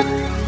thank 0.00 0.36
you. 0.36 0.41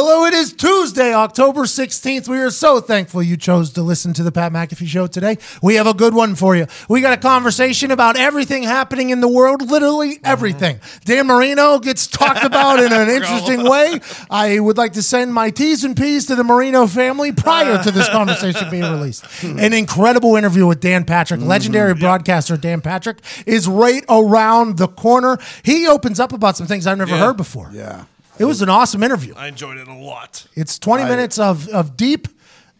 Hello, 0.00 0.26
it 0.26 0.32
is 0.32 0.52
Tuesday, 0.52 1.12
October 1.12 1.62
16th. 1.62 2.28
We 2.28 2.38
are 2.38 2.50
so 2.50 2.80
thankful 2.80 3.20
you 3.20 3.36
chose 3.36 3.72
to 3.72 3.82
listen 3.82 4.12
to 4.12 4.22
the 4.22 4.30
Pat 4.30 4.52
McAfee 4.52 4.86
Show 4.86 5.08
today. 5.08 5.38
We 5.60 5.74
have 5.74 5.88
a 5.88 5.92
good 5.92 6.14
one 6.14 6.36
for 6.36 6.54
you. 6.54 6.68
We 6.88 7.00
got 7.00 7.14
a 7.14 7.20
conversation 7.20 7.90
about 7.90 8.16
everything 8.16 8.62
happening 8.62 9.10
in 9.10 9.20
the 9.20 9.26
world, 9.26 9.60
literally 9.60 10.14
mm-hmm. 10.14 10.26
everything. 10.26 10.78
Dan 11.04 11.26
Marino 11.26 11.80
gets 11.80 12.06
talked 12.06 12.44
about 12.44 12.78
in 12.78 12.92
an 12.92 13.08
interesting 13.16 13.68
way. 13.68 13.98
I 14.30 14.60
would 14.60 14.78
like 14.78 14.92
to 14.92 15.02
send 15.02 15.34
my 15.34 15.50
T's 15.50 15.82
and 15.82 15.96
P's 15.96 16.26
to 16.26 16.36
the 16.36 16.44
Marino 16.44 16.86
family 16.86 17.32
prior 17.32 17.82
to 17.82 17.90
this 17.90 18.08
conversation 18.08 18.70
being 18.70 18.84
released. 18.84 19.24
An 19.42 19.72
incredible 19.72 20.36
interview 20.36 20.68
with 20.68 20.78
Dan 20.78 21.06
Patrick, 21.06 21.40
mm-hmm. 21.40 21.48
legendary 21.48 21.94
broadcaster 21.94 22.56
Dan 22.56 22.82
Patrick, 22.82 23.18
is 23.46 23.66
right 23.66 24.04
around 24.08 24.78
the 24.78 24.86
corner. 24.86 25.38
He 25.64 25.88
opens 25.88 26.20
up 26.20 26.32
about 26.32 26.56
some 26.56 26.68
things 26.68 26.86
I've 26.86 26.98
never 26.98 27.16
Yeah. 27.16 27.26
heard 27.26 27.36
before. 27.36 27.72
Yeah. 27.74 28.04
It 28.38 28.44
was 28.44 28.62
an 28.62 28.68
awesome 28.68 29.02
interview. 29.02 29.34
I 29.36 29.48
enjoyed 29.48 29.78
it 29.78 29.88
a 29.88 29.94
lot. 29.94 30.46
It's 30.54 30.78
20 30.78 31.04
minutes 31.04 31.38
of, 31.38 31.68
of 31.68 31.96
deep 31.96 32.28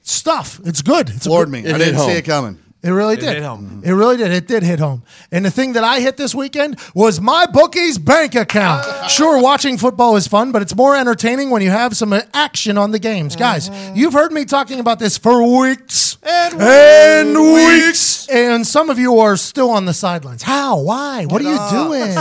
stuff. 0.03 0.61
It's 0.64 0.83
good. 0.83 1.09
It's 1.11 1.27
a 1.27 1.28
Floored 1.28 1.51
good- 1.51 1.64
me. 1.64 1.70
I 1.73 1.78
didn't 1.78 2.01
see 2.01 2.12
it 2.12 2.25
coming. 2.25 2.59
It 2.81 2.91
really 2.91 3.17
did. 3.17 3.34
hit 3.34 3.43
home. 3.43 3.83
It 3.84 3.91
really 3.91 4.17
did. 4.17 4.31
It 4.31 4.47
did 4.47 4.62
hit 4.62 4.79
home. 4.79 5.03
And 5.33 5.45
the 5.45 5.51
thing 5.51 5.73
that 5.73 5.83
I 5.83 5.98
hit 5.98 6.17
this 6.17 6.33
weekend 6.33 6.79
was 6.95 7.20
my 7.20 7.47
bookie's 7.47 7.98
bank 7.98 8.37
account. 8.37 8.87
Sure, 9.11 9.43
watching 9.43 9.79
football 9.79 10.15
is 10.15 10.29
fun, 10.29 10.53
but 10.53 10.62
it's 10.62 10.77
more 10.77 10.95
entertaining 10.95 11.51
when 11.51 11.61
you 11.61 11.70
have 11.70 11.97
some 11.97 12.15
action 12.33 12.79
on 12.79 12.93
the 12.93 13.01
games. 13.01 13.35
Guys, 13.35 13.69
you've 13.97 14.12
heard 14.12 14.33
me 14.33 14.45
talking 14.45 14.79
about 14.79 15.01
this 15.01 15.19
for 15.19 15.43
weeks 15.61 16.19
and, 16.23 17.37
weeks. 17.37 18.29
And 18.29 18.65
some 18.65 18.91
of 18.91 18.98
you 18.98 19.19
are 19.19 19.37
still 19.37 19.70
on 19.70 19.85
the 19.85 19.95
sidelines. 19.95 20.45
How? 20.45 20.81
Why? 20.81 21.25
What 21.25 21.42
are 21.45 21.51
you 21.51 21.70
doing? 21.70 22.15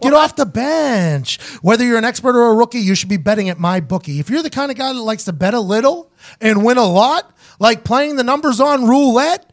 Get 0.00 0.12
off 0.14 0.34
the 0.34 0.46
bench. 0.46 1.40
Whether 1.62 1.84
you're 1.84 1.98
an 1.98 2.04
expert 2.04 2.34
or 2.34 2.50
a 2.50 2.54
rookie, 2.54 2.80
you 2.80 2.96
should 2.96 3.08
be 3.08 3.18
betting 3.18 3.48
at 3.48 3.58
my 3.60 3.78
bookie. 3.78 4.18
If 4.18 4.30
you're 4.30 4.42
the 4.42 4.50
kind 4.50 4.72
of 4.72 4.76
guy 4.76 4.92
that 4.92 5.00
likes 5.00 5.26
to 5.26 5.32
bet 5.32 5.54
a 5.54 5.60
little 5.60 6.10
and 6.40 6.64
win 6.64 6.76
a 6.76 6.86
lot, 6.86 7.32
like 7.60 7.84
playing 7.84 8.16
the 8.16 8.24
numbers 8.24 8.60
on 8.60 8.88
roulette, 8.88 9.51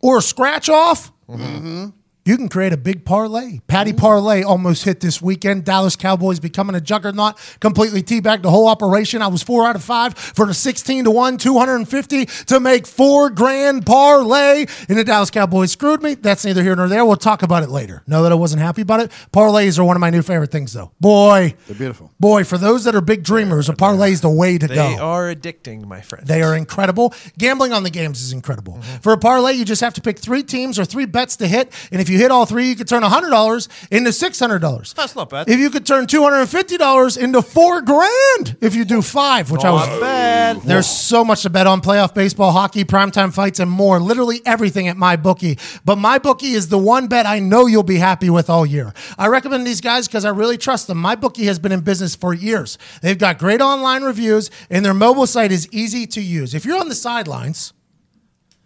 or 0.00 0.20
scratch 0.20 0.68
off, 0.68 1.12
mm-hmm. 1.28 1.88
You 2.24 2.36
can 2.36 2.48
create 2.48 2.72
a 2.72 2.76
big 2.76 3.04
parlay. 3.04 3.60
Patty 3.66 3.92
mm-hmm. 3.92 4.00
parlay 4.00 4.42
almost 4.42 4.84
hit 4.84 5.00
this 5.00 5.22
weekend. 5.22 5.64
Dallas 5.64 5.96
Cowboys 5.96 6.38
becoming 6.38 6.76
a 6.76 6.80
juggernaut, 6.80 7.36
completely 7.60 8.02
teabagged 8.02 8.42
the 8.42 8.50
whole 8.50 8.68
operation. 8.68 9.22
I 9.22 9.28
was 9.28 9.42
four 9.42 9.66
out 9.66 9.76
of 9.76 9.82
five 9.82 10.16
for 10.16 10.46
the 10.46 10.54
16 10.54 11.04
to 11.04 11.10
1, 11.10 11.38
250 11.38 12.26
to 12.26 12.60
make 12.60 12.86
four 12.86 13.30
grand 13.30 13.86
parlay. 13.86 14.66
And 14.88 14.98
the 14.98 15.04
Dallas 15.04 15.30
Cowboys 15.30 15.72
screwed 15.72 16.02
me. 16.02 16.14
That's 16.14 16.44
neither 16.44 16.62
here 16.62 16.76
nor 16.76 16.88
there. 16.88 17.04
We'll 17.04 17.16
talk 17.16 17.42
about 17.42 17.62
it 17.62 17.70
later. 17.70 18.02
Know 18.06 18.22
that 18.22 18.32
I 18.32 18.36
wasn't 18.36 18.62
happy 18.62 18.82
about 18.82 19.00
it. 19.00 19.10
Parlays 19.32 19.78
are 19.78 19.84
one 19.84 19.96
of 19.96 20.00
my 20.00 20.10
new 20.10 20.22
favorite 20.22 20.50
things, 20.50 20.72
though. 20.72 20.92
Boy, 21.00 21.54
They're 21.66 21.76
beautiful. 21.76 22.12
boy, 22.20 22.44
for 22.44 22.58
those 22.58 22.84
that 22.84 22.94
are 22.94 23.00
big 23.00 23.22
dreamers, 23.22 23.68
a 23.68 23.72
parlay 23.72 24.12
is 24.12 24.20
the 24.20 24.30
way 24.30 24.58
to 24.58 24.66
They 24.66 24.74
go. 24.74 24.88
They 24.88 24.98
are 24.98 25.34
addicting, 25.34 25.86
my 25.86 26.00
friend. 26.00 26.26
They 26.26 26.42
are 26.42 26.54
incredible. 26.54 27.14
Gambling 27.38 27.72
on 27.72 27.82
the 27.82 27.90
games 27.90 28.20
is 28.20 28.32
incredible. 28.32 28.74
Mm-hmm. 28.74 28.96
For 28.98 29.12
a 29.12 29.18
parlay, 29.18 29.54
you 29.54 29.64
just 29.64 29.80
have 29.80 29.94
to 29.94 30.00
pick 30.00 30.18
three 30.18 30.42
teams 30.42 30.78
or 30.78 30.84
three 30.84 31.06
bets 31.06 31.36
to 31.36 31.48
hit. 31.48 31.72
And 31.90 32.00
if 32.00 32.08
you 32.08 32.18
hit 32.20 32.30
all 32.30 32.46
three, 32.46 32.68
you 32.68 32.76
could 32.76 32.88
turn 32.88 33.02
$100 33.02 33.68
into 33.90 34.10
$600. 34.10 34.94
That's 34.94 35.16
not 35.16 35.30
bad. 35.30 35.48
If 35.48 35.58
you 35.58 35.70
could 35.70 35.86
turn 35.86 36.06
$250 36.06 37.18
into 37.18 37.42
four 37.42 37.80
grand 37.80 38.56
if 38.60 38.74
you 38.74 38.84
do 38.84 39.02
five, 39.02 39.50
which 39.50 39.64
I 39.64 39.68
oh, 39.68 39.74
was. 39.74 40.00
Bad. 40.00 40.62
There's 40.62 40.86
so 40.86 41.24
much 41.24 41.42
to 41.42 41.50
bet 41.50 41.66
on 41.66 41.80
playoff 41.80 42.14
baseball, 42.14 42.52
hockey, 42.52 42.84
primetime 42.84 43.32
fights, 43.32 43.58
and 43.58 43.70
more. 43.70 43.98
Literally 44.00 44.40
everything 44.44 44.88
at 44.88 44.96
my 44.96 45.16
bookie. 45.16 45.58
But 45.84 45.96
my 45.96 46.18
bookie 46.18 46.52
is 46.52 46.68
the 46.68 46.78
one 46.78 47.08
bet 47.08 47.26
I 47.26 47.38
know 47.38 47.66
you'll 47.66 47.82
be 47.82 47.96
happy 47.96 48.30
with 48.30 48.50
all 48.50 48.66
year. 48.66 48.92
I 49.18 49.28
recommend 49.28 49.66
these 49.66 49.80
guys 49.80 50.06
because 50.06 50.24
I 50.24 50.30
really 50.30 50.58
trust 50.58 50.86
them. 50.86 50.98
My 50.98 51.16
bookie 51.16 51.46
has 51.46 51.58
been 51.58 51.72
in 51.72 51.80
business 51.80 52.14
for 52.14 52.34
years. 52.34 52.78
They've 53.02 53.18
got 53.18 53.38
great 53.38 53.60
online 53.60 54.02
reviews, 54.02 54.50
and 54.68 54.84
their 54.84 54.94
mobile 54.94 55.26
site 55.26 55.52
is 55.52 55.68
easy 55.72 56.06
to 56.08 56.20
use. 56.20 56.54
If 56.54 56.64
you're 56.64 56.78
on 56.78 56.88
the 56.88 56.94
sidelines, 56.94 57.72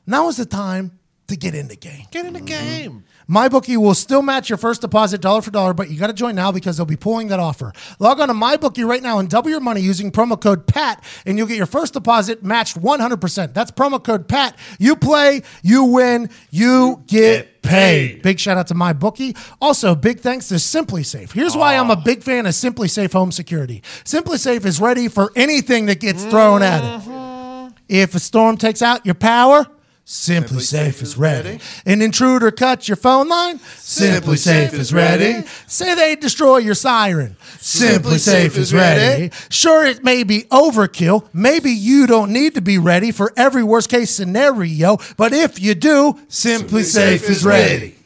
now 0.07 0.29
is 0.29 0.37
the 0.37 0.47
time 0.47 0.99
to 1.29 1.37
get 1.37 1.55
in 1.55 1.69
the 1.69 1.77
game. 1.77 2.07
Get 2.11 2.27
in 2.27 2.33
the 2.33 2.41
mm-hmm. 2.41 2.47
game. 2.47 3.05
MyBookie 3.29 3.77
will 3.77 3.95
still 3.95 4.23
match 4.23 4.49
your 4.49 4.59
first 4.59 4.81
deposit 4.81 5.21
dollar 5.21 5.43
for 5.43 5.51
dollar, 5.51 5.75
but 5.75 5.91
you 5.91 5.99
got 5.99 6.09
to 6.09 6.13
join 6.13 6.35
now 6.35 6.53
because 6.53 6.77
they'll 6.77 6.87
be 6.87 6.97
pulling 6.97 7.29
that 7.29 7.41
offer. 7.41 7.73
Log 7.99 8.21
on 8.21 8.29
to 8.29 8.35
MyBookie 8.35 8.87
right 8.87 9.03
now 9.03 9.19
and 9.19 9.29
double 9.29 9.51
your 9.51 9.61
money 9.61 9.81
using 9.81 10.11
promo 10.11 10.41
code 10.41 10.67
PAT, 10.67 11.03
and 11.27 11.39
you'll 11.39 11.47
get 11.47 11.57
your 11.57 11.67
first 11.67 11.95
deposit 11.95 12.43
matched 12.45 12.81
100%. 12.81 13.55
That's 13.55 13.71
promo 13.71 14.03
code 14.03 14.29
PAT. 14.29 14.57
You 14.79 14.97
play, 14.97 15.43
you 15.63 15.85
win, 15.85 16.31
you 16.51 17.03
get 17.07 17.63
paid. 17.63 18.23
Big 18.23 18.39
shout 18.39 18.59
out 18.59 18.67
to 18.69 18.75
MyBookie. 18.75 19.37
Also, 19.61 19.95
big 19.95 20.21
thanks 20.21 20.49
to 20.49 20.55
SimpliSafe. 20.55 21.33
Here's 21.33 21.57
why 21.57 21.77
I'm 21.77 21.91
a 21.91 21.97
big 21.97 22.23
fan 22.23 22.47
of 22.47 22.53
SimpliSafe 22.53 23.13
Home 23.13 23.33
Security. 23.33 23.83
SimpliSafe 24.05 24.65
is 24.65 24.81
ready 24.81 25.09
for 25.09 25.33
anything 25.35 25.87
that 25.87 26.01
gets 26.01 26.25
thrown 26.25 26.63
at 26.63 26.85
it. 26.85 27.09
Mm-hmm. 27.09 27.77
If 27.89 28.15
a 28.15 28.19
storm 28.19 28.57
takes 28.57 28.83
out 28.83 29.05
your 29.05 29.15
power, 29.15 29.67
Simply, 30.07 30.61
Safe, 30.61 31.01
is 31.01 31.17
ready. 31.17 31.61
An 31.87 32.03
intruder 32.03 32.51
cuts 32.51 32.89
your 32.89 32.97
phone 32.97 33.27
line, 33.27 33.59
SimpliSafe 33.59 34.75
is 34.75 34.93
ready. 34.93 35.47
Say 35.67 35.95
they 35.95 36.15
destroy 36.15 36.59
your 36.59 36.75
siren, 36.75 37.37
SimpliSafe 37.57 38.57
is 38.59 38.75
ready. 38.75 39.31
Sure, 39.49 39.83
it 39.83 40.05
may 40.05 40.23
be 40.23 40.43
overkill. 40.51 41.27
Maybe 41.33 41.71
you 41.71 42.07
don't 42.07 42.33
need 42.33 42.55
to 42.55 42.61
be 42.61 42.77
ready 42.77 43.13
for 43.13 43.33
every 43.35 43.65
worst 43.65 43.89
case 43.89 44.11
scenario, 44.11 44.99
but 45.17 45.33
if 45.33 45.59
you 45.59 45.75
do, 45.75 46.19
SimpliSafe 46.29 47.29
is 47.31 47.45
ready. 47.45 47.97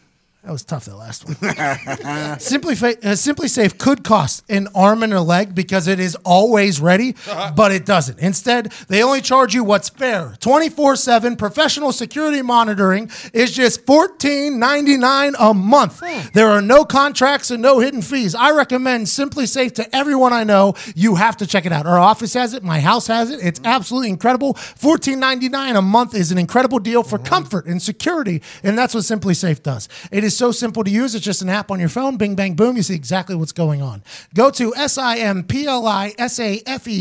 That 0.44 0.52
was 0.52 0.64
tough, 0.64 0.84
that 0.84 0.94
last 0.94 1.26
one. 1.26 1.34
Simply, 2.38 2.76
Fa- 2.76 2.96
uh, 2.98 3.14
SimpliSafe 3.14 3.76
could 3.76 4.04
cost 4.04 4.44
an 4.48 4.68
arm 4.72 5.02
and 5.02 5.12
a 5.12 5.20
leg 5.20 5.52
because 5.52 5.88
it 5.88 5.98
is 5.98 6.14
always 6.24 6.80
ready, 6.80 7.16
uh-huh. 7.26 7.52
but 7.56 7.72
it 7.72 7.84
doesn't. 7.84 8.20
Instead, 8.20 8.72
they 8.86 9.02
only 9.02 9.20
charge 9.20 9.52
you 9.52 9.64
what's 9.64 9.88
fair. 9.88 10.36
24 10.38 10.94
7 10.94 11.34
professional 11.34 11.90
security 11.90 12.40
monitoring 12.40 13.10
is 13.32 13.50
just 13.50 13.84
$14.99 13.84 15.34
a 15.40 15.52
month. 15.52 16.00
Hmm. 16.02 16.28
There 16.32 16.48
are 16.48 16.62
no 16.62 16.84
contracts 16.84 17.50
and 17.50 17.60
no 17.60 17.80
hidden 17.80 18.00
fees. 18.00 18.36
I 18.36 18.52
recommend 18.52 19.06
SimpliSafe 19.06 19.74
to 19.74 19.94
everyone 19.94 20.32
I 20.32 20.44
know. 20.44 20.74
You 20.94 21.16
have 21.16 21.36
to 21.38 21.48
check 21.48 21.66
it 21.66 21.72
out. 21.72 21.84
Our 21.84 21.98
office 21.98 22.34
has 22.34 22.54
it, 22.54 22.62
my 22.62 22.78
house 22.78 23.08
has 23.08 23.32
it. 23.32 23.40
It's 23.42 23.58
hmm. 23.58 23.66
absolutely 23.66 24.10
incredible. 24.10 24.54
$14.99 24.54 25.76
a 25.76 25.82
month 25.82 26.14
is 26.14 26.30
an 26.30 26.38
incredible 26.38 26.78
deal 26.78 27.02
for 27.02 27.18
hmm. 27.18 27.24
comfort 27.24 27.66
and 27.66 27.82
security, 27.82 28.40
and 28.62 28.78
that's 28.78 28.94
what 28.94 29.02
SimpliSafe 29.02 29.64
does. 29.64 29.88
It 30.12 30.24
is 30.24 30.27
so 30.36 30.52
simple 30.52 30.84
to 30.84 30.90
use. 30.90 31.14
It's 31.14 31.24
just 31.24 31.42
an 31.42 31.48
app 31.48 31.70
on 31.70 31.80
your 31.80 31.88
phone. 31.88 32.16
Bing, 32.16 32.34
bang, 32.34 32.54
boom. 32.54 32.76
You 32.76 32.82
see 32.82 32.94
exactly 32.94 33.36
what's 33.36 33.52
going 33.52 33.82
on. 33.82 34.02
Go 34.34 34.50
to 34.50 34.74
S-I-M-P-L-I-S-A-F-E 34.74 35.46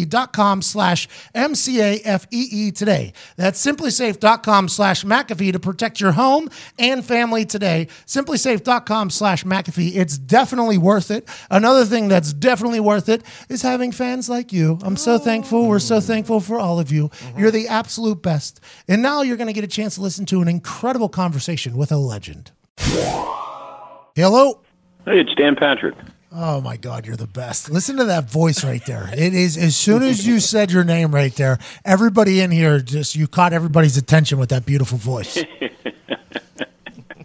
dot 0.05 0.33
com 0.33 0.61
slash 0.61 1.07
M-C-A-F-E-E 1.33 2.71
today. 2.71 3.13
That's 3.35 3.65
simplisafe.com 3.65 4.69
slash 4.69 5.03
McAfee 5.03 5.53
to 5.53 5.59
protect 5.59 5.99
your 5.99 6.13
home 6.13 6.49
and 6.77 7.05
family 7.05 7.45
today. 7.45 7.87
Simplisafe.com 8.05 9.09
slash 9.09 9.43
McAfee. 9.43 9.95
It's 9.95 10.17
definitely 10.17 10.77
worth 10.77 11.11
it. 11.11 11.27
Another 11.49 11.85
thing 11.85 12.07
that's 12.07 12.33
definitely 12.33 12.79
worth 12.79 13.09
it 13.09 13.23
is 13.49 13.61
having 13.61 13.91
fans 13.91 14.29
like 14.29 14.53
you. 14.53 14.79
I'm 14.83 14.97
so 14.97 15.17
thankful. 15.17 15.67
We're 15.67 15.79
so 15.79 15.99
thankful 15.99 16.39
for 16.39 16.59
all 16.59 16.79
of 16.79 16.91
you. 16.91 17.09
You're 17.37 17.51
the 17.51 17.67
absolute 17.67 18.21
best. 18.21 18.59
And 18.87 19.01
now 19.01 19.21
you're 19.21 19.37
going 19.37 19.47
to 19.47 19.53
get 19.53 19.63
a 19.63 19.67
chance 19.67 19.95
to 19.95 20.01
listen 20.01 20.25
to 20.27 20.41
an 20.41 20.47
incredible 20.47 21.09
conversation 21.09 21.77
with 21.77 21.91
a 21.91 21.97
legend. 21.97 22.51
Hello. 22.77 24.59
Hey, 25.05 25.19
it's 25.19 25.33
Dan 25.35 25.55
Patrick. 25.55 25.95
Oh 26.31 26.61
my 26.61 26.77
God, 26.77 27.05
you're 27.07 27.15
the 27.15 27.25
best. 27.27 27.69
Listen 27.69 27.97
to 27.97 28.05
that 28.05 28.29
voice 28.29 28.63
right 28.63 28.85
there. 28.85 29.09
It 29.13 29.33
is 29.33 29.57
as 29.57 29.75
soon 29.75 30.03
as 30.03 30.27
you 30.27 30.39
said 30.39 30.71
your 30.71 30.83
name 30.83 31.13
right 31.15 31.33
there, 31.35 31.57
everybody 31.85 32.41
in 32.41 32.51
here 32.51 32.79
just 32.79 33.15
you 33.15 33.27
caught 33.27 33.53
everybody's 33.53 33.97
attention 33.97 34.37
with 34.37 34.49
that 34.49 34.65
beautiful 34.65 34.97
voice. 34.97 35.37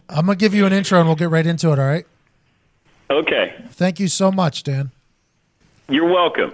I'm 0.09 0.27
gonna 0.27 0.37
give 0.37 0.55
you 0.55 0.67
an 0.67 0.73
intro 0.73 0.99
and 0.99 1.09
we'll 1.09 1.17
get 1.17 1.31
right 1.31 1.47
into 1.47 1.73
it, 1.73 1.79
all 1.79 1.87
right? 1.87 2.07
Okay, 3.11 3.55
Thank 3.73 4.01
you 4.01 4.09
so 4.09 4.31
much, 4.33 4.63
Dan. 4.63 4.91
you're 5.89 6.11
welcome. 6.11 6.53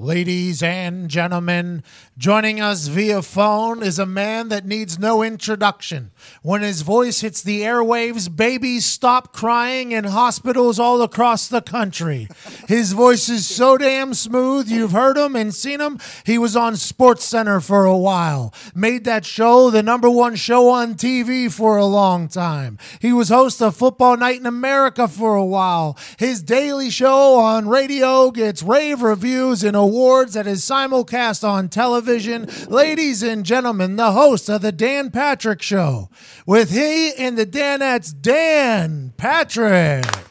Ladies 0.00 0.62
and 0.62 1.10
gentlemen, 1.10 1.82
joining 2.16 2.58
us 2.58 2.86
via 2.86 3.20
phone 3.20 3.82
is 3.82 3.98
a 3.98 4.06
man 4.06 4.48
that 4.48 4.64
needs 4.64 4.98
no 4.98 5.22
introduction. 5.22 6.10
When 6.40 6.62
his 6.62 6.80
voice 6.80 7.20
hits 7.20 7.42
the 7.42 7.60
airwaves, 7.60 8.34
babies 8.34 8.86
stop 8.86 9.34
crying 9.34 9.92
in 9.92 10.04
hospitals 10.04 10.78
all 10.78 11.02
across 11.02 11.48
the 11.48 11.60
country. 11.60 12.28
His 12.66 12.92
voice 12.92 13.28
is 13.28 13.46
so 13.46 13.76
damn 13.76 14.14
smooth, 14.14 14.70
you've 14.70 14.92
heard 14.92 15.18
him 15.18 15.36
and 15.36 15.54
seen 15.54 15.82
him. 15.82 15.98
He 16.24 16.38
was 16.38 16.56
on 16.56 16.74
SportsCenter 16.76 17.62
for 17.62 17.84
a 17.84 17.98
while, 17.98 18.54
made 18.74 19.04
that 19.04 19.26
show 19.26 19.68
the 19.68 19.82
number 19.82 20.08
one 20.08 20.34
show 20.34 20.70
on 20.70 20.94
TV 20.94 21.52
for 21.52 21.76
a 21.76 21.84
long 21.84 22.26
time. 22.26 22.78
He 23.02 23.12
was 23.12 23.28
host 23.28 23.60
of 23.60 23.76
Football 23.76 24.16
Night 24.16 24.40
in 24.40 24.46
America 24.46 25.06
for 25.08 25.34
a 25.34 25.44
while. 25.44 25.98
His 26.18 26.42
daily 26.42 26.88
show 26.88 27.34
on 27.34 27.68
radio 27.68 28.30
gets 28.30 28.62
rave 28.62 29.02
reviews 29.02 29.62
and 29.62 29.89
awards 29.90 30.34
that 30.34 30.46
is 30.46 30.62
simulcast 30.62 31.42
on 31.42 31.68
television. 31.68 32.48
Ladies 32.68 33.24
and 33.24 33.44
gentlemen, 33.44 33.96
the 33.96 34.12
host 34.12 34.48
of 34.48 34.62
the 34.62 34.70
Dan 34.70 35.10
Patrick 35.10 35.60
Show. 35.60 36.08
With 36.46 36.70
he 36.70 37.12
and 37.14 37.36
the 37.36 37.44
Danettes, 37.44 38.14
Dan 38.18 39.12
Patrick. 39.16 40.29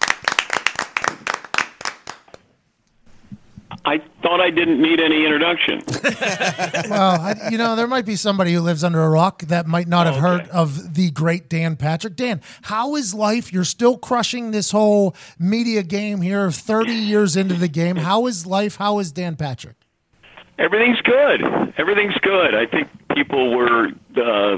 I 3.85 3.99
thought 4.21 4.41
I 4.41 4.49
didn't 4.49 4.81
need 4.81 4.99
any 4.99 5.23
introduction. 5.25 5.81
Well, 6.89 7.21
I, 7.21 7.49
you 7.51 7.57
know, 7.57 7.75
there 7.75 7.87
might 7.87 8.05
be 8.05 8.15
somebody 8.15 8.53
who 8.53 8.61
lives 8.61 8.83
under 8.83 9.01
a 9.03 9.09
rock 9.09 9.41
that 9.43 9.67
might 9.67 9.87
not 9.87 10.05
have 10.05 10.15
Okay. 10.15 10.21
heard 10.21 10.49
of 10.49 10.95
the 10.95 11.11
great 11.11 11.49
Dan 11.49 11.75
Patrick. 11.75 12.15
Dan, 12.15 12.41
how 12.63 12.95
is 12.95 13.13
life? 13.13 13.53
You're 13.53 13.63
still 13.63 13.97
crushing 13.97 14.51
this 14.51 14.71
whole 14.71 15.15
media 15.37 15.83
game 15.83 16.21
here, 16.21 16.49
30 16.51 16.91
years 16.93 17.35
into 17.35 17.53
the 17.55 17.67
game. 17.67 17.95
How 17.97 18.25
is 18.27 18.45
life? 18.45 18.77
How 18.77 18.99
is 18.99 19.11
Dan 19.11 19.35
Patrick? 19.35 19.75
Everything's 20.57 21.01
good. 21.01 21.41
Everything's 21.77 22.17
good. 22.21 22.55
I 22.55 22.65
think 22.65 22.87
people 23.15 23.55
were 23.55 23.89
uh, 24.17 24.57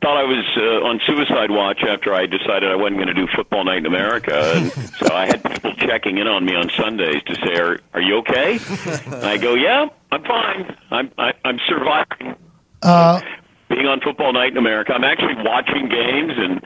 thought 0.00 0.16
I 0.16 0.24
was 0.24 0.44
uh, 0.56 0.86
on 0.86 1.00
suicide 1.06 1.50
watch 1.50 1.82
after 1.86 2.14
I 2.14 2.26
decided 2.26 2.70
I 2.70 2.76
wasn't 2.76 2.96
going 2.96 3.08
to 3.08 3.14
do 3.14 3.26
football 3.34 3.64
night 3.64 3.78
in 3.78 3.86
America. 3.86 4.52
And 4.56 4.72
so 4.98 5.14
I 5.14 5.26
had 5.26 5.42
people 5.44 5.74
checking 5.74 6.18
in 6.18 6.26
on 6.26 6.44
me 6.44 6.54
on 6.54 6.70
Sundays 6.70 7.22
to 7.24 7.34
say, 7.36 7.54
"Are 7.60 7.80
are 7.94 8.00
you 8.00 8.16
okay?" 8.18 8.58
And 9.06 9.24
I 9.24 9.36
go, 9.36 9.54
"Yeah, 9.54 9.88
I'm 10.10 10.24
fine. 10.24 10.76
I'm 10.90 11.10
I, 11.18 11.32
I'm 11.44 11.58
surviving." 11.68 12.36
Uh, 12.82 13.20
being 13.68 13.86
on 13.86 14.00
football 14.00 14.32
night 14.32 14.52
in 14.52 14.58
America. 14.58 14.92
I'm 14.92 15.04
actually 15.04 15.36
watching 15.44 15.88
games 15.88 16.32
and 16.36 16.64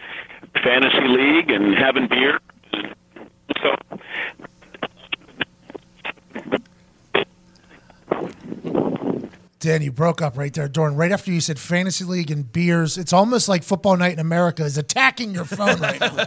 fantasy 0.62 1.06
league 1.06 1.50
and 1.50 1.74
having 1.74 2.08
beer. 2.08 2.40
So 3.62 3.76
Dan, 9.64 9.80
you 9.80 9.90
broke 9.90 10.20
up 10.20 10.36
right 10.36 10.52
there, 10.52 10.68
Dorn. 10.68 10.94
Right 10.94 11.10
after 11.10 11.32
you 11.32 11.40
said 11.40 11.58
fantasy 11.58 12.04
league 12.04 12.30
and 12.30 12.52
beers, 12.52 12.98
it's 12.98 13.14
almost 13.14 13.48
like 13.48 13.62
football 13.62 13.96
night 13.96 14.12
in 14.12 14.18
America 14.18 14.62
is 14.62 14.76
attacking 14.76 15.32
your 15.32 15.46
phone 15.46 15.80
right 15.80 15.98
now. 15.98 16.18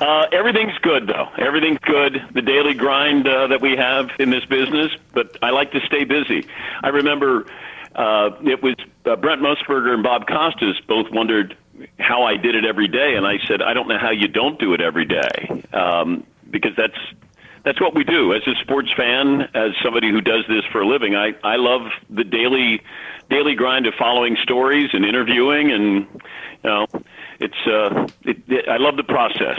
uh, 0.06 0.26
everything's 0.30 0.78
good, 0.82 1.08
though. 1.08 1.28
Everything's 1.36 1.80
good. 1.80 2.24
The 2.32 2.42
daily 2.42 2.74
grind 2.74 3.26
uh, 3.26 3.48
that 3.48 3.60
we 3.60 3.74
have 3.74 4.10
in 4.20 4.30
this 4.30 4.44
business, 4.44 4.92
but 5.12 5.36
I 5.42 5.50
like 5.50 5.72
to 5.72 5.80
stay 5.84 6.04
busy. 6.04 6.46
I 6.84 6.90
remember 6.90 7.44
uh, 7.96 8.30
it 8.44 8.62
was 8.62 8.76
uh, 9.04 9.16
Brent 9.16 9.42
Musburger 9.42 9.92
and 9.92 10.04
Bob 10.04 10.28
Costas 10.28 10.80
both 10.86 11.10
wondered 11.10 11.56
how 11.98 12.22
I 12.22 12.36
did 12.36 12.54
it 12.54 12.64
every 12.64 12.86
day, 12.86 13.16
and 13.16 13.26
I 13.26 13.38
said, 13.48 13.62
I 13.62 13.74
don't 13.74 13.88
know 13.88 13.98
how 13.98 14.10
you 14.10 14.28
don't 14.28 14.60
do 14.60 14.74
it 14.74 14.80
every 14.80 15.06
day, 15.06 15.64
um, 15.72 16.24
because 16.52 16.76
that's 16.76 16.94
that's 17.64 17.80
what 17.80 17.94
we 17.94 18.04
do 18.04 18.32
as 18.34 18.42
a 18.46 18.54
sports 18.60 18.90
fan, 18.96 19.42
as 19.54 19.72
somebody 19.82 20.10
who 20.10 20.20
does 20.20 20.44
this 20.48 20.64
for 20.72 20.80
a 20.80 20.86
living. 20.86 21.14
I 21.14 21.34
I 21.42 21.56
love 21.56 21.82
the 22.08 22.24
daily 22.24 22.82
daily 23.28 23.54
grind 23.54 23.86
of 23.86 23.94
following 23.94 24.36
stories 24.42 24.90
and 24.92 25.04
interviewing, 25.04 25.70
and 25.70 26.06
you 26.64 26.70
know, 26.70 26.86
it's 27.40 27.66
uh, 27.66 28.06
it, 28.22 28.36
it, 28.48 28.68
I 28.68 28.76
love 28.76 28.96
the 28.96 29.02
process. 29.02 29.58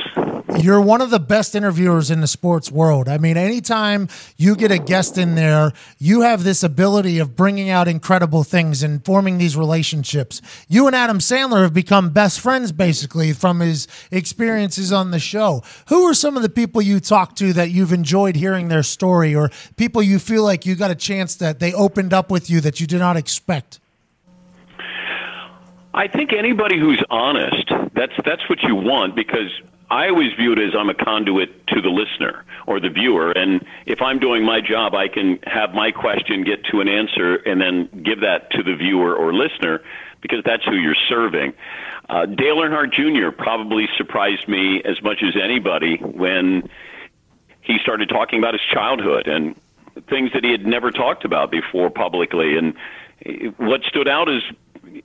You're 0.62 0.82
one 0.82 1.02
of 1.02 1.10
the 1.10 1.20
best 1.20 1.56
interviewers 1.56 2.12
in 2.12 2.22
the 2.22 2.28
sports 2.28 2.72
world. 2.72 3.10
I 3.10 3.18
mean, 3.18 3.38
anytime 3.38 4.08
you 4.38 4.56
get 4.56 4.72
a 4.72 4.78
guest 4.78 5.18
in 5.18 5.34
there, 5.34 5.72
you 5.98 6.22
have 6.22 6.44
this 6.44 6.62
ability 6.62 7.18
of 7.18 7.36
bringing 7.36 7.70
out 7.70 7.88
incredible 7.88 8.44
things 8.44 8.84
and 8.84 9.04
forming 9.04 9.40
these 9.40 9.58
relationships. 9.58 10.42
You 10.68 10.86
and 10.86 10.96
Adam 10.96 11.18
Sandler 11.18 11.64
have 11.64 11.74
become 11.74 12.12
best 12.12 12.40
friends 12.40 12.72
basically 12.72 13.34
from 13.34 13.62
his 13.62 13.88
experiences 14.12 14.94
on 14.94 15.10
the 15.10 15.20
show. 15.20 15.64
Who 15.88 16.04
are 16.04 16.14
some 16.14 16.38
of 16.38 16.44
the 16.44 16.50
people 16.50 16.84
you 16.84 17.00
talk 17.00 17.36
to 17.38 17.52
that 17.54 17.72
you've 17.72 17.94
enjoyed 17.94 18.36
hearing 18.36 18.68
their 18.68 18.84
story 18.84 19.34
or 19.34 19.50
people 19.76 20.04
you 20.04 20.20
feel 20.20 20.44
like 20.44 20.68
you 20.68 20.76
got 20.76 20.92
a 20.92 20.96
chance 20.96 21.36
that 21.36 21.60
they 21.60 21.74
opened 21.74 22.14
up 22.14 22.30
with 22.30 22.48
you 22.50 22.62
that 22.62 22.80
you 22.80 22.86
did 22.86 23.00
not 23.00 23.18
expect? 23.18 23.81
I 25.94 26.08
think 26.08 26.32
anybody 26.34 26.80
who's 26.80 27.04
honest, 27.10 27.70
that's 27.94 28.14
that's 28.26 28.48
what 28.50 28.64
you 28.64 28.76
want 28.76 29.16
because 29.16 29.52
I 29.90 30.08
always 30.08 30.34
view 30.34 30.54
it 30.54 30.60
as 30.60 30.74
I'm 30.74 30.90
a 30.90 30.94
conduit 30.94 31.68
to 31.68 31.82
the 31.82 31.90
listener 31.90 32.46
or 32.66 32.80
the 32.80 32.90
viewer, 32.90 33.32
and 33.32 33.66
if 33.86 34.02
I'm 34.02 34.20
doing 34.20 34.46
my 34.46 34.62
job, 34.62 34.96
I 34.96 35.10
can 35.10 35.40
have 35.44 35.74
my 35.74 35.92
question 35.92 36.44
get 36.46 36.64
to 36.72 36.80
an 36.80 36.88
answer 36.88 37.36
and 37.36 37.60
then 37.60 38.04
give 38.04 38.22
that 38.22 38.52
to 38.52 38.64
the 38.64 38.76
viewer 38.76 39.14
or 39.14 39.34
listener 39.34 39.82
because 40.22 40.44
that's 40.46 40.64
who 40.64 40.76
you're 40.76 40.96
serving. 41.10 41.54
Uh, 42.08 42.26
Dale 42.26 42.58
Earnhardt 42.58 42.94
Jr. 42.94 43.36
probably 43.36 43.90
surprised 43.98 44.48
me 44.48 44.82
as 44.86 45.02
much 45.02 45.24
as 45.24 45.36
anybody 45.36 45.98
when 45.98 46.70
he 47.62 47.78
started 47.82 48.08
talking 48.08 48.40
about 48.40 48.54
his 48.54 48.62
childhood 48.72 49.28
and 49.28 49.56
things 50.10 50.32
that 50.34 50.44
he 50.44 50.52
had 50.52 50.66
never 50.66 50.92
talked 50.92 51.26
about 51.26 51.52
before 51.52 51.90
publicly. 51.90 52.58
And 52.58 52.76
what 53.58 53.84
stood 53.84 54.08
out 54.08 54.30
is, 54.30 54.42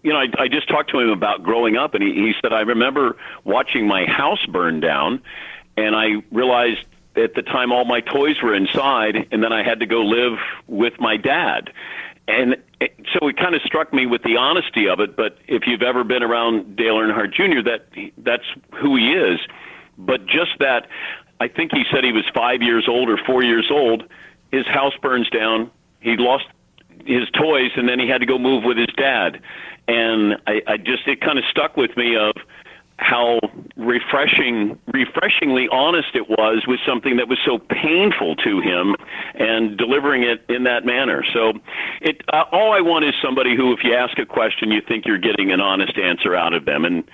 you 0.03 0.13
know, 0.13 0.19
I, 0.19 0.27
I 0.39 0.49
just 0.49 0.69
talked 0.69 0.91
to 0.91 1.01
him 1.01 1.11
about 1.11 1.43
growing 1.43 1.77
up, 1.77 1.95
and 1.95 2.03
he, 2.03 2.13
he 2.13 2.33
said, 2.41 2.53
I 2.53 2.61
remember 2.61 3.17
watching 3.45 3.87
my 3.87 4.05
house 4.07 4.45
burn 4.47 4.81
down, 4.81 5.23
and 5.77 5.95
I 5.95 6.23
realized 6.31 6.85
at 7.17 7.35
the 7.35 7.43
time 7.43 7.73
all 7.73 7.85
my 7.85 8.01
toys 8.01 8.37
were 8.43 8.55
inside, 8.55 9.29
and 9.31 9.43
then 9.43 9.53
I 9.53 9.63
had 9.63 9.81
to 9.81 9.87
go 9.87 10.03
live 10.03 10.39
with 10.67 10.95
my 11.01 11.17
dad. 11.17 11.73
And 12.29 12.57
it, 12.81 12.95
so 13.13 13.29
it 13.29 13.37
kind 13.37 13.55
of 13.55 13.63
struck 13.63 13.93
me 13.93 14.07
with 14.07 14.23
the 14.23 14.37
honesty 14.37 14.89
of 14.89 15.01
it. 15.01 15.17
But 15.17 15.39
if 15.47 15.67
you've 15.67 15.83
ever 15.83 16.05
been 16.05 16.23
around 16.23 16.77
Dale 16.77 16.97
Earnhardt 16.97 17.33
Jr., 17.33 17.63
that 17.63 17.87
that's 18.19 18.45
who 18.75 18.97
he 18.97 19.13
is. 19.13 19.39
But 19.97 20.27
just 20.27 20.59
that, 20.59 20.89
I 21.41 21.49
think 21.49 21.73
he 21.73 21.85
said 21.91 22.05
he 22.05 22.13
was 22.13 22.25
five 22.35 22.63
years 22.63 22.87
old 22.89 23.09
or 23.09 23.19
four 23.25 23.43
years 23.43 23.69
old. 23.71 24.05
His 24.51 24.67
house 24.67 24.95
burns 25.01 25.31
down. 25.31 25.71
He 26.01 26.17
lost 26.17 26.47
his 27.05 27.29
toys, 27.31 27.71
and 27.77 27.89
then 27.89 27.99
he 27.99 28.09
had 28.09 28.19
to 28.19 28.27
go 28.27 28.39
move 28.39 28.65
with 28.65 28.77
his 28.77 28.89
dad. 28.97 29.41
And 29.89 30.37
I, 30.47 30.63
I 30.67 30.77
just 30.77 31.07
it 31.07 31.21
kind 31.21 31.39
of 31.39 31.45
stuck 31.51 31.77
with 31.77 31.97
me 31.97 32.17
of 32.17 32.35
how 32.99 33.39
refreshing, 33.77 34.79
refreshingly 34.93 35.69
honest 35.71 36.09
it 36.15 36.31
was 36.31 36.65
with 36.67 36.81
something 36.87 37.17
that 37.17 37.29
was 37.29 37.39
so 37.45 37.59
painful 37.59 38.37
to 38.37 38.61
him, 38.61 38.97
and 39.35 39.77
delivering 39.77 40.23
it 40.23 40.45
in 40.49 40.65
that 40.65 40.87
manner. 40.87 41.23
So, 41.33 41.53
it 42.01 42.23
uh, 42.33 42.45
all 42.53 42.73
I 42.73 42.81
want 42.81 43.05
is 43.05 43.15
somebody 43.23 43.55
who, 43.55 43.73
if 43.73 43.81
you 43.85 43.95
ask 43.95 44.19
a 44.19 44.25
question, 44.25 44.71
you 44.71 44.81
think 44.81 45.05
you're 45.05 45.19
getting 45.19 45.53
an 45.53 45.61
honest 45.61 45.99
answer 45.99 46.35
out 46.35 46.55
of 46.55 46.65
them, 46.65 46.85
and 46.85 47.05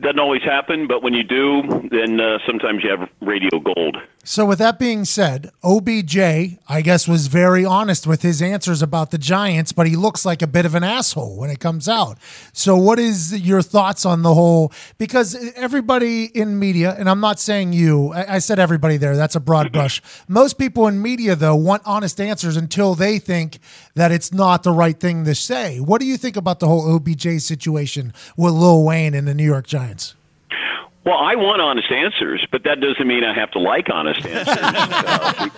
doesn't 0.00 0.18
always 0.18 0.42
happen, 0.42 0.86
but 0.86 1.02
when 1.02 1.14
you 1.14 1.22
do, 1.22 1.62
then 1.90 2.20
uh, 2.20 2.38
sometimes 2.46 2.82
you 2.82 2.90
have 2.90 3.08
radio 3.20 3.60
gold. 3.60 3.96
So, 4.24 4.46
with 4.46 4.60
that 4.60 4.78
being 4.78 5.04
said, 5.04 5.50
OBJ, 5.64 6.16
I 6.16 6.80
guess, 6.80 7.08
was 7.08 7.26
very 7.26 7.64
honest 7.64 8.06
with 8.06 8.22
his 8.22 8.40
answers 8.40 8.80
about 8.80 9.10
the 9.10 9.18
Giants, 9.18 9.72
but 9.72 9.88
he 9.88 9.96
looks 9.96 10.24
like 10.24 10.42
a 10.42 10.46
bit 10.46 10.64
of 10.64 10.76
an 10.76 10.84
asshole 10.84 11.36
when 11.36 11.50
it 11.50 11.58
comes 11.58 11.88
out. 11.88 12.18
So, 12.52 12.76
what 12.76 13.00
is 13.00 13.36
your 13.40 13.62
thoughts 13.62 14.06
on 14.06 14.22
the 14.22 14.32
whole? 14.32 14.72
Because 14.96 15.34
everybody 15.56 16.26
in 16.26 16.56
media, 16.60 16.94
and 16.96 17.10
I'm 17.10 17.18
not 17.18 17.40
saying 17.40 17.72
you, 17.72 18.12
I, 18.12 18.36
I 18.36 18.38
said 18.38 18.60
everybody 18.60 18.96
there, 18.96 19.16
that's 19.16 19.34
a 19.34 19.40
broad 19.40 19.66
mm-hmm. 19.66 19.72
brush. 19.72 20.00
Most 20.28 20.56
people 20.56 20.86
in 20.86 21.02
media, 21.02 21.34
though, 21.34 21.56
want 21.56 21.82
honest 21.84 22.20
answers 22.20 22.56
until 22.56 22.94
they 22.94 23.18
think 23.18 23.58
that 23.96 24.12
it's 24.12 24.32
not 24.32 24.62
the 24.62 24.72
right 24.72 25.00
thing 25.00 25.24
to 25.24 25.34
say. 25.34 25.80
What 25.80 26.00
do 26.00 26.06
you 26.06 26.16
think 26.16 26.36
about 26.36 26.60
the 26.60 26.68
whole 26.68 26.94
OBJ 26.94 27.40
situation 27.40 28.12
with 28.36 28.54
Lil 28.54 28.84
Wayne 28.84 29.14
and 29.14 29.26
the 29.26 29.34
New 29.34 29.42
York 29.42 29.66
Giants? 29.66 30.14
Well, 31.04 31.18
I 31.18 31.34
want 31.34 31.60
honest 31.60 31.90
answers, 31.90 32.46
but 32.50 32.64
that 32.64 32.80
doesn't 32.80 33.06
mean 33.06 33.24
I 33.24 33.34
have 33.34 33.50
to 33.52 33.58
like 33.58 33.88
honest 33.90 34.24
answers. 34.26 34.56
Uh, 34.56 35.48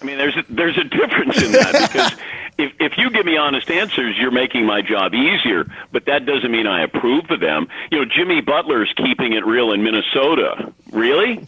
I 0.00 0.04
mean, 0.04 0.18
there's 0.18 0.36
a, 0.36 0.44
there's 0.48 0.78
a 0.78 0.84
difference 0.84 1.42
in 1.42 1.52
that 1.52 1.90
because 1.90 2.12
if 2.58 2.72
if 2.80 2.98
you 2.98 3.10
give 3.10 3.26
me 3.26 3.36
honest 3.36 3.70
answers, 3.70 4.16
you're 4.18 4.30
making 4.30 4.64
my 4.66 4.82
job 4.82 5.14
easier. 5.14 5.66
But 5.92 6.06
that 6.06 6.26
doesn't 6.26 6.50
mean 6.50 6.66
I 6.66 6.82
approve 6.82 7.30
of 7.30 7.40
them. 7.40 7.68
You 7.90 7.98
know, 7.98 8.04
Jimmy 8.04 8.40
Butler's 8.40 8.92
keeping 8.96 9.32
it 9.32 9.44
real 9.44 9.72
in 9.72 9.82
Minnesota. 9.82 10.72
Really? 10.92 11.46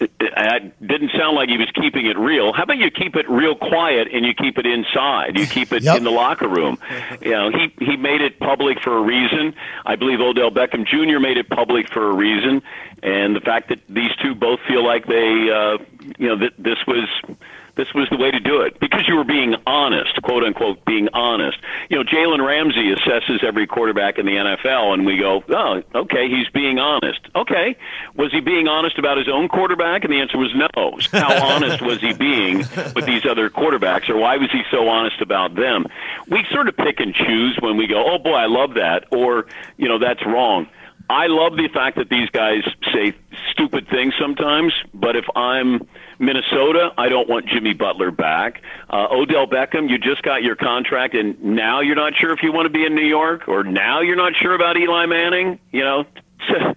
It, 0.00 0.10
didn't 0.80 1.10
sound 1.18 1.36
like 1.36 1.48
he 1.48 1.58
was 1.58 1.68
keeping 1.74 2.06
it 2.06 2.18
real. 2.18 2.52
How 2.52 2.64
about 2.64 2.78
you 2.78 2.90
keep 2.90 3.16
it 3.16 3.28
real 3.28 3.54
quiet 3.54 4.08
and 4.12 4.24
you 4.24 4.34
keep 4.34 4.58
it 4.58 4.66
inside? 4.66 5.38
You 5.38 5.46
keep 5.46 5.72
it 5.72 5.82
Yep. 5.82 5.98
in 5.98 6.04
the 6.04 6.10
locker 6.10 6.48
room. 6.48 6.78
You 7.20 7.30
know, 7.30 7.50
he 7.50 7.72
he 7.84 7.96
made 7.96 8.20
it 8.20 8.38
public 8.38 8.80
for 8.82 8.96
a 8.96 9.02
reason. 9.02 9.54
I 9.86 9.96
believe 9.96 10.20
Odell 10.20 10.50
Beckham 10.50 10.86
Jr. 10.86 11.18
made 11.20 11.36
it 11.36 11.48
public 11.48 11.88
for 11.92 12.10
a 12.10 12.14
reason, 12.14 12.62
and 13.02 13.34
the 13.36 13.40
fact 13.40 13.68
that 13.68 13.80
these 13.88 14.10
two 14.22 14.34
both 14.34 14.60
feel 14.66 14.84
like 14.84 15.06
they, 15.06 15.50
uh, 15.50 15.78
you 16.18 16.28
know, 16.28 16.36
that 16.38 16.52
this 16.58 16.78
was 16.86 17.08
this 17.76 17.92
was 17.94 18.08
the 18.10 18.16
way 18.16 18.30
to 18.30 18.40
do 18.40 18.60
it 18.60 18.78
because 18.78 19.06
you 19.08 19.16
were 19.16 19.24
being 19.24 19.56
honest, 19.66 20.20
quote 20.22 20.44
unquote, 20.44 20.84
being 20.84 21.08
honest. 21.12 21.58
You 21.88 21.96
know, 21.96 22.04
Jalen 22.04 22.44
Ramsey 22.44 22.94
assesses 22.94 23.42
every 23.42 23.66
quarterback 23.66 24.18
in 24.18 24.26
the 24.26 24.32
NFL, 24.32 24.94
and 24.94 25.04
we 25.04 25.18
go, 25.18 25.42
oh, 25.48 25.82
okay, 25.94 26.28
he's 26.28 26.48
being 26.50 26.78
honest. 26.78 27.20
Okay, 27.34 27.76
was 28.14 28.30
he 28.32 28.40
being 28.40 28.68
honest 28.68 28.98
about 28.98 29.18
his 29.18 29.28
own 29.28 29.48
quarterback? 29.48 30.04
And 30.04 30.12
the 30.12 30.20
answer 30.20 30.38
was 30.38 30.54
no. 30.54 30.98
How 31.12 31.54
honest 31.54 31.82
was 31.82 32.00
he 32.00 32.12
being 32.12 32.58
with 32.94 33.06
these 33.06 33.26
other 33.26 33.50
quarterbacks, 33.50 34.08
or 34.08 34.16
why 34.16 34.36
was 34.36 34.50
he 34.50 34.62
so 34.70 34.88
honest 34.88 35.20
about 35.20 35.54
them? 35.54 35.86
We 36.28 36.44
sort 36.50 36.68
of 36.68 36.76
pick 36.76 37.00
and 37.00 37.14
choose 37.14 37.58
when 37.60 37.76
we 37.76 37.86
go, 37.86 38.04
oh 38.06 38.18
boy, 38.18 38.34
I 38.34 38.46
love 38.46 38.74
that, 38.74 39.06
or 39.10 39.46
you 39.76 39.88
know, 39.88 39.98
that's 39.98 40.24
wrong. 40.24 40.68
I 41.08 41.26
love 41.26 41.56
the 41.56 41.68
fact 41.68 41.98
that 41.98 42.08
these 42.08 42.30
guys 42.30 42.62
say 42.92 43.14
stupid 43.52 43.88
things 43.88 44.14
sometimes, 44.18 44.72
but 44.94 45.16
if 45.16 45.24
I'm 45.36 45.86
Minnesota, 46.18 46.92
I 46.96 47.08
don't 47.08 47.28
want 47.28 47.46
Jimmy 47.46 47.74
Butler 47.74 48.10
back. 48.10 48.62
Uh, 48.88 49.08
Odell 49.10 49.46
Beckham, 49.46 49.90
you 49.90 49.98
just 49.98 50.22
got 50.22 50.42
your 50.42 50.56
contract, 50.56 51.14
and 51.14 51.42
now 51.42 51.80
you're 51.80 51.96
not 51.96 52.14
sure 52.16 52.32
if 52.32 52.42
you 52.42 52.52
want 52.52 52.66
to 52.66 52.70
be 52.70 52.86
in 52.86 52.94
New 52.94 53.06
York, 53.06 53.48
or 53.48 53.64
now 53.64 54.00
you're 54.00 54.16
not 54.16 54.32
sure 54.40 54.54
about 54.54 54.76
Eli 54.78 55.06
Manning. 55.06 55.58
You 55.72 55.84
know, 55.84 56.04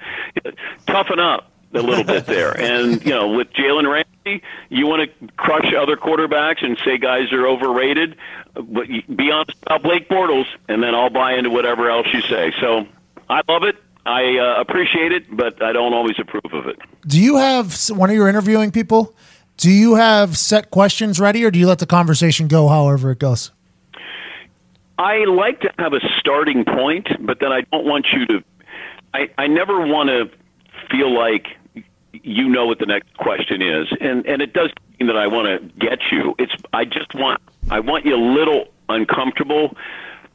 toughen 0.88 1.20
up 1.20 1.52
a 1.74 1.82
little 1.82 2.04
bit 2.04 2.26
there. 2.26 2.52
And 2.60 3.04
you 3.06 3.12
know, 3.12 3.30
with 3.30 3.52
Jalen 3.54 3.90
Ramsey, 3.90 4.44
you 4.70 4.88
want 4.88 5.10
to 5.10 5.28
crush 5.38 5.74
other 5.74 5.96
quarterbacks 5.96 6.64
and 6.64 6.78
say 6.84 6.98
guys 6.98 7.32
are 7.32 7.48
overrated, 7.48 8.18
but 8.56 8.88
be 8.88 9.32
honest 9.32 9.58
about 9.64 9.84
Blake 9.84 10.10
Bortles, 10.10 10.48
and 10.68 10.84
then 10.84 10.96
I'll 10.96 11.10
buy 11.10 11.34
into 11.34 11.50
whatever 11.50 11.90
else 11.90 12.08
you 12.14 12.22
say. 12.22 12.52
So 12.60 12.88
I 13.30 13.42
love 13.48 13.64
it. 13.64 13.76
I 14.08 14.38
uh, 14.38 14.62
appreciate 14.62 15.12
it, 15.12 15.36
but 15.36 15.62
I 15.62 15.74
don't 15.74 15.94
always 15.94 16.16
approve 16.18 16.54
of 16.54 16.68
it. 16.68 16.80
Do 17.06 17.22
you 17.22 17.36
have 17.38 17.76
one 17.90 18.10
of 18.10 18.16
your 18.16 18.30
interviewing 18.30 18.72
people? 18.72 19.14
Do 19.58 19.70
you 19.70 19.96
have 19.96 20.38
set 20.38 20.72
questions 20.72 21.20
ready, 21.20 21.44
or 21.44 21.52
do 21.52 21.60
you 21.60 21.68
let 21.68 21.80
the 21.80 21.86
conversation 21.86 22.48
go 22.48 22.68
however 22.70 23.12
it 23.12 23.20
goes? 23.20 23.52
I 24.98 25.26
like 25.26 25.60
to 25.62 25.72
have 25.78 25.94
a 25.94 26.00
starting 26.20 26.64
point, 26.64 27.08
but 27.20 27.40
then 27.40 27.52
I 27.52 27.62
don't 27.72 27.86
want 27.86 28.08
you 28.14 28.26
to. 28.28 28.44
I, 29.14 29.30
I 29.38 29.48
never 29.48 29.86
want 29.86 30.10
to 30.10 30.30
feel 30.90 31.14
like 31.14 31.48
you 32.14 32.48
know 32.48 32.66
what 32.66 32.80
the 32.80 32.86
next 32.86 33.14
question 33.18 33.62
is, 33.62 33.88
and 34.00 34.26
and 34.26 34.42
it 34.42 34.54
does 34.54 34.72
mean 35.00 35.08
that 35.08 35.18
I 35.18 35.28
want 35.28 35.48
to 35.48 35.68
get 35.80 36.00
you. 36.12 36.34
It's 36.40 36.54
I 36.72 36.86
just 36.86 37.14
want 37.14 37.42
I 37.70 37.82
want 37.82 38.06
you 38.06 38.16
a 38.16 38.24
little 38.24 38.68
uncomfortable 38.90 39.76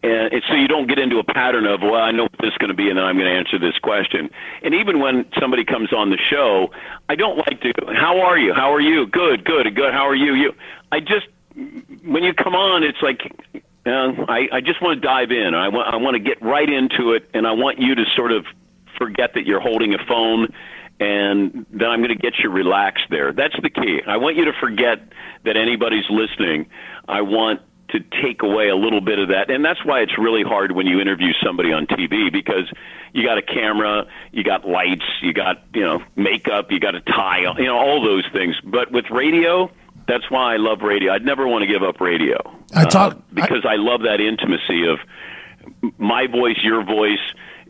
and 0.02 0.32
it's 0.32 0.46
so 0.48 0.54
you 0.54 0.66
don't 0.66 0.88
get 0.88 0.98
into 0.98 1.18
a 1.18 1.24
pattern 1.24 1.66
of 1.66 1.80
well 1.80 2.02
i 2.02 2.10
know 2.10 2.24
what 2.24 2.38
this 2.40 2.50
is 2.50 2.58
going 2.58 2.68
to 2.68 2.74
be 2.74 2.88
and 2.88 2.98
then 2.98 3.04
i'm 3.04 3.16
going 3.16 3.30
to 3.30 3.36
answer 3.36 3.58
this 3.58 3.78
question 3.78 4.30
and 4.62 4.74
even 4.74 4.98
when 5.00 5.24
somebody 5.38 5.64
comes 5.64 5.92
on 5.92 6.10
the 6.10 6.18
show 6.18 6.68
i 7.08 7.14
don't 7.14 7.36
like 7.38 7.60
to 7.60 7.72
how 7.94 8.20
are 8.20 8.38
you 8.38 8.52
how 8.52 8.72
are 8.72 8.80
you 8.80 9.06
good 9.06 9.44
good 9.44 9.74
good 9.74 9.92
how 9.92 10.06
are 10.08 10.14
you 10.14 10.34
you 10.34 10.52
i 10.90 11.00
just 11.00 11.26
when 12.04 12.22
you 12.22 12.34
come 12.34 12.54
on 12.54 12.82
it's 12.82 13.02
like 13.02 13.30
uh, 13.84 14.12
I, 14.28 14.48
I 14.52 14.60
just 14.60 14.80
want 14.80 15.00
to 15.00 15.06
dive 15.06 15.32
in. 15.32 15.54
I 15.54 15.68
want 15.68 15.92
I 15.92 15.96
want 15.96 16.14
to 16.14 16.20
get 16.20 16.40
right 16.40 16.68
into 16.68 17.12
it, 17.12 17.28
and 17.34 17.46
I 17.46 17.52
want 17.52 17.80
you 17.80 17.96
to 17.96 18.04
sort 18.14 18.30
of 18.30 18.46
forget 18.96 19.34
that 19.34 19.44
you're 19.44 19.60
holding 19.60 19.92
a 19.92 19.98
phone, 20.06 20.54
and 21.00 21.66
then 21.72 21.88
I'm 21.88 21.98
going 21.98 22.16
to 22.16 22.22
get 22.22 22.34
you 22.38 22.50
relaxed 22.50 23.06
there. 23.10 23.32
That's 23.32 23.56
the 23.60 23.70
key. 23.70 24.00
I 24.06 24.18
want 24.18 24.36
you 24.36 24.44
to 24.44 24.52
forget 24.60 25.00
that 25.44 25.56
anybody's 25.56 26.08
listening. 26.10 26.66
I 27.08 27.22
want 27.22 27.60
to 27.92 28.00
take 28.22 28.42
away 28.42 28.68
a 28.68 28.76
little 28.76 29.00
bit 29.00 29.18
of 29.18 29.28
that. 29.28 29.50
And 29.50 29.64
that's 29.64 29.84
why 29.84 30.00
it's 30.00 30.18
really 30.18 30.42
hard 30.42 30.72
when 30.72 30.86
you 30.86 31.00
interview 31.00 31.32
somebody 31.44 31.72
on 31.72 31.86
TV 31.86 32.32
because 32.32 32.70
you 33.12 33.24
got 33.24 33.38
a 33.38 33.42
camera, 33.42 34.06
you 34.32 34.42
got 34.42 34.66
lights, 34.66 35.04
you 35.20 35.32
got, 35.32 35.62
you 35.74 35.82
know, 35.82 36.02
makeup, 36.16 36.70
you 36.70 36.80
got 36.80 36.94
a 36.94 37.00
tie, 37.00 37.40
you 37.58 37.64
know, 37.64 37.76
all 37.76 38.02
those 38.02 38.24
things. 38.32 38.56
But 38.64 38.90
with 38.90 39.10
radio, 39.10 39.70
that's 40.08 40.30
why 40.30 40.54
I 40.54 40.56
love 40.56 40.80
radio. 40.80 41.12
I'd 41.12 41.24
never 41.24 41.46
want 41.46 41.62
to 41.62 41.68
give 41.68 41.82
up 41.82 42.00
radio. 42.00 42.38
I 42.74 42.84
talk 42.86 43.12
uh, 43.12 43.20
because 43.32 43.64
I, 43.64 43.74
I 43.74 43.76
love 43.76 44.02
that 44.02 44.20
intimacy 44.20 44.86
of 44.86 44.98
my 45.98 46.26
voice, 46.26 46.58
your 46.62 46.84
voice, 46.84 47.20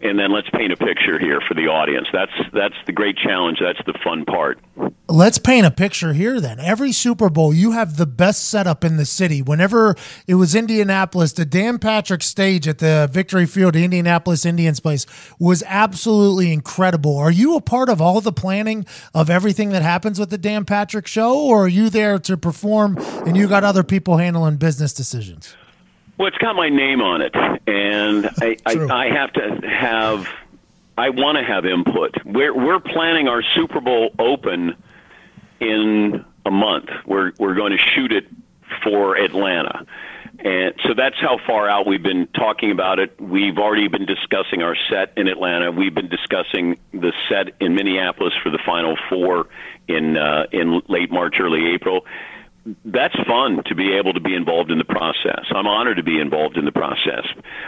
and 0.02 0.18
then 0.18 0.32
let's 0.32 0.50
paint 0.50 0.72
a 0.72 0.76
picture 0.76 1.18
here 1.18 1.40
for 1.46 1.54
the 1.54 1.68
audience. 1.68 2.08
That's 2.12 2.32
that's 2.52 2.74
the 2.86 2.92
great 2.92 3.16
challenge. 3.16 3.58
That's 3.60 3.80
the 3.86 3.98
fun 4.04 4.24
part. 4.24 4.58
Let's 5.08 5.38
paint 5.38 5.66
a 5.66 5.70
picture 5.70 6.12
here 6.12 6.40
then. 6.40 6.58
Every 6.58 6.90
Super 6.90 7.28
Bowl, 7.28 7.52
you 7.52 7.72
have 7.72 7.96
the 7.96 8.06
best 8.06 8.48
setup 8.48 8.84
in 8.84 8.96
the 8.96 9.04
city. 9.04 9.42
Whenever 9.42 9.94
it 10.26 10.36
was 10.36 10.54
Indianapolis, 10.54 11.32
the 11.32 11.44
Dan 11.44 11.78
Patrick 11.78 12.22
stage 12.22 12.66
at 12.66 12.78
the 12.78 13.08
Victory 13.12 13.46
Field, 13.46 13.76
Indianapolis 13.76 14.44
Indians 14.46 14.80
place, 14.80 15.06
was 15.38 15.62
absolutely 15.66 16.52
incredible. 16.52 17.16
Are 17.16 17.30
you 17.30 17.56
a 17.56 17.60
part 17.60 17.88
of 17.88 18.00
all 18.00 18.20
the 18.20 18.32
planning 18.32 18.86
of 19.14 19.30
everything 19.30 19.70
that 19.70 19.82
happens 19.82 20.18
with 20.18 20.30
the 20.30 20.38
Dan 20.38 20.64
Patrick 20.64 21.06
show, 21.06 21.38
or 21.38 21.64
are 21.64 21.68
you 21.68 21.90
there 21.90 22.18
to 22.20 22.36
perform 22.36 22.96
and 23.26 23.36
you 23.36 23.48
got 23.48 23.64
other 23.64 23.82
people 23.82 24.16
handling 24.16 24.56
business 24.56 24.92
decisions? 24.92 25.54
Well, 26.18 26.28
it's 26.28 26.38
got 26.38 26.54
my 26.54 26.68
name 26.68 27.00
on 27.00 27.22
it, 27.22 27.34
and 27.34 28.26
I, 28.40 28.56
I, 28.66 29.06
I 29.06 29.08
have 29.08 29.32
to 29.34 29.68
have. 29.68 30.28
I 30.96 31.08
want 31.08 31.38
to 31.38 31.44
have 31.44 31.64
input. 31.64 32.14
We're 32.24 32.54
we're 32.54 32.80
planning 32.80 33.28
our 33.28 33.42
Super 33.42 33.80
Bowl 33.80 34.10
open 34.18 34.76
in 35.58 36.24
a 36.44 36.50
month. 36.50 36.90
We're 37.06 37.32
we're 37.38 37.54
going 37.54 37.72
to 37.72 37.78
shoot 37.78 38.12
it 38.12 38.26
for 38.84 39.16
Atlanta. 39.16 39.86
And 40.44 40.74
so 40.84 40.94
that's 40.94 41.16
how 41.20 41.38
far 41.46 41.68
out 41.68 41.86
we've 41.86 42.02
been 42.02 42.26
talking 42.28 42.72
about 42.72 42.98
it. 42.98 43.18
We've 43.20 43.58
already 43.58 43.86
been 43.88 44.06
discussing 44.06 44.62
our 44.62 44.76
set 44.90 45.12
in 45.16 45.28
Atlanta. 45.28 45.70
We've 45.70 45.94
been 45.94 46.08
discussing 46.08 46.78
the 46.92 47.12
set 47.28 47.54
in 47.60 47.74
Minneapolis 47.74 48.32
for 48.42 48.50
the 48.50 48.58
Final 48.64 48.96
Four 49.08 49.48
in 49.88 50.16
uh, 50.16 50.46
in 50.50 50.82
late 50.88 51.10
March, 51.12 51.36
early 51.38 51.72
April 51.72 52.04
that's 52.84 53.16
fun 53.26 53.62
to 53.66 53.74
be 53.74 53.92
able 53.92 54.12
to 54.12 54.20
be 54.20 54.34
involved 54.34 54.70
in 54.70 54.78
the 54.78 54.84
process. 54.84 55.46
I'm 55.50 55.66
honored 55.66 55.96
to 55.96 56.02
be 56.02 56.20
involved 56.20 56.56
in 56.56 56.64
the 56.64 56.72
process, 56.72 57.26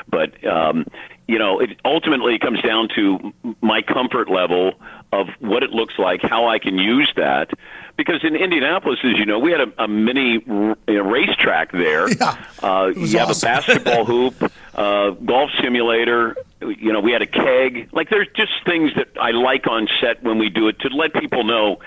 but 0.08 0.44
um, 0.46 0.86
you 1.26 1.38
know, 1.38 1.58
it 1.60 1.70
ultimately 1.84 2.38
comes 2.38 2.60
down 2.62 2.88
to 2.94 3.32
my 3.60 3.82
comfort 3.82 4.30
level 4.30 4.74
of 5.12 5.28
what 5.40 5.62
it 5.62 5.70
looks 5.70 5.94
like, 5.98 6.20
how 6.22 6.48
I 6.48 6.58
can 6.58 6.76
use 6.76 7.10
that. 7.16 7.50
Because 7.96 8.24
in 8.24 8.34
Indianapolis, 8.34 8.98
as 9.04 9.18
you 9.18 9.24
know, 9.24 9.38
we 9.38 9.52
had 9.52 9.60
a, 9.60 9.84
a 9.84 9.88
mini 9.88 10.44
r- 10.48 10.76
racetrack 10.88 11.70
there. 11.70 12.08
Yeah, 12.10 12.44
uh, 12.62 12.92
you 12.94 13.18
have 13.18 13.30
a 13.30 13.40
basketball 13.40 14.04
hoop, 14.04 14.52
uh, 14.74 15.10
golf 15.10 15.50
simulator. 15.62 16.36
You 16.60 16.92
know, 16.92 17.00
we 17.00 17.12
had 17.12 17.22
a 17.22 17.26
keg. 17.26 17.88
Like, 17.92 18.10
there's 18.10 18.28
just 18.34 18.52
things 18.66 18.90
that 18.96 19.08
I 19.20 19.30
like 19.30 19.68
on 19.68 19.88
set 20.00 20.22
when 20.24 20.38
we 20.38 20.50
do 20.50 20.66
it 20.68 20.80
to 20.80 20.88
let 20.88 21.14
people 21.14 21.44
know 21.44 21.78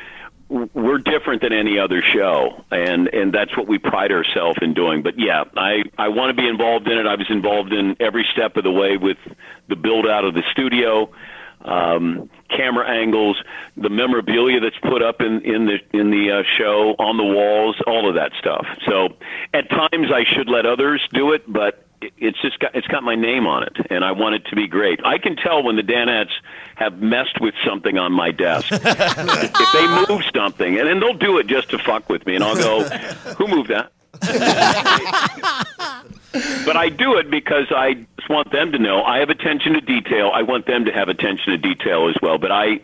we're 0.50 0.98
different 0.98 1.42
than 1.42 1.51
any 1.51 1.77
other 1.77 2.01
show 2.01 2.63
and 2.72 3.08
and 3.13 3.34
that's 3.34 3.56
what 3.58 3.68
we 3.68 3.77
pride 3.77 4.12
ourselves 4.12 4.58
in 4.62 4.74
doing. 4.74 5.04
But 5.04 5.16
yeah 5.18 5.44
i 5.56 5.84
i 5.98 6.08
want 6.08 6.36
to 6.36 6.42
be 6.42 6.48
involved 6.48 6.88
in 6.88 6.98
it. 6.98 7.06
I 7.06 7.16
was 7.16 7.27
involved 7.30 7.74
in 7.74 7.96
every 8.00 8.25
step 8.32 8.56
of 8.58 8.63
the 8.63 8.72
way 8.72 8.98
with 8.98 9.18
the 9.68 9.75
build 9.75 10.08
out 10.08 10.25
of 10.25 10.34
the 10.34 10.44
studio 10.51 11.12
um 11.66 12.30
camera 12.56 12.88
angles 12.88 13.36
the 13.75 13.89
memorabilia 13.89 14.60
that's 14.60 14.77
put 14.84 15.01
up 15.01 15.22
in 15.22 15.42
in 15.42 15.66
the 15.66 15.80
in 15.92 16.12
the 16.12 16.32
uh, 16.32 16.44
show 16.58 16.96
on 17.00 17.18
the 17.18 17.24
walls 17.24 17.75
all 17.88 18.08
of 18.08 18.16
that 18.16 18.32
stuff. 18.39 18.66
So 18.88 19.10
at 19.54 19.70
times 19.70 20.12
i 20.13 20.24
should 20.24 20.50
let 20.50 20.66
others 20.66 21.01
do 21.13 21.34
it 21.34 21.44
but 21.51 21.87
it's 22.01 22.39
just 22.42 22.60
got 22.60 22.75
it's 22.75 22.88
got 22.88 23.04
my 23.04 23.16
name 23.16 23.48
on 23.48 23.63
it, 23.63 23.75
and 23.89 24.04
I 24.06 24.12
want 24.12 24.36
it 24.36 24.46
to 24.46 24.56
be 24.56 24.68
great. 24.68 25.00
I 25.06 25.18
can 25.18 25.36
tell 25.36 25.63
when 25.63 25.75
the 25.75 25.82
Danettes 25.82 26.32
have 26.75 27.01
messed 27.01 27.42
with 27.42 27.56
something 27.66 27.98
on 27.98 28.12
my 28.12 28.32
desk. 28.32 28.68
if 28.72 29.74
they 29.74 30.13
move 30.13 30.24
something, 30.36 30.77
and 30.77 30.88
then 30.88 31.00
they'll 31.00 31.13
do 31.13 31.38
it 31.38 31.48
just 31.48 31.70
to 31.72 31.80
fuck 31.80 32.10
with 32.10 32.25
me, 32.25 32.36
and 32.36 32.44
I'll 32.44 32.56
go, 32.56 32.84
"Who 33.38 33.48
moved 33.48 33.70
that?" 33.70 33.92
but 36.66 36.77
I 36.77 36.89
do 36.89 37.18
it 37.18 37.30
because 37.30 37.72
I 37.72 38.06
just 38.18 38.30
want 38.30 38.51
them 38.51 38.72
to 38.72 38.80
know 38.80 39.04
I 39.04 39.20
have 39.20 39.30
attention 39.30 39.74
to 39.74 39.82
detail. 39.82 40.32
I 40.34 40.44
want 40.44 40.66
them 40.66 40.86
to 40.86 40.92
have 40.92 41.10
attention 41.10 41.51
to 41.51 41.58
detail 41.58 42.10
as 42.10 42.16
well. 42.22 42.38
But 42.38 42.51
I 42.51 42.80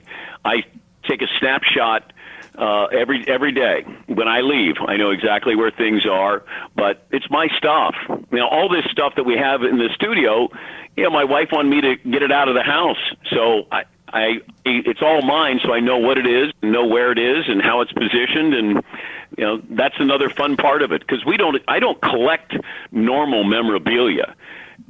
I 0.46 0.64
take 1.08 1.22
a 1.22 1.28
snapshot 1.40 2.13
uh, 2.58 2.86
every 2.86 3.28
every 3.28 3.52
day 3.52 3.84
when 4.08 4.28
I 4.28 4.42
leave. 4.42 4.76
I 4.86 4.98
know 4.98 5.10
exactly 5.10 5.56
where 5.56 5.72
things 5.72 6.06
are, 6.06 6.44
but 6.76 7.06
it's 7.12 7.30
my 7.30 7.48
stuff. 7.58 7.96
You 8.10 8.40
know, 8.40 8.48
all 8.48 8.70
this 8.70 8.86
stuff 8.92 9.14
that 9.16 9.24
we 9.24 9.38
have 9.38 9.64
in 9.64 9.78
the 9.78 9.90
studio. 9.96 10.50
You 10.96 11.04
know, 11.04 11.10
my 11.10 11.24
wife 11.24 11.50
wanted 11.52 11.70
me 11.70 11.82
to 11.82 11.96
get 12.10 12.22
it 12.22 12.32
out 12.32 12.48
of 12.48 12.56
the 12.56 12.64
house, 12.64 13.12
so 13.30 13.68
I. 13.72 13.84
I 14.16 14.42
it's 14.64 15.02
all 15.02 15.24
mine, 15.24 15.60
so 15.64 15.74
I 15.74 15.80
know 15.80 15.98
what 15.98 16.20
it 16.20 16.28
is, 16.28 16.54
know 16.62 16.86
where 16.86 17.12
it 17.12 17.18
is, 17.18 17.46
and 17.48 17.64
how 17.64 17.82
it's 17.82 17.92
positioned, 17.92 18.54
and 18.54 18.84
you 19.36 19.44
know 19.44 19.60
that's 19.72 19.96
another 19.98 20.30
fun 20.30 20.56
part 20.56 20.84
of 20.84 20.92
it 20.92 21.02
because 21.02 21.26
we 21.26 21.36
don't. 21.36 21.60
I 21.68 21.80
don't 21.80 22.00
collect 22.00 22.56
normal 22.92 23.44
memorabilia. 23.44 24.36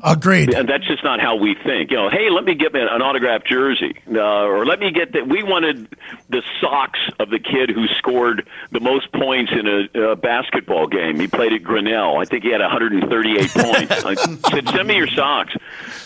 Agreed. 0.02 0.54
And 0.54 0.68
that's 0.68 0.86
just 0.86 1.04
not 1.04 1.20
how 1.22 1.36
we 1.38 1.56
think. 1.56 1.92
You 1.92 1.98
know, 1.98 2.10
hey, 2.10 2.30
let 2.30 2.44
me 2.44 2.56
get 2.56 2.76
an 2.76 3.02
autographed 3.02 3.48
jersey, 3.48 3.96
uh, 4.14 4.20
or 4.20 4.66
let 4.66 4.80
me 4.80 4.92
get 4.92 5.14
that. 5.14 5.28
We 5.28 5.44
wanted 5.44 5.88
the 6.30 6.42
socks 6.60 7.00
of 7.20 7.30
the 7.30 7.40
kid 7.40 7.70
who 7.70 7.88
scored 7.98 8.48
the 8.72 8.82
most 8.82 9.12
points 9.14 9.52
in 9.54 9.66
a, 9.68 10.12
a 10.12 10.16
basketball 10.18 10.88
game. 10.88 11.20
He 11.20 11.28
played 11.28 11.54
at 11.54 11.64
Grinnell. 11.64 12.18
I 12.20 12.26
think 12.26 12.44
he 12.44 12.52
had 12.52 12.60
138 12.60 13.50
points. 13.54 14.04
I 14.06 14.16
said, 14.52 14.68
send 14.70 14.88
me 14.88 14.98
your 14.98 15.08
socks. 15.08 15.54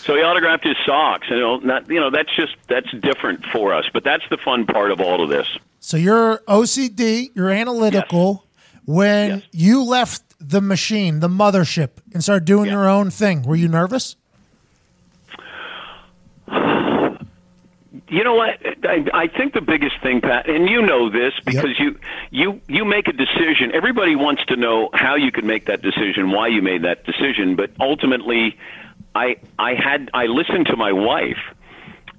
So 0.02 0.14
he 0.14 0.22
autographed 0.22 0.64
his 0.64 0.76
socks. 0.86 1.26
You 1.30 1.38
know, 1.40 1.56
not 1.58 1.88
you 1.90 1.98
know 1.98 2.10
that's 2.10 2.34
just 2.36 2.54
that's 2.68 2.90
different 3.00 3.44
for 3.46 3.74
us. 3.74 3.86
But 3.92 4.04
that's 4.04 4.24
the 4.30 4.36
fun 4.36 4.64
part 4.66 4.90
of 4.92 5.00
all 5.00 5.22
of 5.24 5.28
this. 5.28 5.46
So 5.80 5.96
you're 5.96 6.38
OCD, 6.46 7.30
you're 7.34 7.50
analytical. 7.50 8.44
When 8.84 9.30
Yes. 9.30 9.42
you 9.52 9.84
left 9.84 10.22
the 10.40 10.60
machine, 10.60 11.20
the 11.20 11.28
mothership, 11.28 11.90
and 12.12 12.22
start 12.22 12.44
doing 12.44 12.66
Yeah. 12.66 12.72
your 12.72 12.88
own 12.88 13.10
thing, 13.10 13.42
were 13.42 13.56
you 13.56 13.68
nervous? 13.68 14.16
You 18.10 18.24
know 18.24 18.34
what? 18.34 18.58
I, 18.84 19.04
I 19.12 19.26
think 19.26 19.52
the 19.52 19.60
biggest 19.60 19.96
thing, 20.02 20.20
Pat, 20.22 20.48
and 20.48 20.68
you 20.68 20.80
know 20.80 21.10
this 21.10 21.34
because 21.44 21.78
you 21.78 21.98
you 22.30 22.60
you 22.66 22.84
make 22.86 23.06
a 23.08 23.12
decision. 23.12 23.70
Everybody 23.74 24.14
wants 24.16 24.44
to 24.46 24.56
know 24.56 24.88
how 24.94 25.14
you 25.14 25.30
can 25.30 25.46
make 25.46 25.66
that 25.66 25.82
decision, 25.82 26.30
why 26.30 26.48
you 26.48 26.62
made 26.62 26.82
that 26.84 27.04
decision. 27.04 27.54
But 27.54 27.70
ultimately, 27.80 28.56
I 29.14 29.36
I 29.58 29.74
had 29.74 30.10
I 30.14 30.24
listened 30.24 30.66
to 30.68 30.76
my 30.76 30.92
wife, 30.92 31.38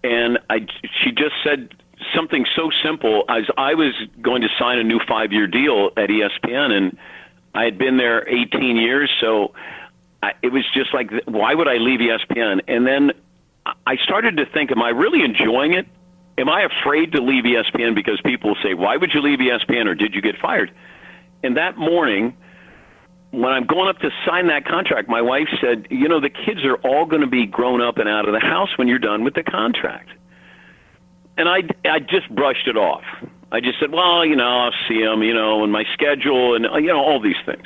and 0.03 0.37
I 0.49 0.67
she 1.03 1.11
just 1.11 1.33
said 1.43 1.73
something 2.15 2.45
so 2.55 2.69
simple 2.83 3.23
as 3.27 3.45
I 3.57 3.73
was 3.73 3.93
going 4.21 4.41
to 4.43 4.49
sign 4.59 4.77
a 4.77 4.83
new 4.83 4.99
five 5.07 5.31
year 5.31 5.47
deal 5.47 5.89
at 5.97 6.09
ESPN, 6.09 6.71
and 6.71 6.97
I 7.53 7.63
had 7.63 7.77
been 7.77 7.97
there 7.97 8.27
18 8.27 8.77
years, 8.77 9.09
so 9.19 9.53
I, 10.21 10.33
it 10.41 10.51
was 10.51 10.63
just 10.73 10.93
like, 10.93 11.11
why 11.25 11.53
would 11.53 11.67
I 11.67 11.77
leave 11.77 11.99
ESPN? 11.99 12.61
And 12.67 12.85
then 12.85 13.11
I 13.85 13.97
started 13.97 14.37
to 14.37 14.45
think, 14.45 14.71
am 14.71 14.81
I 14.81 14.89
really 14.89 15.23
enjoying 15.23 15.73
it? 15.73 15.87
Am 16.37 16.49
I 16.49 16.63
afraid 16.63 17.11
to 17.13 17.21
leave 17.21 17.43
ESPN 17.43 17.95
because 17.95 18.19
people 18.21 18.55
say, 18.63 18.73
why 18.73 18.97
would 18.97 19.13
you 19.13 19.21
leave 19.21 19.39
ESPN 19.39 19.87
or 19.87 19.95
did 19.95 20.13
you 20.13 20.21
get 20.21 20.37
fired? 20.37 20.71
And 21.43 21.57
that 21.57 21.77
morning, 21.77 22.35
when 23.31 23.51
I'm 23.51 23.65
going 23.65 23.89
up 23.89 23.99
to 23.99 24.09
sign 24.25 24.47
that 24.47 24.65
contract, 24.65 25.09
my 25.09 25.21
wife 25.21 25.47
said, 25.61 25.87
you 25.89 26.07
know, 26.07 26.19
the 26.19 26.29
kids 26.29 26.63
are 26.63 26.75
all 26.77 27.05
going 27.05 27.21
to 27.21 27.27
be 27.27 27.45
grown 27.45 27.81
up 27.81 27.97
and 27.97 28.09
out 28.09 28.27
of 28.27 28.33
the 28.33 28.39
house 28.39 28.77
when 28.77 28.87
you're 28.87 28.99
done 28.99 29.23
with 29.23 29.35
the 29.35 29.43
contract. 29.43 30.09
And 31.37 31.47
I, 31.47 31.63
I 31.85 31.99
just 31.99 32.29
brushed 32.29 32.67
it 32.67 32.77
off. 32.77 33.03
I 33.51 33.59
just 33.61 33.79
said, 33.79 33.91
well, 33.91 34.25
you 34.25 34.35
know, 34.35 34.47
I'll 34.47 34.73
see 34.87 34.99
him, 34.99 35.23
you 35.23 35.33
know, 35.33 35.63
and 35.63 35.71
my 35.71 35.83
schedule 35.93 36.55
and, 36.55 36.67
uh, 36.67 36.77
you 36.77 36.87
know, 36.87 36.99
all 36.99 37.19
these 37.19 37.39
things. 37.45 37.65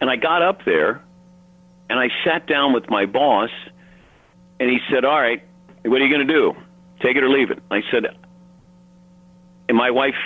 And 0.00 0.08
I 0.08 0.16
got 0.16 0.42
up 0.42 0.64
there 0.64 1.02
and 1.90 1.98
I 1.98 2.08
sat 2.24 2.46
down 2.46 2.72
with 2.72 2.88
my 2.88 3.06
boss 3.06 3.50
and 4.60 4.70
he 4.70 4.78
said, 4.90 5.04
all 5.04 5.20
right, 5.20 5.42
what 5.84 6.00
are 6.00 6.06
you 6.06 6.14
going 6.14 6.26
to 6.26 6.32
do? 6.32 6.54
Take 7.00 7.16
it 7.16 7.22
or 7.24 7.28
leave 7.28 7.50
it. 7.50 7.58
I 7.70 7.80
said, 7.90 8.04
and 9.68 9.76
my 9.76 9.90
wife's 9.90 10.16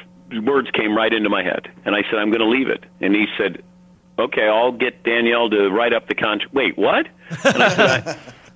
words 0.42 0.68
came 0.72 0.96
right 0.96 1.12
into 1.12 1.30
my 1.30 1.42
head. 1.42 1.68
And 1.84 1.94
I 1.96 2.02
said, 2.02 2.16
I'm 2.18 2.30
going 2.30 2.40
to 2.40 2.48
leave 2.48 2.68
it. 2.68 2.84
And 3.00 3.14
he 3.14 3.26
said, 3.38 3.62
okay, 4.18 4.48
I'll 4.48 4.72
get 4.72 5.02
Danielle 5.02 5.48
to 5.50 5.68
write 5.70 5.92
up 5.92 6.08
the 6.08 6.14
contract. 6.14 6.52
Wait, 6.54 6.76
what? 6.76 7.06
And 7.44 7.62
I 7.62 7.68
said, 7.68 7.90
I, 8.08 8.18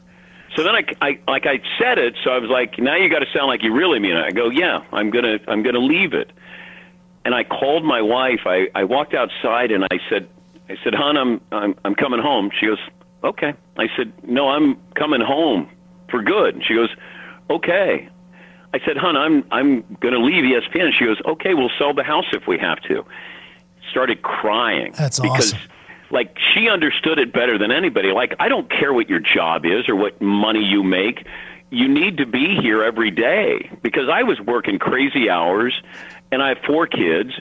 so 0.56 0.62
then 0.62 0.74
I, 0.74 0.84
I, 1.00 1.18
like 1.26 1.46
I 1.46 1.60
said 1.78 1.98
it, 1.98 2.14
so 2.22 2.30
I 2.30 2.38
was 2.38 2.50
like, 2.50 2.78
now 2.78 2.96
you 2.96 3.08
got 3.08 3.20
to 3.20 3.26
sound 3.34 3.46
like 3.46 3.62
you 3.62 3.72
really 3.72 3.98
mean 3.98 4.16
it. 4.16 4.24
I 4.24 4.30
go, 4.30 4.50
yeah, 4.50 4.84
I'm 4.92 5.10
gonna, 5.10 5.38
I'm 5.48 5.62
gonna 5.62 5.78
leave 5.78 6.12
it. 6.12 6.30
And 7.24 7.34
I 7.34 7.44
called 7.44 7.84
my 7.84 8.02
wife. 8.02 8.40
I, 8.46 8.68
I 8.74 8.84
walked 8.84 9.14
outside 9.14 9.70
and 9.70 9.84
I 9.84 9.98
said, 10.10 10.28
I 10.68 10.76
said, 10.82 10.94
hon, 10.94 11.16
I'm, 11.16 11.40
I'm, 11.52 11.74
I'm 11.84 11.94
coming 11.94 12.20
home. 12.20 12.50
She 12.58 12.66
goes, 12.66 12.78
okay. 13.24 13.54
I 13.78 13.88
said, 13.96 14.12
no, 14.24 14.48
I'm 14.48 14.76
coming 14.94 15.20
home 15.20 15.70
for 16.10 16.22
good. 16.22 16.56
And 16.56 16.64
she 16.64 16.74
goes, 16.74 16.90
okay. 17.48 18.08
I 18.74 18.78
said, 18.84 18.96
hon, 18.96 19.16
I'm, 19.16 19.44
I'm 19.50 19.84
gonna 20.00 20.18
leave 20.18 20.44
ESPN. 20.44 20.84
And 20.84 20.94
she 20.98 21.04
goes, 21.04 21.20
okay, 21.26 21.54
we'll 21.54 21.70
sell 21.78 21.94
the 21.94 22.04
house 22.04 22.26
if 22.32 22.46
we 22.46 22.58
have 22.58 22.80
to. 22.82 23.04
Started 23.90 24.22
crying. 24.22 24.92
That's 24.96 25.20
because 25.20 25.54
awesome. 25.54 25.68
Like 26.12 26.36
she 26.54 26.68
understood 26.68 27.18
it 27.18 27.32
better 27.32 27.58
than 27.58 27.72
anybody. 27.72 28.12
Like 28.12 28.34
I 28.38 28.48
don't 28.48 28.70
care 28.70 28.92
what 28.92 29.08
your 29.08 29.18
job 29.18 29.64
is 29.66 29.88
or 29.88 29.96
what 29.96 30.20
money 30.20 30.62
you 30.62 30.84
make. 30.84 31.26
You 31.70 31.88
need 31.88 32.18
to 32.18 32.26
be 32.26 32.56
here 32.60 32.84
every 32.84 33.10
day 33.10 33.70
because 33.82 34.08
I 34.08 34.22
was 34.22 34.38
working 34.40 34.78
crazy 34.78 35.28
hours 35.28 35.74
and 36.30 36.42
I 36.42 36.50
have 36.50 36.58
four 36.66 36.86
kids 36.86 37.32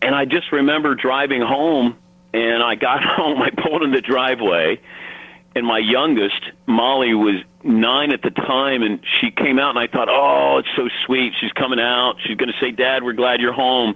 and 0.00 0.14
I 0.14 0.24
just 0.24 0.52
remember 0.52 0.94
driving 0.94 1.42
home 1.42 1.96
and 2.32 2.62
I 2.62 2.76
got 2.76 3.02
home, 3.16 3.42
I 3.42 3.50
pulled 3.50 3.82
in 3.82 3.90
the 3.90 4.00
driveway 4.00 4.80
and 5.54 5.66
my 5.66 5.78
youngest, 5.78 6.50
Molly, 6.66 7.14
was 7.14 7.42
nine 7.62 8.12
at 8.12 8.22
the 8.22 8.30
time, 8.30 8.82
and 8.82 9.00
she 9.20 9.30
came 9.30 9.58
out, 9.58 9.70
and 9.70 9.78
I 9.78 9.86
thought, 9.86 10.08
oh, 10.10 10.58
it's 10.58 10.68
so 10.74 10.88
sweet. 11.06 11.32
She's 11.40 11.52
coming 11.52 11.78
out. 11.78 12.16
She's 12.24 12.36
going 12.36 12.52
to 12.52 12.58
say, 12.60 12.72
Dad, 12.72 13.04
we're 13.04 13.12
glad 13.12 13.40
you're 13.40 13.52
home. 13.52 13.94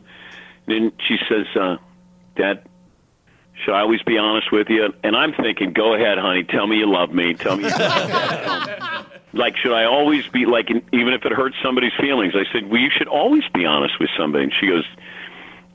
And 0.69 0.93
she 1.07 1.17
says, 1.29 1.47
uh, 1.57 1.77
Dad, 2.37 2.68
should 3.65 3.75
I 3.75 3.81
always 3.81 4.03
be 4.03 4.19
honest 4.19 4.53
with 4.53 4.69
you? 4.69 4.93
And 5.03 5.17
I'm 5.17 5.33
thinking, 5.33 5.73
go 5.73 5.95
ahead, 5.95 6.19
honey. 6.19 6.45
Tell 6.45 6.67
me 6.67 6.79
you 6.79 6.91
love 6.91 7.13
me. 7.13 7.35
Tell 7.35 7.57
me. 7.57 7.65
You 7.65 7.71
like, 9.33 9.57
should 9.57 9.73
I 9.73 9.85
always 9.85 10.27
be 10.29 10.47
like, 10.47 10.71
even 10.71 11.13
if 11.13 11.25
it 11.25 11.33
hurts 11.33 11.57
somebody's 11.63 11.95
feelings? 12.01 12.35
I 12.37 12.45
said, 12.53 12.71
well, 12.71 12.81
you 12.81 12.91
should 12.91 13.09
always 13.09 13.45
be 13.53 13.67
honest 13.67 13.99
with 13.99 14.11
somebody. 14.17 14.45
And 14.45 14.53
she 14.59 14.69
goes, 14.69 14.85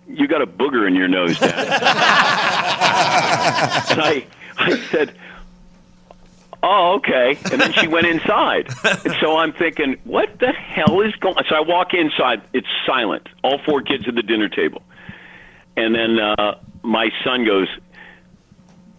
you 0.07 0.27
got 0.27 0.41
a 0.41 0.47
booger 0.47 0.87
in 0.87 0.95
your 0.95 1.07
nose, 1.07 1.39
Dad. 1.39 1.51
and 3.91 4.01
I, 4.01 4.25
I 4.57 4.77
said, 4.91 5.13
oh, 6.61 6.95
okay. 6.95 7.37
And 7.51 7.61
then 7.61 7.73
she 7.73 7.87
went 7.87 8.07
inside. 8.07 8.73
And 8.83 9.15
so 9.19 9.37
I'm 9.37 9.53
thinking, 9.53 9.97
what 10.03 10.39
the 10.39 10.51
hell 10.51 11.01
is 11.01 11.13
going 11.15 11.35
So 11.49 11.55
I 11.55 11.61
walk 11.61 11.93
inside. 11.93 12.41
It's 12.53 12.67
silent. 12.85 13.27
All 13.43 13.59
four 13.65 13.81
kids 13.81 14.07
at 14.07 14.15
the 14.15 14.23
dinner 14.23 14.49
table. 14.49 14.81
And 15.75 15.95
then 15.95 16.19
uh, 16.19 16.59
my 16.83 17.09
son 17.23 17.45
goes, 17.45 17.67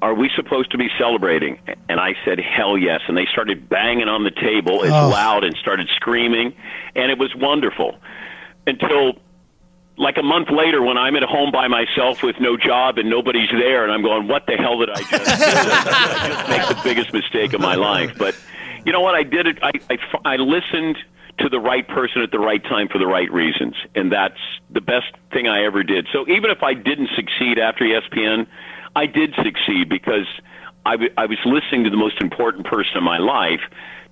are 0.03 0.15
we 0.15 0.31
supposed 0.37 0.71
to 0.73 0.79
be 0.79 0.89
celebrating? 0.99 1.59
And 1.89 1.99
I 2.01 2.15
said, 2.25 2.39
hell 2.39 2.77
yes. 2.77 3.01
And 3.09 3.17
they 3.17 3.27
started 3.33 3.69
banging 3.69 4.09
on 4.09 4.25
the 4.25 4.31
table 4.31 4.85
as 4.85 4.91
Oh. 4.93 5.09
loud 5.09 5.45
and 5.45 5.57
started 5.57 5.89
screaming. 5.97 6.55
And 6.95 7.11
it 7.11 7.19
was 7.19 7.35
wonderful 7.35 7.97
until 8.67 9.15
like 9.97 10.17
a 10.19 10.23
month 10.23 10.51
later 10.51 10.83
when 10.83 10.99
I'm 10.99 11.15
at 11.17 11.23
home 11.23 11.53
by 11.53 11.69
myself 11.69 12.23
with 12.23 12.37
no 12.41 12.57
job 12.57 12.99
and 12.99 13.09
nobody's 13.09 13.49
there 13.51 13.85
and 13.85 13.93
I'm 13.93 14.03
going, 14.03 14.27
what 14.29 14.45
the 14.47 14.57
hell 14.57 14.79
did 14.81 14.91
I 14.91 15.01
just? 15.03 15.13
I 15.13 16.29
just 16.29 16.49
make 16.51 16.69
the 16.77 16.81
biggest 16.83 17.13
mistake 17.13 17.53
of 17.53 17.61
my 17.61 17.77
life. 17.77 18.19
But 18.19 18.35
you 18.85 18.93
know 18.93 19.01
what? 19.01 19.15
I 19.15 19.23
did 19.23 19.47
it. 19.47 19.59
I, 19.63 19.71
I, 19.89 19.99
I 20.33 20.37
listened 20.37 20.99
to 21.39 21.49
the 21.49 21.59
right 21.59 21.87
person 21.87 22.23
at 22.23 22.31
the 22.31 22.39
right 22.39 22.63
time 22.63 22.89
for 22.89 22.99
the 22.99 23.07
right 23.07 23.31
reasons. 23.33 23.75
And 23.95 24.13
that's 24.13 24.39
the 24.71 24.81
best 24.81 25.07
thing 25.33 25.49
I 25.49 25.65
ever 25.65 25.83
did. 25.83 26.07
So 26.13 26.29
even 26.29 26.51
if 26.51 26.63
I 26.63 26.75
didn't 26.75 27.11
succeed 27.17 27.59
after 27.59 27.85
ESPN, 27.85 28.47
I 28.97 29.07
did 29.07 29.35
succeed 29.43 29.89
because 29.89 30.27
I, 30.87 30.93
w- 30.93 31.13
I 31.17 31.27
was 31.27 31.39
listening 31.45 31.85
to 31.85 31.91
the 31.91 31.97
most 31.97 32.21
important 32.21 32.67
person 32.67 32.99
in 32.99 33.05
my 33.05 33.19
life 33.19 33.61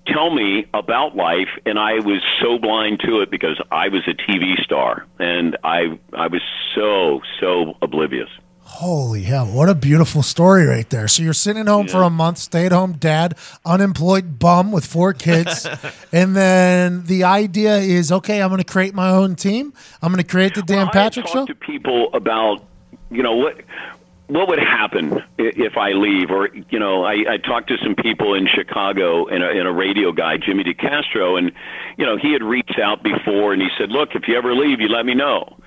tell 0.07 0.35
me 0.35 0.67
about 0.75 1.15
life 1.15 1.49
and 1.65 1.79
I 1.79 1.95
was 1.95 2.23
so 2.41 2.59
blind 2.59 3.01
to 3.07 3.21
it 3.21 3.31
because 3.31 3.61
I 3.71 3.89
was 3.89 4.03
a 4.09 4.15
TV 4.15 4.61
star 4.65 5.07
and 5.19 5.57
I 5.63 5.99
I 6.13 6.27
was 6.27 6.43
so 6.75 7.21
so 7.41 7.77
oblivious. 7.83 8.29
Holy 8.77 9.23
hell, 9.23 9.47
what 9.47 9.69
a 9.69 9.75
beautiful 9.75 10.23
story 10.23 10.67
right 10.67 10.89
there. 10.89 11.07
So 11.07 11.23
you're 11.23 11.35
sitting 11.35 11.61
at 11.61 11.69
home 11.69 11.89
for 11.89 12.03
a 12.03 12.11
month, 12.11 12.39
stay 12.39 12.65
at 12.65 12.73
home 12.73 12.95
dad, 12.95 13.37
unemployed 13.67 14.39
bum 14.39 14.73
with 14.73 14.87
four 14.87 15.13
kids. 15.13 15.69
and 16.13 16.35
then 16.35 17.05
the 17.05 17.25
idea 17.25 17.77
is 17.77 18.11
okay, 18.11 18.43
I'm 18.43 18.49
going 18.49 18.63
to 18.63 18.65
create 18.65 18.95
my 18.95 19.11
own 19.11 19.37
team. 19.37 19.75
I'm 20.01 20.11
going 20.11 20.25
to 20.25 20.29
create 20.29 20.55
the 20.55 20.63
Dan 20.63 20.87
Well, 20.87 20.91
Patrick 20.91 21.29
show. 21.29 21.45
to 21.45 21.55
people 21.55 22.09
about 22.15 22.65
you 23.11 23.23
know 23.23 23.37
what 23.37 23.61
what 24.29 24.49
would 24.49 24.59
happen 24.59 25.23
if 25.37 25.77
I 25.77 25.91
leave, 25.93 26.31
or 26.31 26.49
you 26.71 26.79
know, 26.79 27.05
I, 27.05 27.35
I 27.35 27.37
talked 27.37 27.69
to 27.69 27.77
some 27.77 27.95
people 27.95 28.33
in 28.33 28.47
Chicago 28.47 29.27
and 29.27 29.45
a, 29.45 29.51
and 29.51 29.69
a 29.69 29.73
radio 29.73 30.13
guy, 30.13 30.39
Jimmy 30.39 30.65
DeCastro, 30.65 31.37
and 31.39 31.53
you 31.99 32.07
know, 32.07 32.17
he 32.17 32.33
had 32.33 32.43
reached 32.43 32.79
out 32.83 33.03
before 33.03 33.53
and 33.53 33.61
he 33.61 33.69
said, 33.77 33.91
"Look, 33.91 34.15
if 34.15 34.27
you 34.27 34.37
ever 34.37 34.55
leave, 34.55 34.81
you 34.81 34.89
let 34.89 35.05
me 35.05 35.15
know." 35.15 35.59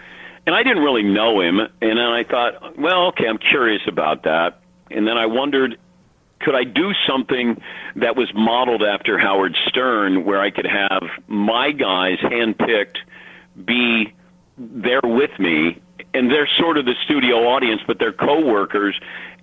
And 0.46 0.54
I 0.54 0.64
didn't 0.64 0.84
really 0.84 1.04
know 1.04 1.42
him, 1.42 1.60
and 1.60 1.72
then 1.82 1.98
I 2.00 2.24
thought, 2.24 2.78
well, 2.78 3.08
okay, 3.08 3.28
I'm 3.28 3.40
curious 3.40 3.82
about 3.88 4.24
that, 4.24 4.60
and 4.92 5.08
then 5.08 5.18
I 5.18 5.26
wondered. 5.26 5.78
Could 6.42 6.54
I 6.54 6.66
do 6.66 6.92
something 7.08 7.60
that 7.96 8.16
was 8.16 8.30
modeled 8.36 8.84
after 8.84 9.18
Howard 9.18 9.56
Stern, 9.68 10.26
where 10.26 10.42
I 10.42 10.52
could 10.52 10.68
have 10.68 11.04
my 11.28 11.72
guys 11.72 12.20
handpicked 12.20 12.98
be 13.64 14.14
there 14.58 15.02
with 15.02 15.32
me, 15.40 15.82
and 16.14 16.30
they're 16.30 16.50
sort 16.60 16.78
of 16.78 16.86
the 16.86 16.94
studio 17.06 17.48
audience, 17.48 17.82
but 17.88 17.98
they're 18.00 18.14
coworkers, 18.14 19.00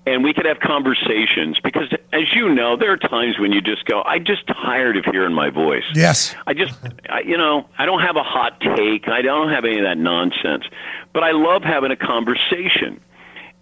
and 0.07 0.25
we 0.25 0.35
could 0.35 0.47
have 0.47 0.59
conversations. 0.61 1.59
Because, 1.63 1.89
as 2.13 2.35
you 2.35 2.49
know, 2.49 2.77
there 2.77 2.93
are 2.93 2.97
times 2.97 3.39
when 3.39 3.53
you 3.53 3.61
just 3.61 3.85
go, 3.85 4.03
"I'm 4.03 4.25
just 4.25 4.47
tired 4.47 4.97
of 4.97 5.05
hearing 5.05 5.35
my 5.35 5.51
voice." 5.51 5.85
yes. 5.95 6.35
I 6.47 6.55
just, 6.55 6.79
I, 7.09 7.21
you 7.21 7.37
know, 7.37 7.69
I 7.79 7.87
don't 7.87 8.01
have 8.01 8.17
a 8.17 8.23
hot 8.23 8.61
take. 8.61 9.09
I 9.09 9.23
don't 9.23 9.51
have 9.51 9.65
any 9.65 9.79
of 9.79 9.85
that 9.85 9.99
nonsense. 9.99 10.65
But 11.13 11.23
I 11.23 11.33
love 11.33 11.63
having 11.63 11.91
a 11.91 11.97
conversation. 11.97 13.01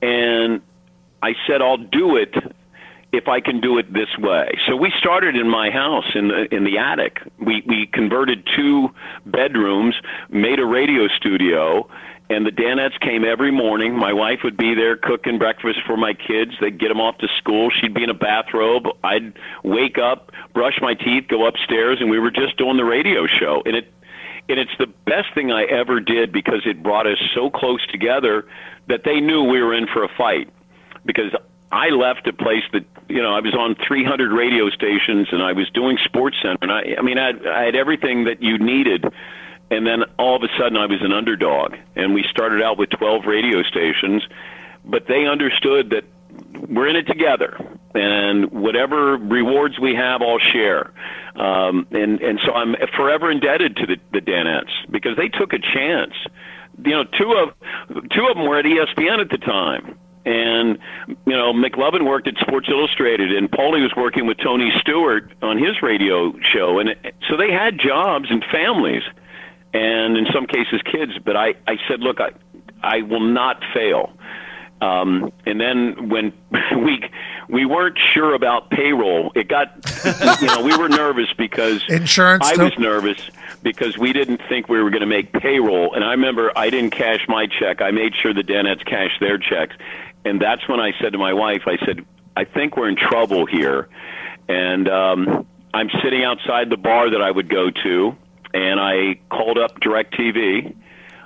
And 0.03 0.63
I 1.23 1.35
said, 1.47 1.61
I'll 1.61 1.77
do 1.77 2.17
it 2.17 2.35
if 3.13 3.29
I 3.29 3.41
can 3.41 3.61
do 3.61 3.79
it 3.79 3.93
this 3.93 4.17
way. 4.19 4.53
So 4.67 4.77
we 4.77 4.93
started 4.99 5.37
in 5.37 5.49
my 5.49 5.71
house 5.71 6.07
in 6.15 6.29
the 6.29 6.55
in 6.55 6.65
the 6.65 6.79
attic. 6.79 7.21
We 7.39 7.63
we 7.67 7.87
converted 7.93 8.49
two 8.57 8.91
bedrooms, 9.27 9.97
made 10.31 10.61
a 10.61 10.65
radio 10.65 11.09
studio, 11.09 11.89
and 12.31 12.47
the 12.47 12.53
Danettes 12.53 12.99
came 13.01 13.25
every 13.25 13.51
morning. 13.51 13.97
My 13.97 14.13
wife 14.13 14.39
would 14.45 14.57
be 14.57 14.75
there 14.75 14.97
cooking 14.97 15.37
breakfast 15.37 15.81
for 15.85 15.97
my 15.97 16.15
kids. 16.15 16.53
They'd 16.61 16.79
get 16.79 16.89
them 16.89 17.01
off 17.01 17.19
to 17.19 17.29
school. 17.39 17.71
She'd 17.71 17.93
be 17.93 18.05
in 18.05 18.11
a 18.11 18.15
bathrobe. 18.15 18.85
I'd 19.03 19.37
wake 19.65 19.99
up, 19.99 20.31
brush 20.55 20.79
my 20.81 20.95
teeth, 20.95 21.27
go 21.29 21.47
upstairs, 21.47 21.99
and 22.01 22.09
we 22.09 22.21
were 22.21 22.31
just 22.31 22.57
doing 22.57 22.77
the 22.77 22.85
radio 22.85 23.27
show. 23.27 23.63
And 23.67 23.75
it 23.75 23.93
and 24.49 24.59
it's 24.59 24.77
the 24.79 24.87
best 25.07 25.35
thing 25.35 25.53
I 25.53 25.65
ever 25.65 26.01
did 26.01 26.33
because 26.33 26.63
it 26.65 26.83
brought 26.83 27.07
us 27.07 27.19
so 27.35 27.51
close 27.51 27.85
together 27.89 28.47
that 28.89 29.03
they 29.05 29.21
knew 29.21 29.45
we 29.45 29.61
were 29.61 29.75
in 29.75 29.87
for 29.87 30.03
a 30.03 30.09
fight. 30.17 30.49
Because 31.05 31.33
I 31.73 31.89
left 31.91 32.27
a 32.27 32.33
place 32.33 32.65
that 32.73 32.85
you 33.09 33.21
know 33.21 33.35
I 33.35 33.41
was 33.41 33.55
on 33.55 33.75
300 33.87 34.31
radio 34.31 34.71
stations 34.71 35.29
and 35.33 35.43
I 35.43 35.53
was 35.53 35.69
doing 35.71 35.99
SportsCenter, 35.99 36.59
and 36.63 36.71
I 36.71 36.95
I 36.97 37.03
mean 37.03 37.19
I 37.19 37.27
had, 37.27 37.47
I 37.47 37.65
had 37.65 37.75
everything 37.75 38.25
that 38.25 38.41
you 38.41 38.57
needed. 38.57 39.05
And 39.71 39.87
then 39.87 40.03
all 40.19 40.37
of 40.37 40.43
a 40.43 40.49
sudden, 40.59 40.77
I 40.77 40.87
was 40.87 41.01
an 41.01 41.13
underdog, 41.13 41.75
and 41.95 42.13
we 42.13 42.25
started 42.29 42.61
out 42.63 42.77
with 42.77 42.91
12 42.91 43.25
radio 43.25 43.63
stations, 43.63 44.23
but 44.85 45.07
they 45.07 45.27
understood 45.27 45.91
that 45.91 46.05
we're 46.69 46.89
in 46.89 46.97
it 46.97 47.07
together, 47.07 47.57
and 47.95 48.51
whatever 48.51 49.17
rewards 49.17 49.79
we 49.79 49.95
have, 49.95 50.23
I'll 50.23 50.39
share. 50.39 50.93
Um, 51.37 51.87
and 51.91 52.21
and 52.21 52.41
so 52.45 52.53
I'm 52.53 52.75
forever 52.97 53.31
indebted 53.31 53.77
to 53.77 53.87
the, 53.87 53.97
the 54.13 54.21
Danettes 54.21 54.91
because 54.91 55.17
they 55.17 55.29
took 55.29 55.53
a 55.53 55.59
chance. 55.59 56.15
You 56.85 56.91
know, 56.91 57.05
two 57.05 57.33
of 57.33 57.55
two 58.11 58.27
of 58.27 58.37
them 58.37 58.47
were 58.47 58.59
at 58.59 58.65
ESPN 58.65 59.21
at 59.21 59.31
the 59.31 59.39
time. 59.39 59.99
And 60.27 60.79
you 61.27 61.33
know, 61.33 61.53
McLovin 61.53 62.07
worked 62.07 62.29
at 62.29 62.35
Sports 62.37 62.69
Illustrated, 62.71 63.33
and 63.33 63.51
Paulie 63.51 63.83
was 63.83 63.93
working 63.97 64.27
with 64.27 64.37
Tony 64.39 64.71
Stewart 64.81 65.33
on 65.41 65.57
his 65.57 65.83
radio 65.83 66.35
show, 66.53 66.79
and 66.79 66.95
so 67.29 67.37
they 67.39 67.51
had 67.51 67.79
jobs 67.79 68.27
and 68.31 68.45
families, 68.53 69.03
and 69.73 70.17
in 70.17 70.27
some 70.33 70.47
cases 70.47 70.81
kids. 70.91 71.13
But 71.25 71.37
I, 71.37 71.55
I 71.67 71.77
said, 71.89 72.01
look, 72.01 72.21
I, 72.21 72.31
I 72.83 73.03
will 73.03 73.21
not 73.21 73.63
fail. 73.75 74.13
Um, 74.81 75.31
and 75.45 75.61
then 75.61 76.09
when 76.09 76.33
we 76.85 77.05
we 77.49 77.67
weren't 77.67 77.99
sure 78.15 78.35
about 78.35 78.71
payroll, 78.71 79.33
it 79.35 79.49
got 79.49 79.73
you 80.41 80.47
know 80.47 80.63
we 80.63 80.77
were 80.77 80.89
nervous 80.89 81.29
because 81.37 81.83
Insurance, 81.89 82.47
I 82.47 82.63
was 82.63 82.73
nervous 82.79 83.31
because 83.63 83.99
we 83.99 84.13
didn't 84.13 84.41
think 84.49 84.69
we 84.69 84.83
were 84.83 84.91
going 84.91 85.01
to 85.01 85.07
make 85.07 85.33
payroll. 85.33 85.95
And 85.95 86.05
I 86.05 86.13
remember 86.13 86.51
I 86.57 86.71
didn't 86.71 86.91
cash 86.91 87.27
my 87.29 87.47
check. 87.47 87.83
I 87.83 87.91
made 87.91 88.15
sure 88.15 88.33
the 88.33 88.43
Danettes 88.43 88.85
cashed 88.87 89.21
their 89.21 89.37
checks. 89.37 89.77
And 90.25 90.41
that's 90.41 90.67
when 90.69 90.81
I 90.81 90.93
said 91.01 91.13
to 91.13 91.19
my 91.19 91.33
wife, 91.33 91.63
I 91.67 91.77
said, 91.85 92.05
I 92.37 92.45
think 92.45 92.77
we're 92.77 92.89
in 92.89 92.97
trouble 92.97 93.47
here. 93.47 93.89
And 94.49 94.89
um, 94.89 95.47
I'm 95.73 95.91
sitting 96.03 96.25
outside 96.25 96.71
the 96.71 96.77
bar 96.77 97.11
that 97.11 97.23
I 97.23 97.31
would 97.31 97.49
go 97.49 97.71
to, 97.71 98.17
and 98.55 98.81
I 98.81 99.21
called 99.31 99.59
up 99.59 99.81
DirecTV. 99.81 100.75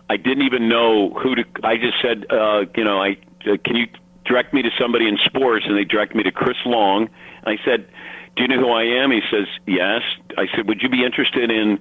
I 0.09 0.17
didn't 0.17 0.43
even 0.43 0.69
know 0.69 1.11
who 1.11 1.35
to. 1.37 1.45
I 1.63 1.77
just 1.77 1.95
said, 2.03 2.27
uh, 2.31 2.65
you 2.77 2.85
know, 2.85 3.03
I 3.03 3.17
uh, 3.47 3.57
can 3.65 3.77
you 3.77 3.87
direct 4.25 4.53
me 4.53 4.63
to 4.63 4.71
somebody 4.79 5.09
in 5.09 5.19
sports, 5.25 5.67
and 5.69 5.77
they 5.77 5.85
direct 5.85 6.15
me 6.15 6.23
to 6.23 6.33
Chris 6.33 6.57
Long. 6.65 7.09
And 7.45 7.59
I 7.59 7.65
said, 7.65 7.87
do 8.37 8.43
you 8.43 8.49
know 8.49 8.59
who 8.59 8.71
I 8.71 8.85
am? 8.85 9.11
He 9.11 9.21
says, 9.31 9.47
yes. 9.67 10.03
I 10.37 10.47
said, 10.55 10.69
would 10.69 10.83
you 10.83 10.89
be 10.89 11.05
interested 11.05 11.51
in 11.51 11.79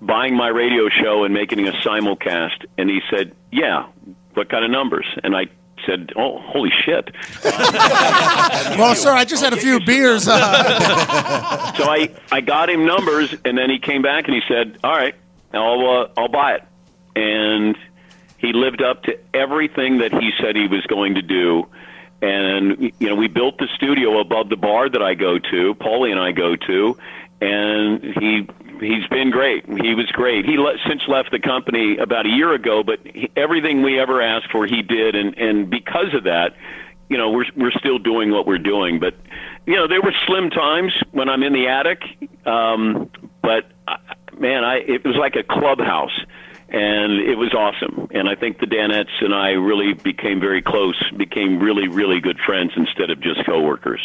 buying 0.00 0.34
my 0.34 0.48
radio 0.48 0.88
show 0.88 1.24
and 1.24 1.32
making 1.32 1.66
a 1.66 1.72
simulcast? 1.72 2.64
And 2.76 2.90
he 2.90 3.00
said, 3.10 3.34
yeah. 3.52 3.86
What 4.34 4.50
kind 4.50 4.64
of 4.64 4.70
numbers? 4.70 5.06
And 5.24 5.34
I 5.34 5.46
said, 5.84 6.12
oh, 6.16 6.38
holy 6.40 6.70
shit. 6.84 7.10
Well, 8.78 8.94
sir, 8.94 9.12
I 9.12 9.24
just 9.24 9.42
had 9.42 9.52
a 9.52 9.56
few 9.56 9.80
beers. 9.80 10.26
Uh, 10.28 11.72
so 11.74 11.84
I, 11.84 12.10
I 12.30 12.40
got 12.40 12.68
him 12.68 12.84
numbers, 12.84 13.34
and 13.44 13.56
then 13.56 13.70
he 13.70 13.78
came 13.78 14.02
back 14.02 14.26
and 14.26 14.34
he 14.34 14.42
said, 14.48 14.78
"All 14.84 14.92
right, 14.92 15.14
I'll 15.52 15.88
uh, 15.88 16.08
I'll 16.16 16.28
buy 16.28 16.54
it." 16.56 16.64
And 17.14 17.76
he 18.38 18.52
lived 18.52 18.82
up 18.82 19.04
to 19.04 19.18
everything 19.34 19.98
that 19.98 20.12
he 20.12 20.30
said 20.40 20.56
he 20.56 20.66
was 20.68 20.84
going 20.86 21.14
to 21.14 21.22
do. 21.22 21.66
And 22.22 22.92
you 22.98 23.08
know, 23.08 23.14
we 23.14 23.28
built 23.28 23.58
the 23.58 23.68
studio 23.74 24.20
above 24.20 24.48
the 24.48 24.56
bar 24.56 24.88
that 24.88 25.02
I 25.02 25.14
go 25.14 25.38
to, 25.38 25.74
Paulie 25.74 26.10
and 26.10 26.20
I 26.20 26.32
go 26.32 26.56
to, 26.56 26.98
and 27.40 28.02
he 28.02 28.48
he's 28.80 29.06
been 29.08 29.30
great. 29.30 29.64
He 29.66 29.94
was 29.94 30.06
great. 30.12 30.44
He 30.44 30.56
le- 30.56 30.76
since 30.88 31.02
left 31.08 31.30
the 31.30 31.38
company 31.38 31.96
about 31.98 32.26
a 32.26 32.28
year 32.28 32.52
ago, 32.52 32.82
but 32.82 32.98
he, 33.04 33.30
everything 33.36 33.82
we 33.82 33.98
ever 34.00 34.22
asked 34.22 34.50
for, 34.50 34.66
he 34.66 34.82
did, 34.82 35.14
and 35.14 35.36
and 35.38 35.70
because 35.70 36.14
of 36.14 36.24
that, 36.24 36.54
you 37.08 37.18
know, 37.18 37.30
we're 37.30 37.46
we're 37.56 37.72
still 37.72 37.98
doing 37.98 38.30
what 38.30 38.46
we're 38.46 38.58
doing. 38.58 38.98
But 38.98 39.14
you 39.66 39.76
know, 39.76 39.86
there 39.86 40.02
were 40.02 40.14
slim 40.26 40.50
times 40.50 40.92
when 41.12 41.28
I'm 41.28 41.42
in 41.42 41.52
the 41.52 41.68
attic, 41.68 42.02
um, 42.46 43.10
but 43.42 43.64
uh, 43.88 43.96
man, 44.38 44.64
I 44.64 44.76
it 44.76 45.04
was 45.04 45.16
like 45.16 45.36
a 45.36 45.42
clubhouse. 45.42 46.18
And 46.68 47.20
it 47.20 47.36
was 47.36 47.54
awesome. 47.54 48.08
And 48.10 48.28
I 48.28 48.34
think 48.34 48.58
the 48.58 48.66
Danettes 48.66 49.22
and 49.22 49.32
I 49.32 49.50
really 49.50 49.92
became 49.92 50.40
very 50.40 50.60
close, 50.60 51.00
became 51.16 51.60
really, 51.60 51.86
really 51.86 52.20
good 52.20 52.40
friends 52.44 52.72
instead 52.76 53.08
of 53.08 53.20
just 53.20 53.46
coworkers. 53.46 54.00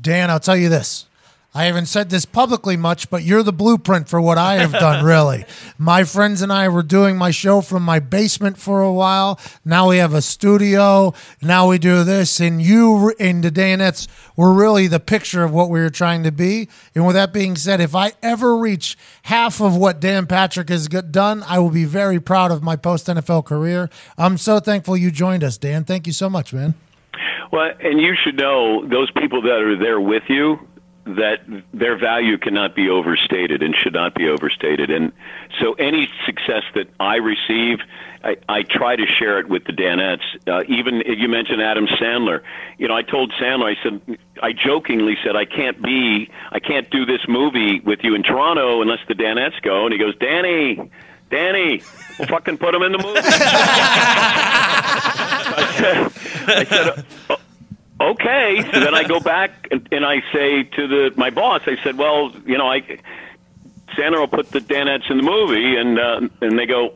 Dan, 0.00 0.30
I'll 0.30 0.38
tell 0.38 0.56
you 0.56 0.68
this. 0.68 1.08
I 1.56 1.64
haven't 1.64 1.86
said 1.86 2.10
this 2.10 2.26
publicly 2.26 2.76
much, 2.76 3.08
but 3.08 3.22
you're 3.22 3.42
the 3.42 3.50
blueprint 3.50 4.10
for 4.10 4.20
what 4.20 4.36
I 4.36 4.56
have 4.56 4.72
done, 4.72 5.02
really. 5.06 5.46
my 5.78 6.04
friends 6.04 6.42
and 6.42 6.52
I 6.52 6.68
were 6.68 6.82
doing 6.82 7.16
my 7.16 7.30
show 7.30 7.62
from 7.62 7.82
my 7.82 7.98
basement 7.98 8.58
for 8.58 8.82
a 8.82 8.92
while. 8.92 9.40
Now 9.64 9.88
we 9.88 9.96
have 9.96 10.12
a 10.12 10.20
studio. 10.20 11.14
Now 11.40 11.66
we 11.66 11.78
do 11.78 12.04
this. 12.04 12.40
And 12.40 12.60
you 12.60 13.14
and 13.18 13.42
the 13.42 13.50
Danettes 13.50 14.06
were 14.36 14.52
really 14.52 14.86
the 14.86 15.00
picture 15.00 15.44
of 15.44 15.50
what 15.50 15.70
we 15.70 15.80
were 15.80 15.88
trying 15.88 16.24
to 16.24 16.30
be. 16.30 16.68
And 16.94 17.06
with 17.06 17.16
that 17.16 17.32
being 17.32 17.56
said, 17.56 17.80
if 17.80 17.94
I 17.94 18.12
ever 18.22 18.58
reach 18.58 18.98
half 19.22 19.58
of 19.58 19.74
what 19.74 19.98
Dan 19.98 20.26
Patrick 20.26 20.68
has 20.68 20.86
done, 20.88 21.42
I 21.44 21.58
will 21.58 21.70
be 21.70 21.86
very 21.86 22.20
proud 22.20 22.50
of 22.50 22.62
my 22.62 22.76
post 22.76 23.06
NFL 23.06 23.46
career. 23.46 23.88
I'm 24.18 24.36
so 24.36 24.60
thankful 24.60 24.94
you 24.94 25.10
joined 25.10 25.42
us, 25.42 25.56
Dan. 25.56 25.84
Thank 25.84 26.06
you 26.06 26.12
so 26.12 26.28
much, 26.28 26.52
man. 26.52 26.74
Well, 27.50 27.70
and 27.80 27.98
you 27.98 28.14
should 28.22 28.36
know 28.36 28.86
those 28.86 29.10
people 29.12 29.40
that 29.40 29.62
are 29.62 29.78
there 29.78 30.02
with 30.02 30.24
you 30.28 30.58
that 31.06 31.40
their 31.72 31.96
value 31.96 32.36
cannot 32.36 32.74
be 32.74 32.90
overstated 32.90 33.62
and 33.62 33.74
should 33.74 33.92
not 33.92 34.14
be 34.14 34.28
overstated. 34.28 34.90
And 34.90 35.12
so 35.60 35.74
any 35.74 36.08
success 36.26 36.64
that 36.74 36.88
I 36.98 37.16
receive, 37.16 37.78
I, 38.24 38.36
I 38.48 38.62
try 38.64 38.96
to 38.96 39.06
share 39.06 39.38
it 39.38 39.48
with 39.48 39.64
the 39.64 39.72
Danettes. 39.72 40.24
Uh, 40.48 40.64
even 40.68 41.02
you 41.06 41.28
mentioned 41.28 41.62
Adam 41.62 41.86
Sandler. 41.86 42.40
You 42.76 42.88
know, 42.88 42.96
I 42.96 43.02
told 43.02 43.32
Sandler, 43.40 43.76
I 43.76 43.82
said, 43.82 44.18
I 44.42 44.52
jokingly 44.52 45.16
said, 45.24 45.36
I 45.36 45.44
can't 45.44 45.80
be, 45.80 46.28
I 46.50 46.58
can't 46.58 46.90
do 46.90 47.06
this 47.06 47.20
movie 47.28 47.78
with 47.80 48.00
you 48.02 48.16
in 48.16 48.24
Toronto 48.24 48.82
unless 48.82 49.00
the 49.06 49.14
Danettes 49.14 49.62
go. 49.62 49.84
And 49.84 49.92
he 49.92 49.98
goes, 49.98 50.16
Danny, 50.16 50.90
Danny, 51.30 51.82
we'll 52.18 52.26
fucking 52.28 52.58
put 52.58 52.74
him 52.74 52.82
in 52.82 52.92
the 52.92 52.98
movie. 52.98 53.20
I 55.58 55.74
said, 55.78 56.12
I 56.48 56.64
said 56.64 57.04
"Oh, 57.30 57.36
okay. 58.00 58.62
So 58.72 58.80
then 58.80 58.94
I 58.94 59.04
go 59.04 59.20
back 59.20 59.68
and, 59.70 59.88
and 59.92 60.04
I 60.04 60.22
say 60.32 60.64
to 60.64 60.86
the 60.86 61.12
my 61.16 61.30
boss, 61.30 61.62
I 61.66 61.76
said, 61.82 61.96
well, 61.96 62.32
you 62.44 62.58
know, 62.58 62.70
I 62.70 62.80
Sandler 63.96 64.18
will 64.18 64.28
put 64.28 64.50
the 64.50 64.60
Danettes 64.60 65.10
in 65.10 65.18
the 65.18 65.22
movie, 65.22 65.76
and 65.76 65.98
uh, 65.98 66.28
and 66.40 66.58
they 66.58 66.66
go, 66.66 66.94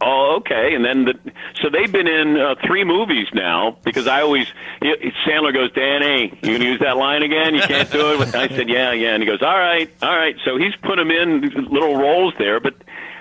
oh, 0.00 0.36
okay. 0.38 0.74
And 0.74 0.84
then 0.84 1.04
the 1.04 1.14
so 1.60 1.68
they've 1.68 1.90
been 1.90 2.06
in 2.08 2.38
uh, 2.38 2.54
three 2.64 2.84
movies 2.84 3.28
now 3.34 3.76
because 3.84 4.06
I 4.06 4.22
always 4.22 4.46
Sandler 4.80 5.52
goes, 5.52 5.72
Danny, 5.72 6.38
you 6.42 6.52
gonna 6.58 6.64
use 6.70 6.80
that 6.80 6.96
line 6.96 7.22
again? 7.22 7.54
You 7.54 7.62
can't 7.62 7.90
do 7.90 8.20
it. 8.22 8.34
I 8.34 8.48
said, 8.48 8.68
yeah, 8.68 8.92
yeah. 8.92 9.14
And 9.14 9.22
he 9.22 9.26
goes, 9.26 9.42
all 9.42 9.58
right, 9.58 9.90
all 10.02 10.16
right. 10.16 10.36
So 10.44 10.56
he's 10.56 10.74
put 10.76 10.96
them 10.96 11.10
in 11.10 11.42
little 11.70 11.96
roles 11.96 12.34
there, 12.38 12.60
but 12.60 12.74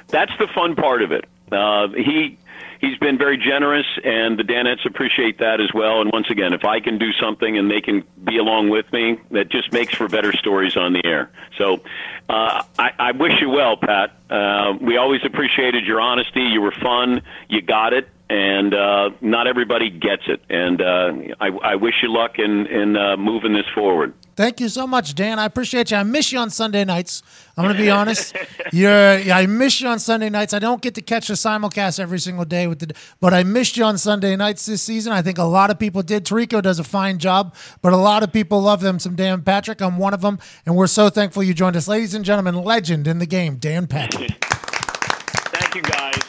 that's 0.08 0.32
the 0.40 0.48
fun 0.48 0.76
part 0.76 1.02
of 1.02 1.12
it. 1.12 1.26
Uh, 1.52 1.90
he 1.90 2.38
he's 2.82 2.98
been 2.98 3.18
very 3.18 3.38
generous, 3.38 3.86
and 4.04 4.38
the 4.38 4.44
Danettes 4.44 4.86
appreciate 4.86 5.38
that 5.38 5.62
as 5.62 5.72
well. 5.74 6.02
And 6.02 6.12
once 6.12 6.30
again, 6.30 6.52
if 6.52 6.66
I 6.66 6.80
can 6.82 6.98
do 6.98 7.14
something 7.14 7.58
and 7.58 7.72
they 7.72 7.80
can 7.80 8.04
be 8.24 8.38
along 8.38 8.70
with 8.70 8.92
me, 8.92 9.20
that 9.30 9.50
just 9.50 9.72
makes 9.72 9.96
for 9.96 10.10
better 10.10 10.34
stories 10.34 10.76
on 10.76 10.94
the 10.94 11.06
air. 11.06 11.30
So 11.58 11.82
uh, 12.28 12.64
I, 12.78 12.92
I 13.00 13.12
wish 13.12 13.40
you 13.40 13.50
well, 13.50 13.78
Pat. 13.78 14.18
Uh, 14.30 14.74
we 14.82 14.98
always 14.98 15.22
appreciated 15.24 15.86
your 15.86 16.02
honesty. 16.02 16.42
You 16.42 16.62
were 16.62 16.74
fun. 16.74 17.22
You 17.48 17.62
got 17.62 17.94
it. 17.94 18.10
And 18.30 18.74
uh, 18.74 19.10
not 19.20 19.48
everybody 19.48 19.90
gets 19.90 20.24
it. 20.28 20.42
And 20.50 20.82
uh, 20.82 21.14
I, 21.40 21.48
I 21.48 21.76
wish 21.76 21.96
you 22.02 22.12
luck 22.12 22.40
in, 22.40 22.66
in 22.66 22.96
uh, 22.96 23.18
moving 23.18 23.54
this 23.54 23.68
forward. 23.76 24.14
Thank 24.42 24.60
you 24.60 24.70
so 24.70 24.88
much, 24.88 25.14
Dan. 25.14 25.38
I 25.38 25.46
appreciate 25.46 25.92
you. 25.92 25.98
I 25.98 26.02
miss 26.02 26.32
you 26.32 26.40
on 26.40 26.50
Sunday 26.50 26.84
nights. 26.84 27.22
I'm 27.56 27.64
going 27.64 27.78
to 27.78 27.80
be 27.80 27.92
honest. 27.92 28.36
You're, 28.74 29.20
yeah, 29.20 29.38
I 29.38 29.46
miss 29.46 29.80
you 29.80 29.88
on 29.88 30.00
Sunday 30.00 30.32
nights. 30.32 30.52
I 30.56 30.58
don't 30.58 30.82
get 30.82 30.96
to 30.96 31.02
catch 31.04 31.28
the 31.28 31.36
simulcast 31.36 32.00
every 32.00 32.18
single 32.18 32.44
day 32.44 32.66
with 32.66 32.80
the, 32.80 32.96
but 33.20 33.36
I 33.36 33.44
missed 33.44 33.78
you 33.78 33.84
on 33.84 34.00
Sunday 34.00 34.36
nights 34.36 34.66
this 34.66 34.82
season. 34.82 35.14
I 35.14 35.22
think 35.22 35.38
a 35.38 35.44
lot 35.44 35.70
of 35.70 35.78
people 35.78 36.02
did. 36.02 36.26
Tirico 36.26 36.60
does 36.60 36.80
a 36.80 36.84
fine 36.84 37.20
job, 37.20 37.54
but 37.84 37.94
a 37.94 37.98
lot 37.98 38.24
of 38.24 38.34
people 38.34 38.60
love 38.60 38.82
them. 38.82 38.98
Some 38.98 39.16
Dan 39.16 39.44
Patrick. 39.44 39.80
I'm 39.80 40.00
one 40.00 40.16
of 40.16 40.22
them, 40.22 40.40
and 40.66 40.76
we're 40.76 40.88
so 40.88 41.12
thankful 41.12 41.44
you 41.44 41.54
joined 41.54 41.76
us, 41.76 41.88
ladies 41.88 42.16
and 42.16 42.26
gentlemen. 42.26 42.56
Legend 42.56 43.06
in 43.06 43.20
the 43.20 43.28
game, 43.28 43.58
Dan 43.58 43.86
Patrick. 43.86 44.32
Thank 44.42 45.76
you, 45.76 45.84
guys. 45.84 46.20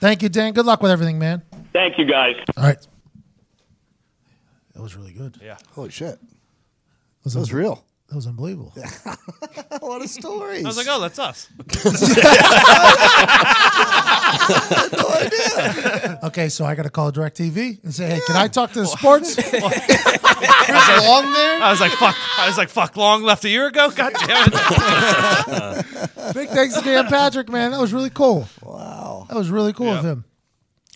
Thank 0.00 0.20
you, 0.20 0.28
Dan. 0.28 0.52
Good 0.52 0.66
luck 0.66 0.82
with 0.82 0.90
everything, 0.90 1.18
man. 1.18 1.40
Thank 1.72 1.96
you, 1.96 2.04
guys. 2.04 2.36
All 2.58 2.64
right. 2.64 2.86
That 4.74 4.82
was 4.82 4.94
really 4.94 5.14
good. 5.14 5.38
Yeah. 5.42 5.56
Holy 5.72 5.88
shit. 5.88 6.18
Was 7.28 7.34
That 7.34 7.40
was 7.40 7.52
real. 7.52 7.84
That 8.08 8.16
was 8.16 8.26
unbelievable. 8.26 8.72
what 8.74 9.58
A 9.82 9.84
lot 9.84 10.02
of 10.02 10.08
stories. 10.08 10.64
I 10.64 10.68
was 10.68 10.76
like, 10.78 10.86
oh, 10.88 11.00
that's 11.00 11.18
us. 11.18 11.48
Okay, 16.22 16.48
so 16.48 16.64
I 16.64 16.74
got 16.74 16.84
to 16.84 16.90
call 16.90 17.12
DirecTV 17.12 17.82
and 17.84 17.94
say, 17.94 18.06
hey, 18.08 18.20
can 18.26 18.36
I 18.36 18.48
talk 18.48 18.72
to 18.72 18.80
the 18.80 18.86
sports? 18.86 19.34
Chris 19.34 19.52
Long 19.62 21.32
there. 21.32 21.62
I 21.62 21.68
was 21.70 21.80
like, 21.80 21.92
fuck. 21.92 22.14
I 22.38 22.46
was 22.46 22.56
like, 22.58 22.68
fuck. 22.68 22.96
Long 22.96 23.22
left 23.22 23.44
a 23.44 23.48
year 23.48 23.66
ago. 23.66 23.90
God 23.90 24.12
damn 24.26 24.48
it. 24.52 26.34
Big 26.34 26.48
thanks 26.50 26.74
to 26.76 26.82
Dan 26.82 27.06
Patrick, 27.06 27.48
man. 27.48 27.70
That 27.72 27.80
was 27.80 27.92
really 27.92 28.10
cool. 28.10 28.48
Wow. 28.62 29.26
That 29.28 29.36
was 29.36 29.50
really 29.50 29.72
cool 29.72 29.86
Yeah. 29.86 29.98
of 29.98 30.04
him. 30.04 30.24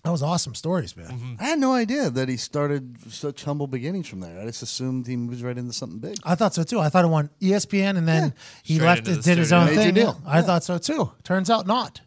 That 0.03 0.11
was 0.11 0.21
awesome 0.21 0.53
stories, 0.53 0.97
man. 0.97 1.07
Mm-hmm. 1.07 1.33
I 1.39 1.43
had 1.45 1.59
no 1.59 1.71
idea 1.71 2.09
that 2.09 2.27
he 2.27 2.35
started 2.35 2.97
such 3.09 3.45
humble 3.45 3.67
beginnings 3.67 4.09
from 4.09 4.19
there. 4.19 4.37
I 4.37 4.43
just 4.45 4.61
assumed 4.61 5.07
he 5.07 5.15
moves 5.15 5.41
right 5.41 5.57
into 5.57 5.71
something 5.71 5.99
big. 5.99 6.17
I 6.25 6.35
thought 6.35 6.53
so 6.53 6.63
too. 6.63 6.81
I 6.81 6.89
thought 6.89 7.05
it 7.05 7.07
won 7.07 7.29
ESPN 7.41 7.95
and 7.97 8.05
then 8.05 8.33
he 8.63 8.75
Straight 8.75 8.85
left 8.85 8.99
into 9.07 9.11
it, 9.11 9.15
the 9.15 9.21
did 9.21 9.37
his 9.37 9.53
own 9.53 9.67
Major 9.67 9.81
thing. 9.81 9.93
deal. 9.93 10.21
I 10.25 10.41
thought 10.41 10.65
so 10.65 10.77
too. 10.77 11.11
Turns 11.23 11.49
out 11.49 11.67
not. 11.67 12.01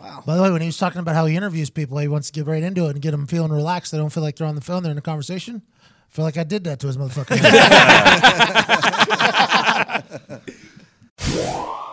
Wow. 0.00 0.22
By 0.24 0.36
the 0.36 0.42
way, 0.42 0.50
when 0.52 0.62
he 0.62 0.68
was 0.68 0.78
talking 0.78 1.00
about 1.00 1.14
how 1.14 1.26
he 1.26 1.36
interviews 1.36 1.68
people, 1.68 1.98
he 1.98 2.08
wants 2.08 2.30
to 2.30 2.40
get 2.40 2.46
right 2.50 2.62
into 2.62 2.86
it 2.86 2.92
and 2.92 3.02
get 3.02 3.10
them 3.10 3.26
feeling 3.26 3.52
relaxed. 3.52 3.92
They 3.92 3.98
don't 3.98 4.10
feel 4.10 4.22
like 4.22 4.36
they're 4.36 4.46
on 4.46 4.54
the 4.54 4.60
phone. 4.62 4.82
They're 4.82 4.92
in 4.92 4.96
a 4.98 5.02
conversation. 5.02 5.60
I 5.82 6.14
feel 6.14 6.24
like 6.24 6.38
I 6.38 6.44
did 6.44 6.64
that 6.64 6.80
to 6.80 6.86
his 6.86 6.96
motherfucking. 6.96 7.40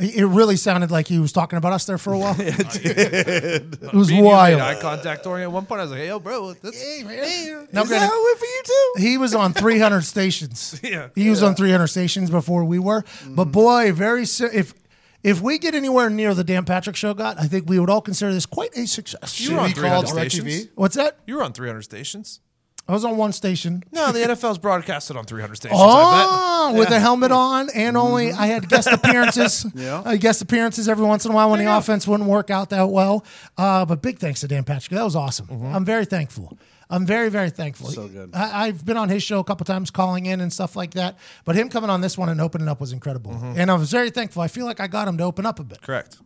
It 0.00 0.16
it 0.16 0.26
really 0.26 0.56
sounded 0.56 0.90
like 0.90 1.06
he 1.08 1.18
was 1.18 1.32
talking 1.32 1.56
about 1.56 1.72
us 1.72 1.84
there 1.86 1.98
for 1.98 2.12
a 2.12 2.18
while. 2.18 2.34
it 2.38 3.92
was 3.92 4.08
Me 4.08 4.16
and 4.16 4.16
you 4.16 4.16
made 4.16 4.22
wild. 4.22 4.60
eye 4.60 4.80
contact 4.80 5.24
during 5.24 5.42
at 5.42 5.52
one 5.52 5.66
point. 5.66 5.80
I 5.80 5.84
was 5.84 5.90
like, 5.92 6.00
hey, 6.00 6.08
yo, 6.08 6.18
bro. 6.18 6.52
That's, 6.54 6.80
Hey, 6.80 7.02
man. 7.04 7.24
Hey. 7.24 7.46
Now, 7.72 7.82
Is 7.82 7.88
that 7.90 7.98
granted, 7.98 8.06
how 8.06 8.20
it 8.20 8.24
went 8.24 8.38
for 8.38 8.44
you 8.46 8.62
too? 8.64 8.92
he 8.98 9.18
was 9.18 9.34
on 9.34 9.52
300 9.54 10.02
stations. 10.02 10.80
Yeah. 10.90 11.08
he 11.14 11.30
was 11.30 11.42
on 11.42 11.54
300 11.54 11.86
stations 11.88 12.30
before 12.30 12.64
we 12.64 12.78
were. 12.78 13.04
But 13.28 13.48
mm. 13.48 13.52
boy, 13.52 13.92
very 13.92 14.22
if 14.22 14.74
if 15.22 15.40
we 15.42 15.58
get 15.58 15.74
anywhere 15.74 16.08
near 16.10 16.34
the 16.34 16.42
Dan 16.44 16.64
Patrick 16.64 16.96
show 16.96 17.12
got, 17.14 17.38
I 17.38 17.44
think 17.44 17.68
we 17.68 17.78
would 17.78 17.90
all 17.90 18.00
consider 18.00 18.32
this 18.32 18.46
quite 18.46 18.74
a 18.76 18.86
success. 18.86 19.38
You 19.40 19.54
were 19.54 19.60
on 19.60 19.70
300 19.72 20.06
DirecTV? 20.08 20.12
stations. 20.30 20.68
What's 20.74 20.96
that? 20.96 21.18
You 21.26 21.36
were 21.36 21.42
on 21.44 21.52
300 21.52 21.82
stations. 21.82 22.40
I 22.90 22.92
was 22.92 23.04
on 23.04 23.16
one 23.16 23.30
station. 23.30 23.84
No, 23.92 24.10
the 24.10 24.18
NFL's 24.18 24.58
broadcasted 24.58 25.16
on 25.16 25.24
300 25.24 25.54
stations. 25.54 25.80
Oh, 25.80 26.74
with 26.76 26.90
a 26.90 26.98
helmet 26.98 27.30
on, 27.30 27.70
and 27.70 27.96
only 27.96 28.30
mm-hmm. 28.30 28.40
I 28.40 28.46
had 28.48 28.68
guest 28.68 28.88
appearances. 28.88 29.64
Yeah. 29.80 30.02
I 30.04 30.16
guest 30.16 30.42
appearances 30.42 30.88
every 30.88 31.04
once 31.04 31.24
in 31.24 31.30
a 31.30 31.34
while 31.34 31.50
when 31.50 31.60
the 31.60 31.76
offense 31.76 32.06
wouldn't 32.06 32.28
work 32.28 32.50
out 32.50 32.70
that 32.70 32.88
well. 32.88 33.24
Uh, 33.56 33.86
but 33.86 34.02
big 34.02 34.18
thanks 34.18 34.40
to 34.40 34.48
Dan 34.48 34.64
Patrick. 34.64 34.90
That 34.90 35.04
was 35.04 35.14
awesome. 35.14 35.46
Mm-hmm. 35.46 35.74
I'm 35.74 35.84
very 35.84 36.04
thankful. 36.04 36.58
I'm 36.90 37.06
very, 37.06 37.28
very 37.28 37.50
thankful. 37.50 37.88
So 37.90 38.08
good. 38.08 38.30
I, 38.34 38.66
I've 38.66 38.84
been 38.84 38.96
on 38.96 39.08
his 39.08 39.22
show 39.22 39.38
a 39.38 39.44
couple 39.44 39.64
times, 39.64 39.92
calling 39.92 40.26
in 40.26 40.40
and 40.40 40.52
stuff 40.52 40.74
like 40.74 40.94
that. 40.94 41.16
But 41.44 41.54
him 41.54 41.68
coming 41.68 41.88
on 41.88 42.00
this 42.00 42.18
one 42.18 42.28
and 42.28 42.40
opening 42.40 42.68
up 42.68 42.80
was 42.80 42.92
incredible, 42.92 43.30
mm-hmm. 43.30 43.54
and 43.56 43.70
I 43.70 43.74
was 43.74 43.92
very 43.92 44.10
thankful. 44.10 44.42
I 44.42 44.48
feel 44.48 44.66
like 44.66 44.80
I 44.80 44.88
got 44.88 45.06
him 45.06 45.16
to 45.18 45.24
open 45.24 45.46
up 45.46 45.60
a 45.60 45.64
bit, 45.64 45.80
Correct. 45.80 46.18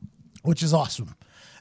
which 0.42 0.62
is 0.62 0.72
awesome. 0.72 1.14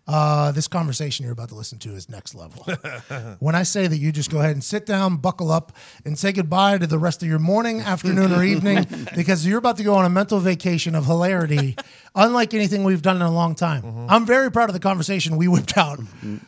Uh, 0.05 0.51
this 0.51 0.67
conversation 0.67 1.23
you're 1.23 1.31
about 1.31 1.47
to 1.49 1.55
listen 1.55 1.79
to 1.79 1.89
is 1.91 2.09
next 2.09 2.35
level. 2.35 2.65
when 3.39 3.55
I 3.55 3.63
say 3.63 3.87
that 3.87 3.97
you 3.97 4.11
just 4.11 4.29
go 4.29 4.39
ahead 4.39 4.51
and 4.51 4.63
sit 4.63 4.85
down, 4.85 5.17
buckle 5.17 5.49
up, 5.49 5.71
and 6.03 6.19
say 6.19 6.33
goodbye 6.33 6.77
to 6.77 6.87
the 6.87 6.99
rest 6.99 7.23
of 7.23 7.29
your 7.29 7.39
morning, 7.39 7.79
afternoon, 7.93 8.33
or 8.33 8.43
evening, 8.43 8.85
because 9.15 9.47
you're 9.47 9.59
about 9.59 9.77
to 9.77 9.83
go 9.83 9.95
on 9.95 10.03
a 10.03 10.09
mental 10.09 10.39
vacation 10.39 10.93
of 10.93 11.05
hilarity, 11.05 11.77
unlike 12.15 12.53
anything 12.53 12.83
we've 12.83 13.01
done 13.01 13.15
in 13.15 13.21
a 13.21 13.31
long 13.31 13.55
time. 13.55 14.07
I'm 14.09 14.25
very 14.25 14.51
proud 14.51 14.69
of 14.69 14.73
the 14.73 14.81
conversation 14.81 15.37
we 15.37 15.47
whipped 15.47 15.77
out 15.77 15.99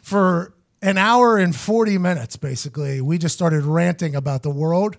for 0.01 0.53
an 0.81 0.97
hour 0.97 1.37
and 1.37 1.55
40 1.55 1.97
minutes, 1.97 2.35
basically. 2.35 2.99
We 3.01 3.17
just 3.17 3.35
started 3.35 3.63
ranting 3.63 4.15
about 4.15 4.43
the 4.43 4.51
world. 4.51 4.97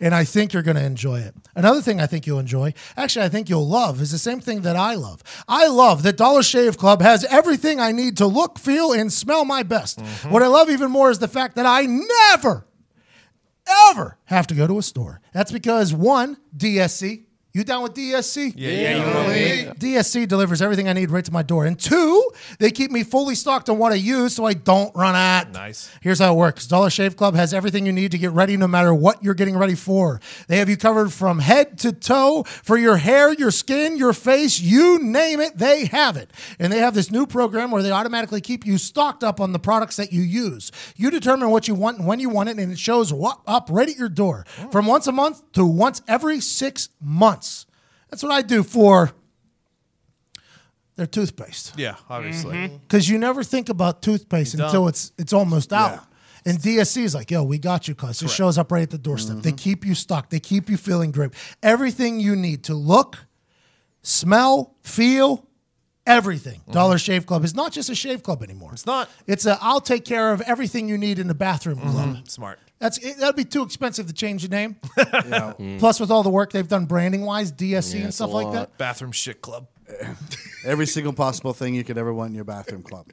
And 0.00 0.14
I 0.14 0.24
think 0.24 0.52
you're 0.52 0.62
going 0.62 0.76
to 0.76 0.84
enjoy 0.84 1.20
it. 1.20 1.34
Another 1.54 1.80
thing 1.80 2.00
I 2.00 2.06
think 2.06 2.26
you'll 2.26 2.38
enjoy, 2.38 2.74
actually, 2.96 3.24
I 3.24 3.28
think 3.28 3.48
you'll 3.48 3.66
love, 3.66 4.00
is 4.00 4.10
the 4.10 4.18
same 4.18 4.40
thing 4.40 4.62
that 4.62 4.76
I 4.76 4.94
love. 4.94 5.22
I 5.48 5.68
love 5.68 6.02
that 6.02 6.16
Dollar 6.16 6.42
Shave 6.42 6.76
Club 6.76 7.00
has 7.02 7.24
everything 7.24 7.80
I 7.80 7.92
need 7.92 8.16
to 8.18 8.26
look, 8.26 8.58
feel, 8.58 8.92
and 8.92 9.12
smell 9.12 9.44
my 9.44 9.62
best. 9.62 9.98
Mm-hmm. 9.98 10.30
What 10.30 10.42
I 10.42 10.48
love 10.48 10.68
even 10.70 10.90
more 10.90 11.10
is 11.10 11.18
the 11.18 11.28
fact 11.28 11.56
that 11.56 11.66
I 11.66 11.86
never, 11.86 12.66
ever 13.90 14.18
have 14.26 14.46
to 14.48 14.54
go 14.54 14.66
to 14.66 14.78
a 14.78 14.82
store. 14.82 15.20
That's 15.32 15.52
because 15.52 15.94
one, 15.94 16.36
DSC. 16.56 17.25
You 17.56 17.64
down 17.64 17.82
with 17.82 17.94
DSC? 17.94 18.52
Yeah, 18.54 18.68
yeah, 18.68 18.96
you 18.98 19.14
know 19.14 19.28
me. 19.28 19.72
DSC 19.78 20.28
delivers 20.28 20.60
everything 20.60 20.90
I 20.90 20.92
need 20.92 21.10
right 21.10 21.24
to 21.24 21.32
my 21.32 21.42
door. 21.42 21.64
And 21.64 21.80
two, 21.80 22.30
they 22.58 22.70
keep 22.70 22.90
me 22.90 23.02
fully 23.02 23.34
stocked 23.34 23.70
on 23.70 23.78
what 23.78 23.92
I 23.92 23.94
use 23.94 24.34
so 24.34 24.44
I 24.44 24.52
don't 24.52 24.94
run 24.94 25.14
out. 25.14 25.52
Nice. 25.52 25.90
Here's 26.02 26.18
how 26.18 26.34
it 26.34 26.36
works 26.36 26.66
Dollar 26.66 26.90
Shave 26.90 27.16
Club 27.16 27.34
has 27.34 27.54
everything 27.54 27.86
you 27.86 27.94
need 27.94 28.10
to 28.10 28.18
get 28.18 28.32
ready 28.32 28.58
no 28.58 28.68
matter 28.68 28.92
what 28.92 29.24
you're 29.24 29.32
getting 29.32 29.56
ready 29.56 29.74
for. 29.74 30.20
They 30.48 30.58
have 30.58 30.68
you 30.68 30.76
covered 30.76 31.14
from 31.14 31.38
head 31.38 31.78
to 31.78 31.92
toe 31.92 32.42
for 32.42 32.76
your 32.76 32.98
hair, 32.98 33.32
your 33.32 33.50
skin, 33.50 33.96
your 33.96 34.12
face, 34.12 34.60
you 34.60 34.98
name 34.98 35.40
it, 35.40 35.56
they 35.56 35.86
have 35.86 36.18
it. 36.18 36.30
And 36.58 36.70
they 36.70 36.80
have 36.80 36.92
this 36.92 37.10
new 37.10 37.26
program 37.26 37.70
where 37.70 37.82
they 37.82 37.90
automatically 37.90 38.42
keep 38.42 38.66
you 38.66 38.76
stocked 38.76 39.24
up 39.24 39.40
on 39.40 39.52
the 39.52 39.58
products 39.58 39.96
that 39.96 40.12
you 40.12 40.20
use. 40.20 40.72
You 40.94 41.10
determine 41.10 41.48
what 41.48 41.68
you 41.68 41.74
want 41.74 41.96
and 41.96 42.06
when 42.06 42.20
you 42.20 42.28
want 42.28 42.50
it, 42.50 42.58
and 42.58 42.70
it 42.70 42.78
shows 42.78 43.14
what 43.14 43.40
up 43.46 43.68
right 43.70 43.88
at 43.88 43.96
your 43.96 44.10
door 44.10 44.44
oh. 44.60 44.68
from 44.68 44.84
once 44.84 45.06
a 45.06 45.12
month 45.12 45.40
to 45.52 45.64
once 45.64 46.02
every 46.06 46.40
six 46.40 46.90
months. 47.00 47.45
That's 48.10 48.22
what 48.22 48.32
I 48.32 48.42
do 48.42 48.62
for 48.62 49.12
their 50.96 51.06
toothpaste 51.06 51.74
Yeah, 51.76 51.96
obviously. 52.08 52.56
Mm-hmm. 52.56 52.76
because 52.78 53.08
you 53.08 53.18
never 53.18 53.44
think 53.44 53.68
about 53.68 54.02
toothpaste 54.02 54.54
until 54.54 54.88
it's 54.88 55.12
it's 55.18 55.32
almost 55.32 55.72
out. 55.72 56.00
And 56.46 56.58
DSC 56.58 57.02
is 57.02 57.12
like, 57.12 57.32
yo, 57.32 57.42
we 57.42 57.58
got 57.58 57.88
you, 57.88 57.96
cuz. 57.96 58.22
It 58.22 58.30
shows 58.30 58.56
up 58.56 58.70
right 58.70 58.84
at 58.84 58.90
the 58.90 58.98
doorstep. 58.98 59.38
They 59.38 59.50
mm-hmm. 59.50 59.56
keep 59.56 59.84
you 59.84 59.96
stuck. 59.96 60.30
They 60.30 60.38
keep 60.38 60.70
you 60.70 60.76
feeling 60.76 61.10
great. 61.10 61.32
Everything 61.60 62.20
you 62.20 62.36
need 62.36 62.62
to 62.64 62.74
look, 62.74 63.26
smell, 64.02 64.76
feel, 64.84 65.44
everything. 66.06 66.60
Mm-hmm. 66.60 66.72
Dollar 66.72 66.98
Shave 66.98 67.26
Club 67.26 67.44
is 67.44 67.54
not 67.54 67.72
just 67.72 67.90
a 67.90 67.96
shave 67.96 68.22
club 68.22 68.44
anymore. 68.44 68.70
It's 68.72 68.86
not. 68.86 69.10
It's 69.26 69.44
a 69.44 69.58
I'll 69.60 69.80
take 69.80 70.04
care 70.04 70.32
of 70.32 70.40
everything 70.42 70.88
you 70.88 70.96
need 70.96 71.18
in 71.18 71.26
the 71.26 71.34
bathroom 71.34 71.80
club. 71.80 72.28
Smart. 72.28 72.60
That's 72.78 72.98
it, 72.98 73.18
that'd 73.18 73.36
be 73.36 73.44
too 73.44 73.62
expensive 73.62 74.06
to 74.06 74.12
change 74.12 74.42
the 74.42 74.48
name. 74.48 74.76
Mm. 74.96 75.78
Plus, 75.78 75.98
with 76.00 76.10
all 76.10 76.22
the 76.22 76.30
work 76.30 76.52
they've 76.52 76.68
done 76.68 76.84
branding 76.86 77.22
wise, 77.22 77.50
DSC 77.52 77.94
and 77.96 78.04
it's 78.06 78.16
stuff 78.16 78.30
a 78.30 78.32
like 78.32 78.44
lot. 78.46 78.52
that. 78.54 78.78
Bathroom 78.78 79.12
shit 79.12 79.40
club. 79.40 79.68
Every 80.64 80.86
single 80.86 81.12
possible 81.12 81.52
thing 81.52 81.74
you 81.74 81.84
could 81.84 81.96
ever 81.96 82.12
want 82.12 82.30
in 82.30 82.34
your 82.34 82.44
bathroom 82.44 82.82
club. 82.82 83.06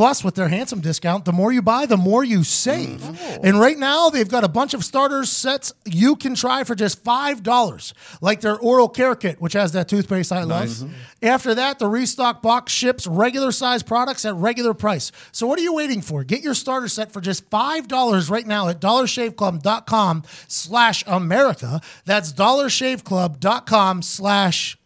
Plus, 0.00 0.24
with 0.24 0.34
their 0.34 0.48
handsome 0.48 0.80
discount, 0.80 1.26
the 1.26 1.32
more 1.32 1.52
you 1.52 1.60
buy, 1.60 1.84
the 1.84 1.94
more 1.94 2.24
you 2.24 2.42
save. 2.42 3.02
Mm-hmm. 3.02 3.44
And 3.44 3.60
right 3.60 3.76
now, 3.76 4.08
they've 4.08 4.26
got 4.26 4.44
a 4.44 4.48
bunch 4.48 4.72
of 4.72 4.82
starter 4.82 5.26
sets 5.26 5.74
you 5.84 6.16
can 6.16 6.34
try 6.34 6.64
for 6.64 6.74
just 6.74 7.04
$5, 7.04 7.92
like 8.22 8.40
their 8.40 8.58
oral 8.58 8.88
care 8.88 9.14
kit, 9.14 9.42
which 9.42 9.52
has 9.52 9.72
that 9.72 9.90
toothpaste 9.90 10.32
I 10.32 10.44
love. 10.44 10.68
Mm-hmm. 10.68 10.94
After 11.22 11.54
that, 11.54 11.78
the 11.78 11.86
restock 11.86 12.40
box 12.40 12.72
ships 12.72 13.06
regular 13.06 13.52
size 13.52 13.82
products 13.82 14.24
at 14.24 14.34
regular 14.36 14.72
price. 14.72 15.12
So, 15.32 15.46
what 15.46 15.58
are 15.58 15.62
you 15.62 15.74
waiting 15.74 16.00
for? 16.00 16.24
Get 16.24 16.40
your 16.40 16.54
starter 16.54 16.88
set 16.88 17.12
for 17.12 17.20
just 17.20 17.50
$5 17.50 18.30
right 18.30 18.46
now 18.46 18.68
at 18.68 18.80
dollarshaveclub.com 18.80 20.22
slash 20.48 21.04
America. 21.06 21.82
That's 22.06 22.32
dollarshaveclub.com 22.32 24.00
slash 24.00 24.78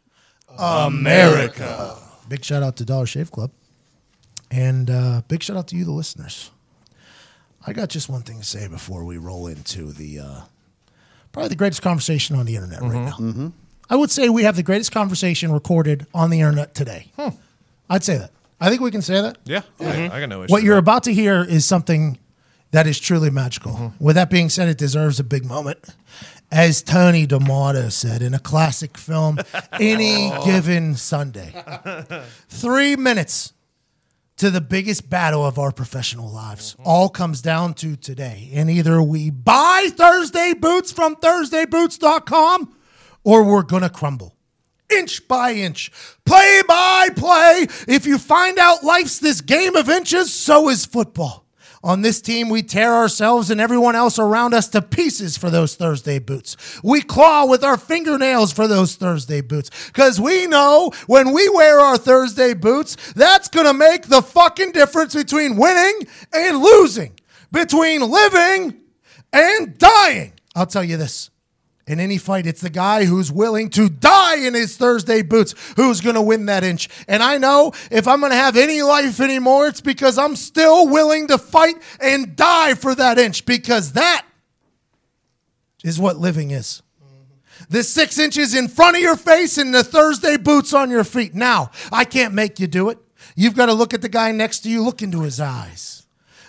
America. 0.59 1.98
Big 2.29 2.44
shout 2.44 2.64
out 2.64 2.74
to 2.79 2.85
Dollar 2.85 3.07
Shave 3.07 3.31
Club. 3.31 3.53
And 4.54 4.88
uh, 4.88 5.22
big 5.26 5.42
shout 5.42 5.56
out 5.56 5.66
to 5.68 5.76
you, 5.76 5.84
the 5.84 5.90
listeners. 5.90 6.52
I 7.66 7.72
got 7.72 7.88
just 7.88 8.08
one 8.08 8.22
thing 8.22 8.38
to 8.38 8.44
say 8.44 8.68
before 8.68 9.04
we 9.04 9.18
roll 9.18 9.48
into 9.48 9.90
the 9.90 10.20
uh, 10.20 10.40
probably 11.32 11.48
the 11.48 11.56
greatest 11.56 11.82
conversation 11.82 12.36
on 12.36 12.46
the 12.46 12.54
internet 12.54 12.80
right 12.80 12.92
mm-hmm. 12.92 13.04
now. 13.04 13.32
Mm-hmm. 13.32 13.48
I 13.90 13.96
would 13.96 14.12
say 14.12 14.28
we 14.28 14.44
have 14.44 14.54
the 14.54 14.62
greatest 14.62 14.92
conversation 14.92 15.50
recorded 15.50 16.06
on 16.14 16.30
the 16.30 16.40
internet 16.40 16.72
today. 16.72 17.10
Hmm. 17.18 17.30
I'd 17.90 18.04
say 18.04 18.16
that. 18.16 18.30
I 18.60 18.68
think 18.68 18.80
we 18.80 18.92
can 18.92 19.02
say 19.02 19.20
that. 19.20 19.38
Yeah, 19.44 19.62
I, 19.80 19.82
mm-hmm. 19.82 20.14
I 20.14 20.20
got 20.20 20.28
no 20.28 20.44
issue. 20.44 20.52
What 20.52 20.62
you're 20.62 20.76
that. 20.76 20.78
about 20.78 21.02
to 21.04 21.12
hear 21.12 21.42
is 21.42 21.64
something 21.64 22.18
that 22.70 22.86
is 22.86 23.00
truly 23.00 23.30
magical. 23.30 23.92
With 23.98 24.14
that 24.14 24.30
being 24.30 24.48
said, 24.48 24.68
it 24.68 24.78
deserves 24.78 25.18
a 25.18 25.24
big 25.24 25.44
moment. 25.44 25.78
As 26.52 26.80
Tony 26.80 27.26
D'Amato 27.26 27.88
said 27.88 28.22
in 28.22 28.34
a 28.34 28.38
classic 28.38 28.96
film, 28.96 29.38
Any 29.72 30.30
oh. 30.32 30.44
Given 30.44 30.94
Sunday. 30.94 31.52
Three 32.48 32.94
minutes 32.94 33.53
to 34.44 34.50
the 34.50 34.61
biggest 34.61 35.09
battle 35.09 35.42
of 35.42 35.59
our 35.59 35.72
professional 35.72 36.30
lives. 36.30 36.76
All 36.85 37.09
comes 37.09 37.40
down 37.40 37.72
to 37.76 37.96
today. 37.96 38.50
And 38.52 38.68
either 38.68 39.02
we 39.02 39.30
buy 39.30 39.88
Thursday 39.90 40.52
boots 40.52 40.92
from 40.92 41.16
ThursdayBoots.com 41.16 42.76
or 43.22 43.42
we're 43.42 43.62
going 43.62 43.85
to 43.85 43.88
crumble 43.88 44.37
inch 44.90 45.26
by 45.28 45.52
inch, 45.52 45.90
play 46.26 46.61
by 46.68 47.09
play. 47.16 47.66
If 47.88 48.04
you 48.04 48.18
find 48.18 48.59
out 48.59 48.85
life's 48.85 49.18
this 49.18 49.40
game 49.40 49.76
of 49.76 49.88
inches, 49.88 50.30
so 50.30 50.68
is 50.68 50.85
football. 50.85 51.43
On 51.85 52.01
this 52.01 52.23
team, 52.23 52.49
we 52.49 52.62
tear 52.62 52.94
ourselves 52.94 53.51
and 53.51 53.61
everyone 53.61 53.94
else 53.94 54.18
around 54.18 54.55
us 54.55 54.68
to 54.68 54.81
pieces 54.81 55.37
for 55.37 55.51
those 55.51 55.75
Thursday 55.75 56.18
boots. 56.18 56.57
We 56.83 57.03
claw 57.03 57.44
with 57.44 57.62
our 57.62 57.77
fingernails 57.77 58.55
for 58.55 58.66
those 58.66 58.97
Thursday 58.97 59.42
boots. 59.42 59.68
Because 59.88 60.18
we 60.18 60.47
know 60.47 60.92
when 61.07 61.35
we 61.35 61.47
wear 61.51 61.81
our 61.81 61.99
Thursday 61.99 62.55
boots, 62.55 62.97
that's 63.12 63.49
going 63.49 63.66
to 63.66 63.75
make 63.75 64.05
the 64.07 64.23
fucking 64.23 64.73
difference 64.73 65.14
between 65.14 65.59
winning 65.59 66.09
and 66.33 66.59
losing, 66.59 67.20
between 67.53 68.01
living 68.01 68.81
and 69.35 69.77
dying. 69.77 70.33
I'll 70.57 70.64
tell 70.64 70.85
you 70.85 70.97
this 70.97 71.29
in 71.87 72.01
any 72.01 72.16
fight, 72.16 72.47
it's 72.47 72.62
the 72.62 72.70
guy 72.70 73.05
who's 73.05 73.31
willing 73.31 73.68
to 73.70 73.90
die 73.90 74.37
in 74.37 74.55
his 74.55 74.77
Thursday 74.77 75.20
boots 75.20 75.55
who's 75.77 76.01
going 76.01 76.14
to 76.14 76.23
win 76.23 76.47
that 76.47 76.64
inch. 76.64 76.88
And 77.07 77.23
I 77.23 77.37
know 77.37 77.73
if 77.90 78.09
I'm 78.09 78.20
going 78.20 78.33
to 78.33 78.37
have 78.37 78.57
any 78.57 78.81
life 78.83 79.20
anymore, 79.20 79.66
it's 79.66 79.83
because 79.83 80.16
I'm 80.16 80.35
still 80.35 80.88
willing 80.88 81.29
to 81.29 81.37
fight 81.37 81.77
and 82.01 82.35
die 82.37 82.75
for 82.75 82.94
that 82.94 83.18
inch 83.18 83.44
because 83.44 83.92
that 83.92 84.25
is 85.85 86.01
what 86.01 86.16
living 86.16 86.53
is. 86.53 86.83
The 87.68 87.83
six 87.83 88.18
inches 88.18 88.55
in 88.55 88.68
front 88.68 88.97
of 88.97 89.03
your 89.03 89.16
face 89.16 89.59
and 89.59 89.75
the 89.75 89.85
Thursday 89.85 90.37
boots 90.38 90.73
on 90.73 90.90
your 90.90 91.05
feet. 91.05 91.35
Now, 91.35 91.70
I 91.92 92.05
can't 92.05 92.35
make 92.35 92.59
you 92.59 92.66
do 92.66 92.88
it. 92.88 92.99
You've 93.37 93.55
got 93.55 93.66
to 93.66 93.75
look 93.75 93.92
at 93.94 94.01
the 94.01 94.09
guy 94.09 94.33
next 94.33 94.61
to 94.61 94.70
you, 94.70 94.83
look 94.83 95.03
into 95.03 95.23
his 95.23 95.38
eyes. 95.38 95.93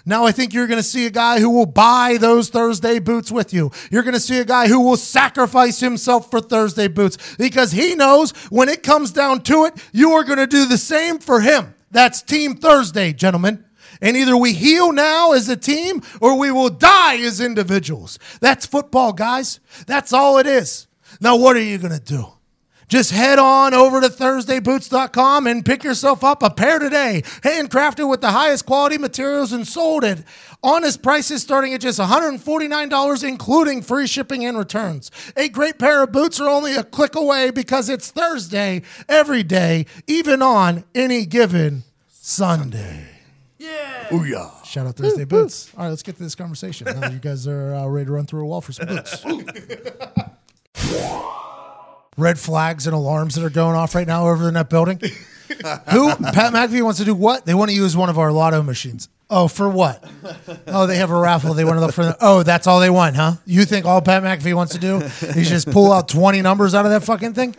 Now 0.06 0.26
I 0.26 0.32
think 0.32 0.54
you're 0.54 0.68
going 0.68 0.80
to 0.80 0.84
see 0.84 1.08
a 1.08 1.12
guy 1.12 1.40
who 1.40 1.50
will 1.50 1.66
buy 1.66 2.18
those 2.20 2.50
Thursday 2.50 3.00
boots 3.00 3.32
with 3.32 3.54
you. 3.54 3.72
You're 3.90 4.04
going 4.04 4.14
to 4.14 4.20
see 4.20 4.40
a 4.40 4.46
guy 4.46 4.68
who 4.68 4.82
will 4.82 4.98
sacrifice 4.98 5.80
himself 5.80 6.30
for 6.30 6.40
Thursday 6.40 6.88
boots 6.88 7.18
because 7.38 7.72
he 7.72 7.96
knows 7.96 8.32
when 8.50 8.70
it 8.70 8.84
comes 8.84 9.12
down 9.12 9.42
to 9.44 9.66
it, 9.66 9.74
you 9.92 10.12
are 10.12 10.24
going 10.24 10.38
to 10.38 10.48
do 10.48 10.66
the 10.66 10.78
same 10.78 11.18
for 11.18 11.42
him. 11.42 11.74
That's 11.90 12.22
Team 12.22 12.56
Thursday, 12.56 13.14
gentlemen. 13.14 13.66
And 14.02 14.16
either 14.18 14.38
we 14.38 14.54
heal 14.54 14.92
now 14.92 15.32
as 15.32 15.50
a 15.50 15.56
team 15.56 16.02
or 16.22 16.38
we 16.38 16.52
will 16.52 16.70
die 16.70 17.18
as 17.18 17.40
individuals. 17.40 18.20
That's 18.42 18.66
football, 18.66 19.14
guys. 19.14 19.60
That's 19.88 20.14
all 20.14 20.38
it 20.38 20.46
is. 20.46 20.88
Now, 21.22 21.38
what 21.38 21.56
are 21.56 21.62
you 21.62 21.78
going 21.78 21.98
to 21.98 22.04
do? 22.04 22.35
Just 22.88 23.12
head 23.12 23.40
on 23.40 23.74
over 23.74 24.00
to 24.02 24.08
ThursdayBoots.com 24.10 25.48
and 25.48 25.66
pick 25.66 25.84
yourself 25.84 26.24
up 26.24 26.44
a 26.44 26.50
pair 26.50 26.80
today, 26.80 27.22
handcrafted 27.42 28.10
with 28.10 28.22
the 28.22 28.32
highest 28.32 28.66
quality 28.66 28.98
materials 28.98 29.52
and 29.52 29.68
sold 29.68 30.04
at 30.04 30.24
honest 30.64 31.02
prices 31.02 31.42
starting 31.42 31.74
at 31.74 31.82
just 31.82 32.00
$149, 32.00 33.28
including 33.28 33.82
free 33.82 34.08
shipping 34.08 34.46
and 34.46 34.58
returns. 34.58 35.12
A 35.36 35.50
great 35.50 35.80
pair 35.80 36.04
of 36.04 36.12
boots 36.12 36.40
are 36.40 36.50
only 36.50 36.76
a 36.76 36.84
click 36.84 37.16
away 37.16 37.52
because 37.52 37.90
it's 37.90 38.12
Thursday 38.12 38.84
every 39.10 39.44
day, 39.44 39.86
even 40.08 40.42
on 40.42 40.84
any 40.94 41.26
given 41.26 41.84
Sunday. 42.10 43.08
Booyah. 44.10 44.64
Shout 44.66 44.88
out 44.88 44.96
Thursday 44.96 45.26
Boots. 45.26 45.72
All 45.76 45.84
right, 45.84 45.90
let's 45.90 46.04
get 46.04 46.18
to 46.18 46.24
this 46.24 46.36
conversation. 46.36 46.88
Now 47.00 47.10
you 47.10 47.20
guys 47.20 47.48
are 47.48 47.74
uh, 47.74 47.88
ready 47.88 48.06
to 48.06 48.12
run 48.12 48.26
through 48.26 48.44
a 48.44 48.46
wall 48.46 48.62
for 48.62 48.72
some 48.72 48.88
boots. 48.88 49.24
Red 52.18 52.40
flags 52.40 52.88
and 52.88 52.96
alarms 52.96 53.36
that 53.36 53.44
are 53.44 53.50
going 53.50 53.76
off 53.76 53.96
right 53.96 54.08
now 54.08 54.28
over 54.28 54.48
in 54.48 54.54
that 54.54 54.70
building. 54.70 55.00
Who? 55.92 56.16
Pat 56.16 56.54
McAfee 56.54 56.82
wants 56.82 57.00
to 57.00 57.06
do 57.06 57.14
what? 57.14 57.46
They 57.46 57.54
want 57.54 57.70
to 57.70 57.76
use 57.76 57.96
one 57.96 58.10
of 58.10 58.18
our 58.18 58.32
lotto 58.32 58.64
machines. 58.64 59.10
Oh, 59.30 59.48
for 59.48 59.68
what? 59.68 60.04
Oh, 60.68 60.86
they 60.86 60.98
have 60.98 61.10
a 61.10 61.20
raffle. 61.20 61.56
They 61.56 61.66
want 61.66 61.78
to 61.78 61.82
look 61.82 61.94
for. 61.94 62.06
The, 62.06 62.18
oh, 62.22 62.44
that's 62.44 62.68
all 62.68 62.80
they 62.80 62.92
want, 62.92 63.16
huh? 63.16 63.34
You 63.46 63.66
think 63.66 63.86
all 63.86 64.00
Pat 64.02 64.22
McAfee 64.22 64.54
wants 64.54 64.74
to 64.74 64.80
do 64.80 64.98
is 64.98 65.50
just 65.50 65.72
pull 65.72 65.92
out 65.92 66.08
twenty 66.08 66.42
numbers 66.44 66.76
out 66.76 66.86
of 66.86 66.92
that 66.92 67.04
fucking 67.04 67.34
thing? 67.34 67.56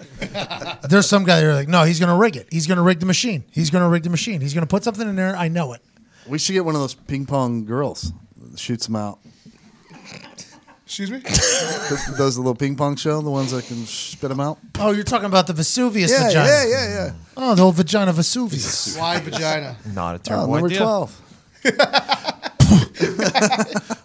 There's 0.89 1.09
some 1.09 1.25
guy 1.25 1.41
there 1.41 1.55
like, 1.55 1.67
no, 1.69 1.83
he's 1.83 1.99
going 1.99 2.11
to 2.11 2.17
rig 2.17 2.37
it. 2.37 2.47
He's 2.53 2.69
going 2.69 2.77
to 2.77 2.83
rig 2.83 3.01
the 3.01 3.07
machine. 3.07 3.45
He's 3.51 3.71
going 3.71 3.83
to 3.83 3.89
rig 3.89 4.05
the 4.05 4.11
machine. 4.11 4.41
He's 4.41 4.55
going 4.55 4.63
to 4.63 4.71
put 4.71 4.85
something 4.85 5.09
in 5.09 5.17
there. 5.17 5.35
I 5.37 5.49
know 5.49 5.73
it. 5.73 5.83
We 6.29 6.39
should 6.39 6.53
get 6.53 6.65
one 6.65 6.77
of 6.77 6.81
those 6.81 6.95
ping 6.95 7.27
pong 7.27 7.65
girls. 7.65 8.13
Shoots 8.57 8.87
them 8.87 8.97
out. 8.97 9.19
Excuse 10.87 11.11
me? 11.11 11.19
Th- 11.21 12.17
Those 12.17 12.39
little 12.39 12.55
ping 12.55 12.77
pong 12.77 12.95
show, 12.97 13.21
the 13.21 13.29
ones 13.31 13.51
that 13.51 13.67
can 13.67 13.85
spit 13.87 14.29
them 14.31 14.39
out. 14.41 14.59
Oh, 14.79 14.93
you're 14.93 15.03
talking 15.05 15.27
about 15.27 15.49
the 15.49 15.53
Vesuvius 15.53 16.11
Yeah, 16.13 16.29
vagina. 16.29 16.49
yeah, 16.49 16.65
yeah, 16.69 16.95
yeah. 17.07 17.13
Oh, 17.37 17.55
the 17.57 17.63
old 17.63 17.75
vagina 17.75 18.13
Vesuvius. 18.13 18.97
Why 19.01 19.19
vagina? 19.19 19.77
Not 19.93 20.15
a 20.15 20.19
Oh, 20.19 20.23
terrible 20.23 20.53
number 20.55 20.67
idea. 20.69 20.79
twelve. 20.79 21.21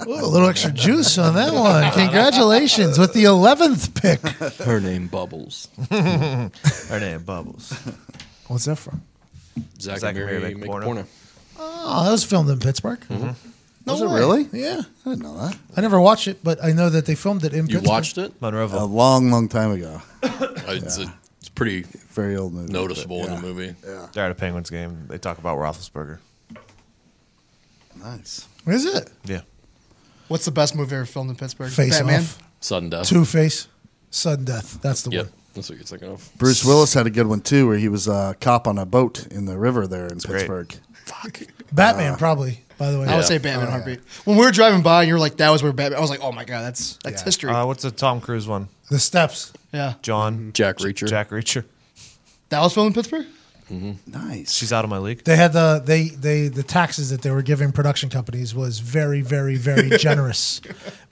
Ooh, 0.07 0.25
a 0.25 0.25
little 0.27 0.49
extra 0.49 0.71
juice 0.71 1.17
on 1.17 1.35
that 1.35 1.53
one. 1.53 1.91
Congratulations 1.93 2.97
with 2.97 3.13
the 3.13 3.23
11th 3.25 3.93
pick. 4.01 4.19
Her 4.65 4.79
name 4.79 5.07
Bubbles. 5.07 5.67
Her 5.91 6.49
name 6.99 7.23
Bubbles. 7.23 7.71
What's 8.47 8.65
that 8.65 8.77
from? 8.77 9.01
Zach, 9.79 9.99
Zach 9.99 10.09
and 10.15 10.17
and 10.19 10.25
Mary 10.27 10.39
Mary 10.39 10.53
make, 10.55 10.61
make 10.61 10.69
porno. 10.69 10.85
porno. 10.85 11.05
Oh, 11.59 12.03
that 12.05 12.11
was 12.11 12.23
filmed 12.23 12.49
in 12.49 12.59
Pittsburgh. 12.59 12.99
Mm-hmm. 13.01 13.49
Was 13.85 14.01
it 14.01 14.05
really? 14.05 14.47
Yeah. 14.53 14.81
I 15.05 15.09
didn't 15.09 15.23
know 15.23 15.37
that. 15.39 15.57
I 15.75 15.81
never 15.81 15.99
watched 15.99 16.27
it, 16.27 16.43
but 16.43 16.63
I 16.63 16.71
know 16.71 16.89
that 16.89 17.05
they 17.05 17.15
filmed 17.15 17.43
it 17.43 17.53
in 17.53 17.65
You 17.67 17.77
Pittsburgh. 17.79 17.87
watched 17.87 18.17
it? 18.17 18.31
A 18.31 18.45
Monroeville. 18.45 18.91
long, 18.91 19.31
long 19.31 19.47
time 19.49 19.71
ago. 19.71 20.01
Uh, 20.23 20.73
it's, 20.75 20.99
a, 20.99 21.11
it's 21.39 21.49
pretty 21.49 21.81
Very 22.09 22.37
old 22.37 22.53
movie. 22.53 22.71
noticeable 22.71 23.21
but 23.21 23.29
in 23.29 23.35
the 23.35 23.41
movie. 23.41 23.75
They're 24.13 24.25
at 24.25 24.31
a 24.31 24.35
Penguins 24.35 24.69
game. 24.69 25.05
They 25.07 25.17
talk 25.17 25.39
about 25.39 25.57
Roethlisberger. 25.57 26.19
Nice. 28.01 28.47
Is 28.67 28.85
it? 28.85 29.09
Yeah. 29.25 29.41
What's 30.27 30.45
the 30.45 30.51
best 30.51 30.75
movie 30.75 30.95
ever 30.95 31.05
filmed 31.05 31.29
in 31.31 31.35
Pittsburgh? 31.35 31.71
Face 31.71 31.97
Batman. 31.97 32.21
Off. 32.21 32.41
Sudden 32.59 32.89
death. 32.89 33.07
Two 33.07 33.25
Face. 33.25 33.67
Sudden 34.11 34.45
Death. 34.45 34.79
That's 34.81 35.01
the 35.03 35.11
Yep. 35.11 35.25
one. 35.25 35.33
That's 35.53 35.69
what 35.69 35.77
you're 35.77 35.85
thinking 35.85 36.09
of. 36.09 36.29
Bruce 36.37 36.63
Willis 36.63 36.93
had 36.93 37.07
a 37.07 37.09
good 37.09 37.27
one 37.27 37.41
too, 37.41 37.67
where 37.67 37.77
he 37.77 37.89
was 37.89 38.07
a 38.07 38.35
cop 38.39 38.67
on 38.67 38.77
a 38.77 38.85
boat 38.85 39.25
in 39.31 39.45
the 39.45 39.57
river 39.57 39.87
there 39.87 40.05
in 40.07 40.17
great. 40.19 40.47
Pittsburgh. 40.47 40.75
Batman, 41.71 42.13
uh, 42.13 42.17
probably, 42.17 42.63
by 42.81 42.91
the 42.91 42.99
way. 42.99 43.05
I 43.07 43.11
would 43.15 43.21
Yeah. 43.21 43.27
say 43.27 43.37
Batman 43.37 43.69
Heartbeat. 43.69 43.99
When 44.25 44.37
we 44.37 44.43
were 44.45 44.51
driving 44.51 44.81
by, 44.81 45.01
and 45.01 45.07
you 45.07 45.13
were 45.13 45.19
like, 45.19 45.37
"That 45.37 45.49
was 45.51 45.61
where 45.61 45.71
Batman." 45.71 45.97
I 45.99 46.01
was 46.01 46.09
like, 46.09 46.21
"Oh 46.23 46.31
my 46.31 46.43
god, 46.45 46.61
that's 46.63 46.97
that's 47.03 47.21
Yeah. 47.21 47.25
history." 47.25 47.51
Uh, 47.51 47.65
what's 47.65 47.83
the 47.83 47.91
Tom 47.91 48.19
Cruise 48.21 48.47
one? 48.47 48.67
The 48.89 48.99
Steps. 48.99 49.53
yeah, 49.71 49.93
John. 50.01 50.51
Jack 50.53 50.77
Reacher. 50.79 51.07
Jack 51.07 51.29
Reacher. 51.29 51.63
that 52.49 52.59
was 52.61 52.73
filmed 52.73 52.87
in 52.87 52.93
Pittsburgh. 52.93 53.25
Nice. 54.05 54.51
She's 54.51 54.73
out 54.73 54.83
of 54.83 54.89
my 54.89 54.97
league. 54.97 55.23
They 55.23 55.37
had 55.37 55.53
the 55.53 55.81
they 55.85 56.09
they 56.09 56.49
the 56.49 56.61
taxes 56.63 57.09
that 57.11 57.21
they 57.21 57.31
were 57.31 57.41
giving 57.41 57.71
production 57.71 58.09
companies 58.09 58.53
was 58.53 58.79
very 58.79 59.21
very 59.21 59.55
very 59.55 59.89
generous, 59.97 60.59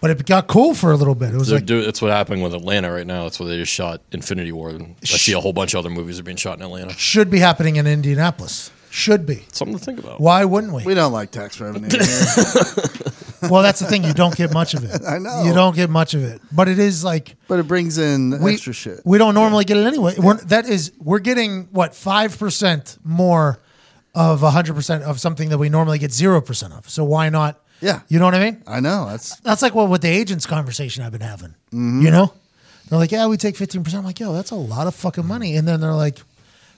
but 0.01 0.09
it 0.11 0.25
got 0.25 0.47
cool 0.47 0.73
for 0.73 0.91
a 0.91 0.97
little 0.97 1.15
bit. 1.15 1.33
It 1.33 1.37
was 1.37 1.47
They're 1.47 1.59
like 1.59 1.65
do- 1.65 1.85
that's 1.85 2.01
what 2.01 2.11
happened 2.11 2.43
with 2.43 2.53
Atlanta 2.53 2.91
right 2.91 3.07
now. 3.07 3.23
That's 3.23 3.39
where 3.39 3.47
they 3.47 3.55
just 3.57 3.71
shot 3.71 4.01
Infinity 4.11 4.51
War. 4.51 4.71
And 4.71 4.95
I 5.01 5.05
see 5.05 5.31
a 5.31 5.39
whole 5.39 5.53
bunch 5.53 5.73
of 5.73 5.79
other 5.79 5.89
movies 5.89 6.19
are 6.19 6.23
being 6.23 6.35
shot 6.35 6.57
in 6.57 6.63
Atlanta. 6.63 6.91
should 6.97 7.29
be 7.29 7.39
happening 7.39 7.77
in 7.77 7.87
Indianapolis. 7.87 8.71
Should 8.91 9.25
be. 9.25 9.45
Something 9.51 9.77
to 9.77 9.83
think 9.83 9.99
about. 9.99 10.19
Why 10.19 10.45
wouldn't 10.45 10.73
we? 10.73 10.83
we 10.83 10.93
don't 10.93 11.13
like 11.13 11.31
tax 11.31 11.59
revenue 11.59 11.89
here. 11.89 11.99
Well, 13.41 13.63
that's 13.63 13.79
the 13.79 13.85
thing. 13.85 14.03
You 14.03 14.13
don't 14.13 14.35
get 14.35 14.53
much 14.53 14.73
of 14.73 14.83
it. 14.83 15.01
I 15.07 15.17
know. 15.17 15.43
You 15.43 15.53
don't 15.53 15.75
get 15.75 15.89
much 15.89 16.13
of 16.13 16.23
it, 16.23 16.41
but 16.51 16.67
it 16.67 16.79
is 16.79 17.03
like 17.03 17.35
but 17.47 17.59
it 17.59 17.67
brings 17.67 17.97
in 17.97 18.41
we, 18.41 18.53
extra 18.53 18.73
shit. 18.73 19.01
We 19.05 19.17
don't 19.17 19.33
normally 19.33 19.65
get 19.65 19.77
it 19.77 19.85
anyway. 19.85 20.15
We're, 20.17 20.37
that 20.45 20.67
is, 20.67 20.91
we're 20.99 21.19
getting 21.19 21.65
what 21.71 21.95
five 21.95 22.37
percent 22.37 22.97
more 23.03 23.59
of 24.13 24.41
hundred 24.41 24.75
percent 24.75 25.03
of 25.03 25.19
something 25.19 25.49
that 25.49 25.57
we 25.57 25.69
normally 25.69 25.99
get 25.99 26.11
zero 26.11 26.41
percent 26.41 26.73
of. 26.73 26.89
So 26.89 27.03
why 27.03 27.29
not? 27.29 27.61
Yeah. 27.81 28.01
you 28.09 28.19
know 28.19 28.25
what 28.25 28.35
I 28.35 28.39
mean. 28.39 28.63
I 28.67 28.81
know. 28.81 29.07
That's 29.07 29.39
That's 29.39 29.61
like 29.61 29.73
what 29.73 29.89
with 29.89 30.01
the 30.01 30.09
agents 30.09 30.45
conversation 30.45 31.03
I've 31.03 31.13
been 31.13 31.21
having. 31.21 31.55
Mm-hmm. 31.71 32.01
You 32.01 32.11
know, 32.11 32.33
they're 32.89 32.99
like, 32.99 33.11
yeah, 33.11 33.27
we 33.27 33.37
take 33.37 33.55
fifteen 33.55 33.83
percent. 33.83 33.99
I'm 33.99 34.05
like, 34.05 34.19
yo, 34.19 34.33
that's 34.33 34.51
a 34.51 34.55
lot 34.55 34.87
of 34.87 34.95
fucking 34.95 35.25
money. 35.25 35.55
And 35.55 35.67
then 35.67 35.79
they're 35.79 35.93
like. 35.93 36.17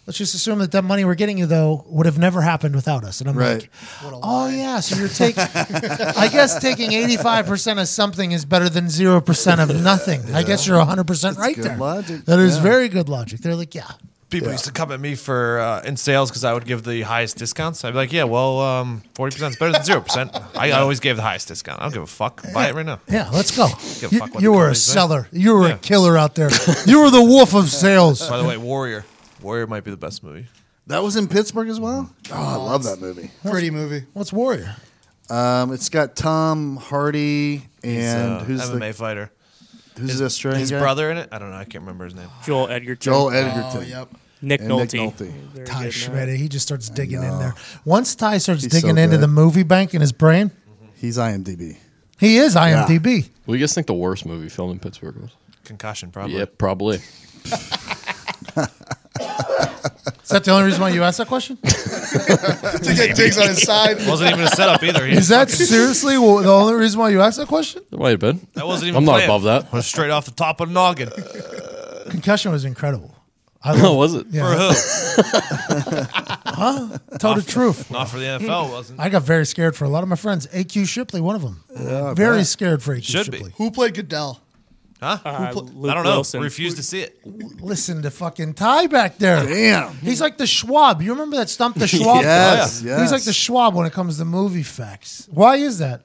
Let's 0.07 0.17
just 0.17 0.33
assume 0.33 0.59
that 0.59 0.71
that 0.71 0.83
money 0.83 1.05
we're 1.05 1.15
getting 1.15 1.37
you 1.37 1.45
though 1.45 1.85
would 1.87 2.05
have 2.07 2.17
never 2.17 2.41
happened 2.41 2.75
without 2.75 3.03
us. 3.03 3.21
And 3.21 3.29
I'm 3.29 3.37
Right. 3.37 3.61
like, 4.03 4.11
oh 4.23 4.47
yeah, 4.49 4.79
so 4.79 4.95
you're 4.97 5.07
taking. 5.07 5.43
I 5.43 6.27
guess 6.31 6.59
taking 6.59 6.91
85 6.93 7.45
percent 7.45 7.79
of 7.79 7.87
something 7.87 8.31
is 8.31 8.43
better 8.43 8.67
than 8.67 8.89
zero 8.89 9.21
percent 9.21 9.61
of 9.61 9.69
nothing. 9.81 10.33
I 10.33 10.43
guess 10.43 10.65
you're 10.65 10.77
100 10.79 11.05
percent 11.05 11.37
right 11.37 11.55
good 11.55 11.65
there. 11.65 11.77
logic. 11.77 12.25
That 12.25 12.39
is 12.39 12.57
Yeah. 12.57 12.63
very 12.63 12.89
good 12.89 13.09
logic. 13.09 13.41
They're 13.41 13.55
like, 13.55 13.75
yeah, 13.75 13.91
People 14.31 14.49
used 14.51 14.63
to 14.63 14.71
come 14.71 14.93
at 14.93 14.99
me 15.01 15.15
for 15.15 15.59
uh, 15.59 15.81
in 15.81 15.97
sales 15.97 16.29
because 16.31 16.45
I 16.45 16.53
would 16.53 16.65
give 16.65 16.83
the 16.85 17.01
highest 17.01 17.35
discounts. 17.37 17.83
I'd 17.83 17.91
be 17.91 17.97
like, 17.97 18.13
"Yeah, 18.13 18.23
well, 18.23 18.61
um, 18.61 19.01
forty 19.13 19.33
percent 19.35 19.51
is 19.55 19.59
better 19.59 19.73
than 19.73 19.83
zero 19.83 19.99
percent." 19.99 20.31
I 20.55 20.71
always 20.71 21.01
gave 21.01 21.17
the 21.17 21.21
highest 21.21 21.49
discount. 21.49 21.81
I 21.81 21.83
don't 21.83 21.93
give 21.93 22.03
a 22.03 22.07
fuck. 22.07 22.41
Buy 22.53 22.69
it 22.69 22.73
right 22.75 22.85
now. 22.85 23.01
yeah, 23.09 23.29
let's 23.33 23.51
go. 23.55 23.67
Give 23.99 24.09
a 24.09 24.15
You, 24.15 24.19
fuck 24.19 24.33
what 24.33 24.41
you 24.41 24.53
were 24.53 24.59
a 24.61 24.63
companies 24.67 24.83
say. 24.83 24.93
seller. 24.93 25.27
You 25.33 25.55
were 25.55 25.67
Yeah. 25.67 25.73
a 25.73 25.77
killer 25.79 26.17
out 26.17 26.35
there. 26.35 26.49
you 26.85 27.01
were 27.01 27.11
the 27.11 27.21
wolf 27.21 27.53
of 27.53 27.69
sales. 27.69 28.25
By 28.27 28.37
the 28.37 28.45
way, 28.45 28.55
Warrior. 28.55 29.03
Warrior 29.41 29.67
might 29.67 29.83
be 29.83 29.91
the 29.91 29.97
best 29.97 30.23
movie. 30.23 30.47
that 30.87 31.01
was 31.03 31.15
in 31.15 31.27
Pittsburgh 31.27 31.69
as 31.69 31.79
well. 31.79 32.09
Oh, 32.31 32.35
I 32.35 32.55
love 32.55 32.83
that 32.83 32.99
movie. 32.99 33.31
Pretty 33.43 33.69
movie. 33.71 34.05
What's 34.13 34.31
Warrior? 34.33 34.75
Um, 35.29 35.71
it's 35.73 35.89
got 35.89 36.15
Tom 36.15 36.75
Hardy 36.77 37.57
He's 37.81 38.03
and 38.03 38.33
uh, 38.33 38.39
who's 38.43 38.61
MMA 38.61 38.79
the 38.89 38.93
fighter. 38.93 39.31
who's 39.97 40.17
the 40.19 40.25
Australian 40.25 40.59
His 40.59 40.71
guy? 40.71 40.79
brother 40.79 41.09
in 41.09 41.17
it. 41.17 41.29
I 41.31 41.39
don't 41.39 41.51
know. 41.51 41.57
I 41.57 41.63
can't 41.63 41.83
remember 41.83 42.03
his 42.05 42.15
name. 42.15 42.27
Joel 42.45 42.67
Edgerton. 42.67 43.13
Joel 43.13 43.31
Edgerton. 43.31 43.71
Oh, 43.77 43.81
yep. 43.81 44.09
Nick 44.41 44.59
And 44.61 44.69
Nick 44.69 44.89
Nolte. 44.89 45.13
Nolte. 45.13 45.31
Very 45.31 45.65
Ty 45.67 45.77
good 45.79 45.85
in 45.85 45.91
Schmidt. 45.91 46.29
He 46.39 46.49
just 46.49 46.65
starts 46.67 46.89
digging 46.89 47.21
in 47.23 47.39
there. 47.39 47.53
Once 47.85 48.15
Ty 48.15 48.39
starts 48.39 48.63
He's 48.63 48.71
digging 48.71 48.95
so 48.95 49.01
into 49.01 49.15
good. 49.17 49.21
the 49.21 49.27
movie 49.27 49.63
bank 49.63 49.93
in 49.93 50.01
his 50.01 50.11
brain, 50.11 50.51
He's 50.95 51.17
IMDb. 51.17 51.77
he 52.19 52.37
is 52.37 52.55
IMDb. 52.55 53.29
What 53.45 53.53
do 53.53 53.59
you 53.59 53.59
guys 53.63 53.73
think 53.73 53.87
the 53.87 53.93
worst 53.93 54.25
movie 54.25 54.49
filmed 54.49 54.73
in 54.73 54.79
Pittsburgh 54.79 55.15
was? 55.17 55.31
Concussion, 55.63 56.11
probably. 56.11 56.37
Yep, 56.39 56.57
probably. 56.57 56.99
Is 60.23 60.29
that 60.29 60.43
the 60.45 60.51
only 60.51 60.65
reason 60.65 60.81
why 60.81 60.89
you 60.89 61.03
asked 61.03 61.17
that 61.17 61.27
question? 61.27 61.57
To 61.57 62.93
get 62.95 63.15
digs 63.15 63.37
on 63.37 63.47
his 63.49 63.61
side. 63.61 63.97
Wasn't 64.07 64.31
even 64.31 64.45
a 64.45 64.49
setup 64.49 64.81
either. 64.83 65.05
He 65.05 65.15
Is 65.17 65.27
that 65.29 65.49
seriously 65.49 66.15
w- 66.15 66.41
the 66.41 66.51
only 66.51 66.73
reason 66.75 66.99
why 66.99 67.09
you 67.09 67.21
asked 67.21 67.37
that 67.37 67.47
question? 67.47 67.83
It 67.91 67.99
might 67.99 68.11
have 68.11 68.19
been. 68.19 68.45
That 68.53 68.65
wasn't 68.67 68.89
even. 68.89 68.97
I'm 68.97 69.05
not 69.05 69.13
planned. 69.15 69.29
above 69.29 69.43
that. 69.43 69.71
Was 69.73 69.85
straight 69.85 70.11
off 70.11 70.25
the 70.25 70.31
top 70.31 70.61
of 70.61 70.69
the 70.69 70.73
noggin. 70.73 71.09
Uh, 71.09 72.05
concussion 72.09 72.51
was 72.51 72.65
incredible. 72.65 73.15
I 73.63 73.71
Oh, 73.73 73.95
love 73.95 73.97
was 73.97 74.13
it? 74.15 74.27
For 74.27 74.35
Yeah, 74.35 74.71
who? 74.71 75.93
tell 77.19 77.35
the 77.35 77.43
truth. 77.45 77.91
Not 77.91 78.09
for 78.09 78.17
the 78.17 78.25
NFL. 78.25 78.65
Hmm. 78.67 78.71
Wasn't. 78.71 78.99
I 78.99 79.09
got 79.09 79.23
very 79.23 79.45
scared 79.45 79.75
for 79.75 79.85
a 79.85 79.89
lot 79.89 80.03
of 80.03 80.09
my 80.09 80.15
friends. 80.15 80.47
AQ 80.47 80.87
Shipley, 80.87 81.21
one 81.21 81.35
of 81.35 81.41
them. 81.41 81.63
very 82.15 82.43
scared 82.43 82.81
for 82.81 82.95
AQ 82.95 83.03
Should 83.03 83.31
be. 83.31 83.37
Shipley. 83.37 83.53
Who 83.57 83.71
played 83.71 83.93
Goodell? 83.95 84.41
Huh? 85.01 85.17
Uh, 85.25 85.51
Luke 85.55 85.91
I 85.91 85.95
don't 85.95 86.03
know. 86.03 86.11
Wilson. 86.11 86.41
Refuse 86.41 86.75
to 86.75 86.83
see 86.83 87.01
it. 87.01 87.19
Listen 87.59 88.03
to 88.03 88.11
fucking 88.11 88.53
Ty 88.53 88.85
back 88.87 89.17
there. 89.17 89.43
Damn. 89.43 89.95
He's 89.95 90.21
like 90.21 90.37
the 90.37 90.45
Schwab. 90.45 91.01
You 91.01 91.11
remember 91.13 91.37
that 91.37 91.49
stump 91.49 91.75
the 91.75 91.87
Schwab? 91.87 92.21
Yes, 92.21 92.81
He's 92.81 93.11
like 93.11 93.23
the 93.23 93.33
Schwab 93.33 93.73
when 93.73 93.87
it 93.87 93.93
comes 93.93 94.19
to 94.19 94.25
movie 94.25 94.61
facts. 94.61 95.27
Why 95.31 95.55
is 95.55 95.79
that? 95.79 96.01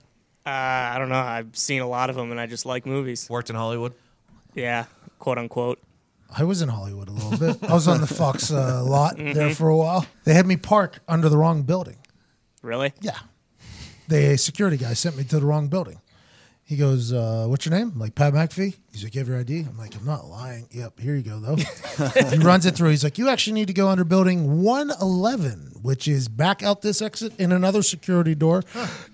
Uh, 0.47 0.49
I 0.51 0.97
don't 0.99 1.11
know. 1.11 1.17
I've 1.17 1.55
seen 1.57 1.83
a 1.83 1.89
lot 1.89 2.09
of 2.09 2.17
them, 2.17 2.31
and 2.31 2.41
I 2.41 2.47
just 2.47 2.65
like 2.65 2.87
movies. 2.87 3.29
Worked 3.29 3.51
in 3.51 3.57
Hollywood. 3.57 3.93
Yeah, 4.55 4.87
quote 5.19 5.37
unquote. 5.39 5.79
I 6.35 6.45
was 6.45 6.63
in 6.63 6.69
Hollywood 6.69 7.09
a 7.09 7.13
little 7.13 7.37
bit. 7.37 7.63
I 7.69 7.75
was 7.75 7.87
on 7.89 8.01
the 8.01 8.07
Fox 8.07 8.51
uh, 8.51 8.83
lot 8.87 9.17
there 9.19 9.55
for 9.55 9.69
a 9.69 9.77
while. 9.77 10.07
They 10.25 10.35
had 10.35 10.47
me 10.47 10.57
park 10.57 11.01
under 11.07 11.29
the 11.29 11.37
wrong 11.37 11.63
building. 11.63 11.97
Really? 12.63 12.93
Yeah. 13.01 13.19
The 14.09 14.37
security 14.37 14.77
guy 14.77 14.95
sent 14.95 15.17
me 15.17 15.25
to 15.25 15.39
the 15.41 15.47
wrong 15.47 15.69
building. 15.69 16.01
He 16.67 16.77
goes, 16.77 17.13
uh, 17.13 17.47
What's 17.49 17.65
your 17.65 17.75
name? 17.79 17.93
I'm 17.95 18.01
like, 18.01 18.17
Pat 18.17 18.35
McAfee. 18.35 18.75
He's 18.93 19.05
like, 19.05 19.15
You 19.15 19.21
have 19.21 19.29
your 19.29 19.39
ID? 19.39 19.61
I'm 19.61 19.79
like, 19.79 19.95
I'm 19.95 20.05
not 20.05 20.27
lying. 20.27 20.67
Yep, 20.73 20.99
here 20.99 21.15
you 21.15 21.23
go, 21.23 21.39
though. 21.39 21.55
he 22.31 22.39
runs 22.39 22.67
it 22.67 22.75
through. 22.75 22.91
He's 22.91 23.05
like, 23.05 23.19
You 23.19 23.29
actually 23.29 23.53
need 23.53 23.69
to 23.69 23.73
go 23.73 23.89
under 23.89 24.03
building 24.03 24.63
111, 24.65 25.75
which 25.83 26.09
is 26.09 26.27
back 26.27 26.65
out 26.65 26.83
this 26.83 27.01
exit 27.01 27.39
in 27.39 27.53
another 27.53 27.83
security 27.83 28.35
door. 28.35 28.65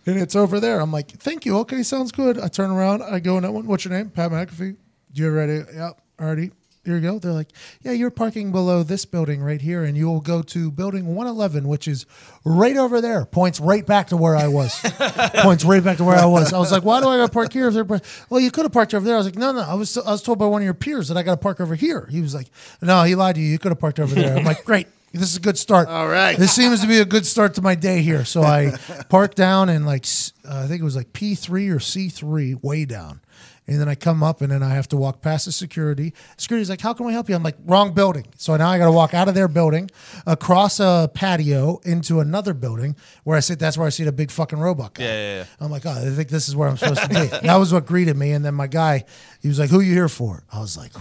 And 0.07 0.19
it's 0.19 0.35
over 0.35 0.61
there. 0.61 0.81
I'm 0.81 0.91
like, 0.91 1.11
Thank 1.11 1.45
you. 1.45 1.59
Okay, 1.59 1.83
sounds 1.83 2.11
good. 2.11 2.41
I 2.41 2.49
turn 2.49 2.71
around. 2.71 3.03
I 3.03 3.21
go 3.21 3.37
in 3.37 3.43
that 3.43 3.53
one. 3.53 3.67
What's 3.67 3.85
your 3.85 3.93
name? 3.93 4.09
Pat 4.09 4.31
McAfee. 4.31 4.77
Do 5.13 5.23
you 5.23 5.27
have 5.27 5.35
ready? 5.35 5.63
Yep, 5.75 6.01
already. 6.21 6.53
Here 6.85 6.97
you 6.97 7.01
go. 7.01 7.21
They're 7.21 7.33
like, 7.33 7.51
yeah, 7.83 7.93
you're 7.93 8.11
parking 8.11 8.51
below 8.51 8.83
this 8.83 9.05
building 9.05 9.41
right 9.41 9.61
here, 9.61 9.85
and 9.85 9.97
you'll 9.97 10.21
go 10.21 10.43
to 10.43 10.69
building 10.69 11.07
111, 11.07 11.69
which 11.69 11.87
is 11.87 12.07
right 12.45 12.77
over 12.77 13.01
there. 13.01 13.25
Points 13.25 13.61
right 13.61 13.87
back 13.87 14.09
to 14.09 14.17
where 14.17 14.35
I 14.35 14.49
was. 14.49 14.81
Points 15.37 15.65
right 15.65 15.83
back 15.83 15.99
to 15.99 16.05
where 16.05 16.17
I 16.17 16.25
was. 16.27 16.53
I 16.53 16.59
was 16.59 16.73
like, 16.73 16.83
why 16.83 17.01
do 17.01 17.09
I 17.09 17.19
got 17.19 17.27
to 17.27 17.33
park 17.33 17.53
here? 17.53 17.69
If 17.69 17.75
they're 17.75 18.01
well, 18.29 18.41
you 18.41 18.51
could 18.51 18.65
have 18.65 18.73
parked 18.73 18.95
over 18.95 19.07
there. 19.07 19.15
I 19.15 19.19
was 19.19 19.27
like, 19.27 19.37
no, 19.37 19.53
no. 19.53 19.61
I 19.61 19.75
was 19.75 19.97
I 19.97 20.11
was 20.11 20.23
told 20.23 20.41
by 20.41 20.47
one 20.47 20.61
of 20.61 20.65
your 20.65 20.75
peers 20.75 21.07
that 21.07 21.17
I 21.17 21.23
got 21.23 21.35
to 21.37 21.41
park 21.41 21.61
over 21.61 21.77
here. 21.77 22.09
He 22.11 22.21
was 22.21 22.35
like, 22.35 22.49
no, 22.81 23.05
he 23.05 23.15
lied 23.15 23.37
to 23.37 23.41
you. 23.41 23.49
You 23.49 23.61
could 23.61 23.71
have 23.71 23.79
parked 23.79 24.01
over 24.01 24.15
there. 24.15 24.37
I'm 24.37 24.45
like, 24.45 24.65
great. 24.65 24.89
This 25.13 25.31
is 25.31 25.37
a 25.37 25.41
good 25.41 25.59
start. 25.59 25.89
All 25.89 26.09
right. 26.09 26.37
This 26.39 26.53
seems 26.53 26.81
to 26.81 26.89
be 26.89 26.99
a 26.99 27.05
good 27.05 27.27
start 27.27 27.55
to 27.55 27.63
my 27.63 27.75
day 27.75 28.01
here. 28.01 28.25
So 28.25 28.43
I 28.43 28.73
parked 29.09 29.37
down 29.37 29.69
in 29.69 29.85
like 29.85 30.05
uh, 30.45 30.63
I 30.65 30.67
think 30.67 30.81
it 30.81 30.85
was 30.85 30.97
like 30.97 31.13
P 31.13 31.37
three 31.37 31.69
or 31.69 31.79
C 31.79 32.09
three, 32.09 32.55
way 32.55 32.87
down. 32.87 33.21
And 33.67 33.81
then 33.81 33.89
I 33.89 33.95
come 33.95 34.25
up 34.25 34.41
and 34.41 34.51
then 34.51 34.63
I 34.63 34.71
have 34.71 34.89
to 34.89 34.97
walk 34.97 35.23
past 35.23 35.45
the 35.47 35.53
security. 35.53 36.15
Security's 36.37 36.69
like, 36.69 36.81
"How 36.81 36.93
can 36.93 37.07
we 37.07 37.13
help 37.13 37.29
you?" 37.29 37.37
I'm 37.37 37.45
like, 37.45 37.57
"Wrong 37.65 37.95
building." 37.95 38.27
So 38.37 38.57
now 38.57 38.69
I 38.69 38.79
got 38.79 38.87
to 38.87 38.93
walk 38.93 39.15
out 39.15 39.29
of 39.29 39.35
their 39.35 39.47
building, 39.47 39.89
across 40.27 40.81
a 40.81 41.09
patio 41.15 41.81
into 41.85 42.19
another 42.19 42.55
building 42.55 42.97
where 43.23 43.37
I 43.37 43.41
sit. 43.41 43.61
That's 43.61 43.79
where 43.79 43.87
I 43.87 43.91
see 43.91 44.03
the 44.03 44.13
big 44.13 44.33
fucking 44.33 44.59
robot 44.59 44.95
guy. 44.95 45.05
Yeah, 45.05 45.13
yeah, 45.13 45.37
yeah. 45.37 45.45
I'm 45.61 45.71
like, 45.71 45.87
"Oh, 45.87 45.91
I 45.91 46.11
think 46.11 46.29
this 46.29 46.49
is 46.49 46.57
where 46.57 46.69
I'm 46.69 46.77
supposed 46.77 47.03
to 47.03 47.09
be." 47.09 47.27
that 47.47 47.57
was 47.57 47.73
what 47.73 47.87
greeted 47.87 48.17
me. 48.17 48.33
And 48.33 48.45
then 48.45 48.55
my 48.55 48.67
guy, 48.67 49.05
he 49.41 49.49
was 49.49 49.61
like, 49.61 49.71
"Who 49.71 49.81
you 49.81 49.93
here 49.93 50.09
for?" 50.09 50.43
I 50.53 50.59
was 50.59 50.77
like, 50.77 50.93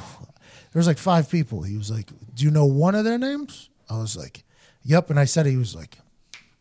"There's 0.72 0.88
like 0.88 1.00
five 1.00 1.32
people." 1.32 1.64
He 1.64 1.78
was 1.78 1.90
like, 1.90 2.12
"Do 2.36 2.46
you 2.46 2.52
know 2.52 2.66
one 2.66 2.94
of 2.94 3.06
their 3.06 3.18
names?" 3.18 3.70
I 3.90 3.98
was 3.98 4.16
like, 4.16 4.44
"Yep." 4.84 5.10
And 5.10 5.20
I 5.20 5.26
said, 5.26 5.48
he 5.48 5.58
was 5.58 5.76
like, 5.76 5.98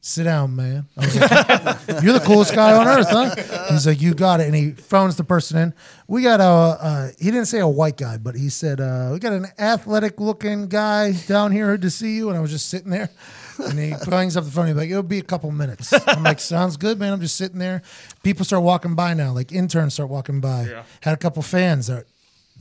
sit 0.00 0.24
down, 0.24 0.56
man. 0.56 0.86
I 0.96 1.04
was 1.04 1.16
like, 1.16 1.30
you're 2.02 2.12
the 2.12 2.22
coolest 2.24 2.54
guy 2.54 2.76
on 2.76 2.86
earth, 2.86 3.08
huh? 3.10 3.66
He's 3.70 3.86
like, 3.86 4.00
you 4.00 4.14
got 4.14 4.40
it. 4.40 4.46
And 4.46 4.54
he 4.54 4.70
phones 4.72 5.16
the 5.16 5.24
person 5.24 5.58
in. 5.58 5.74
We 6.08 6.22
got 6.22 6.40
a, 6.40 6.44
uh, 6.44 7.08
he 7.18 7.26
didn't 7.26 7.46
say 7.46 7.58
a 7.58 7.68
white 7.68 7.96
guy, 7.96 8.16
but 8.16 8.34
he 8.34 8.48
said, 8.48 8.80
uh, 8.80 9.10
we 9.12 9.18
got 9.18 9.32
an 9.32 9.46
athletic 9.58 10.18
looking 10.20 10.68
guy 10.68 11.12
down 11.12 11.52
here 11.52 11.76
to 11.76 11.90
see 11.90 12.16
you. 12.16 12.28
And 12.28 12.38
I 12.38 12.40
was 12.40 12.50
just 12.50 12.68
sitting 12.68 12.90
there. 12.90 13.10
And 13.58 13.78
he 13.78 13.90
hangs 13.90 14.36
up 14.38 14.44
the 14.44 14.50
phone. 14.50 14.68
He's 14.68 14.76
like, 14.76 14.88
it'll 14.88 15.02
be 15.02 15.18
a 15.18 15.22
couple 15.22 15.50
minutes. 15.50 15.92
I'm 16.08 16.22
like, 16.22 16.40
sounds 16.40 16.78
good, 16.78 16.98
man. 16.98 17.12
I'm 17.12 17.20
just 17.20 17.36
sitting 17.36 17.58
there. 17.58 17.82
People 18.22 18.44
start 18.46 18.62
walking 18.62 18.94
by 18.94 19.12
now. 19.12 19.32
Like 19.32 19.52
interns 19.52 19.94
start 19.94 20.08
walking 20.08 20.40
by. 20.40 20.64
Had 21.02 21.12
a 21.12 21.18
couple 21.18 21.42
fans 21.42 21.88
that 21.88 22.06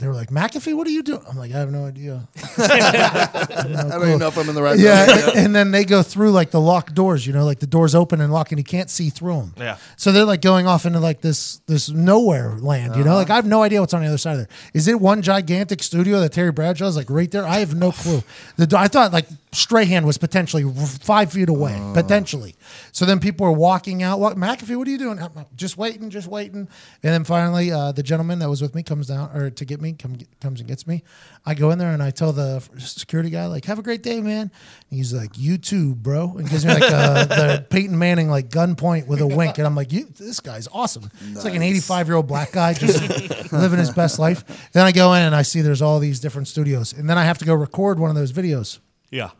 they 0.00 0.08
were 0.08 0.14
like, 0.14 0.30
McAfee, 0.30 0.74
what 0.74 0.86
are 0.86 0.90
you 0.90 1.02
doing? 1.02 1.22
I'm 1.28 1.36
like, 1.36 1.52
I 1.52 1.58
have 1.58 1.70
no 1.70 1.84
idea. 1.84 2.26
I 2.58 3.88
don't 3.90 4.06
even 4.06 4.18
know 4.18 4.28
if 4.28 4.38
I'm 4.38 4.48
in 4.48 4.54
the 4.54 4.62
right 4.62 4.78
Yeah, 4.78 5.06
building. 5.06 5.24
and, 5.28 5.38
and 5.46 5.54
then 5.54 5.70
they 5.70 5.84
go 5.84 6.02
through 6.02 6.30
like 6.30 6.50
the 6.50 6.60
locked 6.60 6.94
doors, 6.94 7.26
you 7.26 7.32
know, 7.32 7.44
like 7.44 7.58
the 7.60 7.66
doors 7.66 7.94
open 7.94 8.20
and 8.20 8.32
lock, 8.32 8.50
and 8.50 8.58
you 8.58 8.64
can't 8.64 8.88
see 8.90 9.10
through 9.10 9.36
them. 9.36 9.54
Yeah. 9.58 9.76
So 9.96 10.10
they're 10.12 10.24
like 10.24 10.40
going 10.40 10.66
off 10.66 10.86
into 10.86 11.00
like 11.00 11.20
this 11.20 11.58
this 11.66 11.90
nowhere 11.90 12.56
land, 12.58 12.96
you 12.96 13.04
know. 13.04 13.10
Uh-huh. 13.10 13.18
Like 13.18 13.30
I 13.30 13.36
have 13.36 13.46
no 13.46 13.62
idea 13.62 13.80
what's 13.80 13.94
on 13.94 14.00
the 14.02 14.08
other 14.08 14.18
side 14.18 14.32
of 14.32 14.38
there. 14.38 14.48
Is 14.74 14.88
it 14.88 15.00
one 15.00 15.22
gigantic 15.22 15.82
studio 15.82 16.20
that 16.20 16.32
Terry 16.32 16.52
Bradshaw 16.52 16.86
is 16.86 16.96
like 16.96 17.10
right 17.10 17.30
there? 17.30 17.44
I 17.46 17.58
have 17.58 17.74
no 17.74 17.92
clue. 17.92 18.22
The 18.56 18.78
I 18.78 18.88
thought 18.88 19.12
like 19.12 19.26
Strahan 19.52 20.06
was 20.06 20.16
potentially 20.16 20.62
five 21.02 21.32
feet 21.32 21.48
away, 21.48 21.76
potentially. 21.92 22.54
So 22.92 23.04
then 23.04 23.18
people 23.18 23.44
are 23.46 23.52
walking 23.52 24.00
out. 24.02 24.20
What 24.20 24.36
McAfee? 24.36 24.76
What 24.76 24.86
are 24.86 24.90
you 24.90 24.98
doing? 24.98 25.18
Just 25.56 25.76
waiting, 25.76 26.08
just 26.08 26.28
waiting. 26.28 26.68
And 27.02 27.12
then 27.12 27.24
finally, 27.24 27.72
uh, 27.72 27.90
the 27.90 28.04
gentleman 28.04 28.38
that 28.38 28.48
was 28.48 28.62
with 28.62 28.76
me 28.76 28.84
comes 28.84 29.08
down 29.08 29.36
or 29.36 29.50
to 29.50 29.64
get 29.64 29.80
me 29.80 29.94
come, 29.94 30.16
comes 30.40 30.60
and 30.60 30.68
gets 30.68 30.86
me. 30.86 31.02
I 31.44 31.54
go 31.54 31.70
in 31.72 31.78
there 31.78 31.90
and 31.90 32.00
I 32.00 32.10
tell 32.10 32.32
the 32.32 32.60
security 32.78 33.30
guy 33.30 33.46
like, 33.46 33.64
"Have 33.64 33.80
a 33.80 33.82
great 33.82 34.04
day, 34.04 34.20
man." 34.20 34.42
And 34.42 34.96
he's 34.96 35.12
like, 35.12 35.36
"You 35.36 35.58
too, 35.58 35.96
bro," 35.96 36.36
and 36.36 36.48
gives 36.48 36.64
me 36.64 36.74
like 36.74 36.84
uh, 36.84 37.24
the 37.24 37.66
Peyton 37.70 37.98
Manning 37.98 38.28
like 38.30 38.50
gunpoint 38.50 39.08
with 39.08 39.20
a 39.20 39.26
wink, 39.26 39.58
and 39.58 39.66
I'm 39.66 39.74
like, 39.74 39.92
"You, 39.92 40.04
this 40.16 40.38
guy's 40.38 40.68
awesome." 40.72 41.10
It's 41.32 41.44
like 41.44 41.56
an 41.56 41.62
85 41.62 42.06
year 42.06 42.16
old 42.16 42.28
black 42.28 42.52
guy 42.52 42.72
just 42.74 43.52
living 43.52 43.80
his 43.80 43.90
best 43.90 44.20
life. 44.20 44.70
Then 44.72 44.86
I 44.86 44.92
go 44.92 45.12
in 45.14 45.22
and 45.22 45.34
I 45.34 45.42
see 45.42 45.60
there's 45.60 45.82
all 45.82 45.98
these 45.98 46.20
different 46.20 46.46
studios, 46.46 46.92
and 46.92 47.10
then 47.10 47.18
I 47.18 47.24
have 47.24 47.38
to 47.38 47.44
go 47.44 47.54
record 47.54 47.98
one 47.98 48.10
of 48.10 48.16
those 48.16 48.32
videos. 48.32 48.78
Yeah. 49.10 49.30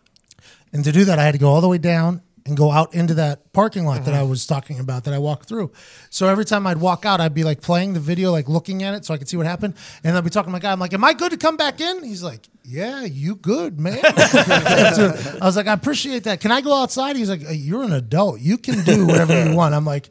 And 0.72 0.84
to 0.84 0.92
do 0.92 1.04
that, 1.06 1.18
I 1.18 1.24
had 1.24 1.32
to 1.32 1.38
go 1.38 1.48
all 1.48 1.60
the 1.60 1.68
way 1.68 1.78
down 1.78 2.22
and 2.46 2.56
go 2.56 2.70
out 2.70 2.94
into 2.94 3.14
that 3.14 3.52
parking 3.52 3.84
lot 3.84 4.04
that 4.04 4.14
I 4.14 4.18
mm-hmm. 4.18 4.30
was 4.30 4.46
talking 4.46 4.78
about 4.78 5.04
that 5.04 5.14
I 5.14 5.18
walked 5.18 5.48
through. 5.48 5.72
So 6.08 6.26
every 6.26 6.44
time 6.44 6.66
I'd 6.66 6.78
walk 6.78 7.04
out, 7.04 7.20
I'd 7.20 7.34
be 7.34 7.44
like 7.44 7.60
playing 7.60 7.94
the 7.94 8.00
video, 8.00 8.32
like 8.32 8.48
looking 8.48 8.82
at 8.82 8.94
it 8.94 9.04
so 9.04 9.14
I 9.14 9.18
could 9.18 9.28
see 9.28 9.36
what 9.36 9.46
happened. 9.46 9.74
And 10.04 10.16
I'd 10.16 10.24
be 10.24 10.30
talking 10.30 10.48
to 10.48 10.52
my 10.52 10.58
guy. 10.58 10.72
I'm 10.72 10.80
like, 10.80 10.94
Am 10.94 11.04
I 11.04 11.12
good 11.12 11.32
to 11.32 11.36
come 11.36 11.56
back 11.56 11.80
in? 11.80 12.02
He's 12.02 12.22
like, 12.22 12.48
Yeah, 12.64 13.04
you 13.04 13.36
good, 13.36 13.78
man. 13.78 14.00
I 14.04 15.38
was 15.42 15.56
like, 15.56 15.66
I 15.66 15.72
appreciate 15.72 16.24
that. 16.24 16.40
Can 16.40 16.50
I 16.50 16.60
go 16.60 16.74
outside? 16.74 17.16
He's 17.16 17.30
like, 17.30 17.42
You're 17.50 17.82
an 17.82 17.92
adult. 17.92 18.40
You 18.40 18.58
can 18.58 18.84
do 18.84 19.06
whatever 19.06 19.48
you 19.48 19.54
want. 19.56 19.74
I'm 19.74 19.84
like, 19.84 20.10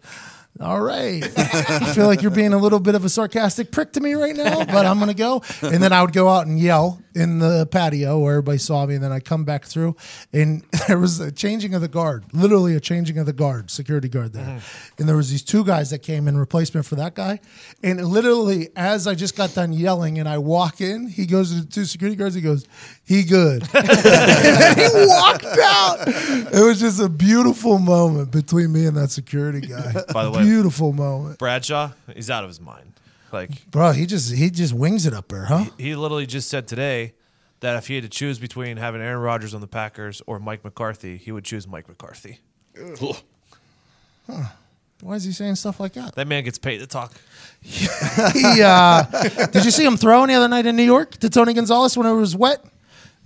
all 0.62 0.82
right. 0.82 1.24
I 1.24 1.94
feel 1.94 2.08
like 2.08 2.22
you're 2.22 2.32
being 2.32 2.52
a 2.52 2.58
little 2.58 2.82
bit 2.82 2.94
of 2.94 3.06
a 3.06 3.10
sarcastic 3.10 3.72
prick 3.72 3.94
to 3.94 4.02
me 4.02 4.14
right 4.14 4.36
now, 4.36 4.66
but 4.66 4.86
I'm 4.86 4.98
going 4.98 5.08
to 5.08 5.14
go. 5.14 5.42
And 5.62 5.82
then 5.82 5.94
I 5.94 6.02
would 6.02 6.12
go 6.12 6.28
out 6.28 6.48
and 6.48 6.60
yell 6.60 7.02
in 7.16 7.40
the 7.40 7.66
patio 7.66 8.20
where 8.20 8.34
everybody 8.34 8.58
saw 8.58 8.86
me. 8.86 8.96
And 8.96 9.04
then 9.04 9.12
I 9.12 9.20
come 9.20 9.46
back 9.46 9.66
through, 9.66 9.96
and 10.34 10.64
there 10.88 11.00
was 11.00 11.20
a 11.20 11.32
changing 11.32 11.74
of 11.76 11.82
the 11.82 11.88
guard, 11.88 12.26
literally 12.34 12.76
a 12.76 12.80
changing 12.80 13.18
of 13.18 13.26
the 13.26 13.34
guard, 13.34 13.72
security 13.72 14.10
guard 14.10 14.34
there. 14.34 14.46
Mm-hmm. 14.46 14.96
And 15.00 15.08
there 15.08 15.16
was 15.16 15.32
these 15.32 15.44
two 15.44 15.64
guys 15.64 15.92
that 15.92 16.00
came 16.00 16.28
in 16.28 16.38
replacement 16.38 16.86
for 16.86 16.96
that 16.96 17.16
guy. 17.16 17.40
And 17.82 18.04
literally, 18.06 18.70
as 18.76 19.08
I 19.08 19.16
just 19.16 19.38
got 19.38 19.54
done 19.54 19.72
yelling 19.72 20.20
and 20.20 20.28
I 20.28 20.40
walk 20.40 20.82
in, 20.82 21.08
he 21.08 21.26
goes 21.26 21.54
to 21.54 21.62
the 21.62 21.72
two 21.72 21.86
security 21.86 22.18
guards, 22.18 22.36
he 22.36 22.42
goes, 22.42 22.68
he 23.10 23.24
good. 23.24 23.64
and 23.74 23.88
then 23.88 24.78
he 24.78 25.08
walked 25.08 25.44
out. 25.44 26.08
It 26.08 26.64
was 26.64 26.80
just 26.80 27.02
a 27.02 27.10
beautiful 27.10 27.80
moment 27.80 28.30
between 28.30 28.72
me 28.72 28.86
and 28.86 28.96
that 28.98 29.10
security 29.10 29.62
guy. 29.62 30.04
By 30.14 30.26
the 30.26 30.32
way- 30.32 30.44
beautiful 30.44 30.94
moment, 30.94 31.40
Bradshaw, 31.40 31.90
he's 32.14 32.30
out 32.30 32.44
of 32.44 32.52
his 32.52 32.62
mind. 32.62 32.94
Like 33.32 33.70
bro. 33.72 33.94
He 33.94 34.06
just 34.06 34.32
he 34.36 34.52
just 34.52 34.76
wings 34.76 35.08
it 35.08 35.14
up 35.16 35.28
there, 35.30 35.46
huh? 35.46 35.66
he 35.80 35.96
literally 35.96 36.28
just 36.28 36.50
said 36.50 36.68
today 36.68 37.14
that 37.62 37.78
if 37.78 37.88
he 37.88 37.96
had 37.96 38.04
to 38.04 38.10
choose 38.10 38.38
between 38.38 38.78
having 38.78 39.02
Aaron 39.02 39.22
Rodgers 39.22 39.56
on 39.56 39.62
the 39.62 39.68
Packers 39.68 40.22
or 40.28 40.38
Mike 40.40 40.64
McCarthy, 40.64 41.18
he 41.18 41.32
would 41.32 41.44
choose 41.44 41.68
Mike 41.68 41.88
McCarthy. 41.90 42.40
Huh. 44.28 44.44
Why 45.02 45.16
is 45.16 45.24
he 45.24 45.32
saying 45.32 45.56
stuff 45.56 45.80
like 45.80 45.94
that? 45.94 46.14
That 46.14 46.28
man 46.28 46.44
gets 46.44 46.60
paid 46.60 46.78
to 46.80 46.88
talk. 46.88 47.14
he, 47.62 47.88
uh, 48.62 49.04
did 49.52 49.66
you 49.66 49.72
see 49.72 49.84
him 49.84 49.98
throwing 49.98 50.28
the 50.28 50.36
other 50.36 50.48
night 50.48 50.66
in 50.68 50.76
New 50.76 50.84
York 50.84 51.18
to 51.18 51.30
Tony 51.30 51.54
Gonzalez 51.54 51.98
when 51.98 52.06
it 52.06 52.14
was 52.14 52.36
wet? 52.36 52.64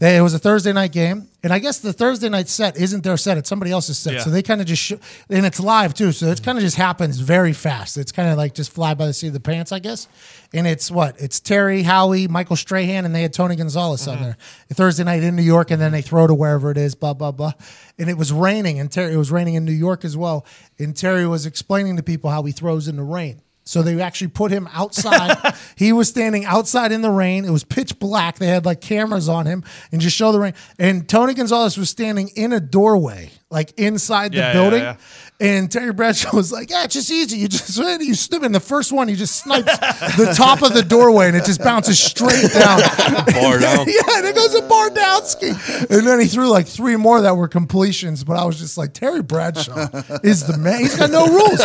They, 0.03 0.17
it 0.17 0.21
was 0.21 0.33
a 0.33 0.39
Thursday 0.39 0.73
night 0.73 0.91
game, 0.91 1.29
and 1.43 1.53
I 1.53 1.59
guess 1.59 1.79
the 1.79 1.93
Thursday 1.93 2.27
night 2.27 2.49
set 2.49 2.75
isn't 2.75 3.05
their 3.05 3.15
set; 3.15 3.37
it's 3.37 3.47
somebody 3.47 3.71
else's 3.71 3.97
set. 3.97 4.15
Yeah. 4.15 4.19
So 4.19 4.31
they 4.31 4.43
kind 4.43 4.59
of 4.59 4.67
just 4.67 4.81
sh- 4.81 4.91
and 5.29 5.45
it's 5.45 5.61
live 5.61 5.93
too, 5.93 6.11
so 6.11 6.25
it 6.25 6.43
kind 6.43 6.57
of 6.57 6.61
just 6.61 6.75
happens 6.75 7.19
very 7.19 7.53
fast. 7.53 7.95
It's 7.95 8.11
kind 8.11 8.27
of 8.27 8.35
like 8.35 8.53
just 8.53 8.73
fly 8.73 8.95
by 8.95 9.05
the 9.05 9.13
seat 9.13 9.27
of 9.27 9.33
the 9.33 9.39
pants, 9.39 9.71
I 9.71 9.79
guess. 9.79 10.09
And 10.53 10.67
it's 10.67 10.91
what 10.91 11.15
it's 11.21 11.39
Terry, 11.39 11.83
Howie, 11.83 12.27
Michael 12.27 12.57
Strahan, 12.57 13.05
and 13.05 13.15
they 13.15 13.21
had 13.21 13.31
Tony 13.31 13.55
Gonzalez 13.55 14.05
on 14.09 14.15
mm-hmm. 14.15 14.23
there 14.25 14.37
Thursday 14.73 15.05
night 15.05 15.23
in 15.23 15.37
New 15.37 15.41
York, 15.41 15.71
and 15.71 15.81
then 15.81 15.93
they 15.93 16.01
throw 16.01 16.27
to 16.27 16.33
wherever 16.33 16.69
it 16.69 16.77
is, 16.77 16.95
blah 16.95 17.13
blah 17.13 17.31
blah. 17.31 17.53
And 17.97 18.09
it 18.09 18.17
was 18.17 18.33
raining, 18.33 18.81
and 18.81 18.91
Terry 18.91 19.13
it 19.13 19.17
was 19.17 19.31
raining 19.31 19.53
in 19.53 19.63
New 19.63 19.71
York 19.71 20.03
as 20.03 20.17
well. 20.17 20.45
And 20.79 20.93
Terry 20.97 21.25
was 21.25 21.45
explaining 21.45 21.95
to 21.95 22.03
people 22.03 22.29
how 22.29 22.43
he 22.43 22.51
throws 22.51 22.89
in 22.89 22.97
the 22.97 23.03
rain. 23.03 23.41
So 23.65 23.81
they 23.81 24.01
actually 24.01 24.27
put 24.27 24.51
him 24.51 24.67
outside. 24.73 25.55
he 25.75 25.93
was 25.93 26.09
standing 26.09 26.43
outside 26.45 26.91
in 26.91 27.01
the 27.01 27.09
rain. 27.09 27.45
It 27.45 27.49
was 27.51 27.63
pitch 27.63 27.97
black. 27.97 28.37
They 28.37 28.47
had 28.47 28.65
like 28.65 28.81
cameras 28.81 29.29
on 29.29 29.45
him 29.45 29.63
and 29.91 30.01
just 30.01 30.15
show 30.17 30.31
the 30.33 30.39
rain. 30.39 30.53
And 30.77 31.07
Tony 31.07 31.33
Gonzalez 31.33 31.77
was 31.77 31.89
standing 31.89 32.29
in 32.35 32.51
a 32.51 32.59
doorway, 32.59 33.31
like 33.49 33.73
inside 33.79 34.33
the 34.33 34.37
Yeah, 34.39 34.47
yeah, 34.47 34.53
building. 34.53 34.81
yeah. 34.81 34.95
And 35.43 35.69
Terry 35.69 35.91
Bradshaw 35.91 36.33
was 36.33 36.53
like, 36.53 36.69
"Yeah, 36.69 36.85
it's 36.85 36.93
just 36.93 37.11
easy. 37.11 37.37
You 37.37 37.49
just 37.49 37.77
you 38.01 38.15
snip." 38.15 38.43
And 38.43 38.55
the 38.55 38.61
first 38.61 38.93
one, 38.93 39.09
he 39.09 39.15
just 39.15 39.35
snipes 39.35 39.77
the 40.15 40.33
top 40.37 40.61
of 40.61 40.73
the 40.73 40.81
doorway, 40.81 41.27
and 41.27 41.35
it 41.35 41.43
just 41.43 41.61
bounces 41.61 41.99
straight 41.99 42.49
down. 42.53 42.79
Bar 43.33 43.59
down. 43.59 43.85
yeah, 43.87 44.15
and 44.15 44.25
it 44.25 44.35
goes 44.35 44.53
to 44.55 44.61
Bardowski. 44.61 45.89
And 45.91 46.07
then 46.07 46.21
he 46.21 46.27
threw 46.27 46.47
like 46.49 46.65
three 46.65 46.95
more 46.95 47.19
that 47.21 47.35
were 47.35 47.49
completions. 47.49 48.23
But 48.23 48.37
I 48.37 48.45
was 48.45 48.57
just 48.57 48.77
like, 48.77 48.93
Terry 48.93 49.21
Bradshaw 49.21 49.89
is 50.23 50.47
the 50.47 50.57
man. 50.57 50.79
He's 50.79 50.95
got 50.95 51.11
no 51.11 51.27
rules. 51.27 51.61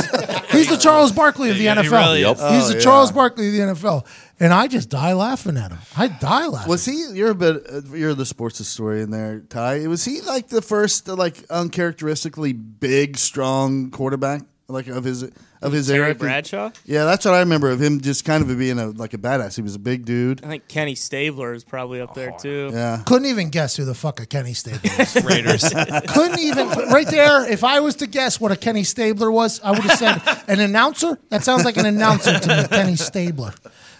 He's 0.50 0.68
the 0.68 0.78
Charles 0.80 1.12
Barkley 1.12 1.50
of 1.50 1.56
the 1.56 1.62
Yeah, 1.64 1.80
he 1.80 1.88
NFL. 1.88 1.92
really 1.92 2.20
Yep. 2.22 2.36
is. 2.36 2.50
He's 2.50 2.68
the 2.70 2.76
oh, 2.78 2.80
Charles 2.80 3.12
Barkley 3.12 3.46
of 3.46 3.52
the 3.52 3.60
NFL. 3.60 4.06
And 4.40 4.52
I 4.52 4.68
just 4.68 4.88
die 4.88 5.12
laughing 5.14 5.56
at 5.56 5.70
him. 5.70 5.78
I 5.96 6.08
die 6.08 6.46
laughing. 6.46 6.70
Was 6.70 6.84
he? 6.84 7.06
You're 7.12 7.30
a 7.30 7.34
bit. 7.34 7.66
Uh, 7.68 7.80
you're 7.94 8.14
the 8.14 8.26
sports 8.26 8.58
historian 8.58 9.10
there, 9.10 9.40
Ty. 9.40 9.86
Was 9.88 10.04
he 10.04 10.20
like 10.20 10.48
the 10.48 10.62
first, 10.62 11.08
uh, 11.08 11.14
like 11.16 11.44
uncharacteristically 11.50 12.52
big, 12.52 13.16
strong 13.16 13.90
quarterback, 13.90 14.42
like 14.68 14.86
of 14.86 15.04
his 15.04 15.24
of 15.60 15.72
his 15.72 15.88
Terry 15.88 16.06
era? 16.06 16.14
Bradshaw. 16.14 16.70
Yeah, 16.84 17.04
that's 17.04 17.24
what 17.24 17.34
I 17.34 17.40
remember 17.40 17.70
of 17.70 17.80
him. 17.82 18.00
Just 18.00 18.24
kind 18.24 18.48
of 18.48 18.56
being 18.56 18.78
a 18.78 18.86
like 18.86 19.12
a 19.14 19.18
badass. 19.18 19.56
He 19.56 19.62
was 19.62 19.74
a 19.74 19.78
big 19.80 20.04
dude. 20.04 20.44
I 20.44 20.48
think 20.48 20.68
Kenny 20.68 20.94
Stabler 20.94 21.52
is 21.52 21.64
probably 21.64 22.00
up 22.00 22.14
there 22.14 22.32
too. 22.38 22.70
Yeah. 22.72 23.02
Couldn't 23.06 23.26
even 23.26 23.50
guess 23.50 23.76
who 23.76 23.84
the 23.84 23.94
fuck 23.94 24.20
a 24.20 24.26
Kenny 24.26 24.54
Stabler 24.54 24.90
was. 24.98 25.24
Raiders. 25.24 25.68
Couldn't 26.08 26.38
even 26.38 26.68
right 26.90 27.08
there. 27.08 27.50
If 27.50 27.64
I 27.64 27.80
was 27.80 27.96
to 27.96 28.06
guess 28.06 28.40
what 28.40 28.52
a 28.52 28.56
Kenny 28.56 28.84
Stabler 28.84 29.30
was, 29.30 29.60
I 29.62 29.72
would 29.72 29.80
have 29.80 29.98
said 29.98 30.22
an 30.48 30.60
announcer. 30.60 31.18
That 31.30 31.42
sounds 31.42 31.64
like 31.64 31.76
an 31.76 31.86
announcer 31.86 32.38
to 32.38 32.48
me, 32.48 32.68
Kenny 32.68 32.96
Stabler. 32.96 33.52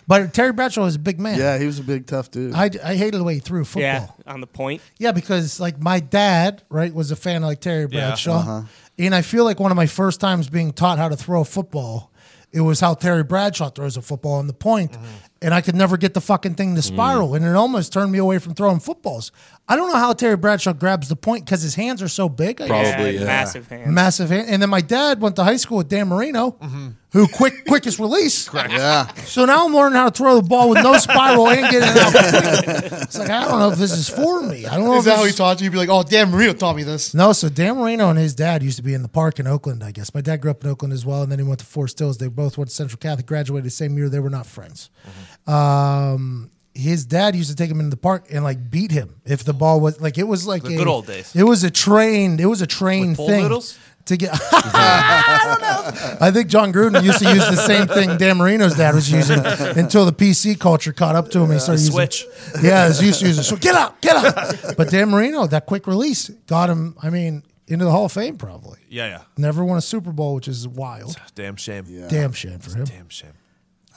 But 0.09 0.33
Terry 0.35 0.53
Bradshaw 0.53 0.83
was 0.85 0.95
a 0.97 0.99
big 0.99 1.21
man. 1.21 1.39
Yeah, 1.39 1.59
he 1.59 1.67
was 1.67 1.79
a 1.79 1.83
big 1.85 2.07
tough 2.07 2.31
dude. 2.31 2.55
I, 2.55 2.71
I 2.83 2.97
hated 2.97 3.21
the 3.21 3.25
way 3.25 3.35
he 3.35 3.41
threw 3.41 3.63
football. 3.65 3.83
Yeah, 3.83 4.09
on 4.33 4.41
the 4.41 4.47
point. 4.47 4.81
Yeah, 4.99 5.13
because 5.13 5.61
like 5.61 5.81
my 5.81 6.01
dad, 6.01 6.63
right, 6.71 6.93
was 6.93 7.11
a 7.11 7.17
fan 7.17 7.43
of 7.43 7.49
like 7.49 7.61
Terry 7.61 7.87
Bradshaw, 7.87 8.39
Uh-huh. 8.41 8.63
and 8.99 9.15
I 9.15 9.21
feel 9.23 9.45
like 9.45 9.61
one 9.61 9.71
of 9.71 9.77
my 9.77 9.87
first 9.87 10.19
times 10.19 10.49
being 10.49 10.73
taught 10.73 10.97
how 10.99 11.09
to 11.11 11.17
throw 11.17 11.43
a 11.43 11.45
football, 11.45 12.11
it 12.53 12.63
was 12.63 12.81
how 12.81 12.95
Terry 12.95 13.23
Bradshaw 13.23 13.69
throws 13.69 13.99
a 13.99 14.03
football 14.03 14.35
on 14.37 14.47
the 14.47 14.55
point, 14.55 14.93
Mm-hmm. 14.93 15.05
And 15.41 15.55
I 15.55 15.61
could 15.61 15.75
never 15.77 15.97
get 15.97 16.15
the 16.15 16.21
fucking 16.21 16.55
thing 16.55 16.75
to 16.75 16.81
mm. 16.81 16.85
spiral, 16.85 17.35
and 17.35 17.45
it 17.45 17.55
almost 17.55 17.93
turned 17.93 18.11
me 18.13 18.19
away 18.19 18.39
from 18.39 18.55
throwing 18.55 18.81
footballs. 18.81 19.31
I 19.69 19.77
don't 19.77 19.93
know 19.93 19.99
how 19.99 20.13
Terry 20.15 20.37
Bradshaw 20.37 20.73
grabs 20.73 21.09
the 21.09 21.17
point 21.17 21.45
because 21.45 21.61
his 21.63 21.75
hands 21.75 22.01
are 22.03 22.09
so 22.09 22.29
big. 22.29 22.61
I 22.61 22.69
guess. 22.69 22.95
Probably, 22.95 23.15
Yeah, 23.15 23.21
yeah. 23.21 23.27
massive 23.27 23.69
hands, 23.69 23.93
Massive 23.93 24.31
hand. 24.31 24.49
And 24.49 24.63
then 24.63 24.71
my 24.71 24.81
dad 24.81 25.21
went 25.21 25.37
to 25.37 25.45
high 25.45 25.57
school 25.59 25.79
with 25.79 25.89
Dan 25.89 26.09
Marino, 26.09 26.53
mm-hmm. 26.53 26.89
who 27.13 27.29
quick 27.29 27.67
quickest 27.67 27.99
release. 27.99 28.49
yeah. 28.55 29.13
So 29.25 29.45
now 29.45 29.67
I'm 29.67 29.75
learning 29.75 29.97
how 29.99 30.09
to 30.09 30.11
throw 30.11 30.37
the 30.37 30.49
ball 30.49 30.71
with 30.71 30.83
no 30.83 30.97
spiral 30.97 31.49
and 31.49 31.61
get 31.71 31.83
it 31.83 31.97
out. 31.97 32.99
It's 33.09 33.19
like 33.19 33.31
I 33.31 33.45
don't 33.45 33.59
know 33.59 33.71
if 33.71 33.79
this 33.79 33.93
is 33.93 34.09
for 34.09 34.43
me. 34.43 34.67
I 34.67 34.77
don't 34.77 34.85
know. 34.85 34.95
Is 34.95 35.01
if 35.01 35.05
that 35.05 35.11
this 35.11 35.19
how 35.19 35.25
he 35.25 35.31
is- 35.31 35.37
taught 35.37 35.61
you? 35.61 35.65
You'd 35.65 35.73
be 35.73 35.79
like, 35.79 35.89
oh, 35.89 36.03
damn, 36.03 36.31
Marino 36.31 36.53
taught 36.55 36.77
me 36.77 36.83
this. 36.83 37.15
No, 37.15 37.33
so 37.33 37.49
Dan 37.49 37.77
Marino 37.77 38.09
and 38.11 38.19
his 38.19 38.35
dad 38.35 38.63
used 38.63 38.77
to 38.79 38.83
be 38.83 38.95
in 38.95 39.03
the 39.03 39.09
park 39.09 39.39
in 39.39 39.47
Oakland, 39.47 39.83
I 39.85 39.93
guess. 39.93 40.15
My 40.15 40.21
dad 40.21 40.41
grew 40.41 40.51
up 40.51 40.65
in 40.65 40.71
Oakland 40.71 40.93
as 40.93 41.05
well, 41.07 41.23
and 41.23 41.31
then 41.33 41.39
he 41.39 41.45
went 41.45 41.61
to 41.61 41.67
Forest 41.67 41.99
Hills. 41.99 42.19
They 42.19 42.29
both 42.29 42.57
went 42.59 42.71
to 42.71 42.75
Central 42.75 42.99
Catholic, 42.99 43.27
graduated 43.27 43.65
the 43.67 43.71
same 43.71 43.97
year. 43.99 44.09
They 44.09 44.21
were 44.21 44.31
not 44.31 44.47
friends. 44.47 44.91
Mm-hmm. 45.07 45.28
Um, 45.49 46.51
his 46.75 47.05
dad 47.05 47.35
used 47.35 47.51
to 47.51 47.57
take 47.57 47.71
him 47.71 47.81
into 47.81 47.91
the 47.91 47.97
park 47.97 48.27
and 48.31 48.45
like 48.45 48.71
beat 48.71 48.93
him 48.93 49.21
if 49.25 49.43
the 49.43 49.53
ball 49.53 49.81
was 49.81 50.01
like 50.01 50.17
it 50.17 50.29
was 50.29 50.47
like 50.47 50.63
The 50.63 50.75
a, 50.75 50.77
good 50.77 50.87
old 50.87 51.07
days. 51.07 51.35
It 51.35 51.43
was 51.43 51.65
a 51.65 51.71
trained. 51.71 52.41
It 52.41 52.47
was 52.47 52.63
a 52.63 52.67
trained 52.67 53.17
thing 53.17 53.43
noodles? 53.43 53.79
to 54.07 54.17
get. 54.17 54.31
I 54.33 55.43
don't 55.45 55.61
know. 55.61 56.17
I 56.27 56.31
think 56.31 56.49
Jon 56.49 56.73
Gruden 56.73 57.03
used 57.03 57.19
to 57.19 57.33
use 57.33 57.49
the 57.49 57.57
same 57.57 57.89
thing 57.89 58.17
Dan 58.17 58.37
Marino's 58.37 58.77
dad 58.77 58.95
was 58.95 59.11
using 59.11 59.41
until 59.45 60.05
the 60.05 60.13
PC 60.13 60.59
culture 60.59 60.93
caught 60.93 61.17
up 61.17 61.31
to 61.31 61.39
him. 61.39 61.45
and 61.45 61.55
he 61.55 61.59
started 61.59 61.81
using 61.81 61.95
Switch. 61.95 62.27
yeah, 62.63 62.93
he 62.93 63.07
used 63.07 63.21
to 63.21 63.27
use 63.27 63.39
it. 63.39 63.45
So 63.45 63.57
get 63.57 63.75
out, 63.75 64.01
get 64.01 64.17
out. 64.17 64.77
But 64.77 64.91
Dan 64.91 65.11
Marino, 65.11 65.47
that 65.47 65.67
quick 65.67 65.87
release 65.87 66.29
got 66.47 66.71
him. 66.71 66.97
I 67.03 67.11
mean, 67.11 67.43
into 67.67 67.85
the 67.85 67.91
Hall 67.91 68.05
of 68.05 68.13
Fame 68.13 68.37
probably. 68.37 68.79
Yeah, 68.89 69.09
yeah. 69.09 69.23
Never 69.37 69.65
won 69.65 69.79
a 69.79 69.83
Super 69.83 70.13
Bowl, 70.13 70.35
which 70.35 70.49
is 70.49 70.69
wild. 70.69 71.17
Damn 71.35 71.57
shame. 71.57 71.85
Damn 72.09 72.33
shame 72.33 72.61
for 72.61 72.77
him. 72.77 72.85
Damn 72.85 73.09
shame. 73.09 73.33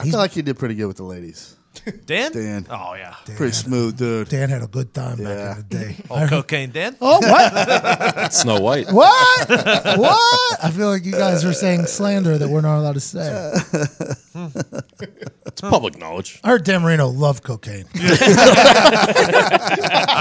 I 0.02 0.10
feel 0.10 0.18
like 0.18 0.32
he 0.32 0.42
did 0.42 0.58
pretty 0.58 0.74
good 0.74 0.86
with 0.86 0.98
the 0.98 1.04
ladies. 1.04 1.56
Dan? 2.04 2.32
Dan. 2.32 2.66
Oh, 2.68 2.92
yeah. 2.94 3.14
Pretty 3.34 3.54
smooth 3.54 3.96
dude. 3.96 4.28
Dan 4.28 4.50
had 4.50 4.62
a 4.62 4.66
good 4.66 4.92
time 4.92 5.18
Yeah. 5.18 5.54
back 5.54 5.56
in 5.56 5.56
the 5.56 5.62
day. 5.84 5.96
Oh, 6.10 6.26
cocaine 6.28 6.70
Dan? 6.70 6.96
Oh, 7.00 7.18
what? 7.20 8.32
Snow 8.34 8.60
White. 8.60 8.92
What? 8.92 9.48
what? 9.48 10.64
I 10.64 10.70
feel 10.70 10.88
like 10.88 11.06
you 11.06 11.12
guys 11.12 11.46
are 11.46 11.54
saying 11.54 11.86
slander 11.86 12.36
that 12.36 12.48
we're 12.50 12.60
not 12.60 12.78
allowed 12.78 12.92
to 12.94 13.00
say. 13.00 13.52
It's 15.46 15.60
public 15.62 15.96
knowledge. 15.98 16.40
I 16.44 16.48
heard 16.48 16.64
Dan 16.64 16.82
Marino 16.82 17.08
loved 17.08 17.42
cocaine. 17.42 17.86
I 17.94 18.00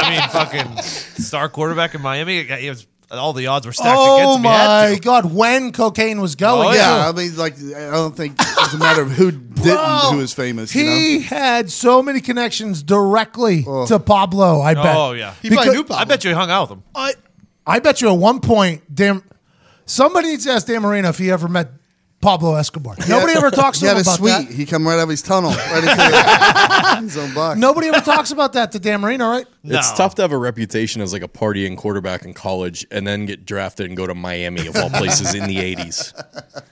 mean, 0.09 0.29
fucking 0.29 0.77
star 1.21 1.49
quarterback 1.49 1.93
in 1.95 2.01
Miami. 2.01 2.43
He 2.43 2.69
was, 2.69 2.87
all 3.19 3.33
the 3.33 3.47
odds 3.47 3.65
were 3.65 3.73
stacked 3.73 3.89
oh 3.99 4.15
against 4.17 4.37
him. 4.37 4.43
He 4.43 4.49
had 4.49 4.89
my 4.89 4.95
to. 4.95 5.01
God, 5.01 5.33
when 5.33 5.71
cocaine 5.71 6.21
was 6.21 6.35
going. 6.35 6.69
Oh, 6.69 6.71
Yeah, 6.71 7.09
I 7.09 7.11
mean, 7.11 7.35
like 7.35 7.55
I 7.57 7.91
don't 7.91 8.15
think 8.15 8.35
it's 8.39 8.73
a 8.73 8.77
matter 8.77 9.01
of 9.01 9.11
who 9.11 9.31
didn't, 9.31 9.55
Bro, 9.63 10.09
who 10.11 10.17
was 10.17 10.33
famous. 10.33 10.73
You 10.73 10.83
He 10.85 11.17
know? 11.19 11.23
had 11.25 11.71
so 11.71 12.01
many 12.01 12.21
connections 12.21 12.83
directly 12.83 13.63
oh. 13.67 13.85
to 13.87 13.99
Pablo, 13.99 14.61
I 14.61 14.73
bet. 14.73 14.95
Oh, 14.95 15.11
yeah. 15.11 15.33
He 15.41 15.49
probably 15.49 15.63
Because- 15.65 15.73
knew 15.75 15.83
Pablo. 15.83 15.97
I 15.97 16.05
bet 16.05 16.23
you 16.23 16.29
he 16.31 16.35
hung 16.35 16.49
out 16.49 16.69
with 16.69 16.77
him. 16.79 16.83
I, 16.95 17.13
I 17.67 17.79
bet 17.79 18.01
you 18.01 18.09
at 18.09 18.17
one 18.17 18.39
point, 18.39 18.83
Dan, 18.93 19.21
somebody 19.85 20.29
needs 20.29 20.45
to 20.45 20.51
ask 20.51 20.65
Dan 20.67 20.81
Marino 20.81 21.09
if 21.09 21.17
he 21.17 21.29
ever 21.31 21.47
met 21.47 21.69
Pablo 22.21 22.53
Escobar. 22.55 22.95
Nobody 23.09 23.33
ever 23.33 23.49
talks 23.51 23.79
He 23.79 23.87
to 23.87 23.91
him 23.91 23.97
he 23.97 24.03
had 24.03 24.05
a 24.05 24.09
about 24.09 24.17
suite. 24.17 24.47
that. 24.49 24.55
He 24.55 24.65
come 24.67 24.87
right 24.87 24.93
out 24.99 25.03
of 25.03 25.09
his 25.09 25.21
tunnel, 25.23 25.49
right 25.51 25.83
into 25.83 27.01
his 27.03 27.17
own 27.23 27.33
box. 27.33 27.59
Nobody 27.59 27.87
ever 27.87 27.99
talks 28.01 28.29
about 28.31 28.53
that 28.53 28.71
to 28.73 28.79
Dan 28.79 29.01
Marino, 29.01 29.27
right? 29.29 29.45
It's 29.63 29.91
tough 29.93 30.15
to 30.15 30.23
have 30.23 30.31
a 30.31 30.37
reputation 30.37 31.01
as 31.01 31.13
like 31.13 31.21
a 31.21 31.27
partying 31.27 31.77
quarterback 31.77 32.25
in 32.25 32.33
college 32.33 32.85
and 32.89 33.05
then 33.05 33.27
get 33.27 33.45
drafted 33.45 33.85
and 33.85 33.95
go 33.95 34.07
to 34.07 34.15
Miami 34.15 34.65
of 34.65 34.75
all 34.75 34.89
places 34.89 35.35
in 35.35 35.47
the 35.47 35.57
80s. 35.57 36.13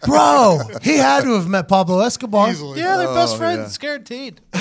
Bro, 0.05 0.61
he 0.81 0.97
had 0.97 1.23
to 1.23 1.33
have 1.33 1.47
met 1.47 1.67
Pablo 1.67 1.99
Escobar. 1.99 2.51
Yeah, 2.51 2.97
they're 2.97 3.13
best 3.13 3.37
friends. 3.37 3.67
It's 3.67 3.77
guaranteed. 3.77 4.41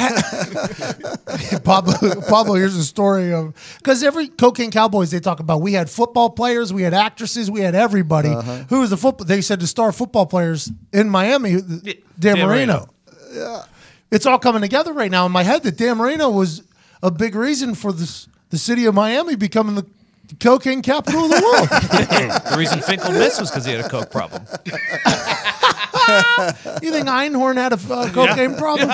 Pablo, 1.65 2.21
Pablo, 2.29 2.55
here's 2.55 2.77
a 2.77 2.85
story 2.85 3.33
of 3.33 3.55
because 3.79 4.03
every 4.03 4.29
cocaine 4.29 4.71
cowboys 4.71 5.11
they 5.11 5.21
talk 5.21 5.41
about. 5.41 5.63
We 5.63 5.73
had 5.73 5.89
football 5.89 6.31
players, 6.31 6.73
we 6.73 6.83
had 6.83 6.93
actresses, 6.93 7.51
we 7.51 7.61
had 7.61 7.75
everybody. 7.75 8.29
Uh-huh. 8.29 8.65
Who 8.69 8.81
was 8.81 8.91
the 8.91 8.99
football? 8.99 9.27
They 9.27 9.41
said 9.41 9.61
the 9.61 9.67
star 9.67 9.91
football 9.93 10.27
players 10.27 10.71
in 10.93 11.09
Miami, 11.09 11.63
Dan, 11.63 11.95
Dan 12.19 12.47
Marino. 12.47 12.89
Marino. 13.33 13.65
It's 14.11 14.25
all 14.25 14.39
coming 14.39 14.63
together 14.63 14.93
right 14.93 15.11
now 15.11 15.27
in 15.27 15.33
my 15.33 15.43
head 15.43 15.63
that 15.65 15.77
Dan 15.77 15.99
Marino 15.99 16.31
was 16.31 16.63
a 17.03 17.11
big 17.11 17.35
reason 17.35 17.75
for 17.75 17.93
this 17.93 18.29
the 18.51 18.59
city 18.59 18.87
of 18.87 18.95
Miami 18.95 19.37
becoming 19.37 19.75
the 19.75 19.87
cocaine 20.41 20.83
capital 20.83 21.25
of 21.25 21.31
the 21.31 21.43
world. 21.43 21.69
The 22.49 22.57
reason 22.57 22.81
Finkle 22.81 23.13
missed 23.13 23.41
was 23.41 23.51
because 23.51 23.65
he 23.65 23.73
had 23.73 23.85
a 23.85 23.89
coke 23.89 24.11
problem. 24.11 24.43
you 26.83 26.91
think 26.91 27.09
Einhorn 27.09 27.57
had 27.57 27.73
a 27.73 27.95
uh, 27.95 28.11
cocaine 28.11 28.57
problem 28.57 28.91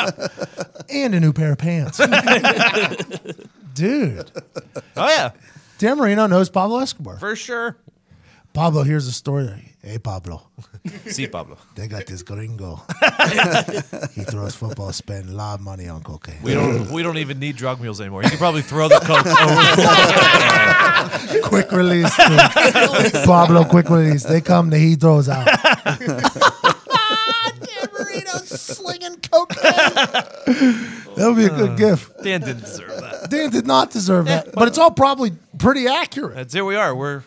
and 0.89 1.15
a 1.15 1.21
new 1.21 1.33
pair 1.33 1.53
of 1.53 1.59
pants, 1.59 1.99
dude? 3.75 4.31
Oh, 4.97 5.09
yeah. 5.09 5.31
Dan 5.79 5.99
Marino 5.99 6.27
knows 6.27 6.51
Pablo 6.51 6.79
Escobar. 6.81 7.19
For 7.19 7.37
sure. 7.37 7.77
Pablo, 8.53 8.83
here's 8.83 9.07
a 9.07 9.13
story. 9.13 9.74
Hey, 9.85 9.99
Pablo, 9.99 10.41
See, 11.09 11.27
Pablo. 11.27 11.59
they 11.75 11.89
got 11.89 12.07
this 12.07 12.23
gringo. 12.23 12.81
he 14.15 14.23
throws 14.25 14.55
football, 14.55 14.91
spend 14.93 15.29
a 15.29 15.33
lot 15.33 15.59
of 15.59 15.61
money 15.61 15.89
on 15.89 16.03
cocaine. 16.03 16.41
We 16.43 16.55
don't. 16.55 16.91
We 16.91 17.03
don't 17.03 17.19
even 17.19 17.39
need 17.39 17.57
drug 17.57 17.83
mules 17.83 18.01
anymore. 18.01 18.23
You 18.23 18.31
can 18.31 18.39
probably 18.39 18.63
throw 18.63 18.89
the 18.89 18.99
coke. 19.01 19.27
over. 19.27 19.35
quick 21.49 21.71
release. 21.71 22.15
Pablo, 23.27 23.65
quick 23.65 23.91
release. 23.91 24.23
They 24.23 24.41
come, 24.41 24.71
the 24.71 24.79
he 24.79 24.95
throws 24.95 25.29
out. 25.29 25.45
Dan 25.85 25.99
Marino's 27.93 28.49
slinging 28.49 29.17
cocaine. 29.21 29.61
That 31.17 31.27
would 31.29 31.37
be 31.37 31.45
a 31.45 31.51
good 31.51 31.77
gift. 31.77 32.23
Dan 32.23 32.41
didn't 32.41 32.65
deserve 32.65 33.01
that. 33.03 33.29
Dan 33.29 33.51
did 33.51 33.67
not 33.67 33.91
deserve 33.91 34.25
that, 34.27 34.53
but 34.55 34.67
it's 34.67 34.79
all 34.79 34.93
probably 34.93 35.33
pretty 35.59 35.87
accurate. 35.87 36.37
That's 36.37 36.55
here 36.55 36.65
we 36.65 36.77
are. 36.77 36.95
We're 36.95 37.23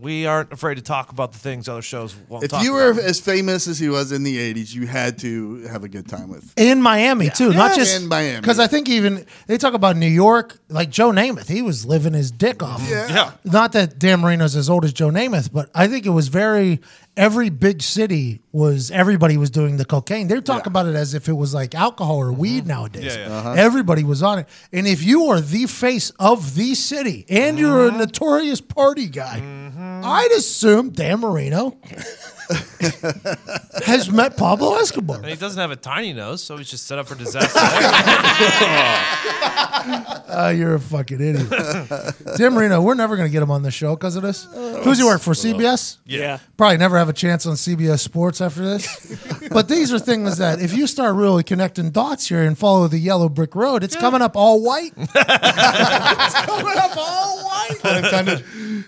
we 0.00 0.26
aren't 0.26 0.52
afraid 0.52 0.76
to 0.76 0.82
talk 0.82 1.12
about 1.12 1.32
the 1.32 1.38
things 1.38 1.68
other 1.68 1.82
shows 1.82 2.14
won't 2.28 2.44
If 2.44 2.50
talk 2.50 2.62
you 2.64 2.72
were 2.72 2.92
about. 2.92 3.04
as 3.04 3.20
famous 3.20 3.68
as 3.68 3.78
he 3.78 3.88
was 3.88 4.12
in 4.12 4.22
the 4.22 4.38
'80s, 4.54 4.74
you 4.74 4.86
had 4.86 5.18
to 5.18 5.62
have 5.66 5.84
a 5.84 5.88
good 5.88 6.08
time 6.08 6.28
with. 6.28 6.52
In 6.58 6.80
Miami 6.80 7.28
too, 7.30 7.52
not 7.52 7.76
just 7.76 8.00
In 8.00 8.08
Miami. 8.08 8.40
Because 8.40 8.58
I 8.58 8.66
think 8.66 8.88
even 8.88 9.26
they 9.46 9.58
talk 9.58 9.74
about 9.74 9.96
New 9.96 10.06
York, 10.06 10.56
like 10.68 10.90
Joe 10.90 11.10
Namath, 11.10 11.48
he 11.48 11.62
was 11.62 11.84
living 11.84 12.14
his 12.14 12.30
dick 12.30 12.62
off. 12.62 12.82
Yeah. 12.88 13.32
Not 13.44 13.72
that 13.72 13.98
Dan 13.98 14.20
Marino's 14.20 14.56
as 14.56 14.70
old 14.70 14.84
as 14.84 14.92
Joe 14.92 15.10
Namath, 15.10 15.52
but 15.52 15.70
I 15.74 15.86
think 15.86 16.06
it 16.06 16.10
was 16.10 16.28
very 16.28 16.80
every 17.16 17.50
big 17.50 17.82
city 17.82 18.40
was 18.52 18.90
everybody 18.90 19.36
was 19.36 19.50
doing 19.50 19.76
the 19.76 19.84
cocaine. 19.84 20.28
They 20.28 20.40
talk 20.40 20.66
about 20.66 20.86
it 20.86 20.94
as 20.94 21.14
if 21.14 21.28
it 21.28 21.32
was 21.32 21.54
like 21.54 21.74
alcohol 21.74 22.16
or 22.16 22.32
weed 22.32 22.60
mm-hmm. 22.60 22.68
nowadays. 22.68 23.16
Yeah, 23.16 23.28
yeah. 23.28 23.36
Uh-huh. 23.36 23.52
Everybody 23.52 24.04
was 24.04 24.22
on 24.22 24.40
it. 24.40 24.48
And 24.72 24.86
if 24.86 25.02
you 25.02 25.26
are 25.26 25.40
the 25.40 25.66
face 25.66 26.10
of 26.18 26.54
the 26.54 26.74
city 26.74 27.26
and 27.28 27.58
you're 27.58 27.84
a 27.84 27.88
uh-huh. 27.88 27.98
notorious 27.98 28.60
party 28.60 29.08
guy, 29.08 29.40
mm-hmm. 29.40 30.00
I'd 30.04 30.32
assume 30.36 30.90
Dan 30.90 31.20
Marino 31.20 31.78
has 33.84 34.10
met 34.10 34.36
Pablo 34.36 34.76
Escobar. 34.76 35.16
And 35.18 35.26
he 35.26 35.36
doesn't 35.36 35.60
have 35.60 35.70
a 35.70 35.76
tiny 35.76 36.12
nose, 36.12 36.42
so 36.42 36.56
he's 36.56 36.70
just 36.70 36.86
set 36.86 36.98
up 36.98 37.06
for 37.08 37.14
disaster. 37.14 37.58
Uh, 40.28 40.52
you're 40.56 40.74
a 40.74 40.80
fucking 40.80 41.20
idiot. 41.20 41.48
Tim 42.36 42.54
Marino, 42.54 42.82
we're 42.82 42.94
never 42.94 43.16
going 43.16 43.28
to 43.28 43.32
get 43.32 43.42
him 43.42 43.50
on 43.50 43.62
the 43.62 43.70
show 43.70 43.96
because 43.96 44.16
of 44.16 44.22
this. 44.22 44.46
Who's 44.84 44.98
he 44.98 45.04
work 45.04 45.20
for? 45.20 45.32
CBS? 45.32 45.98
Yeah. 46.04 46.38
Probably 46.56 46.76
never 46.78 46.98
have 46.98 47.08
a 47.08 47.12
chance 47.12 47.46
on 47.46 47.54
CBS 47.54 48.00
Sports 48.00 48.40
after 48.40 48.62
this. 48.62 49.48
but 49.50 49.68
these 49.68 49.92
are 49.92 49.98
things 49.98 50.38
that 50.38 50.60
if 50.60 50.72
you 50.74 50.86
start 50.86 51.14
really 51.14 51.42
connecting 51.42 51.90
dots 51.90 52.28
here 52.28 52.42
and 52.42 52.56
follow 52.58 52.88
the 52.88 52.98
yellow 52.98 53.28
brick 53.28 53.54
road, 53.54 53.82
it's 53.84 53.96
coming 53.96 54.22
up 54.22 54.36
all 54.36 54.62
white. 54.62 54.92
it's 54.96 55.14
coming 56.46 56.76
up 56.76 56.96
all 56.96 57.44
white. 57.44 57.78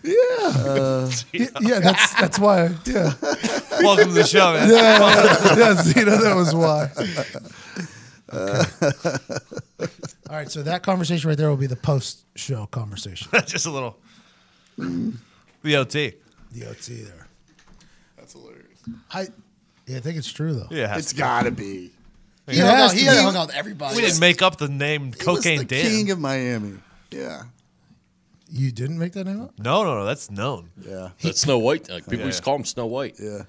Yeah. 0.05 1.09
Y- 1.33 1.49
yeah, 1.61 1.81
that's 1.81 2.15
that's 2.15 2.39
why. 2.39 2.71
Yeah. 2.85 3.13
Welcome 3.83 4.09
to 4.09 4.15
the 4.15 4.25
show, 4.25 4.53
man. 4.55 4.69
Yeah, 4.71 4.99
yeah, 4.99 5.57
yeah, 5.57 5.83
Zena, 5.83 6.11
that 6.17 6.35
was 6.37 6.55
why. 6.55 6.91
All 10.31 10.37
right, 10.39 10.51
so 10.51 10.63
that 10.63 10.83
conversation 10.83 11.29
right 11.29 11.37
there 11.37 11.49
will 11.51 11.57
be 11.57 11.67
the 11.67 11.77
post-show 11.77 12.67
conversation. 12.67 13.29
Just 13.47 13.67
a 13.67 13.71
little. 13.71 13.99
The 14.79 15.77
OT. 15.77 16.15
the 16.53 16.67
OT 16.71 17.03
there. 17.03 17.27
That's 18.17 18.33
hilarious. 18.33 18.67
I, 19.13 19.27
yeah, 19.87 19.99
I 19.99 20.01
think 20.01 20.17
it's 20.17 20.33
true 20.33 20.55
though. 20.55 20.69
Yeah, 20.71 20.85
it 20.85 20.91
has 20.91 20.99
It's 21.01 21.09
to 21.11 21.15
be. 21.17 21.19
got 21.21 21.43
to 21.45 21.51
be. 21.51 21.91
He, 22.49 22.59
It 22.59 22.65
hung 22.65 22.75
has 22.77 22.93
out, 22.93 22.97
he 22.99 23.05
to 23.05 23.11
be. 23.11 23.17
hung 23.19 23.37
out 23.37 23.47
with 23.49 23.57
everybody. 23.57 23.97
We 23.97 24.03
didn't 24.03 24.21
make 24.21 24.41
up 24.43 24.57
the 24.57 24.69
name 24.69 25.03
He 25.05 25.09
was 25.11 25.17
Cocaine 25.19 25.59
the 25.59 25.65
Dan. 25.67 25.85
king 25.85 26.11
of 26.11 26.19
Miami. 26.19 26.75
Yeah, 27.11 27.43
You 28.55 28.71
didn't 28.71 28.99
make 28.99 29.13
that 29.15 29.25
name 29.25 29.41
up. 29.41 29.59
no, 29.59 29.83
no, 29.83 29.95
no. 29.99 30.05
That's 30.05 30.31
known. 30.31 30.71
yeah, 30.87 31.11
That's 31.23 31.41
Snow 31.41 31.59
White. 31.59 31.89
Like 31.89 32.05
people 32.05 32.19
Yeah. 32.21 32.27
used 32.27 32.39
to 32.39 32.45
call 32.45 32.57
him 32.57 32.65
Snow 32.67 32.87
White. 32.87 33.17
yeah. 33.19 33.45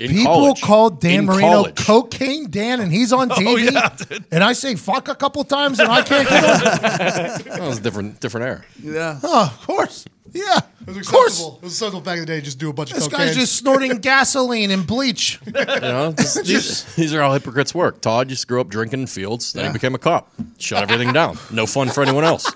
In 0.00 0.10
People 0.12 0.32
college. 0.32 0.60
called 0.62 1.00
Dan 1.00 1.18
In 1.20 1.24
Marino 1.26 1.48
college. 1.64 1.76
Cocaine 1.84 2.48
Dan, 2.50 2.80
and 2.80 2.92
he's 2.92 3.12
on 3.12 3.32
oh, 3.32 3.34
TV. 3.34 3.72
yeah, 3.72 3.88
dude. 4.08 4.24
and 4.30 4.44
I 4.44 4.52
say 4.52 4.76
fuck 4.76 5.08
a 5.08 5.14
couple 5.16 5.42
times, 5.44 5.80
and 5.80 5.88
I 5.88 6.02
can't 6.02 6.28
get 6.28 6.44
on. 6.44 6.50
That 7.58 7.60
was 7.62 7.78
a 7.78 7.80
different 7.80 8.20
different 8.20 8.46
era. 8.46 8.62
Yeah. 8.82 9.18
Oh, 9.22 9.46
of 9.60 9.66
course. 9.66 10.04
Yeah. 10.32 10.58
It 10.86 10.88
was 10.88 10.96
Of 10.98 11.06
course. 11.06 11.32
acceptable. 11.32 11.56
It 11.56 11.62
was 11.64 11.72
acceptable 11.72 12.00
back 12.02 12.14
in 12.14 12.20
the 12.20 12.26
day. 12.26 12.36
to 12.38 12.42
Just 12.44 12.58
do 12.60 12.70
a 12.70 12.72
bunch 12.72 12.90
of 12.90 12.96
This 12.96 13.08
cocaine. 13.08 13.26
guy's 13.28 13.34
just 13.36 13.56
snorting 13.56 13.96
gasoline 14.00 14.70
and 14.70 14.86
bleach. 14.86 15.40
You 15.46 15.52
know, 15.52 16.12
this- 16.12 16.34
these, 16.34 16.84
these 16.94 17.12
are 17.14 17.20
how 17.22 17.32
hypocrites 17.32 17.74
work. 17.74 18.00
Todd 18.00 18.28
just 18.28 18.46
grew 18.46 18.60
up 18.60 18.68
drinking 18.68 19.00
in 19.00 19.06
fields, 19.06 19.52
then 19.52 19.66
he 19.66 19.72
became 19.72 19.94
a 19.94 19.98
cop. 19.98 20.30
Shut 20.58 20.82
everything 20.82 21.12
down. 21.12 21.38
No 21.50 21.66
fun 21.66 21.88
for 21.88 22.02
anyone 22.02 22.24
else. 22.24 22.46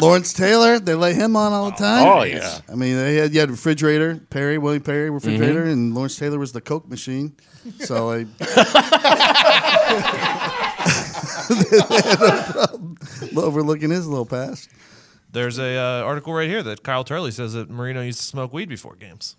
Lawrence 0.00 0.32
Taylor, 0.32 0.78
they 0.78 0.94
lay 0.94 1.14
him 1.14 1.36
on 1.36 1.52
all 1.52 1.70
the 1.70 1.76
time. 1.76 2.06
Oh, 2.06 2.22
yeah. 2.22 2.58
I 2.70 2.74
mean, 2.74 2.96
they 2.96 3.16
had, 3.16 3.34
you 3.34 3.40
had 3.40 3.50
refrigerator, 3.50 4.16
Perry, 4.30 4.58
William 4.58 4.82
Perry, 4.82 5.10
refrigerator, 5.10 5.62
Mm-hmm. 5.62 5.70
and 5.70 5.94
Lawrence 5.94 6.16
Taylor 6.16 6.38
was 6.38 6.52
the 6.52 6.60
Coke 6.60 6.88
machine. 6.88 7.34
So 7.80 8.10
I. 8.10 8.26
overlooking 13.36 13.90
his 13.90 14.06
little 14.06 14.26
past. 14.26 14.68
There's 15.30 15.58
a 15.58 15.76
uh, 15.76 16.02
article 16.04 16.32
right 16.34 16.48
here 16.48 16.62
that 16.62 16.82
Kyle 16.82 17.04
Turley 17.04 17.30
says 17.30 17.54
that 17.54 17.70
Marino 17.70 18.02
used 18.02 18.20
to 18.20 18.26
smoke 18.26 18.52
weed 18.52 18.68
before 18.68 18.96
games. 18.96 19.36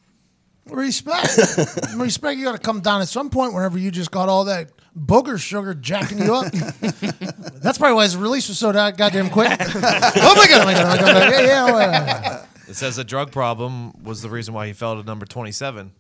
Respect. 0.68 1.28
Respect. 1.96 2.38
You 2.38 2.46
got 2.46 2.54
to 2.54 2.58
come 2.60 2.80
down 2.80 3.02
at 3.02 3.08
some 3.08 3.30
point 3.30 3.54
whenever 3.54 3.78
you 3.78 3.92
just 3.92 4.12
got 4.12 4.30
all 4.30 4.46
that 4.46 4.70
booger 4.98 5.40
sugar 5.40 5.74
jacking 5.74 6.20
you 6.20 6.34
up. 6.34 6.52
That's 7.62 7.78
probably 7.78 7.96
why 7.96 8.04
his 8.04 8.16
release 8.16 8.48
was 8.48 8.60
so 8.60 8.72
da- 8.72 8.92
goddamn 8.92 9.30
quick. 9.30 9.52
oh 9.60 10.36
my 10.38 10.48
god! 10.48 10.62
Oh 10.62 10.66
my 10.66 10.74
god! 10.74 11.00
Oh 11.00 11.02
my 11.02 11.02
god! 11.02 11.24
Oh. 11.24 11.30
Yeah, 11.30 11.42
yeah, 11.42 11.68
yeah. 11.78 12.46
It 12.68 12.76
says 12.76 12.98
a 12.98 13.04
drug 13.04 13.32
problem 13.32 14.04
was 14.04 14.22
the 14.22 14.30
reason 14.30 14.54
why 14.54 14.68
he 14.68 14.74
fell 14.74 14.96
to 14.96 15.04
number 15.04 15.26
27 15.26 15.92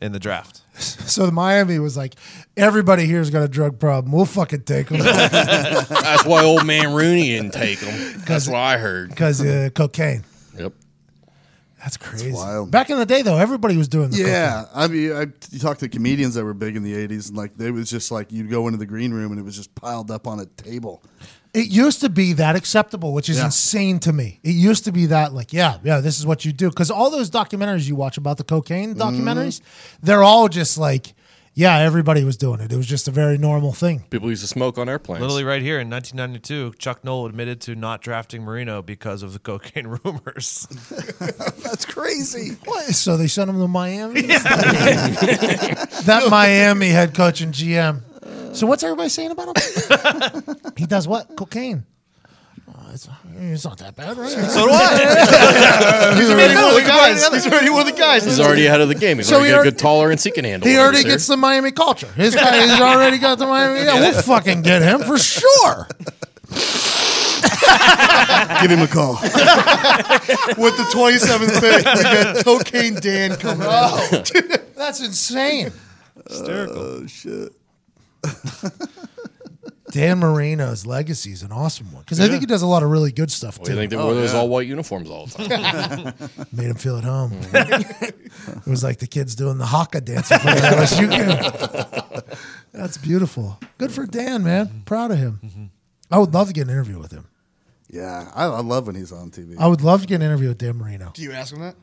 in 0.00 0.12
the 0.12 0.18
draft. 0.18 0.62
So 0.74 1.26
the 1.26 1.32
Miami 1.32 1.78
was 1.78 1.96
like, 1.96 2.14
everybody 2.56 3.04
here's 3.04 3.30
got 3.30 3.42
a 3.42 3.48
drug 3.48 3.78
problem. 3.78 4.10
We'll 4.12 4.24
fucking 4.24 4.62
take 4.62 4.88
them 4.88 4.98
That's 4.98 6.24
why 6.24 6.42
old 6.42 6.66
man 6.66 6.92
Rooney 6.94 7.28
didn't 7.28 7.52
take 7.52 7.78
him. 7.78 8.22
That's 8.26 8.48
what 8.48 8.56
I 8.56 8.78
heard. 8.78 9.10
because 9.10 9.40
uh, 9.42 9.68
cocaine. 9.74 10.24
That's 11.82 11.96
crazy. 11.96 12.30
wild. 12.32 12.70
Back 12.70 12.90
in 12.90 12.98
the 12.98 13.06
day, 13.06 13.22
though, 13.22 13.38
everybody 13.38 13.76
was 13.76 13.88
doing 13.88 14.10
the 14.10 14.18
Yeah, 14.18 14.66
I 14.72 14.86
mean, 14.86 15.12
I, 15.12 15.26
you 15.50 15.58
talk 15.58 15.78
to 15.78 15.88
comedians 15.88 16.34
that 16.34 16.44
were 16.44 16.54
big 16.54 16.76
in 16.76 16.82
the 16.84 16.94
'80s, 16.94 17.28
and 17.28 17.36
like 17.36 17.56
they 17.56 17.70
was 17.70 17.90
just 17.90 18.12
like 18.12 18.30
you'd 18.30 18.50
go 18.50 18.68
into 18.68 18.78
the 18.78 18.86
green 18.86 19.12
room 19.12 19.32
and 19.32 19.40
it 19.40 19.44
was 19.44 19.56
just 19.56 19.74
piled 19.74 20.10
up 20.10 20.26
on 20.26 20.38
a 20.38 20.46
table. 20.46 21.02
It 21.54 21.66
used 21.66 22.00
to 22.00 22.08
be 22.08 22.32
that 22.34 22.56
acceptable, 22.56 23.12
which 23.12 23.28
is 23.28 23.36
Yeah. 23.36 23.46
insane 23.46 23.98
to 24.00 24.12
me. 24.12 24.40
It 24.42 24.52
used 24.54 24.84
to 24.84 24.92
be 24.92 25.06
that, 25.06 25.34
like, 25.34 25.52
yeah, 25.52 25.78
yeah, 25.84 26.00
this 26.00 26.18
is 26.18 26.24
what 26.26 26.46
you 26.46 26.52
do. 26.52 26.70
Because 26.70 26.90
all 26.90 27.10
those 27.10 27.28
documentaries 27.28 27.86
you 27.86 27.94
watch 27.94 28.16
about 28.16 28.38
the 28.38 28.44
cocaine 28.44 28.94
documentaries, 28.94 29.60
mm-hmm. 29.60 30.06
they're 30.06 30.22
all 30.22 30.48
just 30.48 30.78
like, 30.78 31.12
yeah, 31.54 31.78
everybody 31.78 32.24
was 32.24 32.36
doing 32.36 32.60
it. 32.60 32.72
It 32.72 32.76
was 32.76 32.86
just 32.86 33.08
a 33.08 33.10
very 33.10 33.36
normal 33.36 33.72
thing. 33.72 34.04
People 34.10 34.30
used 34.30 34.42
to 34.42 34.48
smoke 34.48 34.78
on 34.78 34.88
airplanes. 34.88 35.20
Literally 35.20 35.44
right 35.44 35.60
here 35.60 35.78
in 35.80 35.90
1992, 35.90 36.78
Chuck 36.78 37.04
Noll 37.04 37.26
admitted 37.26 37.60
to 37.62 37.74
not 37.74 38.00
drafting 38.00 38.42
Marino 38.42 38.80
because 38.80 39.22
of 39.22 39.32
the 39.34 39.38
cocaine 39.38 39.86
rumors. 40.04 40.66
That's 41.62 41.84
crazy. 41.84 42.56
What? 42.64 42.84
So 42.94 43.16
they 43.16 43.28
sent 43.28 43.50
him 43.50 43.58
to 43.58 43.68
Miami? 43.68 44.22
that 46.06 46.28
Miami 46.30 46.88
head 46.88 47.14
coach 47.14 47.40
and 47.42 47.52
GM. 47.52 48.02
So 48.56 48.66
what's 48.66 48.82
everybody 48.82 49.08
saying 49.08 49.30
about 49.30 49.56
him? 49.56 50.56
he 50.76 50.86
does 50.86 51.06
what? 51.06 51.36
Cocaine. 51.36 51.84
Oh, 52.74 52.90
it's, 52.92 53.08
it's 53.36 53.64
not 53.64 53.78
that 53.78 53.94
bad, 53.96 54.16
right? 54.16 54.30
so 54.30 54.66
do 54.66 54.72
I. 54.72 56.14
He's 56.18 56.30
already 56.30 56.54
one 56.54 56.64
of 56.70 56.74
the 56.74 56.82
guys. 56.88 57.28
He's 57.32 57.46
already 57.46 57.70
one 57.70 57.80
of 57.80 57.86
the 57.94 57.98
guys. 58.00 58.24
He's 58.24 58.40
already 58.40 58.66
ahead 58.66 58.80
of 58.80 58.88
the 58.88 58.94
game. 58.94 59.18
He's 59.18 59.28
So 59.28 59.34
already 59.36 59.48
he 59.48 59.52
got 59.52 59.56
a 59.56 59.58
already- 59.60 59.70
good 59.72 59.78
tolerance 59.78 60.24
he 60.24 60.30
can 60.30 60.44
handle. 60.44 60.68
He 60.68 60.78
already 60.78 61.02
sir. 61.02 61.08
gets 61.08 61.26
the 61.26 61.36
Miami 61.36 61.70
culture. 61.72 62.06
His 62.12 62.34
guy 62.34 62.54
has 62.56 62.80
already 62.80 63.18
got 63.18 63.38
the 63.38 63.46
Miami. 63.46 63.80
Yeah, 63.84 64.00
we'll 64.00 64.22
fucking 64.22 64.62
get 64.62 64.80
him 64.82 65.00
for 65.02 65.18
sure. 65.18 65.86
Give 68.60 68.70
him 68.70 68.80
a 68.82 68.86
call. 68.88 69.14
with 69.22 70.76
the 70.76 70.88
27th 70.94 71.60
pick. 71.60 71.84
We 71.96 72.02
got 72.02 72.44
Cocaine 72.44 72.94
Dan 72.94 73.36
coming 73.36 73.66
out. 73.66 73.92
Oh, 74.12 74.56
that's 74.76 75.00
insane. 75.00 75.72
oh 76.30 77.06
shit. 77.06 77.52
Dan 79.92 80.20
Marino's 80.20 80.86
legacy 80.86 81.32
is 81.32 81.42
an 81.42 81.52
awesome 81.52 81.92
one 81.92 82.02
because 82.02 82.18
I 82.18 82.26
think 82.26 82.40
he 82.40 82.46
does 82.46 82.62
a 82.62 82.66
lot 82.66 82.82
of 82.82 82.88
really 82.88 83.12
good 83.12 83.30
stuff 83.30 83.58
Well, 83.58 83.66
too. 83.66 83.72
you 83.72 83.78
think 83.78 83.90
they 83.90 83.96
oh, 83.98 84.06
wore 84.06 84.14
those 84.14 84.32
all 84.32 84.48
white 84.48 84.66
uniforms 84.66 85.10
all 85.10 85.26
the 85.26 85.44
time? 85.48 86.46
Made 86.52 86.70
him 86.70 86.76
feel 86.76 86.96
at 86.96 87.04
home. 87.04 87.32
Mm-hmm. 87.32 88.04
it 88.58 88.66
was 88.66 88.82
like 88.82 89.00
the 89.00 89.06
kids 89.06 89.34
doing 89.34 89.58
the 89.58 89.66
haka 89.66 90.00
dance 90.00 90.30
in 90.30 90.38
front 90.38 90.56
of 90.56 90.62
the 90.62 90.68
LSU 90.68 91.10
game. 91.10 92.36
That's 92.72 92.96
beautiful. 92.96 93.60
Good 93.76 93.92
for 93.92 94.06
Dan, 94.06 94.42
man. 94.42 94.66
Mm-hmm. 94.66 94.80
Proud 94.80 95.10
of 95.10 95.18
him. 95.18 95.40
Mm-hmm. 95.44 95.64
I 96.10 96.18
would 96.18 96.32
love 96.32 96.46
to 96.48 96.54
get 96.54 96.62
an 96.62 96.70
interview 96.70 96.98
with 96.98 97.12
him. 97.12 97.26
Yeah, 97.90 98.30
I, 98.34 98.44
I 98.46 98.60
love 98.60 98.86
when 98.86 98.96
he's 98.96 99.12
on 99.12 99.30
TV. 99.30 99.56
I 99.58 99.66
would 99.66 99.82
love 99.82 100.00
to 100.00 100.06
get 100.06 100.16
an 100.16 100.22
interview 100.22 100.48
with 100.48 100.58
Dan 100.58 100.78
Marino. 100.78 101.10
Do 101.12 101.20
you 101.20 101.32
ask 101.32 101.52
him 101.52 101.60
that? 101.60 101.76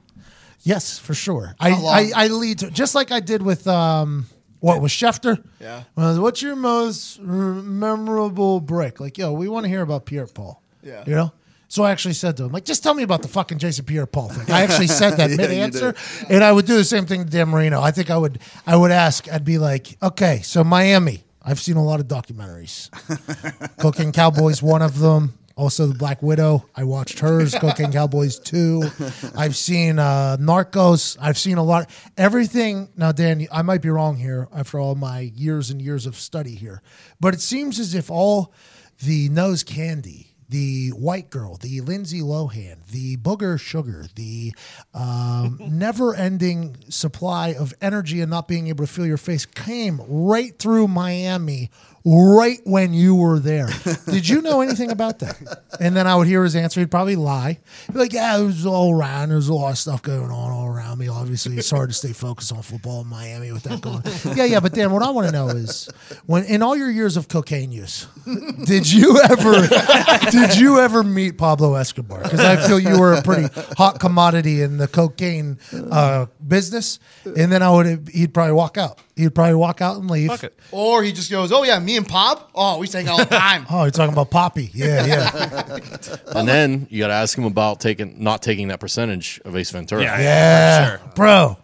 Yes, 0.64 0.97
for 0.97 1.14
sure. 1.14 1.55
I, 1.60 1.70
How 1.70 1.82
long? 1.82 1.93
I, 1.93 2.12
I 2.16 2.28
lead 2.30 2.60
to 2.60 2.72
just 2.72 2.95
like 2.95 3.12
I 3.12 3.20
did 3.20 3.43
with 3.43 3.68
um 3.68 4.26
what 4.60 4.82
was 4.82 4.91
Schefter. 4.91 5.43
Yeah. 5.60 5.84
Well, 5.95 6.22
what's 6.22 6.41
your 6.41 6.55
most 6.55 7.20
memorable 7.20 8.60
break? 8.60 8.99
Like, 8.99 9.18
yo, 9.18 9.32
we 9.34 9.47
want 9.47 9.64
to 9.66 9.70
hear 9.70 9.82
about 9.82 10.05
Pierre 10.05 10.28
Paul. 10.28 10.62
Yeah. 10.84 11.03
You 11.05 11.16
know. 11.16 11.32
So 11.72 11.84
I 11.84 11.91
actually 11.91 12.16
said 12.16 12.36
to 12.38 12.45
him, 12.45 12.51
like, 12.51 12.66
just 12.66 12.82
tell 12.82 12.95
me 12.95 13.03
about 13.03 13.22
the 13.22 13.28
fucking 13.28 13.60
Jason 13.60 13.86
Pierre 13.86 14.07
Paul 14.07 14.30
thing. 14.30 14.51
I 14.53 14.62
actually 14.64 14.88
said 14.88 15.18
that 15.18 15.30
Yeah, 15.30 15.38
mid 15.38 15.51
answer. 15.51 15.93
and 16.28 16.43
I 16.43 16.51
would 16.51 16.66
do 16.66 16.76
the 16.76 16.84
same 16.84 17.05
thing 17.05 17.26
to 17.26 17.30
Dan 17.30 17.49
Marino. 17.49 17.80
I 17.80 17.91
think 17.91 18.10
I 18.10 18.18
would, 18.18 18.39
I 18.66 18.76
would 18.76 18.89
ask, 18.91 19.32
I'd 19.32 19.45
be 19.45 19.60
like, 19.60 19.95
okay, 20.01 20.41
so 20.41 20.64
Miami. 20.64 21.24
I've 21.41 21.60
seen 21.60 21.78
a 21.78 21.84
lot 21.84 21.99
of 21.99 22.07
documentaries. 22.07 22.89
Cocaine 23.78 24.12
Cowboys, 24.12 24.62
one 24.62 24.82
of 24.82 24.99
them. 24.99 25.38
Also, 25.60 25.88
The 25.88 25.93
Black 25.93 26.24
Widow. 26.24 26.64
I 26.74 26.86
watched 26.86 27.20
hers. 27.20 27.53
Cocaine 27.60 27.91
Cowboys 27.91 28.39
two. 28.39 28.82
I've 29.36 29.57
seen 29.57 29.99
uh, 29.99 30.38
Narcos. 30.39 31.18
I've 31.20 31.38
seen 31.38 31.57
a 31.57 31.64
lot. 31.64 31.89
Everything. 32.16 32.88
Now, 32.95 33.12
Dan, 33.12 33.45
I 33.51 33.62
might 33.62 33.82
be 33.82 33.89
wrong 33.89 34.16
here 34.16 34.47
after 34.55 34.80
all 34.80 34.95
my 34.95 35.20
years 35.20 35.70
and 35.70 35.82
years 35.82 36.05
of 36.05 36.16
study 36.16 36.55
here, 36.55 36.82
but 37.20 37.34
it 37.34 37.41
seems 37.41 37.78
as 37.78 37.93
if 37.93 38.10
all 38.10 38.53
the 39.03 39.28
nose 39.28 39.64
candy, 39.64 40.34
the 40.47 40.91
white 40.91 41.30
girl, 41.30 41.57
the 41.57 41.82
Lindsay 41.82 42.22
Lohan, 42.22 42.78
the 42.89 43.18
booger 43.18 43.60
sugar, 43.60 44.05
the 44.16 44.53
um, 44.93 45.60
never-ending 45.70 46.78
supply 46.88 47.49
of 47.49 47.74
energy 47.82 48.22
and 48.22 48.32
not 48.32 48.47
being 48.47 48.68
able 48.68 48.86
to 48.86 48.91
feel 48.91 49.05
your 49.05 49.18
face 49.18 49.45
came 49.45 49.99
right 50.07 50.57
through 50.57 50.88
Miami 50.88 51.70
right 52.06 52.60
when 52.64 52.93
you 52.93 53.16
were 53.16 53.39
there. 53.39 53.70
Did 54.06 54.28
you 54.28 54.41
know 54.41 54.62
anything 54.62 54.91
about 54.91 55.20
that? 55.20 55.38
And 55.80 55.95
then 55.95 56.08
I 56.08 56.16
would 56.18 56.28
hear 56.28 56.43
his 56.43 56.58
answer. 56.58 56.82
He'd 56.82 56.91
probably 56.91 57.16
lie. 57.16 57.60
He'd 57.86 57.93
be 57.93 58.00
like, 58.00 58.12
yeah, 58.12 58.38
it 58.38 58.43
was 58.43 58.66
all 58.66 58.93
around. 58.93 59.30
There's 59.30 59.47
a 59.47 59.54
lot 59.54 59.72
of 59.72 59.78
stuff 59.78 60.02
going 60.02 60.30
on 60.30 60.52
all 60.52 60.68
around 60.68 60.97
me. 60.97 61.08
Obviously, 61.08 61.56
it's 61.58 61.70
hard 61.70 61.89
to 61.89 61.93
stay 61.93 62.12
focused 62.12 62.52
on 62.52 62.62
football 62.64 63.00
in 63.00 63.08
Miami 63.08 63.54
with 63.54 63.64
that 63.64 63.80
going. 63.80 64.02
Yeah, 64.36 64.43
yeah. 64.43 64.60
But 64.60 64.74
Dan, 64.74 64.91
what 64.91 65.04
I 65.04 65.10
want 65.12 65.28
to 65.28 65.32
know 65.32 65.47
is, 65.47 65.89
when 66.26 66.43
in 66.43 66.62
all 66.62 66.76
your 66.76 66.91
years 66.91 67.16
of 67.16 67.30
cocaine 67.30 67.72
use, 67.72 68.08
did 68.66 68.91
you 68.91 69.22
ever, 69.22 69.68
did 70.32 70.58
you 70.58 70.80
ever 70.80 71.02
meet 71.02 71.38
Pablo 71.38 71.76
Escobar? 71.76 72.24
Because 72.24 72.41
I 72.41 72.68
feel 72.68 72.80
you 72.80 73.00
were 73.00 73.14
a 73.14 73.22
pretty 73.22 73.47
hot 73.78 74.02
commodity 74.02 74.62
in 74.62 74.78
the 74.78 74.89
cocaine 74.89 75.60
uh, 75.72 76.26
business. 76.45 77.00
And 77.24 77.50
then 77.52 77.64
I 77.64 77.72
would, 77.72 78.10
he'd 78.10 78.34
probably 78.34 78.54
walk 78.54 78.78
out. 78.78 79.00
He'd 79.20 79.36
probably 79.36 79.55
walk 79.55 79.82
out 79.82 79.97
and 79.97 80.09
leave. 80.09 80.30
Fuck 80.30 80.45
it. 80.45 80.57
Or 80.72 81.03
he 81.03 81.11
just 81.11 81.30
goes, 81.30 81.51
"Oh 81.51 81.63
yeah, 81.63 81.78
me 81.78 81.97
and 81.97 82.07
Pop. 82.07 82.51
Oh, 82.55 82.78
we 82.78 82.88
sang 82.88 83.09
all 83.09 83.17
the 83.17 83.26
time." 83.26 83.65
Oh, 83.70 83.84
you're 83.84 83.91
talking 83.91 84.13
about 84.13 84.32
Poppy? 84.32 84.72
Yeah, 84.74 85.05
yeah. 85.05 85.78
and 86.36 86.47
then 86.47 86.88
you 86.89 86.99
got 86.99 87.07
to 87.07 87.13
ask 87.13 87.38
him 87.38 87.43
about 87.43 87.82
taking 87.82 88.24
not 88.24 88.41
taking 88.41 88.70
that 88.70 88.80
percentage 88.80 89.41
of 89.43 89.57
Ace 89.57 89.72
Ventura. 89.72 90.03
Yeah. 90.03 90.20
Yeah, 90.20 90.89
sure. 90.89 91.01
bro. 91.15 91.57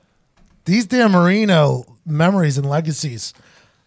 These 0.66 0.88
Dan 0.88 1.12
Marino 1.12 1.86
memories 2.06 2.58
and 2.58 2.68
legacies 2.68 3.34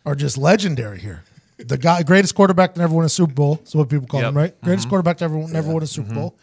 are 0.07 0.15
just 0.15 0.39
legendary 0.39 0.99
here. 0.99 1.25
The 1.59 1.77
guy, 1.77 2.03
greatest 2.05 2.35
quarterback 2.35 2.73
to 2.75 2.81
never 2.81 2.95
win 2.95 3.05
a 3.05 3.11
Super 3.11 3.35
Bowl. 3.35 3.61
Is 3.67 3.75
what 3.75 3.91
people 3.91 4.07
call 4.07 4.21
Yep. 4.21 4.29
him, 4.31 4.37
right? 4.37 4.55
Mm-hmm. 4.57 4.65
Greatest 4.65 4.89
quarterback 4.89 5.19
to 5.19 5.25
ever 5.25 5.37
never 5.37 5.75
win 5.75 5.83
a 5.83 5.87
Super 5.87 6.09
mm-hmm. 6.09 6.21
Bowl. 6.21 6.37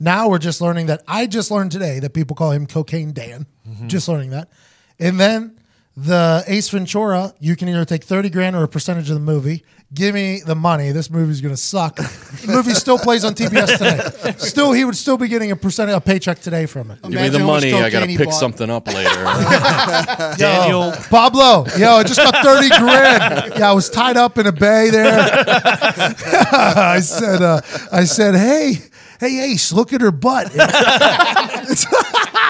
Now 0.00 0.28
we're 0.28 0.38
just 0.38 0.60
learning 0.60 0.86
that. 0.86 1.04
I 1.06 1.26
just 1.26 1.52
learned 1.52 1.70
today 1.70 2.00
that 2.00 2.14
people 2.14 2.34
call 2.34 2.50
him 2.50 2.66
Cocaine 2.66 3.12
Dan. 3.12 3.46
Mm-hmm. 3.68 3.86
Just 3.86 4.08
learning 4.08 4.30
that, 4.30 4.50
and 4.98 5.20
then 5.20 5.56
the 5.96 6.42
Ace 6.46 6.70
Ventura, 6.70 7.34
you 7.38 7.54
can 7.54 7.68
either 7.68 7.84
take 7.84 8.02
30 8.02 8.30
grand 8.30 8.56
or 8.56 8.64
a 8.64 8.68
percentage 8.68 9.08
of 9.10 9.14
the 9.14 9.20
movie. 9.20 9.64
Give 9.92 10.12
me 10.12 10.40
the 10.44 10.56
money. 10.56 10.90
This 10.90 11.08
movie's 11.08 11.40
going 11.40 11.54
to 11.54 11.60
suck. 11.60 11.94
the 11.96 12.46
movie 12.48 12.74
still 12.74 12.98
plays 12.98 13.24
on 13.24 13.34
TBS 13.34 13.78
today. 13.78 14.34
Still, 14.38 14.72
he 14.72 14.84
would 14.84 14.96
still 14.96 15.16
be 15.16 15.28
getting 15.28 15.52
a 15.52 15.56
percent, 15.56 15.88
a 15.88 16.00
paycheck 16.00 16.40
today 16.40 16.66
from 16.66 16.90
it. 16.90 17.00
Give 17.02 17.12
me 17.12 17.28
the 17.28 17.38
money. 17.38 17.72
I 17.72 17.90
got 17.90 18.00
to 18.00 18.06
pick 18.06 18.26
bought. 18.26 18.32
something 18.32 18.68
up 18.70 18.88
later. 18.88 19.08
Daniel. 20.36 20.92
Pablo, 21.10 21.66
yo, 21.78 21.92
I 21.92 22.02
just 22.02 22.18
got 22.18 22.44
30 22.44 22.68
grand. 22.70 23.52
Yeah, 23.56 23.70
I 23.70 23.72
was 23.72 23.88
tied 23.88 24.16
up 24.16 24.36
in 24.36 24.48
a 24.48 24.52
bay 24.52 24.90
there. 24.90 25.16
I 25.16 26.98
said, 27.00 27.40
uh, 27.40 27.60
I 27.92 28.02
said, 28.02 28.34
hey, 28.34 28.78
hey, 29.20 29.52
Ace, 29.52 29.72
look 29.72 29.92
at 29.92 30.00
her 30.00 30.10
butt. 30.10 30.50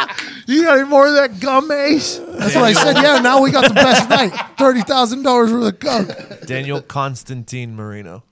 you 0.46 0.64
got 0.64 0.78
any 0.78 0.88
more 0.88 1.06
of 1.06 1.14
that 1.14 1.40
gum, 1.40 1.70
Ace? 1.70 2.18
That's 2.18 2.54
what 2.54 2.64
I 2.64 2.72
said. 2.72 2.96
Yeah, 2.96 3.20
now 3.20 3.42
we 3.42 3.50
got 3.50 3.68
the 3.68 3.74
best 3.74 4.08
night. 4.08 4.32
$30,000 4.32 5.24
worth 5.52 5.74
of 5.74 5.78
coke. 5.80 6.46
Daniel 6.46 6.80
Constantine 6.82 7.74
Marino. 7.76 8.22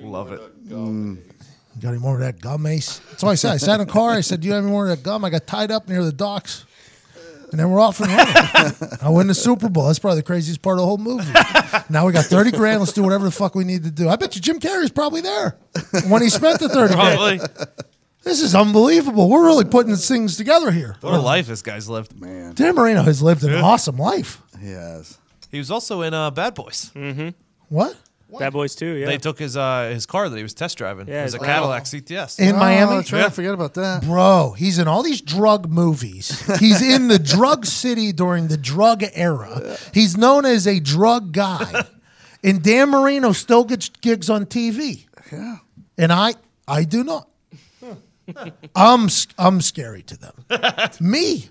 Love 0.00 0.32
it. 0.32 0.40
You 1.76 1.82
got 1.82 1.90
any 1.90 1.98
more 1.98 2.14
of 2.14 2.20
that 2.20 2.40
gum, 2.40 2.66
Ace? 2.66 2.98
That's 3.10 3.22
what 3.22 3.30
I 3.30 3.34
said. 3.34 3.52
I 3.52 3.56
sat 3.56 3.80
in 3.80 3.88
a 3.88 3.90
car. 3.90 4.12
I 4.12 4.20
said, 4.20 4.40
Do 4.40 4.46
you 4.48 4.54
have 4.54 4.62
any 4.62 4.70
more 4.70 4.88
of 4.88 4.96
that 4.96 5.02
gum? 5.02 5.24
I 5.24 5.30
got 5.30 5.46
tied 5.46 5.70
up 5.70 5.88
near 5.88 6.04
the 6.04 6.12
docks. 6.12 6.66
And 7.50 7.60
then 7.60 7.70
we're 7.70 7.80
off 7.80 8.00
and 8.00 8.08
running. 8.10 8.98
I 9.00 9.10
win 9.10 9.28
the 9.28 9.34
Super 9.34 9.68
Bowl. 9.68 9.86
That's 9.86 10.00
probably 10.00 10.18
the 10.18 10.24
craziest 10.24 10.60
part 10.60 10.76
of 10.78 10.80
the 10.82 10.86
whole 10.86 10.98
movie. 10.98 11.30
Now 11.88 12.04
we 12.04 12.12
got 12.12 12.24
30 12.24 12.50
grand. 12.50 12.80
Let's 12.80 12.92
do 12.92 13.02
whatever 13.04 13.24
the 13.24 13.30
fuck 13.30 13.54
we 13.54 13.62
need 13.62 13.84
to 13.84 13.92
do. 13.92 14.08
I 14.08 14.16
bet 14.16 14.34
you 14.34 14.40
Jim 14.40 14.58
Carrey's 14.58 14.90
probably 14.90 15.20
there 15.20 15.56
when 16.08 16.20
he 16.22 16.30
spent 16.30 16.58
the 16.58 16.68
30 16.68 16.94
grand. 16.94 17.48
Probably. 18.24 18.32
This 18.32 18.42
is 18.42 18.54
unbelievable. 18.54 19.28
We're 19.28 19.44
really 19.44 19.64
putting 19.64 19.90
these 19.92 20.08
things 20.08 20.36
together 20.36 20.70
here. 20.70 20.96
What 21.00 21.14
a 21.14 21.18
life 21.20 21.46
this 21.46 21.62
guy's 21.62 21.88
lived. 21.88 22.18
Man, 22.20 22.54
Dan 22.54 22.74
Marino 22.74 23.02
has 23.02 23.22
lived 23.22 23.44
an 23.44 23.54
awesome 23.54 23.96
life. 23.96 24.40
he 24.60 24.70
has. 24.72 25.18
He 25.50 25.58
was 25.58 25.70
also 25.70 26.02
in 26.02 26.12
uh, 26.14 26.30
Bad 26.30 26.54
Boys. 26.54 26.90
What? 27.68 27.96
Bad 28.36 28.52
Boys 28.52 28.74
too. 28.74 28.94
Yeah. 28.94 29.06
They 29.06 29.18
took 29.18 29.38
his 29.38 29.56
uh, 29.56 29.90
his 29.94 30.06
car 30.06 30.28
that 30.28 30.36
he 30.36 30.42
was 30.42 30.54
test 30.54 30.76
driving. 30.76 31.06
Yeah, 31.06 31.20
it 31.20 31.24
was 31.24 31.34
a 31.34 31.38
his- 31.38 31.46
Cadillac 31.46 31.84
CTS. 31.84 32.40
In 32.40 32.56
Oh, 32.56 32.58
Miami? 32.58 32.96
that's 32.96 33.12
right. 33.12 33.26
I 33.26 33.28
forget 33.28 33.54
about 33.54 33.74
that. 33.74 34.02
Bro, 34.02 34.56
he's 34.58 34.80
in 34.80 34.88
all 34.88 35.04
these 35.04 35.20
drug 35.20 35.68
movies. 35.70 36.40
He's 36.58 36.82
in 36.82 37.06
the 37.06 37.20
drug 37.20 37.64
city 37.64 38.12
during 38.12 38.48
the 38.48 38.56
drug 38.56 39.04
era. 39.14 39.76
He's 39.92 40.16
known 40.16 40.44
as 40.46 40.66
a 40.66 40.80
drug 40.80 41.30
guy. 41.32 41.84
And 42.42 42.60
Dan 42.62 42.90
Marino 42.90 43.30
still 43.32 43.62
gets 43.64 43.88
gigs 43.88 44.28
on 44.28 44.46
TV. 44.46 45.06
Yeah. 45.32 45.58
And 45.96 46.12
I 46.12 46.34
I 46.66 46.82
do 46.84 47.04
not. 47.04 47.28
I'm 48.74 49.08
I'm 49.38 49.60
scary 49.60 50.02
to 50.04 50.16
them. 50.16 50.34
Me. 51.00 51.48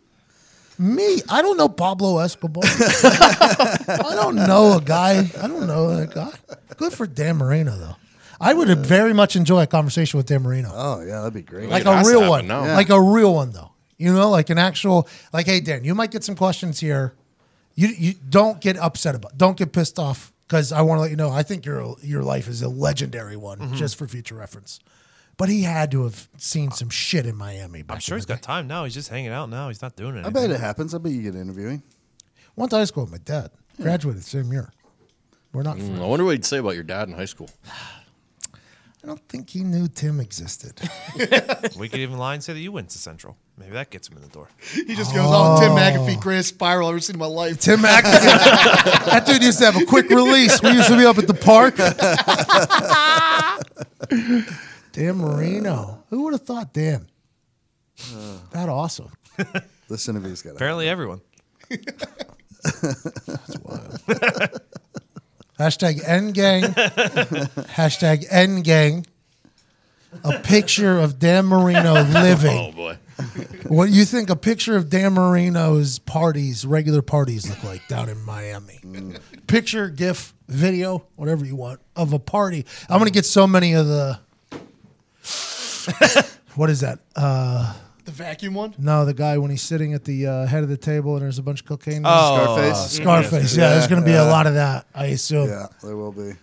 Me. 0.80 1.22
I 1.30 1.42
don't 1.42 1.58
know 1.58 1.70
Pablo 1.70 2.18
Escobar. 2.20 2.64
I 2.68 4.14
don't 4.16 4.36
know 4.36 4.78
a 4.78 4.82
guy. 4.82 5.30
I 5.42 5.48
don't 5.48 5.68
know 5.68 5.96
that 5.96 6.14
guy. 6.14 6.32
Good 6.78 6.94
for 6.94 7.06
Dan 7.08 7.38
Marino 7.38 7.78
though. 7.78 7.96
I 8.42 8.54
would 8.54 8.68
very 8.80 9.14
much 9.14 9.36
enjoy 9.36 9.62
a 9.64 9.68
conversation 9.68 10.18
with 10.18 10.26
Dan 10.26 10.42
Marino 10.44 10.70
Oh 10.74 11.02
yeah, 11.02 11.20
that'd 11.20 11.34
be 11.34 11.42
great. 11.44 11.70
like 11.70 11.86
a 11.86 12.04
real 12.06 12.30
one. 12.30 12.48
Yeah. 12.48 12.74
like 12.76 12.90
a 12.90 13.02
real 13.02 13.34
one 13.34 13.52
though. 13.52 13.72
You 13.98 14.12
know, 14.14 14.30
like 14.32 14.50
an 14.50 14.58
actual, 14.58 15.08
like, 15.32 15.46
hey 15.46 15.60
Dan, 15.62 15.84
you 15.84 15.96
might 15.96 16.12
get 16.12 16.24
some 16.24 16.36
questions 16.36 16.80
here. 16.80 17.14
You 17.76 17.88
you 17.90 18.14
don't 18.30 18.60
get 18.60 18.76
upset 18.78 19.16
about, 19.16 19.38
don't 19.38 19.56
get 19.56 19.72
pissed 19.72 19.98
off 20.00 20.34
because 20.48 20.72
I 20.72 20.82
want 20.82 20.98
to 20.98 21.02
let 21.04 21.12
you 21.12 21.16
know 21.18 21.30
I 21.30 21.44
think 21.44 21.66
your 21.66 21.96
your 22.02 22.24
life 22.24 22.48
is 22.48 22.62
a 22.64 22.68
legendary 22.70 23.38
one, 23.38 23.60
Mm-hmm. 23.60 23.76
just 23.76 23.96
for 23.96 24.08
future 24.08 24.36
reference. 24.36 24.80
But 25.38 25.50
he 25.50 25.64
had 25.64 25.92
to 25.92 26.04
have 26.04 26.30
seen 26.38 26.72
some 26.72 26.90
shit 26.90 27.26
in 27.26 27.36
Miami. 27.36 27.82
Back 27.82 27.96
I'm 27.96 28.02
sure 28.02 28.16
in 28.16 28.20
he's 28.20 28.28
the 28.28 28.34
got 28.34 28.42
time 28.44 28.68
now. 28.68 28.84
He's 28.84 28.94
just 28.94 29.10
hanging 29.10 29.32
out 29.32 29.50
now. 29.50 29.68
He's 29.70 29.82
not 29.82 29.96
doing 29.96 30.16
it. 30.16 30.26
I 30.26 30.30
bet 30.30 30.52
it 30.52 30.60
happens. 30.60 30.94
I 30.94 31.00
bet 31.00 31.12
you 31.12 31.24
get 31.24 31.36
interviewing. 31.36 31.80
day. 31.80 31.84
Went 32.56 32.70
to 32.72 32.78
high 32.78 32.86
school 32.86 33.04
with 33.04 33.12
my 33.12 33.18
dad. 33.18 33.50
Graduated 33.82 34.22
the 34.22 34.26
same 34.26 34.52
year. 34.52 34.72
We're 35.52 35.64
not. 35.64 35.78
Hmm, 35.78 35.88
friends. 35.88 36.02
I 36.02 36.06
wonder 36.06 36.26
what 36.26 36.32
he'd 36.32 36.46
say 36.46 36.58
about 36.58 36.76
your 36.76 36.84
dad 36.84 37.10
in 37.10 37.16
high 37.16 37.26
school. 37.26 37.50
I 39.04 39.08
don't 39.08 39.28
think 39.28 39.50
he 39.50 39.64
knew 39.64 39.88
Tim 39.88 40.20
existed. 40.22 40.80
We 41.78 41.90
could 41.90 42.00
even 42.00 42.18
lie 42.18 42.36
and 42.36 42.44
say 42.44 42.54
that 42.54 42.60
you 42.60 42.72
went 42.72 42.90
to 42.90 42.98
Central. 42.98 43.36
Maybe 43.58 43.72
that 43.72 43.90
gets 43.90 44.08
him 44.08 44.16
in 44.18 44.24
the 44.24 44.30
door. 44.30 44.48
He 44.74 44.96
just 44.96 45.14
goes, 45.14 45.26
"Oh, 45.26 45.60
Tim 45.60 45.72
oh. 45.72 45.76
McAfee, 45.76 46.20
greatest 46.22 46.50
spiral 46.50 46.88
I've 46.88 46.94
ever 46.94 47.00
seen 47.02 47.16
in 47.16 47.20
my 47.20 47.26
life." 47.26 47.60
Tim 47.60 47.80
McAfee. 47.80 48.02
that 49.06 49.26
dude 49.26 49.44
used 49.44 49.60
to 49.60 49.66
have 49.66 49.76
a 49.82 49.86
quick 49.86 50.10
release. 50.10 50.62
We 50.62 50.72
used 50.72 50.88
to 50.88 50.98
be 50.98 51.06
up 51.06 51.18
at 51.18 51.28
the 51.28 51.34
park. 51.34 51.78
Dan 54.94 55.18
Marino. 55.18 55.74
Uh, 55.74 55.96
Who 56.10 56.24
would 56.24 56.34
have 56.34 56.44
thought 56.44 56.72
Dan? 56.72 57.08
Uh, 58.16 58.38
that 58.52 58.70
awesome. 58.70 59.12
Listen 59.38 59.54
to 59.54 59.64
This 59.90 60.08
interview's 60.08 60.42
got. 60.42 60.56
Apparently, 60.56 60.88
everyone. 60.88 61.20
That's 61.70 63.58
wild. 63.62 64.00
Hashtag 65.60 66.02
N 66.08 66.32
gang. 66.32 66.64
Hashtag 66.64 68.26
N 68.30 68.62
gang. 68.62 69.06
A 70.24 70.40
picture 70.40 71.00
of 71.00 71.18
Dan 71.20 71.46
Marino 71.48 71.96
Oh 71.96 72.02
living. 72.04 72.72
boy. 72.74 72.98
What 73.68 73.90
you 73.90 74.06
think 74.06 74.30
a 74.30 74.36
picture 74.36 74.76
of 74.76 74.90
Dan 74.90 75.14
Marino's 75.14 75.98
parties, 76.00 76.66
regular 76.66 77.02
parties, 77.02 77.50
look 77.50 77.64
like 77.64 77.88
down 77.88 78.10
in 78.10 78.22
Miami? 78.24 78.80
Mm. 78.84 79.20
Picture, 79.48 79.90
GIF, 79.90 80.34
video, 80.48 81.06
whatever 81.16 81.46
you 81.46 81.56
want 81.56 81.80
of 81.96 82.14
a 82.14 82.20
party. 82.20 82.66
I'm 82.90 83.00
gonna 83.00 83.10
get 83.12 83.26
so 83.26 83.48
many 83.48 83.74
of 83.74 83.88
the. 83.88 84.20
what 86.56 86.70
is 86.70 86.82
that? 86.82 87.00
Uh, 87.16 87.74
The 88.06 88.12
vacuum 88.12 88.54
one. 88.54 88.76
no, 88.78 89.06
the 89.06 89.14
guy 89.14 89.38
when 89.38 89.50
he's 89.52 89.62
sitting 89.62 89.94
at 89.94 90.04
the 90.04 90.28
uh, 90.28 90.46
head 90.46 90.64
of 90.64 90.70
the 90.70 90.78
table 90.78 91.14
and 91.16 91.24
there's 91.24 91.40
a 91.40 91.44
bunch 91.44 91.62
of 91.62 91.66
cocaine. 91.68 92.04
Oh, 92.06 92.44
Scarface. 92.46 92.92
Scarface. 92.92 93.56
Yeah, 93.58 93.70
there's 93.70 93.88
gonna 93.88 94.06
be 94.06 94.14
a 94.14 94.26
lot 94.26 94.48
of 94.48 94.54
that. 94.56 94.86
I 94.94 95.06
assume. 95.08 95.48
Yeah, 95.50 95.68
there 95.82 95.96
will 95.96 96.12
be. 96.12 96.34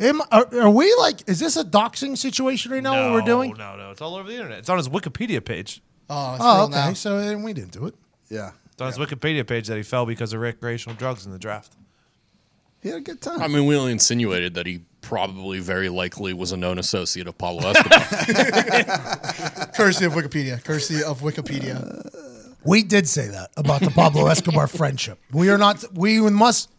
Am, 0.00 0.20
are, 0.30 0.46
are 0.60 0.70
we 0.70 0.94
like? 1.00 1.28
Is 1.28 1.40
this 1.40 1.56
a 1.56 1.64
doxing 1.64 2.16
situation 2.16 2.70
right 2.72 2.82
now? 2.82 2.94
no, 2.94 3.04
what 3.06 3.12
we're 3.14 3.26
doing? 3.26 3.54
No, 3.58 3.76
no, 3.76 3.90
it's 3.90 4.00
all 4.00 4.14
over 4.14 4.28
the 4.28 4.34
internet. 4.36 4.58
It's 4.60 4.68
on 4.68 4.76
his 4.78 4.88
Wikipedia 4.88 5.44
page. 5.44 5.82
Oh, 6.08 6.34
it's 6.34 6.44
Oh, 6.44 6.54
real 6.56 6.64
okay. 6.66 6.74
now. 6.74 6.92
So 6.92 7.20
then 7.20 7.42
we 7.42 7.52
didn't 7.52 7.72
do 7.72 7.86
it. 7.86 7.94
Yeah, 8.30 8.52
It's 8.72 8.80
on 8.80 8.86
his 8.88 8.98
Wikipedia 8.98 9.46
page 9.46 9.66
that 9.68 9.76
he 9.76 9.82
fell 9.82 10.06
because 10.06 10.32
of 10.32 10.40
recreational 10.40 10.96
drugs 10.96 11.26
in 11.26 11.32
the 11.32 11.38
draft. 11.38 11.72
He 12.88 12.92
had 12.92 13.00
a 13.02 13.04
good 13.04 13.20
time. 13.20 13.42
I 13.42 13.48
mean, 13.48 13.66
we 13.66 13.76
only 13.76 13.92
insinuated 13.92 14.54
that 14.54 14.66
he 14.66 14.80
probably, 15.02 15.60
very 15.60 15.88
likely, 15.90 16.32
was 16.32 16.52
a 16.52 16.56
known 16.56 16.78
associate 16.78 17.26
of 17.28 17.36
Pablo 17.36 17.70
Escobar. 17.70 18.00
Courtesy 19.74 20.04
of 20.06 20.12
Wikipedia. 20.14 20.62
Courtesy 20.64 21.02
of 21.02 21.20
Wikipedia. 21.20 22.56
We 22.64 22.82
did 22.82 23.06
say 23.08 23.28
that 23.28 23.50
about 23.56 23.82
the 23.82 23.90
Pablo 23.90 24.26
Escobar 24.26 24.66
friendship. 24.66 25.18
We 25.32 25.50
are 25.50 25.58
not. 25.58 25.84
We 25.94 26.20
must. 26.20 26.70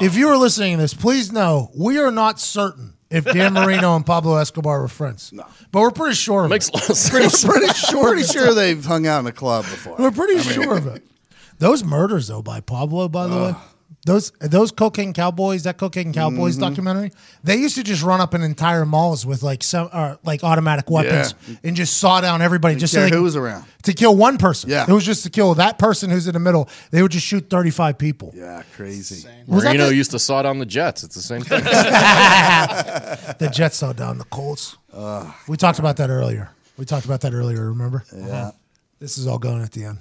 if 0.00 0.16
you 0.16 0.28
are 0.28 0.36
listening 0.36 0.76
to 0.76 0.82
this, 0.82 0.94
please 0.94 1.30
know 1.30 1.70
we 1.76 1.98
are 1.98 2.10
not 2.10 2.40
certain 2.40 2.94
if 3.10 3.24
Dan 3.24 3.52
Marino 3.52 3.96
and 3.96 4.04
Pablo 4.06 4.36
Escobar 4.36 4.80
were 4.80 4.88
friends. 4.88 5.32
No, 5.32 5.44
but 5.72 5.80
we're 5.80 5.90
pretty 5.90 6.14
sure. 6.14 6.44
Of 6.44 6.50
Makes 6.50 6.68
it. 6.68 6.74
a 6.74 6.78
lot 6.78 6.90
of 6.90 6.96
sense. 6.96 7.44
Pretty 7.44 7.68
sure. 7.74 8.04
Pretty 8.08 8.22
sure 8.26 8.54
they've 8.54 8.84
hung 8.84 9.06
out 9.06 9.20
in 9.20 9.26
a 9.26 9.32
club 9.32 9.64
before. 9.64 9.96
We're 9.98 10.10
pretty 10.10 10.40
sure 10.40 10.76
of 10.76 10.86
it. 10.86 11.04
Those 11.58 11.84
murders, 11.84 12.28
though, 12.28 12.40
by 12.40 12.60
Pablo, 12.60 13.08
by 13.08 13.26
the 13.26 13.36
way, 13.36 13.54
those 14.06 14.30
those 14.40 14.72
cocaine 14.72 15.12
cowboys, 15.12 15.64
that 15.64 15.76
cocaine 15.76 16.12
cowboys 16.12 16.54
Mm-hmm. 16.56 16.64
documentary, 16.68 17.12
they 17.44 17.56
used 17.56 17.76
to 17.76 17.82
just 17.82 18.02
run 18.02 18.20
up 18.20 18.34
in 18.34 18.42
entire 18.42 18.86
malls 18.86 19.26
with 19.26 19.42
like 19.42 19.62
some 19.62 19.88
uh, 19.92 20.16
like 20.24 20.42
automatic 20.42 20.88
weapons 20.90 21.34
and 21.62 21.76
just 21.76 21.98
saw 21.98 22.20
down 22.22 22.40
everybody 22.40 22.76
just 22.76 22.94
so 22.94 23.00
care 23.00 23.10
they 23.10 23.16
who 23.16 23.22
was 23.22 23.36
around. 23.36 23.64
to 23.82 23.92
kill 23.92 24.16
one 24.16 24.38
person. 24.38 24.70
Yeah. 24.70 24.86
it 24.88 24.92
was 24.92 25.04
just 25.04 25.22
to 25.24 25.30
kill 25.30 25.54
that 25.56 25.78
person 25.78 26.08
who's 26.10 26.26
in 26.26 26.32
the 26.32 26.38
middle. 26.40 26.68
They 26.90 27.02
would 27.02 27.12
just 27.12 27.26
shoot 27.26 27.50
thirty 27.50 27.70
five 27.70 27.98
people. 27.98 28.32
Yeah, 28.34 28.62
crazy. 28.74 29.28
Was 29.46 29.64
that 29.64 29.70
Marino 29.70 29.88
the- 29.88 29.94
used 29.96 30.12
to 30.12 30.18
saw 30.18 30.40
down 30.42 30.58
the 30.58 30.66
Jets. 30.66 31.04
It's 31.04 31.14
the 31.14 31.20
same 31.22 31.42
thing. 31.42 31.62
The 33.38 33.48
Jets 33.52 33.76
saw 33.76 33.92
down 33.92 34.18
the 34.18 34.24
Colts. 34.24 34.76
we 35.48 35.56
talked 35.56 35.78
about 35.78 35.96
that 35.98 36.10
earlier. 36.10 36.50
We 36.76 36.84
talked 36.84 37.04
about 37.06 37.20
that 37.22 37.32
earlier. 37.34 37.68
Remember? 37.70 38.04
Yeah. 38.14 38.50
This 38.98 39.16
is 39.18 39.26
all 39.26 39.38
going 39.38 39.62
at 39.62 39.72
the 39.72 39.84
end. 39.84 39.98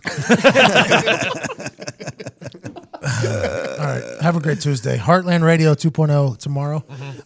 all 3.23 3.85
right. 3.85 4.03
Have 4.21 4.35
a 4.35 4.39
great 4.39 4.61
Tuesday. 4.61 4.97
Heartland 4.97 5.43
Radio 5.43 5.73
2.0 5.73 6.37
tomorrow. 6.37 6.83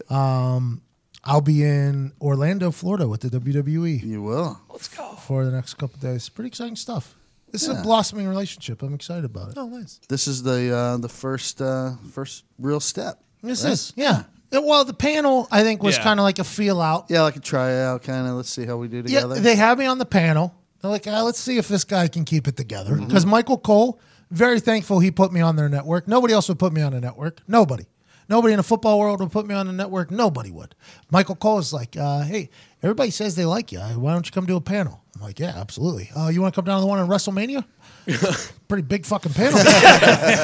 Um, 0.09 0.81
I'll 1.23 1.41
be 1.41 1.63
in 1.63 2.11
Orlando, 2.21 2.71
Florida 2.71 3.07
with 3.07 3.21
the 3.21 3.29
WWE 3.29 4.03
You 4.03 4.21
will. 4.21 4.59
Let's 4.69 4.87
go. 4.89 5.13
for 5.25 5.45
the 5.45 5.51
next 5.51 5.75
couple 5.75 5.97
days. 5.99 6.27
Pretty 6.29 6.47
exciting 6.49 6.75
stuff. 6.75 7.15
This 7.51 7.63
is 7.63 7.69
a 7.69 7.81
blossoming 7.83 8.27
relationship. 8.27 8.81
I'm 8.81 8.95
excited 8.95 9.25
about 9.25 9.49
it. 9.49 9.53
Oh, 9.57 9.67
nice. 9.67 9.99
This 10.09 10.27
is 10.27 10.41
the 10.41 10.75
uh, 10.75 10.97
the 10.97 11.07
first 11.09 11.61
uh, 11.61 11.91
first 12.11 12.45
real 12.57 12.79
step. 12.79 13.21
This 13.43 13.63
right? 13.63 13.73
is, 13.73 13.93
yeah. 13.95 14.23
It- 14.51 14.63
well, 14.63 14.83
the 14.85 14.93
panel, 14.93 15.47
I 15.51 15.61
think, 15.63 15.83
was 15.83 15.97
Yeah. 15.97 16.03
kind 16.03 16.19
of 16.19 16.23
like 16.23 16.39
a 16.39 16.43
feel 16.43 16.81
out. 16.81 17.05
Yeah, 17.09 17.21
like 17.21 17.35
a 17.35 17.39
tryout 17.39 18.01
kind 18.03 18.27
of. 18.27 18.33
Let's 18.35 18.49
see 18.49 18.65
how 18.65 18.77
we 18.77 18.87
do 18.87 18.97
Yeah, 18.97 19.21
together. 19.21 19.35
they 19.39 19.55
had 19.55 19.77
me 19.77 19.85
on 19.85 19.99
the 19.99 20.05
panel. 20.05 20.55
They're 20.81 20.89
like, 20.91 21.05
ah, 21.07 21.21
let's 21.21 21.39
see 21.39 21.57
if 21.59 21.67
this 21.67 21.83
guy 21.83 22.07
can 22.07 22.25
keep 22.25 22.47
it 22.47 22.57
together. 22.57 22.93
Mm-hmm. 22.95 23.05
Because 23.05 23.25
Michael 23.25 23.57
Cole, 23.59 23.99
very 24.33 24.59
thankful 24.59 24.99
he 24.99 25.11
put 25.11 25.31
me 25.31 25.41
on 25.41 25.55
their 25.55 25.69
network. 25.69 26.07
Nobody 26.07 26.33
else 26.33 26.49
would 26.49 26.59
put 26.59 26.73
me 26.73 26.81
on 26.81 26.93
a 26.93 26.99
network. 26.99 27.41
Nobody. 27.47 27.85
Nobody 28.29 28.53
in 28.53 28.57
the 28.57 28.63
football 28.63 28.99
world 28.99 29.19
would 29.19 29.31
put 29.31 29.45
me 29.45 29.53
on 29.53 29.67
a 29.67 29.73
network. 29.73 30.09
Nobody 30.09 30.49
would. 30.49 30.75
Michael 31.11 31.35
Cole 31.35 31.59
is 31.59 31.73
like, 31.73 31.97
uh, 31.97 32.21
hey, 32.21 32.49
everybody 32.81 33.11
says 33.11 33.35
they 33.35 33.45
like 33.45 33.71
you. 33.71 33.79
Why 33.79 34.13
don't 34.13 34.25
you 34.25 34.31
come 34.31 34.45
do 34.45 34.55
a 34.55 34.61
panel? 34.61 35.01
I'm 35.15 35.21
like, 35.21 35.39
yeah, 35.39 35.53
absolutely. 35.55 36.09
Uh, 36.15 36.29
you 36.29 36.41
want 36.41 36.53
to 36.53 36.57
come 36.59 36.65
down 36.65 36.77
to 36.77 36.81
the 36.81 36.87
one 36.87 36.99
in 36.99 37.07
WrestleMania? 37.07 37.65
pretty 38.67 38.81
big 38.81 39.05
fucking 39.05 39.33
panel. 39.33 39.59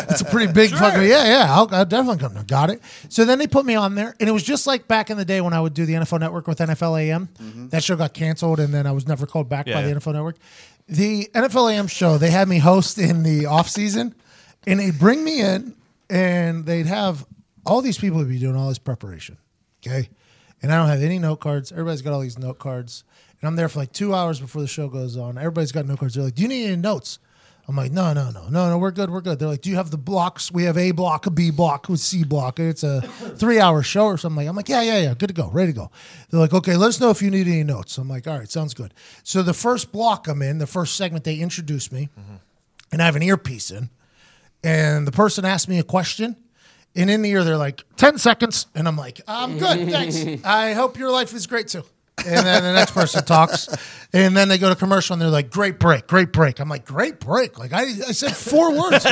it's 0.10 0.22
a 0.22 0.26
pretty 0.26 0.52
big 0.52 0.72
fucking 0.72 1.02
yeah, 1.02 1.26
yeah. 1.26 1.46
I'll, 1.50 1.68
I'll 1.74 1.86
definitely 1.86 2.20
come. 2.20 2.42
Got 2.46 2.70
it. 2.70 2.82
So 3.10 3.26
then 3.26 3.40
they 3.40 3.48
put 3.48 3.66
me 3.66 3.76
on 3.76 3.96
there, 3.96 4.16
and 4.20 4.30
it 4.30 4.32
was 4.32 4.44
just 4.44 4.68
like 4.68 4.88
back 4.88 5.10
in 5.10 5.18
the 5.18 5.26
day 5.26 5.42
when 5.42 5.54
I 5.54 5.60
would 5.60 5.74
do 5.74 5.86
the 5.86 5.94
NFL 5.94 6.20
Network 6.20 6.48
with 6.48 6.60
NFL 6.60 7.02
AM. 7.02 7.30
That 7.70 7.84
show 7.84 7.96
got 7.96 8.14
canceled, 8.14 8.60
and 8.60 8.74
then 8.74 8.86
I 8.86 8.92
was 8.92 9.08
never 9.08 9.26
called 9.26 9.50
back 9.50 9.66
by 9.66 9.72
Yeah, 9.72 9.82
the 9.82 9.90
yeah. 9.90 9.96
NFL 9.96 10.14
Network. 10.14 10.38
The 10.90 11.30
NFL 11.36 11.72
AM 11.72 11.88
show 11.88 12.18
they 12.18 12.32
had 12.32 12.48
me 12.48 12.58
host 12.58 12.98
in 12.98 13.24
the 13.24 13.46
off 13.46 13.70
season, 13.70 14.16
and 14.66 14.80
they'd 14.80 14.98
bring 14.98 15.24
me 15.24 15.40
in, 15.42 15.76
and 16.10 16.66
they'd 16.66 16.88
have 16.88 17.26
all 17.66 17.82
these 17.82 17.98
people 17.98 18.18
would 18.18 18.30
be 18.30 18.40
doing 18.40 18.56
all 18.56 18.70
this 18.70 18.80
preparation. 18.80 19.38
Okay. 19.86 20.10
And 20.62 20.74
I 20.74 20.78
don't 20.78 20.88
have 20.88 21.02
any 21.02 21.20
note 21.20 21.38
cards. 21.38 21.72
Everybody's 21.72 22.02
got 22.02 22.14
all 22.14 22.20
these 22.20 22.40
note 22.40 22.60
cards. 22.60 23.04
And 23.40 23.48
I'm 23.48 23.56
there 23.56 23.70
for 23.70 23.80
like 23.80 23.94
two 23.94 24.14
hours 24.14 24.40
before 24.40 24.62
the 24.62 24.68
show 24.68 24.90
goes 24.90 25.16
on. 25.16 25.38
Everybody's 25.38 25.72
got 25.72 25.86
note 25.86 26.00
cards. 26.00 26.16
They're 26.16 26.24
like, 26.24 26.36
Do 26.36 26.42
you 26.42 26.48
need 26.48 26.66
any 26.66 26.76
notes? 26.76 27.20
I'm 27.70 27.76
like, 27.76 27.92
no, 27.92 28.14
no, 28.14 28.32
no, 28.32 28.50
no, 28.50 28.68
no, 28.68 28.78
we're 28.80 28.90
good, 28.90 29.12
we're 29.12 29.22
good. 29.22 29.38
They're 29.38 29.48
like, 29.48 29.62
do 29.62 29.70
you 29.70 29.76
have 29.76 29.92
the 29.92 29.98
blocks? 29.98 30.52
We 30.52 30.64
have 30.64 30.76
A 30.76 30.90
block, 30.90 31.28
a 31.28 31.30
B 31.30 31.52
block, 31.52 31.88
with 31.88 32.00
C 32.00 32.24
block. 32.24 32.60
It's 32.60 32.82
a 32.82 33.02
three 33.02 33.60
hour 33.60 33.84
show 33.84 34.06
or 34.06 34.18
something. 34.18 34.38
Like, 34.38 34.48
I'm 34.48 34.56
like, 34.56 34.70
yeah, 34.70 34.82
yeah, 34.82 34.98
yeah, 34.98 35.14
good 35.14 35.28
to 35.28 35.36
go, 35.36 35.52
ready 35.52 35.72
to 35.72 35.78
go. 35.78 35.92
They're 36.32 36.40
like, 36.40 36.52
okay, 36.52 36.76
let 36.76 36.88
us 36.88 37.00
know 37.00 37.12
if 37.12 37.22
you 37.22 37.30
need 37.30 37.46
any 37.46 37.64
notes. 37.64 38.00
I'm 38.00 38.10
like, 38.10 38.26
all 38.26 38.40
right, 38.40 38.50
sounds 38.50 38.74
good. 38.74 38.92
So 39.22 39.44
the 39.44 39.54
first 39.54 39.92
block 39.92 40.28
I'm 40.28 40.42
in, 40.42 40.58
the 40.58 40.66
first 40.66 40.96
segment, 40.96 41.26
they 41.26 41.36
introduce 41.36 41.92
me, 41.92 42.10
mm-hmm. 42.20 42.38
and 42.92 43.04
I 43.04 43.06
have 43.06 43.16
an 43.16 43.22
earpiece 43.22 43.70
in, 43.70 43.92
and 44.64 45.06
the 45.06 45.12
person 45.12 45.46
asked 45.46 45.70
me 45.70 45.78
a 45.78 45.84
question. 45.84 46.38
And 46.96 47.08
in 47.08 47.22
the 47.22 47.30
ear, 47.30 47.44
they're 47.44 47.56
like, 47.56 47.84
10 47.98 48.18
seconds. 48.18 48.66
And 48.74 48.88
I'm 48.88 48.98
like, 48.98 49.22
I'm 49.28 49.60
good. 49.60 49.92
Thanks. 49.92 50.44
I 50.44 50.74
hope 50.74 50.98
your 50.98 51.12
life 51.12 51.36
is 51.36 51.46
great 51.46 51.68
too. 51.68 51.84
And 52.26 52.46
then 52.46 52.64
the 52.64 52.74
next 52.74 52.92
person 52.92 53.24
talks. 53.24 53.68
And 54.12 54.36
then 54.36 54.48
they 54.50 54.58
go 54.58 54.70
to 54.70 54.76
commercial 54.76 55.14
and 55.14 55.22
they're 55.22 55.30
like, 55.30 55.52
great 55.52 55.80
break, 55.80 56.08
great 56.08 56.34
break. 56.34 56.60
I'm 56.60 56.68
like, 56.68 56.86
great 56.86 57.20
break. 57.20 57.60
Like, 57.60 57.74
I, 57.74 57.82
I 57.82 58.12
said 58.12 58.36
four 58.36 58.72
words. 58.78 59.06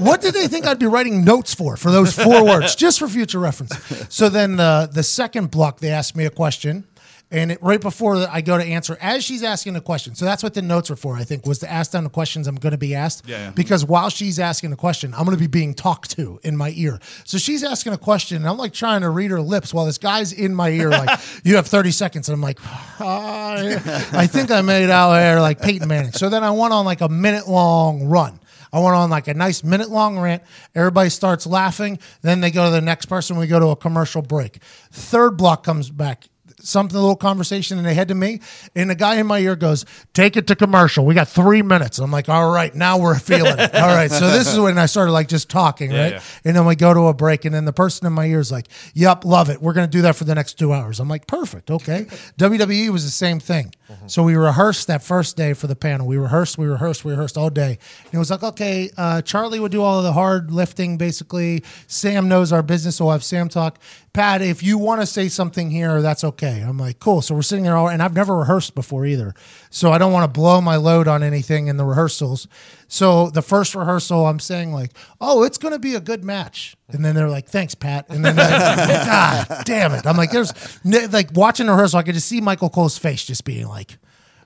what 0.00 0.20
did 0.20 0.34
they 0.34 0.48
think 0.48 0.66
I'd 0.66 0.78
be 0.78 0.86
writing 0.86 1.24
notes 1.24 1.54
for, 1.54 1.76
for 1.76 1.90
those 1.90 2.14
four 2.14 2.44
words, 2.44 2.74
just 2.74 2.98
for 2.98 3.08
future 3.08 3.38
reference? 3.38 3.76
So 4.08 4.28
then 4.28 4.58
uh, 4.58 4.86
the 4.86 5.02
second 5.02 5.50
block, 5.50 5.80
they 5.80 5.90
asked 5.90 6.16
me 6.16 6.24
a 6.24 6.30
question. 6.30 6.84
And 7.30 7.52
it, 7.52 7.58
right 7.62 7.80
before 7.80 8.16
I 8.30 8.40
go 8.40 8.56
to 8.56 8.64
answer, 8.64 8.96
as 9.02 9.22
she's 9.22 9.42
asking 9.42 9.74
the 9.74 9.82
question, 9.82 10.14
so 10.14 10.24
that's 10.24 10.42
what 10.42 10.54
the 10.54 10.62
notes 10.62 10.90
are 10.90 10.96
for. 10.96 11.14
I 11.14 11.24
think 11.24 11.44
was 11.44 11.58
to 11.58 11.70
ask 11.70 11.90
down 11.92 12.04
the 12.04 12.10
questions 12.10 12.46
I'm 12.46 12.56
going 12.56 12.72
to 12.72 12.78
be 12.78 12.94
asked. 12.94 13.28
Yeah, 13.28 13.38
yeah. 13.38 13.50
Because 13.50 13.84
while 13.84 14.08
she's 14.08 14.38
asking 14.38 14.70
the 14.70 14.76
question, 14.76 15.12
I'm 15.12 15.24
going 15.24 15.36
to 15.36 15.40
be 15.40 15.46
being 15.46 15.74
talked 15.74 16.12
to 16.12 16.40
in 16.42 16.56
my 16.56 16.72
ear. 16.74 16.98
So 17.24 17.36
she's 17.36 17.62
asking 17.62 17.92
a 17.92 17.98
question, 17.98 18.38
and 18.38 18.48
I'm 18.48 18.56
like 18.56 18.72
trying 18.72 19.02
to 19.02 19.10
read 19.10 19.30
her 19.30 19.42
lips 19.42 19.74
while 19.74 19.84
this 19.84 19.98
guy's 19.98 20.32
in 20.32 20.54
my 20.54 20.70
ear, 20.70 20.90
like, 20.90 21.20
"You 21.44 21.56
have 21.56 21.66
30 21.66 21.90
seconds," 21.90 22.28
and 22.30 22.34
I'm 22.34 22.40
like, 22.40 22.58
"I, 22.98 23.74
I 24.12 24.26
think 24.26 24.50
I 24.50 24.62
made 24.62 24.88
out 24.88 25.12
there 25.12 25.40
like 25.40 25.60
Peyton 25.60 25.86
Manning." 25.86 26.12
So 26.12 26.30
then 26.30 26.42
I 26.42 26.50
went 26.50 26.72
on 26.72 26.86
like 26.86 27.02
a 27.02 27.10
minute 27.10 27.46
long 27.46 28.06
run. 28.06 28.40
I 28.72 28.80
went 28.80 28.94
on 28.96 29.10
like 29.10 29.28
a 29.28 29.34
nice 29.34 29.62
minute 29.64 29.90
long 29.90 30.18
rant. 30.18 30.42
Everybody 30.74 31.10
starts 31.10 31.46
laughing. 31.46 31.98
Then 32.22 32.40
they 32.40 32.50
go 32.50 32.64
to 32.66 32.70
the 32.70 32.80
next 32.80 33.06
person. 33.06 33.36
We 33.36 33.46
go 33.46 33.60
to 33.60 33.68
a 33.68 33.76
commercial 33.76 34.22
break. 34.22 34.62
Third 34.92 35.36
block 35.36 35.64
comes 35.64 35.90
back. 35.90 36.24
Something, 36.68 36.96
a 36.96 37.00
little 37.00 37.16
conversation, 37.16 37.78
and 37.78 37.86
they 37.86 37.94
head 37.94 38.08
to 38.08 38.14
me. 38.14 38.40
And 38.76 38.90
the 38.90 38.94
guy 38.94 39.16
in 39.16 39.26
my 39.26 39.38
ear 39.38 39.56
goes, 39.56 39.84
Take 40.12 40.36
it 40.36 40.46
to 40.48 40.56
commercial. 40.56 41.04
We 41.06 41.14
got 41.14 41.28
three 41.28 41.62
minutes. 41.62 41.98
I'm 41.98 42.10
like, 42.10 42.28
All 42.28 42.50
right, 42.50 42.74
now 42.74 42.98
we're 42.98 43.18
feeling 43.18 43.58
it. 43.58 43.74
All 43.74 43.88
right. 43.88 44.10
So 44.10 44.30
this 44.30 44.52
is 44.52 44.58
when 44.58 44.78
I 44.78 44.86
started 44.86 45.12
like 45.12 45.28
just 45.28 45.48
talking, 45.48 45.90
right? 45.90 46.12
yeah. 46.12 46.22
And 46.44 46.54
then 46.56 46.66
we 46.66 46.76
go 46.76 46.92
to 46.92 47.06
a 47.06 47.14
break, 47.14 47.44
and 47.44 47.54
then 47.54 47.64
the 47.64 47.72
person 47.72 48.06
in 48.06 48.12
my 48.12 48.26
ear 48.26 48.40
is 48.40 48.52
like, 48.52 48.66
Yep, 48.94 49.24
love 49.24 49.48
it. 49.50 49.60
We're 49.62 49.72
going 49.72 49.86
to 49.86 49.90
do 49.90 50.02
that 50.02 50.16
for 50.16 50.24
the 50.24 50.34
next 50.34 50.54
two 50.58 50.72
hours. 50.72 51.00
I'm 51.00 51.08
like, 51.08 51.26
Perfect. 51.26 51.70
Okay. 51.70 52.04
WWE 52.38 52.90
was 52.90 53.04
the 53.04 53.10
same 53.10 53.40
thing. 53.40 53.72
So 54.06 54.22
we 54.22 54.36
rehearsed 54.36 54.86
that 54.88 55.02
first 55.02 55.34
day 55.38 55.54
for 55.54 55.66
the 55.66 55.74
panel. 55.74 56.06
We 56.06 56.18
rehearsed, 56.18 56.58
we 56.58 56.66
rehearsed, 56.66 57.06
we 57.06 57.12
rehearsed 57.12 57.38
all 57.38 57.48
day. 57.48 57.78
And 58.04 58.14
it 58.14 58.18
was 58.18 58.30
like, 58.30 58.42
okay, 58.42 58.90
uh, 58.98 59.22
Charlie 59.22 59.60
would 59.60 59.72
do 59.72 59.80
all 59.82 59.96
of 59.96 60.04
the 60.04 60.12
hard 60.12 60.50
lifting, 60.50 60.98
basically. 60.98 61.64
Sam 61.86 62.28
knows 62.28 62.52
our 62.52 62.62
business, 62.62 62.96
so 62.96 63.06
we'll 63.06 63.12
have 63.12 63.24
Sam 63.24 63.48
talk. 63.48 63.78
Pat, 64.12 64.42
if 64.42 64.62
you 64.62 64.78
want 64.78 65.00
to 65.00 65.06
say 65.06 65.28
something 65.28 65.70
here, 65.70 66.00
that's 66.02 66.24
okay. 66.24 66.60
I'm 66.60 66.78
like, 66.78 66.98
cool. 66.98 67.22
So 67.22 67.34
we're 67.34 67.42
sitting 67.42 67.64
there, 67.64 67.76
all, 67.76 67.88
and 67.88 68.02
I've 68.02 68.14
never 68.14 68.36
rehearsed 68.36 68.74
before 68.74 69.06
either. 69.06 69.34
So 69.70 69.92
I 69.92 69.98
don't 69.98 70.12
want 70.12 70.24
to 70.24 70.40
blow 70.40 70.60
my 70.60 70.76
load 70.76 71.06
on 71.08 71.22
anything 71.22 71.68
in 71.68 71.76
the 71.76 71.84
rehearsals. 71.84 72.48
So 72.88 73.30
the 73.30 73.42
first 73.42 73.74
rehearsal, 73.74 74.26
I'm 74.26 74.40
saying 74.40 74.72
like, 74.72 74.92
oh, 75.20 75.42
it's 75.42 75.58
going 75.58 75.74
to 75.74 75.78
be 75.78 75.94
a 75.94 76.00
good 76.00 76.24
match. 76.24 76.76
And 76.88 77.04
then 77.04 77.14
they're 77.14 77.28
like, 77.28 77.48
thanks, 77.48 77.74
Pat. 77.74 78.06
And 78.08 78.24
then, 78.24 78.36
like, 78.36 78.48
God 79.06 79.62
damn 79.64 79.92
it. 79.92 80.06
I'm 80.06 80.16
like, 80.16 80.30
there's 80.30 80.52
like 80.84 81.30
watching 81.34 81.66
the 81.66 81.72
rehearsal, 81.72 81.98
I 81.98 82.02
could 82.02 82.14
just 82.14 82.28
see 82.28 82.40
Michael 82.40 82.70
Cole's 82.70 82.96
face 82.96 83.24
just 83.24 83.44
being 83.44 83.68
like, 83.68 83.98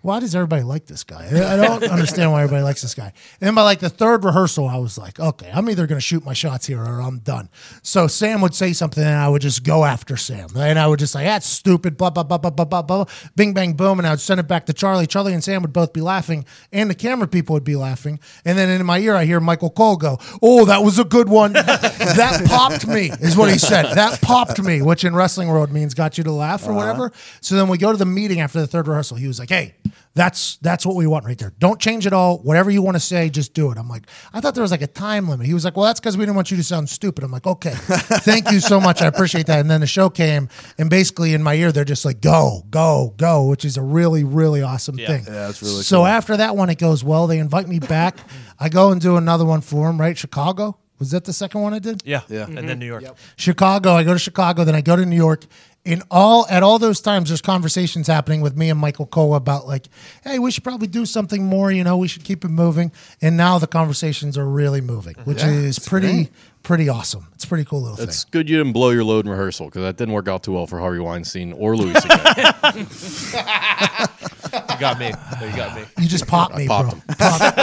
why 0.03 0.19
does 0.19 0.35
everybody 0.35 0.63
like 0.63 0.87
this 0.87 1.05
guy? 1.05 1.27
I 1.27 1.57
don't 1.57 1.85
understand 1.85 2.33
why 2.33 2.43
everybody 2.43 2.65
likes 2.65 2.83
this 2.83 2.95
guy. 2.95 3.13
And 3.41 3.47
then 3.47 3.55
by 3.55 3.63
like 3.63 3.79
the 3.79 3.89
third 3.89 4.25
rehearsal, 4.25 4.69
I 4.69 4.77
was 4.77 4.99
like, 4.99 5.21
okay, 5.21 5.49
I'm 5.55 5.71
either 5.71 5.87
going 5.87 5.97
to 5.97 6.05
shoot 6.05 6.25
my 6.25 6.33
shots 6.33 6.67
here 6.67 6.83
or 6.83 7.01
I'm 7.01 7.21
done. 7.21 7.49
So 7.83 8.09
Sam 8.09 8.41
would 8.41 8.55
say 8.55 8.73
something 8.73 9.03
and 9.03 9.17
I 9.17 9.29
would 9.29 9.43
just 9.43 9.63
go 9.63 9.85
after 9.85 10.17
Sam. 10.17 10.49
And 10.57 10.77
I 10.77 10.89
would 10.89 10.99
just 10.99 11.13
say, 11.13 11.25
that's 11.25 11.47
stupid, 11.47 11.97
blah, 11.97 12.11
blah, 12.11 12.25
blah, 12.25 12.39
blah, 12.39 12.51
blah, 12.51 12.65
blah, 12.65 12.83
blah. 12.83 13.05
Bing, 13.37 13.55
bang, 13.55 13.75
boom. 13.75 14.01
And 14.01 14.07
I 14.07 14.11
would 14.11 14.21
send 14.21 14.41
it 14.41 14.49
back 14.49 14.67
to 14.67 14.73
Charlie. 14.73 15.07
Charlie 15.07 15.35
and 15.35 15.45
Sam 15.45 15.63
would 15.63 15.73
both 15.73 15.93
be 15.93 16.01
laughing 16.01 16.45
and 16.73 16.91
the 16.91 16.97
camera 16.97 17.29
people 17.29 17.55
would 17.55 17.65
be 17.65 17.77
laughing. 17.77 18.19
And 18.45 18.59
then 18.59 18.69
in 18.71 18.85
my 18.85 18.99
ear, 18.99 19.15
I 19.15 19.25
hear 19.25 19.39
Michael 19.39 19.71
Cole 19.71 19.97
go, 19.97 20.19
oh, 20.43 20.65
that 20.65 20.83
was 20.83 20.99
a 20.99 21.05
good 21.05 21.29
one. 21.29 21.53
that 21.53 22.43
popped 22.47 22.89
me, 22.89 23.13
is 23.21 23.37
what 23.37 23.53
he 23.53 23.59
said. 23.59 23.95
That 23.95 24.21
popped 24.21 24.61
me, 24.61 24.83
which 24.83 25.05
in 25.05 25.15
wrestling 25.15 25.47
world 25.47 25.71
means 25.71 25.95
got 25.95 26.19
you 26.19 26.25
to 26.25 26.33
laugh 26.33 26.63
or 26.67 26.71
uh-huh. 26.71 26.75
whatever. 26.75 27.13
So 27.41 27.55
then 27.55 27.69
we 27.69 27.79
go 27.79 27.93
to 27.93 27.99
the 27.99 28.05
meeting 28.05 28.41
after 28.41 28.61
the 28.61 28.67
third 28.67 28.89
rehearsal. 28.89 29.17
He 29.17 29.29
was 29.29 29.39
like, 29.39 29.51
hey, 29.51 29.75
that's 30.15 30.57
that's 30.59 30.85
what 30.85 30.97
we 30.97 31.07
want 31.07 31.25
right 31.25 31.39
there. 31.39 31.53
Don't 31.59 31.81
change 31.81 32.07
it 32.07 32.13
all. 32.13 32.39
Whatever 32.39 32.71
you 32.71 32.83
want 32.83 32.97
to 32.97 33.01
say, 33.01 33.31
just 33.31 33.55
do 33.55 33.71
it. 33.71 33.79
I'm 33.79 33.89
like, 33.89 34.05
I 34.33 34.41
thought 34.41 34.55
there 34.55 34.63
was 34.63 34.71
like 34.71 34.83
a 34.83 34.87
time 34.87 35.29
limit. 35.29 35.47
He 35.47 35.55
was 35.55 35.65
like, 35.65 35.77
well, 35.77 35.87
that's 35.87 36.01
because 36.01 36.17
we 36.17 36.23
didn't 36.25 36.37
want 36.37 36.51
you 36.51 36.57
to 36.57 36.63
sound 36.63 36.89
stupid. 36.89 37.25
I'm 37.25 37.31
like, 37.31 37.47
okay, 37.47 37.75
thank 37.77 38.51
you 38.51 38.61
so 38.61 38.81
much. 38.81 39.01
I 39.03 39.07
appreciate 39.07 39.47
that. 39.47 39.61
And 39.61 39.71
then 39.71 39.81
the 39.81 39.87
show 39.87 40.11
came, 40.11 40.49
and 40.79 40.91
basically 40.91 41.35
in 41.35 41.43
my 41.43 41.55
ear, 41.55 41.73
they're 41.73 41.85
just 41.85 42.05
like, 42.05 42.21
go, 42.21 42.63
go, 42.71 43.15
go, 43.17 43.47
which 43.49 43.65
is 43.65 43.77
a 43.77 43.83
really, 43.83 44.25
really 44.25 44.63
awesome 44.63 44.97
thing. 44.97 45.25
Yeah, 45.27 45.49
it's 45.49 45.63
really 45.63 45.75
cool. 45.75 45.83
So 45.83 45.97
cool. 45.99 46.07
after 46.07 46.37
that 46.37 46.57
one, 46.57 46.71
it 46.71 46.79
goes 46.79 47.03
well. 47.03 47.27
They 47.27 47.39
invite 47.39 47.69
me 47.69 47.79
back. 47.79 48.19
I 48.59 48.69
go 48.69 48.93
and 48.93 49.01
do 49.01 49.17
another 49.17 49.45
one 49.45 49.61
for 49.61 49.87
them. 49.87 50.01
Right, 50.01 50.17
Chicago. 50.17 50.79
Was 51.03 51.11
that 51.11 51.25
the 51.25 51.33
second 51.33 51.63
one 51.63 51.75
I 51.75 51.81
did? 51.81 52.03
Yeah. 52.05 52.21
Yeah. 52.29 52.47
And 52.47 52.69
then 52.69 52.79
New 52.79 52.87
York. 52.87 53.03
Chicago. 53.35 53.95
I 53.95 54.05
go 54.05 54.13
to 54.13 54.21
Chicago, 54.21 54.63
then 54.63 54.77
I 54.77 54.83
go 54.83 54.95
to 54.95 55.05
New 55.05 55.17
York. 55.17 55.47
In 55.85 56.03
all 56.13 56.47
at 56.49 56.63
all 56.63 56.79
those 56.79 57.01
times, 57.01 57.29
there's 57.29 57.43
conversations 57.43 58.07
happening 58.07 58.41
with 58.41 58.57
me 58.57 58.71
and 58.71 58.79
Michael 58.79 59.07
Cole 59.07 59.35
about 59.35 59.67
like, 59.67 59.89
hey, 60.23 60.39
we 60.39 60.53
should 60.53 60.63
probably 60.63 60.87
do 60.87 61.05
something 61.05 61.45
more. 61.45 61.73
You 61.73 61.83
know, 61.83 61.97
we 61.97 62.07
should 62.07 62.23
keep 62.23 62.45
it 62.45 62.51
moving. 62.51 62.93
And 63.21 63.37
now 63.37 63.59
the 63.59 63.67
conversations 63.67 64.39
are 64.39 64.47
really 64.47 64.81
moving, 64.81 65.17
which 65.25 65.43
is 65.43 65.81
pretty 65.81 66.31
pretty 66.63 66.89
awesome. 66.89 67.27
It's 67.35 67.43
a 67.43 67.49
pretty 67.49 67.65
cool 67.65 67.83
little 67.83 67.97
thing. 67.97 68.07
It's 68.07 68.23
thing. 68.23 68.31
good 68.31 68.49
you 68.49 68.59
didn't 68.59 68.73
blow 68.73 68.91
your 68.91 69.03
load 69.03 69.25
in 69.25 69.31
rehearsal 69.31 69.67
because 69.67 69.83
that 69.83 69.97
didn't 69.97 70.15
work 70.15 70.29
out 70.29 70.45
too 70.45 70.53
well 70.53 70.69
for 70.69 70.79
Harvey 70.79 71.01
Weinstein 71.01 71.53
or 71.53 71.77
Louis 71.77 71.97
again. 72.05 72.87
You 74.73 74.81
got 74.81 74.99
me. 74.99 75.07
You 75.07 75.57
got 75.57 75.77
me. 75.77 75.85
You 75.99 76.09
just 76.09 76.27
popped 76.27 76.57
me, 76.57 76.67
popped 76.67 76.91
bro. 76.91 77.17
Popped. 77.19 77.59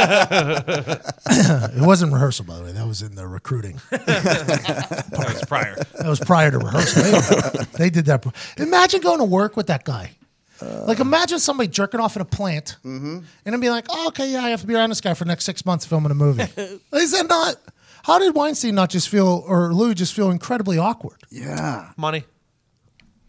it 1.29 1.81
wasn't 1.81 2.13
rehearsal, 2.13 2.45
by 2.45 2.57
the 2.57 2.63
way. 2.63 2.71
That 2.71 2.87
was 2.87 3.01
in 3.01 3.15
the 3.15 3.27
recruiting. 3.27 3.79
That 3.89 5.33
was 5.33 5.43
prior. 5.45 5.75
That 5.75 6.07
was 6.07 6.19
prior 6.19 6.51
to 6.51 6.59
rehearsal. 6.59 7.03
They, 7.03 7.65
they 7.77 7.89
did 7.89 8.05
that. 8.05 8.25
Imagine 8.57 9.01
going 9.01 9.19
to 9.19 9.25
work 9.25 9.57
with 9.57 9.67
that 9.67 9.83
guy. 9.83 10.11
like, 10.61 10.99
imagine 10.99 11.39
somebody 11.39 11.67
jerking 11.69 11.99
off 11.99 12.15
in 12.15 12.21
a 12.21 12.25
plant 12.25 12.77
mm-hmm. 12.83 13.17
and 13.17 13.25
then 13.45 13.59
be 13.59 13.69
like, 13.69 13.85
oh, 13.89 14.07
okay, 14.09 14.31
yeah, 14.31 14.43
I 14.43 14.49
have 14.49 14.61
to 14.61 14.67
be 14.67 14.75
around 14.75 14.89
this 14.89 15.01
guy 15.01 15.13
for 15.13 15.23
the 15.23 15.29
next 15.29 15.45
six 15.45 15.65
months 15.65 15.85
filming 15.85 16.11
a 16.11 16.15
movie. 16.15 16.43
Is 16.93 17.11
that 17.11 17.27
not? 17.27 17.55
How 18.03 18.19
did 18.19 18.33
Weinstein 18.35 18.75
not 18.75 18.89
just 18.89 19.09
feel, 19.09 19.43
or 19.47 19.73
Lou 19.73 19.93
just 19.93 20.13
feel 20.13 20.31
incredibly 20.31 20.77
awkward? 20.77 21.21
Yeah. 21.29 21.91
Money. 21.97 22.23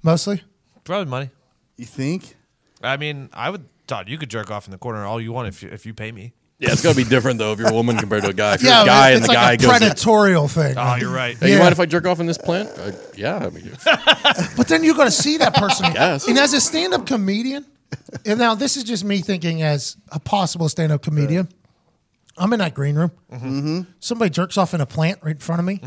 Mostly? 0.03 0.43
Probably 0.85 1.11
money. 1.11 1.31
You 1.77 1.87
think? 1.87 2.37
I 2.83 2.97
mean, 2.97 3.29
I 3.33 3.51
would. 3.51 3.65
Todd, 3.87 4.09
you 4.09 4.19
could 4.19 4.31
jerk 4.31 4.51
off 4.51 4.67
in 4.67 4.71
the 4.71 4.79
corner 4.79 5.05
all 5.05 5.21
you 5.21 5.33
want 5.33 5.49
if 5.49 5.63
you 5.63 5.69
if 5.71 5.85
you 5.85 5.93
pay 5.95 6.13
me. 6.13 6.33
yeah, 6.61 6.71
it's 6.73 6.83
gonna 6.83 6.95
be 6.95 7.03
different 7.05 7.39
though 7.39 7.53
if 7.53 7.59
you're 7.59 7.71
a 7.71 7.75
woman 7.75 7.97
compared 7.97 8.23
to 8.23 8.29
a 8.31 8.33
guy. 8.33 8.55
If 8.55 8.63
you're 8.63 8.71
Yeah, 8.71 8.83
a 8.83 8.87
guy 8.87 9.11
it's 9.11 9.17
and 9.17 9.25
the 9.25 9.29
like 9.29 9.37
guy 9.37 9.53
a 9.53 9.57
goes, 9.57 9.71
predatorial 9.71 10.49
thing. 10.51 10.75
Oh, 10.79 10.95
you're 10.97 11.11
right. 11.13 11.37
"Hey, 11.37 11.53
you 11.53 11.59
mind 11.59 11.73
if 11.73 11.81
I 11.81 11.87
jerk 11.87 12.07
off 12.07 12.21
in 12.21 12.27
this 12.27 12.39
plant?" 12.39 12.69
Uh, 12.79 12.93
yeah, 13.17 13.37
I 13.39 13.51
mean, 13.51 13.71
But 14.57 14.69
then 14.69 14.85
you're 14.85 14.95
gonna 14.95 15.11
see 15.11 15.39
that 15.39 15.55
person. 15.55 15.87
Yes. 15.95 16.29
And 16.29 16.39
as 16.39 16.53
a 16.53 16.61
stand 16.61 16.95
up 16.95 17.07
comedian, 17.07 17.67
and 18.25 18.39
now 18.39 18.55
this 18.55 18.77
is 18.77 18.85
just 18.85 19.05
me 19.05 19.19
thinking 19.21 19.63
as 19.63 19.97
a 20.13 20.21
possible 20.21 20.69
stand 20.69 20.93
up 20.93 21.03
comedian. 21.03 21.49
I'm 22.39 22.53
in 22.53 22.61
that 22.61 22.75
green 22.75 22.95
room. 22.95 23.11
Mm-hmm. 23.33 23.81
Somebody 23.99 24.31
jerks 24.31 24.57
off 24.57 24.73
in 24.73 24.81
a 24.81 24.87
plant 24.87 25.19
right 25.23 25.33
in 25.35 25.39
front 25.41 25.59
of 25.59 25.67
me. 25.67 25.81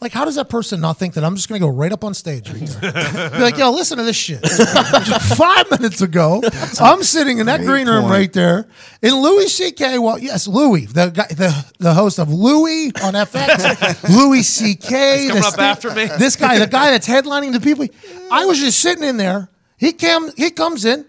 Like, 0.00 0.12
how 0.12 0.24
does 0.24 0.36
that 0.36 0.48
person 0.48 0.80
not 0.80 0.96
think 0.96 1.14
that 1.14 1.24
I'm 1.24 1.34
just 1.34 1.48
going 1.48 1.60
to 1.60 1.66
go 1.66 1.72
right 1.72 1.90
up 1.90 2.04
on 2.04 2.14
stage? 2.14 2.48
Right 2.52 2.68
there? 2.68 3.30
Be 3.30 3.38
like, 3.38 3.58
yo, 3.58 3.72
listen 3.72 3.98
to 3.98 4.04
this 4.04 4.14
shit. 4.14 4.38
Five 5.36 5.68
minutes 5.72 6.00
ago, 6.00 6.40
I'm 6.80 7.02
sitting 7.02 7.38
in 7.38 7.46
that 7.46 7.62
green 7.62 7.88
room 7.88 8.02
point. 8.02 8.12
right 8.12 8.32
there, 8.32 8.68
and 9.02 9.16
Louis 9.20 9.48
C.K. 9.48 9.98
Well, 9.98 10.16
yes, 10.18 10.46
Louis, 10.46 10.86
the 10.86 11.08
guy, 11.10 11.26
the 11.26 11.72
the 11.80 11.94
host 11.94 12.20
of 12.20 12.32
Louie 12.32 12.92
on 13.02 13.14
FX, 13.14 14.08
Louis 14.16 14.44
C.K. 14.44 15.26
coming 15.26 15.34
this 15.42 15.46
up 15.46 15.54
thing- 15.54 15.64
after 15.64 15.92
me. 15.92 16.06
This 16.16 16.36
guy, 16.36 16.60
the 16.60 16.68
guy 16.68 16.92
that's 16.92 17.08
headlining 17.14 17.52
the 17.52 17.60
people. 17.60 17.86
I 18.30 18.44
was 18.44 18.58
just 18.60 18.78
sitting 18.78 19.02
in 19.02 19.16
there. 19.16 19.48
He 19.78 19.92
came. 19.92 20.30
He 20.36 20.50
comes 20.52 20.84
in, 20.84 21.06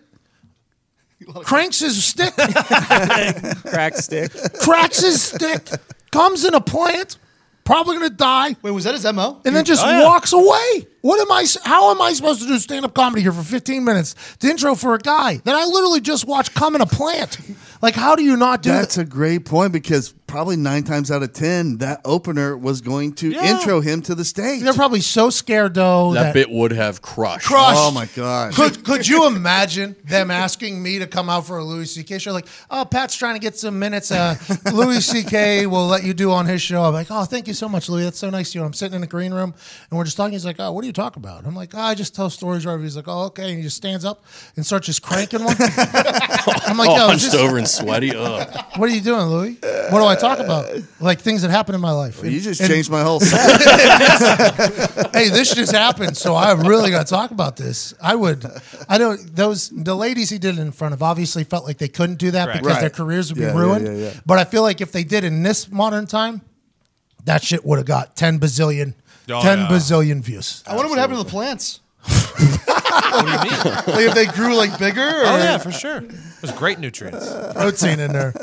cranks 1.43 1.79
his 1.79 2.03
stick, 2.03 2.33
Crack 2.35 3.95
stick. 3.97 4.31
cracks 4.61 5.01
his 5.01 5.21
stick, 5.21 5.67
comes 6.11 6.43
in 6.45 6.53
a 6.55 6.61
plant, 6.61 7.17
probably 7.69 7.95
gonna 7.95 8.09
die, 8.09 8.55
Wait, 8.61 8.71
was 8.71 8.83
that 8.85 8.93
his 8.95 9.03
mo? 9.13 9.39
and 9.45 9.55
then 9.55 9.63
just 9.63 9.85
Oh, 9.85 9.89
yeah. 9.89 10.03
walks 10.05 10.33
away. 10.33 10.87
What 11.01 11.21
am 11.21 11.31
I? 11.31 11.45
How 11.63 11.91
am 11.91 12.01
I 12.01 12.11
supposed 12.13 12.41
to 12.41 12.47
do 12.47 12.57
stand 12.59 12.83
up 12.83 12.93
comedy 12.93 13.21
here 13.21 13.31
for 13.31 13.43
15 13.43 13.83
minutes? 13.83 14.15
The 14.39 14.49
intro 14.49 14.75
for 14.75 14.95
a 14.95 14.99
guy 14.99 15.37
that 15.45 15.55
I 15.55 15.65
literally 15.65 16.01
just 16.01 16.25
watched 16.27 16.53
come 16.55 16.75
in 16.75 16.81
a 16.81 16.85
plant. 16.85 17.37
Like, 17.81 17.95
how 17.95 18.15
do 18.15 18.23
you 18.23 18.35
not 18.35 18.61
do 18.61 18.69
That's 18.71 18.95
that? 18.95 19.03
a 19.03 19.05
great 19.05 19.45
point 19.45 19.71
because 19.71 20.13
probably 20.29 20.55
nine 20.55 20.83
times 20.83 21.11
out 21.11 21.23
of 21.23 21.33
ten, 21.33 21.77
that 21.79 21.99
opener 22.05 22.55
was 22.55 22.79
going 22.81 23.13
to 23.15 23.31
Yeah. 23.31 23.51
intro 23.57 23.81
him 23.81 24.01
to 24.03 24.15
the 24.15 24.23
stage. 24.23 24.61
They're 24.61 24.73
probably 24.73 25.01
so 25.01 25.29
scared 25.29 25.73
though 25.73 26.13
That 26.13 26.23
that, 26.23 26.33
bit 26.33 26.49
would 26.49 26.71
have 26.71 27.01
crushed. 27.01 27.45
Crushed. 27.47 27.75
oh 27.77 27.91
my 27.91 28.05
god! 28.15 28.53
Could 28.53 28.83
could 28.83 29.07
you 29.07 29.27
imagine 29.27 29.95
them 30.05 30.31
asking 30.31 30.81
me 30.81 30.99
to 30.99 31.07
come 31.07 31.29
out 31.29 31.45
for 31.47 31.57
a 31.57 31.63
Louis 31.63 31.91
C.K. 31.93 32.19
show? 32.19 32.31
Like, 32.31 32.47
oh, 32.69 32.85
Pat's 32.85 33.15
trying 33.15 33.35
to 33.35 33.39
get 33.39 33.57
some 33.57 33.79
minutes. 33.79 34.11
Uh, 34.11 34.35
Louis 34.73 35.05
C.K. 35.05 35.65
will 35.65 35.87
let 35.87 36.03
you 36.03 36.13
do 36.13 36.31
on 36.31 36.45
his 36.45 36.61
show. 36.61 36.83
I'm 36.83 36.93
like, 36.93 37.07
oh, 37.09 37.25
thank 37.25 37.47
you 37.47 37.53
so 37.53 37.67
much, 37.67 37.89
Louis. 37.89 38.03
That's 38.03 38.19
so 38.19 38.29
nice 38.29 38.49
of 38.49 38.55
you. 38.55 38.63
I'm 38.63 38.73
sitting 38.73 38.95
in 38.95 39.01
the 39.01 39.07
green 39.07 39.33
room 39.33 39.53
and 39.89 39.97
we're 39.97 40.05
just 40.05 40.15
talking. 40.17 40.33
He's 40.33 40.45
like, 40.45 40.57
oh, 40.59 40.71
what 40.71 40.81
do 40.81 40.87
you 40.87 40.93
talk 40.93 41.15
about? 41.15 41.45
I'm 41.45 41.55
like, 41.55 41.73
oh, 41.73 41.79
I 41.79 41.95
just 41.95 42.15
tell 42.15 42.29
stories. 42.29 42.65
Or 42.65 42.77
he's 42.79 42.95
like, 42.95 43.07
oh, 43.07 43.23
okay. 43.25 43.49
And 43.49 43.57
he 43.57 43.63
just 43.63 43.77
stands 43.77 44.05
up 44.05 44.23
and 44.55 44.65
starts 44.65 44.85
just 44.85 45.01
cranking 45.01 45.43
one. 45.43 45.55
I'm 45.59 46.77
like, 46.77 46.89
All 46.89 46.97
yo, 46.97 47.03
is 47.05 47.09
hunched 47.09 47.31
this- 47.31 47.35
over 47.35 47.57
and 47.57 47.67
sweaty. 47.67 48.15
Ugh. 48.15 48.65
what 48.77 48.89
are 48.89 48.93
you 48.93 49.01
doing, 49.01 49.25
Louis? 49.27 49.57
What 49.89 49.99
do 49.99 50.05
I 50.05 50.15
talk 50.19 50.39
uh, 50.39 50.43
about? 50.43 50.83
Like 50.99 51.19
things 51.19 51.41
that 51.41 51.51
happen 51.51 51.75
in 51.75 51.81
my 51.81 51.91
life. 51.91 52.23
you 52.23 52.39
just 52.39 52.61
And- 52.61 52.69
changed 52.69 52.89
my 52.91 53.01
whole 53.01 53.19
hey, 55.13 55.29
this 55.29 55.53
just 55.55 55.71
happened, 55.71 56.17
so 56.17 56.35
I 56.35 56.51
really 56.53 56.91
got 56.91 57.07
to 57.07 57.09
talk 57.13 57.31
about 57.31 57.57
this. 57.57 57.93
I 58.01 58.15
would, 58.15 58.45
I 58.87 58.97
don't, 58.97 59.35
those, 59.35 59.69
the 59.69 59.95
ladies 59.95 60.29
he 60.29 60.37
did 60.37 60.57
it 60.57 60.61
in 60.61 60.71
front 60.71 60.93
of 60.93 61.01
obviously 61.03 61.43
felt 61.43 61.65
like 61.65 61.77
they 61.77 61.87
couldn't 61.87 62.17
do 62.17 62.31
that 62.31 62.45
Correct. 62.45 62.63
because 62.63 62.79
their 62.79 62.89
careers 62.89 63.31
would 63.33 63.41
Yeah, 63.41 63.51
be 63.53 63.57
ruined. 63.57 63.85
yeah, 63.85 63.93
yeah. 63.93 64.13
But 64.25 64.39
I 64.39 64.43
feel 64.45 64.61
like 64.61 64.81
if 64.81 64.91
they 64.91 65.03
did 65.03 65.23
in 65.23 65.43
this 65.43 65.71
modern 65.71 66.05
time, 66.07 66.41
that 67.25 67.43
shit 67.43 67.65
would 67.65 67.77
have 67.77 67.85
got 67.87 68.15
10 68.15 68.39
bazillion, 68.39 68.93
Oh, 69.29 69.41
10 69.41 69.59
yeah. 69.59 69.67
bazillion 69.67 70.21
views. 70.21 70.63
I 70.65 70.75
wonder 70.75 70.89
what 70.89 70.97
happened 70.99 71.19
to 71.19 71.23
the 71.23 71.29
plants. 71.29 71.81
What 72.89 73.25
do 73.25 73.31
you 73.31 73.51
mean? 73.51 73.73
Like 73.95 74.05
if 74.07 74.13
they 74.15 74.25
grew 74.27 74.55
like 74.55 74.77
bigger. 74.79 75.01
Or? 75.01 75.23
Oh 75.25 75.37
yeah, 75.37 75.57
for 75.57 75.71
sure. 75.71 76.01
There's 76.01 76.57
great 76.57 76.79
nutrients. 76.79 77.29
Protein 77.53 77.99
in 77.99 78.11
there. 78.13 78.33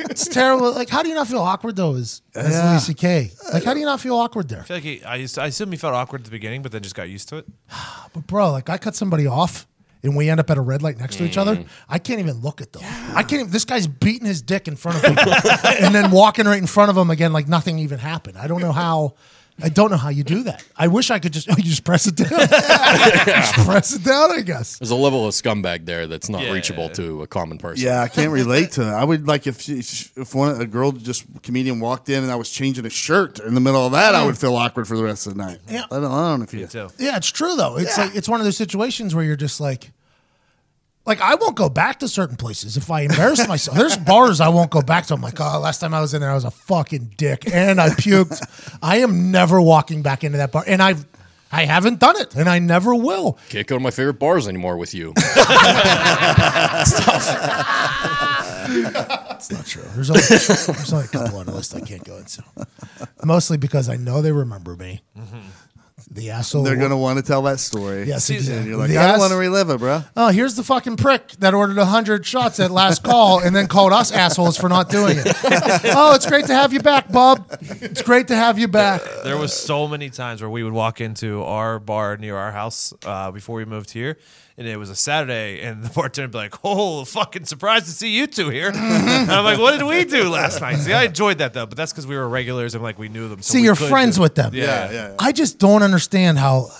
It's 0.00 0.26
terrible. 0.26 0.72
Like, 0.72 0.88
how 0.88 1.02
do 1.02 1.08
you 1.10 1.14
not 1.14 1.28
feel 1.28 1.40
awkward 1.40 1.76
though 1.76 1.94
as, 1.94 2.22
as 2.34 2.50
Yeah. 2.52 2.70
Louis 2.70 2.86
C.K.? 2.86 3.32
Like, 3.52 3.64
how 3.64 3.74
do 3.74 3.80
you 3.80 3.86
not 3.86 4.00
feel 4.00 4.16
awkward 4.16 4.48
there? 4.48 4.60
I 4.60 4.64
feel 4.64 4.76
like 4.78 4.84
he, 4.84 5.04
I, 5.04 5.16
used 5.16 5.38
I 5.38 5.48
assume 5.48 5.70
he 5.70 5.76
felt 5.76 5.94
awkward 5.94 6.22
at 6.22 6.24
the 6.24 6.30
beginning, 6.30 6.62
but 6.62 6.72
then 6.72 6.82
just 6.82 6.94
got 6.94 7.08
used 7.08 7.28
to 7.30 7.36
it. 7.38 7.46
But 8.14 8.26
bro, 8.26 8.50
like 8.50 8.70
I 8.70 8.78
cut 8.78 8.96
somebody 8.96 9.26
off 9.26 9.66
and 10.02 10.16
we 10.16 10.30
end 10.30 10.40
up 10.40 10.48
at 10.50 10.56
a 10.56 10.60
red 10.62 10.82
light 10.82 10.98
next 10.98 11.16
to 11.16 11.24
each 11.24 11.36
other. 11.36 11.56
Mm. 11.56 11.66
I 11.88 11.98
can't 11.98 12.20
even 12.20 12.36
look 12.40 12.62
at 12.62 12.72
them. 12.72 12.82
I 13.14 13.22
can't 13.22 13.40
even, 13.40 13.50
this 13.50 13.66
guy's 13.66 13.86
beating 13.86 14.26
his 14.26 14.40
dick 14.40 14.68
in 14.68 14.76
front 14.76 14.96
of 14.96 15.14
people 15.16 15.32
and 15.80 15.94
then 15.94 16.10
walking 16.10 16.46
right 16.46 16.58
in 16.58 16.66
front 16.66 16.90
of 16.90 16.96
him 16.96 17.10
again 17.10 17.32
like 17.34 17.46
nothing 17.48 17.78
even 17.80 17.98
happened. 17.98 18.38
I 18.38 18.46
don't 18.46 18.62
know 18.62 18.72
how 18.72 19.16
I 19.62 19.68
don't 19.70 19.90
know 19.90 19.96
how 19.96 20.10
you 20.10 20.22
do 20.22 20.42
that. 20.44 20.62
I 20.76 20.88
wish 20.88 21.10
I 21.10 21.18
could 21.18 21.32
just 21.32 21.46
you 21.56 21.62
just 21.62 21.84
press 21.84 22.06
it 22.06 22.16
down. 22.16 22.28
just 22.30 23.54
press 23.66 23.94
it 23.94 24.04
down, 24.04 24.30
I 24.32 24.42
guess. 24.42 24.78
There's 24.78 24.90
a 24.90 24.94
level 24.96 25.26
of 25.26 25.32
scumbag 25.32 25.86
there 25.86 26.06
that's 26.06 26.28
not 26.28 26.42
Yeah. 26.42 26.52
reachable 26.52 26.88
to 26.90 27.22
a 27.22 27.26
common 27.26 27.58
person. 27.58 27.84
Yeah, 27.84 28.02
I 28.02 28.08
can't 28.08 28.30
relate 28.30 28.72
to 28.72 28.82
it. 28.88 28.92
I 28.92 29.02
would 29.04 29.26
like 29.26 29.46
if 29.46 29.60
she, 29.62 29.78
if 30.16 30.34
one 30.34 30.60
a 30.60 30.66
girl 30.66 30.92
just 30.92 31.24
comedian 31.42 31.80
walked 31.80 32.08
in 32.08 32.22
and 32.22 32.30
I 32.30 32.36
was 32.36 32.50
changing 32.50 32.84
a 32.86 32.90
shirt 32.90 33.38
in 33.40 33.54
the 33.54 33.60
middle 33.60 33.84
of 33.86 33.92
that, 33.92 34.14
I 34.14 34.24
would 34.26 34.36
feel 34.38 34.54
awkward 34.56 34.86
for 34.86 34.96
the 34.96 35.04
rest 35.04 35.26
of 35.26 35.34
the 35.36 35.42
night. 35.42 35.58
Yeah. 35.68 35.84
I 35.90 36.00
don't, 36.00 36.04
I 36.12 36.44
if 36.44 36.52
you. 36.52 36.60
Me 36.60 36.66
too. 36.66 36.88
Yeah, 36.98 37.16
it's 37.16 37.30
true 37.30 37.56
though. 37.56 37.76
It's 37.78 37.96
like 37.96 38.14
it's 38.14 38.28
one 38.28 38.40
of 38.40 38.44
those 38.44 38.56
situations 38.56 39.14
where 39.14 39.24
you're 39.24 39.36
just 39.36 39.60
like 39.60 39.90
like 41.06 41.20
I 41.20 41.36
won't 41.36 41.56
go 41.56 41.68
back 41.68 42.00
to 42.00 42.08
certain 42.08 42.36
places 42.36 42.76
if 42.76 42.90
I 42.90 43.02
embarrass 43.02 43.46
myself. 43.54 43.76
There's 43.76 43.96
bars 43.96 44.40
I 44.40 44.48
won't 44.48 44.70
go 44.70 44.82
back 44.82 45.06
to. 45.06 45.14
I'm 45.14 45.22
like, 45.22 45.40
oh, 45.40 45.60
last 45.60 45.78
time 45.78 45.94
I 45.94 46.00
was 46.00 46.12
in 46.14 46.20
there, 46.20 46.30
I 46.30 46.34
was 46.34 46.44
a 46.44 46.50
fucking 46.50 47.14
dick 47.16 47.50
and 47.52 47.80
I 47.80 47.90
puked. 47.90 48.42
I 48.82 48.98
am 48.98 49.30
never 49.30 49.60
walking 49.60 50.02
back 50.02 50.24
into 50.24 50.38
that 50.38 50.52
bar, 50.52 50.64
and 50.66 50.82
I've 50.82 51.06
I 51.52 51.64
haven't 51.64 52.00
done 52.00 52.16
it, 52.20 52.34
and 52.34 52.48
I 52.48 52.58
never 52.58 52.92
will. 52.94 53.38
Can't 53.48 53.66
go 53.66 53.76
to 53.76 53.80
my 53.80 53.92
favorite 53.92 54.18
bars 54.18 54.48
anymore 54.48 54.76
with 54.76 54.92
you. 54.94 55.14
It's 58.68 59.50
not 59.50 59.66
true. 59.66 59.84
There's 59.94 60.10
only, 60.10 60.22
there's 60.28 60.92
only 60.92 61.04
a 61.04 61.08
couple 61.08 61.38
on 61.38 61.46
the 61.46 61.52
list 61.52 61.74
I 61.74 61.80
can't 61.80 62.02
go 62.02 62.16
into, 62.16 62.42
mostly 63.22 63.58
because 63.58 63.88
I 63.88 63.96
know 63.96 64.22
they 64.22 64.32
remember 64.32 64.74
me. 64.74 65.02
Mm-hmm. 65.16 65.38
The 66.08 66.30
asshole. 66.30 66.62
They're 66.62 66.76
gonna 66.76 66.96
want 66.96 67.18
to 67.18 67.24
tell 67.24 67.42
that 67.42 67.58
story. 67.58 68.04
Yes, 68.04 68.28
and 68.28 68.38
exactly. 68.38 68.70
you're 68.70 68.78
like, 68.78 68.90
The 68.90 68.98
I 68.98 69.08
don't 69.08 69.18
want 69.18 69.32
to 69.32 69.36
relive 69.36 69.70
it, 69.70 69.78
bro. 69.78 70.02
Oh, 70.16 70.28
here's 70.28 70.54
the 70.54 70.62
fucking 70.62 70.96
prick 70.96 71.32
that 71.38 71.52
ordered 71.52 71.76
100 71.76 72.24
shots 72.24 72.60
at 72.60 72.70
last 72.70 73.02
call 73.02 73.40
and 73.40 73.54
then 73.56 73.66
called 73.66 73.92
us 73.92 74.12
assholes 74.12 74.56
for 74.56 74.68
not 74.68 74.88
doing 74.88 75.18
it. 75.18 75.26
oh, 75.96 76.14
it's 76.14 76.26
great 76.26 76.46
to 76.46 76.54
have 76.54 76.72
you 76.72 76.80
back, 76.80 77.10
bub. 77.10 77.46
It's 77.60 78.02
great 78.02 78.28
to 78.28 78.36
have 78.36 78.56
you 78.58 78.68
back. 78.68 79.02
There 79.24 79.36
was 79.36 79.52
so 79.52 79.88
many 79.88 80.08
times 80.08 80.40
where 80.40 80.50
we 80.50 80.62
would 80.62 80.72
walk 80.72 81.00
into 81.00 81.42
our 81.42 81.80
bar 81.80 82.16
near 82.16 82.36
our 82.36 82.52
house 82.52 82.94
uh, 83.04 83.32
before 83.32 83.56
we 83.56 83.64
moved 83.64 83.90
here, 83.90 84.16
and 84.58 84.66
it 84.66 84.76
was 84.78 84.88
a 84.90 84.96
Saturday, 84.96 85.60
and 85.60 85.82
the 85.84 85.90
bartender 85.90 86.26
would 86.28 86.32
be 86.32 86.38
like, 86.38 86.54
"Oh, 86.64 87.04
fucking 87.04 87.44
surprised 87.44 87.86
to 87.86 87.92
see 87.92 88.10
you 88.10 88.26
two 88.26 88.48
here." 88.50 88.68
and 88.74 89.30
I'm 89.30 89.44
like, 89.44 89.58
"What 89.58 89.78
did 89.78 89.84
we 89.86 90.04
do 90.04 90.28
last 90.30 90.60
night?" 90.60 90.76
See, 90.76 90.92
I 90.92 91.04
enjoyed 91.04 91.38
that 91.38 91.52
though, 91.52 91.66
but 91.66 91.76
that's 91.76 91.92
because 91.92 92.06
we 92.06 92.16
were 92.16 92.28
regulars 92.28 92.74
and 92.74 92.82
like 92.82 92.98
we 92.98 93.08
knew 93.08 93.28
them. 93.28 93.42
So 93.42 93.52
See, 93.52 93.62
you're 93.62 93.74
friends 93.74 94.16
do- 94.16 94.22
with 94.22 94.34
them. 94.34 94.54
Yeah, 94.54 94.90
Yeah, 94.90 94.92
yeah. 94.92 95.14
I 95.18 95.32
just 95.32 95.58
don't 95.58 95.82
understand 95.82 96.38
how, 96.38 96.70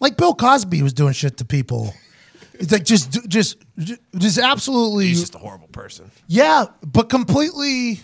like 0.00 0.16
Bill 0.16 0.34
Cosby 0.34 0.82
was 0.82 0.92
doing 0.92 1.12
shit 1.12 1.36
to 1.38 1.44
people. 1.44 1.94
It's 2.60 2.72
like 2.72 2.84
just, 2.84 3.28
just, 3.28 3.56
just 4.16 4.38
absolutely, 4.38 5.06
He's 5.06 5.20
just 5.20 5.36
a 5.36 5.38
horrible 5.38 5.68
person. 5.68 6.10
yeah, 6.26 6.64
but 6.84 7.08
completely, 7.08 8.00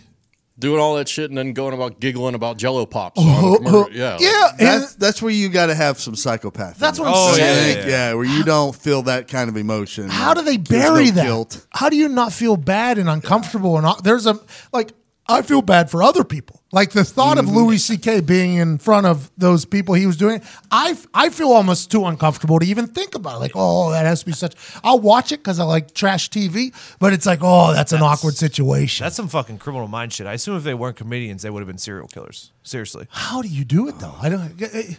Doing 0.57 0.78
all 0.80 0.94
that 0.94 1.09
shit 1.09 1.30
and 1.30 1.36
then 1.36 1.52
going 1.52 1.74
about 1.74 1.98
giggling 1.98 2.36
about 2.36 2.59
Jello 2.59 2.86
pops. 2.86 3.20
Oh, 3.20 3.57
on 3.59 3.66
a 3.66 3.70
oh, 3.76 3.88
yeah, 3.90 4.16
yeah. 4.20 4.50
and- 4.50 4.59
That's 4.61 4.94
that's 4.94 5.20
where 5.20 5.32
you 5.32 5.48
got 5.48 5.66
to 5.66 5.74
have 5.74 5.98
some 5.98 6.14
psychopath. 6.14 6.78
That's 6.78 6.96
what. 6.98 7.09
I'm 7.09 7.14
Oh, 7.16 7.34
saying. 7.34 7.74
think, 7.78 7.88
yeah, 7.88 8.14
where 8.14 8.24
you 8.24 8.44
don't 8.44 8.72
feel 8.74 9.02
that 9.02 9.26
kind 9.26 9.50
of 9.50 9.57
emotion. 9.57 10.09
How 10.09 10.32
do 10.32 10.42
they 10.42 10.57
bury 10.57 11.07
no 11.07 11.11
that? 11.12 11.24
Guilt. 11.24 11.66
How 11.70 11.88
do 11.88 11.96
you 11.96 12.09
not 12.09 12.32
feel 12.32 12.57
bad 12.57 12.98
and 12.98 13.09
uncomfortable? 13.11 13.76
And 13.78 13.84
all- 13.86 14.00
there's 14.00 14.26
a 14.26 14.38
like, 14.72 14.92
I 15.26 15.40
feel 15.42 15.62
bad 15.62 15.90
for 15.90 16.02
other 16.02 16.22
people. 16.24 16.60
Like 16.70 16.90
the 16.90 17.04
thought 17.04 17.38
Mm-hmm. 17.38 17.48
of 17.48 17.54
Louis 17.56 17.78
C.K. 17.78 18.20
being 18.20 18.54
in 18.56 18.78
front 18.78 19.06
of 19.06 19.30
those 19.38 19.64
people 19.64 19.94
he 19.94 20.06
was 20.06 20.16
doing, 20.16 20.42
I 20.70 20.96
I 21.14 21.30
feel 21.30 21.48
almost 21.52 21.90
too 21.90 22.04
uncomfortable 22.04 22.58
to 22.58 22.66
even 22.66 22.86
think 22.88 23.14
about. 23.14 23.36
it. 23.36 23.40
Like, 23.40 23.52
oh, 23.54 23.90
that 23.92 24.04
has 24.04 24.20
to 24.20 24.26
be 24.26 24.32
such. 24.32 24.54
I'll 24.82 24.98
watch 25.00 25.32
it 25.32 25.38
because 25.38 25.58
I 25.60 25.64
like 25.64 25.94
trash 25.94 26.28
TV, 26.30 26.74
but 26.98 27.12
it's 27.12 27.26
like, 27.26 27.38
oh, 27.42 27.72
that's 27.72 27.92
an 27.92 28.02
awkward 28.02 28.34
situation. 28.36 29.04
That's 29.04 29.16
some 29.16 29.28
fucking 29.28 29.58
criminal 29.58 29.88
mind 29.88 30.12
shit. 30.12 30.26
I 30.26 30.34
assume 30.34 30.56
if 30.56 30.64
they 30.64 30.74
weren't 30.74 30.96
comedians, 30.96 31.42
they 31.42 31.50
would 31.50 31.60
have 31.60 31.68
been 31.68 31.78
serial 31.78 32.08
killers. 32.08 32.52
Seriously. 32.62 33.06
How 33.10 33.40
do 33.40 33.48
you 33.48 33.64
do 33.64 33.88
it 33.88 33.98
though? 34.00 34.14
I 34.20 34.28
don't. 34.28 34.60
eh, 34.62 34.94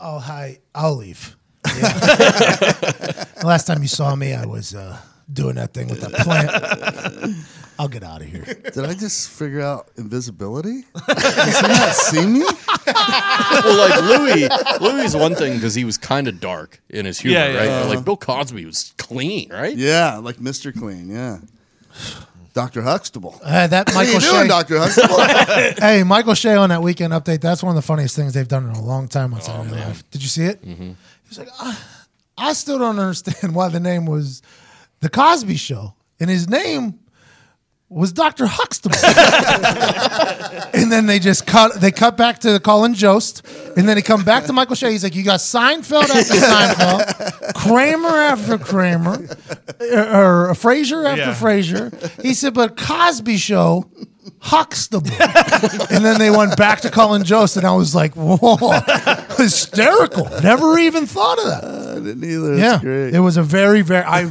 Oh, 0.00 0.20
hi. 0.20 0.58
I'll 0.74 0.94
leave. 0.94 1.36
The 1.64 3.26
Last 3.44 3.66
time 3.66 3.82
you 3.82 3.88
saw 3.88 4.14
me, 4.14 4.32
I 4.34 4.46
was 4.46 4.74
uh, 4.74 4.96
doing 5.32 5.56
that 5.56 5.74
thing 5.74 5.88
with 5.88 6.00
that 6.00 6.12
plant. 6.24 7.36
I'll 7.78 7.88
get 7.88 8.02
out 8.02 8.22
of 8.22 8.26
here. 8.28 8.42
Did 8.44 8.78
I 8.84 8.94
just 8.94 9.30
figure 9.30 9.60
out 9.60 9.88
invisibility? 9.96 10.82
Does 11.06 11.60
he 11.60 11.68
not 11.68 11.92
see 11.94 12.26
me? 12.26 12.40
well, 12.40 13.78
like 13.88 14.02
Louis, 14.02 14.48
Louis 14.80 15.04
is 15.04 15.14
one 15.16 15.34
thing 15.36 15.54
because 15.54 15.74
he 15.76 15.84
was 15.84 15.96
kind 15.96 16.26
of 16.26 16.40
dark 16.40 16.80
in 16.88 17.06
his 17.06 17.20
humor, 17.20 17.38
Yeah, 17.38 17.48
yeah. 17.52 17.58
right? 17.58 17.82
But, 17.82 17.96
like 17.96 18.04
Bill 18.04 18.16
Cosby 18.16 18.64
was 18.64 18.94
clean, 18.98 19.50
right? 19.52 19.76
Yeah, 19.76 20.16
like 20.16 20.36
Mr. 20.36 20.76
Clean. 20.76 21.08
Yeah, 21.08 21.38
Doctor 22.52 22.82
Huxtable. 22.82 23.38
Uh, 23.44 23.68
that 23.68 23.88
How 23.90 24.00
you 24.00 24.14
Michael 24.14 24.30
doing, 24.32 24.48
Doctor 24.48 24.78
Huxtable? 24.80 25.18
Hey, 25.86 26.02
Michael 26.02 26.34
Che 26.34 26.54
on 26.54 26.70
that 26.70 26.82
weekend 26.82 27.12
update. 27.12 27.40
That's 27.40 27.62
one 27.62 27.70
of 27.70 27.76
the 27.76 27.86
funniest 27.86 28.16
things 28.16 28.34
they've 28.34 28.48
done 28.48 28.64
in 28.64 28.70
a 28.74 28.82
long 28.82 29.06
time 29.06 29.32
on 29.34 29.40
Saturday 29.40 29.70
Night 29.76 29.86
Live. 29.86 30.10
Did 30.10 30.22
you 30.22 30.28
see 30.28 30.44
it? 30.44 30.62
Mm-hmm. 30.64 30.92
He's 31.28 31.38
like, 31.38 31.48
I, 31.60 31.78
I 32.36 32.52
still 32.54 32.78
don't 32.80 32.98
understand 32.98 33.54
why 33.54 33.68
the 33.68 33.78
name 33.78 34.06
was 34.06 34.42
the 35.00 35.08
Cosby 35.08 35.56
Show, 35.56 35.94
and 36.20 36.28
his 36.30 36.48
name 36.48 36.98
was 37.90 38.12
Doctor 38.12 38.44
Huxtable. 38.46 38.96
and 40.74 40.92
then 40.92 41.06
they 41.06 41.18
just 41.18 41.46
cut. 41.46 41.80
They 41.80 41.90
cut 41.90 42.16
back 42.16 42.40
to 42.40 42.60
Colin 42.60 42.94
Jost, 42.94 43.46
and 43.76 43.88
then 43.88 43.96
he 43.96 44.02
come 44.02 44.24
back 44.24 44.44
to 44.44 44.52
Michael 44.52 44.76
Che. 44.76 44.90
He's 44.90 45.02
like, 45.04 45.14
you 45.14 45.22
got 45.24 45.40
Seinfeld 45.40 46.02
after 46.02 46.34
Seinfeld, 46.34 47.54
Kramer 47.54 48.08
after 48.08 48.58
Kramer, 48.58 49.14
or, 49.80 50.50
or 50.50 50.54
Frasier 50.54 51.06
after 51.06 51.22
Yeah. 51.22 51.34
Frasier. 51.34 52.22
He 52.22 52.34
said, 52.34 52.52
but 52.54 52.76
Cosby 52.76 53.36
Show 53.38 53.90
Huxtable. 54.40 55.10
and 55.90 56.04
then 56.04 56.18
they 56.18 56.30
went 56.30 56.56
back 56.56 56.80
to 56.82 56.90
Colin 56.90 57.24
Jost, 57.24 57.56
and 57.56 57.66
I 57.66 57.74
was 57.74 57.94
like, 57.94 58.14
whoa, 58.14 58.56
hysterical. 59.36 60.28
Never 60.42 60.78
even 60.78 61.06
thought 61.06 61.38
of 61.38 61.44
that. 61.46 61.64
Uh, 61.64 61.90
I 61.92 61.94
didn't 62.00 62.24
either. 62.24 62.56
Yeah, 62.56 62.78
great. 62.80 63.14
it 63.14 63.20
was 63.20 63.36
a 63.36 63.42
very, 63.42 63.82
very. 63.82 64.04
I, 64.04 64.30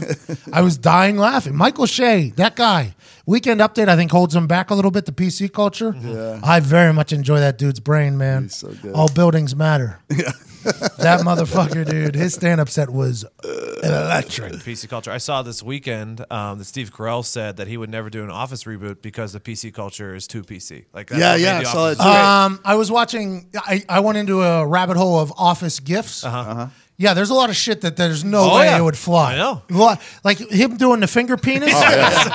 I 0.54 0.62
was 0.62 0.78
dying 0.78 1.18
laughing. 1.18 1.56
Michael 1.56 1.88
Che, 1.88 2.34
that 2.36 2.56
guy. 2.56 2.96
Weekend 3.28 3.60
Update, 3.60 3.90
I 3.90 3.98
think 3.98 4.10
holds 4.10 4.34
him 4.34 4.48
back 4.48 4.70
a 4.70 4.74
little 4.74 4.90
bit. 4.90 5.06
The 5.06 5.12
PC 5.12 5.52
culture. 5.52 5.94
Yeah. 6.02 6.40
I 6.42 6.62
very 6.62 6.94
much 6.94 7.12
enjoy 7.12 7.40
that 7.42 7.58
dude's 7.58 7.82
brain, 7.82 8.18
man. 8.18 8.44
He's 8.44 8.56
so 8.56 8.70
good. 8.70 8.94
All 8.94 9.10
buildings 9.10 9.56
matter. 9.56 10.00
Yeah. 10.18 10.32
that 10.98 11.22
motherfucker, 11.22 11.90
dude. 11.90 12.14
His 12.16 12.34
stand-up 12.34 12.68
set 12.68 12.90
was 12.90 13.24
electric. 13.84 14.54
PC 14.54 14.90
culture. 14.90 15.12
I 15.12 15.18
saw 15.18 15.42
this 15.42 15.64
weekend 15.64 16.26
um, 16.30 16.58
that 16.58 16.66
Steve 16.66 16.92
Carell 16.92 17.24
said 17.24 17.56
that 17.58 17.68
he 17.70 17.78
would 17.78 17.90
never 17.90 18.10
do 18.10 18.24
an 18.24 18.30
Office 18.30 18.66
reboot 18.66 19.02
because 19.02 19.32
the 19.32 19.40
PC 19.40 19.74
culture 19.74 20.14
is 20.14 20.28
too 20.28 20.44
PC. 20.44 20.86
Like 20.94 21.08
that's 21.08 21.22
Yeah, 21.22 21.36
yeah, 21.36 21.60
I 21.60 21.64
saw 21.64 21.92
it 21.92 22.00
Um, 22.02 22.60
I 22.66 22.76
was 22.76 22.92
watching. 22.92 23.50
I, 23.56 23.84
I 23.88 24.02
went 24.02 24.18
into 24.18 24.42
a 24.42 24.66
rabbit 24.68 24.98
hole 24.98 25.20
of 25.20 25.32
Office 25.38 25.80
gifts. 25.80 26.26
Uh-huh. 26.26 26.68
Yeah, 27.00 27.14
there's 27.14 27.30
a 27.30 27.34
lot 27.36 27.50
of 27.52 27.56
shit 27.56 27.82
that 27.82 27.96
there's 27.96 28.24
no 28.24 28.50
Oh, 28.52 28.56
way 28.58 28.66
yeah. 28.66 28.80
it 28.80 28.82
would 28.82 28.98
fly. 28.98 29.34
I 29.34 29.38
know. 29.38 29.62
Lo- 29.70 29.96
Like 30.24 30.40
him 30.40 30.78
doing 30.78 31.00
the 31.00 31.08
finger 31.08 31.38
penis. 31.38 31.74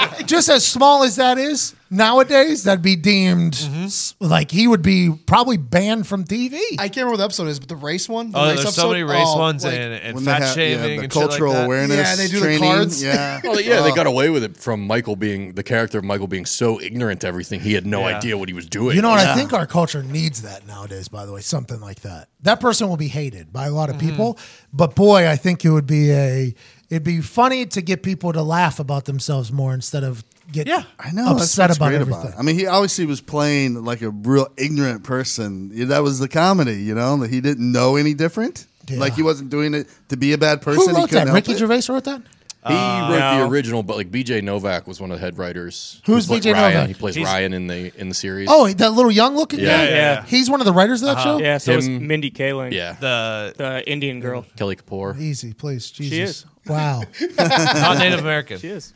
Just 0.25 0.49
as 0.49 0.65
small 0.65 1.03
as 1.03 1.17
that 1.17 1.37
is 1.37 1.75
nowadays, 1.93 2.64
that'd 2.64 2.82
be 2.82 2.97
deemed 2.97 3.53
Mm-hmm. 3.53 4.24
like 4.24 4.51
he 4.51 4.66
would 4.66 4.82
be 4.82 5.11
probably 5.26 5.57
banned 5.57 6.07
from 6.07 6.24
TV. 6.24 6.59
I 6.78 6.88
can't 6.88 6.97
remember 6.97 7.12
what 7.12 7.16
the 7.18 7.24
episode 7.24 7.49
is, 7.49 7.59
but 7.61 7.68
the 7.68 7.76
race 7.76 8.09
one. 8.09 8.30
The 8.32 8.38
Oh, 8.38 8.43
race 8.45 8.49
there's 8.55 8.61
episode, 8.66 8.80
so 8.82 8.90
many 8.90 9.03
race 9.03 9.22
oh, 9.26 9.38
ones 9.38 9.64
like, 9.64 9.74
and, 9.74 9.93
and 9.95 10.14
When 10.16 10.24
fat 10.24 10.43
have- 10.43 10.55
shaming 10.55 10.78
yeah, 10.78 10.86
the 10.86 10.93
and 10.95 11.03
shit 11.03 11.11
cultural 11.12 11.51
like 11.53 11.59
that. 11.61 11.64
awareness. 11.66 11.97
Yeah, 11.97 12.14
they 12.16 12.26
do 12.28 12.40
the 12.40 12.47
training. 12.47 12.61
cards. 12.70 13.03
Yeah. 13.03 13.40
Well, 13.53 13.61
yeah, 13.61 13.82
they 13.82 13.93
got 13.93 14.07
away 14.07 14.30
with 14.30 14.43
it 14.45 14.57
from 14.57 14.86
Michael 14.86 15.16
being 15.16 15.53
the 15.53 15.62
character 15.62 15.99
of 15.99 16.05
Michael 16.05 16.26
being 16.28 16.47
so 16.47 16.80
ignorant 16.80 17.20
to 17.22 17.26
everything. 17.26 17.61
He 17.61 17.74
had 17.74 17.86
no 17.86 18.01
Yeah. 18.09 18.16
idea 18.16 18.38
what 18.38 18.49
he 18.49 18.55
was 18.55 18.66
doing. 18.66 18.97
You 18.97 19.03
know 19.03 19.11
what? 19.11 19.20
I 19.26 19.34
think 19.34 19.53
our 19.53 19.66
culture 19.66 20.03
needs 20.03 20.43
that 20.43 20.66
nowadays. 20.66 21.09
By 21.09 21.26
the 21.26 21.32
way, 21.32 21.40
something 21.43 21.80
like 21.80 22.01
that. 22.01 22.28
That 22.40 22.61
person 22.61 22.88
will 22.88 22.97
be 22.97 23.09
hated 23.09 23.53
by 23.53 23.66
a 23.66 23.70
lot 23.72 23.90
of 23.90 23.97
Mm-hmm. 23.97 24.09
people, 24.11 24.38
but 24.72 24.95
boy, 24.95 25.28
I 25.28 25.36
think 25.36 25.64
it 25.64 25.70
would 25.70 25.86
be 25.86 26.11
a. 26.12 26.55
It'd 26.88 27.05
be 27.05 27.20
funny 27.22 27.64
to 27.66 27.80
get 27.80 28.03
people 28.03 28.32
to 28.34 28.43
laugh 28.43 28.78
about 28.78 29.07
themselves 29.07 29.51
more 29.51 29.72
instead 29.72 30.05
of 30.05 30.24
get 30.53 30.67
Yeah. 30.67 30.85
I 30.99 31.11
know. 31.13 31.25
that's 31.35 31.45
upset 31.45 31.71
what's 31.71 31.79
about 31.79 31.89
great 31.89 32.01
everything. 32.03 32.29
it. 32.33 32.35
I 32.39 32.43
mean, 32.43 32.57
he 32.57 32.67
obviously 32.67 33.07
was 33.07 33.21
playing 33.21 33.85
like 33.85 34.03
a 34.03 34.11
real 34.11 34.49
ignorant 34.57 35.03
person. 35.05 35.89
That 35.89 36.03
was 36.03 36.19
the 36.19 36.29
comedy, 36.29 36.83
you 36.83 36.95
know, 36.95 37.17
that 37.19 37.31
he 37.31 37.41
didn't 37.41 37.71
know 37.73 37.97
any 37.97 38.15
different. 38.15 38.67
Yeah. 38.89 38.99
Like 38.99 39.15
he 39.15 39.23
wasn't 39.23 39.51
doing 39.51 39.75
it 39.75 39.87
to 40.09 40.17
be 40.17 40.33
a 40.33 40.39
bad 40.39 40.61
person. 40.63 40.83
Who 40.83 40.89
he 40.89 40.95
wrote 41.03 41.09
couldn't 41.11 41.29
that? 41.29 41.35
Ricky. 41.35 41.55
Gervais 41.55 41.83
wrote 41.89 42.05
that. 42.05 42.21
he 42.67 42.75
uh, 42.75 43.11
wrote 43.11 43.39
the 43.39 43.49
original, 43.53 43.83
but 43.83 43.97
like 43.97 44.11
BJ 44.11 44.43
Novak 44.43 44.87
was 44.87 45.01
one 45.01 45.11
of 45.11 45.19
the 45.19 45.25
head 45.25 45.39
writers. 45.39 46.01
Who's 46.05 46.27
BJ 46.27 46.53
Ryan. 46.53 46.75
Novak? 46.75 46.89
He 46.89 46.95
plays 46.95 47.15
He's- 47.15 47.27
Ryan 47.27 47.53
in 47.55 47.67
the 47.69 47.93
in 48.01 48.09
the 48.09 48.15
series. 48.15 48.49
Oh, 48.51 48.69
that 48.69 48.93
little 48.93 49.11
young 49.11 49.35
looking 49.37 49.61
Yeah, 49.61 49.67
guy. 49.79 49.85
yeah, 49.85 49.91
yeah. 49.97 50.25
He's 50.25 50.51
one 50.51 50.61
of 50.61 50.67
the 50.67 50.73
writers 50.73 51.03
of 51.03 51.07
that 51.09 51.19
uh-huh. 51.19 51.39
show. 51.39 51.43
Yeah, 51.43 51.59
so 51.59 51.73
is 51.73 51.87
Him- 51.87 52.07
Mindy 52.07 52.31
Kaling. 52.31 52.73
yeah, 52.73 52.97
The 53.01 53.55
The 53.57 53.89
Indian 53.91 54.21
girl. 54.21 54.47
Kelly 54.57 54.77
Kapoor. 54.77 55.19
Easy, 55.19 55.55
please, 55.55 55.91
Jesus. 55.91 56.13
is. 56.45 56.47
Wow. 56.67 57.03
not 57.39 57.99
Native 57.99 58.21
American. 58.21 58.59
She 58.59 58.69
is. 58.69 58.95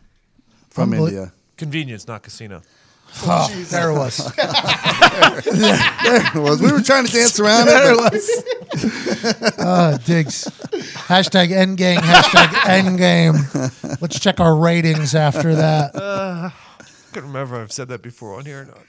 from 0.71 0.93
Unbel- 0.93 1.09
India. 1.09 1.33
Convenience, 1.57 2.07
not 2.07 2.23
casino. 2.23 2.63
Oh, 3.25 3.49
there 3.71 3.91
it 3.91 3.95
was. 3.95 4.19
There 4.37 6.27
It 6.35 6.35
was. 6.35 6.61
We 6.61 6.71
were 6.73 6.83
trying 6.83 7.07
to 7.07 7.13
dance 7.13 7.39
around 7.41 7.67
there 7.67 7.93
it. 7.93 7.97
was. 7.97 9.55
Uh, 9.59 9.97
Diggs. 10.05 10.45
Hashtag 11.09 11.49
endgame. 11.49 11.99
Hashtag 11.99 12.47
endgame. 12.83 14.01
Let's 14.03 14.19
check 14.21 14.41
our 14.41 14.55
ratings 14.57 15.15
after 15.15 15.55
that. 15.55 15.93
I 15.97 16.53
couldn't 17.13 17.29
remember 17.33 17.57
if 17.57 17.63
I've 17.63 17.73
said 17.73 17.89
that 17.89 18.03
before 18.03 18.35
on 18.35 18.45
here 18.45 18.63
or 18.63 18.65
not. 18.67 18.81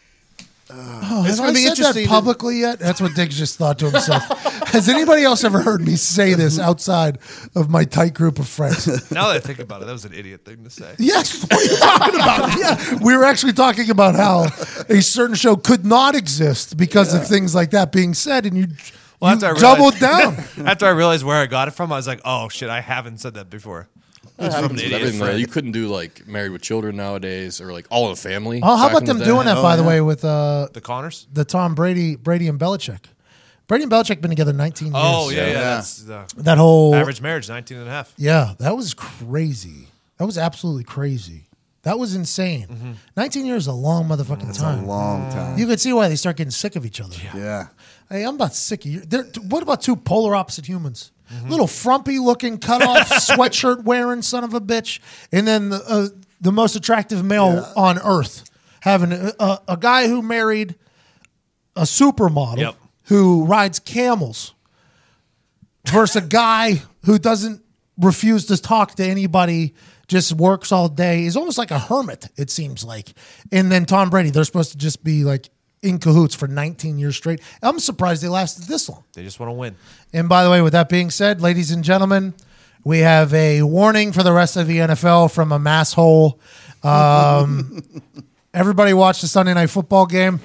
Oh, 0.69 1.21
It's 1.25 1.29
have 1.29 1.37
gonna 1.37 1.49
I 1.49 1.53
be 1.53 1.59
said 1.61 1.69
interesting 1.69 2.03
that 2.03 2.09
to- 2.09 2.13
publicly 2.15 2.59
yet? 2.59 2.79
That's 2.79 2.99
what 2.99 3.15
Diggs 3.15 3.37
just 3.37 3.57
thought 3.57 3.79
to 3.79 3.89
himself. 3.89 4.23
Has 4.67 4.89
anybody 4.89 5.23
else 5.23 5.43
ever 5.45 5.61
heard 5.61 5.81
me 5.81 5.95
say 5.95 6.33
this 6.33 6.59
outside 6.59 7.19
of 7.55 7.69
my 7.69 7.85
tight 7.85 8.13
group 8.13 8.37
of 8.37 8.47
friends? 8.47 8.85
Now 9.11 9.27
that 9.29 9.37
I 9.37 9.39
think 9.39 9.59
about 9.59 9.81
it, 9.81 9.85
that 9.85 9.93
was 9.93 10.03
an 10.05 10.13
idiot 10.13 10.43
thing 10.43 10.63
to 10.65 10.69
say. 10.69 10.93
Yes, 10.99 11.41
what 11.43 11.53
are 11.53 11.63
you 11.63 11.77
talking 11.77 12.15
about? 12.15 12.57
Yeah, 12.59 12.99
we 13.01 13.15
were 13.15 13.23
actually 13.23 13.53
talking 13.53 13.89
about 13.89 14.15
how 14.15 14.47
a 14.89 15.01
certain 15.01 15.35
show 15.35 15.55
could 15.55 15.85
not 15.85 16.15
exist 16.15 16.75
because 16.77 17.13
of 17.13 17.25
things 17.27 17.55
like 17.55 17.71
that 17.71 17.91
being 17.91 18.13
said, 18.13 18.45
and 18.45 18.57
you, 18.57 18.67
Well, 19.21 19.31
you 19.31 19.35
after 19.45 19.55
I 19.55 19.59
doubled 19.59 19.97
down. 19.99 20.35
After 20.65 20.85
I 20.85 20.89
realized 20.89 21.23
where 21.23 21.37
I 21.41 21.45
got 21.45 21.67
it 21.69 21.71
from, 21.71 21.91
I 21.91 21.95
was 21.95 22.07
like, 22.07 22.19
"Oh 22.25 22.49
shit, 22.49 22.69
I 22.69 22.81
haven't 22.81 23.19
said 23.19 23.35
that 23.35 23.49
before." 23.49 23.87
It 24.39 24.51
happens 24.51 24.83
with 24.83 24.91
everything, 24.93 25.19
though. 25.19 25.25
friend. 25.25 25.39
You 25.39 25.47
couldn't 25.47 25.71
do 25.71 25.87
like 25.87 26.27
Married 26.27 26.51
with 26.51 26.61
Children 26.61 26.95
nowadays, 26.95 27.59
or 27.59 27.73
like 27.73 27.87
All 27.89 28.05
in 28.05 28.11
the 28.11 28.15
Family. 28.21 28.59
Oh, 28.63 28.75
how 28.75 28.83
back 28.85 28.91
about 28.91 29.01
in 29.01 29.07
them 29.07 29.17
the 29.19 29.25
doing 29.25 29.45
day. 29.47 29.53
that? 29.55 29.61
by 29.61 29.75
the 29.75 29.83
way, 29.83 29.99
with 30.01 30.23
uh, 30.23 30.67
The 30.73 30.81
Conners. 30.81 31.27
the 31.33 31.43
Tom 31.45 31.73
Brady, 31.75 32.15
Brady 32.15 32.47
and 32.47 32.59
Belichick. 32.59 33.05
Brady 33.67 33.83
and 33.83 33.91
Belichick 33.91 34.21
been 34.21 34.29
together 34.29 34.53
19 34.53 34.87
years. 34.87 34.95
Oh 34.97 35.29
yeah, 35.29 35.37
yeah. 35.37 35.47
Yeah. 35.47 35.53
That's 35.75 35.97
the 36.03 36.25
that 36.37 36.57
whole 36.57 36.95
average 36.95 37.21
marriage, 37.21 37.49
19 37.49 37.77
and 37.79 37.87
a 37.87 37.91
half. 37.91 38.13
Yeah, 38.15 38.53
that 38.59 38.75
was 38.77 38.93
crazy. 38.93 39.87
That 40.17 40.25
was 40.25 40.37
absolutely 40.37 40.83
crazy. 40.85 41.43
That 41.83 41.99
was 41.99 42.15
insane. 42.15 42.67
Mm-hmm. 42.67 42.91
19 43.15 43.45
years 43.45 43.63
is 43.63 43.67
a 43.67 43.73
long 43.73 44.07
motherfucking 44.07 44.49
It's 44.49 44.57
time. 44.59 44.83
a 44.83 44.87
long 44.87 45.31
time. 45.31 45.57
You 45.57 45.67
could 45.67 45.79
see 45.79 45.93
why 45.93 46.07
they 46.09 46.15
start 46.15 46.35
getting 46.37 46.51
sick 46.51 46.75
of 46.75 46.85
each 46.85 46.99
other. 47.01 47.15
yeah. 47.35 47.67
Hey, 48.09 48.23
I'm 48.23 48.35
about 48.35 48.53
sick 48.53 48.85
of 48.85 48.91
you. 48.91 48.99
They're, 49.01 49.23
what 49.49 49.63
about 49.63 49.81
two 49.81 49.95
polar 49.95 50.35
opposite 50.35 50.65
humans? 50.65 51.11
Mm-hmm. 51.31 51.49
Little 51.49 51.67
frumpy 51.67 52.19
looking, 52.19 52.57
cut 52.57 52.81
off 52.81 53.09
sweatshirt 53.09 53.83
wearing 53.83 54.21
son 54.21 54.43
of 54.43 54.53
a 54.53 54.61
bitch, 54.61 54.99
and 55.31 55.47
then 55.47 55.69
the, 55.69 55.83
uh, 55.87 56.07
the 56.41 56.51
most 56.51 56.75
attractive 56.75 57.23
male 57.25 57.69
on 57.75 57.97
earth, 57.99 58.49
having 58.81 59.11
a, 59.11 59.33
a, 59.39 59.59
a 59.69 59.77
guy 59.77 60.07
who 60.07 60.21
married 60.21 60.75
a 61.75 61.81
supermodel 61.81 62.57
Yep. 62.59 62.75
who 63.05 63.45
rides 63.45 63.79
camels 63.79 64.53
versus 65.87 66.15
a 66.15 66.25
guy 66.25 66.81
who 67.05 67.17
doesn't 67.19 67.61
refuse 67.97 68.45
to 68.47 68.57
talk 68.57 68.95
to 68.95 69.03
anybody, 69.05 69.73
just 70.07 70.31
works 70.33 70.71
all 70.71 70.87
day. 70.89 71.25
Is 71.25 71.35
almost 71.37 71.57
like 71.57 71.71
a 71.71 71.79
hermit. 71.79 72.27
It 72.37 72.49
seems 72.49 72.83
like. 72.83 73.13
And 73.51 73.71
then 73.71 73.85
Tom 73.85 74.09
Brady, 74.09 74.29
they're 74.29 74.43
supposed 74.43 74.71
to 74.71 74.77
just 74.77 75.03
be 75.03 75.23
like 75.23 75.49
in 75.81 75.99
cahoots 75.99 76.35
for 76.35 76.47
19 76.47 76.97
years 76.97 77.15
straight. 77.15 77.41
I'm 77.61 77.79
surprised 77.79 78.23
they 78.23 78.27
lasted 78.27 78.65
this 78.65 78.89
long. 78.89 79.03
They 79.13 79.23
just 79.23 79.39
want 79.39 79.49
to 79.49 79.53
win. 79.53 79.75
And 80.13 80.27
by 80.27 80.43
the 80.43 80.49
way, 80.49 80.61
with 80.61 80.73
that 80.73 80.89
being 80.89 81.09
said, 81.09 81.41
ladies 81.41 81.71
and 81.71 81.83
gentlemen, 81.83 82.33
we 82.83 82.99
have 82.99 83.33
a 83.33 83.61
warning 83.63 84.11
for 84.11 84.23
the 84.23 84.33
rest 84.33 84.57
of 84.57 84.67
the 84.67 84.77
NFL 84.77 85.33
from 85.33 85.51
a 85.51 85.59
mass 85.59 85.93
hole. 85.93 86.39
Um, 86.83 87.83
everybody 88.53 88.93
watched 88.93 89.21
the 89.21 89.27
Sunday 89.27 89.53
night 89.53 89.69
football 89.69 90.05
game. 90.05 90.39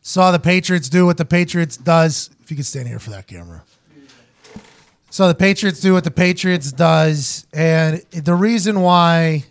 Saw 0.00 0.30
the 0.30 0.38
Patriots 0.38 0.88
do 0.88 1.04
what 1.06 1.18
the 1.18 1.24
Patriots 1.24 1.76
does. 1.76 2.30
If 2.40 2.50
you 2.50 2.56
could 2.56 2.66
stand 2.66 2.88
here 2.88 2.98
for 2.98 3.10
that 3.10 3.26
camera. 3.26 3.62
So 5.10 5.26
the 5.26 5.34
Patriots 5.34 5.80
do 5.80 5.92
what 5.94 6.04
the 6.04 6.10
Patriots 6.10 6.70
does, 6.70 7.46
and 7.52 7.98
the 8.12 8.34
reason 8.34 8.82
why, 8.82 9.44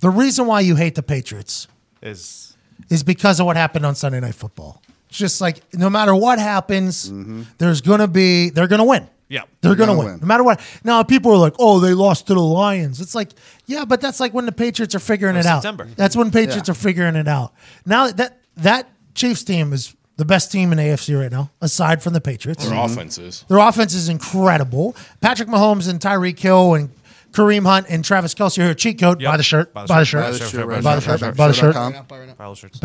the 0.00 0.10
reason 0.10 0.46
why 0.46 0.60
you 0.60 0.76
hate 0.76 0.94
the 0.94 1.02
Patriots 1.02 1.66
Is 2.02 2.47
is 2.90 3.02
because 3.02 3.40
of 3.40 3.46
what 3.46 3.56
happened 3.56 3.84
on 3.86 3.94
Sunday 3.94 4.20
Night 4.20 4.34
Football. 4.34 4.82
It's 5.08 5.18
just 5.18 5.40
like 5.40 5.62
no 5.74 5.88
matter 5.88 6.14
what 6.14 6.38
happens, 6.38 7.10
there's 7.58 7.80
gonna 7.80 8.08
be 8.08 8.50
they're 8.50 8.68
gonna 8.68 8.84
win. 8.84 9.08
yeah. 9.28 9.42
They're 9.60 9.74
gonna, 9.74 9.92
gonna 9.92 9.98
win. 9.98 10.06
win. 10.12 10.20
no 10.20 10.26
matter 10.26 10.44
what. 10.44 10.60
Now 10.84 11.02
people 11.02 11.32
are 11.32 11.38
like, 11.38 11.54
"Oh, 11.58 11.80
they 11.80 11.94
lost 11.94 12.26
to 12.26 12.34
the 12.34 12.40
Lions." 12.40 13.00
It's 13.00 13.14
like, 13.14 13.30
yeah, 13.66 13.84
but 13.84 14.00
that's 14.00 14.20
like 14.20 14.34
when 14.34 14.46
the 14.46 14.52
Patriots 14.52 14.94
are 14.94 14.98
figuring 15.00 15.36
it 15.36 15.46
out. 15.46 15.62
That's 15.96 16.14
when 16.16 16.30
Patriots 16.30 16.68
are 16.68 16.74
figuring 16.74 17.16
it 17.16 17.28
out. 17.28 17.52
Now 17.86 18.10
that 18.10 18.38
that 18.58 18.90
Chiefs 19.14 19.44
team 19.44 19.72
is 19.72 19.94
the 20.16 20.24
best 20.24 20.50
team 20.52 20.72
in 20.72 20.78
AFC 20.78 21.18
right 21.18 21.30
now, 21.30 21.50
aside 21.60 22.02
from 22.02 22.12
the 22.12 22.20
Patriots. 22.20 22.68
Their 22.68 22.76
offenses. 22.78 23.44
Their 23.48 23.58
offense 23.58 23.94
is 23.94 24.08
incredible. 24.08 24.96
Patrick 25.20 25.48
Mahomes 25.48 25.88
and 25.88 26.00
Tyreek 26.00 26.38
Hill 26.38 26.74
and 26.74 26.90
Kareem 27.32 27.64
Hunt 27.66 27.86
and 27.88 28.04
Travis 28.04 28.34
Kelce 28.34 28.64
are 28.66 28.70
a 28.70 28.74
cheat 28.74 28.98
code. 28.98 29.20
Yep. 29.20 29.30
Buy 29.30 29.36
the 29.36 29.42
shirt. 29.42 29.74
Buy 29.74 29.86
Buy 29.86 29.94
the 29.94 29.98
the 30.00 30.04
shirt. 30.04 30.34
shirt. 30.50 30.82
Buy 30.82 30.94
the 30.96 31.00
shirt 31.00 31.20
Buy 31.36 31.48
the 31.48 31.54
shirt. 31.54 31.74
Buy 31.74 31.92
Buy 31.92 31.94
the 31.94 32.08
shirt. 32.08 32.14
shirt.com. 32.14 32.34
Pile 32.36 32.50
of 32.52 32.58
shirts. 32.58 32.78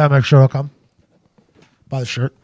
Buy 1.89 2.00
the 2.00 2.06
shirt. 2.06 2.36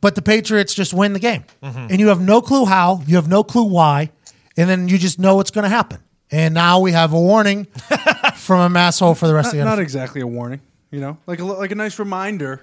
But 0.00 0.14
the 0.14 0.22
Patriots 0.22 0.74
just 0.74 0.94
win 0.94 1.12
the 1.12 1.18
game. 1.18 1.44
Mm-hmm. 1.62 1.86
And 1.90 2.00
you 2.00 2.08
have 2.08 2.20
no 2.20 2.40
clue 2.40 2.64
how, 2.64 3.02
you 3.06 3.16
have 3.16 3.28
no 3.28 3.42
clue 3.42 3.64
why, 3.64 4.10
and 4.56 4.68
then 4.70 4.88
you 4.88 4.96
just 4.98 5.18
know 5.18 5.36
what's 5.36 5.50
going 5.50 5.64
to 5.64 5.68
happen. 5.68 5.98
And 6.30 6.54
now 6.54 6.78
we 6.80 6.92
have 6.92 7.12
a 7.12 7.20
warning 7.20 7.64
from 8.36 8.60
a 8.60 8.68
mass 8.68 8.98
hole 8.98 9.14
for 9.14 9.26
the 9.26 9.34
rest 9.34 9.46
Not, 9.46 9.50
of 9.54 9.56
the 9.58 9.62
NFL. 9.62 9.64
not 9.64 9.78
exactly 9.80 10.20
a 10.20 10.26
warning, 10.26 10.60
you 10.90 11.00
know, 11.00 11.16
like 11.26 11.40
a, 11.40 11.44
like 11.44 11.72
a 11.72 11.74
nice 11.74 11.98
reminder 11.98 12.62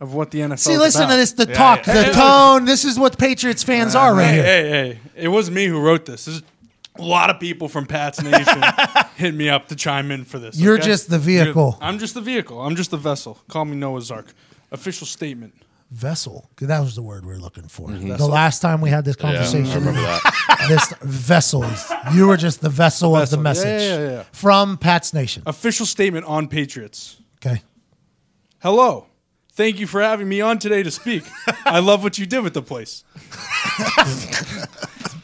of 0.00 0.12
what 0.12 0.32
the 0.32 0.40
NFL. 0.40 0.58
See, 0.58 0.72
is 0.72 0.78
listen 0.80 1.02
about. 1.04 1.12
to 1.12 1.16
this 1.16 1.32
the 1.32 1.46
talk, 1.46 1.86
yeah. 1.86 2.02
the 2.08 2.12
tone. 2.12 2.64
This 2.66 2.84
is 2.84 2.98
what 2.98 3.16
Patriots 3.16 3.62
fans 3.62 3.94
uh, 3.94 4.00
are 4.00 4.14
right 4.14 4.26
Hey, 4.26 4.34
here. 4.34 4.42
hey, 4.44 4.68
hey! 4.68 5.00
It 5.14 5.28
was 5.28 5.50
me 5.50 5.66
who 5.66 5.80
wrote 5.80 6.04
this. 6.04 6.24
This 6.26 6.36
is 6.36 6.42
a 6.98 7.02
lot 7.02 7.30
of 7.30 7.40
people 7.40 7.68
from 7.68 7.86
Pat's 7.86 8.22
Nation 8.22 8.62
hit 9.16 9.34
me 9.34 9.48
up 9.48 9.68
to 9.68 9.76
chime 9.76 10.10
in 10.10 10.24
for 10.24 10.38
this. 10.38 10.58
You're 10.58 10.74
okay? 10.74 10.86
just 10.86 11.10
the 11.10 11.18
vehicle. 11.18 11.78
I'm 11.80 11.98
just 11.98 12.14
the 12.14 12.20
vehicle. 12.20 12.60
I'm 12.60 12.76
just 12.76 12.90
the 12.90 12.96
vessel. 12.96 13.38
Call 13.48 13.64
me 13.64 13.76
Noah's 13.76 14.10
Ark. 14.10 14.32
Official 14.72 15.06
statement. 15.06 15.54
Vessel. 15.90 16.50
That 16.60 16.80
was 16.80 16.96
the 16.96 17.02
word 17.02 17.24
we 17.24 17.32
were 17.32 17.38
looking 17.38 17.68
for. 17.68 17.88
Mm-hmm. 17.88 18.16
The 18.16 18.26
last 18.26 18.60
time 18.60 18.80
we 18.80 18.90
had 18.90 19.04
this 19.04 19.16
Yeah, 19.20 19.28
I 19.28 19.32
conversation. 19.34 19.78
remember 19.78 20.00
that. 20.00 20.66
this 20.68 20.92
vessels. 21.00 21.92
You 22.12 22.26
were 22.26 22.36
just 22.36 22.60
the 22.60 22.68
vessel, 22.68 23.14
of 23.14 23.30
the 23.30 23.36
Vessel. 23.36 23.38
Yeah, 23.38 23.42
message 23.42 23.82
yeah, 23.82 23.98
yeah, 23.98 24.10
yeah. 24.16 24.22
from 24.32 24.78
Pat's 24.78 25.14
Nation. 25.14 25.44
Official 25.46 25.86
statement 25.86 26.26
on 26.26 26.48
Patriots. 26.48 27.20
Okay. 27.36 27.62
Hello. 28.60 29.06
Thank 29.52 29.78
you 29.78 29.86
for 29.86 30.02
having 30.02 30.28
me 30.28 30.40
on 30.40 30.58
today 30.58 30.82
to 30.82 30.90
speak. 30.90 31.22
I 31.64 31.78
love 31.78 32.02
what 32.02 32.18
you 32.18 32.26
did 32.26 32.40
with 32.42 32.52
the 32.52 32.62
place. 32.62 33.04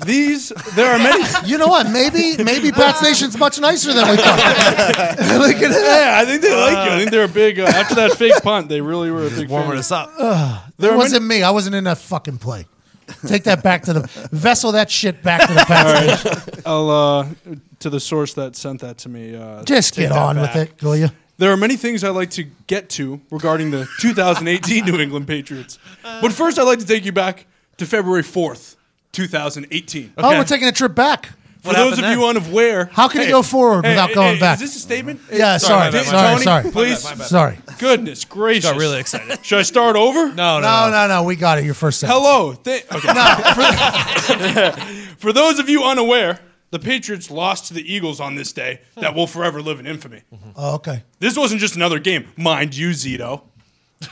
These, 0.04 0.50
there 0.74 0.92
are 0.92 0.98
many. 0.98 1.24
You 1.46 1.58
know 1.58 1.66
what? 1.68 1.90
Maybe 1.90 2.42
maybe 2.42 2.70
Pats 2.72 3.02
Nation's 3.02 3.36
much 3.38 3.58
nicer 3.60 3.92
than 3.92 4.08
we 4.08 4.16
thought. 4.16 4.38
Look 5.38 5.56
at 5.56 5.70
that. 5.70 5.82
Yeah, 5.84 6.20
I 6.20 6.24
think 6.24 6.42
they 6.42 6.54
like 6.54 6.86
you. 6.86 6.92
I 6.94 6.98
think 6.98 7.10
they're 7.10 7.24
a 7.24 7.28
big. 7.28 7.58
Uh, 7.60 7.64
after 7.64 7.94
that 7.96 8.12
fake 8.12 8.42
punt, 8.42 8.68
they 8.68 8.80
really 8.80 9.10
were 9.10 9.26
a 9.26 9.30
big 9.30 9.48
Warming 9.48 9.70
fan. 9.70 9.78
us 9.78 9.92
up. 9.92 10.16
There 10.78 10.90
It 10.90 10.94
are 10.94 10.96
wasn't 10.96 11.24
me. 11.26 11.42
I 11.42 11.50
wasn't 11.50 11.74
in 11.74 11.84
that 11.84 11.98
fucking 11.98 12.38
play. 12.38 12.66
Take 13.26 13.44
that 13.44 13.62
back 13.62 13.82
to 13.84 13.92
the 13.92 14.00
vessel. 14.32 14.72
That 14.72 14.90
shit 14.90 15.22
back 15.22 15.46
to 15.48 15.52
the 15.54 15.60
Pats. 15.66 16.24
Nation. 16.24 16.62
I'll 16.64 16.90
uh, 16.90 17.28
to 17.80 17.90
the 17.90 18.00
source 18.00 18.34
that 18.34 18.56
sent 18.56 18.80
that 18.80 18.98
to 18.98 19.08
me. 19.08 19.34
Uh, 19.36 19.62
Just 19.64 19.94
take 19.94 20.04
get 20.08 20.14
that 20.14 20.18
on 20.18 20.36
back. 20.36 20.54
with 20.54 20.68
it, 20.68 20.82
will 20.82 20.96
you? 20.96 21.08
There 21.38 21.50
are 21.52 21.56
many 21.56 21.76
things 21.76 22.04
I'd 22.04 22.10
like 22.10 22.30
to 22.30 22.44
get 22.66 22.88
to 22.90 23.20
regarding 23.30 23.70
the 23.72 23.88
2018 24.00 24.84
New 24.84 25.00
England 25.00 25.26
Patriots, 25.26 25.78
but 26.02 26.32
first 26.32 26.58
I'd 26.58 26.62
like 26.64 26.78
to 26.78 26.86
take 26.86 27.04
you 27.04 27.12
back 27.12 27.46
to 27.78 27.86
February 27.86 28.22
4th, 28.22 28.76
2018. 29.12 30.14
Oh, 30.18 30.30
we're 30.38 30.44
taking 30.44 30.68
a 30.68 30.72
trip 30.72 30.94
back. 30.94 31.26
For 31.60 31.68
What 31.68 31.76
those 31.76 31.92
of 31.92 31.98
happened 32.04 32.20
you 32.20 32.26
then? 32.26 32.36
unaware, 32.42 32.84
How 32.92 33.06
can 33.06 33.20
it 33.20 33.28
go 33.30 33.40
forward 33.44 33.84
without 33.84 34.12
going 34.14 34.40
back? 34.40 34.56
Is 34.56 34.62
this 34.62 34.74
a 34.76 34.80
statement? 34.80 35.20
Yeah, 35.32 35.58
sorry, 35.58 35.78
my 35.78 35.90
bad, 35.92 36.06
my 36.06 36.10
sorry, 36.10 36.32
Tony, 36.32 36.42
sorry, 36.42 36.70
please. 36.72 37.04
My 37.04 37.10
bad, 37.10 37.18
my 37.18 37.22
bad. 37.22 37.28
sorry. 37.28 37.58
Goodness 37.78 38.24
gracious! 38.24 38.64
Got 38.64 38.78
really 38.80 38.98
excited. 38.98 39.38
Should 39.44 39.58
I 39.60 39.62
start 39.62 39.94
over? 39.94 40.26
No, 40.34 40.58
no, 40.58 40.60
No, 40.60 40.86
no. 40.86 40.90
no, 40.90 41.06
no. 41.06 41.22
We 41.22 41.36
got 41.36 41.58
it. 41.58 41.64
Your 41.64 41.74
first 41.74 42.00
sentence. 42.00 42.18
Hello. 42.18 42.54
Th- 42.54 42.84
okay. 42.92 44.72
for, 45.14 45.16
for 45.18 45.32
those 45.32 45.60
of 45.60 45.68
you 45.68 45.84
unaware, 45.84 46.40
the 46.70 46.80
Patriots 46.80 47.30
lost 47.30 47.66
to 47.68 47.74
the 47.74 47.92
Eagles 47.94 48.18
on 48.18 48.34
this 48.34 48.52
day 48.52 48.80
that 48.96 49.14
will 49.14 49.28
forever 49.28 49.62
live 49.62 49.78
in 49.78 49.86
infamy. 49.86 50.22
Mm-hmm. 50.34 50.50
Oh, 50.56 50.74
okay. 50.76 51.04
This 51.20 51.36
wasn't 51.36 51.60
just 51.60 51.76
another 51.76 52.00
game, 52.00 52.32
mind 52.36 52.74
you, 52.76 52.90
Zito. 52.90 53.42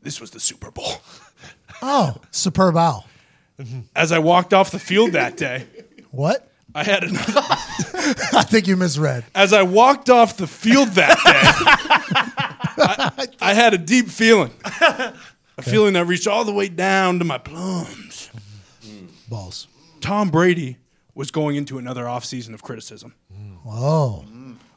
This 0.00 0.18
was 0.18 0.30
the 0.30 0.40
Super 0.40 0.70
Bowl. 0.70 0.94
Oh, 1.82 2.16
superb 2.30 2.76
owl. 2.78 3.06
As 3.94 4.12
I 4.12 4.18
walked 4.18 4.52
off 4.52 4.70
the 4.70 4.78
field 4.78 5.12
that 5.12 5.36
day, 5.36 5.66
What? 6.10 6.48
I 6.74 6.82
had 6.82 7.04
another. 7.04 7.32
I 7.36 8.44
think 8.48 8.66
you 8.66 8.76
misread. 8.76 9.24
As 9.34 9.52
I 9.52 9.62
walked 9.62 10.10
off 10.10 10.36
the 10.36 10.48
field 10.48 10.88
that 10.90 11.16
day, 11.18 12.24
I, 12.76 13.28
I 13.40 13.54
had 13.54 13.74
a 13.74 13.78
deep 13.78 14.08
feeling, 14.08 14.50
a 14.80 15.62
feeling 15.62 15.92
that 15.94 16.06
reached 16.06 16.26
all 16.26 16.44
the 16.44 16.52
way 16.52 16.68
down 16.68 17.20
to 17.20 17.24
my 17.24 17.38
plums. 17.38 18.28
Balls. 19.28 19.68
Tom 20.00 20.30
Brady 20.30 20.78
was 21.14 21.30
going 21.30 21.54
into 21.56 21.78
another 21.78 22.04
offseason 22.04 22.54
of 22.54 22.62
criticism. 22.62 23.14
Oh. 23.66 24.24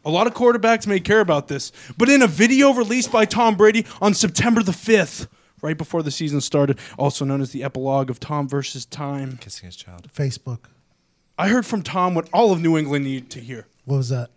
A 0.06 0.10
lot 0.12 0.28
of 0.28 0.34
quarterbacks 0.36 0.86
may 0.88 1.00
care 1.00 1.20
about 1.20 1.48
this, 1.48 1.72
but 1.98 2.10
in 2.10 2.22
a 2.22 2.28
video 2.28 2.72
released 2.74 3.12
by 3.12 3.26
Tom 3.26 3.56
Brady 3.56 3.86
on 4.02 4.14
September 4.14 4.62
the 4.64 4.72
5th, 4.72 5.28
right 5.62 5.78
before 5.78 6.04
the 6.04 6.12
season 6.12 6.42
started, 6.42 6.80
also 6.98 7.26
known 7.26 7.42
as 7.42 7.52
the 7.52 7.64
epilogue 7.64 8.10
of 8.10 8.20
Tom 8.20 8.48
versus 8.48 8.86
Time, 8.86 9.38
Kissing 9.38 9.68
his 9.68 9.76
child. 9.76 10.08
Facebook. 10.14 10.60
I 11.38 11.50
heard 11.50 11.66
from 11.66 11.84
Tom 11.84 12.16
what 12.16 12.30
all 12.34 12.52
of 12.52 12.62
New 12.62 12.78
England 12.78 13.06
needed 13.06 13.30
to 13.32 13.40
hear. 13.40 13.68
What 13.86 13.98
was 13.98 14.10
that? 14.10 14.30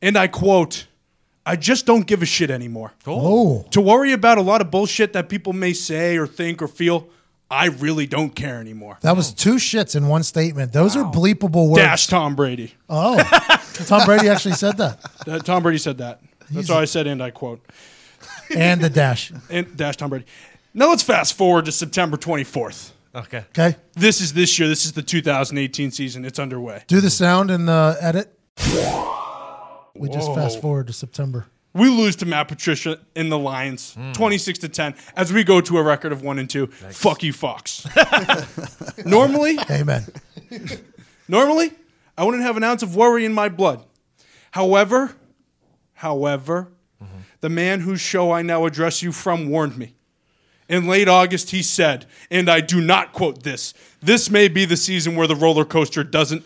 And 0.00 0.16
I 0.16 0.26
quote, 0.28 0.86
I 1.46 1.56
just 1.56 1.86
don't 1.86 2.06
give 2.06 2.22
a 2.22 2.26
shit 2.26 2.50
anymore. 2.50 2.92
Oh. 3.06 3.64
To 3.70 3.80
worry 3.80 4.12
about 4.12 4.38
a 4.38 4.42
lot 4.42 4.60
of 4.60 4.70
bullshit 4.70 5.12
that 5.14 5.28
people 5.28 5.52
may 5.52 5.72
say 5.72 6.16
or 6.16 6.26
think 6.26 6.60
or 6.62 6.68
feel, 6.68 7.08
I 7.50 7.66
really 7.66 8.06
don't 8.06 8.30
care 8.34 8.58
anymore. 8.60 8.98
That 9.02 9.16
was 9.16 9.32
two 9.32 9.54
shits 9.56 9.96
in 9.96 10.08
one 10.08 10.22
statement. 10.22 10.72
Those 10.72 10.96
are 10.96 11.04
bleepable 11.04 11.68
words. 11.68 11.82
Dash 11.82 12.06
Tom 12.06 12.34
Brady. 12.34 12.74
Oh. 12.88 13.16
Tom 13.86 14.04
Brady 14.06 14.28
actually 14.28 14.54
said 14.54 14.76
that. 14.78 15.00
Uh, 15.26 15.38
Tom 15.40 15.62
Brady 15.62 15.78
said 15.78 15.98
that. 15.98 16.20
That's 16.50 16.68
why 16.68 16.76
I 16.82 16.84
said, 16.84 17.06
and 17.06 17.22
I 17.22 17.30
quote, 17.30 17.60
And 18.54 18.80
the 18.80 18.90
dash. 18.90 19.32
and 19.50 19.76
dash 19.76 19.96
Tom 19.96 20.10
Brady. 20.10 20.26
Now 20.74 20.88
let's 20.88 21.02
fast 21.02 21.34
forward 21.34 21.66
to 21.66 21.72
September 21.72 22.16
24th. 22.16 22.92
Okay. 23.14 23.44
Okay. 23.50 23.76
This 23.92 24.22
is 24.22 24.32
this 24.32 24.58
year. 24.58 24.68
This 24.68 24.86
is 24.86 24.92
the 24.92 25.02
2018 25.02 25.90
season. 25.90 26.24
It's 26.24 26.38
underway. 26.38 26.82
Do 26.86 27.00
the 27.00 27.10
sound 27.10 27.50
and 27.50 27.68
the 27.68 27.96
edit. 28.00 28.38
We 29.94 30.08
just 30.08 30.34
fast 30.34 30.62
forward 30.62 30.86
to 30.86 30.92
September. 30.94 31.46
We 31.74 31.88
lose 31.88 32.16
to 32.16 32.26
Matt 32.26 32.48
Patricia 32.48 32.98
in 33.14 33.28
the 33.30 33.38
Lions, 33.38 33.94
hmm. 33.94 34.12
26 34.12 34.58
to 34.60 34.68
10, 34.68 34.94
as 35.16 35.32
we 35.32 35.42
go 35.42 35.60
to 35.62 35.78
a 35.78 35.82
record 35.82 36.12
of 36.12 36.22
one 36.22 36.38
and 36.38 36.48
two. 36.48 36.66
Fuck 36.66 37.22
you, 37.22 37.32
Fox. 37.32 37.86
normally, 39.06 39.58
Amen. 39.70 40.04
normally, 41.28 41.72
I 42.16 42.24
wouldn't 42.24 42.42
have 42.42 42.58
an 42.58 42.64
ounce 42.64 42.82
of 42.82 42.94
worry 42.94 43.24
in 43.24 43.32
my 43.32 43.48
blood. 43.48 43.84
However, 44.50 45.16
however, 45.94 46.72
mm-hmm. 47.02 47.20
the 47.40 47.48
man 47.48 47.80
whose 47.80 48.02
show 48.02 48.32
I 48.32 48.42
now 48.42 48.66
address 48.66 49.02
you 49.02 49.10
from 49.10 49.48
warned 49.48 49.78
me. 49.78 49.94
In 50.68 50.86
late 50.86 51.08
August, 51.08 51.50
he 51.50 51.62
said, 51.62 52.06
and 52.30 52.48
I 52.48 52.60
do 52.60 52.80
not 52.80 53.12
quote 53.12 53.42
this, 53.42 53.74
this 54.00 54.30
may 54.30 54.46
be 54.48 54.64
the 54.64 54.76
season 54.76 55.16
where 55.16 55.26
the 55.26 55.36
roller 55.36 55.64
coaster 55.64 56.04
doesn't 56.04 56.44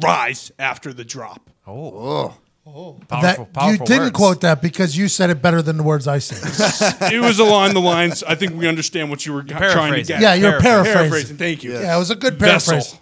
rise 0.00 0.52
after 0.58 0.92
the 0.92 1.04
drop. 1.04 1.50
Oh 1.66 2.36
Oh, 2.68 2.98
powerful, 3.06 3.48
that, 3.52 3.70
you 3.70 3.78
didn't 3.78 4.02
words. 4.06 4.16
quote 4.16 4.40
that 4.40 4.60
because 4.60 4.98
you 4.98 5.06
said 5.06 5.30
it 5.30 5.40
better 5.40 5.62
than 5.62 5.76
the 5.76 5.84
words 5.84 6.08
I 6.08 6.18
said. 6.18 6.96
it 7.12 7.20
was 7.20 7.38
along 7.38 7.74
the 7.74 7.80
lines. 7.80 8.24
I 8.24 8.34
think 8.34 8.54
we 8.56 8.66
understand 8.66 9.08
what 9.08 9.24
you 9.24 9.34
were 9.34 9.44
trying 9.44 9.94
to 9.94 10.02
get. 10.02 10.20
yeah, 10.20 10.34
you're 10.34 10.60
Paraphrase. 10.60 10.62
paraphrasing. 10.62 10.92
paraphrasing. 10.92 11.36
Thank 11.36 11.62
you. 11.62 11.74
Yeah, 11.74 11.94
it 11.94 11.98
was 11.98 12.10
a 12.10 12.16
good 12.16 12.40
Vessel. 12.40 12.72
paraphrase. 12.72 12.98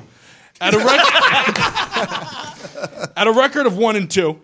At 0.61 0.75
a, 0.75 0.79
rec- 0.79 0.87
At 3.17 3.27
a 3.27 3.33
record 3.33 3.65
of 3.67 3.79
one 3.79 3.97
and 3.97 4.11
two, 4.11 4.39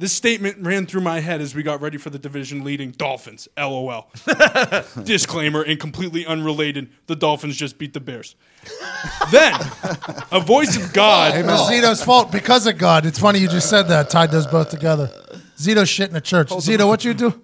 this 0.00 0.14
statement 0.14 0.56
ran 0.60 0.86
through 0.86 1.02
my 1.02 1.20
head 1.20 1.42
as 1.42 1.54
we 1.54 1.62
got 1.62 1.82
ready 1.82 1.98
for 1.98 2.08
the 2.08 2.18
division 2.18 2.64
leading 2.64 2.90
Dolphins. 2.90 3.48
LOL. 3.58 4.10
Disclaimer 5.04 5.60
and 5.62 5.78
completely 5.78 6.24
unrelated. 6.24 6.88
The 7.06 7.14
Dolphins 7.14 7.54
just 7.54 7.76
beat 7.76 7.92
the 7.92 8.00
Bears. 8.00 8.34
then, 9.30 9.52
a 10.32 10.40
voice 10.40 10.74
of 10.82 10.94
God. 10.94 11.36
It 11.36 11.44
was 11.44 11.70
Zito's 11.70 12.02
fault 12.02 12.32
because 12.32 12.66
of 12.66 12.78
God. 12.78 13.04
It's 13.04 13.18
funny 13.18 13.40
you 13.40 13.48
just 13.48 13.68
said 13.68 13.84
that. 13.88 14.08
Tied 14.08 14.30
those 14.30 14.46
both 14.46 14.70
together. 14.70 15.08
Zito 15.58 15.86
shit 15.86 16.08
in 16.08 16.16
a 16.16 16.20
church. 16.22 16.48
Zito, 16.48 16.88
what 16.88 17.04
you 17.04 17.12
do 17.12 17.38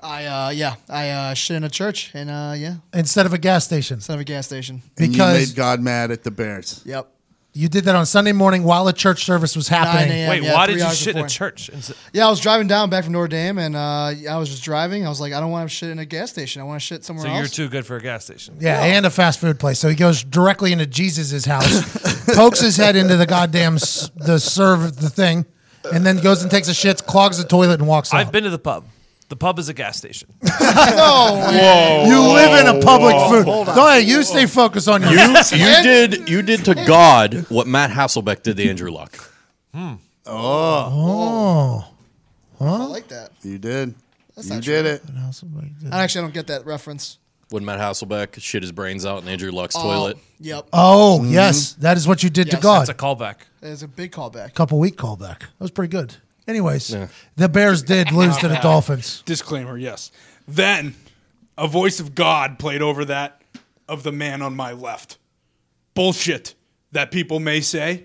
I 0.00 0.26
uh 0.26 0.50
yeah, 0.50 0.74
I 0.88 1.10
uh 1.10 1.34
shit 1.34 1.56
in 1.56 1.62
a 1.62 1.70
church 1.70 2.10
and 2.14 2.28
uh 2.28 2.54
yeah, 2.56 2.74
instead 2.92 3.24
of 3.24 3.32
a 3.32 3.38
gas 3.38 3.64
station? 3.64 3.98
instead 3.98 4.14
of 4.14 4.20
a 4.20 4.24
gas 4.24 4.46
station. 4.46 4.82
And 4.98 5.06
you 5.06 5.12
Because 5.12 5.48
made 5.50 5.56
God 5.56 5.80
mad 5.80 6.10
at 6.10 6.24
the 6.24 6.32
Bears. 6.32 6.82
Yep. 6.84 7.08
You 7.54 7.68
did 7.68 7.84
that 7.84 7.94
on 7.94 8.06
Sunday 8.06 8.32
morning 8.32 8.62
while 8.64 8.88
a 8.88 8.92
church 8.94 9.24
service 9.24 9.54
was 9.54 9.68
happening. 9.68 10.10
a.m. 10.10 10.30
Wait, 10.30 10.42
yeah, 10.42 10.54
why 10.54 10.64
three 10.64 10.74
did 10.74 10.80
you 10.80 10.86
hours 10.86 10.98
shit 10.98 11.16
in 11.16 11.24
a 11.24 11.28
church? 11.28 11.68
Is 11.68 11.90
it- 11.90 11.96
Yeah, 12.14 12.26
I 12.26 12.30
was 12.30 12.40
driving 12.40 12.66
down 12.66 12.88
back 12.88 13.04
from 13.04 13.12
Notre 13.12 13.28
Dame 13.28 13.58
and 13.58 13.76
uh 13.76 14.12
I 14.30 14.36
was 14.38 14.48
just 14.48 14.64
driving. 14.64 15.04
I 15.04 15.08
was 15.10 15.20
like, 15.20 15.32
I 15.34 15.40
don't 15.40 15.50
want 15.50 15.68
to 15.68 15.74
shit 15.74 15.90
in 15.90 15.98
a 15.98 16.04
gas 16.06 16.30
station. 16.30 16.62
I 16.62 16.64
want 16.64 16.80
to 16.80 16.86
shit 16.86 17.04
somewhere 17.04 17.26
else. 17.26 17.34
So 17.36 17.38
you're 17.62 17.68
too 17.68 17.70
good 17.70 17.84
for 17.84 17.96
a 17.96 18.00
gas 18.00 18.24
station. 18.24 18.56
Yeah, 18.58 18.82
and 18.82 19.04
a 19.04 19.10
fast 19.10 19.38
food 19.40 19.58
place. 19.60 19.78
So 19.78 19.88
he 19.88 19.94
goes 19.94 20.24
directly 20.24 20.72
into 20.72 20.86
Jesus' 20.86 21.44
house, 21.44 22.24
pokes 22.34 22.60
his 22.60 22.76
head 22.78 22.96
into 22.96 23.16
the 23.16 23.26
goddamn 23.26 23.74
s- 23.74 24.10
the 24.16 24.38
serve 24.40 24.96
the 24.96 25.10
thing, 25.10 25.44
and 25.92 26.06
then 26.06 26.18
goes 26.18 26.42
and 26.42 26.50
takes 26.50 26.68
a 26.68 26.74
shit, 26.74 27.04
clogs 27.06 27.36
the 27.36 27.44
toilet, 27.44 27.80
and 27.80 27.88
walks 27.88 28.14
out. 28.14 28.20
I've 28.20 28.26
out. 28.28 28.32
been 28.32 28.44
to 28.44 28.50
the 28.50 28.58
pub. 28.58 28.84
The 29.32 29.36
pub 29.36 29.58
is 29.58 29.70
a 29.70 29.72
gas 29.72 29.96
station. 29.96 30.28
you 30.42 30.50
live 30.50 30.60
in 32.60 32.66
a 32.66 32.82
public 32.84 33.16
food. 33.30 33.46
Go 33.46 33.88
ahead, 33.88 34.04
you 34.04 34.22
stay 34.24 34.44
focused 34.44 34.88
on 34.88 35.00
your. 35.00 35.12
You, 35.12 35.34
you 35.52 35.82
did 35.82 36.28
you 36.28 36.42
did 36.42 36.66
to 36.66 36.74
God 36.86 37.46
what 37.48 37.66
Matt 37.66 37.88
Hasselbeck 37.88 38.42
did 38.42 38.58
to 38.58 38.68
Andrew 38.68 38.90
Luck. 38.90 39.32
Hmm. 39.72 39.94
oh, 40.26 41.88
oh. 42.60 42.60
I 42.60 42.84
like 42.84 43.08
that. 43.08 43.30
You 43.42 43.56
did. 43.56 43.94
you 44.36 44.50
not 44.50 44.62
did 44.62 44.84
true. 44.84 44.92
it. 44.92 45.02
I 45.90 46.02
actually 46.02 46.24
don't 46.26 46.34
get 46.34 46.48
that 46.48 46.66
reference. 46.66 47.16
When 47.48 47.64
Matt 47.64 47.80
Hasselbeck 47.80 48.38
shit 48.38 48.62
his 48.62 48.72
brains 48.72 49.06
out 49.06 49.22
in 49.22 49.30
Andrew 49.30 49.50
Luck's 49.50 49.76
Oh, 49.78 49.82
toilet. 49.82 50.18
Yep. 50.40 50.68
oh 50.74 51.20
mm-hmm. 51.22 51.32
yes, 51.32 51.72
that 51.76 51.96
is 51.96 52.06
what 52.06 52.22
you 52.22 52.28
did 52.28 52.50
to 52.50 52.58
Yes. 52.58 52.62
God. 52.62 52.80
That's 52.80 52.90
a 52.90 52.94
callback. 52.94 53.36
It's 53.62 53.80
a 53.80 53.88
big 53.88 54.12
callback. 54.12 54.52
couple 54.52 54.78
week 54.78 54.96
callback. 54.96 55.38
That 55.38 55.58
was 55.58 55.70
pretty 55.70 55.90
good. 55.90 56.16
Anyways, 56.46 56.94
the 57.36 57.48
Bears 57.48 57.82
did 57.82 58.10
lose 58.12 58.36
to 58.38 58.48
the 58.48 58.56
Dolphins. 58.62 59.22
Disclaimer, 59.24 59.78
yes. 59.78 60.10
Then, 60.46 60.94
a 61.56 61.68
voice 61.68 62.00
of 62.00 62.14
God 62.14 62.58
played 62.58 62.82
over 62.82 63.04
that 63.04 63.42
of 63.88 64.02
the 64.02 64.12
man 64.12 64.42
on 64.42 64.56
my 64.56 64.72
left. 64.72 65.18
Bullshit 65.94 66.54
that 66.92 67.10
people 67.10 67.40
may 67.40 67.60
say. 67.60 68.04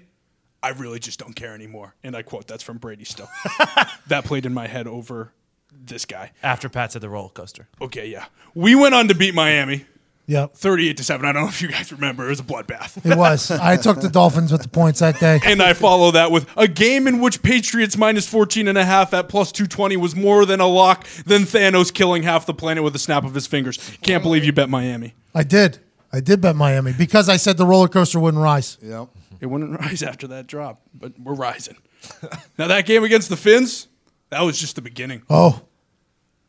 I 0.62 0.70
really 0.70 1.00
just 1.00 1.20
don't 1.20 1.36
care 1.36 1.54
anymore. 1.54 1.96
And 2.04 2.16
I 2.16 2.24
quote, 2.24 2.48
that's 2.48 2.64
from 2.64 2.78
Brady 2.78 3.06
still. 3.06 3.30
that 4.08 4.26
played 4.26 4.46
in 4.46 4.54
my 4.54 4.68
head 4.68 4.88
over 4.88 5.32
this 5.72 6.06
guy. 6.06 6.32
After 6.42 6.68
Pat 6.68 6.92
said 6.92 7.02
the 7.02 7.10
roller 7.10 7.30
coaster. 7.30 7.68
Okay, 7.80 8.08
yeah. 8.08 8.26
We 8.56 8.76
went 8.76 8.96
on 8.96 9.08
to 9.08 9.16
beat 9.16 9.36
Miami 9.36 9.86
Yep, 10.30 10.56
38 10.56 10.98
to 10.98 11.04
7. 11.06 11.26
I 11.26 11.32
don't 11.32 11.44
know 11.44 11.48
if 11.48 11.62
you 11.62 11.70
guys 11.70 11.90
remember. 11.92 12.26
It 12.26 12.30
was 12.30 12.42
a 12.42 12.44
bloodbath. 12.44 13.04
it 13.10 13.18
was. 13.18 13.50
I 13.52 13.78
took 13.78 14.02
the 14.02 14.10
Dolphins 14.10 14.52
with 14.52 14.62
the 14.62 14.68
points 14.68 15.00
that 15.00 15.20
day. 15.22 15.40
and 15.46 15.62
I 15.62 15.72
follow 15.72 16.12
that 16.12 16.32
with 16.32 16.46
a 16.58 16.68
game 16.68 17.08
in 17.08 17.22
which 17.22 17.42
Patriots 17.42 17.98
minus 17.98 18.28
14 18.28 18.68
and 18.68 18.78
a 18.78 18.84
half 18.84 19.14
at 19.14 19.30
plus 19.30 19.54
220 19.54 19.96
was 19.96 20.18
more 20.18 20.46
than 20.46 20.60
a 20.60 20.68
lock 20.68 21.06
than 21.26 21.44
Thanos 21.44 21.94
killing 21.94 22.24
half 22.24 22.46
the 22.46 22.54
planet 22.54 22.84
with 22.84 22.94
a 22.94 23.00
snap 23.00 23.24
of 23.24 23.34
his 23.36 23.48
fingers. 23.48 23.78
Can't 24.02 24.22
believe 24.22 24.44
you 24.44 24.52
bet 24.52 24.70
Miami. 24.70 25.16
I 25.34 25.44
did. 25.44 25.80
I 26.12 26.20
did 26.20 26.42
bet 26.42 26.58
Miami 26.58 26.92
because 26.92 27.30
I 27.30 27.38
said 27.38 27.56
the 27.56 27.66
roller 27.66 27.88
coaster 27.88 28.20
wouldn't 28.20 28.44
rise. 28.44 28.78
Yep. 28.82 29.08
It 29.40 29.46
wouldn't 29.46 29.80
rise 29.80 30.04
after 30.04 30.28
that 30.28 30.48
drop, 30.48 30.82
but 30.94 31.18
we're 31.18 31.36
rising. 31.36 31.78
now 32.58 32.68
that 32.68 32.86
game 32.86 33.06
against 33.06 33.30
the 33.30 33.38
Finns, 33.38 33.88
that 34.30 34.42
was 34.42 34.60
just 34.60 34.76
the 34.76 34.82
beginning. 34.82 35.22
Oh, 35.30 35.62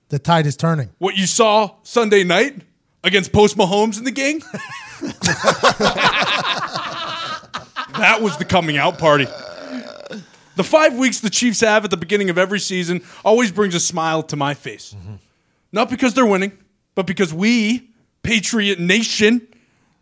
The 0.08 0.18
tide 0.18 0.46
is 0.46 0.56
turning. 0.56 0.90
What 0.98 1.16
you 1.16 1.26
saw 1.26 1.76
Sunday 1.84 2.24
night 2.24 2.62
against 3.08 3.32
Post 3.32 3.56
Mahomes 3.56 3.98
in 3.98 4.04
the 4.04 4.12
gang? 4.12 4.40
that 7.98 8.18
was 8.20 8.36
the 8.38 8.44
coming 8.44 8.76
out 8.76 8.98
party. 8.98 9.26
The 10.56 10.64
five 10.64 10.96
weeks 10.96 11.20
the 11.20 11.30
Chiefs 11.30 11.60
have 11.60 11.84
at 11.84 11.90
the 11.90 11.96
beginning 11.96 12.30
of 12.30 12.38
every 12.38 12.60
season 12.60 13.02
always 13.24 13.52
brings 13.52 13.74
a 13.74 13.80
smile 13.80 14.22
to 14.24 14.36
my 14.36 14.54
face. 14.54 14.94
Not 15.72 15.90
because 15.90 16.14
they're 16.14 16.26
winning, 16.26 16.56
but 16.94 17.06
because 17.06 17.32
we, 17.32 17.90
Patriot 18.22 18.80
Nation, 18.80 19.46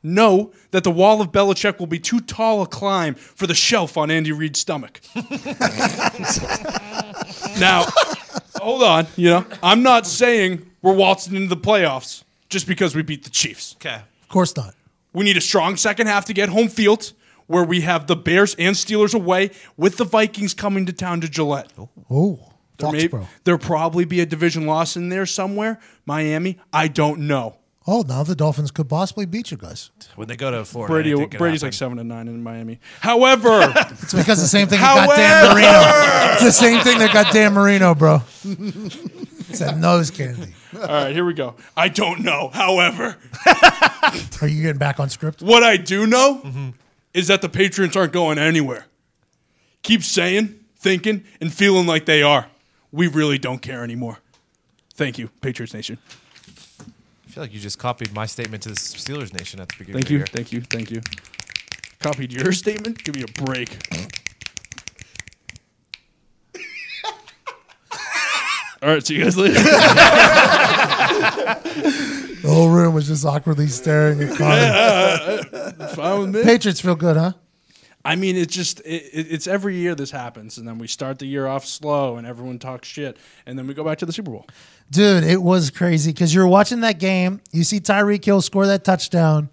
know 0.03 0.53
that 0.71 0.85
the 0.85 0.91
wall 0.91 1.21
of 1.21 1.33
Belichick 1.33 1.79
will 1.79 1.87
be 1.87 1.99
too 1.99 2.21
tall 2.21 2.63
a 2.63 2.67
climb 2.67 3.15
for 3.15 3.47
the 3.47 3.55
shelf 3.55 3.97
on 3.97 4.11
Andy 4.11 4.33
Reid's 4.33 4.61
stomach. 4.61 5.01
now, 7.59 7.85
hold 8.57 8.83
on. 8.83 9.07
You 9.17 9.31
know, 9.31 9.47
I'm 9.63 9.83
not 9.83 10.07
saying 10.07 10.71
we're 10.81 10.95
waltzing 10.95 11.35
into 11.37 11.49
the 11.49 11.57
playoffs 11.57 12.23
just 12.49 12.67
because 12.67 12.95
we 12.95 13.03
beat 13.03 13.25
the 13.25 13.31
Chiefs. 13.31 13.75
Okay. 13.79 13.97
Of 14.23 14.29
course 14.29 14.57
not. 14.57 14.75
We 15.13 15.25
need 15.25 15.37
a 15.37 15.41
strong 15.41 15.77
second 15.77 16.07
half 16.09 16.25
to 16.27 16.33
get 16.35 16.49
home 16.51 16.69
field 16.69 17.13
where 17.47 17.65
we 17.65 17.81
have 17.83 18.07
the 18.07 18.17
Bears 18.17 18.55
and 18.59 18.75
Steelers 18.75 19.15
away 19.15 19.51
with 19.77 19.97
the 19.97 20.05
Vikings 20.05 20.53
coming 20.53 20.85
to 20.87 20.93
town 20.93 21.21
to 21.23 21.29
Gillette. 21.29 21.73
Oh, 22.11 22.51
There 22.79 22.91
may, 22.93 23.09
Foxborough. 23.09 23.27
there'll 23.45 23.59
probably 23.59 24.05
be 24.05 24.21
a 24.21 24.27
division 24.27 24.67
loss 24.67 24.97
in 24.97 25.09
there 25.09 25.25
somewhere. 25.27 25.79
Miami, 26.05 26.59
I 26.73 26.89
don't 26.89 27.21
know. 27.21 27.59
Oh, 27.89 28.03
now 28.07 28.25
the 28.25 28.35
Dolphins 28.35 28.73
could 28.73 28.89
possibly 28.89 29.27
beat 29.27 29.53
you 29.53 29.57
guys. 29.57 29.93
When 30.17 30.27
they 30.27 30.35
go 30.35 30.51
to 30.51 30.65
Florida, 30.65 30.93
Brady, 30.93 31.11
anything 31.13 31.31
can 31.31 31.39
Brady's 31.39 31.61
happen. 31.61 31.69
like 31.69 31.75
seven 31.75 31.99
and 32.01 32.09
nine 32.09 32.27
in 32.27 32.43
Miami. 32.43 32.81
However, 33.01 33.61
It's 33.77 34.13
because 34.13 34.41
the 34.41 34.49
same 34.49 34.67
thing 34.67 34.81
that 34.81 35.07
got 35.07 35.17
Dan 35.17 35.55
Marino. 35.55 36.33
It's 36.35 36.43
the 36.43 36.51
same 36.51 36.81
thing 36.83 36.99
that 36.99 37.13
got 37.15 37.33
Dan 37.33 37.55
Marino, 37.55 37.95
bro. 37.95 38.23
It's 39.49 39.61
a 39.61 39.77
nose 39.77 40.11
candy. 40.11 40.53
All 40.83 40.87
right, 41.05 41.13
here 41.15 41.25
we 41.25 41.35
go. 41.35 41.55
I 41.77 41.89
don't 41.89 42.21
know. 42.21 42.49
However, 42.53 43.17
Are 44.43 44.49
you 44.49 44.63
getting 44.63 44.79
back 44.79 45.01
on 45.01 45.09
script? 45.11 45.43
what 45.43 45.63
I 45.63 45.77
do 45.77 46.07
know 46.07 46.73
is 47.15 47.29
that 47.29 47.43
the 47.43 47.49
Patriots 47.49 47.97
aren't 47.97 48.13
going 48.13 48.39
anywhere. 48.39 48.87
Keep 49.83 50.03
saying, 50.03 50.59
thinking, 50.77 51.25
and 51.41 51.53
feeling 51.53 51.87
like 51.87 52.05
they 52.07 52.23
are. 52.23 52.47
We 52.93 53.07
really 53.09 53.39
don't 53.39 53.61
care 53.63 53.83
anymore. 53.85 54.19
Thank 54.95 55.19
you, 55.19 55.29
Patriots 55.41 55.75
Nation. 55.75 55.99
I 56.81 57.31
feel 57.31 57.43
like 57.45 57.53
you 57.53 57.61
just 57.61 57.79
copied 57.79 58.13
my 58.15 58.27
statement 58.27 58.63
to 58.65 58.71
the 58.71 58.75
Steelers 58.77 59.33
Nation 59.35 59.61
at 59.61 59.69
the 59.69 59.75
beginning 59.79 60.03
Thank 60.03 60.07
of 60.07 60.11
you, 60.13 60.19
year. 60.19 60.27
thank 60.27 60.53
you, 60.53 60.61
thank 60.63 60.91
you. 60.91 61.03
Copied 62.01 62.33
your 62.33 62.53
statement? 62.65 63.03
Give 63.05 63.15
me 63.15 63.23
a 63.23 63.43
break. 63.45 63.77
All 68.83 68.89
right, 68.89 69.07
see 69.07 69.17
you 69.17 69.25
guys 69.25 69.37
later. 69.37 69.61
The 72.47 72.53
whole 72.53 72.69
room 72.69 72.95
was 72.95 73.09
just 73.09 73.25
awkwardly 73.25 73.67
staring 73.67 74.23
at 74.23 74.37
Connor. 74.37 75.89
Fine 75.97 76.21
with 76.21 76.35
me. 76.37 76.45
Patriots 76.45 76.81
feel 76.81 76.95
good, 76.95 77.17
huh? 77.17 77.33
I 78.05 78.15
mean, 78.15 78.37
it's 78.37 78.55
just 78.55 78.79
it, 78.83 79.03
it, 79.13 79.33
it's 79.33 79.49
every 79.49 79.75
year 79.75 79.97
this 79.97 80.13
happens, 80.13 80.57
and 80.57 80.69
then 80.69 80.79
we 80.79 80.87
start 80.87 81.19
the 81.19 81.27
year 81.27 81.49
off 81.49 81.67
slow, 81.67 82.19
and 82.19 82.27
everyone 82.27 82.61
talks 82.61 82.87
shit, 82.87 83.17
and 83.47 83.59
then 83.59 83.67
we 83.67 83.75
go 83.75 83.83
back 83.83 83.99
to 83.99 84.07
the 84.07 84.13
Super 84.13 84.31
Bowl. 84.31 84.47
Dude, 84.93 85.25
it 85.25 85.43
was 85.43 85.71
crazy 85.71 86.13
because 86.13 86.33
you're 86.33 86.47
watching 86.47 86.83
that 86.83 87.01
game. 87.01 87.41
You 87.51 87.65
see 87.65 87.81
Tyreek 87.81 88.25
Hill 88.25 88.43
score 88.43 88.69
that 88.69 88.85
touchdown, 88.85 89.49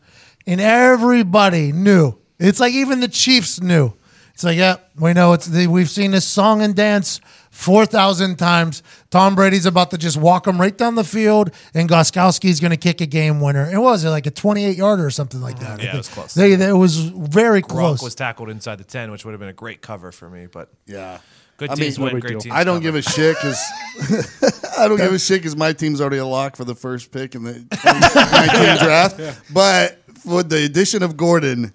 and 0.46 0.62
everybody 0.62 1.72
knew. 1.72 2.20
It's 2.38 2.60
like 2.60 2.74
even 2.74 3.00
the 3.00 3.08
Chiefs 3.08 3.60
knew. 3.60 3.94
It's 4.36 4.44
like, 4.44 4.58
yeah, 4.58 4.76
we 5.00 5.14
know 5.14 5.34
it's 5.34 5.48
the, 5.48 5.66
we've 5.66 5.90
seen 5.90 6.12
this 6.12 6.28
song 6.28 6.62
and 6.62 6.76
dance 6.76 7.22
four 7.54 7.86
thousand 7.86 8.38
times. 8.38 8.82
Tom 9.12 9.36
Brady's 9.36 9.68
about 9.68 9.92
to 9.92 9.98
just 9.98 10.18
walk 10.18 10.48
him 10.48 10.60
right 10.60 10.76
down 10.76 10.96
the 10.96 11.04
field, 11.04 11.52
and 11.76 11.88
Gostkowski's 11.88 12.60
going 12.60 12.72
to 12.72 12.78
kick 12.78 13.00
a 13.00 13.06
game 13.06 13.40
winner. 13.40 13.64
And 13.64 13.82
what 13.82 13.92
was 13.92 14.04
it 14.04 14.10
like 14.10 14.26
a 14.26 14.32
28 14.32 14.76
yarder 14.76 15.06
or 15.06 15.12
something 15.12 15.40
like 15.40 15.58
mm-hmm. 15.58 15.78
that? 15.78 15.84
Yeah, 15.84 15.94
it 15.94 15.98
was 15.98 16.10
close. 16.10 16.34
They, 16.34 16.56
they- 16.56 16.70
it 16.70 16.74
was 16.74 16.98
very 16.98 17.62
Gronk 17.62 17.68
close. 17.68 18.02
was 18.02 18.16
tackled 18.16 18.50
inside 18.50 18.80
the 18.80 18.84
10, 18.84 19.12
which 19.12 19.24
would 19.24 19.32
have 19.32 19.40
been 19.40 19.50
a 19.50 19.54
great 19.54 19.82
cover 19.82 20.12
for 20.12 20.30
me, 20.30 20.48
but 20.48 20.70
Yeah. 20.88 21.20
good 21.58 21.70
I 21.70 21.76
teams 21.76 22.00
mean, 22.00 22.06
win, 22.14 22.20
great 22.20 22.32
deal. 22.32 22.40
teams 22.42 22.56
I 22.56 22.64
don't 22.64 22.82
cover. 22.82 22.84
give 22.84 22.96
a 22.96 23.02
shit 23.04 23.36
because 23.36 24.74
I 24.80 24.88
don't 24.88 24.98
give 24.98 25.14
a 25.14 25.20
shit 25.20 25.40
because 25.42 25.56
my 25.56 25.74
team's 25.74 26.02
already 26.02 26.18
a 26.18 26.26
lock 26.26 26.56
for 26.56 26.66
the 26.66 26.76
first 26.76 27.12
pick 27.12 27.36
in 27.36 27.44
the 27.44 27.54
2019 27.72 28.78
draft. 28.84 29.42
But 29.54 30.00
with 30.26 30.50
the 30.50 30.66
addition 30.66 31.04
of 31.04 31.16
Gordon, 31.18 31.72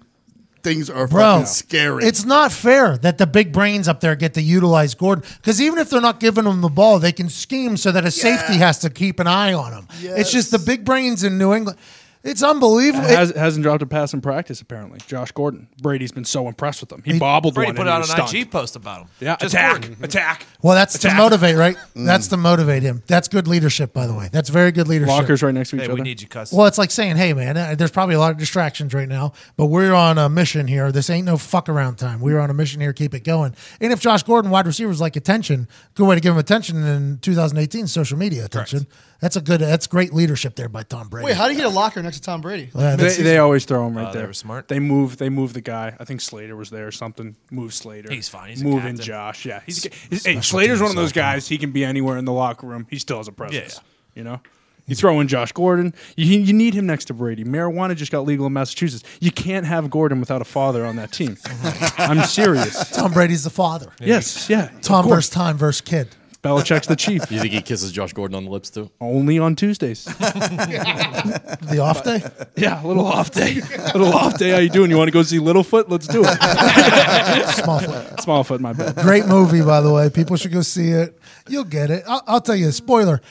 things 0.63 0.89
are 0.89 1.07
Bro, 1.07 1.21
fucking 1.21 1.45
scary. 1.47 2.05
It's 2.05 2.25
not 2.25 2.51
fair 2.51 2.97
that 2.97 3.17
the 3.17 3.27
big 3.27 3.51
brains 3.51 3.87
up 3.87 3.99
there 3.99 4.15
get 4.15 4.33
to 4.35 4.41
utilize 4.41 4.93
Gordon 4.95 5.23
because 5.37 5.61
even 5.61 5.79
if 5.79 5.89
they're 5.89 6.01
not 6.01 6.19
giving 6.19 6.45
him 6.45 6.61
the 6.61 6.69
ball, 6.69 6.99
they 6.99 7.11
can 7.11 7.29
scheme 7.29 7.77
so 7.77 7.91
that 7.91 8.05
a 8.05 8.11
safety 8.11 8.53
has 8.57 8.79
to 8.79 8.89
keep 8.89 9.19
an 9.19 9.27
eye 9.27 9.53
on 9.53 9.73
him. 9.73 9.87
It's 10.01 10.31
just 10.31 10.51
the 10.51 10.59
big 10.59 10.85
brains 10.85 11.23
in 11.23 11.37
New 11.37 11.53
England. 11.53 11.77
It's 12.21 12.43
unbelievable. 12.43 13.05
It- 13.07 13.17
Has, 13.17 13.31
hasn't 13.31 13.63
dropped 13.63 13.81
a 13.81 13.85
pass 13.85 14.13
in 14.13 14.19
practice 14.19 14.59
apparently. 14.59 14.99
Josh 15.07 15.31
Gordon. 15.31 15.69
Brady's 15.81 16.11
been 16.11 16.25
so 16.25 16.49
impressed 16.49 16.81
with 16.81 16.91
him. 16.91 17.01
He, 17.05 17.17
bobbled 17.17 17.53
Brady 17.55 17.69
one. 17.69 17.75
put 17.77 17.81
and 17.83 17.89
out 17.89 18.01
an 18.01 18.07
stunned. 18.07 18.33
IG 18.33 18.51
post 18.51 18.75
about 18.75 19.03
him. 19.03 19.07
Yeah, 19.21 19.37
Just 19.39 19.53
attack, 19.53 19.81
Gordon. 19.81 19.97
attack. 20.03 20.45
well, 20.61 20.75
that's 20.75 20.95
Attack. 20.95 21.11
to 21.13 21.17
motivate, 21.17 21.55
right? 21.55 21.77
That's 21.95 22.27
to 22.27 22.37
motivate 22.37 22.83
him. 22.83 23.03
That's 23.07 23.29
good 23.29 23.47
leadership, 23.47 23.93
by 23.93 24.05
the 24.05 24.13
way. 24.13 24.27
That's 24.33 24.49
very 24.49 24.73
good 24.73 24.89
leadership. 24.89 25.15
Lockers 25.15 25.41
right 25.41 25.53
next 25.53 25.69
to 25.69 25.77
each 25.77 25.81
Hey, 25.83 25.85
other. 25.85 25.93
we 25.95 26.01
need 26.01 26.21
you, 26.21 26.27
cuss. 26.27 26.51
Well, 26.51 26.65
it's 26.67 26.77
like 26.77 26.91
saying, 26.91 27.15
"Hey, 27.15 27.31
man, 27.33 27.55
uh, 27.55 27.75
there's 27.77 27.91
probably 27.91 28.15
a 28.15 28.19
lot 28.19 28.31
of 28.31 28.37
distractions 28.37 28.93
right 28.93 29.07
now, 29.07 29.31
but 29.55 29.67
we're 29.67 29.93
on 29.93 30.17
a 30.17 30.27
mission 30.27 30.67
here. 30.67 30.91
This 30.91 31.09
ain't 31.09 31.25
no 31.25 31.37
fuck 31.37 31.69
around 31.69 31.95
time. 31.95 32.19
We're 32.19 32.39
on 32.39 32.49
a 32.49 32.53
mission 32.53 32.81
here. 32.81 32.91
Keep 32.91 33.13
it 33.13 33.23
going." 33.23 33.55
And 33.79 33.93
if 33.93 34.01
Josh 34.01 34.23
Gordon, 34.23 34.51
wide 34.51 34.67
receivers, 34.67 34.99
like 34.99 35.15
attention, 35.15 35.69
good 35.95 36.05
way 36.05 36.15
to 36.15 36.21
give 36.21 36.33
him 36.33 36.39
attention 36.39 36.83
in 36.85 37.19
2018, 37.19 37.87
social 37.87 38.17
media 38.17 38.43
attention. 38.43 38.87
That's 39.19 39.35
a 39.35 39.41
good. 39.41 39.59
That's 39.59 39.87
great 39.87 40.13
leadership 40.13 40.55
there 40.55 40.69
by 40.69 40.83
Tom 40.83 41.09
Brady. 41.09 41.25
Wait, 41.25 41.35
how 41.35 41.45
do 41.47 41.51
you 41.51 41.57
get 41.57 41.65
a 41.65 41.69
locker 41.69 42.01
next 42.01 42.17
to 42.17 42.21
Tom 42.21 42.41
Brady? 42.41 42.69
Yeah, 42.73 42.95
They, 42.95 43.15
they 43.17 43.37
always 43.37 43.65
throw 43.65 43.85
him 43.85 43.97
right 43.97 44.07
oh, 44.07 44.13
they 44.13 44.19
there. 44.19 44.27
were 44.27 44.33
smart. 44.33 44.69
They 44.69 44.79
move. 44.79 45.17
They 45.17 45.29
move 45.29 45.53
the 45.53 45.61
guy. 45.61 45.95
I 45.99 46.05
think 46.05 46.21
Slater 46.21 46.55
was 46.55 46.69
there 46.69 46.87
or 46.87 46.91
something. 46.91 47.35
Move 47.51 47.73
Slater. 47.73 48.11
He's 48.11 48.29
fine. 48.29 48.49
He's 48.49 48.61
a 48.61 48.65
moving 48.65 48.81
captain. 48.81 49.05
Josh. 49.05 49.45
Yeah, 49.45 49.61
he's, 49.65 49.83
he's 50.09 50.25
hey, 50.25 50.39
Slater's 50.41 50.81
one 50.81 50.89
of 50.89 50.95
those 50.95 51.11
guys. 51.11 51.47
He 51.47 51.57
can 51.57 51.71
be 51.71 51.83
anywhere 51.83 52.17
in 52.17 52.25
the 52.25 52.33
locker 52.33 52.65
room. 52.65 52.87
He 52.89 52.97
still 52.97 53.17
has 53.17 53.27
a 53.27 53.33
presence. 53.33 53.75
Yeah. 53.75 53.81
You 54.15 54.23
know. 54.23 54.41
You 54.89 54.95
throw 54.95 55.19
in 55.19 55.27
Josh 55.27 55.51
Gordon. 55.51 55.93
You, 56.17 56.39
you 56.39 56.51
need 56.51 56.73
him 56.73 56.87
next 56.87 57.05
to 57.05 57.13
Brady. 57.13 57.43
Marijuana 57.43 57.95
just 57.95 58.11
got 58.11 58.21
legal 58.21 58.47
in 58.47 58.53
Massachusetts. 58.53 59.03
You 59.19 59.31
can't 59.31 59.67
have 59.67 59.91
Gordon 59.91 60.19
without 60.19 60.41
a 60.41 60.45
father 60.45 60.83
on 60.83 60.95
that 60.95 61.11
team. 61.11 61.37
I'm 61.99 62.23
serious. 62.23 62.89
Tom 62.89 63.13
Brady's 63.13 63.43
the 63.43 63.51
father. 63.51 63.93
Yes, 63.99 64.49
yeah. 64.49 64.71
Tom 64.81 65.05
of 65.05 65.11
versus 65.11 65.29
time 65.29 65.57
versus 65.57 65.81
kid. 65.81 66.15
Belichick's 66.41 66.87
the 66.87 66.95
chief. 66.95 67.29
You 67.29 67.39
think 67.41 67.53
he 67.53 67.61
kisses 67.61 67.91
Josh 67.91 68.13
Gordon 68.13 68.35
on 68.35 68.45
the 68.45 68.49
lips 68.51 68.69
too? 68.69 68.89
Only 69.01 69.39
on 69.39 69.55
Tuesdays. 69.55 70.05
The 70.05 71.79
off 71.81 72.03
day. 72.03 72.23
Yeah, 72.55 72.83
a 72.83 72.85
little 72.85 73.05
off 73.05 73.31
day. 73.31 73.59
A 73.59 73.97
little 73.97 74.13
off 74.13 74.37
day. 74.37 74.49
How 74.51 74.57
you 74.57 74.69
doing? 74.69 74.89
You 74.91 74.97
want 74.97 75.07
to 75.07 75.13
go 75.13 75.23
see 75.23 75.37
Littlefoot? 75.37 75.85
Let's 75.87 76.07
do 76.07 76.23
it. 76.25 76.27
Small 77.63 77.79
foot. 77.79 78.05
Smallfoot, 78.17 78.59
my 78.59 78.73
bad. 78.73 78.95
Great 78.97 79.27
movie, 79.27 79.61
by 79.61 79.79
the 79.79 79.91
way. 79.91 80.09
People 80.09 80.35
should 80.35 80.51
go 80.51 80.61
see 80.61 80.89
it. 80.89 81.17
You'll 81.47 81.63
get 81.63 81.89
it. 81.89 82.03
I'll, 82.07 82.21
I'll 82.27 82.41
tell 82.41 82.55
you. 82.55 82.71
Spoiler. 82.71 83.21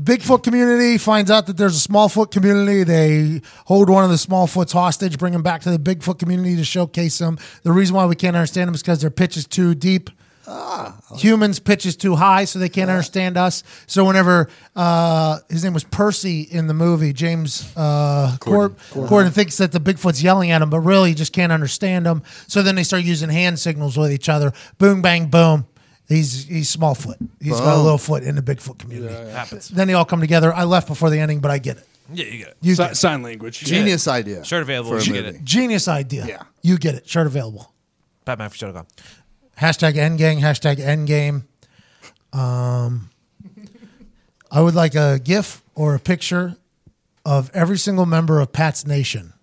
Bigfoot 0.00 0.42
community 0.42 0.96
finds 0.96 1.30
out 1.30 1.46
that 1.46 1.58
there's 1.58 1.84
a 1.84 1.88
Smallfoot 1.88 2.30
community. 2.30 2.84
They 2.84 3.42
hold 3.66 3.90
one 3.90 4.04
of 4.04 4.10
the 4.10 4.16
Smallfoots 4.16 4.72
hostage, 4.72 5.18
bring 5.18 5.34
him 5.34 5.42
back 5.42 5.60
to 5.62 5.70
the 5.70 5.78
Bigfoot 5.78 6.18
community 6.18 6.56
to 6.56 6.64
showcase 6.64 7.18
them. 7.18 7.38
The 7.64 7.72
reason 7.72 7.94
why 7.96 8.06
we 8.06 8.16
can't 8.16 8.34
understand 8.34 8.68
them 8.68 8.74
is 8.74 8.82
because 8.82 9.02
their 9.02 9.10
pitch 9.10 9.36
is 9.36 9.46
too 9.46 9.74
deep. 9.74 10.08
Humans' 11.16 11.58
pitch 11.60 11.86
is 11.86 11.96
too 11.96 12.16
high, 12.16 12.44
so 12.44 12.58
they 12.58 12.68
can't 12.68 12.90
understand 12.90 13.36
us. 13.36 13.62
So 13.86 14.04
whenever 14.04 14.48
uh, 14.74 15.38
his 15.48 15.64
name 15.64 15.74
was 15.74 15.84
Percy 15.84 16.42
in 16.42 16.66
the 16.66 16.74
movie, 16.74 17.12
James 17.12 17.72
uh, 17.76 18.36
Gordon. 18.40 18.76
Gordon 18.92 19.32
thinks 19.32 19.56
that 19.58 19.72
the 19.72 19.80
Bigfoot's 19.80 20.22
yelling 20.22 20.50
at 20.50 20.62
him, 20.62 20.70
but 20.70 20.80
really 20.80 21.10
he 21.10 21.14
just 21.14 21.32
can't 21.32 21.52
understand 21.52 22.06
him. 22.06 22.22
So 22.46 22.62
then 22.62 22.74
they 22.74 22.84
start 22.84 23.02
using 23.04 23.28
hand 23.28 23.58
signals 23.58 23.96
with 23.96 24.12
each 24.12 24.28
other. 24.28 24.52
Boom, 24.78 25.02
bang, 25.02 25.26
boom. 25.28 25.66
He's 26.08 26.44
he's 26.46 26.74
Smallfoot. 26.74 27.16
He's 27.40 27.58
got 27.60 27.76
a 27.76 27.80
little 27.80 27.98
foot 27.98 28.24
in 28.24 28.34
the 28.34 28.42
Bigfoot 28.42 28.78
community. 28.78 29.14
Happens. 29.30 29.68
Then 29.68 29.86
they 29.86 29.94
all 29.94 30.04
come 30.04 30.20
together. 30.20 30.52
I 30.52 30.64
left 30.64 30.88
before 30.88 31.08
the 31.08 31.20
ending, 31.20 31.38
but 31.40 31.52
I 31.52 31.58
get 31.58 31.76
it. 31.76 31.86
Yeah, 32.12 32.24
you 32.24 32.38
get 32.38 32.48
it. 32.48 32.56
You 32.60 32.74
Si- 32.74 32.82
get 32.82 32.92
it. 32.92 32.94
sign 32.96 33.22
language. 33.22 33.60
Genius 33.60 34.08
idea. 34.08 34.44
Shirt 34.44 34.62
available. 34.62 34.98
for 34.98 35.04
You 35.04 35.12
get 35.12 35.26
it. 35.26 35.44
Genius 35.44 35.86
idea. 35.86 36.26
Yeah. 36.26 36.42
You 36.62 36.78
get 36.78 36.96
it. 36.96 37.08
Shirt 37.08 37.28
available. 37.28 37.72
Batman 38.24 38.48
for 38.50 38.56
Shotgun. 38.56 38.86
Hashtag 39.60 39.94
endgang, 39.94 40.40
hashtag 40.40 40.76
endgame. 40.76 41.44
Um, 42.38 43.10
I 44.50 44.62
would 44.62 44.74
like 44.74 44.94
a 44.94 45.20
GIF 45.22 45.62
or 45.74 45.94
a 45.94 45.98
picture 45.98 46.56
of 47.24 47.50
every 47.52 47.76
single 47.76 48.06
member 48.06 48.40
of 48.40 48.52
Pat's 48.52 48.86
Nation 48.86 49.34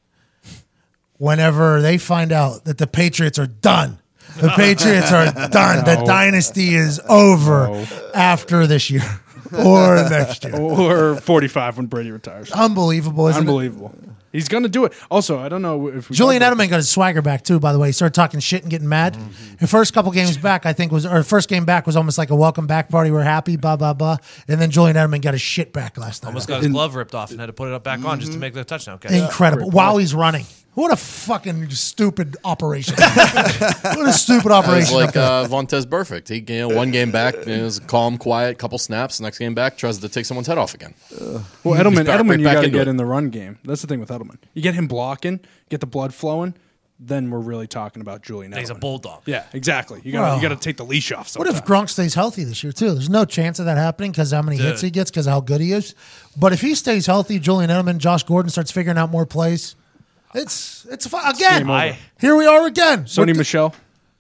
whenever 1.17 1.81
they 1.81 1.97
find 1.97 2.31
out 2.31 2.65
that 2.65 2.77
the 2.77 2.87
Patriots 2.87 3.37
are 3.37 3.47
done. 3.47 3.99
The 4.39 4.49
Patriots 4.49 5.11
are 5.11 5.25
done. 5.51 5.85
The 5.85 6.03
dynasty 6.05 6.73
is 6.73 6.99
over 7.07 7.85
after 8.13 8.65
this 8.67 8.89
year. 8.89 9.03
Or 9.53 9.95
next 10.09 10.43
year. 10.43 10.55
or 10.59 11.15
45 11.15 11.77
when 11.77 11.85
Brady 11.87 12.11
retires. 12.11 12.51
Unbelievable, 12.51 13.27
isn't 13.27 13.43
it? 13.43 13.47
Unbelievable. 13.47 13.93
He's 14.31 14.49
going 14.49 14.63
to 14.63 14.69
do 14.69 14.85
it. 14.85 14.93
Also, 15.09 15.39
I 15.39 15.49
don't 15.49 15.61
know 15.61 15.87
if 15.87 16.09
we 16.09 16.15
Julian 16.15 16.41
Edelman 16.41 16.69
got 16.69 16.75
his 16.75 16.89
swagger 16.89 17.21
back 17.21 17.43
too. 17.43 17.59
By 17.59 17.73
the 17.73 17.79
way, 17.79 17.87
he 17.87 17.91
started 17.91 18.13
talking 18.13 18.39
shit 18.39 18.61
and 18.61 18.69
getting 18.69 18.87
mad. 18.87 19.15
Mm-hmm. 19.15 19.55
The 19.59 19.67
first 19.67 19.93
couple 19.93 20.11
games 20.11 20.37
back, 20.37 20.65
I 20.65 20.73
think 20.73 20.91
was 20.91 21.05
or 21.05 21.23
first 21.23 21.49
game 21.49 21.65
back 21.65 21.87
was 21.87 21.95
almost 21.95 22.17
like 22.17 22.29
a 22.29 22.35
welcome 22.35 22.67
back 22.67 22.89
party. 22.89 23.09
We're 23.09 23.23
happy, 23.23 23.55
blah 23.55 23.77
blah 23.77 23.93
blah. 23.93 24.17
And 24.47 24.61
then 24.61 24.69
Julian 24.69 24.95
Edelman 24.95 25.21
got 25.21 25.33
his 25.33 25.41
shit 25.41 25.73
back 25.73 25.97
last 25.97 26.23
night. 26.23 26.29
Almost 26.29 26.47
got 26.47 26.61
his 26.61 26.71
glove 26.71 26.95
ripped 26.95 27.15
off 27.15 27.31
and 27.31 27.39
had 27.39 27.47
to 27.47 27.53
put 27.53 27.67
it 27.69 27.73
up 27.73 27.83
back 27.83 28.03
on 28.03 28.19
just 28.19 28.33
to 28.33 28.37
make 28.37 28.53
the 28.53 28.63
touchdown 28.63 28.99
catch. 28.99 29.11
Incredible. 29.11 29.71
While 29.71 29.97
he's 29.97 30.13
running. 30.13 30.45
What 30.77 30.91
a 30.93 30.95
fucking 30.95 31.71
stupid 31.71 32.37
operation. 32.43 32.93
what 32.99 34.07
a 34.07 34.13
stupid 34.13 34.45
It 34.45 34.49
was 34.49 34.51
operation. 34.51 34.95
like 34.95 35.17
up 35.17 35.45
uh, 35.45 35.47
Vontaze 35.47 35.85
Burfict. 35.87 36.27
He, 36.27 36.53
you 36.53 36.59
know, 36.59 36.75
one 36.75 36.91
game 36.91 37.11
back, 37.11 37.33
it 37.33 37.63
was 37.63 37.79
calm, 37.79 38.15
quiet, 38.19 38.59
couple 38.59 38.77
snaps. 38.77 39.19
Next 39.19 39.39
game 39.39 39.55
back, 39.55 39.75
tries 39.75 39.97
to 39.97 40.07
take 40.07 40.25
someone's 40.27 40.45
head 40.45 40.59
off 40.59 40.75
again. 40.75 40.93
Well, 41.09 41.43
Edelman, 41.65 42.05
back- 42.05 42.19
Edelman, 42.19 42.29
right 42.29 42.39
you 42.39 42.45
back 42.45 42.55
got 42.57 42.61
to 42.61 42.69
get 42.69 42.81
it. 42.81 42.87
in 42.89 42.97
the 42.97 43.05
run 43.05 43.31
game. 43.31 43.57
That's 43.63 43.81
the 43.81 43.87
thing 43.87 43.99
with 43.99 44.09
Edelman. 44.09 44.37
You 44.53 44.61
get 44.61 44.75
him 44.75 44.85
blocking, 44.87 45.39
get 45.69 45.79
the 45.79 45.87
blood 45.87 46.13
flowing, 46.13 46.53
then 46.99 47.31
we're 47.31 47.39
really 47.39 47.65
talking 47.65 48.03
about 48.03 48.21
Julian 48.21 48.51
Edelman. 48.51 48.59
He's 48.59 48.69
a 48.69 48.75
bulldog. 48.75 49.23
Yeah, 49.25 49.45
exactly. 49.53 49.99
You 50.03 50.11
got 50.11 50.21
Wow. 50.21 50.35
you 50.35 50.41
got 50.43 50.49
to 50.49 50.57
take 50.63 50.77
the 50.77 50.85
leash 50.85 51.11
off. 51.11 51.35
What 51.37 51.47
if. 51.47 51.65
Gronk 51.65 51.89
stays 51.89 52.13
healthy 52.13 52.43
this 52.43 52.63
year 52.63 52.71
too? 52.71 52.91
There's 52.93 53.09
no 53.09 53.25
chance 53.25 53.57
of 53.57 53.65
that 53.65 53.77
happening 53.77 54.11
because 54.11 54.31
how 54.31 54.43
many 54.43 54.57
hits 54.57 54.81
he 54.81 54.91
gets, 54.91 55.09
because 55.09 55.25
how 55.25 55.39
good 55.41 55.59
he 55.59 55.71
is. 55.73 55.95
But 56.37 56.53
if 56.53 56.61
he 56.61 56.75
stays 56.75 57.07
healthy, 57.07 57.39
Julian 57.39 57.71
Edelman, 57.71 57.97
Josh 57.97 58.21
Gordon 58.21 58.51
starts 58.51 58.69
figuring 58.69 58.99
out 58.99 59.09
more 59.09 59.25
plays. 59.25 59.75
It's 60.33 60.85
it's 60.89 61.07
fu- 61.07 61.17
again. 61.17 61.69
I- 61.69 61.97
Here 62.19 62.35
we 62.35 62.45
are 62.45 62.65
again. 62.65 63.05
Sony 63.05 63.27
With 63.27 63.37
Michel? 63.37 63.73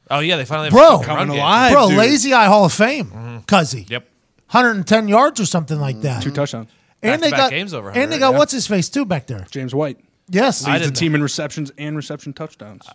Oh 0.09 0.19
yeah, 0.19 0.37
they 0.37 0.45
finally 0.45 0.67
have 0.67 0.73
Bro. 0.73 0.87
a 0.87 0.97
fucking 0.99 1.07
run 1.09 1.17
Coming 1.17 1.35
game. 1.35 1.43
alive. 1.43 1.71
bro, 1.73 1.89
dude. 1.89 1.97
lazy 1.97 2.33
eye 2.33 2.45
Hall 2.45 2.65
of 2.65 2.73
Fame, 2.73 3.05
mm-hmm. 3.07 3.37
Cuzzy. 3.39 3.89
Yep. 3.89 4.07
110 4.51 5.07
yards 5.09 5.39
or 5.41 5.45
something 5.45 5.79
like 5.79 5.99
that. 6.01 6.23
Two 6.23 6.31
touchdowns. 6.31 6.69
and 7.03 7.21
they 7.21 7.29
Back-to-back 7.29 7.37
got 7.37 7.49
games 7.51 7.73
over 7.73 7.91
and 7.91 8.11
they 8.11 8.17
got 8.17 8.31
yeah. 8.31 8.37
what's 8.37 8.53
his 8.53 8.65
face 8.67 8.87
too 8.89 9.03
back 9.05 9.27
there. 9.27 9.45
James 9.51 9.75
White 9.75 9.99
Yes, 10.29 10.65
I 10.65 10.73
leads 10.73 10.81
the 10.81 10.85
didn't- 10.91 10.97
team 10.97 11.15
in 11.15 11.21
receptions 11.23 11.71
and 11.77 11.95
reception 11.97 12.33
touchdowns. 12.33 12.87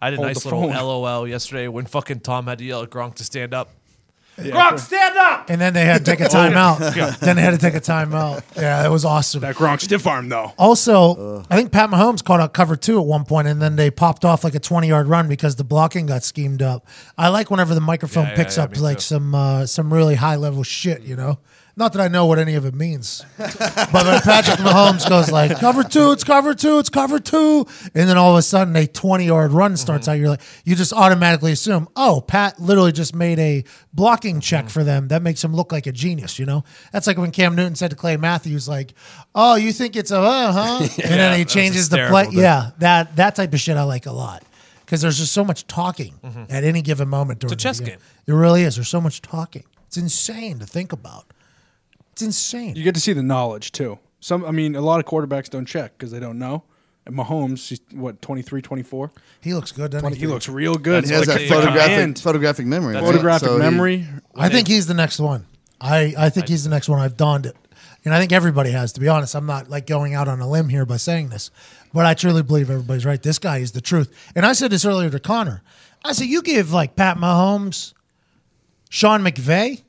I 0.00 0.10
did 0.10 0.14
a 0.14 0.22
Hold 0.22 0.26
nice 0.28 0.42
the 0.42 0.48
little 0.48 0.72
phone. 0.72 0.86
LOL 0.86 1.26
yesterday 1.28 1.68
when 1.68 1.86
fucking 1.86 2.20
Tom 2.20 2.46
had 2.46 2.58
to 2.58 2.64
yell 2.64 2.82
at 2.82 2.90
Gronk 2.90 3.14
to 3.16 3.24
stand 3.24 3.54
up. 3.54 3.70
Yeah, 4.38 4.52
Gronk, 4.52 4.78
stand 4.78 5.16
up! 5.16 5.48
and 5.48 5.58
then 5.60 5.72
they 5.72 5.84
had 5.86 6.04
to 6.04 6.10
take 6.10 6.20
a 6.20 6.24
timeout. 6.28 7.18
Then 7.20 7.36
they 7.36 7.42
had 7.42 7.52
to 7.52 7.58
take 7.58 7.74
a 7.74 7.80
timeout. 7.80 8.42
Yeah, 8.54 8.84
it 8.84 8.90
was 8.90 9.04
awesome. 9.04 9.40
that 9.40 9.56
Gronk 9.56 9.80
stiff 9.80 10.06
arm 10.06 10.28
though. 10.28 10.52
Also, 10.58 11.42
I 11.50 11.56
think 11.56 11.72
Pat 11.72 11.88
Mahomes 11.90 12.22
caught 12.22 12.40
a 12.40 12.48
cover 12.48 12.76
two 12.76 12.98
at 13.00 13.06
one 13.06 13.24
point, 13.24 13.48
and 13.48 13.62
then 13.62 13.76
they 13.76 13.90
popped 13.90 14.24
off 14.24 14.44
like 14.44 14.54
a 14.54 14.60
20 14.60 14.88
yard 14.88 15.08
run 15.08 15.26
because 15.28 15.56
the 15.56 15.64
blocking 15.64 16.06
got 16.06 16.22
schemed 16.22 16.60
up. 16.62 16.86
I 17.16 17.28
like 17.28 17.50
whenever 17.50 17.74
the 17.74 17.80
microphone 17.80 18.24
Yeah, 18.24 18.30
yeah, 18.30 18.36
picks 18.36 18.56
yeah, 18.58 18.64
up 18.64 18.72
me 18.72 18.78
like 18.80 18.98
too. 18.98 19.02
some 19.02 19.34
uh, 19.34 19.64
some 19.66 19.92
really 19.92 20.16
high 20.16 20.36
level 20.36 20.62
shit, 20.62 21.02
you 21.02 21.16
know. 21.16 21.38
Not 21.78 21.92
that 21.92 22.00
I 22.00 22.08
know 22.08 22.24
what 22.24 22.38
any 22.38 22.54
of 22.54 22.64
it 22.64 22.74
means, 22.74 23.22
but 23.36 23.52
when 23.92 24.20
Patrick 24.22 24.60
Mahomes 24.60 25.06
goes 25.06 25.30
like 25.30 25.58
cover 25.60 25.84
two, 25.84 26.10
it's 26.12 26.24
cover 26.24 26.54
two, 26.54 26.78
it's 26.78 26.88
cover 26.88 27.18
two, 27.18 27.66
and 27.94 28.08
then 28.08 28.16
all 28.16 28.32
of 28.32 28.38
a 28.38 28.42
sudden 28.42 28.74
a 28.76 28.86
20 28.86 29.26
yard 29.26 29.52
run 29.52 29.76
starts 29.76 30.04
mm-hmm. 30.04 30.12
out, 30.12 30.18
you're 30.18 30.30
like, 30.30 30.40
you 30.64 30.74
just 30.74 30.94
automatically 30.94 31.52
assume, 31.52 31.86
oh, 31.94 32.24
Pat 32.26 32.58
literally 32.58 32.92
just 32.92 33.14
made 33.14 33.38
a 33.38 33.62
blocking 33.92 34.40
check 34.40 34.64
mm-hmm. 34.64 34.70
for 34.70 34.84
them. 34.84 35.08
That 35.08 35.20
makes 35.20 35.44
him 35.44 35.54
look 35.54 35.70
like 35.70 35.86
a 35.86 35.92
genius, 35.92 36.38
you 36.38 36.46
know. 36.46 36.64
That's 36.92 37.06
like 37.06 37.18
when 37.18 37.30
Cam 37.30 37.54
Newton 37.54 37.74
said 37.74 37.90
to 37.90 37.96
Clay 37.96 38.16
Matthews, 38.16 38.66
like, 38.66 38.94
oh, 39.34 39.56
you 39.56 39.70
think 39.70 39.96
it's 39.96 40.10
a 40.10 40.18
uh 40.18 40.52
huh, 40.52 40.78
and 41.04 41.12
then 41.12 41.38
he 41.38 41.44
changes 41.44 41.90
the 41.90 42.06
play. 42.08 42.24
dude. 42.24 42.36
Yeah, 42.36 42.70
that 42.78 43.16
that 43.16 43.34
type 43.34 43.52
of 43.52 43.60
shit 43.60 43.76
I 43.76 43.82
like 43.82 44.06
a 44.06 44.12
lot 44.12 44.44
because 44.86 45.02
there's 45.02 45.18
just 45.18 45.34
so 45.34 45.44
much 45.44 45.66
talking 45.66 46.14
mm-hmm. 46.24 46.44
at 46.48 46.64
any 46.64 46.80
given 46.80 47.08
moment 47.08 47.40
during 47.40 47.52
it's 47.52 47.62
a 47.62 47.68
chess 47.68 47.80
the 47.80 47.84
game. 47.84 47.98
It 48.26 48.32
really 48.32 48.62
is. 48.62 48.76
There's 48.76 48.88
so 48.88 49.02
much 49.02 49.20
talking. 49.20 49.64
It's 49.88 49.98
insane 49.98 50.58
to 50.60 50.66
think 50.66 50.92
about. 50.92 51.26
It's 52.16 52.22
insane. 52.22 52.74
You 52.76 52.82
get 52.82 52.94
to 52.94 53.00
see 53.00 53.12
the 53.12 53.22
knowledge 53.22 53.72
too. 53.72 53.98
Some, 54.20 54.42
I 54.46 54.50
mean, 54.50 54.74
a 54.74 54.80
lot 54.80 55.00
of 55.00 55.04
quarterbacks 55.04 55.50
don't 55.50 55.66
check 55.66 55.92
because 55.98 56.10
they 56.10 56.18
don't 56.18 56.38
know. 56.38 56.62
And 57.04 57.14
Mahomes, 57.14 57.68
he's, 57.68 57.80
what 57.92 58.22
23, 58.22 58.62
24? 58.62 59.12
he 59.42 59.52
looks 59.52 59.70
good. 59.70 59.90
Doesn't 59.90 60.14
he? 60.14 60.20
He 60.20 60.26
looks 60.26 60.48
real 60.48 60.76
good. 60.76 61.04
He 61.04 61.12
has 61.12 61.28
like 61.28 61.40
that 61.40 61.46
photographic 61.48 61.90
command. 61.92 62.18
photographic 62.18 62.64
memory. 62.64 62.94
right? 62.94 63.04
photographic 63.04 63.48
So 63.48 63.56
he- 63.56 63.58
memory. 63.60 64.06
I 64.34 64.48
think 64.48 64.66
he's 64.66 64.86
the 64.86 64.94
next 64.94 65.20
one. 65.20 65.44
I, 65.78 66.14
I 66.16 66.30
think 66.30 66.48
he's 66.48 66.64
the 66.64 66.70
next 66.70 66.88
one. 66.88 67.00
I've 67.00 67.18
donned 67.18 67.44
it. 67.44 67.54
And 68.06 68.14
I 68.14 68.18
think 68.18 68.32
everybody 68.32 68.70
has, 68.70 68.94
to 68.94 69.00
be 69.00 69.08
honest. 69.08 69.34
I'm 69.34 69.44
not 69.44 69.68
like 69.68 69.86
going 69.86 70.14
out 70.14 70.26
on 70.26 70.40
a 70.40 70.48
limb 70.48 70.70
here 70.70 70.86
by 70.86 70.96
saying 70.96 71.28
this, 71.28 71.50
but 71.92 72.06
I 72.06 72.14
truly 72.14 72.42
believe 72.42 72.70
everybody's 72.70 73.04
right. 73.04 73.22
This 73.22 73.38
guy 73.38 73.58
is 73.58 73.72
the 73.72 73.82
truth. 73.82 74.10
And 74.34 74.46
I 74.46 74.54
said 74.54 74.70
this 74.70 74.86
earlier 74.86 75.10
to 75.10 75.20
Connor. 75.20 75.62
I 76.02 76.12
said, 76.12 76.28
you 76.28 76.40
give 76.40 76.72
like 76.72 76.96
Pat 76.96 77.18
Mahomes, 77.18 77.92
Sean 78.88 79.20
McVay, 79.20 79.82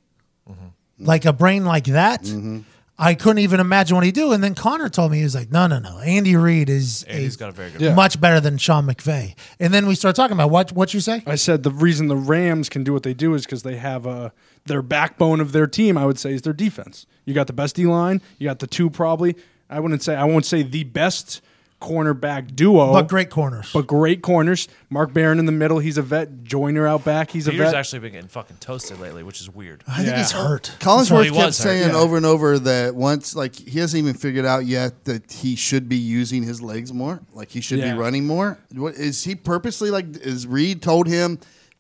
mm-hmm. 0.50 0.68
Like 1.00 1.26
a 1.26 1.34
brain 1.34 1.66
like 1.66 1.86
that. 1.86 2.24
Mm-hmm. 2.24 2.60
I 3.00 3.14
couldn't 3.14 3.40
even 3.40 3.60
imagine 3.60 3.94
what 3.96 4.04
he'd 4.06 4.16
do. 4.16 4.32
And 4.32 4.44
then 4.44 4.56
Connor 4.56 4.90
told 4.90 5.12
me, 5.12 5.18
he 5.20 5.24
was 5.24 5.36
like, 5.36 5.52
no, 5.52 5.68
no, 5.68 5.78
no. 5.78 6.00
Andy 6.00 6.36
Reid 6.36 6.68
is 6.68 7.04
Andy's 7.04 7.36
a- 7.36 7.40
got 7.40 7.50
a 7.50 7.52
very 7.52 7.70
good 7.70 7.82
Yeah. 7.82 7.94
much 7.94 8.20
better 8.20 8.40
than 8.40 8.58
Sean 8.58 8.88
McVay. 8.88 9.36
And 9.60 9.72
then 9.72 9.86
we 9.86 9.94
start 9.94 10.16
talking 10.16 10.34
about 10.34 10.50
what 10.50 10.72
what 10.72 10.96
you 10.96 11.00
say? 11.00 11.22
I 11.28 11.36
said 11.36 11.62
the 11.62 11.70
reason 11.70 12.08
the 12.08 12.16
Rams 12.16 12.70
can 12.70 12.84
do 12.84 12.94
what 12.94 13.04
they 13.04 13.14
do 13.14 13.36
is 13.36 13.46
because 13.46 13.62
they 13.62 13.76
have 13.76 14.08
a 14.08 14.32
their 14.66 14.82
backbone 14.82 15.40
of 15.42 15.52
their 15.52 15.68
team. 15.68 15.96
I 15.96 16.06
would 16.08 16.18
say 16.18 16.34
is 16.34 16.42
their 16.42 16.54
defense. 16.54 17.06
You 17.24 17.36
got 17.36 17.46
the 17.48 17.54
best 17.54 17.76
D 17.76 17.86
line. 17.86 18.20
You 18.40 18.48
got 18.50 18.60
the 18.60 18.68
two 18.68 18.90
probably. 18.90 19.36
I 19.70 19.80
wouldn't 19.80 20.02
say 20.02 20.16
I 20.16 20.24
won't 20.24 20.46
say 20.46 20.64
the 20.64 20.84
best 20.86 21.42
cornerback 21.80 22.56
duo, 22.56 22.92
But 22.92 23.08
great 23.08 23.30
corners. 23.30 23.70
but 23.72 23.86
great 23.86 24.22
corners. 24.24 24.68
Mark 24.90 25.14
Barron 25.14 25.38
in 25.38 25.46
the 25.46 25.52
middle. 25.52 25.80
He's 25.80 25.98
a 25.98 26.02
vet. 26.02 26.44
Joyner 26.44 26.88
out 26.88 27.04
back. 27.06 27.30
He's 27.30 27.48
a 27.48 27.52
Peter's 27.52 27.68
vet. 27.68 27.76
actually 27.76 28.00
been 28.00 28.14
getting 28.14 28.28
fucking 28.30 28.58
toasted 28.60 29.00
lately, 29.00 29.22
which 29.22 29.42
is 29.42 29.50
weird. 29.50 29.84
I 29.88 29.98
think 29.98 30.08
Yeah. 30.10 30.18
he's 30.18 30.32
hurt. 30.32 30.72
Collinsworth 30.80 31.26
he 31.26 31.32
kept 31.32 31.54
saying 31.54 31.90
yeah. 31.90 31.96
over 31.96 32.18
and 32.18 32.26
over 32.26 32.58
that 32.60 32.96
once, 32.96 33.36
like 33.36 33.56
he 33.56 33.80
hasn't 33.80 34.02
even 34.02 34.16
figured 34.16 34.46
out 34.46 34.66
yet 34.66 35.06
that 35.06 35.32
he 35.32 35.56
should 35.56 35.88
be 35.88 35.98
using 35.98 36.42
his 36.44 36.62
legs 36.62 36.92
more, 36.92 37.20
like 37.34 37.50
he 37.52 37.62
should 37.62 37.80
Yeah. 37.80 37.94
be 37.94 38.00
running 38.00 38.26
more. 38.26 38.58
What 38.74 38.96
is 38.96 39.24
he 39.24 39.36
purposely 39.36 39.92
like? 39.92 40.06
Is 40.18 40.48
Reid 40.48 40.82
told 40.82 41.08
him 41.08 41.38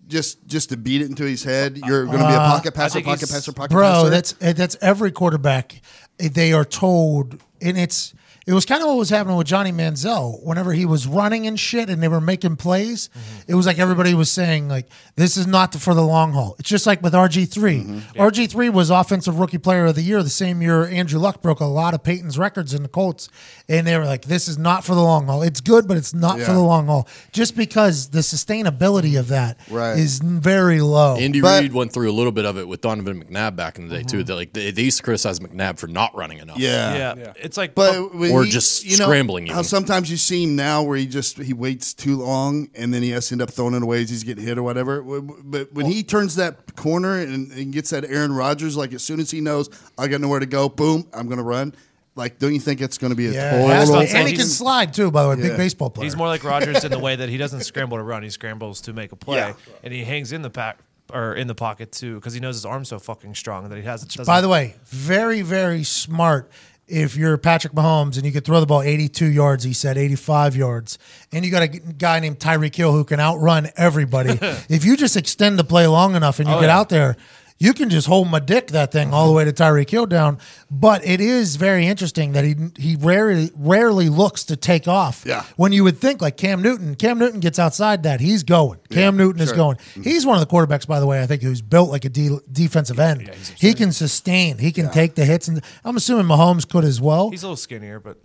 just 0.07 0.45
just 0.47 0.69
to 0.69 0.77
beat 0.77 1.01
it 1.01 1.09
into 1.09 1.23
his 1.23 1.43
head? 1.43 1.75
You're 1.83 2.05
going 2.05 2.19
to 2.19 2.27
be 2.27 2.33
a 2.33 2.37
pocket 2.37 2.73
passer, 2.75 2.93
think 2.95 3.07
pocket 3.07 3.29
passer, 3.29 3.51
pocket 3.51 3.71
bro 3.73 3.81
passer. 3.91 4.09
that's 4.11 4.35
eh, 4.41 4.53
that's 4.53 4.77
every 4.79 5.11
quarterback 5.11 5.81
eh, 6.19 6.29
they 6.31 6.53
are 6.53 6.65
told 6.65 7.41
and 7.61 7.77
it's 7.79 8.13
it 8.47 8.53
was 8.53 8.65
kind 8.65 8.81
of 8.81 8.87
what 8.87 8.97
was 8.97 9.09
happening 9.09 9.35
with 9.35 9.45
Johnny 9.45 9.73
Manziel. 9.73 10.41
Whenever 10.41 10.71
he 10.71 10.85
was 10.85 11.05
running 11.05 11.45
and 11.45 11.59
shit 11.59 11.89
and 11.89 12.01
they 12.01 12.07
were 12.07 12.21
making 12.21 12.55
plays 12.55 13.09
mm-hmm. 13.09 13.51
it 13.51 13.55
was 13.55 13.65
like 13.65 13.77
everybody 13.77 14.13
was 14.13 14.31
saying 14.31 14.69
like 14.69 14.87
this 15.15 15.35
is 15.35 15.45
not 15.45 15.75
for 15.75 15.93
the 15.93 16.01
long 16.01 16.31
haul. 16.31 16.55
It's 16.57 16.69
just 16.69 16.87
like 16.87 17.01
with 17.03 17.13
RG3 17.13 17.85
mm-hmm. 17.85 18.19
RG3 18.19 18.71
was 18.71 18.89
offensive 18.89 19.37
rookie 19.37 19.57
player 19.57 19.87
of 19.87 19.95
the 19.95 20.01
year 20.01 20.23
the 20.23 20.29
same 20.29 20.61
year 20.61 20.85
Andrew 20.85 21.19
Luck 21.19 21.41
broke 21.41 21.59
a 21.59 21.65
lot 21.65 21.93
of 21.93 22.03
Peyton's 22.03 22.39
records 22.39 22.73
in 22.73 22.83
the 22.83 22.89
Colts 22.89 23.29
and 23.67 23.85
they 23.85 23.97
were 23.97 24.05
like 24.05 24.23
this 24.23 24.47
is 24.47 24.57
not 24.57 24.85
for 24.85 24.95
the 24.95 25.03
long 25.03 25.25
haul. 25.25 25.41
It's 25.41 25.59
good 25.59 25.87
but 25.87 25.97
it's 25.97 26.13
not 26.13 26.39
for 26.39 26.53
the 26.53 26.61
long 26.61 26.87
haul. 26.87 27.07
Just 27.33 27.57
because 27.57 28.09
the 28.09 28.19
sustainability 28.19 29.19
of 29.19 29.27
that 29.27 29.57
is 29.67 29.71
Right. 29.73 29.97
is 29.97 30.19
very 30.19 30.79
low. 30.79 31.17
Andy 31.17 31.41
But- 31.41 31.61
Reid 31.61 31.73
went 31.73 31.91
through 31.91 32.09
a 32.09 32.13
little 32.13 32.31
bit 32.31 32.45
of 32.45 32.57
it 32.57 32.67
with 32.67 32.79
Donovan 32.81 33.23
McNabb 33.23 33.55
back 33.57 33.77
in 33.77 33.89
the 33.89 33.97
day 33.97 34.03
too. 34.03 34.17
Mm-hmm. 34.17 34.25
That 34.27 34.35
like 34.35 34.53
they, 34.53 34.71
they 34.71 34.83
used 34.83 34.97
to 34.97 35.03
criticize 35.03 35.39
McNabb 35.39 35.79
for 35.79 35.87
not 35.87 36.15
running 36.15 36.37
enough. 36.37 36.57
yeah. 36.57 36.95
Yeah, 36.95 37.15
yeah. 37.17 37.33
it's 37.35 37.57
like 37.57 37.75
But 37.75 38.15
when 38.15 38.36
Or 38.37 38.43
he- 38.45 38.51
just 38.51 38.83
you 38.85 38.97
know, 38.97 39.05
scrambling 39.05 39.47
How 39.47 39.61
sometimes 39.61 40.09
you 40.11 40.17
see 40.17 40.43
him 40.43 40.55
now 40.55 40.83
where 40.83 40.97
he 40.97 41.05
just 41.07 41.37
he 41.37 41.53
waits 41.53 41.93
too 41.93 42.15
long 42.17 42.69
and 42.75 42.93
then 42.93 43.03
he 43.03 43.09
has 43.11 43.27
to 43.29 43.33
end 43.35 43.41
up 43.41 43.51
throwing 43.51 43.73
it 43.73 43.83
away 43.83 44.01
as 44.03 44.09
he's 44.09 44.23
getting 44.23 44.43
hit 44.45 44.57
or 44.57 44.63
whatever. 44.63 45.01
But 45.01 45.73
when 45.73 45.85
he 45.87 46.03
turns 46.03 46.35
that 46.35 46.75
corner 46.75 47.19
and, 47.19 47.51
and 47.51 47.73
gets 47.73 47.89
that 47.91 48.05
Aaron 48.05 48.31
Rodgers, 48.33 48.75
like 48.77 48.93
as 48.93 49.03
soon 49.03 49.19
as 49.19 49.31
he 49.31 49.41
knows 49.41 49.69
I 49.97 50.07
got 50.07 50.21
nowhere 50.21 50.39
to 50.39 50.45
go, 50.45 50.69
boom, 50.69 51.07
I'm 51.13 51.27
going 51.27 51.37
to 51.37 51.43
run. 51.43 51.73
Like, 52.15 52.39
don't 52.39 52.53
you 52.53 52.59
think 52.59 52.81
it's 52.81 52.97
going 52.97 53.11
to 53.11 53.15
be 53.15 53.27
a 53.27 53.31
Yeah, 53.31 53.63
it 53.63 53.67
has 53.67 53.89
to 53.89 53.95
total? 53.95 54.17
and 54.17 54.27
he 54.27 54.35
can 54.35 54.45
slide 54.47 54.91
too. 54.93 55.11
By 55.11 55.21
the 55.23 55.29
way, 55.29 55.35
big 55.35 55.55
baseball 55.57 55.91
player. 55.91 56.05
He's 56.05 56.15
more 56.15 56.27
like 56.27 56.43
Rodgers 56.43 56.83
in 56.83 56.89
the 56.89 56.97
way 56.97 57.15
that 57.15 57.29
he 57.29 57.37
doesn't 57.37 57.61
scramble 57.61 57.97
to 57.97 58.03
run; 58.03 58.23
he 58.23 58.31
scrambles 58.31 58.81
to 58.81 58.93
make 58.93 59.11
a 59.11 59.15
play, 59.15 59.37
Yeah. 59.37 59.53
and 59.83 59.93
he 59.93 60.03
hangs 60.03 60.31
in 60.31 60.41
the 60.41 60.49
pack 60.49 60.79
or 61.13 61.35
in 61.35 61.45
the 61.45 61.53
pocket 61.53 61.91
too 61.91 62.15
because 62.15 62.33
he 62.33 62.39
knows 62.39 62.55
his 62.55 62.65
arm's 62.65 62.89
so 62.89 62.97
fucking 62.97 63.35
strong 63.35 63.69
that 63.69 63.77
he 63.77 63.83
has. 63.83 64.01
doesn't- 64.03 64.25
By 64.25 64.41
the 64.41 64.49
way, 64.49 64.73
very 64.85 65.41
very 65.43 65.83
smart. 65.83 66.49
If 66.87 67.17
you're 67.17 67.37
Patrick 67.37 67.73
Mahomes 67.73 68.15
and 68.15 68.25
you 68.25 68.31
could 68.31 68.45
throw 68.45 68.61
the 68.61 68.65
ball 68.65 68.81
82 68.81 69.25
yards, 69.25 69.65
he 69.65 69.73
said 69.73 69.97
85 69.97 70.55
yards, 70.55 70.97
and 71.33 71.43
you 71.43 71.51
got 71.51 71.63
a 71.63 71.67
guy 71.67 72.21
named 72.21 72.39
Tyreek 72.39 72.73
Hill 72.73 72.93
who 72.93 73.03
can 73.03 73.19
outrun 73.19 73.69
everybody. 73.75 74.37
if 74.69 74.85
you 74.85 74.95
just 74.95 75.17
extend 75.17 75.59
the 75.59 75.65
play 75.65 75.85
long 75.87 76.15
enough 76.15 76.39
and 76.39 76.47
you 76.47 76.55
Oh, 76.55 76.59
get 76.61 76.67
yeah. 76.67 76.77
out 76.79 76.87
there, 76.87 77.17
you 77.59 77.73
can 77.73 77.89
just 77.89 78.07
hold 78.07 78.29
my 78.29 78.39
dick 78.39 78.67
that 78.67 78.91
thing 78.91 79.13
all 79.13 79.25
the 79.25 79.29
mm-hmm. 79.29 79.37
way 79.37 79.45
to 79.45 79.53
Tyreek 79.53 79.89
Hill 79.89 80.05
down. 80.05 80.37
But 80.69 81.05
it 81.05 81.21
is 81.21 81.55
very 81.55 81.87
interesting 81.87 82.33
that 82.33 82.43
he 82.43 82.55
he 82.77 82.95
rarely 82.95 83.51
rarely 83.55 84.09
looks 84.09 84.43
to 84.45 84.55
take 84.55 84.87
off. 84.87 85.23
Yeah. 85.25 85.43
When 85.55 85.71
you 85.71 85.83
would 85.83 85.97
think 85.97 86.21
like 86.21 86.37
Cam 86.37 86.61
Newton, 86.61 86.95
Cam 86.95 87.17
Newton 87.19 87.39
gets 87.39 87.59
outside 87.59 88.03
that 88.03 88.19
he's 88.19 88.43
going. 88.43 88.79
Cam 88.89 89.17
Newton 89.17 89.41
is 89.41 89.49
sure. 89.49 89.57
going. 89.57 89.77
Mm-hmm. 89.77 90.03
He's 90.03 90.25
one 90.25 90.39
of 90.39 90.47
the 90.47 90.53
quarterbacks, 90.53 90.87
by 90.87 90.99
the 90.99 91.07
way. 91.07 91.21
I 91.21 91.25
think 91.25 91.41
who's 91.41 91.61
built 91.61 91.89
like 91.89 92.05
a 92.05 92.09
de- 92.09 92.39
defensive 92.51 92.99
end. 92.99 93.29
he 93.55 93.73
can 93.73 93.91
sustain. 93.91 94.57
He 94.57 94.71
can 94.71 94.91
take 94.91 95.15
the 95.15 95.25
hits, 95.25 95.47
and 95.47 95.63
I'm 95.83 95.97
assuming 95.97 96.25
Mahomes 96.25 96.67
could 96.67 96.83
as 96.83 97.01
well. 97.01 97.31
he's 97.31 97.43
a 97.43 97.47
little 97.47 97.57
skinnier, 97.57 97.99
but 97.99 98.17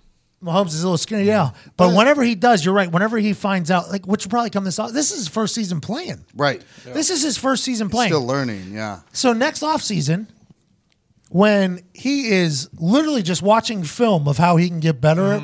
Mahomes 0.43 0.69
is 0.69 0.82
a 0.82 0.86
little 0.86 0.98
skinny, 0.98 1.24
yeah. 1.24 1.51
But 1.77 1.94
whenever 1.94 2.23
he 2.23 2.35
does, 2.35 2.64
you're 2.64 2.74
right. 2.74 2.90
Whenever 2.90 3.19
he 3.19 3.32
finds 3.32 3.70
out, 3.70 3.90
like, 3.90 4.06
which 4.06 4.24
will 4.24 4.31
probably 4.31 4.51
come 4.51 4.64
this 4.64 4.78
off. 4.78 4.93
This 4.93 5.12
is 5.12 5.19
his 5.19 5.28
first 5.28 5.55
season 5.55 5.81
playing. 5.81 6.24
Right. 6.35 6.62
This 6.85 7.10
is 7.10 7.23
his 7.23 7.39
first 7.39 7.62
season 7.64 7.89
playing. 7.89 8.10
Still 8.10 8.27
learning, 8.27 8.73
yeah. 8.73 9.01
So 9.12 9.32
next 9.32 9.62
offseason, 9.62 10.27
when 11.28 11.82
he 11.94 12.28
is 12.28 12.69
literally 12.74 13.23
just 13.23 13.40
watching 13.43 13.85
film 13.85 14.27
of 14.28 14.36
how 14.36 14.56
he 14.56 14.69
can 14.69 14.81
get 14.81 15.01
better. 15.01 15.32
at 15.32 15.43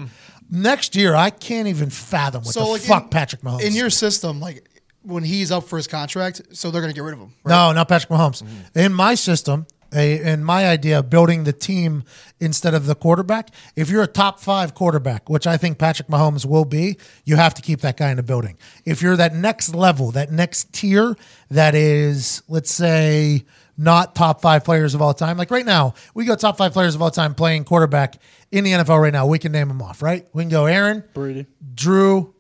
Next 0.51 0.97
year, 0.97 1.15
I 1.15 1.31
can't 1.31 1.69
even 1.69 1.91
fathom 1.91 2.43
what 2.43 2.55
the 2.55 2.65
like, 2.65 2.81
fuck 2.81 3.05
in- 3.05 3.09
Patrick 3.11 3.43
Mahomes. 3.43 3.62
In 3.62 3.75
your 3.75 3.91
system, 3.91 4.41
like 4.41 4.66
when 5.03 5.23
he's 5.23 5.53
up 5.53 5.65
for 5.65 5.77
his 5.77 5.87
contract, 5.87 6.41
so 6.53 6.70
they're 6.70 6.81
gonna 6.81 6.93
get 6.95 7.03
rid 7.03 7.12
of 7.15 7.20
him. 7.20 7.35
Right? 7.45 7.55
No, 7.55 7.73
not 7.73 7.89
Patrick 7.89 8.11
Mahomes. 8.11 8.43
Mm-hmm. 8.43 8.79
In 8.79 8.93
my 8.95 9.15
system, 9.15 9.66
a, 9.94 10.32
in 10.32 10.44
my 10.44 10.69
idea 10.69 10.98
of 10.98 11.10
building 11.10 11.44
the 11.44 11.52
team 11.52 12.05
instead 12.40 12.74
of 12.74 12.86
the 12.86 12.94
quarterback, 12.94 13.51
if 13.77 13.89
you're 13.90 14.02
a 14.02 14.09
top 14.09 14.40
five 14.40 14.74
quarterback, 14.74 15.28
which 15.28 15.47
I 15.47 15.56
think 15.56 15.78
Patrick 15.78 16.09
Mahomes 16.09 16.44
will 16.44 16.65
be, 16.65 16.98
you 17.24 17.36
have 17.36 17.55
to 17.55 17.62
keep 17.62 17.81
that 17.81 17.97
guy 17.97 18.10
in 18.10 18.16
the 18.16 18.23
building. 18.23 18.59
If 18.85 19.02
you're 19.02 19.16
that 19.16 19.35
next 19.35 19.74
level, 19.74 20.10
that 20.12 20.31
next 20.31 20.73
tier, 20.73 21.16
that 21.51 21.74
is, 21.74 22.43
let's 22.48 22.70
say, 22.70 23.44
not 23.78 24.15
top 24.15 24.43
five 24.43 24.65
players 24.65 24.94
of 24.94 25.01
all 25.01 25.15
time. 25.15 25.39
Like 25.39 25.51
right 25.51 25.65
now, 25.65 25.94
we 26.12 26.24
go 26.24 26.35
top 26.35 26.59
five 26.59 26.73
players 26.73 26.94
of 26.94 27.02
all 27.02 27.10
time 27.10 27.35
playing 27.35 27.65
quarterback 27.65 28.16
in 28.51 28.65
the 28.65 28.73
NFL 28.73 29.01
right 29.01 29.12
now. 29.12 29.27
We 29.27 29.39
can 29.39 29.52
name 29.52 29.69
them 29.69 29.81
off, 29.81 30.02
right? 30.02 30.27
We 30.32 30.43
can 30.43 30.51
go 30.51 30.66
Aaron, 30.66 31.05
Brady. 31.15 31.47
Drew, 31.74 32.35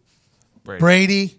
Brady. 0.64 0.80
Brady, 0.80 1.37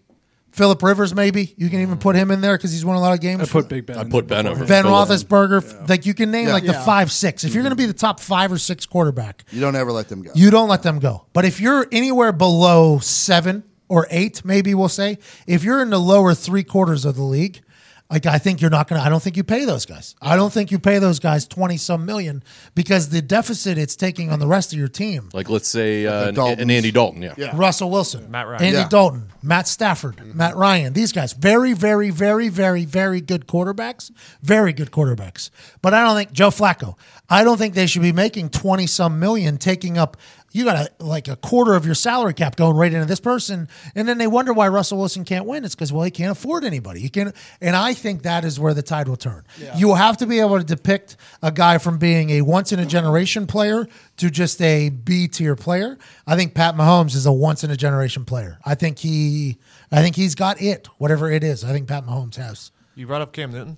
Philip 0.59 0.83
Rivers, 0.83 1.15
maybe. 1.15 1.53
You 1.57 1.69
can 1.69 1.79
even 1.79 1.97
put 1.97 2.17
him 2.17 2.31
in 2.31 2.41
there 2.41 2.57
because 2.57 2.73
he's 2.73 2.83
won 2.83 2.97
a 2.97 2.99
lot 2.99 3.13
of 3.13 3.21
games. 3.21 3.41
I 3.41 3.45
put 3.45 3.69
Big 3.69 3.85
Ben. 3.85 3.97
I 3.97 4.03
put 4.03 4.27
Ben 4.27 4.45
over. 4.45 4.65
Ben 4.65 4.83
Philip. 4.83 5.07
Roethlisberger, 5.09 5.87
like 5.87 6.05
you 6.05 6.13
can 6.13 6.31
name 6.31 6.49
like 6.49 6.65
the 6.65 6.73
Yeah. 6.73 6.83
five, 6.83 7.11
six. 7.11 7.45
If 7.45 7.53
you're 7.53 7.63
going 7.63 7.71
to 7.71 7.77
be 7.77 7.85
the 7.85 7.93
top 7.93 8.19
five 8.19 8.51
or 8.51 8.57
six 8.57 8.85
quarterback, 8.85 9.45
You 9.51 9.61
don't 9.61 9.75
ever 9.77 9.91
let 9.93 10.09
them 10.09 10.21
go. 10.21 10.31
you 10.35 10.51
don't 10.51 10.67
let 10.67 10.83
them 10.83 10.99
go. 10.99 11.23
But 11.31 11.45
if 11.45 11.61
you're 11.61 11.87
anywhere 11.93 12.33
below 12.33 12.99
seven 12.99 13.63
or 13.87 14.05
eight, 14.11 14.43
maybe 14.43 14.75
we'll 14.75 14.89
say, 14.89 15.17
if 15.47 15.63
you're 15.63 15.81
in 15.81 15.89
the 15.91 15.99
lower 15.99 16.33
three 16.35 16.63
quarters 16.63 17.05
of 17.05 17.15
the 17.15 17.23
league, 17.23 17.61
like 18.09 18.25
I 18.25 18.39
think 18.39 18.59
you're 18.61 18.71
not 18.71 18.87
gonna. 18.87 19.01
I 19.01 19.09
don't 19.09 19.21
think 19.21 19.37
you 19.37 19.43
pay 19.43 19.65
those 19.65 19.85
guys. 19.85 20.15
I 20.21 20.35
don't 20.35 20.51
think 20.51 20.71
you 20.71 20.79
pay 20.79 20.97
those 20.99 21.19
guys 21.19 21.47
twenty 21.47 21.77
some 21.77 22.05
million 22.05 22.43
because 22.73 23.09
the 23.09 23.21
deficit 23.21 23.77
it's 23.77 23.95
taking 23.95 24.31
on 24.31 24.39
the 24.39 24.47
rest 24.47 24.73
of 24.73 24.79
your 24.79 24.87
team. 24.87 25.29
Like 25.33 25.49
let's 25.49 25.67
say 25.67 26.05
uh, 26.05 26.29
an, 26.29 26.39
an 26.39 26.71
Andy 26.71 26.91
Dalton. 26.91 27.21
Yeah. 27.21 27.35
Yeah. 27.37 27.51
Russell 27.55 27.91
Wilson, 27.91 28.31
Matt 28.31 28.47
Ryan. 28.47 28.63
Andy 28.63 28.77
Yeah. 28.77 28.87
Dalton, 28.89 29.29
Matt 29.43 29.67
Stafford, 29.67 30.35
Matt 30.35 30.55
Ryan. 30.55 30.93
These 30.93 31.11
guys, 31.11 31.33
very, 31.33 31.73
very, 31.73 32.09
very, 32.09 32.49
very, 32.49 32.85
very 32.85 33.21
good 33.21 33.45
quarterbacks. 33.47 34.11
Very 34.41 34.73
good 34.73 34.91
quarterbacks. 34.91 35.49
But 35.81 35.93
I 35.93 36.03
don't 36.03 36.15
think 36.15 36.31
Joe 36.31 36.49
Flacco. 36.49 36.95
I 37.29 37.43
don't 37.43 37.57
think 37.57 37.75
they 37.75 37.85
should 37.85 38.01
be 38.01 38.11
making 38.13 38.49
twenty 38.49 38.87
some 38.87 39.19
million, 39.19 39.57
taking 39.57 39.97
up. 39.97 40.17
You 40.51 40.63
got 40.65 40.89
a, 40.99 41.03
like 41.03 41.27
a 41.27 41.35
quarter 41.35 41.75
of 41.75 41.85
your 41.85 41.93
salary 41.95 42.33
cap 42.33 42.55
going 42.55 42.75
right 42.75 42.91
into 42.91 43.05
this 43.05 43.19
person, 43.19 43.67
and 43.93 44.07
then 44.07 44.17
they 44.17 44.25
wonder 44.25 44.51
why 44.51 44.67
Russell 44.67 44.97
Wilson 44.97 45.23
can't 45.23 45.45
win. 45.45 45.63
It's 45.63 45.75
because 45.75 45.93
well, 45.93 46.03
he 46.03 46.11
can't 46.11 46.31
afford 46.31 46.63
anybody. 46.63 47.01
He 47.01 47.09
can, 47.09 47.33
and 47.61 47.75
I 47.75 47.93
think 47.93 48.23
that 48.23 48.43
is 48.43 48.59
where 48.59 48.73
the 48.73 48.81
tide 48.81 49.07
will 49.07 49.15
turn. 49.15 49.43
You 49.75 49.93
have 49.93 50.17
to 50.17 50.25
be 50.25 50.39
able 50.39 50.57
to 50.57 50.63
depict 50.63 51.17
a 51.43 51.51
guy 51.51 51.77
from 51.77 51.97
being 51.99 52.31
a 52.31 52.41
once 52.41 52.71
in 52.71 52.79
a 52.79 52.85
generation 52.85 53.45
player 53.45 53.87
to 54.17 54.29
just 54.29 54.61
a 54.61 54.89
B 54.89 55.27
tier 55.27 55.55
player. 55.55 55.97
I 56.25 56.35
think 56.35 56.55
Pat 56.55 56.75
Mahomes 56.75 57.15
is 57.15 57.25
a 57.25 57.33
once 57.33 57.63
in 57.63 57.69
a 57.69 57.77
generation 57.77 58.25
player. 58.25 58.57
I 58.65 58.75
think 58.75 58.99
he, 58.99 59.57
I 59.91 60.01
think 60.01 60.15
he's 60.15 60.33
got 60.35 60.61
it, 60.61 60.87
whatever 60.97 61.29
it 61.31 61.43
is. 61.43 61.63
I 61.63 61.71
think 61.73 61.87
Pat 61.87 62.05
Mahomes 62.05 62.35
has. 62.35 62.71
You 62.95 63.05
brought 63.07 63.21
up 63.21 63.33
Cam 63.33 63.51
Newton. 63.51 63.77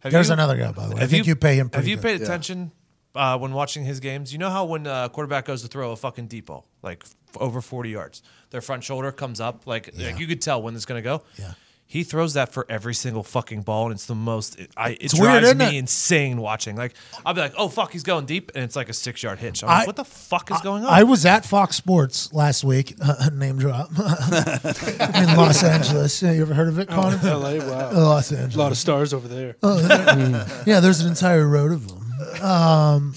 Have 0.00 0.12
There's 0.12 0.28
you- 0.28 0.32
another 0.32 0.56
guy, 0.56 0.72
by 0.72 0.86
the 0.88 0.96
way. 0.96 1.02
I 1.02 1.06
think 1.06 1.26
you, 1.26 1.36
pay 1.36 1.56
him. 1.56 1.70
Have 1.74 1.86
you 1.86 1.96
good. 1.96 2.02
paid 2.02 2.22
attention 2.22 2.72
uh, 3.18 3.36
when 3.38 3.52
watching 3.52 3.84
his 3.84 4.00
games? 4.00 4.32
You 4.32 4.38
know 4.38 4.50
how 4.50 4.64
when 4.64 4.86
a 4.86 5.10
quarterback 5.12 5.44
goes 5.46 5.62
to 5.62 5.68
throw 5.68 5.92
a 5.92 5.96
fucking 5.96 6.28
deep 6.28 6.46
ball, 6.46 6.66
like 6.82 7.02
f- 7.04 7.14
over 7.40 7.60
40 7.60 7.90
yards, 7.90 8.22
their 8.50 8.60
front 8.62 8.84
shoulder 8.84 9.12
comes 9.12 9.40
up, 9.40 9.66
like, 9.66 9.90
like 9.98 10.18
you 10.18 10.26
could 10.26 10.40
tell 10.40 10.62
when 10.62 10.74
it's 10.74 10.86
going 10.86 11.02
to 11.02 11.04
go. 11.04 11.22
Yeah. 11.38 11.52
He 11.90 12.04
throws 12.04 12.34
that 12.34 12.52
for 12.52 12.66
every 12.68 12.92
single 12.92 13.22
fucking 13.22 13.62
ball, 13.62 13.86
and 13.86 13.94
it's 13.94 14.04
the 14.04 14.14
most. 14.14 14.60
It, 14.60 14.70
I, 14.76 14.90
it 14.90 14.98
It's 15.00 15.14
weird, 15.14 15.40
drives 15.40 15.46
isn't 15.46 15.56
me 15.58 15.76
it? 15.76 15.78
insane 15.78 16.38
watching. 16.38 16.76
Like 16.76 16.92
I'll 17.24 17.32
be 17.32 17.40
like, 17.40 17.54
"Oh 17.56 17.68
fuck, 17.70 17.92
he's 17.92 18.02
going 18.02 18.26
deep," 18.26 18.52
and 18.54 18.62
it's 18.62 18.76
like 18.76 18.90
a 18.90 18.92
six 18.92 19.22
yard 19.22 19.38
hitch. 19.38 19.64
I'm 19.64 19.70
I- 19.70 19.78
like, 19.78 19.86
"What 19.86 19.96
the 19.96 20.04
fuck 20.04 20.50
is 20.50 20.60
going 20.60 20.84
on?" 20.84 20.90
I 20.92 21.04
was 21.04 21.24
at 21.24 21.46
Fox 21.46 21.76
Sports 21.76 22.30
last 22.34 22.62
week. 22.62 22.94
name 23.32 23.56
drop 23.58 23.88
in 23.98 25.36
Los 25.36 25.62
Angeles. 25.64 26.22
Yeah, 26.22 26.32
you 26.32 26.42
ever 26.42 26.52
heard 26.52 26.68
of 26.68 26.78
it, 26.78 26.88
Connor? 26.88 27.16
LA, 27.24 27.54
wow. 27.66 27.88
Uh, 27.90 27.92
Los 27.94 28.32
A 28.32 28.48
lot 28.58 28.70
of 28.70 28.76
stars 28.76 29.14
over 29.14 29.26
there. 29.26 29.56
Yeah, 30.66 30.80
there's 30.80 31.00
an 31.00 31.08
entire 31.08 31.48
road 31.48 31.72
of 31.72 31.88
them. 31.88 32.07
Um, 32.42 33.14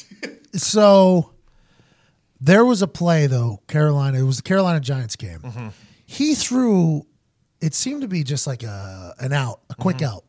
so 0.54 1.32
there 2.40 2.66
was 2.66 2.82
a 2.82 2.88
play 2.88 3.28
though. 3.28 3.62
Carolina. 3.68 4.20
It 4.20 4.24
was 4.24 4.38
the 4.38 4.44
Carolina 4.44 4.80
Giants 4.80 5.16
game. 5.16 5.72
He 6.06 6.36
threw. 6.36 7.06
It 7.62 7.74
seemed 7.76 8.02
to 8.02 8.08
be 8.08 8.24
just 8.24 8.48
like 8.48 8.64
a 8.64 9.14
an 9.20 9.34
out, 9.34 9.62
a 9.70 9.76
quick 9.76 10.02
out, 10.02 10.24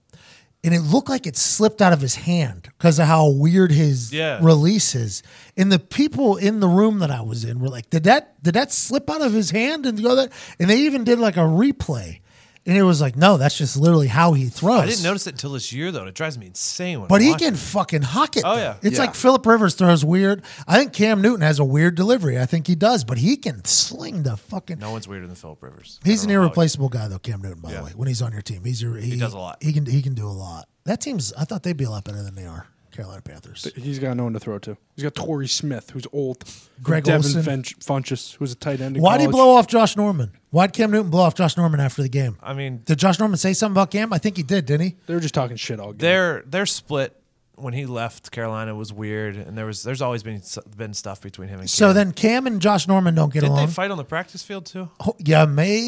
and 0.62 0.74
it 0.74 0.80
looked 0.80 1.08
like 1.08 1.26
it 1.26 1.36
slipped 1.36 1.80
out 1.80 1.92
of 1.94 2.00
his 2.02 2.14
hand 2.14 2.68
because 2.76 2.98
of 2.98 3.06
how 3.06 3.28
weird 3.30 3.72
his 3.72 4.12
Yeah. 4.12 4.38
release 4.42 4.94
is. 4.94 5.22
And 5.56 5.72
the 5.72 5.78
people 5.78 6.36
in 6.36 6.60
the 6.60 6.68
room 6.68 6.98
that 6.98 7.10
I 7.10 7.22
was 7.22 7.44
in 7.44 7.58
were 7.58 7.68
like, 7.70 7.88
"Did 7.90 8.04
that? 8.04 8.42
Did 8.42 8.54
that 8.54 8.70
slip 8.72 9.08
out 9.08 9.22
of 9.22 9.32
his 9.32 9.50
hand 9.50 9.86
and 9.86 10.02
go 10.02 10.14
that?" 10.16 10.30
And 10.58 10.68
they 10.68 10.80
even 10.80 11.04
did 11.04 11.18
like 11.18 11.36
a 11.38 11.40
replay, 11.40 12.20
and 12.66 12.76
it 12.76 12.82
was 12.82 13.00
like, 13.00 13.16
"No, 13.16 13.36
that's 13.36 13.56
just 13.58 13.76
literally 13.76 14.08
how 14.08 14.32
he 14.32 14.46
throws." 14.46 14.80
I 14.82 14.86
didn't 14.86 15.02
notice 15.02 15.26
it 15.26 15.30
until 15.34 15.52
this 15.52 15.72
year 15.72 15.90
though. 15.92 16.00
and 16.00 16.08
It 16.08 16.14
drives 16.14 16.38
me 16.38 16.46
insane. 16.46 17.00
When 17.00 17.08
But 17.08 17.20
I 17.20 17.24
he 17.24 17.34
can 17.34 17.54
it. 17.54 17.58
fucking 17.58 18.02
huck 18.02 18.36
it. 18.36 18.42
Oh, 18.44 18.54
though. 18.56 18.60
yeah. 18.62 18.74
It's 18.82 18.96
Yeah. 18.98 19.06
like 19.06 19.14
Philip 19.14 19.44
Rivers 19.46 19.74
throws 19.74 20.04
weird. 20.04 20.42
I 20.66 20.78
think 20.78 20.92
Cam 20.92 21.20
Newton 21.22 21.40
has 21.42 21.58
a 21.58 21.64
weird 21.64 21.94
delivery. 21.94 22.38
I 22.40 22.46
think 22.46 22.66
he 22.66 22.74
does, 22.74 23.04
but 23.04 23.18
he 23.18 23.36
can 23.36 23.64
sling 23.64 24.22
the 24.22 24.36
fucking. 24.36 24.78
No 24.78 24.90
one's 24.92 25.08
weirder 25.08 25.26
than 25.26 25.36
Philip 25.36 25.62
Rivers. 25.62 26.00
He's 26.04 26.22
an 26.24 26.28
know 26.30 26.36
how- 26.36 26.42
irreplaceable 26.42 26.88
guy, 26.88 27.08
though. 27.08 27.18
Cam 27.18 27.40
Newton, 27.42 27.60
by 27.60 27.72
the 27.72 27.82
way, 27.84 27.90
when 27.96 28.08
he's 28.08 28.22
on 28.22 28.32
your 28.32 28.42
team, 28.42 28.62
he's 28.64 28.80
your, 28.82 28.96
he, 28.96 29.16
does 29.18 29.32
a 29.34 29.38
lot. 29.38 29.62
He 29.62 29.72
can 29.72 29.86
he 29.86 30.02
can 30.02 30.14
do 30.14 30.26
a 30.26 30.30
lot. 30.30 30.68
That 30.84 31.00
team's. 31.00 31.32
I 31.34 31.44
thought 31.44 31.62
they'd 31.62 31.76
be 31.76 31.84
a 31.84 31.90
lot 31.90 32.04
better 32.04 32.22
than 32.22 32.34
they 32.34 32.44
are. 32.46 32.66
Carolina 32.92 33.22
Panthers. 33.22 33.70
He's 33.74 33.98
got 33.98 34.16
no 34.16 34.24
one 34.24 34.32
to 34.34 34.40
throw 34.40 34.58
to. 34.60 34.76
He's 34.94 35.02
got 35.02 35.14
Torrey 35.14 35.48
Smith, 35.48 35.90
who's 35.90 36.06
old. 36.12 36.44
Greg 36.82 37.04
Devin 37.04 37.24
Olsen. 37.24 37.42
Funch- 37.42 37.78
Funchess, 37.84 38.36
who's 38.36 38.52
a 38.52 38.54
tight 38.56 38.80
end. 38.80 38.96
in 38.96 39.02
Why'd 39.02 39.20
he 39.20 39.26
blow 39.26 39.56
off 39.56 39.66
Josh 39.66 39.96
Norman? 39.96 40.32
Why'd 40.50 40.72
Cam 40.72 40.90
Newton 40.90 41.10
blow 41.10 41.22
off 41.22 41.34
Josh 41.34 41.56
Norman 41.56 41.80
after 41.80 42.02
the 42.02 42.08
game? 42.08 42.36
I 42.42 42.52
mean, 42.52 42.82
Did 42.84 42.98
Josh 42.98 43.18
Norman 43.18 43.38
say 43.38 43.54
something 43.54 43.74
about 43.74 43.90
Cam? 43.90 44.12
I 44.12 44.18
think 44.18 44.36
he 44.36 44.42
did, 44.42 44.66
didn't 44.66 44.86
he? 44.86 44.96
They 45.06 45.14
were 45.14 45.20
just 45.20 45.34
talking 45.34 45.56
shit 45.56 45.80
all 45.80 45.92
game. 45.92 45.98
They're 45.98 46.42
they're 46.46 46.66
split 46.66 47.16
when 47.62 47.72
he 47.74 47.86
left 47.86 48.30
Carolina 48.30 48.74
was 48.74 48.92
weird, 48.92 49.36
and 49.36 49.56
there 49.56 49.66
was 49.66 49.82
there's 49.82 50.02
always 50.02 50.22
been 50.22 50.42
been 50.76 50.92
stuff 50.94 51.20
between 51.20 51.48
him 51.48 51.60
and. 51.60 51.70
So 51.70 51.86
Cam. 51.88 51.94
then 51.94 52.12
Cam 52.12 52.46
and 52.46 52.60
Josh 52.60 52.86
Norman 52.88 53.14
don't 53.14 53.32
get 53.32 53.40
did 53.40 53.48
along. 53.50 53.66
they 53.66 53.72
fight 53.72 53.90
on 53.90 53.96
the 53.96 54.04
practice 54.04 54.42
field 54.42 54.66
too? 54.66 54.88
Oh, 55.00 55.14
yeah, 55.18 55.44
may 55.46 55.78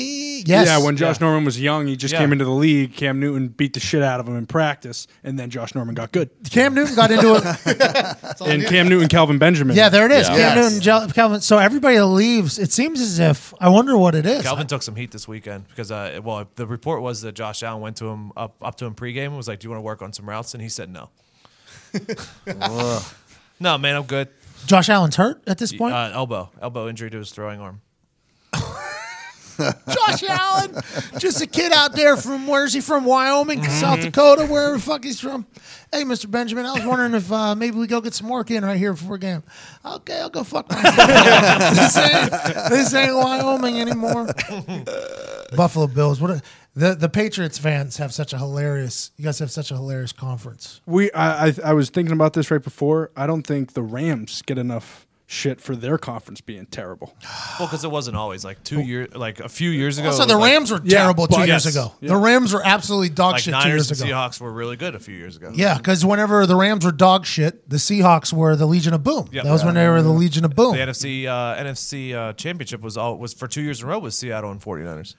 yes. 0.47 0.67
Yeah, 0.67 0.79
when 0.85 0.97
Josh 0.97 1.17
Yeah. 1.21 1.27
Norman 1.27 1.45
was 1.45 1.61
young, 1.61 1.87
he 1.87 1.97
just 1.97 2.13
Yeah. 2.13 2.21
came 2.21 2.33
into 2.33 2.45
the 2.45 2.51
league. 2.53 2.95
Cam 2.95 3.21
Newton 3.21 3.49
beat 3.49 3.75
the 3.75 3.81
shit 3.81 4.03
out 4.03 4.21
of 4.21 4.29
him 4.29 4.37
in 4.37 4.47
practice, 4.47 5.07
and 5.23 5.39
then 5.39 5.51
Josh 5.51 5.75
Norman 5.75 5.95
got 5.95 6.13
good. 6.13 6.31
Cam 6.51 6.75
Newton 6.75 6.95
got 6.95 7.11
into 7.11 7.35
it. 7.67 8.41
And 8.47 8.65
Cam 8.67 8.89
Newton, 8.89 9.09
Kelvin 9.09 9.39
Benjamin. 9.39 9.77
Yeah, 9.77 9.89
there 9.89 10.07
it 10.07 10.13
is. 10.13 10.29
Yeah. 10.29 10.35
Cam 10.37 10.57
Yes. 10.57 10.65
Newton, 10.73 10.81
Jel- 10.83 11.09
Kelvin. 11.11 11.41
So 11.41 11.59
everybody 11.59 12.01
leaves, 12.01 12.59
it 12.59 12.73
seems 12.73 13.01
as 13.01 13.19
if 13.19 13.53
I 13.61 13.69
wonder 13.69 13.97
what 13.99 14.15
it 14.15 14.27
is. 14.27 14.43
Kelvin 14.43 14.67
took 14.67 14.83
some 14.83 14.97
heat 14.97 15.11
this 15.11 15.27
weekend 15.29 15.67
because, 15.69 15.91
uh, 15.91 16.21
well, 16.23 16.49
the 16.55 16.67
report 16.67 17.03
was 17.03 17.23
that 17.23 17.33
Josh 17.35 17.63
Allen 17.63 17.81
went 17.81 17.97
to 17.97 18.07
him 18.07 18.33
up 18.37 18.55
up 18.63 18.77
to 18.77 18.85
him 18.87 18.95
pregame 18.95 19.27
and 19.27 19.37
was 19.37 19.49
like, 19.49 19.61
"Do 19.61 19.67
you 19.67 19.71
want 19.71 19.79
to 19.79 19.85
work 19.85 20.03
on 20.03 20.13
some 20.13 20.29
routes?" 20.29 20.55
And 20.55 20.63
he 20.63 20.69
said 20.69 20.91
no. 20.91 21.11
No, 23.61 23.79
man, 23.79 23.97
I'm 23.97 24.05
good. 24.05 24.29
Josh 24.67 24.89
Allen's 24.89 25.17
hurt 25.17 25.43
at 25.47 25.59
this 25.59 25.73
point. 25.73 25.95
Uh, 25.95 26.11
elbow, 26.15 26.51
elbow 26.61 26.89
injury 26.89 27.11
to 27.11 27.19
his 27.19 27.31
throwing 27.31 27.61
arm. 27.61 27.81
Josh 29.57 30.25
Allen, 30.29 30.75
just 31.19 31.41
a 31.41 31.47
kid 31.47 31.71
out 31.73 31.95
there 31.95 32.17
from 32.17 32.49
where's 32.49 32.73
he 32.73 32.81
from? 32.81 33.05
Wyoming, 33.05 33.61
Mm-hmm. 33.61 33.71
South 33.81 34.01
Dakota, 34.01 34.47
wherever 34.47 34.77
the 34.77 34.83
fuck 34.83 35.05
he's 35.05 35.21
from. 35.21 35.47
Hey, 35.93 36.03
Mr. 36.03 36.29
Benjamin, 36.29 36.67
I 36.67 36.73
was 36.73 36.85
wondering 36.85 37.15
if 37.15 37.31
uh, 37.31 37.55
maybe 37.55 37.77
we 37.77 37.87
go 37.87 38.01
get 38.01 38.15
some 38.15 38.29
work 38.29 38.51
in 38.51 38.65
right 38.65 38.77
here 38.77 38.93
before 38.95 39.17
game. 39.17 39.45
Okay, 39.85 40.19
I'll 40.21 40.29
go 40.31 40.43
fuck 40.43 40.69
myself. 40.69 40.97
this, 41.77 41.97
ain't, 41.97 42.31
this 42.71 42.95
ain't 42.95 43.15
Wyoming 43.15 43.81
anymore. 43.81 44.27
Buffalo 45.57 45.87
Bills. 45.87 46.21
What 46.21 46.33
a, 46.33 46.43
the 46.75 46.95
the 46.95 47.09
Patriots 47.09 47.59
fans 47.59 47.97
have 47.99 48.13
such 48.13 48.33
a 48.33 48.39
hilarious. 48.39 49.11
You 49.17 49.25
guys 49.25 49.39
have 49.39 49.51
such 49.51 49.71
a 49.71 49.75
hilarious 49.77 50.13
conference. 50.13 50.81
we. 50.87 51.11
I, 51.13 51.49
I 51.49 51.55
I 51.67 51.73
was 51.73 51.91
thinking 51.91 52.13
about 52.13 52.33
this 52.33 52.51
right 52.51 52.63
before. 52.63 53.11
I 53.17 53.27
don't 53.27 53.47
think 53.47 53.75
the 53.75 53.83
Rams 53.83 54.43
get 54.43 54.59
enough 54.59 55.07
shit 55.27 55.59
for 55.61 55.75
their 55.75 55.97
conference 55.99 56.41
being 56.43 56.67
terrible. 56.67 57.15
Well, 57.59 57.69
because 57.69 57.85
it 57.85 57.91
wasn't 57.91 58.17
always 58.17 58.45
like 58.45 58.63
two 58.65 58.81
years, 58.81 59.15
like 59.15 59.39
a 59.39 59.49
few 59.49 59.71
years 59.71 59.97
ago. 59.99 60.09
Also, 60.09 60.25
the 60.27 60.35
was 60.35 60.41
like- 60.43 60.51
Rams 60.53 60.71
were 60.73 60.81
Yeah, 60.83 60.99
terrible 61.03 61.29
two 61.29 61.37
but- 61.37 61.47
years 61.49 61.65
Yes. 61.65 61.75
ago. 61.77 61.93
Yeah. 62.01 62.09
The 62.09 62.17
Rams 62.17 62.53
were 62.53 62.63
absolutely 62.65 63.11
dog 63.11 63.35
like 63.35 63.43
shit 63.43 63.55
two 63.63 63.69
years 63.69 63.91
and 63.93 64.01
ago. 64.01 64.11
Seahawks 64.11 64.41
were 64.41 64.53
really 64.53 64.77
good 64.77 64.97
a 64.97 64.99
few 64.99 65.15
years 65.15 65.37
ago. 65.37 65.53
Yeah, 65.55 65.77
because 65.77 66.05
whenever 66.05 66.47
the 66.47 66.57
Rams 66.57 66.85
were 66.85 66.91
dog 66.91 67.25
shit, 67.27 67.71
the 67.71 67.77
Seahawks 67.77 68.33
were 68.33 68.57
the 68.57 68.67
Legion 68.67 68.93
of 68.93 69.05
Boom. 69.05 69.29
Yep. 69.31 69.45
That 69.45 69.53
was 69.53 69.65
when 69.65 69.75
they 69.75 69.87
were 69.89 70.03
the 70.03 70.09
Legion 70.11 70.45
of 70.45 70.57
Boom. 70.57 70.73
The 70.77 70.81
NFC 70.83 71.27
uh, 71.27 71.63
NFC 71.63 72.13
uh, 72.13 72.33
championship 72.33 72.81
was 72.81 72.97
all 72.97 73.17
was 73.19 73.33
for 73.33 73.47
two 73.47 73.63
years 73.63 73.81
in 73.81 73.87
a 73.87 73.91
row 73.93 74.01
with 74.01 74.15
Seattle 74.15 74.51
and 74.51 74.61
49ers. 74.61 75.15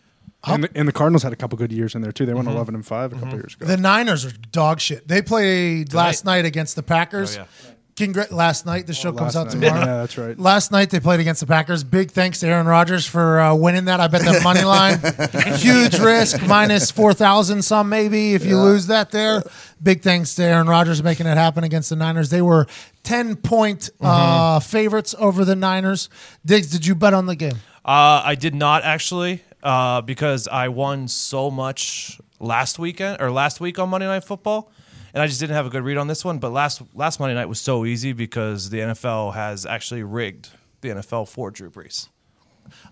And 0.47 0.63
the, 0.63 0.69
and 0.75 0.87
the 0.87 0.91
Cardinals 0.91 1.23
had 1.23 1.33
a 1.33 1.35
couple 1.35 1.57
good 1.57 1.71
years 1.71 1.95
in 1.95 2.01
there 2.01 2.11
too. 2.11 2.25
They 2.25 2.33
went 2.33 2.47
eleven 2.47 2.75
and 2.75 2.85
five 2.85 3.13
a 3.13 3.15
couple 3.15 3.35
years 3.35 3.55
ago. 3.55 3.65
The 3.65 3.77
Niners 3.77 4.25
are 4.25 4.31
dog 4.51 4.79
shit. 4.79 5.07
They 5.07 5.21
played 5.21 5.93
last 5.93 6.25
night 6.25 6.45
against 6.45 6.75
the 6.75 6.83
Packers. 6.83 7.37
Oh, 7.37 7.41
yeah. 7.41 7.71
Congr- 7.95 8.29
last 8.29 8.65
night, 8.65 8.87
the 8.87 8.93
show 8.93 9.13
comes 9.13 9.37
out 9.37 9.45
night. 9.45 9.51
tomorrow. 9.53 9.79
Yeah, 9.79 9.85
that's 9.85 10.17
right. 10.17 10.37
Last 10.37 10.69
night 10.69 10.89
they 10.89 10.99
played 10.99 11.21
against 11.21 11.39
the 11.39 11.47
Packers. 11.47 11.81
Big 11.85 12.11
thanks 12.11 12.41
to 12.41 12.47
Aaron 12.47 12.67
Rodgers 12.67 13.07
for 13.07 13.39
uh, 13.39 13.55
winning 13.55 13.85
that. 13.85 14.01
I 14.01 14.07
bet 14.09 14.21
that 14.23 14.43
money 14.43 14.63
line, 14.65 14.99
huge 15.59 15.97
risk, 15.99 16.45
minus 16.45 16.91
four 16.91 17.13
thousand 17.13 17.61
some 17.63 17.87
maybe 17.87 18.33
if 18.33 18.43
you 18.43 18.59
lose 18.59 18.87
that 18.87 19.11
there. 19.11 19.43
Big 19.81 20.01
thanks 20.01 20.35
to 20.35 20.43
Aaron 20.43 20.67
Rodgers 20.67 21.01
making 21.01 21.25
it 21.25 21.37
happen 21.37 21.63
against 21.63 21.89
the 21.89 21.95
Niners. 21.95 22.29
They 22.29 22.41
were 22.41 22.67
ten 23.03 23.37
point 23.37 23.89
uh, 24.01 24.59
favorites 24.59 25.15
over 25.17 25.45
the 25.45 25.55
Niners. 25.55 26.09
Diggs, 26.45 26.69
did 26.69 26.85
you 26.85 26.95
bet 26.95 27.13
on 27.13 27.27
the 27.27 27.35
game? 27.37 27.55
Uh, 27.85 28.21
I 28.25 28.35
did 28.35 28.55
not 28.55 28.83
actually, 28.83 29.41
uh, 29.65 29.99
because 30.01 30.47
I 30.47 30.69
won 30.69 31.07
so 31.09 31.51
much 31.51 32.21
last 32.39 32.79
weekend 32.79 33.17
or 33.21 33.31
last 33.31 33.59
week 33.59 33.79
on 33.79 33.89
Monday 33.89 34.07
Night 34.07 34.23
Football, 34.23 34.71
and 35.13 35.21
I 35.21 35.27
just 35.27 35.39
didn't 35.41 35.55
have 35.55 35.65
a 35.65 35.69
good 35.69 35.83
read 35.83 35.97
on 35.97 36.07
this 36.07 36.23
one. 36.23 36.37
But 36.39 36.51
last 36.51 36.81
last 36.93 37.19
Monday 37.19 37.33
night 37.35 37.47
was 37.49 37.59
so 37.59 37.83
easy 37.85 38.13
because 38.13 38.69
the 38.69 38.79
NFL 38.79 39.33
has 39.33 39.65
actually 39.65 40.03
rigged 40.03 40.49
the 40.81 40.89
NFL 40.89 41.27
for 41.27 41.51
Drew 41.51 41.69
Brees. 41.71 42.07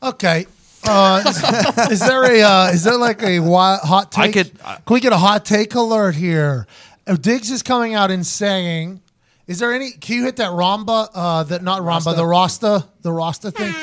Okay. 0.02 0.48
Uh, 0.86 1.24
is, 1.26 1.92
is 1.92 2.00
there 2.02 2.24
a 2.26 2.42
uh, 2.42 2.70
is 2.74 2.84
there 2.84 2.98
like 2.98 3.22
a 3.24 3.38
wi- 3.38 3.80
hot 3.84 4.12
take? 4.12 4.24
I 4.24 4.32
could- 4.32 4.52
I- 4.66 4.76
Can 4.86 4.94
we 4.96 5.00
get 5.00 5.14
a 5.14 5.18
hot 5.18 5.46
take 5.46 5.76
alert 5.76 6.16
here? 6.16 6.68
Uh, 7.08 7.16
Diggs 7.16 7.52
is 7.52 7.62
coming 7.64 7.94
out 7.94 8.12
and 8.12 8.26
saying, 8.26 9.02
"Is 9.48 9.60
there 9.60 9.74
any? 9.74 9.92
Can 9.92 10.16
you 10.18 10.24
hit 10.26 10.38
that 10.38 10.50
Ramba? 10.52 11.10
Uh, 11.14 11.44
that 11.44 11.62
not 11.64 11.82
Ramba, 11.82 12.16
the 12.16 12.26
Rasta, 12.26 12.86
the 13.02 13.12
Rasta 13.12 13.52
thing, 13.52 13.74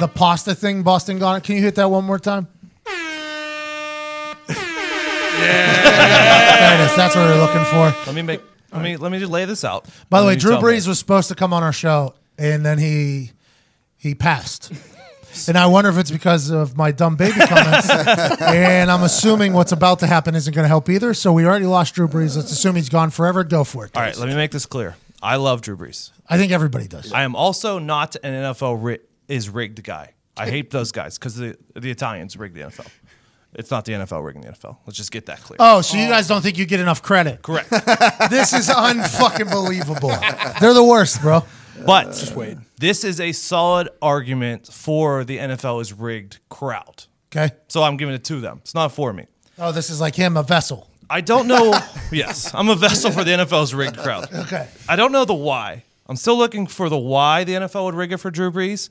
the 0.00 0.08
pasta 0.08 0.54
thing, 0.54 0.82
Boston 0.82 1.18
Got 1.18 1.44
Can 1.44 1.56
you 1.56 1.62
hit 1.62 1.74
that 1.76 1.90
one 1.90 2.04
more 2.04 2.18
time? 2.18 2.48
Yeah, 5.42 6.76
there 6.76 6.80
it 6.82 6.90
is. 6.90 6.96
That's 6.96 7.16
what 7.16 7.24
we're 7.26 7.40
looking 7.40 7.64
for. 7.64 7.92
Let 8.06 8.14
me 8.14 8.22
make. 8.22 8.40
Let 8.72 8.82
me 8.82 8.96
let 8.96 9.10
me 9.10 9.18
just 9.18 9.32
lay 9.32 9.44
this 9.44 9.64
out. 9.64 9.86
By 10.08 10.20
the 10.20 10.26
Let 10.26 10.32
way, 10.34 10.36
Drew 10.36 10.52
tell 10.52 10.62
me. 10.62 10.68
Brees 10.68 10.86
was 10.86 10.98
supposed 11.00 11.28
to 11.28 11.34
come 11.34 11.52
on 11.52 11.62
our 11.64 11.72
show, 11.72 12.14
and 12.38 12.64
then 12.64 12.78
he 12.78 13.32
he 13.96 14.14
passed. 14.14 14.72
And 15.48 15.56
I 15.56 15.64
wonder 15.64 15.88
if 15.88 15.96
it's 15.96 16.10
because 16.10 16.50
of 16.50 16.76
my 16.76 16.92
dumb 16.92 17.16
baby 17.16 17.40
comments. 17.46 17.88
and 17.88 18.90
I'm 18.90 19.02
assuming 19.02 19.54
what's 19.54 19.72
about 19.72 20.00
to 20.00 20.06
happen 20.06 20.34
isn't 20.34 20.52
going 20.52 20.64
to 20.64 20.68
help 20.68 20.90
either. 20.90 21.14
So 21.14 21.32
we 21.32 21.46
already 21.46 21.64
lost 21.64 21.94
Drew 21.94 22.06
Brees. 22.06 22.36
Let's 22.36 22.52
assume 22.52 22.76
he's 22.76 22.90
gone 22.90 23.08
forever. 23.08 23.42
Go 23.42 23.64
for 23.64 23.86
it. 23.86 23.92
All 23.96 24.02
right, 24.02 24.14
let 24.18 24.28
me 24.28 24.34
make 24.34 24.50
this 24.50 24.66
clear. 24.66 24.94
I 25.22 25.36
love 25.36 25.62
Drew 25.62 25.74
Brees. 25.74 26.10
I 26.28 26.36
think 26.36 26.52
everybody 26.52 26.86
does. 26.86 27.14
I 27.14 27.22
am 27.22 27.34
also 27.34 27.78
not 27.78 28.14
an 28.22 28.34
NFL 28.34 28.82
ri- 28.82 28.98
is 29.28 29.48
rigged 29.48 29.82
guy. 29.82 30.14
I 30.36 30.48
hate 30.48 30.70
those 30.70 30.92
guys 30.92 31.18
because 31.18 31.36
the 31.36 31.56
the 31.74 31.90
Italians 31.90 32.36
rig 32.36 32.54
the 32.54 32.62
NFL. 32.62 32.88
It's 33.54 33.70
not 33.70 33.84
the 33.84 33.92
NFL 33.92 34.24
rigging 34.24 34.42
the 34.42 34.48
NFL. 34.48 34.78
Let's 34.86 34.96
just 34.96 35.12
get 35.12 35.26
that 35.26 35.42
clear. 35.42 35.58
Oh, 35.60 35.82
so 35.82 35.98
you 35.98 36.08
guys 36.08 36.26
don't 36.26 36.40
think 36.40 36.56
you 36.56 36.64
get 36.64 36.80
enough 36.80 37.02
credit? 37.02 37.42
Correct. 37.42 37.70
This 38.30 38.54
is 38.54 38.68
unfucking 38.70 39.50
believable. 39.50 40.08
They're 40.58 40.72
the 40.72 40.84
worst, 40.84 41.20
bro. 41.20 41.44
But 41.84 42.32
wait. 42.34 42.56
this 42.78 43.04
is 43.04 43.20
a 43.20 43.32
solid 43.32 43.90
argument 44.00 44.68
for 44.72 45.24
the 45.24 45.38
NFL 45.38 45.82
is 45.82 45.92
rigged 45.92 46.38
crowd. 46.48 47.04
Okay. 47.30 47.54
So 47.68 47.82
I'm 47.82 47.96
giving 47.96 48.14
it 48.14 48.24
to 48.24 48.40
them. 48.40 48.58
It's 48.62 48.74
not 48.74 48.92
for 48.92 49.12
me. 49.12 49.26
Oh, 49.58 49.72
this 49.72 49.90
is 49.90 50.00
like 50.00 50.14
him, 50.14 50.36
a 50.36 50.42
vessel. 50.42 50.88
I 51.10 51.20
don't 51.20 51.46
know. 51.46 51.78
yes, 52.12 52.54
I'm 52.54 52.68
a 52.68 52.76
vessel 52.76 53.10
for 53.10 53.24
the 53.24 53.32
NFL's 53.32 53.74
rigged 53.74 53.98
crowd. 53.98 54.32
Okay. 54.32 54.66
I 54.88 54.96
don't 54.96 55.12
know 55.12 55.24
the 55.24 55.34
why. 55.34 55.84
I'm 56.06 56.16
still 56.16 56.36
looking 56.36 56.66
for 56.66 56.88
the 56.88 56.98
why 56.98 57.44
the 57.44 57.52
NFL 57.52 57.84
would 57.84 57.94
rig 57.94 58.12
it 58.12 58.18
for 58.18 58.30
Drew 58.30 58.50
Brees, 58.50 58.90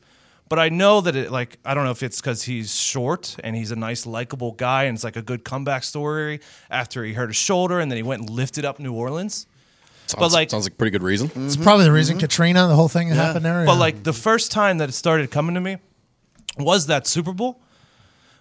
but 0.52 0.60
I 0.60 0.68
know 0.68 1.00
that 1.00 1.16
it 1.16 1.32
like 1.32 1.60
I 1.64 1.74
don't 1.74 1.86
know 1.86 1.92
if 1.92 2.04
it's 2.04 2.20
because 2.20 2.44
he's 2.44 2.76
short 2.76 3.38
and 3.42 3.56
he's 3.56 3.72
a 3.72 3.76
nice, 3.78 4.06
likable 4.06 4.52
guy, 4.52 4.84
and 4.84 4.98
it's 4.98 5.04
like 5.06 5.16
a 5.16 5.22
good 5.22 5.46
comeback 5.46 5.82
story 5.82 6.42
after 6.70 7.06
he 7.06 7.14
hurt 7.14 7.28
his 7.28 7.38
shoulder 7.38 7.80
and 7.80 7.90
then 7.90 7.96
he 7.96 8.04
went 8.04 8.20
and 8.20 8.30
lifted 8.30 8.66
up 8.66 8.78
New 8.78 8.92
Orleans. 8.92 9.48
Sounds, 10.08 10.34
like- 10.34 10.50
sounds 10.50 10.66
like 10.66 10.74
a 10.74 10.76
pretty 10.76 10.92
good 10.92 11.04
reason. 11.04 11.32
It's 11.38 11.56
probably 11.56 11.86
the 11.86 11.94
reason 11.94 12.20
Katrina, 12.20 12.68
the 12.68 12.76
whole 12.76 12.90
thing 12.90 13.08
happened 13.08 13.46
there. 13.46 13.66
But 13.66 13.76
yeah. 13.76 13.80
like 13.80 14.04
the 14.04 14.12
first 14.12 14.52
time 14.52 14.80
that 14.80 14.90
it 14.90 14.92
started 14.92 15.32
coming 15.32 15.56
to 15.56 15.62
me 15.62 15.78
was 16.58 16.88
that 16.88 17.08
Super 17.08 17.32
Bowl. 17.32 17.62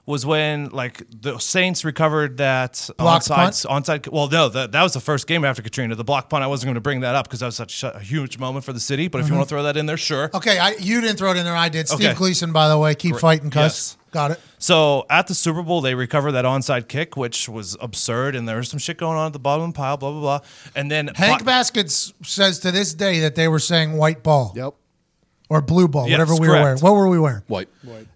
Was 0.06 0.26
when 0.26 0.70
like 0.70 1.04
the 1.08 1.38
Saints 1.38 1.84
recovered 1.84 2.38
that 2.38 2.88
Blocked 2.96 3.28
onside 3.28 3.66
onside. 3.66 4.12
Well, 4.12 4.28
no, 4.28 4.48
that, 4.48 4.72
that 4.72 4.82
was 4.82 4.92
the 4.92 5.00
first 5.00 5.26
game 5.26 5.44
after 5.44 5.62
Katrina. 5.62 5.94
The 5.94 6.04
block 6.04 6.28
punt. 6.28 6.42
I 6.42 6.46
wasn't 6.46 6.68
going 6.68 6.74
to 6.74 6.80
bring 6.80 7.00
that 7.00 7.14
up 7.14 7.26
because 7.26 7.40
that 7.40 7.46
was 7.46 7.56
such 7.56 7.82
a 7.84 8.00
huge 8.00 8.38
moment 8.38 8.64
for 8.64 8.72
the 8.72 8.80
city. 8.80 9.08
But 9.08 9.18
if 9.18 9.26
you 9.26 9.30
mm-hmm. 9.30 9.38
want 9.38 9.48
to 9.48 9.54
throw 9.54 9.62
that 9.64 9.76
in 9.76 9.86
there, 9.86 9.96
sure. 9.96 10.30
Okay, 10.34 10.58
I, 10.58 10.70
you 10.80 11.00
didn't 11.00 11.16
throw 11.16 11.30
it 11.30 11.36
in 11.36 11.44
there. 11.44 11.56
I 11.56 11.68
did. 11.68 11.88
Steve 11.88 12.00
Okay. 12.00 12.14
Gleason, 12.14 12.52
by 12.52 12.68
the 12.68 12.78
way, 12.78 12.94
keep 12.94 13.16
fighting, 13.16 13.50
cuss. 13.50 13.96
Got 14.10 14.32
it. 14.32 14.40
So 14.58 15.06
at 15.08 15.28
the 15.28 15.34
Super 15.34 15.62
Bowl, 15.62 15.80
they 15.80 15.94
recovered 15.94 16.32
that 16.32 16.44
onside 16.44 16.88
kick, 16.88 17.16
which 17.16 17.48
was 17.48 17.76
absurd, 17.80 18.34
and 18.34 18.48
there 18.48 18.56
was 18.56 18.68
some 18.68 18.78
shit 18.80 18.98
going 18.98 19.16
on 19.16 19.28
at 19.28 19.32
the 19.32 19.38
bottom 19.38 19.66
of 19.66 19.72
the 19.72 19.76
pile. 19.76 19.96
Blah 19.96 20.10
blah 20.10 20.20
blah. 20.20 20.40
And 20.74 20.90
then 20.90 21.10
Hank 21.14 21.38
Bla- 21.38 21.46
Baskets 21.46 22.12
says 22.22 22.58
to 22.60 22.72
this 22.72 22.92
day 22.92 23.20
that 23.20 23.36
they 23.36 23.46
were 23.46 23.60
saying 23.60 23.96
white 23.96 24.22
ball 24.22 24.52
Yep. 24.56 24.74
Or 25.50 25.60
blue 25.60 25.88
ball, 25.88 26.08
Yes, 26.08 26.12
whatever 26.18 26.34
we 26.34 26.40
were 26.48 26.54
correct. 26.54 26.62
wearing. 26.64 26.78
What 26.80 26.94
were 26.94 27.08
we 27.08 27.18
wearing? 27.18 27.42
White. 27.48 27.68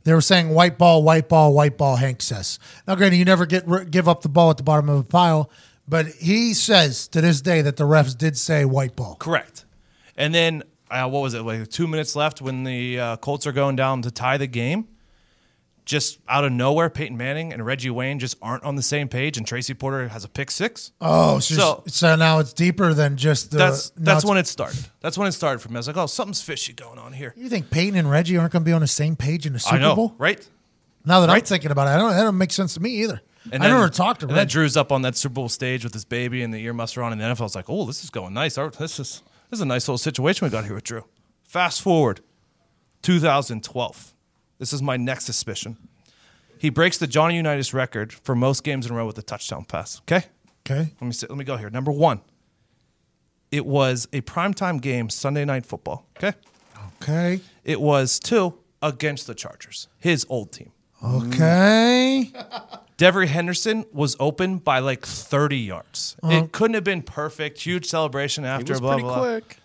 They 0.05 0.15
were 0.15 0.21
saying 0.23 0.49
white 0.51 0.79
ball, 0.79 1.03
white 1.03 1.29
ball, 1.29 1.53
white 1.53 1.77
ball. 1.77 1.97
Hank 1.97 2.23
says. 2.23 2.59
Now, 2.89 2.95
granted, 2.95 3.17
you 3.17 3.25
never 3.27 3.45
get 3.45 3.91
give 3.91 4.09
up 4.09 4.23
the 4.23 4.29
ball 4.31 4.51
at 4.51 4.57
the 4.57 4.63
bottom 4.63 4.89
of 4.89 5.01
a 5.01 5.05
pile, 5.05 5.51
but 5.87 6.07
he 6.07 6.55
says 6.55 7.09
to 7.09 7.21
this 7.21 7.41
day 7.43 7.61
that 7.61 7.77
the 7.77 7.85
refs 7.85 8.17
did 8.17 8.39
say 8.39 8.65
white 8.65 8.97
ball. 8.97 9.17
Correct. 9.17 9.65
And 10.17 10.33
then 10.35 10.63
uh, 10.91 11.09
what 11.09 11.21
was 11.23 11.35
it? 11.35 11.43
Like 11.43 11.69
two 11.69 11.89
minutes 11.89 12.15
left 12.15 12.41
when 12.41 12.63
the 12.65 13.01
uh, 13.01 13.17
Colts 13.17 13.47
are 13.47 13.53
going 13.53 13.75
down 13.77 14.01
to 14.03 14.11
tie 14.11 14.37
the 14.39 14.47
game. 14.47 14.87
Just 15.85 16.19
out 16.27 16.45
of 16.45 16.53
nowhere, 16.53 16.89
Peyton 16.89 17.17
Manning 17.19 17.53
and 17.53 17.65
Reggie 17.67 17.91
Wayne 17.91 18.19
just 18.19 18.39
aren't 18.41 18.65
on 18.65 18.75
the 18.75 18.83
same 18.83 19.07
page, 19.07 19.37
and 19.37 19.47
Tracy 19.47 19.75
Porter 19.75 20.09
has 20.09 20.25
a 20.25 20.29
pick 20.29 20.51
six. 20.51 20.93
Oh, 21.01 21.41
so, 21.41 21.55
So- 21.55 21.83
so 21.89 22.17
now 22.17 22.39
it's 22.39 22.55
deeper 22.55 22.95
than 22.95 23.19
just 23.19 23.51
the. 23.51 23.59
that's 23.59 23.91
that's 23.97 24.25
when 24.25 24.39
it 24.39 24.47
started. 24.47 24.87
That's 25.01 25.19
when 25.19 25.29
it 25.29 25.33
started 25.33 25.59
for 25.59 25.69
me. 25.69 25.75
I 25.75 25.79
was 25.81 25.87
like, 25.87 25.99
oh, 25.99 26.07
something's 26.07 26.41
fishy 26.41 26.73
going 26.73 26.99
on 26.99 27.13
here. 27.13 27.35
You 27.37 27.51
think 27.51 27.69
Peyton 27.71 27.97
and 27.99 28.11
Reggie 28.11 28.39
aren't 28.39 28.53
going 28.53 28.63
to 28.63 28.67
be 28.69 28.73
on 28.73 28.81
the 28.81 28.87
same 28.87 29.15
page 29.15 29.45
in 29.45 29.53
the 29.53 29.59
Super 29.59 29.77
I 29.77 29.79
know, 29.79 29.95
Bowl? 29.95 30.15
right? 30.17 30.49
Now 31.05 31.21
that 31.21 31.29
I'm 31.29 31.43
thinking 31.43 31.71
about 31.71 31.87
it, 31.87 31.91
I 31.91 31.97
don't. 31.99 32.13
That 32.13 32.23
don't 32.23 32.39
make 32.39 32.53
sense 32.53 32.73
to 32.75 32.81
me 32.81 33.03
either. 33.03 33.21
And 33.53 33.63
I 33.63 33.67
then- 33.69 33.77
never 33.77 33.91
talked 33.91 34.21
to 34.21 34.27
And 34.27 34.31
then 34.31 34.45
Reggie. 34.45 34.53
Drew's 34.53 34.77
up 34.79 34.91
on 34.91 35.03
that 35.03 35.17
Super 35.19 35.35
Bowl 35.35 35.51
stage 35.51 35.85
with 35.85 35.93
his 35.93 36.07
baby 36.07 36.43
and 36.43 36.55
the 36.55 36.61
earmuffs 36.65 36.97
are 36.97 37.03
on, 37.03 37.13
and 37.13 37.21
the 37.21 37.27
NFL's 37.27 37.55
like, 37.55 37.67
oh, 37.69 37.85
this 37.85 38.03
is 38.03 38.09
going 38.09 38.33
nice. 38.33 38.55
This 38.55 38.99
is 38.99 39.23
this 39.51 39.59
is 39.59 39.61
a 39.61 39.67
nice 39.67 39.87
little 39.87 39.99
situation 39.99 40.47
we 40.47 40.51
got 40.51 40.65
here 40.65 40.75
with 40.75 40.85
Drew. 40.85 41.05
Fast 41.47 41.83
forward, 41.83 42.23
2012. 43.03 44.14
This 44.59 44.73
is 44.73 44.83
my 44.83 44.97
next 44.97 45.25
suspicion. 45.25 45.77
He 46.59 46.71
breaks 46.71 46.97
the 46.99 47.07
Johnny 47.07 47.37
Unitas 47.37 47.75
record 47.75 48.13
for 48.13 48.35
most 48.35 48.65
games 48.65 48.87
in 48.87 48.93
a 48.93 48.95
row 48.95 49.07
with 49.07 49.19
a 49.19 49.23
touchdown 49.23 49.65
pass. 49.65 50.01
Okay, 50.03 50.25
Okay. 50.67 50.93
let 51.01 51.03
me 51.03 51.13
see, 51.13 51.27
let 51.29 51.37
me 51.37 51.45
go 51.45 51.57
here. 51.57 51.71
Number 51.71 51.91
one. 51.93 52.21
It 53.51 53.67
was 53.67 54.09
a 54.13 54.21
primetime 54.23 54.81
game, 54.81 55.09
Sunday 55.11 55.45
night 55.45 55.65
football. 55.65 56.07
Okay, 56.17 56.33
Okay. 57.03 57.41
it 57.63 57.81
was 57.81 58.19
two 58.19 58.55
against 58.83 59.27
the 59.29 59.35
Chargers, 59.35 59.87
his 59.99 60.27
old 60.29 60.51
team. 60.53 60.73
Okay. 61.03 62.33
Devery 62.99 63.27
Henderson 63.27 63.85
was 63.93 64.17
open 64.19 64.59
by 64.59 64.79
like 64.79 65.05
30 65.05 65.59
yards. 65.59 66.17
It 66.25 66.53
couldn't 66.53 66.75
have 66.75 66.85
been 66.85 67.03
perfect. 67.03 67.61
Huge 67.61 67.87
celebration 67.87 68.45
after. 68.45 68.73
was 68.73 68.81
blah 68.81 68.93
pretty 68.95 69.03
blah. 69.05 69.19
quick. 69.21 69.57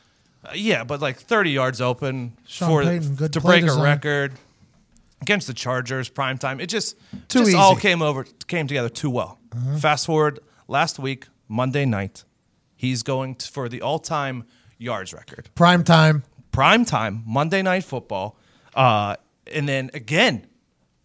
Uh, 0.44 0.52
yeah, 0.56 0.84
but 0.84 1.00
like 1.02 1.18
30 1.20 1.52
yards 1.52 1.80
open 1.82 2.34
Sean 2.48 2.70
for 2.70 2.84
Payton, 2.84 3.16
good 3.16 3.34
to 3.34 3.42
break 3.42 3.64
design. 3.64 3.80
a 3.80 3.84
record 3.84 4.34
against 5.22 5.48
the 5.48 5.54
Chargers 5.54 6.10
prime 6.10 6.38
time. 6.38 6.60
It 6.60 6.68
just 6.68 6.98
Too 7.28 7.40
just 7.40 7.56
all 7.56 7.76
came 7.76 8.02
over 8.02 8.26
came 8.48 8.68
together 8.68 8.90
too 8.90 9.10
well. 9.10 9.40
Fast 9.80 10.06
forward 10.06 10.40
last 10.68 11.00
week, 11.00 11.28
Monday 11.48 11.86
night, 11.86 12.24
he's 12.76 13.04
going 13.04 13.36
t- 13.36 13.48
for 13.52 13.68
the 13.70 13.82
all-time 13.82 14.46
yards 14.78 15.14
record. 15.14 15.50
Prime 15.56 15.84
time. 15.84 16.24
Prime 16.52 16.86
time, 16.86 17.24
Monday 17.26 17.62
night 17.62 17.84
football. 17.84 18.38
Uh, 18.74 19.16
and 19.52 19.68
then 19.68 19.90
again, 19.94 20.46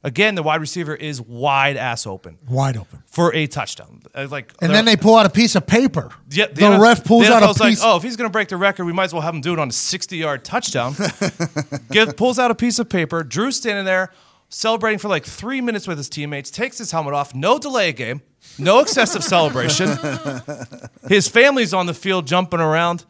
again 0.05 0.37
the 0.37 0.43
wide 0.45 0.61
receiver 0.61 0.95
is 0.95 1.21
wide 1.21 1.77
ass 1.77 2.07
open 2.07 2.39
Wide 2.49 2.77
open. 2.77 3.03
for 3.07 3.35
a 3.35 3.49
touchdown. 3.49 4.03
Uh, 4.15 4.29
Like 4.31 4.53
And 4.63 4.73
then 4.73 4.85
they 4.85 4.95
pull 4.97 5.17
out 5.17 5.27
a 5.27 5.31
piece 5.31 5.57
of 5.57 5.67
paper. 5.67 6.11
yeah, 6.31 6.47
the, 6.47 6.61
NFL 6.61 6.81
ref 6.81 7.05
pulls 7.05 7.27
the 7.27 7.35
out 7.35 7.43
a 7.43 7.47
NFL's 7.47 7.61
like, 7.61 7.71
piece. 7.71 7.83
oh, 7.83 7.97
if 7.97 8.03
he's 8.05 8.15
going 8.17 8.29
to 8.29 8.33
break 8.33 8.49
the 8.49 8.57
record, 8.57 8.85
we 8.85 8.93
might 8.93 9.05
as 9.05 9.13
well 9.13 9.23
have 9.23 9.35
him 9.35 9.41
do 9.41 9.53
it 9.53 9.59
on 9.59 9.69
a 9.69 9.73
60-yard 9.73 10.45
touchdown. 10.45 10.95
Give, 11.91 12.17
pulls 12.17 12.39
out 12.39 12.51
a 12.53 12.55
piece 12.55 12.79
of 12.79 12.89
paper. 12.89 13.25
Drew's 13.25 13.57
standing 13.57 13.85
there 13.85 14.13
celebrating 14.49 14.99
for 15.01 15.09
like 15.09 15.25
three 15.25 15.61
minutes 15.61 15.89
with 15.89 15.99
his 15.99 16.09
teammates. 16.09 16.51
Takes 16.51 16.79
his 16.79 16.91
helmet 16.93 17.15
off. 17.15 17.35
No 17.35 17.59
delay 17.59 17.93
game. 17.93 18.23
No 18.59 18.79
excessive 18.81 19.25
celebration. 19.25 19.89
His 21.09 21.27
family's 21.29 21.73
on 21.75 21.87
the 21.87 21.95
field 21.95 22.27
jumping 22.27 22.61
around. 22.61 23.05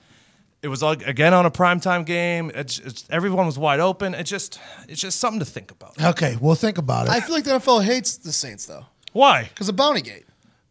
It 0.64 0.68
was 0.68 0.82
like, 0.82 1.06
again 1.06 1.34
on 1.34 1.44
a 1.44 1.50
primetime 1.50 2.06
game. 2.06 2.50
It's, 2.54 2.78
it's, 2.78 3.04
everyone 3.10 3.44
was 3.44 3.58
wide 3.58 3.80
open. 3.80 4.14
It 4.14 4.24
just 4.24 4.58
it's 4.88 4.98
just 4.98 5.20
something 5.20 5.38
to 5.40 5.44
think 5.44 5.70
about. 5.70 6.02
Okay, 6.02 6.38
we'll 6.40 6.54
think 6.54 6.78
about 6.78 7.06
it. 7.06 7.10
I 7.10 7.20
feel 7.20 7.34
like 7.34 7.44
the 7.44 7.50
NFL 7.50 7.84
hates 7.84 8.16
the 8.16 8.32
Saints 8.32 8.64
though 8.64 8.86
Why? 9.12 9.42
because 9.42 9.68
of 9.68 9.76
Bountygate. 9.76 10.24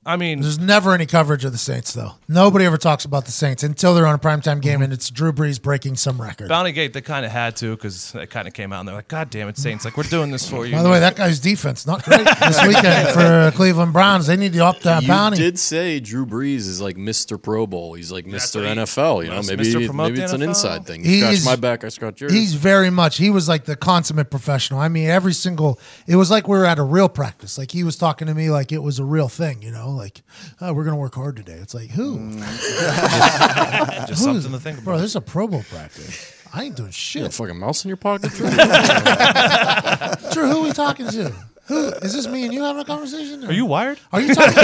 I 0.06 0.18
mean, 0.18 0.42
There's 0.42 0.60
never 0.60 0.94
any 0.94 1.06
coverage 1.06 1.46
of 1.46 1.54
the 1.54 1.58
Saints, 1.58 1.94
though. 1.94 2.12
Nobody 2.28 2.66
ever 2.66 2.78
talks 2.78 3.06
about 3.06 3.26
the 3.26 3.32
Saints 3.32 3.64
until 3.64 3.96
they're 3.96 4.06
on 4.06 4.16
a 4.16 4.20
primetime 4.20 4.60
game 4.62 4.76
mm-hmm. 4.76 4.84
and 4.84 4.94
it's 4.94 5.10
Drew 5.10 5.32
Brees 5.32 5.62
breaking 5.62 5.96
some 5.96 6.22
record. 6.22 6.50
Bounty 6.50 6.74
Gate, 6.74 6.92
they 6.92 7.02
kind 7.02 7.26
of 7.26 7.32
had 7.32 7.56
to 7.58 7.76
because 7.76 8.14
it 8.16 8.30
kind 8.30 8.48
of 8.48 8.54
came 8.54 8.74
out 8.74 8.82
and 8.82 8.88
they're 8.90 8.96
like, 8.96 9.08
God 9.08 9.30
damn 9.30 9.48
it, 9.48 9.58
Saints. 9.58 9.86
Like, 9.86 9.96
we're 9.96 10.04
doing 10.04 10.30
this 10.32 10.50
for 10.50 10.66
you. 10.66 10.74
By 10.74 10.84
the 10.84 10.90
way, 10.90 11.00
that 11.00 11.16
guy's 11.16 11.40
defense 11.40 11.88
not 11.88 12.04
great 12.04 12.26
this 12.40 12.62
weekend 12.68 13.10
for 13.10 13.52
Cleveland 13.56 13.94
Browns. 13.94 14.28
They 14.28 14.36
need 14.36 14.52
to 14.54 14.66
up 14.66 14.82
that 14.82 15.04
You 15.04 15.08
bounty. 15.08 15.38
did 15.38 15.58
say 15.58 16.02
Drew 16.02 16.26
Brees 16.26 16.68
is 16.68 16.82
like 16.82 16.98
Mr. 16.98 17.42
Pro 17.42 17.66
Bowl. 17.66 17.94
He's 17.94 18.12
like 18.12 18.30
That's 18.30 18.52
Mr. 18.52 18.62
what 18.62 18.78
he- 18.78 18.84
NFL. 18.84 19.24
You 19.24 19.30
know, 19.32 19.42
maybe 19.42 19.94
maybe 19.94 20.18
the 20.18 20.24
it's 20.24 20.34
an 20.34 20.42
inside 20.42 20.86
thing. 20.86 21.06
You 21.06 21.12
He's- 21.12 21.42
scratch 21.42 21.58
my 21.58 21.62
back, 21.62 21.84
I 21.86 21.90
scratch 21.90 22.20
yours. 22.20 22.34
He's 22.34 22.56
very 22.56 22.90
much. 22.90 23.18
He 23.18 23.30
was 23.30 23.48
like 23.48 23.66
the 23.66 23.78
consummate 23.78 24.30
professional. 24.30 24.82
I 24.82 24.90
mean, 24.90 25.10
every 25.10 25.34
single. 25.34 25.80
It 26.08 26.18
was 26.18 26.30
like 26.30 26.48
we 26.48 26.58
were 26.58 26.66
at 26.66 26.78
a 26.80 26.84
real 26.84 27.08
practice. 27.08 27.58
Like 27.58 27.72
he 27.72 27.86
was 27.86 27.96
talking 27.96 28.28
to 28.28 28.34
me 28.34 28.50
like 28.50 28.74
it 28.74 28.84
was 28.84 29.00
a 29.00 29.06
real 29.06 29.30
thing. 29.30 29.62
You 29.62 29.72
know, 29.72 29.93
like 29.96 30.22
oh, 30.62 30.74
we're 30.74 30.84
gonna 30.84 30.98
work 30.98 31.16
hard 31.16 31.36
today. 31.36 31.54
It's 31.54 31.74
like 31.74 31.90
who? 31.90 32.18
Mm. 32.20 32.40
Just 34.08 34.26
Who's- 34.26 34.44
something 34.44 34.52
to 34.52 34.60
think 34.60 34.84
Bro, 34.84 34.98
this 34.98 35.06
is 35.12 35.16
a 35.16 35.22
Pro 35.22 35.48
Bowl 35.48 35.64
practice. 35.70 36.32
I 36.54 36.64
ain't 36.66 36.76
doing 36.76 36.92
shit. 36.92 37.22
You 37.22 37.28
got 37.28 37.34
a 37.34 37.38
fucking 37.38 37.58
mouse 37.60 37.84
in 37.84 37.90
your 37.90 37.98
pocket. 37.98 38.32
Drew? 38.32 38.48
Drew, 40.32 40.48
who 40.50 40.60
are 40.60 40.64
we 40.64 40.72
talking 40.72 41.08
to? 41.08 41.34
Who 41.66 41.88
is 41.88 42.14
this? 42.14 42.28
Me 42.28 42.44
and 42.44 42.54
you 42.54 42.62
having 42.62 42.82
a 42.82 42.86
conversation? 42.86 43.44
Are 43.46 43.54
you 43.54 43.66
wired? 43.66 43.98
Are 44.12 44.22
you 44.22 44.36
talking? 44.36 44.54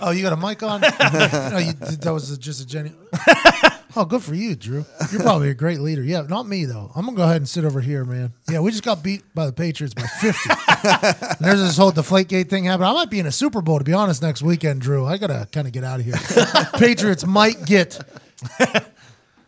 oh, 0.00 0.12
you 0.14 0.22
got 0.22 0.32
a 0.34 0.36
mic 0.36 0.62
on? 0.62 0.80
no, 0.82 1.58
you, 1.58 1.72
that 1.72 2.10
was 2.12 2.36
just 2.38 2.60
a 2.60 2.66
genuine. 2.66 2.98
Oh, 3.94 4.04
good 4.06 4.22
for 4.22 4.34
you, 4.34 4.54
Drew. 4.56 4.84
You're 5.10 5.20
probably 5.22 5.50
a 5.50 5.54
great 5.54 5.80
leader. 5.80 6.02
Yeah, 6.02 6.22
not 6.22 6.46
me 6.46 6.64
though. 6.64 6.90
I'm 6.94 7.04
gonna 7.04 7.16
go 7.16 7.24
ahead 7.24 7.36
and 7.36 7.48
sit 7.48 7.64
over 7.64 7.80
here, 7.80 8.04
man. 8.04 8.32
Yeah, 8.50 8.60
we 8.60 8.70
just 8.70 8.82
got 8.84 9.02
beat 9.02 9.22
by 9.34 9.46
the 9.46 9.52
Patriots 9.52 9.92
by 9.94 10.02
50. 10.06 10.50
and 11.28 11.36
there's 11.40 11.60
this 11.60 11.76
whole 11.76 11.92
Deflategate 11.92 12.48
thing 12.48 12.64
happening. 12.64 12.88
I 12.88 12.92
might 12.94 13.10
be 13.10 13.20
in 13.20 13.26
a 13.26 13.32
Super 13.32 13.60
Bowl 13.60 13.78
to 13.78 13.84
be 13.84 13.92
honest 13.92 14.22
next 14.22 14.42
weekend, 14.42 14.80
Drew. 14.80 15.04
I 15.04 15.18
gotta 15.18 15.46
kind 15.52 15.66
of 15.66 15.72
get 15.72 15.84
out 15.84 16.00
of 16.00 16.06
here. 16.06 16.14
Patriots 16.78 17.26
might 17.26 17.64
get. 17.66 18.00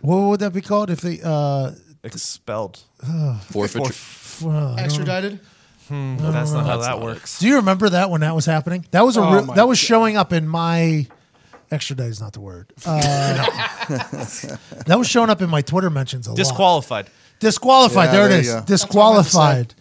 What 0.02 0.16
would 0.28 0.40
that 0.40 0.52
be 0.52 0.60
called 0.60 0.90
if 0.90 1.00
they? 1.00 1.20
uh 1.24 1.72
Expelled. 2.02 2.82
Forfeiture. 3.50 3.94
uh, 4.46 4.74
Extradited. 4.78 5.40
That's 5.88 6.52
not 6.52 6.66
how 6.66 6.76
That's 6.76 6.86
that 6.86 7.00
works. 7.00 7.38
Do 7.38 7.48
you 7.48 7.56
remember 7.56 7.88
that 7.90 8.10
when 8.10 8.20
that 8.22 8.34
was 8.34 8.44
happening? 8.46 8.84
That 8.90 9.02
was 9.06 9.16
a 9.16 9.20
Oh 9.22 9.32
real, 9.32 9.42
that 9.54 9.66
was 9.68 9.78
showing 9.78 10.16
up 10.16 10.32
in 10.32 10.46
my 10.46 11.06
extradite 11.74 12.08
is 12.08 12.20
not 12.20 12.32
the 12.32 12.40
word. 12.40 12.72
Uh, 12.86 13.46
that 14.86 14.96
was 14.96 15.06
showing 15.06 15.28
up 15.28 15.42
in 15.42 15.50
my 15.50 15.60
Twitter 15.60 15.90
mentions 15.90 16.26
a 16.26 16.30
lot. 16.30 16.36
Disqualified. 16.36 17.10
Disqualified. 17.38 18.06
Yeah, 18.06 18.12
there 18.12 18.26
it 18.26 18.28
there 18.30 18.40
is. 18.40 18.46
you 18.46 18.52
go. 18.54 18.62
Disqualified. 18.62 19.74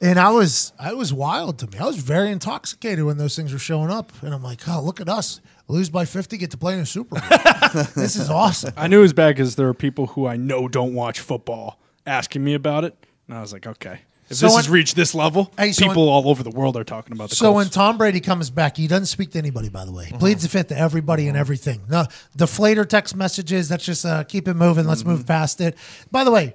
And 0.00 0.20
I 0.20 0.30
was 0.30 0.72
I 0.78 0.92
was 0.92 1.12
wild 1.12 1.58
to 1.58 1.66
me. 1.66 1.78
I 1.78 1.86
was 1.86 1.96
very 1.96 2.30
intoxicated 2.30 3.04
when 3.04 3.18
those 3.18 3.34
things 3.34 3.52
were 3.52 3.58
showing 3.58 3.90
up, 3.90 4.12
and 4.22 4.32
I'm 4.32 4.44
like, 4.44 4.60
oh, 4.68 4.80
look 4.80 5.00
at 5.00 5.08
us 5.08 5.40
lose 5.68 5.90
by 5.90 6.04
50, 6.04 6.36
get 6.38 6.50
to 6.50 6.56
play 6.56 6.74
in 6.74 6.80
a 6.80 6.86
Super 6.86 7.20
Bowl. 7.20 7.82
this 7.94 8.16
is 8.16 8.28
awesome. 8.30 8.72
I 8.76 8.88
knew 8.88 8.98
it 8.98 9.02
was 9.02 9.12
bad 9.12 9.36
because 9.36 9.56
there 9.56 9.68
are 9.68 9.74
people 9.74 10.08
who 10.08 10.26
I 10.26 10.36
know 10.36 10.66
don't 10.66 10.94
watch 10.94 11.20
football 11.20 11.78
asking 12.06 12.42
me 12.42 12.54
about 12.54 12.84
it, 12.84 12.96
and 13.28 13.36
I 13.36 13.40
was 13.40 13.52
like, 13.52 13.66
okay, 13.66 14.00
if 14.30 14.36
So 14.36 14.46
this 14.46 14.52
when- 14.54 14.58
has 14.64 14.68
reached 14.68 14.96
this 14.96 15.14
level, 15.14 15.52
Hey, 15.58 15.72
so 15.72 15.86
people 15.86 16.08
all 16.08 16.28
over 16.28 16.42
the 16.42 16.50
world 16.50 16.76
are 16.76 16.84
talking 16.84 17.12
about 17.12 17.30
the 17.30 17.36
So 17.36 17.52
when 17.52 17.68
Tom 17.68 17.98
Brady 17.98 18.20
comes 18.20 18.50
back, 18.50 18.76
he 18.76 18.86
doesn't 18.86 19.06
speak 19.06 19.32
to 19.32 19.38
anybody. 19.38 19.68
By 19.68 19.84
the 19.84 19.92
way, 19.92 20.06
he 20.06 20.12
pleads 20.16 20.42
the 20.42 20.48
fifth 20.48 20.68
to 20.68 20.78
everybody 20.78 21.28
and 21.28 21.36
everything. 21.36 21.82
No 21.88 22.04
deflator 22.36 22.88
text 22.88 23.16
messages. 23.16 23.68
That's 23.68 23.84
just 23.84 24.04
uh, 24.04 24.24
keep 24.24 24.48
it 24.48 24.54
moving. 24.54 24.86
Let's 24.86 25.04
move 25.04 25.26
past 25.26 25.60
it. 25.60 25.76
By 26.10 26.24
the 26.24 26.30
way, 26.30 26.54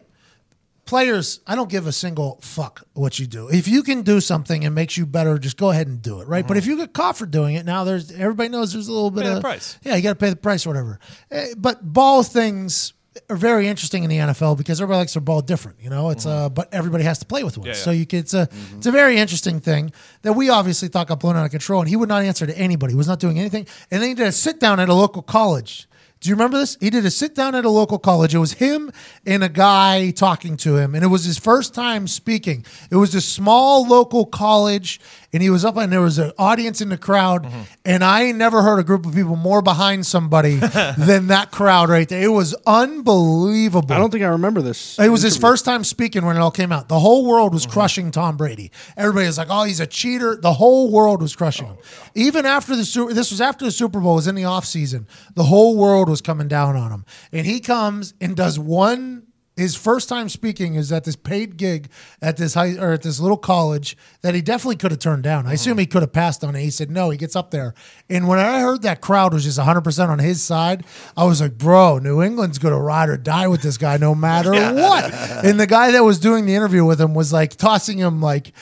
players, 0.86 1.40
I 1.48 1.56
don't 1.56 1.70
give 1.70 1.88
a 1.88 1.91
single 1.91 2.40
fuck 2.41 2.84
what 2.94 3.18
you 3.20 3.26
do. 3.26 3.48
If 3.50 3.68
you 3.68 3.84
can 3.84 4.02
do 4.02 4.20
something 4.20 4.66
and 4.66 4.76
makes 4.76 4.98
you 4.98 5.06
better, 5.06 5.38
just 5.40 5.58
go 5.58 5.70
ahead 5.72 5.88
and 5.88 6.02
do 6.02 6.20
it, 6.22 6.28
right? 6.28 6.45
But 6.48 6.58
if 6.58 6.66
you 6.66 6.78
get 6.78 6.94
caught 6.94 7.18
for 7.18 7.26
doing 7.26 7.56
it, 7.56 7.66
now 7.66 7.84
there's 7.86 8.12
everybody 8.12 8.50
knows 8.50 8.74
there's 8.74 8.88
a 8.88 8.91
little 8.94 9.12
bit 9.12 9.24
Pay 9.24 9.30
the 9.30 9.36
of 9.38 9.41
price. 9.41 9.78
Yeah, 9.84 9.95
you 9.95 10.02
got 10.04 10.10
to 10.10 10.16
pay 10.16 10.30
the 10.30 10.36
price 10.36 10.66
or 10.66 10.70
whatever. 10.70 11.00
Eh, 11.32 11.54
But 11.58 11.82
ball 11.94 12.22
things 12.24 12.94
are 13.30 13.35
very 13.35 13.68
interesting 13.68 14.03
in 14.03 14.10
the 14.10 14.18
NFL 14.18 14.57
because 14.57 14.81
everybody 14.81 14.99
likes 14.99 15.14
their 15.14 15.22
ball 15.22 15.41
different. 15.41 15.77
You 15.81 15.90
know, 15.90 16.10
it's 16.10 16.26
uh, 16.26 16.49
but 16.49 16.73
everybody 16.73 17.03
has 17.03 17.19
to 17.19 17.26
play 17.26 17.44
with 17.44 17.57
one. 17.57 17.68
Yeah, 17.68 17.73
yeah. 17.73 17.80
So 17.80 17.91
you 17.91 18.06
can, 18.06 18.19
it's 18.19 18.34
a 18.34 18.49
it's 18.77 18.88
a 18.88 18.91
very 18.91 19.18
interesting 19.18 19.60
thing 19.60 19.91
that 20.23 20.34
we 20.34 20.49
obviously 20.49 20.88
thought 20.88 21.07
got 21.07 21.19
blown 21.19 21.35
out 21.35 21.45
of 21.45 21.52
control, 21.52 21.81
and 21.81 21.90
he 21.90 21.95
would 21.95 22.10
not 22.10 22.23
answer 22.23 22.45
to 22.45 22.57
anybody. 22.57 22.94
He 22.94 22.98
was 22.98 23.07
not 23.07 23.19
doing 23.19 23.40
anything, 23.40 23.68
and 23.91 24.02
then 24.02 24.10
he 24.10 24.15
did 24.15 24.27
a 24.27 24.31
sit 24.31 24.60
down 24.60 24.80
at 24.80 24.90
a 24.90 24.94
local 24.94 25.22
college. 25.22 25.88
Do 26.23 26.30
you 26.30 26.35
remember 26.35 26.57
this? 26.57 26.77
He 26.80 26.90
did 26.90 27.06
a 27.06 27.11
sit 27.11 27.35
down 27.35 27.53
at 27.53 27.65
a 27.65 27.69
local 27.69 27.99
college. 27.99 28.34
It 28.34 28.40
was 28.40 28.53
him 28.53 28.94
and 29.26 29.44
a 29.44 29.49
guy 29.49 30.11
talking 30.11 30.56
to 30.57 30.77
him, 30.77 30.95
and 30.95 31.03
it 31.03 31.07
was 31.07 31.26
his 31.26 31.38
first 31.38 31.73
time 31.73 32.07
speaking. 32.07 32.65
It 32.90 32.95
was 32.95 33.14
a 33.14 33.19
small 33.19 33.85
local 33.85 34.26
college, 34.26 35.02
and 35.34 35.41
he 35.41 35.49
was 35.49 35.65
up, 35.65 35.76
and 35.77 35.91
there 35.91 35.99
was 35.99 36.19
an 36.19 36.31
audience 36.38 36.80
in 36.80 36.89
the 36.89 36.97
crowd, 36.97 37.43
mm-hmm. 37.43 37.61
and 37.84 38.03
I 38.03 38.23
ain't 38.23 38.38
never 38.38 38.61
heard 38.61 38.77
a 38.77 38.84
group 38.84 39.05
of 39.05 39.15
people 39.15 39.35
more 39.35 39.64
behind 39.64 40.05
somebody 40.05 40.55
than 40.97 41.27
that 41.27 41.49
crowd 41.51 41.89
right 41.89 42.07
there. 42.07 42.22
It 42.22 42.31
was 42.31 42.53
unbelievable. 42.68 43.93
I 43.93 43.97
don't 43.97 44.11
think 44.11 44.23
I 44.23 44.27
remember 44.27 44.61
this. 44.61 44.99
It 44.99 45.10
was 45.10 45.23
his 45.23 45.35
first 45.35 45.65
time 45.65 45.84
speaking 45.84 46.23
when 46.23 46.38
it 46.38 46.39
all 46.39 46.51
came 46.51 46.72
out. 46.72 46.88
The 46.88 46.99
whole 46.99 47.26
world 47.26 47.51
was 47.51 47.64
mm-hmm. 47.64 47.73
crushing 47.73 48.11
Tom 48.11 48.38
Brady. 48.38 48.72
Everybody 48.95 49.26
was 49.26 49.39
like, 49.39 49.47
"Oh, 49.49 49.64
he's 49.64 49.80
a 49.80 49.88
cheater." 49.88 50.35
The 50.35 50.53
whole 50.53 50.91
world 50.91 51.22
was 51.22 51.35
crushing 51.35 51.65
him. 51.65 51.77
Oh, 51.80 52.10
Even 52.14 52.45
after 52.45 52.76
the 52.76 52.85
Super, 52.85 53.14
this 53.14 53.31
was 53.31 53.41
after 53.41 53.65
the 53.65 53.72
Super 53.72 53.99
Bowl 53.99 54.14
it 54.14 54.18
was 54.18 54.27
in 54.27 54.35
the 54.35 54.43
offseason. 54.43 55.07
The 55.34 55.43
whole 55.43 55.76
world 55.76 56.10
was 56.10 56.22
coming 56.22 56.47
down 56.47 56.76
on 56.76 56.91
him, 56.91 57.05
and 57.31 57.47
he 57.47 57.60
comes 57.60 58.14
and 58.22 58.35
does 58.35 58.60
one. 58.60 59.27
His 59.56 59.76
first 59.76 60.10
time 60.10 60.30
speaking 60.30 60.74
is 60.74 60.92
at 60.92 61.04
this 61.04 61.16
paid 61.16 61.58
gig 61.58 61.90
at 62.22 62.38
this 62.38 62.56
high 62.56 62.76
or 62.76 62.94
at 62.94 63.04
this 63.04 63.20
little 63.20 63.38
college 63.38 63.96
that 64.22 64.34
he 64.34 64.42
definitely 64.42 64.78
could 64.78 64.90
have 64.90 65.00
turned 65.00 65.22
down. 65.22 65.46
I 65.46 65.50
mm-hmm. 65.50 65.54
assume 65.54 65.78
he 65.78 65.86
could 65.86 66.02
have 66.02 66.12
passed 66.12 66.44
on 66.44 66.56
it. 66.56 66.62
He 66.62 66.72
said 66.72 66.90
no. 66.90 67.12
He 67.12 67.18
gets 67.18 67.36
up 67.36 67.52
there, 67.52 67.76
and 68.10 68.28
when 68.28 68.40
I 68.40 68.62
heard 68.62 68.82
that 68.82 69.02
crowd 69.02 69.34
was 69.34 69.44
just 69.44 69.60
100 69.60 69.82
percent 69.82 70.10
on 70.10 70.20
his 70.20 70.42
side, 70.42 70.86
I 71.16 71.26
was 71.26 71.40
like, 71.40 71.58
"Bro, 71.58 72.00
New 72.00 72.24
England's 72.24 72.58
gonna 72.58 72.80
ride 72.80 73.10
or 73.10 73.18
die 73.18 73.48
with 73.48 73.62
this 73.62 73.78
guy 73.78 73.98
no 73.98 74.16
matter 74.16 74.52
what." 74.74 75.14
And 75.46 75.60
the 75.60 75.68
guy 75.68 75.92
that 75.92 76.04
was 76.04 76.20
doing 76.20 76.46
the 76.46 76.56
interview 76.56 76.84
with 76.84 77.00
him 77.00 77.14
was 77.14 77.32
like 77.32 77.56
tossing 77.56 78.00
him 78.00 78.22
like, 78.22 78.54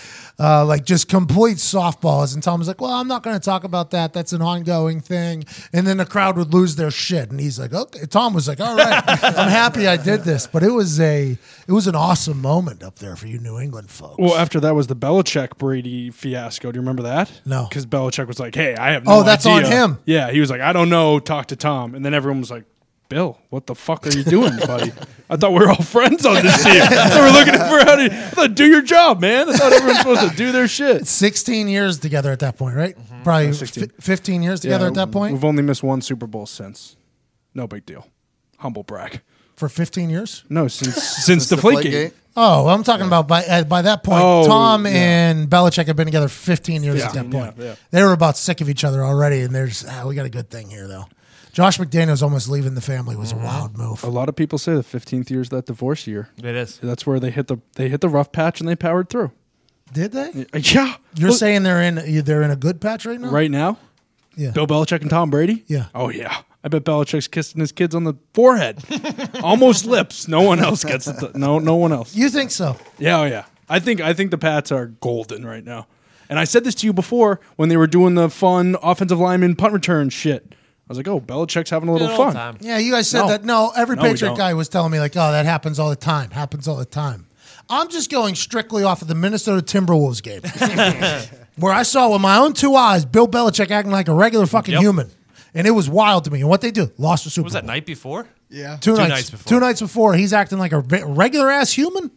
uh, 0.42 0.66
like 0.66 0.86
just 0.86 1.08
complete 1.08 1.58
softballs. 1.58 2.34
And 2.34 2.42
Tom 2.42 2.60
was 2.60 2.68
like, 2.68 2.82
"Well, 2.82 2.92
I'm 2.92 3.08
not 3.08 3.22
going 3.24 3.36
to 3.38 3.44
talk 3.44 3.64
about 3.64 3.92
that. 3.92 4.14
That's 4.14 4.34
an 4.34 4.42
ongoing 4.42 5.00
thing." 5.02 5.44
And 5.74 5.86
then 5.86 5.98
the 5.98 6.06
crowd 6.06 6.38
would 6.38 6.54
lose 6.54 6.76
their 6.76 6.90
shit. 6.92 7.30
And 7.30 7.40
he's 7.40 7.60
like, 7.60 7.74
"Okay." 7.74 8.06
Tom 8.08 8.34
was 8.34 8.48
like, 8.48 8.60
"All 8.60 8.76
right, 8.76 9.04
I'm 9.08 9.50
happy 9.50 9.88
I 9.88 9.98
did 9.98 10.22
this." 10.24 10.48
But 10.48 10.64
it 10.64 10.72
was 10.72 11.00
a, 11.00 11.38
it 11.68 11.72
was 11.72 11.88
an 11.88 11.96
awesome 11.96 12.42
moment 12.42 12.82
up 12.84 12.98
there 13.00 13.16
for 13.16 13.28
you 13.28 13.38
New 13.40 13.60
England 13.60 13.90
folks. 13.92 14.16
Well, 14.18 14.36
after 14.36 14.60
that 14.62 14.74
was 14.74 14.88
the 14.88 14.96
Belichick 14.96 15.58
Brady 15.58 16.10
fiasco. 16.10 16.72
Do 16.72 16.78
you 16.78 16.82
remember 16.82 17.04
that? 17.04 17.32
No. 17.46 17.68
because 17.70 17.86
Belichick 17.86 18.28
was 18.28 18.40
like, 18.40 18.56
"Hey, 18.56 18.76
I 18.76 18.92
have 18.94 19.06
no 19.06 19.20
Oh, 19.20 19.24
that's 19.24 19.46
idea." 19.46 19.66
on 19.68 19.72
him. 19.72 20.00
Yeah, 20.06 20.32
he 20.32 20.40
was 20.40 20.50
like, 20.50 20.62
"I 20.62 20.74
don't 20.74 20.90
know." 20.90 21.20
Talk 21.20 21.48
to 21.48 21.56
Tom, 21.56 21.94
and 21.94 22.04
then 22.04 22.14
everyone 22.14 22.40
was 22.40 22.50
like, 22.50 22.64
"Bill, 23.12 23.38
what 23.50 23.68
the 23.68 23.76
fuck 23.76 24.08
are 24.08 24.12
you 24.18 24.24
doing, 24.24 24.58
buddy? 24.66 24.92
I 25.30 25.36
thought 25.38 25.52
we 25.52 25.60
were 25.60 25.70
all 25.70 25.76
friends 25.84 26.26
on 26.26 26.36
this 26.36 26.64
team. 26.64 26.74
we 26.90 27.22
were 27.22 27.32
looking 27.32 27.54
for 27.54 27.80
how 27.86 27.96
to 27.96 28.06
I 28.12 28.30
thought, 28.32 28.56
do 28.56 28.66
your 28.66 28.82
job, 28.82 29.20
man. 29.22 29.50
I 29.50 29.54
thought 29.54 29.74
everyone's 29.74 30.00
supposed 30.00 30.30
to 30.30 30.36
do 30.36 30.52
their 30.52 30.68
shit." 30.68 31.06
16 31.08 31.68
years 31.68 32.00
together 32.00 32.32
at 32.32 32.40
that 32.40 32.58
point, 32.58 32.76
right? 32.76 32.96
Probably 33.24 33.54
16. 33.54 33.90
fi 33.90 34.02
15 34.02 34.42
years 34.44 34.62
together 34.62 34.86
Yeah, 34.86 34.90
at 34.90 34.96
that 34.96 35.12
point 35.12 35.34
we've 35.34 35.46
only 35.46 35.62
missed 35.62 35.84
one 35.84 36.02
Super 36.02 36.26
Bowl 36.28 36.46
since. 36.46 36.96
No 37.54 37.68
big 37.68 37.86
deal. 37.86 38.08
Humble 38.60 38.84
brag. 38.84 39.22
for 39.56 39.70
15 39.70 40.10
years. 40.10 40.44
No, 40.50 40.68
since 40.68 40.96
since 41.26 41.50
the 41.50 41.56
Deflategate. 41.58 41.84
Deflategate. 41.84 42.12
Oh, 42.38 42.68
I'm 42.70 42.84
talking 42.84 43.06
about 43.06 43.28
by 43.28 43.44
uh, 43.46 43.64
by 43.66 43.82
that 43.82 44.04
point, 44.04 44.22
Oh, 44.24 44.48
Tom 44.48 44.86
yeah. 44.86 44.92
and 44.94 45.50
Belichick 45.50 45.88
have 45.88 45.98
been 45.98 46.06
together 46.06 46.30
15 46.30 46.82
years 46.82 47.04
at 47.04 47.14
that 47.14 47.24
15, 47.26 47.32
yeah, 47.34 47.46
point. 47.52 47.56
yeah. 47.60 47.76
They 47.92 48.02
were 48.04 48.14
about 48.14 48.38
sick 48.38 48.62
of 48.62 48.70
each 48.70 48.86
other 48.86 49.04
already, 49.04 49.42
and 49.42 49.54
there's 49.54 49.86
ah, 49.88 50.06
we 50.08 50.16
got 50.16 50.26
a 50.26 50.30
good 50.30 50.50
thing 50.50 50.70
here 50.70 50.88
though. 50.88 51.08
Josh 51.54 51.78
McDaniels 51.78 52.24
almost 52.24 52.50
leaving 52.50 52.76
the 52.76 52.82
family 52.82 53.16
was 53.16 53.32
a 53.32 53.36
mm-hmm. 53.36 53.44
wild 53.44 53.78
move. 53.78 54.04
A 54.04 54.10
lot 54.10 54.30
of 54.30 54.36
people 54.36 54.58
say 54.58 54.74
the 54.74 54.82
15th 54.82 55.30
year 55.30 55.42
is 55.42 55.50
that 55.50 55.66
divorce 55.66 56.08
year. 56.08 56.30
It 56.38 56.56
is. 56.56 56.80
That's 56.80 57.06
where 57.06 57.20
they 57.20 57.30
hit 57.30 57.48
the 57.48 57.58
they 57.76 57.90
hit 57.90 58.02
the 58.02 58.10
rough 58.10 58.32
patch 58.32 58.60
and 58.60 58.70
they 58.70 58.76
powered 58.76 59.10
through. 59.10 59.32
Did 59.92 60.14
they? 60.14 60.46
Uh, 60.54 60.60
yeah, 60.60 60.96
You're 61.16 61.32
Look, 61.32 61.40
saying 61.40 61.64
they're 61.64 61.82
in 61.82 62.24
they're 62.24 62.44
in 62.44 62.52
a 62.52 62.56
good 62.56 62.80
patch 62.80 63.06
right 63.06 63.20
now? 63.20 63.30
right 63.30 63.52
now, 63.52 63.78
Yeah. 64.36 64.52
Bill 64.52 64.68
Belichick 64.68 65.02
and 65.02 65.10
Tom 65.10 65.30
Brady. 65.30 65.66
Yeah. 65.68 65.88
Oh 65.94 66.10
yeah. 66.10 66.42
I 66.64 66.68
bet 66.68 66.84
Belichick's 66.84 67.28
kissing 67.28 67.60
his 67.60 67.72
kids 67.72 67.96
on 67.96 68.04
the 68.04 68.14
forehead, 68.36 68.84
almost 69.44 69.86
lips. 69.86 70.28
No 70.28 70.42
one 70.44 70.60
else 70.60 70.84
gets 70.84 71.08
it. 71.08 71.36
No, 71.36 71.58
no 71.58 71.76
one 71.76 71.92
else. 71.92 72.16
You 72.16 72.30
think 72.30 72.52
so? 72.52 72.78
Yeah, 73.00 73.20
oh 73.20 73.26
yeah. 73.26 73.46
I 73.68 73.80
think 73.80 74.00
I 74.00 74.14
think 74.14 74.32
the 74.32 74.38
Pats 74.38 74.72
are 74.72 74.88
golden 74.88 75.46
right 75.46 75.64
now. 75.64 75.88
And 76.30 76.40
I 76.40 76.46
said 76.46 76.64
this 76.64 76.76
to 76.76 76.86
you 76.88 76.94
before 76.94 77.42
when 77.58 77.68
they 77.68 77.76
were 77.76 77.88
doing 77.88 78.16
the 78.16 78.30
fun 78.30 78.78
offensive 78.82 79.20
lineman 79.20 79.56
punt 79.56 79.74
return 79.74 80.10
shit. 80.10 80.56
I 80.92 80.94
was 80.94 80.98
like, 80.98 81.08
oh, 81.08 81.22
Belichick's 81.22 81.70
having 81.70 81.88
a 81.88 81.94
little 81.94 82.10
Good 82.10 82.20
old 82.20 82.34
fun. 82.34 82.36
time. 82.36 82.58
Yeah, 82.60 82.78
you 82.78 82.92
guys 82.92 83.08
said 83.10 83.22
No. 83.22 83.28
that. 83.30 83.46
No, 83.46 83.72
every 83.78 83.96
No, 83.96 84.02
we 84.04 84.10
Patriot 84.10 84.32
don't. 84.32 84.38
guy 84.38 84.54
was 84.54 84.68
telling 84.68 84.92
me 84.92 85.00
like, 85.00 85.16
oh, 85.16 85.32
that 85.32 85.46
happens 85.46 85.80
all 85.80 85.90
the 85.90 85.96
time. 85.96 86.32
Happens 86.32 86.68
all 86.68 86.76
the 86.76 86.84
time. 86.84 87.28
I'm 87.70 87.88
just 87.90 88.12
going 88.12 88.36
strictly 88.36 88.84
off 88.84 89.02
of 89.02 89.08
the 89.08 89.16
Minnesota 89.16 89.62
Timberwolves 89.62 90.22
game, 90.22 90.42
where 91.58 91.72
I 91.72 91.84
saw 91.84 92.12
with 92.12 92.20
my 92.22 92.38
own 92.40 92.52
two 92.52 92.76
eyes 92.76 93.06
Bill 93.06 93.26
Belichick 93.28 93.72
acting 93.72 93.94
like 93.94 94.10
a 94.10 94.14
regular 94.14 94.46
fucking 94.46 94.74
Yep. 94.74 94.82
human, 94.82 95.10
and 95.54 95.66
it 95.66 95.72
was 95.72 95.90
wild 95.90 96.26
to 96.26 96.32
me. 96.32 96.42
And 96.42 96.50
what 96.50 96.60
they 96.60 96.72
do, 96.72 96.92
lost 96.98 97.24
the 97.24 97.30
Super 97.30 97.46
Was 97.46 97.54
that 97.54 97.64
night 97.64 97.86
before? 97.86 98.28
Yeah. 98.50 98.76
Two, 98.82 98.96
nights, 98.96 99.10
nights 99.10 99.30
before. 99.30 99.50
Two 99.50 99.60
nights 99.62 99.80
before, 99.80 100.14
he's 100.16 100.34
acting 100.34 100.58
like 100.60 100.74
a 100.74 100.80
regular 100.82 101.50
ass 101.50 101.72
human. 101.72 102.12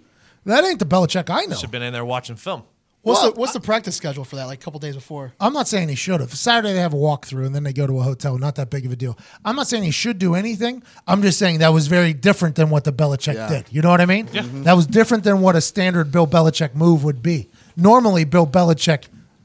That 0.44 0.64
ain't 0.64 0.80
the 0.80 0.86
Belichick 0.86 1.30
I 1.30 1.44
know. 1.44 1.54
Should 1.54 1.62
have 1.62 1.70
been 1.70 1.82
in 1.82 1.92
there 1.92 2.04
watching 2.04 2.34
film. 2.34 2.64
What's 3.04 3.20
Well, 3.20 3.32
the 3.32 3.40
what's 3.40 3.52
the 3.52 3.60
practice 3.60 3.94
schedule 3.94 4.24
for 4.24 4.36
that? 4.36 4.46
Like 4.46 4.60
a 4.60 4.64
couple 4.64 4.80
days 4.80 4.94
before. 4.94 5.34
I'm 5.38 5.52
not 5.52 5.68
saying 5.68 5.90
he 5.90 5.94
should 5.94 6.20
have. 6.20 6.32
Saturday 6.34 6.72
they 6.72 6.80
have 6.80 6.94
a 6.94 6.96
walkthrough 6.96 7.44
and 7.44 7.54
then 7.54 7.62
they 7.62 7.74
go 7.74 7.86
to 7.86 7.98
a 8.00 8.02
hotel. 8.02 8.38
Not 8.38 8.54
that 8.54 8.70
big 8.70 8.86
of 8.86 8.92
a 8.92 8.96
deal. 8.96 9.18
I'm 9.44 9.56
not 9.56 9.66
saying 9.66 9.82
he 9.82 9.90
should 9.90 10.18
do 10.18 10.34
anything. 10.34 10.82
I'm 11.06 11.20
just 11.20 11.38
saying 11.38 11.58
that 11.58 11.68
was 11.68 11.86
very 11.86 12.14
different 12.14 12.54
than 12.56 12.70
what 12.70 12.84
the 12.84 12.94
Belichick 12.94 13.34
Yeah. 13.34 13.48
did. 13.48 13.66
You 13.70 13.82
know 13.82 13.90
what 13.90 14.00
I 14.00 14.06
mean? 14.06 14.28
Yeah. 14.32 14.42
Mm-hmm. 14.42 14.62
That 14.62 14.74
was 14.74 14.86
different 14.86 15.22
than 15.22 15.42
what 15.42 15.54
a 15.54 15.60
standard 15.60 16.10
Bill 16.10 16.26
Belichick 16.26 16.74
move 16.74 17.04
would 17.04 17.22
be. 17.22 17.50
Normally, 17.76 18.24
Bill 18.24 18.46
Belichick 18.46 19.04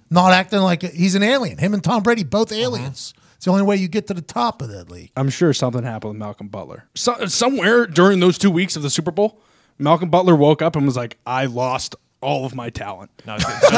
not 0.10 0.32
acting 0.32 0.60
like 0.60 0.84
a, 0.86 0.88
he's 0.88 1.16
an 1.16 1.24
alien. 1.24 1.58
Him 1.58 1.74
and 1.74 1.84
Tom 1.84 2.02
Brady 2.02 2.24
both 2.24 2.54
uh-huh. 2.54 2.62
aliens. 2.62 3.14
It's 3.36 3.46
the 3.46 3.52
only 3.52 3.64
way 3.64 3.76
you 3.76 3.90
get 3.90 4.08
to 4.08 4.14
the 4.14 4.22
top 4.22 4.62
of 4.62 4.70
that 4.70 4.90
league. 4.90 5.12
I'm 5.18 5.30
sure 5.30 5.54
something 5.54 5.84
happened 5.84 6.12
with 6.14 6.20
Malcolm 6.20 6.48
Butler. 6.48 6.86
So, 6.96 7.26
somewhere 7.26 7.88
during 7.88 8.22
those 8.22 8.38
two 8.38 8.52
weeks 8.52 8.78
of 8.78 8.84
the 8.84 8.90
Super 8.90 9.12
Bowl, 9.12 9.42
Malcolm 9.78 10.10
Butler 10.10 10.36
woke 10.36 10.62
up 10.62 10.76
and 10.76 10.86
was 10.86 10.98
like, 10.98 11.18
"I 11.26 11.46
lost 11.46 11.96
all 12.22 12.46
of 12.46 12.54
my 12.56 12.70
talent." 12.70 13.12
No, 13.26 13.36
it's 13.36 13.46
good. 13.46 13.60
So 13.62 13.76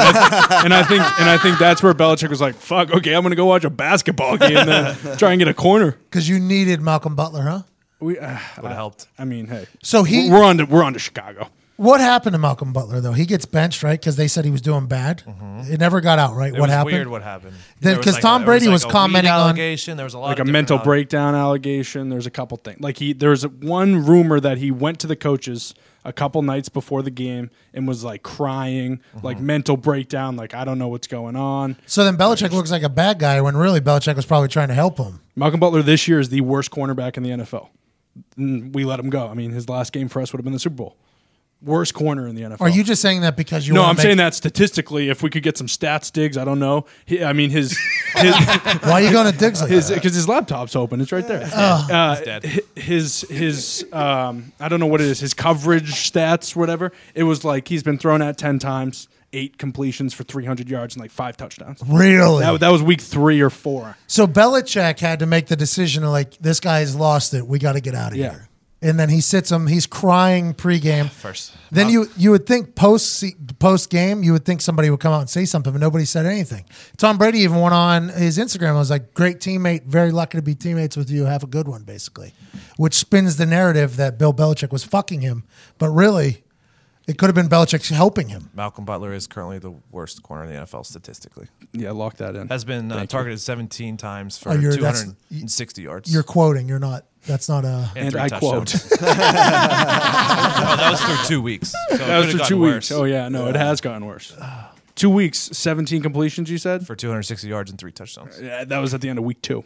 and 0.64 0.74
I 0.74 0.84
think 0.84 1.02
and 1.20 1.30
I 1.30 1.38
think 1.38 1.58
that's 1.60 1.82
where 1.84 1.94
Belichick 1.94 2.30
was 2.30 2.42
like, 2.42 2.56
"Fuck, 2.56 2.92
okay, 2.92 3.14
I'm 3.14 3.24
gonna 3.24 3.36
go 3.36 3.46
watch 3.46 3.64
a 3.64 3.70
basketball 3.70 4.38
game 4.38 4.66
then 4.66 4.96
try 5.18 5.32
and 5.32 5.40
get 5.40 5.48
a 5.48 5.54
corner." 5.54 5.92
Because 6.10 6.28
you 6.30 6.40
needed 6.40 6.82
Malcolm 6.82 7.16
Butler, 7.16 7.44
huh? 7.44 7.62
We, 8.00 8.18
uh, 8.18 8.30
would 8.58 8.66
have 8.68 8.72
helped. 8.76 9.08
I 9.20 9.26
mean, 9.26 9.48
hey, 9.48 9.68
So 9.84 10.04
he- 10.04 10.30
we're 10.30 10.44
on 10.44 10.58
to 10.58 10.66
we're 10.66 10.84
on 10.84 10.94
to 10.94 11.00
Chicago. 11.00 11.50
What 11.78 12.00
happened 12.00 12.34
to 12.34 12.38
Malcolm 12.38 12.74
Butler 12.74 13.02
though? 13.02 13.14
He 13.14 13.26
gets 13.26 13.46
benched, 13.46 13.82
right? 13.82 14.00
Because 14.00 14.16
they 14.16 14.28
said 14.28 14.46
he 14.46 14.52
was 14.52 14.62
doing 14.62 14.86
bad. 14.86 15.24
It 15.68 15.80
never 15.80 16.00
got 16.00 16.20
out, 16.20 16.36
right? 16.36 16.50
It 16.54 16.60
what 16.60 16.68
was 16.68 16.72
happened? 16.72 16.94
weird 16.96 17.08
what 17.08 17.24
happened. 17.24 17.54
Then- 17.80 17.94
There 17.94 17.98
was 17.98 18.06
'cause 18.06 18.14
like 18.16 18.22
Tom 18.22 18.44
a- 18.44 18.46
Brady 18.46 18.68
was 18.68 18.84
like 18.84 18.94
a 18.94 18.96
weed 18.98 19.00
commenting 19.02 19.32
on- 19.32 19.40
allegation. 19.40 19.98
There 19.98 20.04
was 20.04 20.14
a 20.14 20.20
lot 20.20 20.28
Like 20.28 20.40
of 20.40 20.48
a 20.48 20.52
mental 20.52 20.78
al- 20.78 20.84
breakdown 20.84 21.34
allegation. 21.34 22.10
There's 22.10 22.28
a 22.28 22.32
couple 22.32 22.58
things. 22.58 22.80
Like 22.82 22.98
he 22.98 23.14
there 23.14 23.30
there's 23.30 23.48
one 23.48 24.06
rumor 24.06 24.40
that 24.40 24.60
he 24.60 24.70
went 24.70 25.00
to 25.00 25.08
the 25.08 25.16
coaches 25.16 25.74
a 26.04 26.12
couple 26.14 26.42
nights 26.42 26.70
before 26.70 27.02
the 27.02 27.12
game 27.12 27.50
and 27.74 27.88
was 27.88 28.04
like 28.04 28.24
crying, 28.24 29.02
like 29.22 29.40
mental 29.40 29.78
breakdown, 29.78 30.36
like 30.36 30.54
I 30.54 30.66
don't 30.66 30.78
know 30.80 30.88
what's 30.88 31.08
going 31.08 31.36
on. 31.36 31.78
So 31.86 32.04
then 32.04 32.18
Belichick 32.18 32.52
looks 32.52 32.72
like 32.72 32.84
a 32.84 32.90
bad 32.90 33.20
guy 33.20 33.40
when 33.42 33.56
really 33.56 33.82
Belichick 33.82 34.16
was 34.16 34.26
probably 34.26 34.48
trying 34.48 34.70
to 34.70 34.74
help 34.74 34.98
him. 34.98 35.22
Malcolm 35.36 35.60
Butler 35.60 35.82
this 35.84 36.08
year 36.08 36.20
is 36.20 36.30
the 36.30 36.42
worst 36.42 36.72
cornerback 36.72 37.18
in 37.18 37.24
the 37.24 37.30
NFL. 37.30 37.70
Mm, 38.38 38.74
We 38.74 38.84
let 38.84 39.00
him 39.00 39.10
go. 39.10 39.28
I 39.28 39.34
mean, 39.34 39.52
his 39.52 39.70
last 39.70 39.94
game 39.94 40.08
for 40.10 40.22
us 40.22 40.32
would 40.34 40.40
have 40.40 40.44
been 40.44 40.54
the 40.54 40.60
Super 40.60 40.76
Bowl. 40.76 40.98
Worst 41.64 41.94
corner 41.94 42.28
in 42.28 42.36
the 42.36 42.42
NFL. 42.42 42.62
Are 42.62 42.70
you 42.70 42.84
just 42.84 43.02
saying 43.02 43.22
that 43.22 43.38
because 43.38 43.68
you? 43.68 43.74
No, 43.76 43.84
I'm 43.84 43.96
make- 43.96 44.02
saying 44.04 44.18
that 44.18 44.34
statistically, 44.34 45.10
if 45.10 45.22
we 45.22 45.30
could 45.30 45.44
get 45.44 45.58
some 45.58 45.68
stats 45.68 46.12
digs, 46.12 46.36
I 46.38 46.44
don't 46.44 46.58
know. 46.60 46.86
He, 47.06 47.24
I 47.24 47.34
mean, 47.34 47.52
his 47.52 47.78
his 48.16 48.34
Why 48.82 48.94
are 48.94 49.02
you 49.02 49.12
going 49.12 49.32
to 49.32 49.38
Diggs 49.38 49.62
like 49.62 49.70
his 49.70 49.92
because 49.92 50.16
his 50.16 50.28
laptop's 50.28 50.76
open. 50.76 51.02
It's 51.02 51.12
right 51.12 51.28
there. 51.28 51.48
Uh, 51.54 52.20
dead. 52.22 52.62
His 52.76 53.22
his 53.30 53.86
um, 53.94 54.52
I 54.60 54.70
don't 54.70 54.80
know 54.80 54.88
what 54.88 55.02
it 55.02 55.08
is. 55.08 55.20
His 55.20 55.34
coverage 55.36 55.92
stats, 55.92 56.56
whatever. 56.56 56.92
It 57.14 57.24
was 57.24 57.44
like 57.46 57.68
he's 57.68 57.84
been 57.84 57.98
thrown 58.00 58.22
at 58.24 58.38
ten 58.40 58.58
times, 58.58 59.08
eight 59.34 59.58
completions 59.58 60.14
for 60.14 60.24
300 60.24 60.68
yards 60.70 60.96
and 60.96 61.02
like 61.02 61.12
five 61.12 61.38
touchdowns. 61.38 61.82
Really? 61.88 62.44
That, 62.44 62.60
that 62.60 62.70
was 62.70 62.82
week 62.82 63.02
three 63.02 63.40
or 63.40 63.50
four. 63.50 63.98
so 64.08 64.26
Belichick 64.28 65.00
had 65.00 65.20
to 65.20 65.26
make 65.26 65.48
the 65.48 65.56
decision 65.56 66.04
of 66.04 66.10
like, 66.10 66.38
this 66.40 66.60
guy's 66.60 66.96
lost 66.96 67.34
it. 67.34 67.46
We 67.48 67.60
got 67.60 67.74
to 67.74 67.82
get 67.82 67.96
out 67.96 68.12
of 68.12 68.18
Yeah. 68.18 68.32
here. 68.32 68.48
And 68.84 69.00
then 69.00 69.10
he 69.10 69.22
sits 69.22 69.52
him. 69.52 69.68
He's 69.68 69.86
crying 69.86 70.56
pregame. 70.56 71.08
First. 71.12 71.54
Then 71.70 71.90
you 71.90 72.08
you 72.18 72.32
would 72.32 72.48
think 72.48 72.74
post 72.76 73.24
post 73.60 73.90
game 73.92 74.24
you 74.24 74.34
would 74.34 74.44
think 74.44 74.60
somebody 74.62 74.90
would 74.90 75.00
come 75.00 75.14
out 75.14 75.20
and 75.22 75.30
say 75.30 75.46
something, 75.46 75.72
but 75.72 75.80
nobody 75.80 76.04
said 76.04 76.26
anything. 76.26 76.66
Tom 76.98 77.18
Brady 77.20 77.40
even 77.40 77.62
went 77.62 77.76
on 77.76 78.10
his 78.10 78.40
Instagram. 78.40 78.70
and 78.70 78.78
was 78.78 78.90
like, 78.90 79.14
"Great 79.14 79.40
teammate, 79.40 79.86
very 79.86 80.12
lucky 80.12 80.38
to 80.40 80.42
be 80.42 80.56
teammates 80.56 80.98
with 80.98 81.12
you. 81.12 81.26
Have 81.26 81.44
a 81.44 81.48
good 81.48 81.68
one," 81.68 81.84
basically, 81.84 82.34
which 82.78 82.96
spins 82.96 83.38
the 83.38 83.46
narrative 83.46 83.98
that 83.98 84.18
Bill 84.18 84.34
Belichick 84.34 84.72
was 84.72 84.84
fucking 84.84 85.22
him, 85.22 85.44
but 85.78 85.90
really, 85.92 86.44
it 87.08 87.20
could 87.20 87.28
have 87.28 87.36
been 87.36 87.50
Belichick 87.50 87.88
helping 87.92 88.30
him. 88.30 88.50
Malcolm 88.56 88.84
Butler 88.86 89.14
is 89.14 89.28
currently 89.28 89.60
the 89.60 89.74
worst 89.92 90.24
corner 90.24 90.46
in 90.46 90.50
the 90.50 90.56
NFL 90.60 90.88
statistically. 90.88 91.48
Yeah, 91.72 91.92
lock 91.92 92.18
that 92.18 92.36
in. 92.36 92.48
Has 92.48 92.66
been 92.66 92.92
uh, 92.92 93.06
targeted 93.06 93.40
17 93.40 93.98
times 93.98 94.40
for 94.40 94.50
Oh, 94.50 94.58
260 94.60 95.82
yards. 95.84 96.12
You're 96.12 96.24
quoting. 96.24 96.68
You're 96.68 96.80
not. 96.80 97.06
That's 97.28 97.48
not 97.48 97.66
a. 97.66 97.90
and 97.96 98.16
and 98.16 98.16
I 98.16 98.30
quote. 98.40 98.74
oh, 99.02 99.06
that 99.06 100.88
was 100.92 101.02
for 101.02 101.28
two 101.28 101.42
weeks. 101.42 101.72
So 101.90 101.98
That 101.98 102.18
was 102.20 102.32
for 102.32 102.38
gotten 102.40 102.48
two 102.50 102.60
worse. 102.60 102.90
weeks. 102.90 102.92
Oh 102.92 103.04
yeah, 103.04 103.30
no, 103.30 103.48
it 103.48 103.56
has 103.56 103.82
gotten 103.82 104.06
worse. 104.06 104.36
Two 104.96 105.10
weeks, 105.10 105.38
17 105.40 106.02
completions. 106.02 106.50
You 106.50 106.58
said 106.58 106.86
For 106.86 106.96
260 106.96 107.48
yards 107.48 107.72
and 107.72 107.80
three 107.80 107.92
touchdowns. 107.92 108.40
Yeah, 108.40 108.64
that 108.66 108.78
was 108.80 108.94
at 108.94 109.02
the 109.02 109.10
end 109.10 109.20
of 109.20 109.26
week 109.26 109.42
two. 109.42 109.64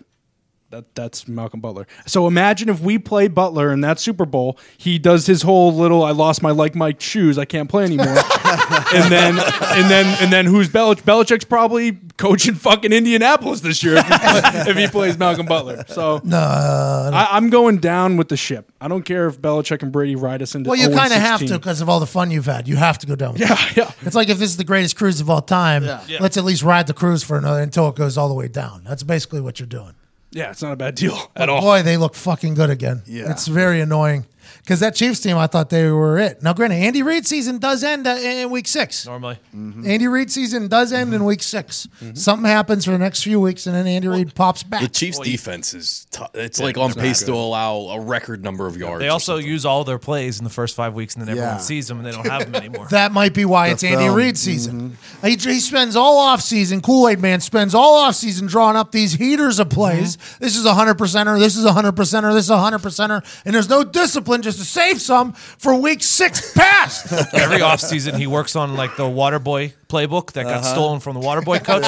That 0.72 0.96
that's 0.96 1.28
Malcolm 1.28 1.60
Butler. 1.62 1.86
So 2.08 2.26
imagine 2.28 2.70
if 2.70 2.80
we 2.82 2.98
play 2.98 3.28
Butler 3.28 3.72
in 3.72 3.82
that 3.82 4.00
Super 4.00 4.26
Bowl, 4.26 4.58
he 4.78 4.98
does 4.98 5.28
his 5.28 5.44
whole 5.44 5.72
little 5.72 6.04
"I 6.04 6.10
lost 6.12 6.42
my 6.42 6.50
like 6.50 6.74
Mike 6.74 7.00
shoes, 7.00 7.38
I 7.38 7.46
can't 7.46 7.70
play 7.70 7.84
anymore," 7.84 8.08
and 8.94 9.12
then 9.12 9.38
and 9.38 9.92
then 9.92 10.18
and 10.24 10.34
then 10.34 10.46
who's 10.48 10.68
Belich? 10.68 11.02
Belichick's 11.04 11.46
probably 11.46 11.94
coaching 12.18 12.56
fucking 12.56 12.92
Indianapolis 12.92 13.62
this 13.62 13.84
year 13.84 13.98
if 13.98 14.08
he, 14.08 14.18
play, 14.18 14.42
if 14.72 14.76
he 14.78 14.88
plays 14.88 15.20
Malcolm 15.20 15.46
Butler. 15.46 15.86
So 15.88 16.20
No, 16.24 16.38
I, 16.40 17.28
I'm 17.32 17.52
going 17.52 17.78
down 17.78 18.18
with 18.18 18.30
the 18.30 18.38
ship. 18.38 18.72
I 18.82 18.88
don't 18.88 19.04
care 19.04 19.28
if 19.28 19.40
Belichick 19.40 19.84
and 19.84 19.92
Brady 19.92 20.16
ride 20.16 20.42
us 20.42 20.56
into. 20.56 20.72
well, 20.72 20.80
you 20.80 20.90
kind 20.90 21.14
of 21.14 21.20
have 21.20 21.42
to 21.42 21.54
because 21.60 21.80
of 21.82 21.90
all 21.90 22.00
the 22.00 22.08
fun 22.08 22.32
you've 22.32 22.48
had. 22.48 22.68
You 22.68 22.76
have 22.76 22.98
to 23.00 23.08
go 23.08 23.16
down. 23.16 23.34
With 23.34 23.42
Yeah, 23.42 23.54
it. 23.70 23.78
yeah. 23.78 23.92
It's 24.02 24.16
like 24.16 24.30
if 24.30 24.40
this 24.40 24.50
is 24.50 24.58
the 24.58 24.64
greatest 24.64 24.96
cruise 24.98 25.22
of 25.22 25.30
all 25.30 25.42
time, 25.42 25.84
Yeah. 25.84 26.02
let's 26.20 26.38
at 26.38 26.44
least 26.44 26.64
ride 26.64 26.88
the 26.88 26.94
cruise 26.96 27.24
for 27.24 27.38
another 27.38 27.62
until 27.62 27.88
it 27.88 27.96
goes 27.96 28.18
all 28.18 28.28
the 28.30 28.34
way 28.34 28.48
down. 28.48 28.82
That's 28.84 29.04
basically 29.04 29.42
what 29.42 29.60
you're 29.60 29.68
doing. 29.68 29.94
Yeah, 30.36 30.52
it's 30.52 30.62
not 30.62 30.74
a 30.74 30.76
bad 30.76 30.96
deal 30.96 31.16
at 31.16 31.30
But 31.36 31.50
all. 31.50 31.62
Boy, 31.62 31.82
they 31.82 31.96
look 31.96 32.14
fucking 32.14 32.56
good 32.56 32.70
again. 32.70 33.02
Yeah. 33.06 33.32
It's 33.32 33.48
very 33.48 33.80
annoying 33.80 34.26
because 34.66 34.80
that 34.80 34.96
Chiefs 34.96 35.20
team, 35.20 35.38
I 35.38 35.46
thought 35.46 35.70
they 35.70 35.92
were 35.92 36.18
it. 36.18 36.42
Now, 36.42 36.54
granted, 36.54 36.78
Andy 36.78 37.04
Reid 37.04 37.28
season 37.28 37.60
does 37.60 37.84
end 37.84 38.08
uh, 38.08 38.16
in 38.16 38.50
week 38.50 38.68
six. 38.68 39.06
Normally. 39.06 39.38
Mm-hmm. 39.56 39.88
Andy 39.88 40.08
Reid 40.08 40.32
season 40.32 40.68
does 40.68 40.92
end 40.92 41.14
in 41.14 41.20
mm-hmm. 41.20 41.28
week 41.28 41.44
6 41.44 41.88
mm-hmm. 41.88 42.16
Something 42.16 42.50
happens 42.50 42.86
for 42.86 42.92
the 42.92 42.98
next 42.98 43.24
few 43.24 43.40
weeks, 43.40 43.68
and 43.68 43.76
then 43.76 43.86
Andy 43.86 44.08
Reid 44.08 44.34
pops 44.34 44.64
back. 44.64 44.82
The 44.82 44.88
Chiefs' 44.88 45.20
defense 45.20 45.74
is 45.76 46.08
t- 46.10 46.24
it's 46.34 46.60
like 46.60 46.78
on 46.78 46.94
pace 46.94 47.22
to 47.24 47.34
allow 47.34 47.76
a 47.76 48.02
record 48.02 48.44
number 48.44 48.66
of 48.66 48.76
yards. 48.76 49.02
They 49.02 49.10
also 49.10 49.38
use 49.38 49.66
all 49.66 49.84
their 49.84 50.00
plays 50.00 50.40
in 50.40 50.44
the 50.44 50.50
first 50.50 50.76
five 50.76 50.96
weeks, 50.96 51.14
and 51.16 51.22
then 51.22 51.30
everyone 51.30 51.56
Yeah. 51.56 51.58
sees 51.58 51.88
them, 51.88 52.00
and 52.00 52.08
they 52.08 52.12
don't 52.12 52.28
have 52.28 52.52
them 52.52 52.56
anymore. 52.64 52.88
That 52.90 53.12
might 53.12 53.34
be 53.34 53.46
why 53.46 53.68
it's 53.68 53.84
Andy. 53.84 54.10
Reid 54.10 54.38
season. 54.38 54.98
He, 55.22 55.36
he 55.36 55.60
spends 55.60 55.96
all 55.96 56.18
off 56.18 56.42
season. 56.42 56.82
Kool 56.82 57.08
Aid 57.08 57.20
Man 57.20 57.40
spends 57.40 57.76
all 57.76 57.96
off 57.96 58.16
season 58.16 58.48
drawing 58.48 58.76
up 58.76 58.92
these 58.92 59.14
heaters 59.14 59.60
of 59.60 59.70
plays. 59.70 60.18
This 60.40 60.56
is 60.56 60.66
a 60.66 60.74
hundred 60.74 60.98
percenter. 60.98 61.38
This 61.40 61.56
is 61.56 61.66
a 61.66 61.74
hundred 61.74 61.94
percenter. 61.94 62.34
This 62.34 62.46
is 62.46 62.50
a 62.50 62.60
hundred 62.60 62.80
percenter. 62.80 63.24
And 63.46 63.54
there's 63.54 63.70
no 63.70 63.84
discipline 63.84 64.42
just 64.42 64.55
to 64.58 64.66
save 64.66 65.02
some 65.02 65.34
for 65.34 65.80
week 65.80 66.04
six 66.04 66.54
past. 66.54 67.12
Every 67.34 67.60
offseason, 67.60 68.18
he 68.18 68.28
works 68.28 68.56
on 68.56 68.76
like 68.76 68.96
the 68.96 69.04
Waterboy 69.04 69.74
playbook 69.88 70.34
that 70.34 70.44
got 70.44 70.60
uh-huh. 70.60 70.74
stolen 70.74 71.00
from 71.00 71.16
the 71.16 71.22
Waterboy 71.22 71.64
coach, 71.64 71.86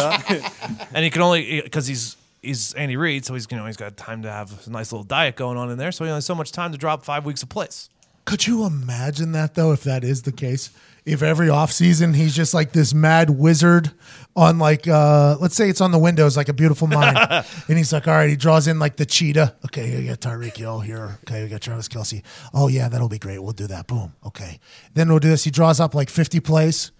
and 0.93 1.03
he 1.03 1.09
can 1.09 1.21
only 1.21 1.61
because 1.61 1.87
he's 1.87 2.17
he's 2.41 2.73
Andy 2.73 2.97
Reid, 2.97 3.25
so 3.25 3.33
he's 3.33 3.47
you 3.49 3.57
know 3.57 3.65
he's 3.65 3.77
got 3.77 3.97
time 3.97 4.23
to 4.23 4.31
have 4.31 4.67
a 4.67 4.69
nice 4.69 4.91
little 4.91 5.03
diet 5.03 5.35
going 5.35 5.57
on 5.57 5.69
in 5.69 5.77
there, 5.77 5.91
so 5.91 6.03
he 6.03 6.09
only 6.09 6.17
has 6.17 6.25
so 6.25 6.35
much 6.35 6.51
time 6.51 6.71
to 6.71 6.77
drop 6.77 7.03
five 7.03 7.25
weeks 7.25 7.43
of 7.43 7.49
plays. 7.49 7.89
Could 8.25 8.45
you 8.45 8.65
imagine 8.65 9.31
that 9.33 9.55
though? 9.55 9.71
If 9.71 9.83
that 9.83 10.03
is 10.03 10.23
the 10.23 10.31
case, 10.31 10.69
if 11.07 11.23
every 11.23 11.47
offseason 11.47 12.13
he's 12.13 12.35
just 12.35 12.53
like 12.53 12.73
this 12.73 12.93
mad 12.93 13.29
wizard 13.29 13.91
on 14.35 14.59
like 14.59 14.87
uh 14.87 15.37
let's 15.39 15.55
say 15.55 15.69
it's 15.69 15.79
on 15.79 15.91
the 15.91 15.97
windows 15.97 16.35
like 16.35 16.49
a 16.49 16.53
beautiful 16.53 16.87
mind. 16.87 17.17
And 17.67 17.77
he's 17.77 17.93
like 17.93 18.07
all 18.07 18.13
right 18.13 18.29
he 18.29 18.35
draws 18.35 18.67
in 18.67 18.77
like 18.77 18.97
the 18.97 19.05
cheetah. 19.05 19.55
Okay 19.65 20.01
you 20.01 20.09
got 20.09 20.19
Tyreek 20.19 20.57
Hill 20.57 20.81
here. 20.81 21.17
Okay 21.27 21.43
we 21.43 21.49
got 21.49 21.61
Travis 21.61 21.87
Kelce 21.87 22.21
oh 22.53 22.67
yeah 22.67 22.89
that'll 22.89 23.09
be 23.09 23.19
great. 23.19 23.39
We'll 23.39 23.53
do 23.53 23.67
that. 23.67 23.87
Boom. 23.87 24.13
Okay. 24.25 24.59
Then 24.93 25.09
we'll 25.09 25.19
do 25.19 25.29
this. 25.29 25.45
He 25.45 25.51
draws 25.51 25.79
up 25.79 25.95
like 25.95 26.09
50 26.09 26.41
plays. 26.41 26.91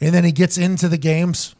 And 0.00 0.14
then 0.14 0.24
he 0.24 0.32
gets 0.32 0.58
into 0.58 0.88
the 0.88 0.98
games 0.98 1.54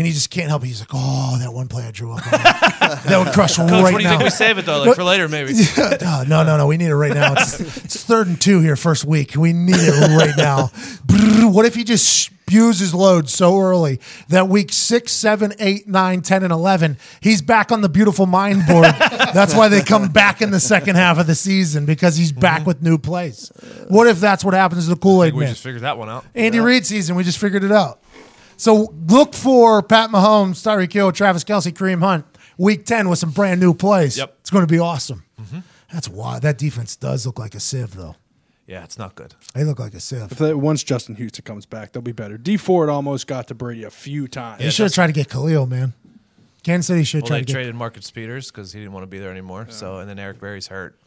and 0.00 0.06
he 0.06 0.14
just 0.14 0.30
can't 0.30 0.48
help 0.48 0.62
it 0.62 0.68
he's 0.68 0.80
like 0.80 0.88
oh 0.94 1.36
that 1.40 1.52
one 1.52 1.68
play 1.68 1.84
I 1.84 1.90
drew 1.90 2.12
up 2.12 2.24
on 2.24 2.30
that. 2.40 3.22
would 3.22 3.34
crush 3.34 3.56
Coach, 3.56 3.70
right 3.70 3.82
what 3.82 3.90
do 3.90 3.98
you 3.98 4.04
now 4.04 4.10
think 4.12 4.22
we 4.22 4.30
save 4.30 4.56
it 4.56 4.64
though, 4.64 4.82
like 4.82 4.96
for 4.96 5.04
later 5.04 5.28
maybe? 5.28 5.52
uh, 5.76 6.24
no, 6.26 6.42
no, 6.42 6.56
no. 6.56 6.66
We 6.66 6.78
need 6.78 6.86
it 6.86 6.96
right 6.96 7.12
now. 7.12 7.34
It's, 7.34 7.60
it's 7.60 8.02
third 8.02 8.26
and 8.26 8.40
two 8.40 8.60
here, 8.60 8.76
first 8.76 9.04
week. 9.04 9.36
We 9.36 9.52
need 9.52 9.76
it 9.76 10.16
right 10.16 10.34
now. 10.36 10.70
What 11.50 11.66
if 11.66 11.74
he 11.74 11.84
just 11.84 12.30
spews 12.50 12.78
his 12.80 12.94
load 12.94 13.28
so 13.28 13.60
early 13.60 14.00
that 14.28 14.48
week 14.48 14.72
six, 14.72 15.12
seven, 15.12 15.52
eight, 15.60 15.86
nine, 15.86 16.20
10, 16.20 16.42
and 16.42 16.52
11, 16.52 16.96
he's 17.20 17.42
back 17.42 17.70
on 17.70 17.80
the 17.80 17.88
beautiful 17.88 18.26
mind 18.26 18.66
board. 18.66 18.84
that's 19.34 19.54
why 19.54 19.68
they 19.68 19.82
come 19.82 20.08
back 20.08 20.42
in 20.42 20.50
the 20.50 20.58
second 20.58 20.96
half 20.96 21.18
of 21.18 21.26
the 21.28 21.34
season 21.34 21.86
because 21.86 22.16
he's 22.16 22.32
back 22.32 22.66
with 22.66 22.82
new 22.82 22.98
plays. 22.98 23.52
What 23.88 24.06
if 24.08 24.18
that's 24.18 24.44
what 24.44 24.54
happens 24.54 24.84
to 24.84 24.90
the 24.90 25.00
Kool 25.00 25.22
Aid 25.22 25.34
We 25.34 25.44
man? 25.44 25.52
just 25.52 25.62
figured 25.62 25.82
that 25.82 25.96
one 25.98 26.08
out. 26.08 26.24
Andy 26.34 26.58
Reid 26.58 26.84
season, 26.86 27.14
we 27.14 27.22
just 27.22 27.38
figured 27.38 27.62
it 27.62 27.72
out. 27.72 27.99
So 28.60 28.94
look 29.08 29.32
for 29.32 29.82
Pat 29.82 30.10
Mahomes, 30.10 30.60
Tyreek 30.60 30.92
Hill, 30.92 31.12
Travis 31.12 31.44
Kelce, 31.44 31.72
Kareem 31.72 32.00
Hunt, 32.00 32.26
week 32.58 32.84
10 32.84 33.08
with 33.08 33.18
some 33.18 33.30
brand 33.30 33.58
new 33.58 33.72
plays. 33.72 34.18
Yep. 34.18 34.36
It's 34.40 34.50
going 34.50 34.66
to 34.66 34.70
be 34.70 34.78
awesome. 34.78 35.24
Mm-hmm. 35.40 35.60
That's 35.90 36.10
why 36.10 36.40
that 36.40 36.58
defense 36.58 36.94
does 36.94 37.24
look 37.24 37.38
like 37.38 37.54
a 37.54 37.60
sieve, 37.60 37.94
though. 37.94 38.16
Yeah, 38.66 38.84
it's 38.84 38.98
not 38.98 39.14
good. 39.14 39.34
They 39.54 39.64
look 39.64 39.78
like 39.78 39.94
a 39.94 40.00
sieve. 40.00 40.30
If 40.30 40.36
they, 40.36 40.52
once 40.52 40.82
Justin 40.82 41.14
Houston 41.14 41.42
comes 41.42 41.64
back, 41.64 41.92
they'll 41.92 42.02
be 42.02 42.12
better. 42.12 42.36
Dee 42.36 42.58
Ford 42.58 42.90
almost 42.90 43.26
got 43.26 43.48
to 43.48 43.54
Brady 43.54 43.84
a 43.84 43.90
few 43.90 44.28
times. 44.28 44.60
They 44.62 44.68
should 44.68 44.84
have 44.84 44.92
tried 44.92 45.06
to 45.06 45.14
get 45.14 45.30
Khalil, 45.30 45.64
man. 45.64 45.94
Kansas 46.62 46.88
City 46.88 47.04
should 47.04 47.22
Well, 47.22 47.28
try 47.28 47.36
they 47.38 47.40
to 47.40 47.46
get. 47.46 47.52
traded 47.54 47.74
Marcus 47.76 48.10
Peters 48.10 48.50
because 48.50 48.74
he 48.74 48.80
didn't 48.80 48.92
want 48.92 49.04
to 49.04 49.08
be 49.10 49.18
there 49.18 49.30
anymore. 49.30 49.68
So, 49.70 50.00
and 50.00 50.10
then 50.10 50.18
Eric 50.18 50.38
Berry's 50.38 50.66
hurt. 50.66 50.98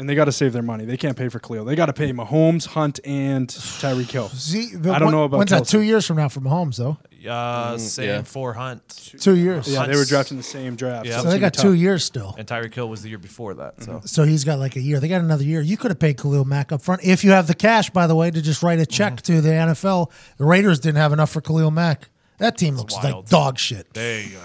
And 0.00 0.08
they 0.08 0.14
got 0.16 0.24
to 0.24 0.32
save 0.32 0.52
their 0.52 0.62
money. 0.62 0.84
They 0.84 0.96
can't 0.96 1.16
pay 1.16 1.28
for 1.28 1.38
Khalil. 1.38 1.64
They 1.64 1.76
got 1.76 1.86
to 1.86 1.92
pay 1.92 2.12
Mahomes, 2.12 2.66
Hunt, 2.66 2.98
and 3.04 3.46
Tyreek 3.48 4.10
Hill. 4.10 4.28
See, 4.34 4.72
I 4.90 4.98
don't 4.98 5.12
know 5.12 5.24
about 5.24 5.38
when's 5.38 5.50
that? 5.50 5.66
Two 5.66 5.82
years 5.82 6.06
from 6.06 6.16
now 6.16 6.28
for 6.28 6.40
Mahomes, 6.40 6.76
though. 6.76 6.96
Uh, 7.30 7.76
same 7.76 8.08
yeah. 8.08 8.22
for 8.22 8.54
Hunt. 8.54 8.88
Two 9.20 9.36
years. 9.36 9.68
Yeah, 9.68 9.82
they 9.82 9.88
were 9.90 9.96
Hunt's- 9.98 10.08
drafted 10.08 10.32
in 10.32 10.36
the 10.38 10.42
same 10.42 10.74
draft. 10.74 11.04
Yeah. 11.06 11.16
it's 11.16 11.22
So 11.24 11.30
they 11.30 11.38
got 11.38 11.52
be 11.54 11.60
two 11.60 11.74
years 11.74 12.02
still. 12.02 12.34
And 12.38 12.48
Tyreek 12.48 12.72
Hill 12.74 12.88
was 12.88 13.02
the 13.02 13.10
year 13.10 13.18
before 13.18 13.52
that. 13.54 13.82
So 13.82 14.00
So 14.06 14.24
he's 14.24 14.42
got 14.44 14.58
like 14.58 14.74
a 14.76 14.80
year. 14.80 15.00
They 15.00 15.08
got 15.08 15.20
another 15.20 15.44
year. 15.44 15.60
You 15.60 15.76
could 15.76 15.90
have 15.90 15.98
paid 15.98 16.16
Khalil 16.16 16.46
Mack 16.46 16.72
up 16.72 16.80
front 16.80 17.04
if 17.04 17.22
you 17.22 17.32
have 17.32 17.46
the 17.46 17.54
cash, 17.54 17.90
by 17.90 18.06
the 18.06 18.14
way, 18.16 18.30
to 18.30 18.40
just 18.40 18.62
write 18.62 18.78
a 18.80 18.86
check 18.86 19.16
Mm-hmm. 19.16 19.34
to 19.34 19.40
the 19.42 19.50
NFL. 19.50 20.10
The 20.38 20.46
Raiders 20.46 20.80
didn't 20.80 20.96
have 20.96 21.12
enough 21.12 21.30
for 21.30 21.42
Khalil 21.42 21.70
Mack. 21.70 22.08
That 22.38 22.56
team 22.56 22.76
looks 22.76 22.94
like 22.94 23.26
dog 23.28 23.58
shit, 23.58 23.92
there 23.92 24.22
you 24.22 24.30
go. 24.30 24.38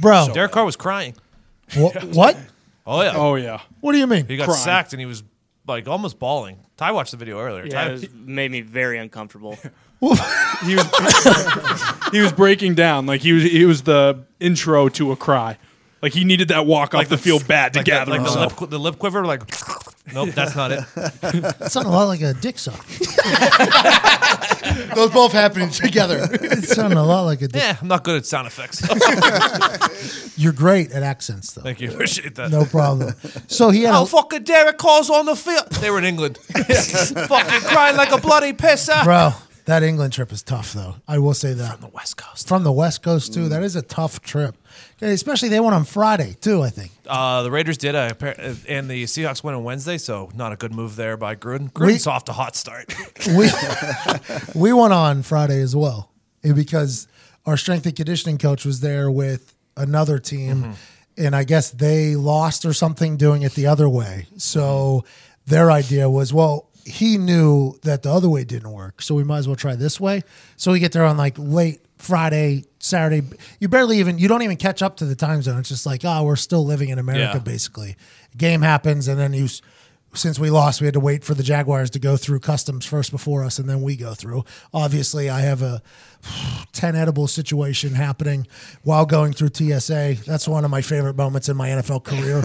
bro. 0.00 0.28
Derek 0.34 0.52
Carr 0.52 0.66
was 0.66 0.76
crying. 0.76 1.14
wha- 1.74 1.92
what? 2.12 2.36
Oh 2.86 3.02
yeah. 3.02 3.12
Oh 3.14 3.34
yeah. 3.36 3.60
What 3.80 3.92
do 3.92 3.98
you 3.98 4.06
mean? 4.06 4.26
He 4.26 4.36
got 4.36 4.46
Crying. 4.46 4.60
sacked 4.60 4.92
and 4.92 5.00
he 5.00 5.06
was 5.06 5.22
like 5.66 5.86
almost 5.88 6.18
bawling. 6.18 6.58
Ty 6.76 6.92
watched 6.92 7.12
the 7.12 7.16
video 7.16 7.38
earlier. 7.40 7.64
Yeah, 7.64 7.84
Ty- 7.84 7.88
it 7.88 7.92
was, 7.92 8.10
made 8.12 8.50
me 8.50 8.60
very 8.60 8.98
uncomfortable. 8.98 9.58
He 10.64 10.74
was 10.74 10.88
he 12.12 12.20
was 12.20 12.32
breaking 12.32 12.74
down 12.74 13.06
like 13.06 13.20
he 13.20 13.32
was 13.32 13.44
he 13.44 13.64
was 13.64 13.82
the 13.82 14.24
intro 14.40 14.88
to 14.88 15.12
a 15.12 15.16
cry. 15.16 15.58
Like 16.02 16.12
he 16.12 16.24
needed 16.24 16.48
that 16.48 16.66
walk 16.66 16.92
off 16.94 17.08
the 17.08 17.16
field 17.16 17.46
bad 17.46 17.74
to 17.74 17.78
like, 17.78 17.86
the, 17.86 17.90
gather 17.90 18.10
like 18.10 18.24
the 18.24 18.40
lip, 18.40 18.70
the 18.70 18.78
lip 18.80 18.98
quiver. 18.98 19.24
Like, 19.24 19.42
nope, 20.12 20.30
that's 20.30 20.56
not 20.56 20.72
it. 20.72 20.84
That 20.94 21.70
sounded 21.72 21.90
a 21.90 21.92
lot 21.92 22.08
like 22.08 22.20
a 22.22 22.34
dick 22.34 22.58
suck. 22.58 22.84
Those 24.94 25.10
both 25.10 25.32
happening 25.32 25.70
together. 25.70 26.28
It 26.32 26.64
sounded 26.64 26.98
a 26.98 27.02
lot 27.02 27.22
like 27.22 27.42
a 27.42 27.48
dick. 27.48 27.62
Yeah, 27.62 27.76
I'm 27.80 27.88
not 27.88 28.04
good 28.04 28.16
at 28.16 28.26
sound 28.26 28.46
effects. 28.46 28.82
You're 30.38 30.52
great 30.52 30.92
at 30.92 31.02
accents, 31.02 31.52
though. 31.52 31.62
Thank 31.62 31.80
you, 31.80 31.90
appreciate 31.90 32.34
that. 32.36 32.50
No 32.50 32.64
problem. 32.64 33.14
So 33.48 33.70
he 33.70 33.82
had 33.82 33.94
Oh, 33.94 34.02
a, 34.02 34.06
fucking 34.06 34.44
Derek 34.44 34.78
Carr's 34.78 35.10
on 35.10 35.26
the 35.26 35.36
field. 35.36 35.68
They 35.80 35.90
were 35.90 35.98
in 35.98 36.04
England. 36.04 36.38
fucking 36.46 37.60
crying 37.68 37.96
like 37.96 38.12
a 38.12 38.18
bloody 38.18 38.52
pisser. 38.52 39.02
bro. 39.04 39.32
That 39.64 39.84
England 39.84 40.12
trip 40.12 40.32
is 40.32 40.42
tough, 40.42 40.72
though. 40.72 40.96
I 41.06 41.18
will 41.18 41.34
say 41.34 41.52
that. 41.52 41.72
From 41.72 41.80
the 41.82 41.94
West 41.94 42.16
Coast. 42.16 42.48
From 42.48 42.64
the 42.64 42.72
West 42.72 43.02
Coast 43.02 43.32
too, 43.32 43.48
that 43.48 43.62
is 43.62 43.76
a 43.76 43.82
tough 43.82 44.20
trip. 44.20 44.56
Especially 45.00 45.48
they 45.48 45.60
went 45.60 45.74
on 45.74 45.84
Friday 45.84 46.34
too. 46.40 46.62
I 46.62 46.70
think. 46.70 46.90
Uh, 47.06 47.42
the 47.42 47.50
Raiders 47.50 47.78
did, 47.78 47.94
uh, 47.94 48.12
and 48.68 48.90
the 48.90 49.04
Seahawks 49.04 49.44
went 49.44 49.56
on 49.56 49.62
Wednesday, 49.64 49.98
so 49.98 50.30
not 50.34 50.52
a 50.52 50.56
good 50.56 50.72
move 50.74 50.96
there 50.96 51.16
by 51.16 51.36
Gruden. 51.36 51.72
Gruden's 51.72 52.06
off 52.06 52.24
to 52.24 52.32
a 52.32 52.34
hot 52.34 52.56
start. 52.56 52.92
we 53.36 53.48
we 54.54 54.72
went 54.72 54.92
on 54.92 55.22
Friday 55.22 55.60
as 55.60 55.76
well 55.76 56.10
eh, 56.42 56.52
because 56.52 57.06
our 57.46 57.56
strength 57.56 57.86
and 57.86 57.94
conditioning 57.94 58.38
coach 58.38 58.64
was 58.64 58.80
there 58.80 59.10
with 59.10 59.54
another 59.76 60.18
team, 60.18 60.74
and 61.16 61.36
I 61.36 61.44
guess 61.44 61.70
they 61.70 62.16
lost 62.16 62.64
or 62.64 62.72
something 62.72 63.16
doing 63.16 63.42
it 63.42 63.52
the 63.52 63.66
other 63.66 63.88
way. 63.88 64.26
So 64.38 65.04
their 65.46 65.70
idea 65.70 66.08
was, 66.08 66.32
well, 66.32 66.68
he 66.84 67.18
knew 67.18 67.78
that 67.82 68.02
the 68.02 68.12
other 68.12 68.28
way 68.28 68.44
didn't 68.44 68.70
work, 68.72 69.02
so 69.02 69.14
we 69.14 69.24
might 69.24 69.38
as 69.38 69.46
well 69.46 69.56
try 69.56 69.74
this 69.76 70.00
way. 70.00 70.22
So 70.56 70.72
we 70.72 70.78
get 70.80 70.92
there 70.92 71.04
on 71.04 71.16
like 71.16 71.34
late 71.38 71.80
Friday, 71.98 72.64
Saturday. 72.80 73.26
You 73.60 73.68
barely 73.68 73.98
even 73.98 74.18
you 74.18 74.28
don't 74.28 74.42
even 74.42 74.56
catch 74.56 74.82
up 74.82 74.96
to 74.98 75.04
the 75.04 75.14
time 75.14 75.42
zone. 75.42 75.58
It's 75.60 75.68
just 75.68 75.86
like, 75.86 76.00
oh, 76.04 76.24
we're 76.24 76.36
still 76.36 76.64
living 76.64 76.88
in 76.88 76.98
America, 76.98 77.32
Yeah. 77.34 77.38
basically. 77.38 77.96
Game 78.36 78.62
happens, 78.62 79.08
and 79.08 79.18
then 79.18 79.32
you. 79.32 79.48
S- 80.12 80.20
Since 80.20 80.38
we 80.38 80.50
lost, 80.50 80.80
we 80.80 80.86
had 80.86 80.94
to 80.94 81.00
wait 81.00 81.24
for 81.24 81.34
the 81.34 81.42
Jaguars 81.42 81.90
to 81.90 81.98
go 81.98 82.16
through 82.16 82.40
customs 82.40 82.84
first 82.86 83.10
before 83.10 83.44
us, 83.44 83.58
and 83.58 83.68
then 83.68 83.82
we 83.82 83.96
go 83.96 84.14
through. 84.14 84.44
Obviously, 84.72 85.28
I 85.30 85.40
have 85.40 85.62
a 85.62 85.82
10 86.72 86.94
edible 86.96 87.26
situation 87.26 87.94
happening 87.94 88.46
while 88.82 89.04
going 89.06 89.32
through 89.32 89.50
TSA. 89.54 90.16
That's 90.26 90.46
one 90.48 90.64
of 90.64 90.70
my 90.70 90.80
favorite 90.82 91.16
moments 91.16 91.48
in 91.48 91.56
my 91.56 91.68
NFL 91.70 92.04
career. 92.04 92.42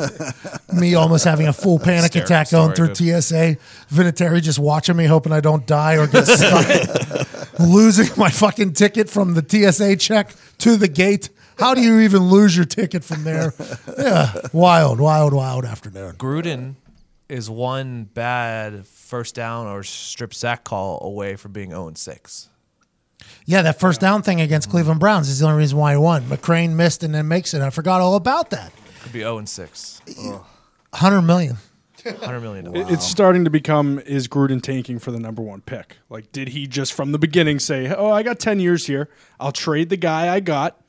me 0.79 0.95
almost 0.95 1.23
having 1.25 1.47
a 1.47 1.53
full 1.53 1.79
panic 1.79 2.11
Scary 2.11 2.25
attack 2.25 2.49
going 2.49 2.73
story, 2.73 2.93
through 2.95 3.21
TSA. 3.21 3.57
Vinatieri 3.91 4.41
just 4.41 4.59
watching 4.59 4.95
me, 4.97 5.05
hoping 5.05 5.31
I 5.31 5.39
don't 5.41 5.65
die 5.67 5.97
or 5.97 6.07
get 6.07 6.25
stuck. 6.27 7.59
Losing 7.59 8.07
my 8.17 8.29
fucking 8.29 8.73
ticket 8.73 9.09
from 9.09 9.33
the 9.33 9.43
TSA 9.47 9.95
check 9.97 10.33
to 10.59 10.75
the 10.77 10.87
gate. 10.87 11.29
How 11.57 11.73
do 11.73 11.81
you 11.81 11.99
even 12.01 12.21
lose 12.23 12.55
your 12.55 12.65
ticket 12.65 13.03
from 13.03 13.23
there? 13.23 13.53
Yeah, 13.97 14.31
wild, 14.53 14.99
wild, 14.99 15.33
wild 15.33 15.65
afternoon. 15.65 16.13
Gruden 16.17 16.75
is 17.29 17.49
one 17.49 18.05
bad 18.05 18.85
first 18.87 19.35
down 19.35 19.67
or 19.67 19.83
strip 19.83 20.33
sack 20.33 20.63
call 20.63 20.99
away 21.03 21.35
from 21.35 21.51
being 21.51 21.69
0 21.71 21.91
6. 21.95 22.49
Yeah, 23.45 23.61
that 23.63 23.79
first 23.79 23.99
down 23.99 24.21
thing 24.21 24.41
against 24.41 24.67
mm-hmm. 24.67 24.77
Cleveland 24.77 24.99
Browns 24.99 25.29
is 25.29 25.39
the 25.39 25.45
only 25.47 25.57
reason 25.57 25.77
why 25.77 25.93
he 25.93 25.97
won. 25.97 26.23
McCrane 26.23 26.71
missed 26.75 27.03
and 27.03 27.13
then 27.13 27.27
makes 27.27 27.53
it. 27.53 27.61
I 27.61 27.69
forgot 27.69 28.01
all 28.01 28.15
about 28.15 28.49
that. 28.51 28.71
Could 29.01 29.13
be 29.13 29.19
0 29.19 29.43
6. 29.45 30.01
100 30.05 31.21
million. 31.21 31.57
100 32.03 32.39
million. 32.39 32.75
It- 32.75 32.89
It's 32.91 33.05
starting 33.05 33.43
to 33.43 33.49
become 33.49 33.99
is 33.99 34.27
Gruden 34.27 34.61
tanking 34.61 34.99
for 34.99 35.11
the 35.11 35.19
number 35.19 35.41
one 35.41 35.61
pick? 35.61 35.97
Like, 36.09 36.31
did 36.31 36.49
he 36.49 36.67
just 36.67 36.93
from 36.93 37.11
the 37.11 37.19
beginning 37.19 37.59
say, 37.59 37.93
"Oh, 37.93 38.11
I 38.11 38.23
got 38.23 38.39
ten 38.39 38.59
years 38.59 38.85
here. 38.87 39.09
I'll 39.39 39.51
trade 39.51 39.89
the 39.89 39.97
guy 39.97 40.33
I 40.33 40.39
got, 40.39 40.79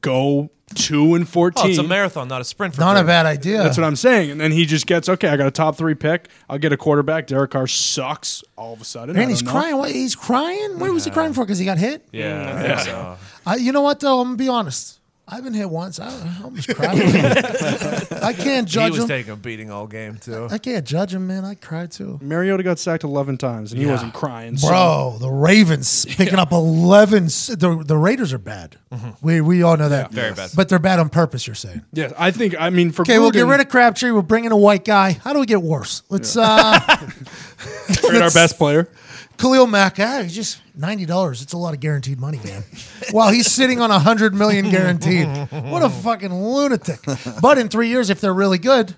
go 0.00 0.50
two 0.72 1.14
and 1.14 1.22
Oh, 1.24 1.26
fourteen. 1.26 1.70
it's 1.70 1.78
a 1.78 1.82
marathon, 1.82 2.28
not 2.28 2.40
a 2.40 2.44
sprint 2.44 2.74
for 2.74 2.80
Not 2.80 2.96
a 2.96 3.04
bad 3.04 3.26
idea. 3.26 3.62
That's 3.62 3.76
what 3.76 3.84
I'm 3.84 3.96
saying. 3.96 4.30
And 4.30 4.40
then 4.40 4.52
he 4.52 4.64
just 4.66 4.86
gets 4.86 5.08
okay. 5.08 5.28
I 5.28 5.36
got 5.36 5.46
a 5.46 5.50
top 5.50 5.76
three 5.76 5.94
pick. 5.94 6.28
I'll 6.48 6.58
get 6.58 6.72
a 6.72 6.76
quarterback. 6.76 7.26
Derek 7.26 7.50
Carr 7.52 7.66
sucks 7.66 8.42
all 8.56 8.72
of 8.72 8.80
a 8.80 8.84
sudden. 8.84 9.16
I 9.16 9.20
And 9.22 9.30
he's 9.30 9.42
know. 9.42 9.50
crying. 9.50 9.76
What? 9.76 9.90
He's 9.90 10.14
crying? 10.16 10.78
What 10.78 10.90
was 10.92 11.04
he 11.04 11.10
crying 11.10 11.32
for? 11.32 11.44
Because 11.44 11.58
he 11.58 11.64
got 11.64 11.78
hit? 11.78 12.06
Yeah, 12.12 12.54
I 12.56 12.62
think 12.62 12.78
so. 12.80 13.16
I, 13.46 13.56
you 13.56 13.72
know 13.72 13.82
what, 13.82 14.00
though? 14.00 14.20
I'm 14.20 14.28
going 14.28 14.38
to 14.38 14.44
be 14.44 14.48
honest. 14.48 14.98
I've 15.28 15.44
been 15.44 15.54
hit 15.54 15.70
once. 15.70 16.00
I, 16.00 16.08
I 16.08 16.40
almost 16.44 16.68
cried. 16.74 16.90
I 18.22 18.32
can't 18.32 18.68
He 18.68 18.72
judge 18.74 18.90
was 18.90 19.02
him. 19.02 19.08
taking 19.08 19.32
a 19.32 19.36
beating 19.36 19.70
all 19.70 19.86
game, 19.86 20.16
too. 20.18 20.48
I 20.50 20.58
can't 20.58 20.84
judge 20.84 21.14
him, 21.14 21.26
man. 21.28 21.44
I 21.44 21.54
cried 21.54 21.92
too. 21.92 22.18
Mariota 22.20 22.62
got 22.64 22.78
sacked 22.80 23.04
eleven 23.04 23.38
times, 23.38 23.72
and 23.72 23.80
he 23.80 23.86
wasn't 23.86 24.12
crying. 24.14 24.56
so- 24.58 24.68
Bro, 24.68 25.16
the 25.20 25.30
Ravens 25.30 26.04
picking 26.16 26.38
up 26.40 26.50
11. 26.52 27.26
s- 27.26 27.46
The, 27.46 27.82
the 27.86 27.96
Raiders 27.96 28.32
are 28.32 28.38
bad. 28.38 28.76
We, 29.22 29.40
we 29.40 29.62
all 29.62 29.76
know 29.76 29.88
that. 29.88 30.06
Mm-hmm. 30.06 30.14
Very 30.14 30.34
bad. 30.34 30.50
But 30.56 30.68
they're 30.68 30.78
bad 30.80 30.98
on 30.98 31.08
purpose, 31.08 31.46
you're 31.46 31.54
saying. 31.54 31.82
yeah, 31.92 32.12
I 32.18 32.30
think. 32.30 32.54
I 32.60 32.68
mean, 32.70 32.90
for 32.90 33.02
Okay, 33.02 33.18
we'll 33.18 33.30
get 33.30 33.46
Gruden, 33.46 33.50
rid 33.52 33.60
of 33.60 33.68
Crabtree. 33.68 34.10
We're 34.10 34.22
bringing 34.22 34.50
a 34.52 34.56
white 34.56 34.84
guy. 34.84 35.12
How 35.12 35.32
do 35.32 35.38
we 35.40 35.46
get 35.46 35.62
worse? 35.62 36.02
Let's 36.10 36.36
uh 36.36 36.78
trade 37.94 38.20
our 38.22 38.30
best 38.32 38.58
player. 38.58 38.88
Khalil 39.38 39.66
Mack. 39.66 39.98
Ah, 39.98 40.20
he's 40.22 40.34
just 40.34 40.60
ninety 40.76 41.06
dollars. 41.06 41.42
It's 41.42 41.52
a 41.52 41.58
lot 41.58 41.74
of 41.74 41.80
guaranteed 41.80 42.20
money, 42.20 42.38
man. 42.44 42.64
While 43.10 43.30
he's 43.30 43.50
sitting 43.50 43.80
on 43.80 43.90
a 43.90 43.98
hundred 43.98 44.34
million 44.34 44.70
guaranteed. 44.70 45.26
What 45.50 45.82
a 45.82 45.88
fucking 45.90 46.32
lunatic! 46.32 47.00
But 47.40 47.58
in 47.58 47.68
three 47.68 47.88
years, 47.88 48.10
if 48.10 48.20
they're 48.20 48.34
really 48.34 48.58
good, 48.58 48.94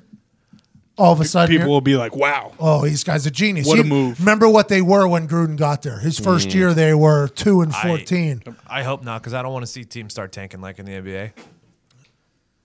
all 0.97 1.13
of 1.13 1.21
a 1.21 1.25
sudden, 1.25 1.57
People 1.57 1.71
will 1.73 1.81
be 1.81 1.97
like, 1.97 2.15
"Wow, 2.15 2.53
oh, 2.61 2.85
these 2.85 3.03
guys 3.05 3.27
a 3.27 3.31
genius. 3.31 3.67
What 3.67 3.79
a 3.79 3.85
move. 3.85 4.21
Remember 4.21 4.49
what 4.49 4.69
they 4.69 4.83
were 4.83 5.09
when 5.09 5.27
Gruden 5.27 5.57
got 5.57 5.83
there? 5.83 5.99
His 5.99 6.19
first 6.19 6.55
year, 6.55 6.75
they 6.75 6.95
were 6.95 7.29
two 7.29 7.63
and 7.63 7.75
fourteen. 7.75 8.43
I 8.67 8.83
hope 8.83 9.03
not, 9.03 9.21
because 9.23 9.35
I 9.35 9.43
don't 9.43 9.53
want 9.53 9.65
to 9.65 9.71
see 9.71 9.85
teams 9.85 10.13
start 10.13 10.33
tanking 10.33 10.61
like 10.61 10.79
in 10.79 10.87
the 10.87 10.93
NBA. 10.93 11.33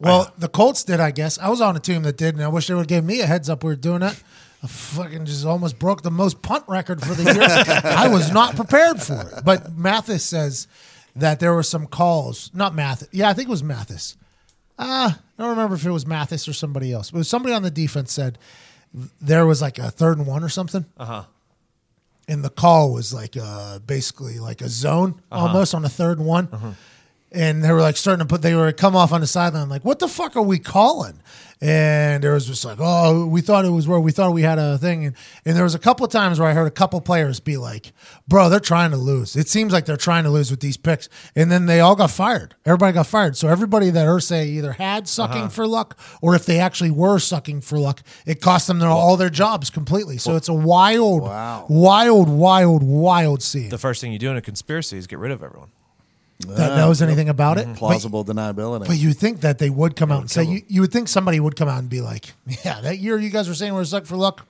Well, 0.01 0.33
the 0.37 0.47
Colts 0.47 0.83
did, 0.85 0.99
I 1.01 1.11
guess. 1.11 1.37
I 1.39 1.49
was 1.49 1.59
on 1.59 1.75
a 1.75 1.79
team 1.79 2.03
that 2.03 2.15
did, 2.15 2.35
and 2.35 2.43
I 2.43 2.47
wish 2.47 2.67
they 2.67 2.73
would 2.73 2.87
give 2.87 3.03
me 3.03 3.19
a 3.19 3.25
heads 3.25 3.49
up. 3.49 3.63
We 3.63 3.71
were 3.71 3.75
doing 3.75 3.99
that. 3.99 4.21
I 4.61 4.68
fucking 4.68 5.26
just 5.26 5.45
almost 5.45 5.80
broke 5.80 6.02
the 6.02 6.11
most 6.11 6.41
punt 6.41 6.65
record 6.68 7.02
for 7.02 7.14
the 7.14 7.23
year. 7.23 7.81
I 7.84 8.10
was 8.10 8.31
not 8.31 8.56
prepared 8.56 9.02
for 9.02 9.22
it. 9.22 9.45
But 9.45 9.73
Mathis 9.77 10.23
says 10.26 10.68
that 11.15 11.40
there 11.40 11.53
were 11.53 11.64
some 11.64 11.88
calls. 11.88 12.52
Not 12.53 12.76
Mathis. 12.76 13.07
Yeah, 13.11 13.30
I 13.30 13.34
think 13.34 13.48
it 13.48 13.52
was 13.52 13.64
Mathis. 13.64 14.18
Uh, 14.77 15.11
I 15.14 15.41
don't 15.41 15.52
remember 15.52 15.76
if 15.76 15.86
it 15.86 15.91
was 15.91 16.06
Mathis 16.06 16.48
or 16.48 16.53
somebody 16.53 16.91
else. 16.91 17.11
But 17.11 17.18
it 17.18 17.19
was 17.19 17.30
somebody 17.30 17.53
on 17.53 17.64
the 17.64 17.72
defense 17.72 18.11
said 18.11 18.38
there 19.22 19.45
was 19.45 19.61
like 19.61 19.77
a 19.77 19.91
third 19.91 20.18
and 20.18 20.27
one 20.27 20.44
or 20.44 20.49
something. 20.49 20.86
Uh 20.98 21.06
huh. 21.06 21.23
And 22.27 22.44
the 22.44 22.49
call 22.49 22.94
was 22.94 23.14
like 23.14 23.36
uh, 23.41 23.80
basically 23.80 24.40
like 24.40 24.61
a 24.61 24.69
zone 24.69 25.22
almost 25.31 25.73
on 25.73 25.84
a 25.86 25.90
third 25.90 26.19
and 26.19 26.27
one 26.27 26.76
and 27.31 27.64
they 27.64 27.72
were 27.72 27.81
like 27.81 27.97
starting 27.97 28.26
to 28.26 28.31
put 28.31 28.41
they 28.41 28.56
were 28.56 28.72
come 28.72 28.95
off 28.95 29.11
on 29.11 29.22
the 29.22 29.27
sideline 29.27 29.69
like 29.69 29.85
what 29.85 29.99
the 29.99 30.07
fuck 30.07 30.35
are 30.35 30.43
we 30.43 30.60
calling? 30.60 31.19
And 31.61 32.23
there 32.23 32.34
was 32.34 32.47
just 32.47 32.64
like 32.64 32.77
oh 32.80 33.26
we 33.26 33.41
thought 33.41 33.65
it 33.65 33.69
was 33.69 33.88
where 33.88 33.99
we 33.99 34.11
thought 34.11 34.34
we 34.34 34.43
had 34.43 34.57
a 34.57 34.77
thing. 34.77 35.06
And, 35.06 35.15
and 35.45 35.57
there 35.57 35.64
was 35.64 35.76
a 35.76 35.80
couple 35.80 36.06
of 36.06 36.11
times 36.11 36.39
where 36.39 36.47
i 36.47 36.53
heard 36.53 36.68
a 36.68 36.72
couple 36.72 36.99
players 37.01 37.39
be 37.39 37.57
like 37.57 37.91
bro 38.27 38.49
they're 38.49 38.60
trying 38.60 38.91
to 38.91 38.97
lose. 38.97 39.35
It 39.35 39.49
seems 39.49 39.73
like 39.73 39.85
they're 39.85 39.97
trying 39.97 40.23
to 40.23 40.30
lose 40.30 40.51
with 40.51 40.61
these 40.61 40.77
picks. 40.77 41.10
And 41.35 41.51
then 41.51 41.65
they 41.65 41.81
all 41.81 41.95
got 41.95 42.11
fired. 42.11 42.56
Everybody 42.65 42.93
got 42.93 43.07
fired. 43.07 43.35
So 43.35 43.47
everybody 43.47 43.89
that 43.89 44.07
Irsay 44.07 44.45
either 44.45 44.72
had 44.73 45.07
sucking 45.07 45.38
uh-huh. 45.38 45.49
for 45.49 45.68
luck 45.68 45.99
or 46.22 46.34
if 46.34 46.45
they 46.45 46.60
actually 46.60 46.91
were 46.91 47.19
sucking 47.19 47.61
for 47.61 47.77
luck 47.77 48.01
it 48.26 48.41
cost 48.41 48.68
them 48.68 48.80
their, 48.80 48.89
all 48.89 49.18
their 49.18 49.30
jobs 49.30 49.69
completely. 49.69 50.18
So 50.18 50.35
it's 50.35 50.49
a 50.49 50.53
wild 50.53 51.23
wild 51.23 52.30
wild 52.30 52.84
wild 52.84 53.43
scene. 53.43 53.69
The 53.69 53.77
first 53.77 54.01
thing 54.01 54.14
you 54.14 54.19
do 54.19 54.31
in 54.31 54.38
a 54.38 54.41
conspiracy 54.41 54.97
is 54.97 55.07
get 55.07 55.19
rid 55.19 55.31
of 55.31 55.43
everyone. 55.43 55.69
That 56.48 56.78
knows 56.78 57.02
anything 57.02 57.28
about 57.30 57.57
it 57.57 57.61
mm-hmm. 57.64 57.74
But- 57.74 57.80
Plausible 57.80 58.24
deniability. 58.24 58.88
but 58.88 58.98
you 58.98 59.14
think 59.14 59.41
that 59.41 59.60
they 59.60 59.70
would 59.70 59.95
come 59.95 60.11
out 60.11 60.22
and 60.22 60.32
say 60.32 60.44
you, 60.44 60.61
you 60.68 60.82
would 60.82 60.91
think 60.91 61.07
somebody 61.07 61.40
would 61.40 61.56
come 61.56 61.68
out 61.68 61.80
and 61.80 61.90
be 61.90 62.02
like, 62.02 62.34
yeah, 62.64 62.82
that 62.82 62.99
year 62.99 63.18
you 63.18 63.30
guys 63.30 63.48
were 63.48 63.56
saying 63.56 63.74
we 63.74 63.80
we're 63.80 63.86
suck 63.86 64.06
for 64.06 64.16
luck. 64.16 64.45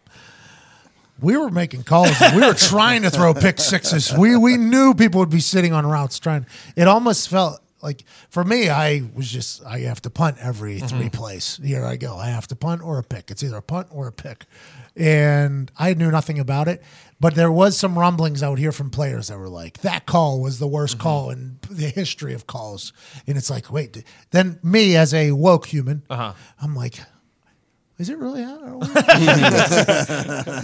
We 1.22 1.36
were 1.36 1.50
making 1.50 1.84
calls. 1.84 2.16
we 2.36 2.42
were 2.46 2.54
trying 2.54 3.02
to 3.02 3.10
throw 3.10 3.34
pick 3.34 3.60
sixes. 3.60 4.14
We 4.14 4.38
we 4.38 4.56
knew 4.56 4.94
people 4.94 5.20
would 5.20 5.30
be 5.30 5.42
sitting 5.42 5.74
on 5.74 5.86
routes 5.86 6.18
trying. 6.18 6.46
It 6.78 6.88
almost 6.88 7.28
felt 7.28 7.62
like 7.82 8.04
for 8.30 8.44
me, 8.44 8.70
I 8.70 9.04
was 9.14 9.30
just 9.30 9.66
I 9.66 9.80
have 9.80 10.02
to 10.04 10.10
punt 10.10 10.38
every 10.40 10.78
mm-hmm. 10.78 10.88
three 10.88 11.10
plays. 11.10 11.60
Here 11.64 11.84
I 11.84 11.98
go. 11.98 12.16
I 12.16 12.28
have 12.28 12.48
to 12.48 12.56
punt 12.56 12.82
or 12.84 13.00
a 13.00 13.04
pick. 13.04 13.32
It's 13.32 13.44
either 13.44 13.58
a 13.58 13.62
punt 13.62 13.88
or 13.92 14.08
a 14.08 14.12
pick, 14.12 14.46
and 14.96 15.72
I 15.78 15.94
knew 15.94 16.12
nothing 16.12 16.40
about 16.40 16.68
it. 16.68 16.82
But 17.20 17.36
there 17.36 17.52
was 17.52 17.78
some 17.78 18.00
rumblings 18.00 18.42
I 18.42 18.50
would 18.50 18.60
hear 18.60 18.72
from 18.72 18.90
players 18.90 19.28
that 19.28 19.38
were 19.38 19.50
like, 19.50 19.80
"That 19.80 20.06
call 20.06 20.40
was 20.40 20.60
the 20.60 20.68
worst 20.68 20.96
mm-hmm. 20.96 21.04
call 21.04 21.30
in 21.32 21.60
the 21.70 21.90
history 21.90 22.34
of 22.34 22.48
calls," 22.48 22.94
and 23.28 23.38
it's 23.38 23.50
like, 23.50 23.72
wait. 23.72 23.94
d- 23.94 24.04
Then 24.32 24.60
me 24.64 24.96
as 24.96 25.14
a 25.14 25.32
woke 25.32 25.66
human, 25.66 26.04
uh-huh. 26.10 26.34
I'm 26.62 26.76
like, 26.76 27.00
is 27.98 28.10
it 28.10 28.18
really? 28.18 28.44
Are 28.44 28.78
we, 28.78 28.88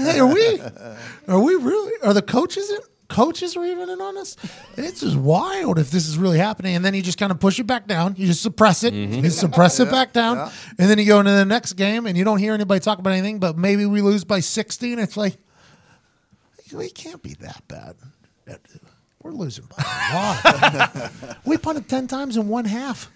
hey, 0.04 0.20
are 0.20 0.26
we? 0.26 0.62
Are 1.28 1.40
we 1.40 1.56
really? 1.56 1.94
Are 2.02 2.14
the 2.14 2.22
coaches 2.22 2.70
in? 2.70 2.80
Coaches 3.08 3.56
are 3.56 3.64
even 3.64 3.90
in 3.90 4.02
on 4.02 4.16
this. 4.16 4.36
It's 4.78 5.02
just 5.02 5.16
wild 5.16 5.78
if 5.78 5.92
this 5.92 6.08
is 6.08 6.18
really 6.18 6.40
happening. 6.40 6.76
And 6.76 6.84
then 6.84 6.96
you 6.96 7.04
just 7.04 7.20
kind 7.20 7.32
of 7.32 7.40
push 7.40 7.60
it 7.60 7.68
back 7.68 7.86
down. 7.86 8.16
You 8.18 8.26
just 8.26 8.42
suppress 8.42 8.84
it. 8.84 8.96
Mm-hmm. 8.96 9.26
You 9.26 9.30
suppress 9.30 9.80
it 9.80 9.92
back 9.92 10.12
down, 10.12 10.50
and 10.80 10.90
then 10.90 10.98
you 10.98 11.06
go 11.06 11.20
into 11.20 11.32
the 11.32 11.46
next 11.46 11.74
game, 11.74 12.08
and 12.08 12.18
you 12.18 12.24
don't 12.24 12.40
hear 12.40 12.54
anybody 12.54 12.80
talk 12.80 12.98
about 12.98 13.14
anything. 13.14 13.40
But 13.40 13.58
maybe 13.58 13.86
we 13.86 14.02
lose 14.02 14.24
by 14.24 14.40
sixty, 14.40 14.94
and 14.94 15.02
it's 15.02 15.18
like 15.18 15.38
we 16.78 16.90
can't 16.90 17.22
be 17.22 17.34
that 17.36 17.62
bad. 17.68 17.96
We're 19.24 19.32
losing 19.32 19.66
by 19.66 19.84
a 19.84 20.16
lot. 20.16 21.12
we 21.46 21.58
punted 21.58 21.90
ten 21.90 22.08
times 22.08 22.38
in 22.38 22.48
one 22.48 22.66
half. 22.66 23.12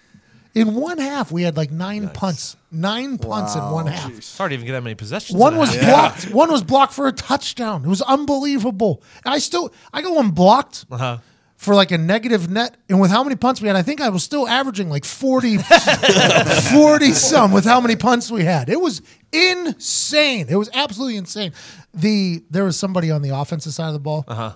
In 0.52 0.74
one 0.74 0.98
half, 0.98 1.30
we 1.30 1.42
had 1.44 1.56
like 1.56 1.70
nine 1.70 2.08
punts. 2.08 2.56
Nine 2.72 3.18
punts 3.18 3.54
in 3.54 3.62
one 3.70 3.86
half. 3.86 4.10
It's 4.10 4.36
hard 4.36 4.50
to 4.50 4.54
even 4.54 4.66
get 4.66 4.72
that 4.72 4.82
many 4.82 4.96
possessions. 4.96 5.38
One 5.38 5.56
was 5.56 5.72
half. 5.72 5.84
blocked. 6.24 6.34
One 6.34 6.50
was 6.50 6.64
blocked 6.64 6.92
for 6.92 7.06
a 7.06 7.12
touchdown. 7.12 7.84
It 7.84 7.88
was 7.88 8.02
unbelievable. 8.02 9.00
I 9.24 9.38
still 9.38 9.72
I 9.92 10.02
got 10.02 10.12
one 10.12 10.32
blocked 10.32 10.86
Uh-huh. 10.90 11.18
For 11.60 11.74
like 11.74 11.90
a 11.90 11.98
negative 11.98 12.48
net, 12.48 12.74
and 12.88 12.98
with 12.98 13.10
how 13.10 13.22
many 13.22 13.36
punts 13.36 13.60
we 13.60 13.68
had, 13.68 13.76
I 13.76 13.82
think 13.82 14.00
I 14.00 14.08
was 14.08 14.24
still 14.24 14.48
averaging 14.48 14.88
like 14.88 15.04
40, 15.04 15.58
40 16.72 17.12
some 17.12 17.52
with 17.52 17.66
how 17.66 17.82
many 17.82 17.96
punts 17.96 18.30
we 18.30 18.44
had. 18.44 18.70
It 18.70 18.80
was 18.80 19.02
insane. 19.30 20.46
It 20.48 20.56
was 20.56 20.70
absolutely 20.72 21.18
insane. 21.18 21.52
The 21.92 22.42
there 22.48 22.64
was 22.64 22.78
somebody 22.78 23.10
on 23.10 23.20
the 23.20 23.36
offensive 23.36 23.74
side 23.74 23.88
of 23.88 23.92
the 23.92 23.98
ball. 23.98 24.24
Uh-huh. 24.26 24.54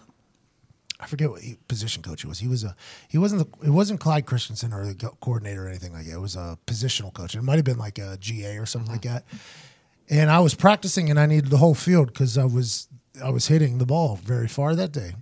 I 0.99 1.07
forget 1.07 1.29
what 1.29 1.43
he, 1.43 1.59
position 1.69 2.03
coach 2.03 2.23
he 2.23 2.27
was. 2.27 2.39
He 2.39 2.49
was 2.49 2.65
a 2.65 2.75
he 3.07 3.19
wasn't 3.19 3.53
the, 3.61 3.67
it 3.67 3.71
wasn't 3.71 4.01
Clyde 4.01 4.25
Christensen 4.25 4.73
or 4.73 4.87
the 4.87 4.95
coordinator 5.21 5.67
or 5.67 5.69
anything 5.69 5.93
like 5.93 6.07
that. 6.07 6.15
It 6.15 6.21
was 6.21 6.37
a 6.37 6.57
positional 6.67 7.13
coach. 7.13 7.35
It 7.35 7.43
might 7.43 7.57
have 7.57 7.67
been 7.67 7.77
like 7.77 7.99
a 7.99 8.17
GA 8.19 8.57
or 8.57 8.65
something 8.65 8.91
like 8.91 9.03
that. 9.03 9.27
And 10.09 10.31
I 10.31 10.41
was 10.41 10.55
practicing, 10.55 11.11
and 11.11 11.21
I 11.21 11.27
needed 11.27 11.51
the 11.51 11.59
whole 11.59 11.75
field 11.75 12.07
because 12.07 12.39
I 12.39 12.45
was 12.47 12.89
I 13.23 13.29
was 13.29 13.49
hitting 13.49 13.77
the 13.77 13.85
ball 13.85 14.19
very 14.25 14.49
far 14.49 14.75
that 14.75 14.93
day, 14.93 15.13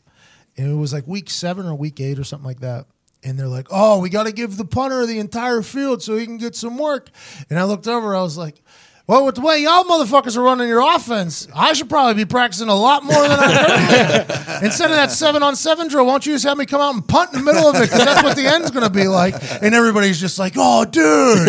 and 0.57 0.70
it 0.70 0.74
was 0.77 0.93
like 0.93 1.07
week 1.07 1.31
seven 1.31 1.66
or 1.66 1.74
week 1.74 2.01
eight 2.01 2.19
or 2.19 2.24
something 2.24 2.47
like 2.47 2.61
that. 2.61 2.87
And 3.24 3.39
they're 3.39 3.47
like, 3.49 3.69
"Oh, 3.70 4.01
we 4.01 4.11
got 4.11 4.24
to 4.27 4.33
give 4.33 4.57
the 4.57 4.65
punter 4.65 5.07
the 5.07 5.19
entire 5.20 5.62
field 5.62 6.03
so 6.03 6.16
he 6.16 6.27
can 6.27 6.39
get 6.39 6.57
some 6.57 6.77
work." 6.77 7.09
And 7.49 7.59
I 7.59 7.65
looked 7.65 7.87
over, 7.89 8.15
I 8.16 8.23
was 8.23 8.37
like. 8.37 8.62
Well, 9.09 9.27
with 9.27 9.35
the 9.35 9.41
way 9.41 9.59
y'all 9.59 9.83
motherfuckers 9.83 10.37
are 10.37 10.43
running 10.43 10.69
your 10.69 10.81
offense, 10.81 11.49
I 11.53 11.73
should 11.73 11.91
probably 11.91 12.15
be 12.15 12.24
practicing 12.24 12.69
a 12.69 12.74
lot 12.74 13.03
more 13.03 13.20
than 13.20 13.33
I 13.33 13.66
currently 13.66 14.55
am. 14.59 14.65
Instead 14.65 14.91
of 14.93 14.97
that 14.97 15.11
seven 15.11 15.43
on 15.43 15.57
seven 15.57 15.89
drill, 15.89 16.07
why 16.07 16.12
don't 16.12 16.24
you 16.24 16.35
just 16.35 16.45
have 16.45 16.57
me 16.57 16.66
come 16.66 16.81
out 16.81 16.95
and 16.95 17.07
punt 17.07 17.33
in 17.35 17.41
the 17.41 17.45
middle 17.45 17.69
of 17.69 17.74
it? 17.77 17.91
Because 17.91 18.05
that's 18.05 18.23
what 18.23 18.37
the 18.37 18.47
end's 18.47 18.70
going 18.70 18.85
to 18.85 18.91
be 18.93 19.09
like. 19.09 19.35
And 19.61 19.74
everybody's 19.74 20.20
just 20.20 20.39
like, 20.39 20.53
oh, 20.57 20.85
dude, 20.85 21.49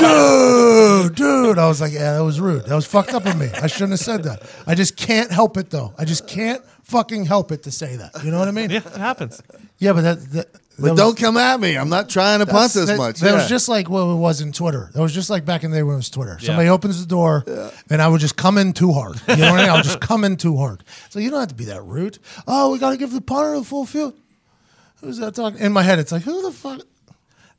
dude, 0.00 1.14
dude. 1.14 1.58
I 1.58 1.68
was 1.68 1.80
like, 1.80 1.92
yeah, 1.92 2.14
that 2.14 2.24
was 2.24 2.40
rude. 2.40 2.64
That 2.66 2.74
was 2.74 2.86
fucked 2.86 3.14
up 3.14 3.24
of 3.24 3.38
me. 3.38 3.48
I 3.62 3.68
shouldn't 3.68 3.92
have 3.92 4.00
said 4.00 4.24
that. 4.24 4.42
I 4.66 4.74
just 4.74 4.96
can't 4.96 5.30
help 5.30 5.56
it, 5.56 5.70
though. 5.70 5.94
I 5.96 6.04
just 6.04 6.26
can't 6.26 6.62
fucking 6.90 7.24
help 7.26 7.52
it 7.52 7.62
to 7.64 7.70
say 7.70 7.96
that. 7.96 8.22
You 8.24 8.30
know 8.30 8.38
what 8.38 8.48
I 8.48 8.52
mean? 8.52 8.70
Yeah, 8.76 8.78
it 8.78 8.96
happens. 8.96 9.42
Yeah, 9.78 9.92
but 9.94 10.02
that. 10.02 10.20
that 10.32 10.52
But 10.52 10.82
that 10.86 10.90
was- 10.92 10.98
don't 11.00 11.18
come 11.18 11.36
at 11.36 11.60
me. 11.60 11.76
I'm 11.76 11.88
not 11.88 12.08
trying 12.08 12.38
to 12.40 12.46
punt 12.46 12.72
that's- 12.72 12.76
as 12.76 12.86
that, 12.88 12.96
much. 12.98 13.20
That 13.20 13.28
Yeah. 13.30 13.34
was 13.36 13.48
just 13.48 13.68
like 13.68 13.88
what 13.90 14.00
it 14.02 14.14
was 14.16 14.40
in 14.40 14.52
Twitter. 14.52 14.90
That 14.94 15.00
was 15.02 15.12
just 15.12 15.28
like 15.30 15.44
back 15.44 15.62
in 15.64 15.70
the 15.70 15.76
day 15.78 15.82
when 15.82 15.94
it 15.94 15.98
was 15.98 16.10
Twitter. 16.10 16.38
Somebody 16.40 16.68
opens 16.68 17.00
the 17.00 17.06
door, 17.06 17.44
and 17.90 18.00
I 18.02 18.08
would 18.08 18.20
just 18.20 18.36
come 18.36 18.58
in 18.58 18.72
too 18.72 18.92
hard. 18.92 19.20
You 19.28 19.36
know 19.36 19.50
what 19.52 19.60
I 19.60 19.62
mean? 19.62 19.70
I 19.70 19.74
would 19.74 19.84
just 19.84 20.00
come 20.00 20.24
in 20.24 20.36
too 20.36 20.56
hard. 20.56 20.82
So 21.10 21.18
you 21.18 21.30
don't 21.30 21.40
have 21.40 21.48
to 21.50 21.54
be 21.54 21.66
that 21.66 21.82
rude. 21.82 22.18
Oh, 22.46 22.72
we 22.72 22.78
got 22.78 22.90
to 22.90 22.96
give 22.96 23.12
the 23.12 23.20
punter 23.20 23.58
the 23.58 23.64
full 23.64 23.86
field. 23.86 24.14
Who's 25.02 25.18
that 25.18 25.34
talking? 25.34 25.60
In 25.60 25.72
my 25.72 25.82
head, 25.82 25.98
it's 25.98 26.12
like, 26.12 26.22
who 26.22 26.42
the 26.42 26.52
fuck? 26.52 26.80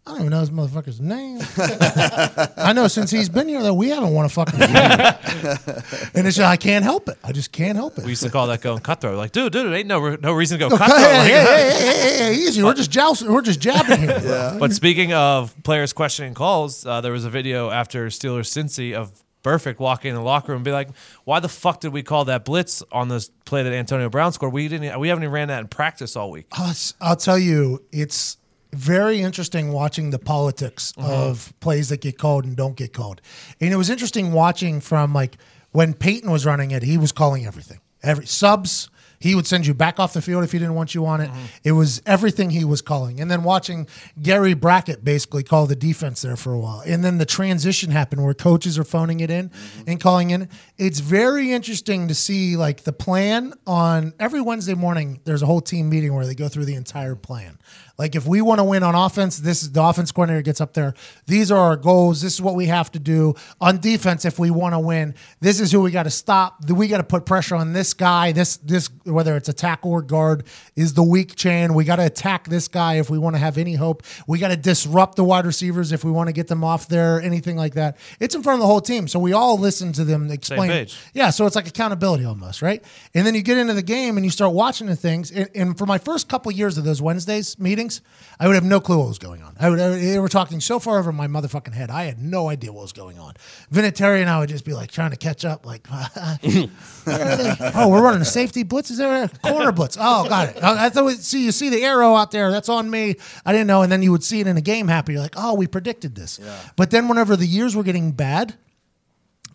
I 0.05 0.11
don't 0.11 0.19
even 0.21 0.31
know 0.31 0.39
this 0.39 0.49
motherfucker's 0.49 0.99
name. 0.99 1.39
I 2.57 2.73
know 2.73 2.87
since 2.87 3.11
he's 3.11 3.29
been 3.29 3.47
here 3.47 3.61
that 3.61 3.73
we 3.75 3.89
haven't 3.89 4.13
won 4.13 4.25
a 4.25 4.29
fucking 4.29 4.59
game. 4.59 4.69
and 4.75 6.27
it's 6.27 6.37
just, 6.37 6.39
I 6.41 6.57
can't 6.57 6.83
help 6.83 7.07
it. 7.07 7.17
I 7.23 7.31
just 7.31 7.51
can't 7.51 7.75
help 7.77 7.97
it. 7.99 8.03
We 8.03 8.09
used 8.09 8.23
to 8.23 8.31
call 8.31 8.47
that 8.47 8.61
going 8.61 8.79
cutthroat. 8.79 9.15
Like, 9.15 9.31
dude, 9.31 9.53
dude, 9.53 9.71
it 9.71 9.75
ain't 9.75 9.87
no 9.87 10.15
no 10.15 10.33
reason 10.33 10.57
to 10.59 10.67
go 10.69 10.75
Okay, 10.75 10.83
cutthroat. 10.85 10.99
hey, 11.01 11.15
Like, 11.17 11.27
hey, 11.27 11.69
hey, 11.69 11.71
hey, 11.71 12.09
hey, 12.17 12.17
hey, 12.17 12.33
easy. 12.33 12.63
We're 12.63 12.73
just 12.73 12.89
jousting. 12.91 13.31
We're 13.31 13.41
just 13.43 13.59
jabbing 13.59 13.99
here. 13.99 14.55
But 14.59 14.73
speaking 14.73 15.13
of 15.13 15.53
players 15.63 15.93
questioning 15.93 16.33
calls, 16.33 16.83
uh, 16.85 17.01
there 17.01 17.11
was 17.11 17.23
a 17.25 17.29
video 17.29 17.69
after 17.69 18.07
Steelers 18.07 18.49
Cincy 18.49 18.93
of 18.95 19.11
Burfict 19.43 19.77
walking 19.79 20.09
in 20.09 20.15
the 20.15 20.21
locker 20.21 20.51
room 20.51 20.57
and 20.57 20.65
be 20.65 20.71
like, 20.71 20.89
"Why 21.25 21.39
the 21.39 21.49
fuck 21.49 21.79
did 21.79 21.93
we 21.93 22.01
call 22.03 22.25
that 22.25 22.43
blitz 22.45 22.81
on 22.91 23.07
this 23.07 23.29
play 23.45 23.61
that 23.63 23.71
Antonio 23.73 24.09
Brown 24.09 24.33
scored? 24.33 24.51
We 24.53 24.67
didn't. 24.67 24.99
We 24.99 25.09
haven't 25.09 25.23
even 25.23 25.33
ran 25.33 25.47
that 25.49 25.61
in 25.61 25.67
practice 25.67 26.15
all 26.15 26.31
week." 26.31 26.47
I'll, 26.53 26.69
s- 26.71 26.93
I'll 27.01 27.15
tell 27.15 27.39
you, 27.39 27.83
it's 27.91 28.37
very 28.73 29.21
interesting 29.21 29.71
watching 29.71 30.11
the 30.11 30.19
politics 30.19 30.93
mm-hmm. 30.93 31.09
of 31.09 31.53
plays 31.59 31.89
that 31.89 32.01
get 32.01 32.17
called 32.17 32.45
and 32.45 32.55
don't 32.55 32.75
get 32.75 32.93
called. 32.93 33.21
And 33.59 33.73
it 33.73 33.77
was 33.77 33.89
interesting 33.89 34.31
watching 34.31 34.79
from 34.79 35.13
like 35.13 35.37
when 35.71 35.93
Peyton 35.93 36.29
was 36.29 36.45
running 36.45 36.71
it, 36.71 36.83
he 36.83 36.97
was 36.97 37.11
calling 37.11 37.45
everything. 37.45 37.79
Every 38.03 38.25
subs, 38.25 38.89
he 39.21 39.35
would 39.35 39.47
send 39.47 39.67
you 39.67 39.73
back 39.73 39.99
off 39.99 40.13
the 40.13 40.21
field 40.21 40.43
if 40.43 40.51
he 40.51 40.59
didn't 40.59 40.73
want 40.73 40.95
you 40.95 41.05
on 41.05 41.21
it. 41.21 41.29
Mm-hmm. 41.29 41.45
It 41.63 41.71
was 41.73 42.01
everything 42.05 42.49
he 42.49 42.65
was 42.65 42.81
calling. 42.81 43.19
And 43.19 43.29
then 43.29 43.43
watching 43.43 43.87
Gary 44.21 44.53
Brackett 44.53 45.03
basically 45.03 45.43
call 45.43 45.67
the 45.67 45.75
defense 45.75 46.21
there 46.21 46.35
for 46.35 46.53
a 46.53 46.59
while. 46.59 46.81
And 46.85 47.03
then 47.03 47.17
the 47.17 47.25
transition 47.25 47.91
happened 47.91 48.23
where 48.23 48.33
coaches 48.33 48.79
are 48.79 48.83
phoning 48.83 49.19
it 49.19 49.29
in 49.29 49.49
mm-hmm. 49.49 49.83
and 49.87 50.01
calling 50.01 50.31
in. 50.31 50.49
It's 50.77 50.99
very 50.99 51.51
interesting 51.51 52.07
to 52.07 52.15
see 52.15 52.57
like 52.57 52.83
the 52.83 52.93
plan 52.93 53.53
on 53.67 54.13
every 54.19 54.41
Wednesday 54.41 54.73
morning. 54.73 55.21
There's 55.23 55.43
a 55.43 55.45
whole 55.45 55.61
team 55.61 55.89
meeting 55.89 56.13
where 56.13 56.25
they 56.25 56.35
go 56.35 56.47
through 56.47 56.65
the 56.65 56.75
entire 56.75 57.15
plan. 57.15 57.59
Like 58.01 58.15
if 58.15 58.25
we 58.25 58.41
want 58.41 58.57
to 58.57 58.63
win 58.63 58.81
on 58.81 58.95
offense, 58.95 59.37
this 59.37 59.61
is 59.61 59.73
the 59.73 59.83
offense 59.83 60.11
coordinator 60.11 60.41
gets 60.41 60.59
up 60.59 60.73
there. 60.73 60.95
These 61.27 61.51
are 61.51 61.59
our 61.59 61.75
goals. 61.75 62.23
This 62.23 62.33
is 62.33 62.41
what 62.41 62.55
we 62.55 62.65
have 62.65 62.91
to 62.93 62.99
do 62.99 63.35
on 63.59 63.79
defense. 63.79 64.25
If 64.25 64.39
we 64.39 64.49
want 64.49 64.73
to 64.73 64.79
win, 64.79 65.13
this 65.39 65.59
is 65.59 65.71
who 65.71 65.81
we 65.81 65.91
got 65.91 66.03
to 66.03 66.09
stop. 66.09 66.67
We 66.67 66.87
got 66.87 66.97
to 66.97 67.03
put 67.03 67.27
pressure 67.27 67.55
on 67.55 67.73
this 67.73 67.93
guy. 67.93 68.31
This 68.31 68.57
this 68.57 68.89
whether 69.11 69.35
it's 69.37 69.49
a 69.49 69.53
tackle 69.53 69.91
or 69.91 70.01
guard 70.01 70.43
is 70.75 70.93
the 70.93 71.03
weak 71.03 71.35
chain. 71.35 71.73
We 71.73 71.83
got 71.83 71.97
to 71.97 72.05
attack 72.05 72.47
this 72.47 72.67
guy 72.67 72.95
if 72.95 73.09
we 73.09 73.17
want 73.17 73.35
to 73.35 73.39
have 73.39 73.57
any 73.57 73.75
hope. 73.75 74.03
We 74.27 74.39
got 74.39 74.49
to 74.49 74.57
disrupt 74.57 75.15
the 75.15 75.23
wide 75.23 75.45
receivers 75.45 75.91
if 75.91 76.03
we 76.03 76.11
want 76.11 76.27
to 76.27 76.33
get 76.33 76.47
them 76.47 76.63
off 76.63 76.87
there. 76.87 77.21
Anything 77.21 77.55
like 77.57 77.73
that. 77.75 77.97
It's 78.19 78.35
in 78.35 78.43
front 78.43 78.55
of 78.57 78.61
the 78.61 78.67
whole 78.67 78.81
team, 78.81 79.07
so 79.07 79.19
we 79.19 79.33
all 79.33 79.57
listen 79.57 79.93
to 79.93 80.03
them 80.03 80.29
explain. 80.31 80.69
Yeah, 81.13 81.29
so 81.29 81.45
it's 81.45 81.55
like 81.55 81.67
accountability 81.67 82.25
almost, 82.25 82.61
right? 82.61 82.83
And 83.13 83.25
then 83.27 83.35
you 83.35 83.41
get 83.41 83.57
into 83.57 83.73
the 83.73 83.81
game 83.83 84.17
and 84.17 84.25
you 84.25 84.29
start 84.31 84.53
watching 84.53 84.87
the 84.87 84.95
things. 84.95 85.31
And, 85.31 85.49
and 85.55 85.77
for 85.77 85.85
my 85.85 85.97
first 85.97 86.29
couple 86.29 86.51
years 86.51 86.77
of 86.77 86.83
those 86.83 87.01
Wednesdays 87.01 87.59
meetings, 87.59 88.01
I 88.39 88.47
would 88.47 88.55
have 88.55 88.63
no 88.63 88.79
clue 88.79 88.97
what 88.99 89.07
was 89.07 89.19
going 89.19 89.41
on. 89.43 89.55
I 89.59 89.69
would 89.69 89.79
I- 89.79 89.89
they 89.89 90.19
were 90.19 90.29
talking 90.29 90.59
so 90.61 90.79
far 90.79 90.97
over 90.99 91.11
my 91.11 91.27
motherfucking 91.27 91.73
head. 91.73 91.89
I 91.89 92.03
had 92.03 92.19
no 92.19 92.49
idea 92.49 92.71
what 92.71 92.81
was 92.83 92.93
going 92.93 93.19
on. 93.19 93.33
Vinatieri 93.73 94.21
and 94.21 94.29
I 94.29 94.39
would 94.39 94.49
just 94.49 94.65
be 94.65 94.73
like 94.73 94.91
trying 94.91 95.11
to 95.11 95.17
catch 95.17 95.45
up, 95.45 95.65
like, 95.65 95.87
where 95.87 97.21
are 97.21 97.37
they? 97.37 97.55
oh, 97.75 97.89
we're 97.89 98.01
running 98.01 98.21
a 98.21 98.25
safety 98.25 98.63
blitz. 98.63 98.91
Is 98.91 98.97
there 99.01 99.23
a 99.25 99.27
corner 99.27 99.71
blitz? 99.73 99.97
Oh, 99.99 100.27
got 100.29 100.49
it. 100.55 100.63
I 100.63 100.85
I 100.85 100.89
thought 100.89 101.05
we, 101.05 101.13
see 101.15 101.43
you 101.43 101.51
see 101.51 101.69
the 101.69 101.83
arrow 101.83 102.15
out 102.15 102.31
there. 102.31 102.51
That's 102.51 102.69
on 102.69 102.89
me. 102.89 103.15
I 103.45 103.51
didn't 103.51 103.67
know. 103.67 103.81
And 103.81 103.91
then 103.91 104.01
you 104.01 104.11
would 104.11 104.23
see 104.23 104.39
it 104.39 104.47
in 104.47 104.55
a 104.55 104.61
game 104.61 104.87
happen. 104.87 105.13
You're 105.13 105.21
like, 105.21 105.35
oh, 105.35 105.55
we 105.55 105.67
predicted 105.67 106.15
this. 106.15 106.39
But 106.75 106.91
then 106.91 107.07
whenever 107.07 107.35
the 107.35 107.45
years 107.45 107.75
were 107.75 107.83
getting 107.83 108.13
bad 108.13 108.55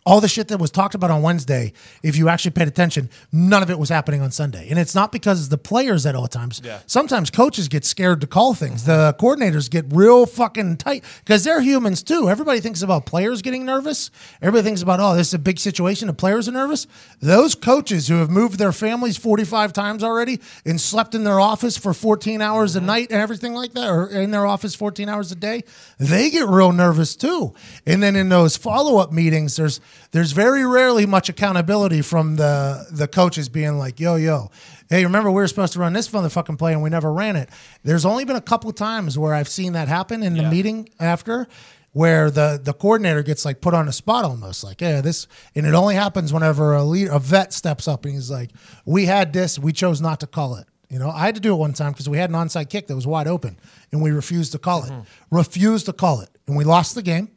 all 0.07 0.21
the 0.21 0.29
shit 0.29 0.49
that 0.49 0.59
was 0.59 0.71
talked 0.71 0.95
about 0.95 1.11
on 1.11 1.21
Wednesday, 1.21 1.73
if 2.03 2.17
you 2.17 2.29
actually 2.29 2.53
paid 2.53 2.69
attention, 2.69 3.11
none 3.33 3.61
of 3.61 3.71
it 3.71 3.79
was 3.79 3.89
happening 3.89 4.23
on 4.23 4.31
Sunday. 4.31 4.69
And 4.71 4.79
it's 4.79 4.95
not 4.95 5.11
because 5.11 5.49
the 5.49 5.59
players 5.59 6.07
at 6.07 6.15
all 6.15 6.29
times. 6.29 6.63
Yeah. 6.65 6.79
Sometimes 6.87 7.29
coaches 7.29 7.67
get 7.67 7.85
scared 7.85 8.21
to 8.21 8.29
call 8.29 8.55
things. 8.55 8.85
The 8.85 9.17
coordinators 9.19 9.69
get 9.69 9.85
real 9.91 10.25
fucking 10.25 10.77
tight 10.77 11.03
because 11.25 11.43
they're 11.43 11.61
humans 11.61 12.05
too. 12.05 12.31
Everybody 12.31 12.61
thinks 12.61 12.83
about 12.83 13.05
players 13.05 13.43
getting 13.43 13.65
nervous. 13.65 14.13
Everybody 14.41 14.63
thinks 14.63 14.81
about, 14.81 15.01
oh, 15.01 15.17
this 15.17 15.29
is 15.29 15.35
a 15.35 15.41
big 15.41 15.59
situation. 15.59 16.07
The 16.07 16.15
players 16.15 16.49
are 16.49 16.53
nervous. 16.53 16.87
Those 17.21 17.57
coaches 17.57 18.07
who 18.07 18.19
have 18.19 18.31
moved 18.31 18.61
their 18.61 18.73
families 18.73 19.17
45 19.17 19.73
times 19.73 20.05
already 20.05 20.41
and 20.65 20.81
slept 20.81 21.17
in 21.17 21.25
their 21.25 21.41
office 21.41 21.77
for 21.77 21.93
14 21.93 22.41
hours 22.41 22.77
a 22.77 22.79
mm-hmm. 22.79 22.87
night 22.87 23.11
and 23.11 23.21
everything 23.21 23.55
like 23.55 23.73
that, 23.73 23.91
or 23.91 24.07
in 24.07 24.31
their 24.31 24.47
office 24.47 24.77
14 24.77 25.09
hours 25.09 25.33
a 25.33 25.37
day, 25.37 25.65
they 25.99 26.31
get 26.31 26.47
real 26.47 26.71
nervous 26.71 27.17
too. 27.17 27.55
And 27.85 28.01
then 28.01 28.15
in 28.15 28.29
those 28.29 28.57
follow 28.57 28.99
up 28.99 29.13
meetings, 29.13 29.57
there's 29.57 29.81
there's 30.13 30.33
very 30.33 30.65
rarely 30.65 31.07
much 31.07 31.29
accountability 31.29 32.03
from 32.03 32.37
the 32.37 32.87
the 32.91 33.09
coaches 33.09 33.49
being 33.49 33.79
like, 33.79 34.01
yo, 34.01 34.17
yo, 34.17 34.51
hey, 34.89 35.05
remember 35.05 35.31
we 35.31 35.37
were 35.37 35.49
supposed 35.49 35.73
to 35.75 35.79
run 35.81 35.93
this 35.93 36.09
motherfucking 36.09 36.59
play 36.59 36.73
and 36.73 36.83
we 36.83 36.91
never 36.91 37.13
ran 37.13 37.37
it. 37.37 37.49
There's 37.83 38.05
only 38.05 38.25
been 38.25 38.37
a 38.37 38.41
couple 38.41 38.71
of 38.71 38.77
times 38.77 39.19
where 39.19 39.35
I've 39.35 39.49
seen 39.49 39.73
that 39.75 39.89
happen 39.89 40.23
in 40.23 40.35
the 40.35 40.43
meeting 40.51 40.89
after. 41.01 41.47
Where 41.93 42.31
the, 42.31 42.61
the 42.63 42.75
coordinator 42.75 43.23
gets 43.23 43.47
like 43.47 43.63
put 43.63 43.73
on 43.73 43.89
a 43.89 43.93
spot 43.93 44.27
almost 44.27 44.63
like 44.63 44.83
yeah 44.83 45.01
this 45.01 45.27
and 45.55 45.65
it 45.65 45.73
only 45.73 45.95
happens 45.95 46.31
whenever 46.31 46.75
a 46.75 46.85
lead 46.85 47.09
a 47.09 47.19
vet 47.19 47.55
steps 47.55 47.89
up 47.89 48.05
and 48.05 48.13
he's 48.13 48.31
like 48.31 48.51
we 48.85 49.07
had 49.07 49.33
this 49.33 49.59
we 49.59 49.73
chose 49.73 50.03
not 50.03 50.21
to 50.21 50.27
call 50.27 50.57
it 50.57 50.67
You 50.91 50.99
know, 50.99 51.09
I 51.11 51.25
had 51.25 51.35
to 51.37 51.41
do 51.41 51.55
it 51.55 51.57
one 51.57 51.73
time 51.73 51.93
because 51.93 52.07
we 52.07 52.19
had 52.19 52.29
an 52.29 52.37
onside 52.37 52.69
kick 52.69 52.87
that 52.89 52.95
was 52.95 53.07
wide 53.07 53.27
open, 53.27 53.59
and 53.93 54.03
we 54.03 54.11
refused 54.11 54.53
to 54.53 54.59
call 54.59 54.85
it. 54.85 54.93
Mm-hmm. 54.93 55.37
Refused 55.37 55.87
to 55.87 55.93
call 55.93 56.21
it, 56.21 56.29
and 56.47 56.55
we 56.55 56.65
lost 56.65 56.95
the 56.95 57.03
game. 57.03 57.29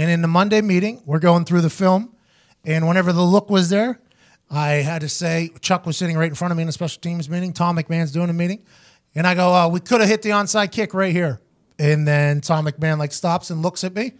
And 0.00 0.10
in 0.10 0.22
the 0.22 0.28
Monday 0.28 0.62
meeting, 0.62 1.02
we're 1.04 1.18
going 1.18 1.44
through 1.44 1.60
the 1.60 1.68
film, 1.68 2.16
and 2.64 2.88
whenever 2.88 3.12
the 3.12 3.20
look 3.20 3.50
was 3.50 3.68
there, 3.68 4.00
I 4.50 4.76
had 4.76 5.02
to 5.02 5.10
say 5.10 5.50
Chuck 5.60 5.84
was 5.84 5.98
sitting 5.98 6.16
right 6.16 6.30
in 6.30 6.34
front 6.34 6.52
of 6.52 6.56
me 6.56 6.62
in 6.62 6.70
a 6.70 6.72
special 6.72 7.02
teams 7.02 7.28
meeting. 7.28 7.52
Tom 7.52 7.76
McMahon's 7.76 8.10
doing 8.10 8.30
a 8.30 8.32
meeting, 8.32 8.64
and 9.14 9.26
I 9.26 9.34
go, 9.34 9.54
"Oh, 9.54 9.68
we 9.68 9.78
could 9.78 10.00
have 10.00 10.08
hit 10.08 10.22
the 10.22 10.30
onside 10.30 10.72
kick 10.72 10.94
right 10.94 11.12
here." 11.12 11.42
And 11.78 12.08
then 12.08 12.40
Tom 12.40 12.64
McMahon 12.64 12.96
like 12.96 13.12
stops 13.12 13.50
and 13.50 13.60
looks 13.60 13.84
at 13.84 13.94
me, 13.94 14.12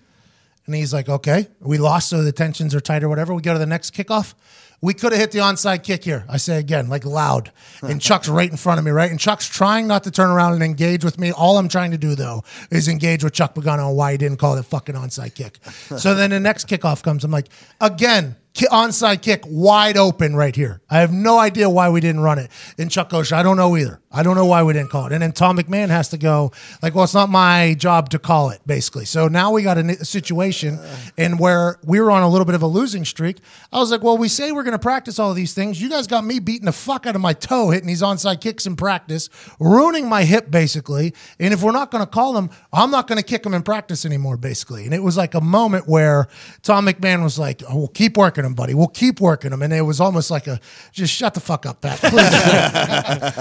and 0.67 0.75
he's 0.75 0.93
like, 0.93 1.09
"Okay, 1.09 1.49
we 1.61 1.79
lost, 1.79 2.11
so 2.11 2.23
the 2.23 2.31
tensions 2.31 2.75
are 2.75 2.81
tight 2.81 3.03
or 3.03 3.09
whatever. 3.09 3.33
We 3.33 3.41
go 3.41 3.55
to 3.55 3.59
the 3.59 3.65
next 3.65 3.95
kickoff. 3.95 4.35
We 4.83 4.95
could 4.95 5.13
have 5.13 5.21
hit 5.21 5.31
the 5.33 5.39
onside 5.41 5.83
kick 5.83 6.05
here." 6.05 6.25
I 6.29 6.37
say 6.37 6.59
again, 6.59 6.89
like 6.89 7.05
loud, 7.05 7.53
and 7.83 8.01
Chuck's 8.01 8.29
right 8.29 8.51
in 8.51 8.57
front 8.57 8.79
of 8.79 8.85
me, 8.85 8.91
right, 8.91 9.11
and 9.11 9.21
Chuck's 9.21 9.47
trying 9.49 9.87
not 9.87 10.05
to 10.05 10.11
turn 10.11 10.31
around 10.31 10.55
and 10.55 10.63
engage 10.63 11.05
with 11.05 11.19
me. 11.19 11.33
All 11.33 11.59
I'm 11.59 11.69
trying 11.69 11.91
to 11.91 11.99
do 11.99 12.15
though 12.15 12.45
is 12.71 12.89
engage 12.89 13.23
with 13.25 13.33
Chuck 13.33 13.55
Pagano 13.55 13.89
on 13.89 13.97
why 13.97 14.13
he 14.13 14.19
didn't 14.19 14.39
call 14.39 14.57
the 14.57 14.63
fucking 14.63 14.95
onside 14.95 15.35
kick. 15.35 15.59
so 15.97 16.15
then 16.15 16.31
the 16.31 16.41
next 16.41 16.69
kickoff 16.69 17.03
comes. 17.03 17.25
I'm 17.25 17.31
like, 17.31 17.49
again. 17.81 18.37
Onside 18.73 19.23
kick 19.23 19.43
wide 19.47 19.97
open 19.97 20.35
right 20.37 20.55
here. 20.55 20.83
I 20.91 20.99
have 20.99 21.13
no 21.13 21.39
idea 21.39 21.71
why 21.71 21.89
we 21.89 22.01
didn't 22.01 22.21
run 22.21 22.39
it. 22.39 22.51
And 22.77 22.91
Chuck 22.91 23.09
goes, 23.09 23.33
I 23.33 23.43
don't 23.43 23.57
know 23.57 23.75
either. 23.77 24.00
I 24.13 24.25
don't 24.25 24.35
know 24.35 24.47
why 24.47 24.65
we 24.65 24.73
didn't 24.73 24.91
call 24.91 25.07
it. 25.07 25.13
And 25.13 25.23
then 25.23 25.31
Tom 25.31 25.57
McMahon 25.57 25.89
has 25.89 26.09
to 26.09 26.19
go, 26.19 26.51
like, 26.83 26.97
well, 26.97 27.05
it's 27.05 27.15
not 27.15 27.29
my 27.29 27.75
job 27.75 28.09
to 28.11 28.19
call 28.19 28.51
it, 28.51 28.61
basically. 28.67 29.05
So 29.05 29.29
now 29.29 29.53
we 29.53 29.63
got 29.63 29.79
a, 29.79 30.05
situation 30.05 30.81
and 31.17 31.39
where 31.39 31.79
we 31.85 32.01
were 32.01 32.11
on 32.11 32.23
a 32.23 32.29
little 32.29 32.45
bit 32.45 32.57
of 32.57 32.63
a 32.63 32.67
losing 32.67 33.05
streak. 33.05 33.39
I 33.73 33.79
was 33.79 33.93
like, 33.93 34.03
well, 34.03 34.19
we 34.19 34.27
say 34.27 34.51
we're 34.51 34.65
going 34.65 34.73
to 34.73 34.81
practice 34.81 35.21
all 35.21 35.33
these 35.33 35.55
things. 35.55 35.81
You 35.81 35.89
guys 35.89 36.09
got 36.09 36.25
me 36.25 36.41
beating 36.41 36.67
the 36.67 36.73
fuck 36.73 37.07
out 37.07 37.15
of 37.15 37.21
my 37.21 37.33
toe 37.33 37.71
hitting 37.71 37.87
these 37.87 38.03
onside 38.03 38.41
kicks 38.41 38.67
in 38.67 38.75
practice, 38.75 39.31
ruining 39.61 40.09
my 40.09 40.25
hip, 40.25 40.51
basically. 40.51 41.15
And 41.39 41.55
if 41.55 41.63
we're 41.63 41.71
not 41.71 41.93
going 41.93 42.05
to 42.05 42.11
call 42.11 42.33
them, 42.33 42.51
I'm 42.73 42.91
not 42.91 43.07
going 43.07 43.19
to 43.19 43.25
kick 43.25 43.45
them 43.45 43.55
in 43.55 43.63
practice 43.63 44.05
anymore, 44.05 44.37
basically. 44.37 44.87
And 44.87 44.95
it 44.95 45.05
was 45.05 45.17
like 45.17 45.35
a 45.35 45.41
moment 45.41 45.87
where 45.87 46.27
Tom 46.63 46.87
McMahon 46.87 47.23
was 47.23 47.39
like, 47.39 47.63
oh, 47.69 47.77
we'll 47.77 47.89
keep 47.89 48.17
working 48.17 48.43
them, 48.43 48.55
buddy. 48.55 48.75
We'll 48.75 48.89
keep 48.89 49.21
working 49.21 49.53
them. 49.53 49.63
And 49.63 49.73
it 49.73 49.83
was 49.83 50.01
almost 50.01 50.33
like 50.33 50.49
a, 50.49 50.59
just 50.91 51.15
shut 51.15 51.35
the 51.35 51.41
fuck 51.41 51.65
up, 51.65 51.81
Pat, 51.81 51.99
please. 52.01 52.19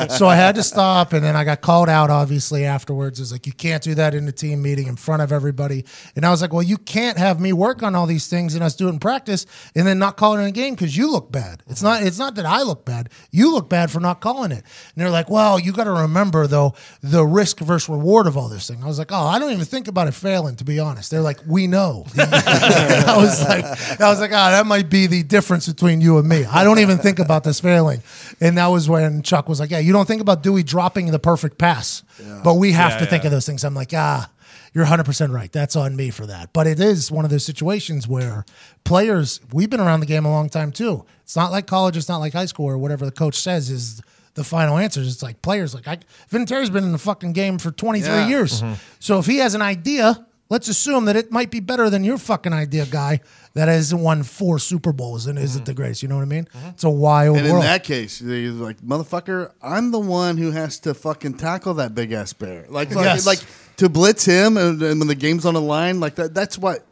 so 0.17 0.27
I 0.27 0.35
had 0.35 0.55
to 0.55 0.58
stop, 0.63 1.13
and 1.13 1.23
then 1.23 1.35
I 1.35 1.43
got 1.43 1.61
called 1.61 1.89
out. 1.89 2.09
Obviously, 2.09 2.65
afterwards, 2.65 3.19
it's 3.19 3.31
like 3.31 3.45
you 3.45 3.53
can't 3.53 3.83
do 3.83 3.95
that 3.95 4.13
in 4.13 4.25
the 4.25 4.31
team 4.31 4.61
meeting 4.61 4.87
in 4.87 4.95
front 4.95 5.21
of 5.21 5.31
everybody. 5.31 5.85
And 6.15 6.25
I 6.25 6.31
was 6.31 6.41
like, 6.41 6.53
well, 6.53 6.63
you 6.63 6.77
can't 6.77 7.17
have 7.17 7.39
me 7.39 7.53
work 7.53 7.83
on 7.83 7.95
all 7.95 8.05
these 8.05 8.27
things 8.27 8.55
and 8.55 8.63
us 8.63 8.75
do 8.75 8.87
it 8.87 8.91
in 8.91 8.99
practice, 8.99 9.45
and 9.75 9.85
then 9.85 9.99
not 9.99 10.17
call 10.17 10.37
it 10.37 10.41
in 10.41 10.47
a 10.47 10.51
game 10.51 10.75
because 10.75 10.95
you 10.95 11.11
look 11.11 11.31
bad. 11.31 11.63
It's 11.67 11.81
not. 11.81 12.03
It's 12.03 12.19
not 12.19 12.35
that 12.35 12.45
I 12.45 12.61
look 12.63 12.85
bad. 12.85 13.09
You 13.31 13.51
look 13.53 13.69
bad 13.69 13.91
for 13.91 13.99
not 13.99 14.21
calling 14.21 14.51
it. 14.51 14.63
And 14.63 14.95
they're 14.95 15.09
like, 15.09 15.29
well, 15.29 15.59
you 15.59 15.71
got 15.71 15.85
to 15.85 15.91
remember 15.91 16.47
though 16.47 16.75
the 17.01 17.25
risk 17.25 17.59
versus 17.59 17.89
reward 17.89 18.27
of 18.27 18.37
all 18.37 18.49
this 18.49 18.67
thing. 18.67 18.83
I 18.83 18.87
was 18.87 18.99
like, 18.99 19.11
oh, 19.11 19.25
I 19.25 19.39
don't 19.39 19.51
even 19.51 19.65
think 19.65 19.87
about 19.87 20.07
it 20.07 20.13
failing. 20.13 20.55
To 20.57 20.63
be 20.63 20.79
honest, 20.79 21.11
they're 21.11 21.21
like, 21.21 21.39
we 21.47 21.67
know. 21.67 22.05
I 22.17 23.15
was 23.17 23.41
like, 23.47 23.65
I 23.99 24.09
was 24.09 24.19
like, 24.19 24.31
ah, 24.31 24.51
that 24.51 24.65
might 24.65 24.89
be 24.89 25.07
the 25.07 25.23
difference 25.23 25.67
between 25.67 26.01
you 26.01 26.17
and 26.17 26.27
me. 26.27 26.45
I 26.45 26.63
don't 26.63 26.79
even 26.79 26.97
think 26.97 27.19
about 27.19 27.43
this 27.43 27.59
failing. 27.59 28.01
And 28.41 28.57
that 28.57 28.67
was 28.67 28.89
when 28.89 29.21
Chuck 29.21 29.49
was 29.49 29.59
like, 29.59 29.71
yeah, 29.71 29.79
you 29.79 29.93
don't 29.93 30.07
think 30.07 30.21
about 30.21 30.43
Dewey 30.49 30.63
dropping 30.63 31.11
the 31.11 31.19
perfect 31.19 31.57
pass, 31.59 32.03
but 32.43 32.55
we 32.55 32.71
have 32.71 32.93
Yeah, 32.93 32.97
to 32.99 33.05
think 33.05 33.23
of 33.25 33.31
those 33.31 33.45
things. 33.45 33.63
I'm 33.63 33.75
like, 33.75 33.93
ah. 33.93 34.29
You're 34.71 34.85
100% 34.85 35.33
right. 35.33 35.51
That's 35.51 35.75
on 35.75 35.95
me 35.95 36.11
for 36.11 36.27
that. 36.27 36.53
But 36.53 36.67
it 36.67 36.79
is 36.79 37.11
one 37.11 37.25
of 37.25 37.31
those 37.31 37.43
situations 37.43 38.07
where 38.07 38.45
players, 38.83 39.39
we've 39.51 39.69
been 39.69 39.79
around 39.79 39.99
the 40.01 40.05
game 40.05 40.25
a 40.25 40.29
long 40.31 40.47
time 40.47 40.71
too. 40.71 41.05
It's 41.23 41.35
not 41.35 41.51
like 41.51 41.65
college, 41.65 41.97
it's 41.97 42.07
not 42.07 42.17
like 42.17 42.33
high 42.33 42.45
school 42.45 42.67
or 42.67 42.77
whatever 42.77 43.03
the 43.05 43.11
coach 43.11 43.33
says 43.35 43.71
is 43.71 43.99
the 44.35 44.43
final 44.43 44.77
answers. 44.77 45.11
It's 45.11 45.23
like 45.23 45.41
players 45.41 45.73
like 45.73 45.87
I 45.87 45.97
Vinatieri's 46.31 46.69
been 46.69 46.83
in 46.83 46.91
the 46.91 46.99
fucking 46.99 47.33
game 47.33 47.57
for 47.57 47.71
23 47.71 48.07
Yeah. 48.09 48.27
years. 48.27 48.63
So 48.99 49.17
if 49.17 49.25
he 49.25 49.37
has 49.37 49.55
an 49.55 49.63
idea, 49.63 50.23
let's 50.49 50.67
assume 50.67 51.05
that 51.05 51.15
it 51.15 51.31
might 51.31 51.51
be 51.51 51.59
better 51.59 51.89
than 51.89 52.03
your 52.03 52.17
fucking 52.17 52.53
idea 52.53 52.85
guy 52.85 53.21
that 53.53 53.67
has 53.67 53.93
won 53.93 54.23
four 54.23 54.59
Super 54.59 54.91
Bowls 54.91 55.25
and 55.27 55.37
isn't 55.39 55.65
the 55.65 55.73
greatest. 55.73 56.03
You 56.03 56.09
know 56.09 56.15
what 56.15 56.23
I 56.23 56.25
mean? 56.25 56.45
Mm-hmm. 56.45 56.67
It's 56.69 56.83
a 56.83 56.89
wild 56.89 57.37
And 57.37 57.45
in 57.45 57.51
world. 57.53 57.63
that 57.65 57.83
case, 57.83 58.19
they're 58.19 58.51
like, 58.51 58.81
motherfucker, 58.81 59.51
I'm 59.61 59.91
the 59.91 59.99
one 59.99 60.37
who 60.37 60.51
has 60.51 60.79
to 60.81 60.93
fucking 60.93 61.35
tackle 61.35 61.75
that 61.75 61.95
big 61.95 62.11
ass 62.11 62.33
bear. 62.33 62.65
Like, 62.69 62.89
fucking- 62.89 63.03
Yes. 63.03 63.25
like 63.25 63.39
to 63.77 63.89
blitz 63.89 64.25
him, 64.25 64.57
and, 64.57 64.81
and 64.81 64.99
when 64.99 65.07
the 65.07 65.15
game's 65.15 65.45
on 65.45 65.53
the 65.53 65.61
line, 65.61 65.99
like 65.99 66.15
that. 66.15 66.33
That's 66.33 66.57
what. 66.57 66.85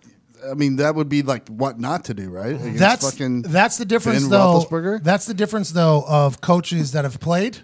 I 0.49 0.53
mean, 0.53 0.75
that 0.77 0.93
would 0.93 1.09
be 1.09 1.23
like 1.23 1.47
what 1.49 1.79
not 1.79 2.05
to 2.05 2.13
do, 2.13 2.29
right? 2.29 2.53
Mm-hmm. 2.55 2.61
Against 2.63 2.79
that's 2.79 3.11
fucking. 3.11 3.41
that's 3.41 3.77
the 3.77 3.85
difference 3.85 4.21
Ben 4.21 4.29
though. 4.29 4.59
Roethlisberger? 4.69 5.03
That's 5.03 5.25
the 5.25 5.33
difference 5.33 5.71
though 5.71 6.05
of 6.07 6.41
coaches 6.41 6.91
that 6.91 7.05
have 7.05 7.19
played 7.19 7.57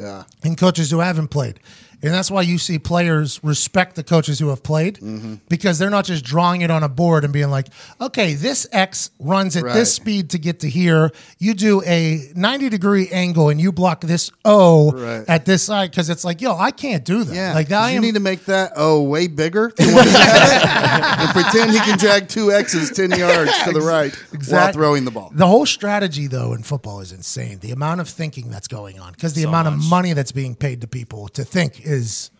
yeah. 0.00 0.24
and 0.42 0.56
coaches 0.56 0.90
who 0.90 1.00
haven't 1.00 1.28
played. 1.28 1.60
And 2.04 2.12
that's 2.14 2.30
why 2.30 2.42
you 2.42 2.58
see 2.58 2.78
players 2.78 3.40
respect 3.42 3.96
the 3.96 4.04
coaches 4.04 4.38
who 4.38 4.48
have 4.48 4.62
played 4.62 4.98
Mm-hmm. 4.98 5.34
because 5.48 5.78
they're 5.78 5.90
not 5.90 6.04
just 6.04 6.24
drawing 6.24 6.60
it 6.60 6.70
on 6.70 6.82
a 6.82 6.88
board 6.88 7.24
and 7.24 7.32
being 7.32 7.50
like, 7.50 7.68
okay, 8.00 8.34
this 8.34 8.66
X 8.72 9.10
runs 9.18 9.56
at 9.56 9.64
Right. 9.64 9.74
this 9.74 9.92
speed 9.94 10.30
to 10.30 10.38
get 10.38 10.60
to 10.60 10.68
here. 10.70 11.10
You 11.38 11.54
do 11.54 11.82
a 11.84 12.30
90 12.34 12.68
degree 12.68 13.08
angle 13.08 13.48
and 13.48 13.60
you 13.60 13.72
block 13.72 14.02
this 14.02 14.30
O 14.44 14.92
Right. 14.92 15.24
at 15.28 15.44
this 15.46 15.62
side 15.62 15.90
because 15.90 16.10
it's 16.10 16.24
like, 16.24 16.40
yo, 16.40 16.56
I 16.56 16.70
can't 16.70 17.04
do 17.04 17.24
that. 17.24 17.34
Yeah, 17.34 17.54
like 17.54 17.68
'cause 17.68 17.76
I 17.76 17.90
you 17.90 17.96
am. 17.96 18.02
need 18.02 18.14
to 18.14 18.20
make 18.20 18.44
that 18.46 18.72
O 18.76 19.02
way 19.02 19.26
bigger 19.26 19.72
than 19.76 19.94
what 19.94 20.04
he 20.06 20.12
had, 20.12 21.20
and 21.20 21.30
pretend 21.30 21.70
he 21.72 21.78
can 21.80 21.98
drag 21.98 22.28
two 22.28 22.52
X's 22.52 22.90
ten 22.90 23.10
yards 23.10 23.52
to 23.64 23.72
the 23.72 23.80
right 23.80 24.14
while 24.48 24.72
throwing 24.72 25.04
the 25.04 25.10
ball. 25.10 25.32
The 25.34 25.46
whole 25.46 25.66
strategy, 25.66 26.26
though, 26.26 26.52
in 26.52 26.62
football 26.62 27.00
is 27.00 27.12
insane. 27.12 27.58
The 27.60 27.70
amount 27.72 28.00
of 28.00 28.08
thinking 28.08 28.50
that's 28.50 28.68
going 28.68 28.98
on, 29.00 29.12
because 29.12 29.32
the 29.34 29.44
amount 29.44 29.68
of 29.68 29.78
money 29.88 30.12
that's 30.12 30.32
being 30.32 30.54
paid 30.54 30.80
to 30.82 30.86
people 30.86 31.28
to 31.28 31.44
think 31.44 31.80
is 31.94 32.30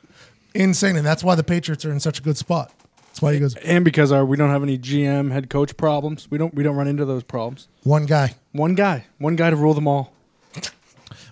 insane, 0.54 0.96
and 0.96 1.06
that's 1.06 1.24
why 1.24 1.34
the 1.34 1.44
Patriots 1.44 1.84
are 1.84 1.92
in 1.92 2.00
such 2.00 2.18
a 2.18 2.22
good 2.22 2.36
spot. 2.36 2.72
That's 3.06 3.22
why 3.22 3.34
he 3.34 3.38
goes 3.38 3.54
And 3.56 3.84
because 3.84 4.10
our 4.10 4.24
we 4.24 4.36
don't 4.36 4.50
have 4.50 4.62
any 4.64 4.76
GM 4.76 5.30
head 5.30 5.48
coach 5.48 5.76
problems, 5.76 6.28
we 6.30 6.36
don't 6.38 6.52
we 6.52 6.62
don't 6.64 6.76
run 6.76 6.88
into 6.88 7.04
those 7.04 7.22
problems. 7.22 7.68
one 7.84 8.06
guy. 8.06 8.34
One 8.52 8.74
guy, 8.74 9.06
one 9.18 9.36
guy 9.36 9.50
to 9.50 9.56
rule 9.56 9.74
them 9.74 9.88
all. 9.88 10.12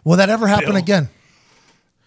Will 0.05 0.17
that 0.17 0.29
ever 0.31 0.47
happen 0.47 0.71
Bill. 0.71 0.77
again? 0.77 1.09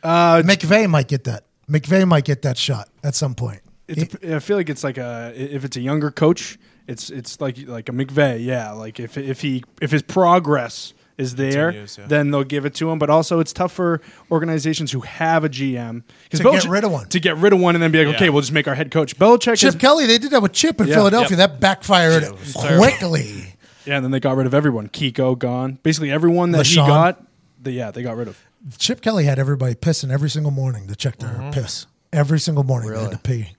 Uh, 0.03 0.41
McVay 0.43 0.89
might 0.89 1.07
get 1.07 1.23
that. 1.25 1.45
McVay 1.69 2.07
might 2.07 2.25
get 2.25 2.41
that 2.43 2.57
shot 2.57 2.89
at 3.03 3.15
some 3.15 3.33
point. 3.33 3.61
It's, 3.87 4.15
I 4.23 4.39
feel 4.39 4.57
like 4.57 4.69
it's 4.69 4.83
like 4.83 4.97
a 4.97 5.33
if 5.35 5.63
it's 5.63 5.77
a 5.77 5.81
younger 5.81 6.11
coach, 6.11 6.57
it's 6.87 7.09
it's 7.09 7.39
like 7.39 7.57
like 7.67 7.89
a 7.89 7.91
McVay, 7.91 8.43
yeah. 8.43 8.71
Like 8.71 8.99
if 8.99 9.17
if 9.17 9.41
he 9.41 9.63
if 9.81 9.91
his 9.91 10.01
progress 10.01 10.93
is 11.17 11.35
there, 11.35 11.67
Continues, 11.71 11.97
yeah. 11.97 12.07
then 12.07 12.31
they'll 12.31 12.43
give 12.43 12.65
it 12.65 12.73
to 12.75 12.89
him. 12.91 12.99
But 12.99 13.09
also, 13.09 13.39
it's 13.39 13.53
tough 13.53 13.71
for 13.71 14.01
organizations 14.31 14.91
who 14.91 15.01
have 15.01 15.43
a 15.43 15.49
GM 15.49 16.03
'cause 16.29 16.39
To 16.41 16.51
get 16.51 16.65
rid 16.65 16.83
of 16.83 16.91
one. 16.91 17.07
to 17.09 17.19
get 17.19 17.37
rid 17.37 17.53
of 17.53 17.59
one, 17.59 17.75
and 17.75 17.81
then 17.83 17.91
be 17.91 17.99
like, 17.99 18.07
Yeah. 18.11 18.15
okay, 18.15 18.29
we'll 18.29 18.41
just 18.41 18.51
make 18.53 18.67
our 18.67 18.75
head 18.75 18.91
coach. 18.91 19.17
Belichick, 19.17 19.57
Chip 19.57 19.69
is, 19.69 19.75
Kelly, 19.75 20.05
they 20.07 20.17
did 20.17 20.31
that 20.31 20.41
with 20.41 20.51
Chip 20.51 20.81
in 20.81 20.87
Yeah. 20.87 20.95
Philadelphia. 20.95 21.37
That 21.37 21.59
backfired 21.59 22.29
was 22.37 22.53
terrible. 22.53 22.83
quickly. 22.83 23.53
yeah, 23.85 23.95
and 23.95 24.03
then 24.03 24.11
they 24.11 24.19
got 24.19 24.35
rid 24.35 24.45
of 24.47 24.53
everyone. 24.53 24.89
Kiko 24.89 25.37
gone, 25.37 25.79
basically 25.83 26.11
everyone 26.11 26.51
that 26.51 26.65
he 26.67 26.75
LeSean. 26.77 26.87
got, 26.87 27.23
the, 27.61 27.71
yeah, 27.71 27.91
they 27.91 28.03
got 28.03 28.17
rid 28.17 28.27
of. 28.27 28.37
Chip 28.79 28.99
Kelly 29.01 29.25
had 29.25 29.37
everybody 29.37 29.75
pissing 29.75 30.11
every 30.11 30.29
single 30.29 30.51
morning 30.51 30.87
to 30.87 30.95
check 30.95 31.17
their 31.19 31.29
Mm-hmm. 31.29 31.51
piss. 31.51 31.85
Every 32.11 32.39
single 32.39 32.63
morning 32.63 32.91
they 32.91 32.99
had 33.01 33.11
to 33.11 33.17
pee. 33.19 33.49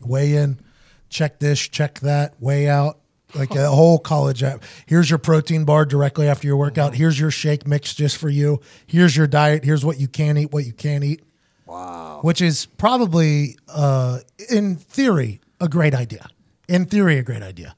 Weigh 0.00 0.34
in, 0.36 0.58
check 1.10 1.40
this, 1.40 1.60
check 1.60 2.00
that, 2.00 2.34
weigh 2.40 2.68
out. 2.68 2.99
Like 3.34 3.54
a 3.54 3.68
whole 3.70 3.98
college 3.98 4.42
app. 4.42 4.62
Here's 4.86 5.08
your 5.08 5.18
protein 5.18 5.64
bar 5.64 5.84
directly 5.84 6.28
after 6.28 6.46
your 6.46 6.56
workout. 6.56 6.92
Mm-hmm. 6.92 6.98
Here's 6.98 7.20
your 7.20 7.30
shake 7.30 7.66
mix 7.66 7.94
just 7.94 8.16
for 8.16 8.28
you. 8.28 8.60
Here's 8.86 9.16
your 9.16 9.26
diet. 9.26 9.64
Here's 9.64 9.84
what 9.84 9.98
you 10.00 10.08
can 10.08 10.36
eat, 10.36 10.52
what 10.52 10.64
you 10.66 10.72
can't 10.72 11.04
eat. 11.04 11.22
Wow. 11.66 12.20
Which 12.22 12.40
is 12.42 12.66
probably, 12.66 13.56
uh, 13.68 14.18
in 14.50 14.76
theory, 14.76 15.40
a 15.60 15.68
great 15.68 15.94
idea. 15.94 16.26
In 16.68 16.86
theory, 16.86 17.18
a 17.18 17.22
great 17.22 17.42
idea. 17.42 17.74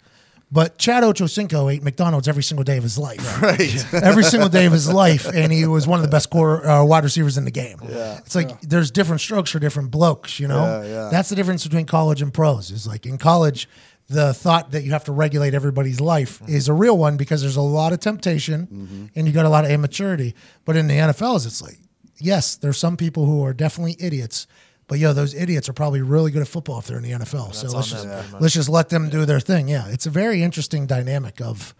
But 0.50 0.76
Chad 0.76 1.02
Ochocinco 1.02 1.72
ate 1.72 1.82
McDonald's 1.82 2.28
every 2.28 2.42
single 2.42 2.62
day 2.62 2.76
of 2.76 2.82
his 2.82 2.98
life 2.98 3.40
Right. 3.42 3.94
every 4.02 4.22
single 4.22 4.50
day 4.50 4.66
of 4.66 4.72
his 4.72 4.90
life, 4.92 5.26
and 5.26 5.50
he 5.50 5.66
was 5.66 5.86
one 5.86 5.98
of 5.98 6.02
the 6.04 6.10
best 6.10 6.28
core, 6.28 6.66
uh, 6.66 6.84
wide 6.84 7.04
receivers 7.04 7.38
in 7.38 7.46
the 7.46 7.50
game. 7.50 7.78
Yeah, 7.88 8.18
it's 8.18 8.34
like 8.34 8.60
there's 8.60 8.90
different 8.90 9.22
strokes 9.22 9.50
for 9.50 9.58
different 9.58 9.90
blokes. 9.90 10.38
You 10.38 10.48
know, 10.48 10.82
Yeah, 10.82 10.84
yeah. 10.84 11.08
that's 11.10 11.30
the 11.30 11.36
difference 11.36 11.64
between 11.64 11.86
college 11.86 12.20
and 12.20 12.34
pros. 12.34 12.70
Is 12.70 12.86
like 12.86 13.06
in 13.06 13.16
college, 13.16 13.66
the 14.08 14.34
thought 14.34 14.72
that 14.72 14.82
you 14.82 14.90
have 14.90 15.04
to 15.04 15.12
regulate 15.12 15.54
everybody's 15.54 16.00
life 16.00 16.40
mm-hmm. 16.40 16.52
is 16.52 16.68
a 16.68 16.72
real 16.72 16.98
one 16.98 17.16
because 17.16 17.40
there's 17.40 17.56
a 17.56 17.62
lot 17.62 17.92
of 17.92 18.00
temptation 18.00 18.66
mm-hmm. 18.66 19.06
and 19.14 19.26
you 19.26 19.32
got 19.32 19.46
a 19.46 19.48
lot 19.48 19.64
of 19.64 19.70
immaturity. 19.70 20.34
But 20.64 20.76
in 20.76 20.86
the 20.86 20.94
NFLs, 20.94 21.46
it's 21.46 21.62
like 21.62 21.78
yes, 22.18 22.56
there's 22.56 22.78
some 22.78 22.96
people 22.96 23.26
who 23.26 23.44
are 23.44 23.52
definitely 23.52 23.96
idiots. 23.98 24.46
But 24.88 24.98
yo, 24.98 25.12
those 25.12 25.34
idiots 25.34 25.68
are 25.68 25.72
probably 25.72 26.02
really 26.02 26.30
good 26.30 26.42
at 26.42 26.48
football 26.48 26.78
if 26.78 26.86
they're 26.86 26.98
in 26.98 27.02
the 27.02 27.12
NFL. 27.12 27.54
so 27.54 27.68
let's 27.68 27.90
just 27.90 28.06
let's 28.40 28.54
just 28.54 28.68
let 28.68 28.88
them 28.88 29.08
do 29.08 29.24
their 29.24 29.40
thing. 29.40 29.68
Yeah, 29.68 29.88
it's 29.88 30.06
a 30.06 30.10
very 30.10 30.42
interesting 30.42 30.86
dynamic 30.86 31.40
of 31.40 31.74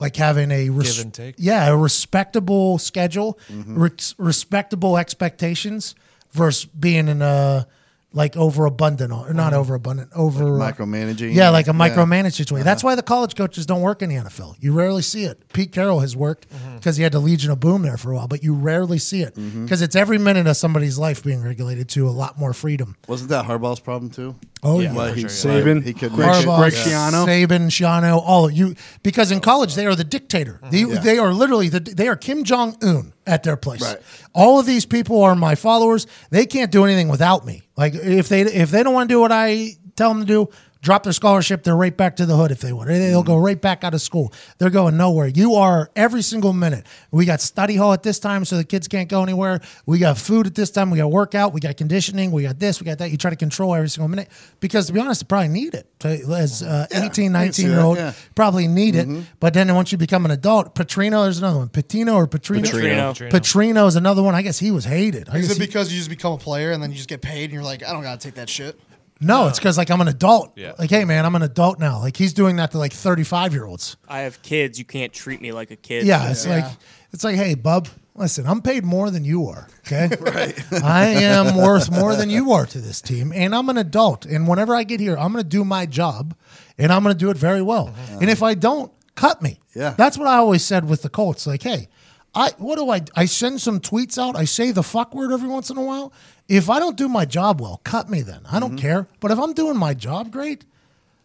like 0.00 0.16
having 0.16 0.50
a 0.50 0.70
res- 0.70 0.96
Give 0.96 1.04
and 1.04 1.14
take. 1.14 1.34
yeah 1.38 1.68
a 1.68 1.76
respectable 1.76 2.78
schedule, 2.78 3.38
mm-hmm. 3.48 3.78
res- 3.78 4.14
respectable 4.18 4.96
expectations 4.96 5.94
versus 6.32 6.66
being 6.66 7.08
in 7.08 7.22
a 7.22 7.66
like 8.12 8.36
overabundant 8.36 9.12
or 9.12 9.34
not 9.34 9.52
mm-hmm. 9.52 9.60
overabundant, 9.60 10.10
over 10.14 10.44
uh, 10.44 10.72
micromanaging. 10.72 11.34
Yeah, 11.34 11.50
like 11.50 11.66
a 11.66 11.72
Yeah. 11.72 11.88
micromanage 11.88 12.34
situation. 12.34 12.64
That's 12.64 12.82
uh-huh. 12.82 12.92
why 12.92 12.94
the 12.94 13.02
college 13.02 13.34
coaches 13.34 13.66
don't 13.66 13.82
work 13.82 14.00
in 14.00 14.08
the 14.08 14.16
NFL. 14.16 14.56
You 14.60 14.72
rarely 14.72 15.02
see 15.02 15.24
it. 15.24 15.52
Pete 15.52 15.72
Carroll 15.72 16.00
has 16.00 16.16
worked 16.16 16.48
mm-hmm. 16.48 16.76
because 16.76 16.96
he 16.96 17.02
had 17.02 17.12
the 17.12 17.20
Legion 17.20 17.50
of 17.50 17.60
Boom 17.60 17.82
there 17.82 17.98
for 17.98 18.12
a 18.12 18.16
while, 18.16 18.26
but 18.26 18.42
you 18.42 18.54
rarely 18.54 18.98
see 18.98 19.20
it 19.20 19.34
mm-hmm. 19.34 19.64
because 19.64 19.82
it's 19.82 19.94
every 19.94 20.16
minute 20.16 20.46
of 20.46 20.56
somebody's 20.56 20.98
life 20.98 21.22
being 21.22 21.42
regulated 21.42 21.88
to 21.90 22.08
a 22.08 22.10
lot 22.10 22.38
more 22.38 22.54
freedom. 22.54 22.96
Wasn't 23.06 23.28
that 23.28 23.44
Harbaugh's 23.44 23.80
problem 23.80 24.10
too? 24.10 24.36
Oh 24.62 24.80
yeah. 24.80 24.92
Why 24.94 25.12
he, 25.12 25.24
Saban, 25.24 25.84
he 25.84 25.92
couldn't 25.92 26.16
Greg- 26.16 26.30
make 26.30 26.42
it? 26.42 26.48
Harbaugh, 26.48 26.58
Greg 26.58 26.72
Schiano. 26.72 27.26
Saban, 27.26 27.66
Schiano, 27.66 28.22
all 28.24 28.46
of 28.46 28.52
you, 28.52 28.74
because 29.02 29.30
in 29.30 29.38
oh, 29.38 29.42
college 29.42 29.74
they 29.74 29.86
are 29.86 29.94
the 29.94 30.04
dictator. 30.04 30.60
They, 30.70 30.84
they 30.84 31.18
are 31.18 31.32
literally 31.32 31.68
the 31.68 31.80
they 31.80 32.08
are 32.08 32.16
Kim 32.16 32.44
Jong 32.44 32.76
Un 32.82 33.12
at 33.28 33.42
their 33.42 33.56
place. 33.56 33.82
Right. 33.82 33.98
All 34.34 34.58
of 34.58 34.66
these 34.66 34.86
people 34.86 35.22
are 35.22 35.36
my 35.36 35.54
followers. 35.54 36.06
They 36.30 36.46
can't 36.46 36.72
do 36.72 36.84
anything 36.84 37.08
without 37.08 37.44
me. 37.44 37.62
Like 37.76 37.94
if 37.94 38.28
they 38.28 38.42
if 38.42 38.70
they 38.70 38.82
don't 38.82 38.94
want 38.94 39.08
to 39.08 39.14
do 39.14 39.20
what 39.20 39.30
I 39.32 39.76
tell 39.96 40.08
them 40.12 40.20
to 40.20 40.26
do, 40.26 40.48
drop 40.82 41.02
their 41.02 41.12
scholarship. 41.12 41.62
They're 41.62 41.76
right 41.76 41.96
back 41.96 42.16
to 42.16 42.26
the 42.26 42.36
hood 42.36 42.50
if 42.50 42.60
they 42.60 42.72
want. 42.72 42.88
They'll 42.88 43.22
go 43.22 43.36
right 43.36 43.60
back 43.60 43.84
out 43.84 43.94
of 43.94 44.00
school. 44.00 44.32
They're 44.58 44.70
going 44.70 44.96
nowhere. 44.96 45.26
You 45.26 45.54
are 45.54 45.90
every 45.96 46.22
single 46.22 46.52
minute. 46.52 46.86
We 47.10 47.24
got 47.24 47.40
study 47.40 47.76
hall 47.76 47.92
at 47.92 48.02
this 48.02 48.18
time, 48.18 48.44
so 48.44 48.56
the 48.56 48.64
kids 48.64 48.88
can't 48.88 49.08
go 49.08 49.22
anywhere. 49.22 49.60
We 49.86 49.98
got 49.98 50.18
food 50.18 50.46
at 50.46 50.54
this 50.54 50.70
time. 50.70 50.90
We 50.90 50.98
got 50.98 51.10
workout. 51.10 51.52
We 51.52 51.60
got 51.60 51.76
conditioning. 51.76 52.30
We 52.30 52.42
got 52.44 52.58
this. 52.58 52.80
We 52.80 52.84
got 52.84 52.98
that. 52.98 53.10
You 53.10 53.16
try 53.16 53.30
to 53.30 53.36
control 53.36 53.74
every 53.74 53.88
single 53.88 54.08
minute 54.08 54.28
because, 54.60 54.86
to 54.86 54.92
be 54.92 55.00
honest, 55.00 55.22
they 55.22 55.26
probably 55.26 55.48
need 55.48 55.74
it. 55.74 55.86
As 56.04 56.62
uh, 56.62 56.86
18, 56.92 57.32
19 57.32 57.66
year 57.66 57.80
old, 57.80 57.96
yeah. 57.96 58.12
probably 58.34 58.68
need 58.68 58.94
it. 58.94 59.08
But 59.40 59.54
then 59.54 59.74
once 59.74 59.92
you 59.92 59.98
become 59.98 60.24
an 60.24 60.30
adult, 60.30 60.74
Petrino, 60.74 61.24
there's 61.24 61.38
another 61.38 61.58
one. 61.58 61.68
Patino 61.68 62.14
or 62.14 62.26
Petrino? 62.26 62.64
Petrino. 62.64 63.12
Petrino. 63.14 63.30
Petrino 63.30 63.88
is 63.88 63.96
another 63.96 64.22
one. 64.22 64.34
I 64.34 64.42
guess 64.42 64.58
he 64.58 64.70
was 64.70 64.84
hated. 64.84 65.28
I 65.28 65.38
Is 65.38 65.48
guess 65.48 65.56
it 65.56 65.60
he- 65.60 65.66
because 65.66 65.92
you 65.92 65.98
just 65.98 66.10
become 66.10 66.32
a 66.32 66.38
player 66.38 66.70
and 66.70 66.82
then 66.82 66.90
you 66.90 66.96
just 66.96 67.08
get 67.08 67.20
paid 67.20 67.44
and 67.44 67.52
you're 67.52 67.62
like, 67.62 67.82
I 67.82 67.92
don't 67.92 68.02
gotta 68.02 68.20
take 68.20 68.34
that 68.34 68.48
shit? 68.48 68.78
No, 69.20 69.48
it's 69.48 69.58
uh, 69.58 69.60
because 69.60 69.78
like 69.78 69.90
I'm 69.90 70.00
an 70.00 70.08
adult. 70.08 70.52
Yeah. 70.56 70.72
Like, 70.78 70.90
hey 70.90 71.04
man, 71.04 71.24
I'm 71.24 71.34
an 71.34 71.42
adult 71.42 71.78
now. 71.78 71.98
Like 72.00 72.16
he's 72.16 72.32
doing 72.32 72.56
that 72.56 72.70
to 72.72 72.78
like 72.78 72.92
35 72.92 73.52
year 73.52 73.64
olds. 73.64 73.96
I 74.08 74.20
have 74.20 74.40
kids. 74.42 74.78
You 74.78 74.84
can't 74.84 75.12
treat 75.12 75.40
me 75.40 75.52
like 75.52 75.70
a 75.70 75.76
kid. 75.76 76.04
Yeah, 76.06 76.30
it's 76.30 76.46
Yeah. 76.46 76.56
like 76.66 76.72
it's 77.12 77.24
like, 77.24 77.36
hey, 77.36 77.54
bub, 77.54 77.88
listen, 78.14 78.46
I'm 78.46 78.60
paid 78.60 78.84
more 78.84 79.10
than 79.10 79.24
you 79.24 79.46
are. 79.48 79.66
Okay, 79.86 80.08
right. 80.20 80.72
I 80.84 81.06
am 81.06 81.56
worth 81.56 81.90
more 81.90 82.14
than 82.14 82.28
you 82.30 82.52
are 82.52 82.66
to 82.66 82.78
this 82.80 83.00
team, 83.00 83.32
and 83.34 83.54
I'm 83.54 83.68
an 83.70 83.78
adult. 83.78 84.26
And 84.26 84.46
whenever 84.46 84.76
I 84.76 84.82
get 84.84 85.00
here, 85.00 85.16
I'm 85.16 85.32
going 85.32 85.42
to 85.42 85.48
do 85.48 85.64
my 85.64 85.86
job, 85.86 86.34
and 86.76 86.92
I'm 86.92 87.02
going 87.02 87.14
to 87.14 87.18
do 87.18 87.30
it 87.30 87.38
very 87.38 87.62
well. 87.62 87.88
Uh-huh. 87.88 88.18
And 88.20 88.28
if 88.28 88.42
I 88.42 88.52
don't, 88.54 88.92
cut 89.14 89.40
me. 89.42 89.58
Yeah. 89.74 89.94
that's 89.96 90.18
what 90.18 90.28
I 90.28 90.36
always 90.36 90.64
said 90.64 90.88
with 90.88 91.02
the 91.02 91.08
Colts. 91.08 91.46
Like, 91.46 91.62
hey. 91.62 91.88
I 92.34 92.50
what 92.58 92.76
do 92.76 92.90
I 92.90 93.00
I 93.16 93.24
send 93.24 93.58
some 93.62 93.80
tweets 93.80 94.18
out. 94.18 94.36
I 94.36 94.44
say 94.44 94.70
the 94.70 94.82
fuck 94.82 95.14
word 95.14 95.32
every 95.32 95.48
once 95.48 95.70
in 95.70 95.78
a 95.78 95.82
while. 95.82 96.12
If 96.48 96.70
I 96.70 96.78
don't 96.78 96.96
do 96.96 97.08
my 97.08 97.26
job 97.26 97.60
well, 97.60 97.80
cut 97.84 98.08
me 98.08 98.22
then. 98.22 98.40
I 98.50 98.58
don't 98.58 98.70
mm-hmm. 98.70 98.78
care. 98.78 99.06
But 99.20 99.30
if 99.30 99.38
I'm 99.38 99.52
doing 99.52 99.76
my 99.76 99.92
job 99.92 100.32
great, 100.32 100.64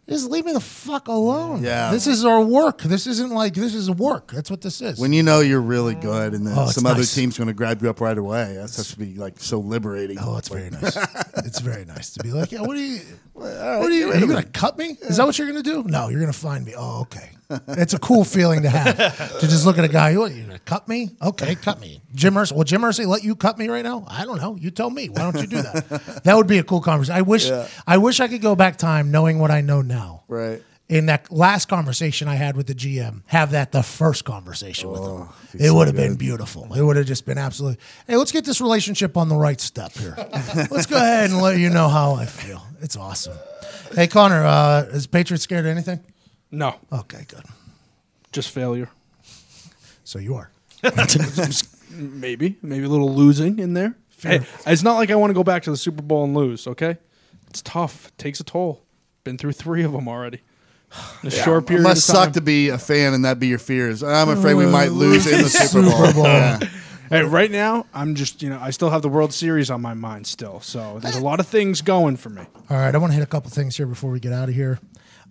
just 0.10 0.30
leave 0.30 0.44
me 0.44 0.52
the 0.52 0.60
fuck 0.60 1.08
alone. 1.08 1.64
Yeah. 1.64 1.91
This 1.91 2.08
is 2.08 2.26
our 2.26 2.41
work. 2.41 2.82
This 2.82 3.08
isn't 3.08 3.32
like 3.32 3.54
this 3.54 3.74
is 3.74 3.90
work. 3.90 4.32
That's 4.34 4.52
what 4.52 4.60
this 4.60 4.82
is. 4.82 5.00
When 5.00 5.14
you 5.14 5.24
know 5.24 5.40
you're 5.40 5.62
really 5.62 5.95
good, 5.95 6.34
and 6.34 6.45
then 6.45 6.58
Oh, 6.58 6.66
some 6.68 6.86
other 6.86 7.00
nice. 7.00 7.16
team's 7.16 7.38
going 7.38 7.48
to 7.48 7.54
grab 7.54 7.82
you 7.82 7.90
up 7.90 8.02
right 8.02 8.18
away, 8.18 8.56
That's 8.58 8.76
has 8.76 8.91
to 8.91 9.00
be 9.00 9.16
like 9.16 9.40
so 9.40 9.60
liberating. 9.60 10.18
Oh, 10.20 10.38
it's 10.38 10.50
very 10.50 10.70
nice. 10.70 10.98
it's 11.38 11.60
very 11.60 11.86
nice 11.86 12.12
to 12.16 12.24
be 12.24 12.32
like, 12.32 12.52
yeah, 12.52 12.62
what 12.62 12.76
are 12.76 12.82
you, 12.82 13.00
what 13.32 13.48
are 13.48 13.90
you, 13.91 14.12
are 14.12 14.18
you 14.18 14.28
going 14.28 14.44
to 14.44 14.50
cut 14.50 14.78
me? 14.78 14.98
Is 15.04 15.18
that 15.18 15.26
what 15.26 15.38
you're 15.40 15.50
going 15.50 15.64
to 15.64 15.70
do? 15.70 15.84
No, 15.84 16.10
you're 16.10 16.20
going 16.20 16.32
to 16.32 16.38
find 16.38 16.66
me. 16.66 16.74
Oh, 16.76 17.02
okay. 17.04 17.30
It's 17.68 17.94
a 17.94 18.00
cool 18.00 18.24
feeling 18.24 18.64
to 18.64 18.70
have 18.70 19.40
to 19.40 19.48
just 19.48 19.66
look 19.66 19.78
at 19.78 19.84
a 19.84 19.90
guy. 19.90 20.16
What, 20.18 20.34
you 20.34 20.46
to 20.54 20.60
cut 20.60 20.88
me? 20.88 21.12
Okay, 21.22 21.56
cut 21.56 21.80
me. 21.80 22.02
Jim 22.16 22.36
Irsay. 22.36 22.56
Will 22.56 22.64
Jim 22.64 22.82
Irsay 22.82 23.06
let 23.06 23.24
you 23.24 23.36
cut 23.36 23.58
me 23.58 23.68
right 23.68 23.84
now? 23.84 24.06
I 24.08 24.26
don't 24.26 24.38
know. 24.38 24.56
You 24.56 24.72
tell 24.72 24.90
me. 24.90 25.10
Why 25.10 25.32
don't 25.32 25.42
you 25.42 25.48
do 25.48 25.62
that? 25.62 26.22
that 26.24 26.36
would 26.36 26.48
be 26.48 26.58
a 26.60 26.64
cool 26.64 26.82
conversation. 26.82 27.18
I 27.18 27.22
wish, 27.22 27.50
I 27.88 27.98
wish 27.98 28.20
I 28.20 28.28
could 28.28 28.42
go 28.42 28.56
back 28.56 28.78
time 28.78 29.12
knowing 29.12 29.40
what 29.40 29.52
I 29.52 29.62
know 29.62 29.82
now. 29.82 30.24
Right. 30.28 30.62
In 30.90 31.08
that 31.08 31.32
last 31.32 31.70
conversation 31.70 32.28
I 32.28 32.36
had 32.36 32.56
with 32.56 32.68
the 32.68 32.76
GM, 32.76 33.24
have 33.26 33.52
that 33.52 33.72
the 33.72 33.82
first 33.82 34.26
conversation 34.26 34.92
with 34.92 35.02
him. 35.02 35.28
It 35.54 35.68
so 35.68 35.76
would 35.76 35.88
have 35.88 35.96
been 35.96 36.16
beautiful. 36.16 36.72
It 36.74 36.84
would 36.84 36.98
have 36.98 37.06
just 37.06 37.26
been 37.26 37.38
absolutely. 37.38 37.80
Hey, 38.06 38.18
let's 38.18 38.32
get 38.32 38.46
this 38.46 38.62
relationship 38.62 39.18
on 39.18 39.30
the 39.30 39.36
right 39.36 39.60
step 39.60 39.94
here. 39.94 40.16
let's 40.70 40.86
go 40.86 40.98
ahead 40.98 41.32
and 41.32 41.42
let 41.42 41.58
you 41.58 41.70
know 41.70 41.88
how 41.88 42.14
I 42.14 42.26
feel. 42.26 42.62
It's 42.82 42.98
awesome. 42.98 43.36
Hey, 43.96 44.08
Connor, 44.08 44.44
uh, 44.44 44.82
is 44.92 45.08
Patriots 45.08 45.44
scared 45.44 45.66
of 45.66 45.72
anything? 45.72 46.00
No, 46.54 46.76
Okay, 46.92 47.26
good. 47.28 47.44
just 48.32 48.50
failure. 48.52 48.90
So 50.04 50.20
you 50.20 50.36
are. 50.36 50.52
Maybe, 51.96 52.58
maybe 52.64 52.86
a 52.86 52.90
little 52.90 53.14
losing 53.14 53.60
in 53.60 53.74
there. 53.76 53.96
Hey, 54.22 54.42
it's 54.66 54.82
not 54.84 54.96
like 54.96 55.12
I 55.12 55.16
want 55.16 55.30
to 55.30 55.36
go 55.36 55.44
back 55.44 55.64
to 55.64 55.72
the 55.72 55.78
Super 55.78 56.02
Bowl 56.02 56.24
and 56.24 56.34
lose. 56.36 56.66
Okay, 56.68 56.98
it's 57.50 57.62
tough. 57.62 58.08
It 58.08 58.18
takes 58.18 58.40
a 58.40 58.44
toll. 58.44 58.82
Been 59.24 59.38
through 59.38 59.52
three 59.54 59.84
of 59.84 59.92
them 59.92 60.08
already. 60.08 60.42
In 61.22 61.28
a 61.28 61.32
short 61.32 61.64
It 61.64 61.68
period. 61.68 61.84
must 61.84 62.10
of 62.10 62.16
time. 62.16 62.24
suck 62.26 62.34
to 62.34 62.42
be 62.42 62.70
a 62.70 62.78
fan 62.80 63.14
and 63.14 63.26
that 63.26 63.38
be 63.40 63.48
your 63.48 63.60
fears. 63.60 64.02
I'm 64.04 64.30
afraid 64.30 64.56
we 64.56 64.66
might 64.66 64.90
uh, 64.90 64.94
lose 64.94 65.28
in 65.28 65.42
the 65.42 65.50
Super 65.50 65.84
Bowl. 65.84 65.92
Super 66.06 66.14
Bowl. 66.14 66.24
Yeah. 66.26 66.60
Hey, 67.10 67.22
right 67.24 67.52
now, 67.52 67.86
I'm 67.94 68.16
just 68.16 68.42
you 68.42 68.50
know 68.50 68.60
I 68.60 68.72
still 68.72 68.90
have 68.90 69.02
the 69.04 69.10
World 69.10 69.34
Series 69.34 69.70
on 69.70 69.82
my 69.82 69.94
mind 69.94 70.26
still, 70.26 70.62
so 70.62 70.98
there's 71.00 71.16
a 71.16 71.22
lot 71.22 71.40
of 71.40 71.46
things 71.48 71.82
going 71.82 72.18
for 72.18 72.30
me. 72.30 72.42
All 72.72 72.78
right, 72.78 72.94
I 72.94 72.98
want 72.98 73.12
to 73.12 73.16
hit 73.16 73.24
a 73.24 73.28
couple 73.28 73.52
things 73.52 73.78
here 73.78 73.86
before 73.86 74.10
we 74.10 74.20
get 74.20 74.34
out 74.34 74.50
of 74.50 74.56
here. 74.56 74.80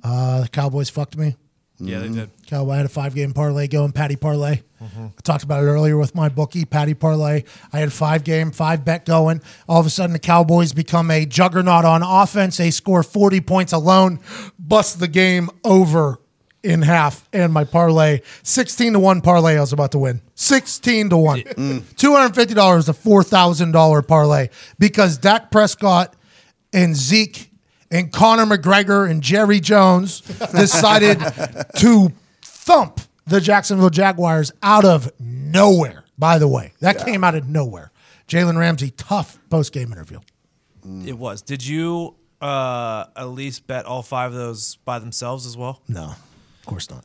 Uh, 0.02 0.42
the 0.42 0.48
Cowboys 0.48 0.90
fucked 0.90 1.16
me. 1.16 1.36
Yeah, 1.78 1.98
they 1.98 2.08
did. 2.08 2.30
Cowboy 2.46 2.72
I 2.72 2.76
had 2.78 2.86
a 2.86 2.90
five 2.90 3.14
game 3.14 3.32
parlay 3.32 3.66
going, 3.66 3.92
Patty 3.92 4.16
parlay. 4.16 4.60
I 4.80 5.10
talked 5.22 5.44
about 5.44 5.62
it 5.62 5.66
earlier 5.66 5.96
with 5.96 6.14
my 6.14 6.28
bookie, 6.28 6.64
Patty 6.64 6.94
parlay. 6.94 7.44
I 7.72 7.78
had 7.78 7.92
five 7.92 8.24
game, 8.24 8.50
five 8.50 8.84
bet 8.84 9.04
going. 9.04 9.40
All 9.68 9.80
of 9.80 9.86
a 9.86 9.90
sudden, 9.90 10.12
the 10.12 10.18
Cowboys 10.18 10.72
become 10.72 11.10
a 11.10 11.24
juggernaut 11.24 11.84
on 11.84 12.02
offense. 12.02 12.56
They 12.56 12.70
score 12.70 13.02
40 13.02 13.40
points 13.42 13.72
alone, 13.72 14.20
bust 14.58 14.98
the 15.00 15.08
game 15.08 15.50
over 15.64 16.18
in 16.62 16.82
half. 16.82 17.28
And 17.32 17.52
my 17.52 17.64
parlay, 17.64 18.20
16 18.42 18.94
to 18.94 18.98
1 18.98 19.20
parlay, 19.20 19.56
I 19.56 19.60
was 19.60 19.72
about 19.72 19.92
to 19.92 19.98
win. 19.98 20.20
16 20.34 21.10
to 21.10 21.16
1. 21.16 21.40
$250 21.40 22.88
a 22.88 22.92
$4,000 22.92 24.06
parlay 24.08 24.48
because 24.78 25.18
Dak 25.18 25.50
Prescott 25.50 26.14
and 26.72 26.96
Zeke 26.96 27.51
and 27.92 28.10
Conor 28.10 28.46
McGregor 28.46 29.08
and 29.08 29.22
Jerry 29.22 29.60
Jones 29.60 30.22
decided 30.22 31.20
to 31.76 32.10
thump 32.40 33.00
the 33.26 33.40
Jacksonville 33.40 33.90
Jaguars 33.90 34.50
out 34.62 34.84
of 34.84 35.12
nowhere. 35.20 36.04
By 36.18 36.38
the 36.38 36.48
way, 36.48 36.72
that 36.80 37.04
came 37.04 37.22
out 37.22 37.34
of 37.34 37.48
nowhere. 37.48 37.92
Jalen 38.28 38.58
Ramsey, 38.58 38.90
tough 38.90 39.38
post 39.50 39.72
game 39.72 39.92
interview. 39.92 40.20
It 41.04 41.16
was. 41.16 41.42
Did 41.42 41.64
you 41.64 42.16
uh, 42.40 43.04
at 43.16 43.28
least 43.28 43.66
bet 43.66 43.84
all 43.86 44.02
five 44.02 44.32
of 44.32 44.38
those 44.38 44.76
by 44.84 44.98
themselves 44.98 45.46
as 45.46 45.56
well? 45.56 45.82
No, 45.86 46.04
of 46.04 46.66
course 46.66 46.90
not. 46.90 47.04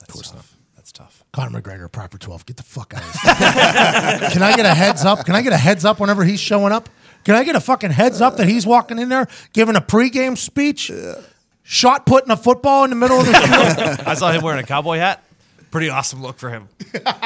Of 0.00 0.08
course 0.08 0.32
not. 0.32 0.44
That's 0.76 0.92
tough. 0.92 1.24
Conor 1.32 1.60
McGregor, 1.60 1.90
proper 1.90 2.18
12. 2.18 2.46
Get 2.46 2.56
the 2.56 2.62
fuck 2.62 2.92
out 2.94 3.02
of 3.02 3.20
here. 3.20 3.34
Can 4.30 4.42
I 4.42 4.54
get 4.56 4.66
a 4.66 4.74
heads 4.74 5.04
up? 5.04 5.24
Can 5.24 5.34
I 5.34 5.42
get 5.42 5.52
a 5.52 5.56
heads 5.56 5.84
up 5.84 6.00
whenever 6.00 6.24
he's 6.24 6.40
showing 6.40 6.72
up? 6.72 6.88
Can 7.24 7.34
I 7.34 7.44
get 7.44 7.56
a 7.56 7.60
fucking 7.60 7.90
heads 7.90 8.20
up 8.20 8.36
that 8.36 8.48
he's 8.48 8.66
walking 8.66 8.98
in 8.98 9.08
there 9.08 9.26
giving 9.52 9.76
a 9.76 9.80
pregame 9.80 10.36
speech? 10.36 10.90
Shot 11.62 12.06
putting 12.06 12.30
a 12.30 12.36
football 12.36 12.84
in 12.84 12.90
the 12.90 12.96
middle 12.96 13.20
of 13.20 13.26
the 13.26 13.32
field. 13.32 14.00
I 14.06 14.14
saw 14.14 14.32
him 14.32 14.42
wearing 14.42 14.62
a 14.62 14.66
cowboy 14.66 14.98
hat. 14.98 15.22
Pretty 15.70 15.88
awesome 15.88 16.20
look 16.20 16.38
for 16.38 16.50
him. 16.50 16.68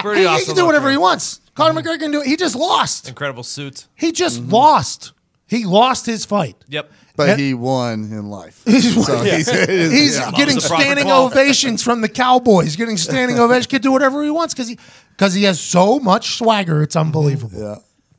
Pretty 0.02 0.20
he, 0.20 0.26
awesome. 0.26 0.40
he 0.40 0.44
can 0.46 0.54
do 0.54 0.60
look 0.60 0.66
whatever 0.66 0.84
for 0.84 0.90
he 0.90 0.94
him. 0.96 1.00
wants. 1.00 1.40
Conor 1.54 1.80
mm-hmm. 1.80 1.88
McGregor 1.88 1.98
can 1.98 2.10
do 2.12 2.20
it. 2.20 2.26
He 2.26 2.36
just 2.36 2.54
lost. 2.54 3.08
Incredible 3.08 3.42
suit. 3.42 3.86
He 3.94 4.12
just 4.12 4.40
mm-hmm. 4.40 4.52
lost. 4.52 5.12
He 5.48 5.64
lost 5.64 6.06
his 6.06 6.24
fight. 6.24 6.56
Yep. 6.68 6.92
But 7.16 7.28
Yeah. 7.30 7.36
he 7.36 7.54
won 7.54 8.04
in 8.04 8.28
life. 8.28 8.62
so 8.66 8.70
he's, 8.72 9.48
it 9.48 9.68
is- 9.70 9.92
He's 9.92 10.18
yeah. 10.18 10.30
getting 10.32 10.56
That 10.56 10.64
a 10.64 10.68
proper 10.68 10.82
standing 10.82 11.04
call. 11.06 11.26
ovations 11.26 11.82
from 11.82 12.02
the 12.02 12.08
Cowboys. 12.08 12.76
Getting 12.76 12.98
standing 12.98 13.38
ovations. 13.38 13.68
Can 13.68 13.80
do 13.80 13.90
whatever 13.90 14.22
he 14.22 14.30
wants 14.30 14.54
because 14.54 14.68
he 14.68 14.78
because 15.10 15.32
he 15.32 15.44
has 15.44 15.58
so 15.58 15.98
much 15.98 16.36
swagger. 16.36 16.82
It's 16.82 16.94
unbelievable. 16.94 17.58
Yeah. 17.58 17.76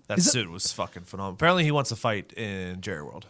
That 0.07 0.21
suit 0.21 0.49
was 0.49 0.71
fucking 0.71 1.03
phenomenal. 1.03 1.33
Apparently, 1.35 1.63
he 1.63 1.71
wants 1.71 1.89
to 1.89 1.95
fight 1.95 2.33
in 2.33 2.81
Jerry 2.81 3.03
World. 3.03 3.25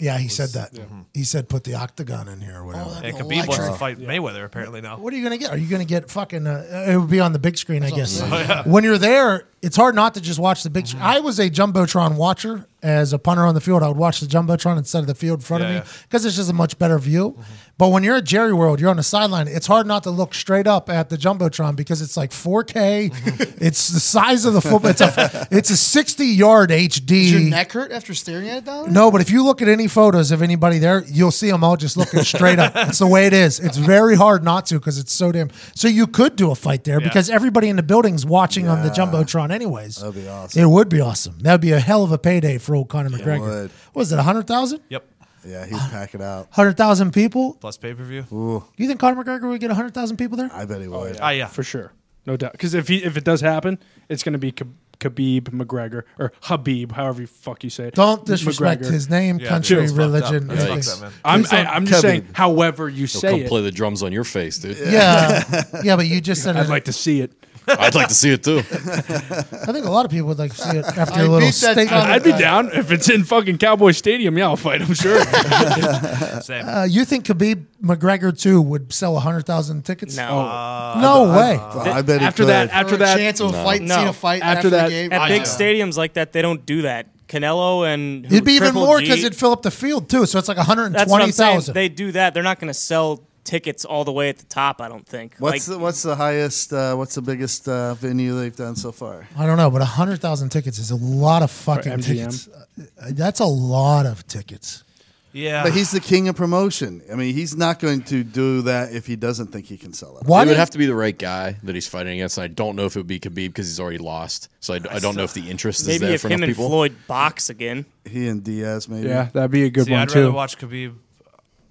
Yeah, 0.00 0.16
he 0.18 0.28
said 0.28 0.50
that. 0.50 0.78
He 1.12 1.24
said 1.24 1.48
put 1.48 1.64
the 1.64 1.74
octagon 1.74 2.28
in 2.28 2.40
here 2.40 2.58
or 2.58 2.64
whatever. 2.64 3.00
And 3.02 3.16
Oh, 3.16 3.18
Khabib 3.18 3.36
wants 3.48 3.56
to 3.56 3.62
electric. 3.62 3.78
fight 3.80 3.98
Mayweather. 3.98 4.44
Apparently 4.44 4.80
now. 4.80 4.96
What 4.96 5.12
are 5.12 5.16
you 5.16 5.24
going 5.24 5.36
to 5.36 5.44
get? 5.44 5.50
Are 5.52 5.56
you 5.58 5.66
going 5.68 5.82
to 5.82 5.88
get 5.88 6.08
fucking? 6.08 6.46
Uh, 6.46 6.84
it 6.88 6.96
would 6.96 7.10
be 7.10 7.18
on 7.18 7.32
the 7.32 7.40
big 7.40 7.58
screen, 7.58 7.82
I 7.82 7.90
guess. 7.90 8.20
Oh, 8.22 8.62
When 8.64 8.84
you're 8.84 8.96
there, 8.98 9.48
it's 9.60 9.74
hard 9.76 9.96
not 9.96 10.14
to 10.14 10.20
just 10.20 10.38
watch 10.38 10.62
the 10.62 10.70
big 10.70 10.86
screen. 10.86 11.02
I 11.02 11.18
was 11.18 11.40
a 11.40 11.50
jumbotron 11.50 12.14
watcher 12.14 12.67
as 12.82 13.12
a 13.12 13.18
punter 13.18 13.44
on 13.44 13.54
the 13.54 13.60
field. 13.60 13.82
I 13.82 13.88
would 13.88 13.96
watch 13.96 14.20
the 14.20 14.26
jumbotron 14.26 14.78
instead 14.78 15.00
of 15.00 15.06
the 15.06 15.14
field 15.14 15.40
in 15.40 15.44
front 15.44 15.62
Yeah, 15.64 15.78
of 15.78 15.84
me 15.86 15.92
because 16.04 16.24
it's 16.24 16.36
just 16.36 16.50
a 16.50 16.54
much 16.54 16.78
better 16.78 16.98
view. 16.98 17.32
Mm-hmm. 17.32 17.52
But 17.78 17.88
when 17.90 18.02
you're 18.02 18.16
at 18.16 18.24
Jerry 18.24 18.52
World, 18.52 18.80
you're 18.80 18.90
on 18.90 18.96
the 18.96 19.04
sideline. 19.04 19.46
It's 19.46 19.68
hard 19.68 19.86
not 19.86 20.02
to 20.02 20.10
look 20.10 20.34
straight 20.34 20.66
up 20.66 20.90
at 20.90 21.10
the 21.10 21.16
jumbotron 21.16 21.76
because 21.76 22.02
it's 22.02 22.16
like 22.16 22.30
4K. 22.30 23.10
Mm-hmm. 23.12 23.64
it's 23.64 23.88
the 23.88 24.00
size 24.00 24.44
of 24.44 24.52
the 24.54 24.60
football. 24.60 24.90
It's 24.90 25.00
a 25.00 25.46
it's 25.50 25.70
a 25.70 25.76
60 25.76 26.24
yard 26.26 26.70
HD. 26.70 27.06
Does 27.06 27.32
your 27.32 27.40
neck 27.42 27.72
hurt 27.72 27.92
after 27.92 28.14
staring 28.14 28.48
at 28.48 28.58
it 28.58 28.64
down? 28.64 28.92
No, 28.92 29.10
but 29.10 29.20
if 29.20 29.30
you 29.30 29.44
look 29.44 29.62
at 29.62 29.68
any 29.68 29.86
photos 29.86 30.30
of 30.32 30.42
anybody 30.42 30.78
there, 30.78 31.04
you'll 31.06 31.30
see 31.30 31.50
them 31.50 31.62
all 31.62 31.76
just 31.76 31.96
looking 31.96 32.22
straight 32.22 32.58
up. 32.58 32.72
It's 32.88 32.98
the 32.98 33.06
way 33.06 33.26
it 33.26 33.32
is. 33.32 33.60
It's 33.60 33.76
very 33.76 34.16
hard 34.16 34.42
not 34.42 34.66
to 34.66 34.74
because 34.78 34.98
it's 34.98 35.12
so 35.12 35.30
damn. 35.30 35.50
So 35.74 35.86
you 35.88 36.06
could 36.06 36.36
do 36.36 36.50
a 36.50 36.54
fight 36.54 36.84
there 36.84 37.00
because 37.00 37.30
everybody 37.30 37.68
in 37.68 37.76
the 37.76 37.82
building's 37.82 38.26
watching 38.26 38.66
on 38.68 38.82
the 38.82 38.90
jumbotron, 38.90 39.50
anyways. 39.52 39.96
That'd 39.96 40.14
be 40.14 40.28
awesome. 40.28 40.62
It 40.62 40.66
would 40.66 40.88
be 40.88 41.00
awesome. 41.00 41.38
That'd 41.38 41.60
be 41.60 41.72
a 41.72 41.80
hell 41.80 42.02
of 42.02 42.12
a 42.12 42.18
payday 42.18 42.58
for 42.58 42.67
old 42.76 42.88
Conor 42.88 43.10
McGregor. 43.10 43.40
would. 43.40 43.70
What 43.92 44.00
was 44.00 44.12
it, 44.12 44.16
100,000? 44.16 44.80
Yep. 44.88 45.04
Yeah, 45.46 45.64
he'd 45.66 45.78
pack 45.90 46.14
it 46.14 46.20
out. 46.20 46.46
100,000 46.48 47.12
people? 47.12 47.54
Plus 47.60 47.76
pay 47.76 47.94
per 47.94 48.02
view. 48.02 48.22
Do 48.28 48.64
you 48.76 48.88
think 48.88 48.98
Conor 49.00 49.22
McGregor 49.22 49.48
would 49.48 49.60
get 49.60 49.68
100,000 49.70 50.16
people 50.16 50.36
there? 50.36 50.50
I 50.52 50.64
bet 50.64 50.80
he 50.80 50.88
would. 50.88 51.18
Ah, 51.20 51.30
yeah. 51.30 51.46
for 51.46 51.62
sure, 51.62 51.92
no 52.26 52.36
doubt. 52.36 52.52
Because 52.52 52.74
if 52.74 52.88
he 52.88 53.04
if 53.04 53.16
it 53.16 53.24
does 53.24 53.40
happen, 53.40 53.78
it's 54.08 54.22
going 54.24 54.32
to 54.32 54.38
be 54.38 54.50
Kh- 54.52 54.64
Khabib 54.98 55.42
McGregor 55.50 56.02
or 56.18 56.32
Habib, 56.42 56.90
however 56.90 57.20
you 57.20 57.28
fuck 57.28 57.62
you 57.62 57.70
say 57.70 57.84
it. 57.86 57.94
Don't 57.94 58.26
disrespect 58.26 58.82
McGregor. 58.82 58.90
his 58.90 59.08
name, 59.08 59.38
Yeah, 59.38 59.48
country, 59.48 59.76
dude, 59.76 59.84
it's 59.84 59.92
fucked 59.92 60.02
up. 60.02 60.12
religion. 60.32 60.48
That's 60.48 60.60
everything. 60.64 60.82
fucked 60.82 60.96
up, 60.96 61.00
man. 61.02 61.12
I'm 61.24 61.40
He's 61.40 61.52
on 61.52 61.58
I, 61.66 61.70
I'm 61.74 61.86
just 61.86 61.98
Khabib. 61.98 62.02
saying, 62.08 62.28
however 62.32 62.88
you 62.88 62.96
He'll 63.06 63.20
say 63.20 63.30
come 63.30 63.40
it. 63.42 63.48
play 63.48 63.62
the 63.62 63.70
drums 63.70 64.02
on 64.02 64.10
your 64.12 64.24
face, 64.24 64.58
dude. 64.58 64.76
Yeah, 64.76 65.44
yeah, 65.84 65.94
but 65.94 66.08
you 66.08 66.20
just 66.20 66.42
said 66.42 66.56
I'd 66.56 66.66
it. 66.66 66.68
like 66.68 66.86
to 66.86 66.92
see 66.92 67.20
it. 67.20 67.32
I'd 67.68 67.94
like 67.94 68.08
to 68.08 68.14
see 68.14 68.30
it 68.30 68.42
too. 68.42 68.58
I 68.58 69.72
think 69.72 69.86
a 69.86 69.90
lot 69.90 70.04
of 70.04 70.10
people 70.10 70.28
would 70.28 70.38
like 70.38 70.52
to 70.54 70.60
see 70.60 70.76
it 70.78 70.84
after 70.84 71.14
I 71.20 71.22
a 71.22 71.28
little 71.28 71.40
beat 71.40 71.46
that 71.46 71.52
statement. 71.72 71.88
Conor- 71.90 72.10
I'd 72.12 72.22
be 72.24 72.32
down 72.32 72.70
if 72.72 72.90
it's 72.90 73.08
in 73.10 73.24
fucking 73.24 73.58
Cowboy 73.58 73.90
Stadium. 73.92 74.36
Yeah, 74.38 74.46
I'll 74.48 74.56
fight. 74.56 74.82
I'm 74.82 74.94
sure. 74.94 75.20
Same. 76.42 76.66
Uh, 76.68 76.84
you 76.88 77.04
think 77.04 77.26
Khabib 77.26 77.64
McGregor 77.82 78.38
too 78.38 78.60
would 78.60 78.92
sell 78.92 79.14
100,000 79.14 79.84
tickets? 79.84 80.16
No. 80.16 80.94
No 81.00 81.24
way. 81.36 81.56
I 81.58 82.02
bet 82.02 82.20
he 82.20 82.26
after 82.26 82.42
could. 82.44 82.48
that, 82.50 82.70
after 82.70 82.90
For 82.90 82.94
a 82.96 82.98
that, 82.98 83.16
chance 83.16 83.40
of 83.40 83.50
a 83.50 83.52
fight, 83.64 83.82
No. 83.82 83.94
seeing 83.96 84.08
a 84.08 84.12
fight 84.12 84.42
After 84.42 84.56
after, 84.58 84.70
that- 84.70 84.84
the 84.84 84.90
game. 84.90 85.12
At 85.12 85.20
I 85.22 85.28
big 85.28 85.42
know. 85.42 85.48
stadiums 85.48 85.96
like 85.96 86.14
that, 86.14 86.32
they 86.32 86.42
don't 86.42 86.64
do 86.66 86.82
that. 86.82 87.06
Canelo 87.28 87.86
and 87.92 88.24
who- 88.24 88.36
It'd 88.36 88.46
be 88.46 88.52
even 88.52 88.68
Triple 88.68 88.86
more 88.86 89.00
G- 89.00 89.04
because 89.06 89.22
it'd 89.22 89.38
fill 89.38 89.52
up 89.52 89.60
the 89.62 89.70
field 89.70 90.08
too. 90.08 90.24
So 90.24 90.38
it's 90.38 90.48
like 90.48 90.56
That's 90.56 90.68
what 90.68 90.78
I'm 90.78 91.30
saying. 91.32 91.56
120,000. 91.56 91.74
They 91.74 91.88
do 91.90 92.12
that. 92.12 92.32
They're 92.32 92.42
not 92.42 92.58
going 92.58 92.68
to 92.68 92.74
sell 92.74 93.22
tickets 93.48 93.84
all 93.84 94.04
the 94.04 94.12
way 94.12 94.28
at 94.28 94.38
the 94.38 94.44
top. 94.46 94.80
I 94.80 94.88
don't 94.88 95.06
think. 95.06 95.34
What's 95.38 95.66
like, 95.68 95.76
the, 95.76 95.82
what's 95.82 96.02
the 96.02 96.14
highest? 96.14 96.72
Uh, 96.72 96.94
what's 96.94 97.14
the 97.14 97.22
biggest 97.22 97.66
uh, 97.66 97.94
venue 97.94 98.38
they've 98.38 98.54
done 98.54 98.76
so 98.76 98.92
far? 98.92 99.26
I 99.36 99.46
don't 99.46 99.56
know, 99.56 99.70
but 99.70 99.80
100,000 99.80 100.50
tickets 100.50 100.78
is 100.78 100.90
a 100.90 100.96
lot 100.96 101.42
of 101.42 101.50
fucking 101.50 102.00
tickets. 102.00 102.48
Uh, 102.48 103.10
That's 103.10 103.40
a 103.40 103.46
lot 103.46 104.06
of 104.06 104.26
tickets. 104.26 104.84
Yeah. 105.32 105.62
But 105.62 105.72
he's 105.72 105.90
the 105.90 106.00
king 106.00 106.28
of 106.28 106.36
promotion. 106.36 107.02
I 107.12 107.14
mean, 107.14 107.34
he's 107.34 107.54
not 107.56 107.78
going 107.80 108.02
to 108.04 108.24
do 108.24 108.62
that 108.62 108.92
if 108.92 109.06
he 109.06 109.14
doesn't 109.14 109.48
think 109.48 109.66
he 109.66 109.76
can 109.76 109.92
sell 109.92 110.18
it. 110.18 110.26
Why 110.26 110.42
it 110.42 110.48
would 110.48 110.56
have 110.56 110.70
to 110.70 110.78
be 110.78 110.86
the 110.86 110.94
right 110.94 111.16
guy 111.16 111.56
that 111.62 111.74
he's 111.74 111.86
fighting 111.86 112.14
against. 112.14 112.38
And 112.38 112.44
I 112.44 112.48
don't 112.48 112.76
know 112.76 112.86
if 112.86 112.96
it 112.96 113.00
would 113.00 113.06
be 113.06 113.20
Khabib 113.20 113.48
because 113.48 113.66
he's 113.66 113.78
already 113.78 113.98
lost. 113.98 114.48
So 114.60 114.74
I, 114.74 114.80
I 114.90 114.98
don't 114.98 115.16
know 115.16 115.24
if 115.24 115.34
the 115.34 115.48
interest 115.48 115.80
is 115.82 115.88
maybe 115.88 116.06
there 116.06 116.14
if 116.14 116.22
for 116.22 116.28
him 116.28 116.38
enough 116.42 116.48
and 116.48 116.56
people. 116.56 116.68
Floyd 116.68 116.96
box 117.06 117.50
again. 117.50 117.84
He 118.04 118.26
and 118.26 118.42
Diaz, 118.42 118.88
maybe. 118.88 119.08
yeah, 119.08 119.28
that'd 119.32 119.50
be 119.50 119.64
a 119.64 119.70
good 119.70 119.84
See, 119.86 119.92
one 119.92 120.00
I'd 120.00 120.08
too. 120.08 120.20
rather 120.20 120.32
watch 120.32 120.58
Khabib 120.58 120.94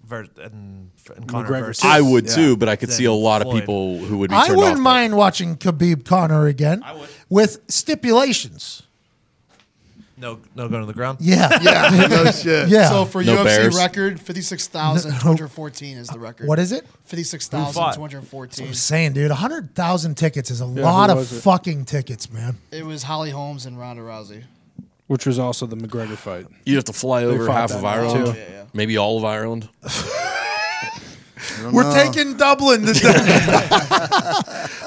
ver- 0.08 0.28
and, 0.42 0.90
and 1.16 1.28
Conor 1.28 1.50
McGregor, 1.50 1.66
versus. 1.68 1.84
I 1.86 2.02
would 2.02 2.26
Yeah. 2.28 2.36
too, 2.36 2.58
but 2.58 2.70
I 2.70 2.76
could 2.76 2.92
see 2.92 3.06
a 3.06 3.12
Then 3.12 3.22
lot 3.22 3.46
of 3.46 3.52
people 3.54 4.00
who 4.00 4.18
would 4.20 4.30
be. 4.30 4.36
I 4.36 4.48
turned 4.48 4.58
wouldn't 4.58 4.78
off 4.80 4.84
by 4.84 4.92
mind 4.92 5.16
watching 5.18 5.56
Khabib 5.58 6.06
Conor 6.06 6.48
again 6.48 6.84
with 7.30 7.60
stipulations. 7.68 8.84
No, 10.20 10.40
no 10.56 10.68
going 10.68 10.82
to 10.82 10.88
the 10.88 10.94
ground. 10.94 11.20
Yeah. 11.22 11.60
Yeah, 11.62 12.08
no 12.08 12.32
shit. 12.32 12.70
Yeah. 12.70 12.90
So 12.90 13.06
for 13.06 13.24
No 13.24 13.36
UFC 13.38 13.44
bears. 13.46 13.78
record, 13.78 14.20
56,214 14.20 15.98
is 15.98 16.08
the 16.08 16.18
record. 16.18 16.48
what 16.48 16.58
is 16.58 16.72
it? 16.72 16.88
56,214. 17.06 18.68
I'm 18.68 18.74
saying, 18.74 19.14
dude, 19.14 19.30
100,000 19.30 20.16
tickets 20.16 20.50
is 20.50 20.60
a 20.60 20.66
lot 20.66 21.12
of 21.12 21.18
was 21.18 21.32
it? 21.32 21.42
fucking 21.42 21.86
tickets, 21.86 22.32
man. 22.32 22.58
It 22.72 22.84
was 22.84 23.04
Holly 23.04 23.30
Holmes 23.30 23.68
and 23.68 23.80
Ronda 23.80 24.02
Rousey. 24.02 24.44
Which 25.08 25.26
was 25.26 25.40
also 25.40 25.66
the 25.66 25.76
McGregor 25.76 26.16
fight. 26.16 26.46
You'd 26.66 26.76
have 26.76 26.84
to 26.86 26.94
fly 26.94 27.24
over 27.24 27.46
fought 27.48 27.54
half 27.56 27.70
that 27.70 27.78
of 27.78 27.84
night, 27.84 27.98
Ireland, 27.98 28.26
too. 28.36 28.40
Yeah, 28.40 28.46
yeah. 28.52 28.64
maybe 28.74 28.98
all 28.98 29.18
of 29.18 29.26
Ireland. 29.26 29.70
We're 31.72 31.92
taking 31.94 32.36
Dublin 32.38 32.86
today. 32.86 33.14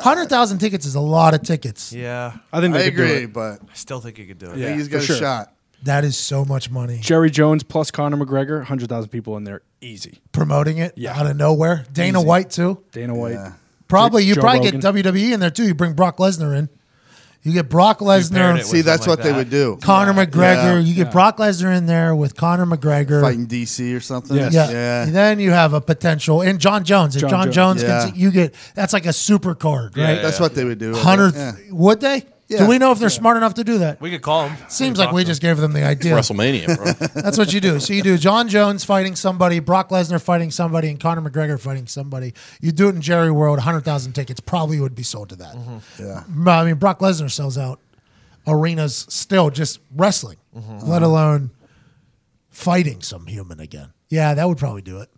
100,000 0.00 0.58
tickets 0.58 0.86
is 0.86 0.94
a 0.94 1.00
lot 1.00 1.34
of 1.34 1.42
tickets. 1.42 1.92
Yeah. 1.92 2.36
I 2.52 2.60
think 2.60 2.74
I 2.74 2.78
they 2.78 2.84
could 2.90 2.96
do 2.96 3.02
agree, 3.04 3.24
it. 3.24 3.32
but 3.32 3.60
I 3.62 3.74
still 3.74 4.00
think 4.00 4.16
he 4.18 4.26
could 4.26 4.38
do 4.38 4.46
it. 4.46 4.52
I 4.52 4.56
Yeah, 4.56 4.66
think 4.66 4.78
he's 4.78 4.88
for 4.88 4.92
got 4.98 5.02
sure. 5.02 5.16
a 5.16 5.18
shot. 5.18 5.52
That 5.84 6.04
is 6.04 6.16
so 6.18 6.44
much 6.44 6.70
money. 6.70 6.98
Jerry 7.00 7.30
Jones 7.30 7.62
plus 7.62 7.90
Conor 7.90 8.16
McGregor, 8.18 8.64
hundred 8.64 8.88
thousand 8.90 9.08
people 9.10 9.36
in 9.38 9.44
there, 9.44 9.62
easy. 9.80 10.18
Promoting 10.32 10.78
it 10.78 10.92
Yeah. 10.96 11.18
out 11.18 11.26
of 11.26 11.36
nowhere. 11.36 11.86
Dana 11.92 12.18
Easy. 12.18 12.26
White, 12.28 12.50
too. 12.50 12.82
Dana 12.92 13.14
White. 13.14 13.32
Yeah. 13.32 13.52
Probably, 13.88 14.24
you 14.24 14.34
Joe 14.34 14.42
probably 14.42 14.60
Rogan. 14.66 14.80
get 14.80 14.94
WWE 14.94 15.32
in 15.32 15.40
there, 15.40 15.50
too. 15.50 15.64
You 15.64 15.74
bring 15.74 15.94
Brock 15.94 16.18
Lesnar 16.18 16.56
in. 16.56 16.68
You 17.42 17.52
get 17.54 17.70
Brock 17.70 18.00
paired 18.00 18.08
Lesnar, 18.22 18.62
See, 18.62 18.82
that's 18.82 19.06
something 19.06 19.10
what 19.10 19.18
like 19.18 19.24
they 19.24 19.30
that. 19.30 19.36
would 19.38 19.50
do. 19.50 19.78
Conor 19.80 20.12
McGregor. 20.12 20.74
Yeah. 20.74 20.78
You 20.80 20.94
get 20.94 21.10
Brock 21.10 21.38
Lesnar 21.38 21.74
in 21.74 21.86
there 21.86 22.14
with 22.14 22.36
Conor 22.36 22.66
McGregor. 22.66 23.22
Fighting 23.22 23.46
DC 23.46 23.96
or 23.96 24.00
something. 24.00 24.36
Yes. 24.36 24.52
Yeah. 24.52 24.70
Yeah. 24.70 25.04
Then 25.06 25.40
you 25.40 25.50
have 25.50 25.72
a 25.72 25.80
potential 25.80 26.42
and 26.42 26.58
Jon 26.60 26.84
Jones. 26.84 27.16
If 27.16 27.22
John 27.22 27.30
John, 27.30 27.52
Jones. 27.52 27.54
Jones, 27.54 27.82
Yeah. 27.82 28.10
can, 28.10 28.20
you 28.20 28.30
get 28.30 28.54
that's 28.74 28.92
like 28.92 29.06
a 29.06 29.12
super 29.14 29.54
card, 29.54 29.96
right? 29.96 30.16
Yeah. 30.16 30.22
That's 30.22 30.38
what 30.38 30.54
they 30.54 30.64
would 30.64 30.78
do. 30.78 30.94
Hundred 30.94 31.34
Yeah. 31.34 31.52
would 31.70 32.00
they? 32.00 32.26
Yeah. 32.50 32.58
Do 32.58 32.66
we 32.66 32.78
know 32.78 32.90
if 32.90 32.98
they're 32.98 33.10
smart 33.10 33.36
enough 33.36 33.54
to 33.54 33.64
do 33.64 33.78
that? 33.78 34.00
We 34.00 34.10
could 34.10 34.22
call 34.22 34.48
them. 34.48 34.56
Seems 34.68 34.98
could 34.98 35.06
like 35.06 35.14
we 35.14 35.22
just 35.22 35.40
him. 35.40 35.50
gave 35.50 35.58
them 35.58 35.72
the 35.72 35.84
idea. 35.84 36.14
WrestleMania, 36.14 36.76
bro. 36.76 37.06
That's 37.22 37.38
what 37.38 37.52
you 37.52 37.60
do. 37.60 37.78
So 37.78 37.92
you 37.92 38.02
do 38.02 38.18
Jon 38.18 38.48
Jones 38.48 38.84
fighting 38.84 39.14
somebody, 39.14 39.60
Brock 39.60 39.90
Lesnar 39.90 40.20
fighting 40.20 40.50
somebody, 40.50 40.88
and 40.90 40.98
Conor 40.98 41.22
McGregor 41.22 41.60
fighting 41.60 41.86
somebody. 41.86 42.34
You 42.60 42.72
do 42.72 42.88
it 42.88 42.96
in 42.96 43.02
Jerry 43.02 43.30
World, 43.30 43.58
100,000 43.58 44.14
tickets 44.14 44.40
probably 44.40 44.80
would 44.80 44.96
be 44.96 45.04
sold 45.04 45.28
to 45.28 45.36
that. 45.36 45.54
Mm-hmm. 45.54 46.02
Yeah. 46.02 46.52
I 46.52 46.64
mean, 46.64 46.74
Brock 46.74 46.98
Lesnar 46.98 47.30
sells 47.30 47.56
out 47.56 47.78
arenas 48.48 49.06
still 49.08 49.50
just 49.50 49.78
wrestling, 49.94 50.38
mm-hmm. 50.56 50.88
let 50.88 51.02
mm-hmm. 51.02 51.04
alone 51.04 51.50
fighting 52.48 53.00
some 53.00 53.26
human 53.26 53.60
again. 53.60 53.92
Yeah, 54.08 54.34
that 54.34 54.48
would 54.48 54.58
probably 54.58 54.82
do 54.82 55.00
it. 55.00 55.08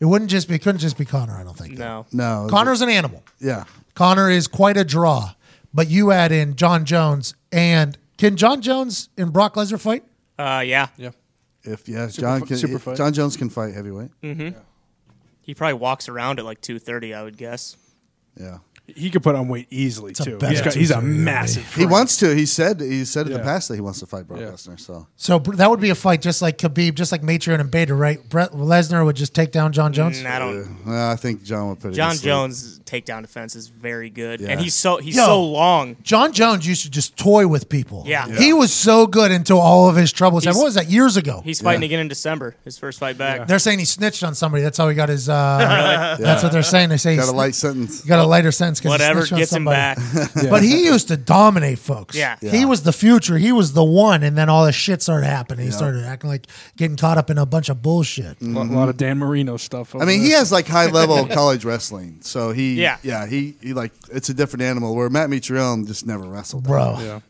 It 0.00 0.06
wouldn't 0.06 0.30
just 0.30 0.48
be, 0.48 0.58
couldn't 0.58 0.80
just 0.80 0.96
be 0.96 1.04
Conor, 1.04 1.36
I 1.36 1.44
don't 1.44 1.56
think. 1.56 1.76
No. 1.76 2.06
No. 2.12 2.46
Conor's 2.48 2.80
an 2.80 2.88
animal. 2.88 3.22
Yeah. 3.40 3.64
Conor 3.94 4.30
is 4.30 4.46
quite 4.46 4.76
a 4.76 4.84
draw, 4.84 5.32
but 5.72 5.88
you 5.88 6.10
add 6.12 6.32
in 6.32 6.54
Jon 6.56 6.84
Jones 6.84 7.34
and 7.52 7.96
can 8.16 8.36
Jon 8.36 8.60
Jones 8.60 9.08
and 9.16 9.32
Brock 9.32 9.54
Lesnar 9.54 9.80
fight? 9.80 10.04
Uh, 10.38 10.62
yeah. 10.64 10.88
Yeah. 10.96 11.10
If 11.62 11.88
yeah, 11.88 12.06
John 12.08 12.40
fi- 12.40 12.46
can, 12.46 12.56
super 12.56 12.78
fight. 12.78 12.96
Jon 12.96 13.12
Jones 13.12 13.36
can 13.36 13.50
fight 13.50 13.74
heavyweight. 13.74 14.10
Mm-hmm. 14.22 14.58
He 15.42 15.54
probably 15.54 15.74
walks 15.74 16.08
around 16.08 16.38
at 16.38 16.44
like 16.44 16.60
230, 16.60 17.14
I 17.14 17.22
would 17.22 17.36
guess. 17.36 17.76
Yeah. 18.38 18.58
He 18.96 19.10
could 19.10 19.22
put 19.22 19.34
on 19.34 19.48
weight 19.48 19.66
easily 19.70 20.12
a 20.12 20.14
too. 20.14 20.38
better 20.38 20.50
He's, 20.52 20.62
got, 20.62 20.74
he's 20.74 20.90
a 20.90 20.94
230, 20.94 21.24
massive. 21.24 21.64
He 21.66 21.70
frame. 21.82 21.90
wants 21.90 22.16
to. 22.18 22.34
He 22.34 22.46
said. 22.46 22.80
He 22.80 23.04
said 23.04 23.26
in 23.26 23.32
the 23.34 23.38
Yeah. 23.38 23.44
past 23.44 23.68
that 23.68 23.74
he 23.74 23.80
wants 23.80 24.00
to 24.00 24.06
fight 24.06 24.26
Brock 24.26 24.40
Yeah. 24.40 24.46
Lesnar. 24.48 24.80
So 24.80 25.06
So 25.16 25.38
br- 25.38 25.54
that 25.56 25.68
would 25.70 25.80
be 25.80 25.90
a 25.90 25.94
fight 25.94 26.22
just 26.22 26.40
like 26.42 26.58
Khabib, 26.58 26.94
just 26.94 27.12
like 27.12 27.22
Mitrione 27.22 27.60
and 27.60 27.70
Bader, 27.70 27.94
right? 27.94 28.26
Brett 28.28 28.52
Lesnar 28.52 29.04
would 29.04 29.16
just 29.16 29.34
take 29.34 29.52
down 29.52 29.72
Jon 29.72 29.92
Jones. 29.92 30.18
Mm, 30.22 30.26
I 30.30 30.38
don't. 30.38 30.76
well, 30.86 31.10
I 31.10 31.16
think 31.16 31.44
John 31.44 31.68
would 31.68 31.80
put 31.80 31.92
it. 31.92 31.96
John 31.96 32.16
to. 32.16 32.22
Jones' 32.22 32.80
takedown 32.86 33.20
defense 33.22 33.54
is 33.54 33.68
very 33.68 34.08
good, 34.10 34.40
Yeah. 34.40 34.48
and 34.48 34.60
he's 34.60 34.74
so 34.74 34.96
he's 34.96 35.16
Yo. 35.16 35.26
so 35.26 35.44
long. 35.44 35.96
Jon 36.02 36.32
Jones 36.32 36.66
used 36.66 36.82
to 36.84 36.90
just 36.90 37.16
toy 37.16 37.46
with 37.46 37.68
people. 37.68 38.04
Yeah. 38.06 38.26
Yeah. 38.26 38.38
He 38.38 38.52
was 38.54 38.72
so 38.72 39.06
good 39.06 39.30
until 39.30 39.60
all 39.60 39.88
of 39.88 39.96
his 39.96 40.10
troubles. 40.12 40.44
He's- 40.44 40.56
what 40.56 40.64
was 40.64 40.74
that, 40.74 40.88
years 40.90 41.16
ago? 41.18 41.42
He's 41.44 41.60
fighting 41.60 41.82
again 41.84 42.00
in 42.00 42.08
December, 42.08 42.56
his 42.64 42.78
first 42.78 42.98
fight 42.98 43.18
back. 43.18 43.46
They're 43.46 43.58
saying 43.58 43.78
he 43.80 43.84
snitched 43.84 44.24
on 44.24 44.34
somebody. 44.34 44.62
That's 44.62 44.78
how 44.78 44.88
he 44.88 44.94
got 44.94 45.10
his. 45.10 45.28
Uh, 45.28 46.16
That's 46.20 46.42
what 46.42 46.52
they're 46.52 46.62
saying. 46.62 46.88
They 46.88 46.96
say 46.96 47.10
he 47.12 47.16
Got 47.16 47.24
a 47.24 47.26
he's 47.26 47.34
light 47.34 47.54
sentence. 47.54 48.00
got 48.02 48.18
a 48.18 48.26
lighter 48.26 48.50
sentence 48.52 48.77
because 48.80 48.90
Whatever 48.90 49.20
he 49.20 49.26
snitched 49.26 49.32
on 49.32 49.38
gets 49.38 49.52
him 49.52 49.64
somebody. 49.64 50.00
back. 50.34 50.50
But 50.50 50.62
he 50.62 50.84
used 50.84 51.08
to 51.08 51.16
dominate 51.16 51.78
folks. 51.78 52.16
Yeah. 52.16 52.36
He 52.40 52.64
was 52.64 52.82
the 52.82 52.92
future. 52.92 53.36
He 53.38 53.52
was 53.52 53.72
the 53.72 53.84
one. 53.84 54.22
And 54.22 54.36
then 54.36 54.48
all 54.48 54.64
this 54.66 54.74
shit 54.74 55.02
started 55.02 55.26
happening. 55.26 55.66
He 55.66 55.72
started 55.72 56.04
acting 56.04 56.30
like 56.30 56.46
getting 56.76 56.96
caught 56.96 57.18
up 57.18 57.30
in 57.30 57.38
a 57.38 57.46
bunch 57.46 57.68
of 57.68 57.82
bullshit. 57.82 58.38
Mm-hmm. 58.40 58.56
a 58.56 58.60
lot, 58.60 58.70
lot 58.70 58.88
of 58.88 58.96
Dan 58.96 59.18
Marino 59.18 59.56
stuff. 59.56 59.94
I 59.94 60.04
mean, 60.04 60.20
he 60.20 60.30
has 60.32 60.50
like 60.52 60.66
high 60.66 60.86
level 60.86 61.26
college 61.40 61.64
wrestling. 61.64 62.18
So 62.22 62.52
he, 62.52 62.80
Yeah. 62.80 62.98
yeah, 63.02 63.26
he, 63.26 63.54
he 63.60 63.72
like 63.74 63.92
it's 64.12 64.28
a 64.28 64.34
different 64.34 64.62
animal. 64.62 64.94
Where 64.94 65.08
Matt 65.10 65.28
Mitrione 65.30 65.86
just 65.86 66.06
never 66.06 66.24
wrestled. 66.24 66.64
Bro. 66.64 66.96
Yeah. 67.00 67.20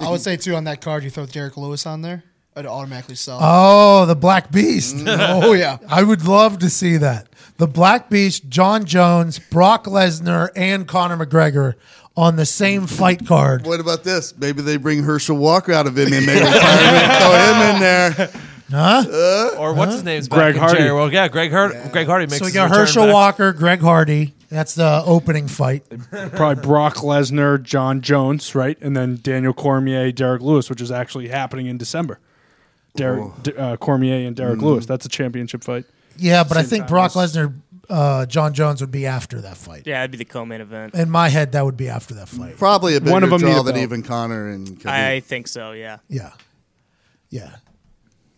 I 0.00 0.10
would 0.10 0.20
say, 0.20 0.36
too, 0.36 0.54
on 0.54 0.64
that 0.64 0.80
card, 0.80 1.04
you 1.04 1.10
throw 1.10 1.26
Derrick 1.26 1.56
Lewis 1.56 1.86
on 1.86 2.02
there, 2.02 2.22
it'd 2.54 2.66
automatically 2.66 3.14
sell. 3.14 3.38
Oh, 3.40 4.06
the 4.06 4.14
Black 4.16 4.50
Beast. 4.50 4.96
oh, 5.06 5.52
yeah. 5.52 5.78
I 5.88 6.02
would 6.02 6.24
love 6.24 6.58
to 6.60 6.70
see 6.70 6.96
that. 6.98 7.28
The 7.58 7.66
Black 7.66 8.10
Beast, 8.10 8.48
Jon 8.48 8.84
Jones, 8.84 9.38
Brock 9.38 9.84
Lesnar, 9.84 10.50
and 10.54 10.86
Conor 10.86 11.16
McGregor 11.24 11.74
on 12.16 12.36
the 12.36 12.46
same 12.46 12.86
fight 12.86 13.26
card. 13.26 13.66
What 13.66 13.80
about 13.80 14.04
this? 14.04 14.36
Maybe 14.36 14.62
they 14.62 14.76
bring 14.76 15.02
Herschel 15.02 15.36
Walker 15.36 15.72
out 15.72 15.86
of 15.86 15.94
MMA 15.94 16.26
retirement, 16.26 17.12
throw 17.20 17.32
him 17.32 17.74
in 17.74 17.80
there. 17.80 18.30
Huh? 18.70 19.54
Or 19.58 19.74
what's 19.74 19.92
his 19.94 20.02
name's 20.02 20.26
Greg 20.28 20.54
back 20.54 20.70
Hardy. 20.70 20.90
Well, 20.90 21.12
Yeah, 21.12 21.28
Greg 21.28 21.52
Hardy. 21.52 21.76
Greg 21.90 22.06
Hardy 22.06 22.26
makes 22.26 22.38
So 22.38 22.44
we 22.46 22.52
got 22.52 22.68
Herschel 22.70 23.04
back. 23.06 23.14
Walker, 23.14 23.52
Greg 23.52 23.80
Hardy. 23.80 24.34
That's 24.48 24.74
the 24.74 25.02
opening 25.04 25.48
fight. 25.48 25.84
Probably 26.10 26.62
Brock 26.62 26.96
Lesnar, 26.96 27.62
Jon 27.62 28.00
Jones, 28.00 28.54
right, 28.54 28.76
and 28.80 28.96
then 28.96 29.18
Daniel 29.22 29.52
Cormier, 29.52 30.12
Derrick 30.12 30.42
Lewis, 30.42 30.68
which 30.70 30.80
is 30.80 30.90
actually 30.90 31.28
happening 31.28 31.66
in 31.66 31.78
December. 31.78 32.18
Derek 32.96 33.42
D- 33.42 33.52
uh, 33.56 33.76
Cormier 33.76 34.26
and 34.26 34.34
Derrick 34.34 34.60
Lewis. 34.62 34.86
That's 34.86 35.04
a 35.04 35.08
championship 35.08 35.62
fight. 35.64 35.84
Yeah, 36.18 36.44
but 36.44 36.56
I 36.56 36.62
think 36.62 36.82
time. 36.84 36.88
Brock 36.88 37.12
Lesnar, 37.12 37.54
uh, 37.88 38.26
Jon 38.26 38.52
Jones 38.54 38.80
would 38.80 38.90
be 38.90 39.06
after 39.06 39.40
that 39.42 39.56
fight. 39.56 39.82
Yeah, 39.86 40.00
it'd 40.00 40.10
be 40.10 40.18
the 40.18 40.24
co-main 40.24 40.60
event. 40.60 40.94
In 40.94 41.10
my 41.10 41.28
head, 41.28 41.52
that 41.52 41.64
would 41.64 41.76
be 41.76 41.88
after 41.88 42.14
that 42.14 42.28
fight. 42.28 42.56
Probably 42.56 42.96
a 42.96 43.00
bigger 43.00 43.12
One 43.12 43.22
of 43.24 43.30
them 43.30 43.40
need 43.40 43.46
draw 43.52 43.60
a 43.60 43.64
than 43.64 43.74
belt. 43.74 43.82
even 43.82 44.02
Conor 44.02 44.48
and 44.50 44.68
Khabib. 44.80 44.86
I 44.90 45.20
think 45.20 45.48
so. 45.48 45.72
Yeah. 45.72 45.98
Yeah. 46.08 46.32
Yeah. 47.30 47.56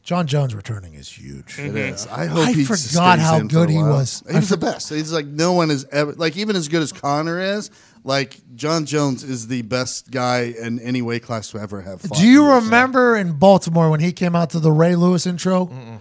Jon 0.03 0.27
Jones 0.27 0.55
returning 0.55 0.95
is 0.95 1.09
huge. 1.11 1.59
It 1.59 1.77
is. 1.77 2.07
I 2.07 2.25
hope 2.27 2.49
I 2.49 2.53
he 2.53 2.65
forgot 2.65 2.79
stays 2.79 3.27
how 3.27 3.37
in 3.37 3.49
for 3.51 3.55
good 3.55 3.69
a 3.69 3.73
he 3.73 3.79
while. 3.79 3.91
was. 3.91 4.23
He 4.29 4.37
was 4.37 4.49
the 4.49 4.57
best. 4.57 4.89
He's 4.89 5.13
like 5.13 5.27
no 5.27 5.53
one 5.53 5.71
is 5.71 5.85
ever 5.93 6.13
like 6.15 6.35
even 6.39 6.57
as 6.57 6.69
good 6.69 6.81
as 6.81 6.93
Conor 6.93 7.39
is. 7.41 7.71
Like 8.05 8.39
Jon 8.55 8.87
Jones 8.87 9.23
is 9.23 9.49
the 9.49 9.61
best 9.63 10.11
guy 10.11 10.55
in 10.59 10.79
any 10.81 11.03
weight 11.03 11.25
class 11.25 11.51
to 11.51 11.59
ever 11.59 11.83
have. 11.83 12.01
fought 12.01 12.17
Do 12.19 12.27
you 12.27 12.45
in 12.47 12.51
UFC. 12.53 12.65
remember 12.65 13.17
in 13.17 13.33
Baltimore 13.35 13.91
when 13.91 14.01
he 14.01 14.13
came 14.13 14.35
out 14.35 14.49
to 14.51 14.61
the 14.61 14.73
Ray 14.73 14.97
Lewis 14.97 15.27
intro? 15.27 16.01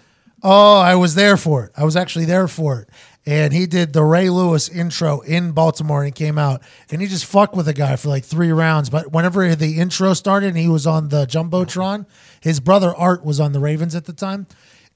Oh, 0.49 0.79
I 0.79 0.95
was 0.95 1.13
there 1.13 1.35
for 1.35 1.65
it. 1.65 1.73
I 1.75 1.83
was 1.83 1.97
actually 1.97 2.23
there 2.23 2.47
for 2.47 2.79
it. 2.79 2.89
And 3.25 3.51
he 3.51 3.65
did 3.65 3.91
the 3.91 4.01
Ray 4.01 4.29
Lewis 4.29 4.69
intro 4.69 5.19
in 5.19 5.51
Baltimore 5.51 6.03
and 6.03 6.07
he 6.07 6.11
came 6.13 6.37
out 6.37 6.61
and 6.89 7.01
he 7.01 7.07
just 7.09 7.25
fucked 7.25 7.53
with 7.53 7.65
the 7.65 7.73
guy 7.73 7.97
for 7.97 8.07
like 8.07 8.23
three 8.23 8.53
rounds. 8.53 8.89
But 8.89 9.11
whenever 9.11 9.53
the 9.55 9.77
intro 9.77 10.13
started 10.13 10.47
and 10.47 10.57
he 10.57 10.69
was 10.69 10.87
on 10.87 11.09
the 11.09 11.25
Jumbotron, 11.25 12.05
his 12.39 12.61
brother 12.61 12.95
Art 12.95 13.25
was 13.25 13.41
on 13.41 13.51
the 13.51 13.59
Ravens 13.59 13.93
at 13.93 14.05
the 14.05 14.13
time. 14.13 14.47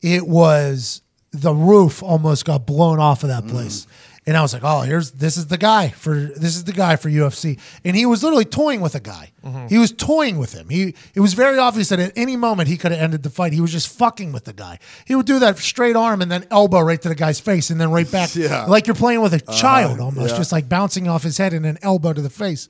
It 0.01 0.25
was 0.25 1.01
the 1.31 1.53
roof 1.53 2.01
almost 2.01 2.45
got 2.45 2.65
blown 2.65 3.01
off 3.01 3.23
of 3.23 3.27
that 3.27 3.45
place. 3.45 3.85
Mm. 3.85 4.10
And 4.27 4.37
I 4.37 4.43
was 4.43 4.53
like, 4.53 4.63
oh, 4.63 4.81
here's 4.81 5.11
this 5.11 5.35
is 5.35 5.47
the 5.47 5.57
guy 5.57 5.89
for 5.89 6.13
this 6.15 6.55
is 6.55 6.65
the 6.65 6.73
guy 6.73 6.95
for 6.95 7.09
UFC. 7.09 7.59
And 7.83 7.95
he 7.95 8.05
was 8.05 8.21
literally 8.21 8.45
toying 8.45 8.79
with 8.79 8.93
a 8.93 8.99
guy. 8.99 9.31
He 9.67 9.79
was 9.79 9.91
toying 9.91 10.37
with 10.37 10.53
him. 10.53 10.69
He 10.69 10.93
it 11.15 11.19
was 11.21 11.33
very 11.33 11.57
obvious 11.57 11.89
that 11.89 11.99
at 11.99 12.13
any 12.15 12.37
moment 12.37 12.69
he 12.69 12.77
could 12.77 12.91
have 12.91 13.01
ended 13.01 13.23
the 13.23 13.31
fight. 13.31 13.51
He 13.51 13.61
was 13.61 13.71
just 13.71 13.87
fucking 13.97 14.31
with 14.31 14.45
the 14.45 14.53
guy. 14.53 14.77
He 15.05 15.15
would 15.15 15.25
do 15.25 15.39
that 15.39 15.57
straight 15.57 15.95
arm 15.95 16.21
and 16.21 16.31
then 16.31 16.45
elbow 16.51 16.81
right 16.81 17.01
to 17.01 17.09
the 17.09 17.15
guy's 17.15 17.39
face 17.39 17.71
and 17.71 17.81
then 17.81 17.91
right 17.91 18.09
back. 18.09 18.29
Yeah. 18.41 18.65
Like 18.65 18.87
you're 18.87 18.95
playing 18.95 19.21
with 19.21 19.33
a 19.33 19.39
child 19.39 19.99
almost, 19.99 20.31
yeah. 20.31 20.37
just 20.37 20.51
like 20.51 20.67
bouncing 20.67 21.07
off 21.07 21.21
his 21.21 21.37
head 21.37 21.53
and 21.53 21.65
an 21.65 21.77
elbow 21.81 22.13
to 22.13 22.21
the 22.21 22.29
face. 22.29 22.69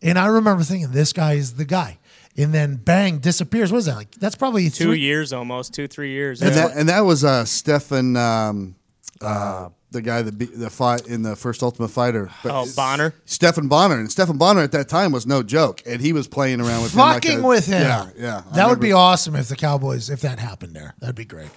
And 0.00 0.18
I 0.18 0.26
remember 0.26 0.62
thinking, 0.62 0.92
this 0.92 1.12
guy 1.12 1.34
is 1.34 1.54
the 1.54 1.64
guy. 1.64 1.98
And 2.36 2.54
then 2.54 2.76
bang, 2.76 3.18
disappears. 3.18 3.72
What 3.72 3.78
is 3.78 3.86
that? 3.86 3.96
Like 3.96 4.12
that's 4.12 4.36
probably 4.36 4.70
Two 4.70 4.84
three, 4.84 5.00
years 5.00 5.32
almost, 5.32 5.74
two 5.74 5.88
three 5.88 6.12
years. 6.12 6.40
And 6.42 6.54
yeah. 6.54 6.68
that 6.68 6.76
and 6.76 6.88
that 6.88 7.00
was 7.00 7.24
uh, 7.24 7.44
Stephan, 7.44 8.16
um, 8.16 8.76
uh, 9.20 9.70
the 9.92 10.00
guy 10.02 10.22
that 10.22 10.38
beat, 10.38 10.56
that 10.58 10.70
fought 10.70 11.06
in 11.06 11.22
the 11.22 11.34
first 11.36 11.62
Ultimate 11.62 11.88
Fighter. 11.88 12.30
But 12.42 12.52
Oh, 12.52 12.66
Bonnar? 12.76 13.12
Stephan 13.24 13.68
Bonnar, 13.68 13.98
and 13.98 14.10
Stephan 14.10 14.38
Bonnar 14.38 14.62
at 14.62 14.72
that 14.72 14.88
time 14.88 15.10
was 15.12 15.26
no 15.26 15.42
joke, 15.42 15.82
and 15.86 16.00
he 16.00 16.12
was 16.12 16.28
playing 16.28 16.60
around 16.60 16.82
with 16.82 16.92
fucking 16.92 17.30
him 17.32 17.36
like 17.38 17.44
a- 17.44 17.48
with 17.48 17.66
him. 17.66 17.82
Yeah, 17.82 18.08
yeah. 18.16 18.42
That 18.54 18.68
would 18.68 18.80
be 18.80 18.92
awesome 18.92 19.34
if 19.36 19.48
the 19.48 19.56
Cowboys, 19.56 20.08
if 20.10 20.20
that 20.20 20.38
happened 20.38 20.74
there. 20.74 20.94
That'd 21.00 21.16
be 21.16 21.24
great. 21.24 21.50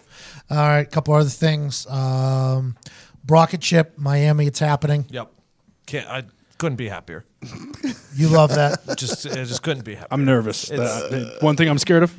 All 0.49 0.57
right, 0.57 0.81
a 0.81 0.89
couple 0.89 1.13
other 1.13 1.29
things. 1.29 1.85
Um, 1.87 2.75
Brock 3.23 3.53
and 3.53 3.61
Chip, 3.61 3.93
Miami, 3.97 4.47
it's 4.47 4.59
happening. 4.59 5.05
Yep. 5.09 5.31
Can't. 5.85 6.07
I 6.09 6.23
couldn't 6.57 6.77
be 6.77 6.89
happier. 6.89 7.25
You 8.15 8.29
love 8.29 8.55
that. 8.55 8.79
Just, 8.97 9.25
I 9.27 9.43
just 9.43 9.63
couldn't 9.63 9.83
be 9.85 9.95
happier. 9.95 10.07
I'm 10.11 10.23
nervous. 10.25 10.71
It's- 10.71 10.89
Uh, 10.89 11.37
one 11.41 11.55
thing 11.55 11.67
I'm 11.69 11.77
scared 11.77 12.03
of, 12.03 12.13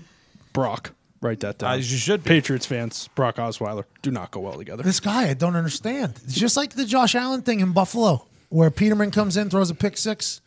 Brock. 0.53 0.93
Write 1.25 1.41
that 1.41 1.57
down. 1.57 1.71
Uh, 1.71 1.75
you 1.77 1.83
should 1.83 2.23
be. 2.23 2.29
Patriots 2.29 2.67
fans, 2.67 3.09
Brock 3.15 3.37
Osweiler, 3.37 3.85
do 4.03 4.11
not 4.11 4.31
go 4.31 4.41
well 4.41 4.59
together. 4.59 4.83
this 4.83 5.01
guy, 5.01 5.31
I 5.31 5.33
don't 5.35 5.57
understand. 5.57 6.21
It's 6.25 6.35
just 6.35 6.55
like 6.55 6.75
the 6.75 6.85
Josh 6.85 7.15
Allen 7.15 7.41
thing 7.41 7.61
in 7.61 7.73
Buffalo, 7.73 8.27
where 8.51 8.71
Peterman 8.71 9.11
comes 9.11 9.39
in, 9.39 9.49
throws 9.49 9.71
a 9.71 9.75
pick 9.75 9.97
six, 9.97 10.43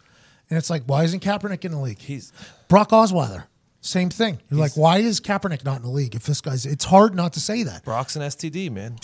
and 0.52 0.58
it's 0.58 0.70
like, 0.70 0.84
why 0.86 1.04
isn't 1.04 1.24
Kaepernick 1.24 1.66
in 1.66 1.72
the 1.72 1.80
league? 1.80 1.98
He's 1.98 2.32
Brock 2.68 2.92
Osweiler, 2.92 3.46
same 3.82 4.12
thing. 4.12 4.40
You're 4.52 4.60
like, 4.60 4.78
why 4.78 5.00
is 5.00 5.20
Kaepernick 5.20 5.66
not 5.66 5.78
in 5.78 5.82
the 5.82 5.90
league? 5.90 6.14
If 6.14 6.28
this 6.28 6.42
guy's, 6.42 6.68
it's 6.68 6.86
hard 6.86 7.16
not 7.16 7.34
to 7.34 7.40
say 7.40 7.64
that. 7.64 7.84
Brock's 7.84 8.16
an 8.16 8.22
STD 8.22 8.70
man. 8.70 8.98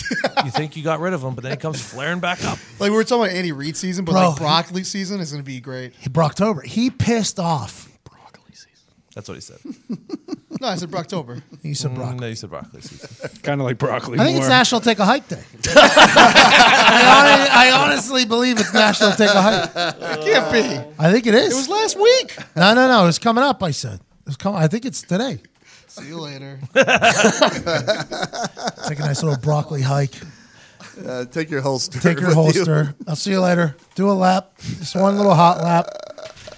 you 0.46 0.52
think 0.52 0.78
you 0.78 0.84
got 0.84 1.00
rid 1.00 1.14
of 1.14 1.24
him, 1.24 1.34
but 1.34 1.44
then 1.44 1.54
he 1.54 1.58
comes 1.58 1.82
flaring 1.82 2.20
back 2.20 2.44
up. 2.46 2.60
Like 2.80 2.92
we 2.92 2.98
were 2.98 3.04
talking 3.04 3.26
about 3.26 3.36
Andy 3.36 3.52
Reid 3.52 3.78
season, 3.78 4.06
but 4.06 4.12
Bro, 4.12 4.30
like 4.30 4.38
Broccoli 4.38 4.84
season 4.84 5.22
is 5.22 5.32
going 5.32 5.42
to 5.42 5.46
be 5.46 5.60
great. 5.60 5.94
Brocktober, 6.04 6.64
he 6.64 6.90
pissed 6.92 7.40
off. 7.40 7.90
That's 9.16 9.28
what 9.28 9.36
he 9.36 9.42
said. 9.42 9.60
No, 10.62 10.70
I 10.70 10.76
said 10.76 10.92
Brocktober. 10.92 11.42
He 11.62 11.74
said 11.74 11.94
Brock. 11.94 12.16
Mm, 12.16 12.20
no, 12.22 12.28
you 12.28 12.36
said 12.36 12.50
broccoli 12.50 12.80
season. 12.80 13.30
kind 13.42 13.60
of 13.60 13.66
like 13.66 13.78
broccoli. 13.78 14.18
I 14.18 14.24
think 14.24 14.36
more. 14.36 14.44
it's 14.46 14.50
National 14.50 14.80
Take 14.80 14.98
a 15.00 15.04
Hike 15.06 15.28
Day. 15.28 15.44
I, 15.68 17.02
hon- 17.04 17.50
I 17.52 17.72
honestly 17.84 18.24
believe 18.24 18.58
it's 18.58 18.74
National 18.74 19.12
Take 19.12 19.30
a 19.32 19.42
Hike. 19.42 19.72
It 19.76 20.22
can't 20.24 20.52
be. 20.54 20.94
I 21.04 21.12
think 21.12 21.28
it 21.28 21.34
is. 21.36 21.52
It 21.52 21.56
was 21.58 21.68
last 21.68 21.98
week. 22.00 22.38
no, 22.56 22.74
no, 22.76 22.88
no. 22.88 23.08
It's 23.08 23.20
coming 23.20 23.44
up. 23.44 23.62
I 23.62 23.72
said. 23.72 24.00
It's 24.26 24.38
coming. 24.38 24.62
I 24.62 24.68
think 24.70 24.86
it's 24.86 25.02
today. 25.02 25.42
See 25.88 26.08
you 26.08 26.20
later. 26.22 26.60
Take 26.74 26.86
a 29.00 29.02
nice 29.02 29.22
little 29.22 29.38
broccoli 29.42 29.82
hike. 29.82 30.16
Uh, 31.06 31.26
take 31.26 31.50
your 31.50 31.62
holster. 31.62 32.00
Take 32.00 32.20
your 32.20 32.30
with 32.30 32.56
you. 32.56 32.64
holster. 32.64 32.96
I'll 33.08 33.16
see 33.18 33.32
you 33.32 33.42
later. 33.42 33.76
Do 33.96 34.10
a 34.10 34.14
lap. 34.14 34.52
Just 34.60 34.96
one 34.96 35.18
little 35.18 35.34
hot 35.36 35.58
lap. 35.62 35.88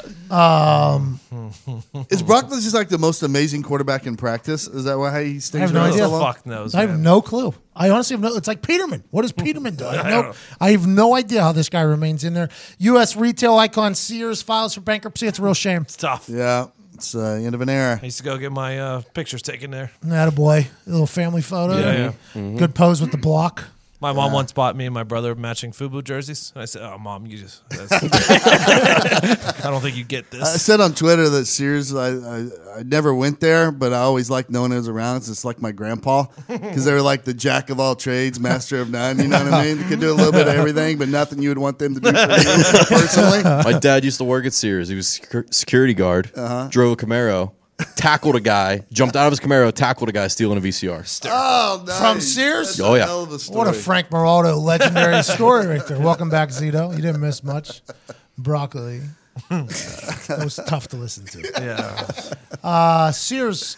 Is 2.10 2.24
Brock 2.24 2.50
just 2.50 2.74
like 2.74 2.90
the 2.90 2.98
most 2.98 3.24
amazing 3.24 3.64
quarterback 3.64 4.06
in 4.06 4.18
practice? 4.18 4.68
Is 4.68 4.86
that 4.86 4.98
why 4.98 5.24
he 5.24 5.40
stays 5.40 5.62
I 5.62 5.66
have 5.66 5.74
no 5.74 5.82
around 5.82 5.90
idea. 5.92 6.04
so 6.04 6.10
long? 6.10 6.34
Fuck 6.34 6.46
knows. 6.46 6.76
I 6.76 6.82
have 6.82 6.90
man. 6.92 7.04
no 7.04 7.22
clue. 7.22 7.54
I 7.76 7.90
honestly 7.90 8.16
have 8.16 8.22
no. 8.22 8.36
It's 8.36 8.48
like 8.48 8.62
Peterman. 8.62 9.04
What 9.12 9.24
does 9.24 9.32
Peterman 9.32 9.76
do? 9.76 9.86
I 9.86 9.96
have 9.96 10.06
no. 10.26 10.34
I 10.60 10.72
have 10.72 10.88
no 10.88 11.16
idea 11.16 11.42
how 11.42 11.52
this 11.52 11.70
guy 11.70 11.82
remains 11.82 12.24
in 12.24 12.34
there. 12.34 12.50
U.S. 12.80 13.16
retail 13.16 13.56
icon 13.56 13.96
Sears 13.96 14.42
files 14.42 14.74
for 14.74 14.82
bankruptcy. 14.82 15.28
It's 15.28 15.40
a 15.40 15.42
real 15.42 15.54
shame. 15.54 15.84
It's 15.84 15.98
tough. 15.98 16.30
Yeah, 16.30 16.68
it's 16.94 17.14
uh, 17.14 17.36
the 17.36 17.46
end 17.46 17.56
of 17.56 17.62
an 17.62 17.70
era. 17.70 18.00
I 18.02 18.06
used 18.06 18.18
to 18.18 18.24
go 18.24 18.38
get 18.38 18.52
my 18.52 18.80
uh, 18.80 19.02
pictures 19.14 19.42
taken 19.42 19.72
there. 19.72 19.92
That 20.04 20.28
a 20.28 20.32
boy. 20.32 20.68
A 20.88 20.90
little 20.90 21.08
family 21.08 21.42
photo. 21.42 21.78
Yeah, 21.78 22.12
yeah. 22.34 22.58
Good 22.58 22.76
pose 22.76 23.02
with 23.02 23.12
the 23.12 23.18
block. 23.18 23.66
My 24.06 24.14
mom 24.14 24.34
once 24.34 24.52
bought 24.52 24.76
me 24.76 24.86
and 24.86 24.94
my 24.94 25.02
brother 25.04 25.34
matching 25.34 25.72
FUBU 25.72 26.04
jerseys. 26.04 26.52
And 26.54 26.62
I 26.62 26.66
said, 26.66 26.84
"Oh, 26.84 27.00
mom, 27.00 27.26
you 27.26 27.38
just 27.40 27.68
that's- 27.70 27.92
I 29.66 29.70
don't 29.72 29.82
think 29.82 29.96
you 29.98 30.04
get 30.04 30.30
this." 30.30 30.44
I 30.44 30.58
said 30.58 30.80
on 30.80 30.94
Twitter 30.94 31.28
that 31.30 31.46
Sears, 31.46 31.92
I, 31.96 32.10
I, 32.10 32.48
I 32.78 32.84
never 32.84 33.16
went 33.16 33.40
there, 33.40 33.72
but 33.72 33.94
I 33.94 34.00
always 34.02 34.30
liked 34.30 34.52
knowing 34.52 34.72
it 34.72 34.76
was 34.76 34.88
around. 34.88 35.18
It's 35.18 35.28
just 35.28 35.44
like 35.44 35.60
my 35.60 35.72
grandpa 35.72 36.26
because 36.48 36.86
they 36.86 36.94
were 36.94 37.02
like 37.02 37.24
the 37.24 37.34
jack 37.34 37.72
of 37.72 37.80
all 37.80 37.96
trades, 37.96 38.40
master 38.40 38.80
of 38.80 38.92
none. 38.92 39.18
You 39.18 39.28
know 39.28 39.44
what 39.44 39.52
I 39.54 39.64
mean? 39.66 39.78
They 39.80 39.88
could 39.90 40.00
do 40.00 40.12
a 40.12 40.14
little 40.14 40.32
bit 40.32 40.48
of 40.48 40.54
everything, 40.54 41.00
but 41.00 41.10
nothing 41.10 41.42
you 41.42 41.50
would 41.50 41.58
want 41.58 41.80
them 41.80 41.96
to 41.96 42.00
do 42.00 42.12
for 42.12 42.18
you 42.20 42.86
personally. 43.00 43.44
My 43.44 43.80
dad 43.80 44.06
used 44.06 44.20
to 44.20 44.24
work 44.24 44.46
at 44.46 44.54
Sears. 44.54 44.88
He 44.88 44.96
was 44.96 45.08
secu- 45.08 45.52
security 45.52 45.96
guard, 45.96 46.32
Uh-huh. 46.36 46.68
drove 46.70 46.94
a 46.94 46.96
Camaro, 46.96 47.54
tackled 47.96 48.36
a 48.36 48.40
guy, 48.40 48.84
jumped 48.92 49.16
out 49.16 49.28
of 49.28 49.32
his 49.32 49.40
Camaro, 49.40 49.72
tackled 49.74 50.10
a 50.10 50.12
guy 50.12 50.28
stealing 50.28 50.58
a 50.58 50.62
VCR. 50.62 51.04
Oh, 51.30 51.84
nice. 51.86 52.00
From 52.00 52.22
Sears? 52.22 52.68
That's 52.78 52.80
Oh, 52.80 52.96
a 52.96 52.98
yeah. 53.00 53.06
hell 53.06 53.24
of 53.24 53.32
a 53.32 53.40
story. 53.40 53.58
What 53.58 53.68
a 53.68 53.74
Frank 53.74 54.10
Moraldo 54.10 54.58
legendary 54.62 55.22
story 55.24 55.68
right 55.68 55.86
there. 55.88 56.00
Welcome 56.00 56.30
back, 56.30 56.50
Zito. 56.50 56.92
You 56.96 57.02
didn't 57.02 57.22
miss 57.22 57.44
much. 57.44 57.82
Broccoli. 58.38 59.02
that 59.50 60.40
was 60.44 60.60
tough 60.68 60.88
to 60.90 60.96
listen 60.98 61.26
to. 61.26 61.42
yeah, 61.62 62.08
Uh, 62.64 63.12
Sears, 63.12 63.78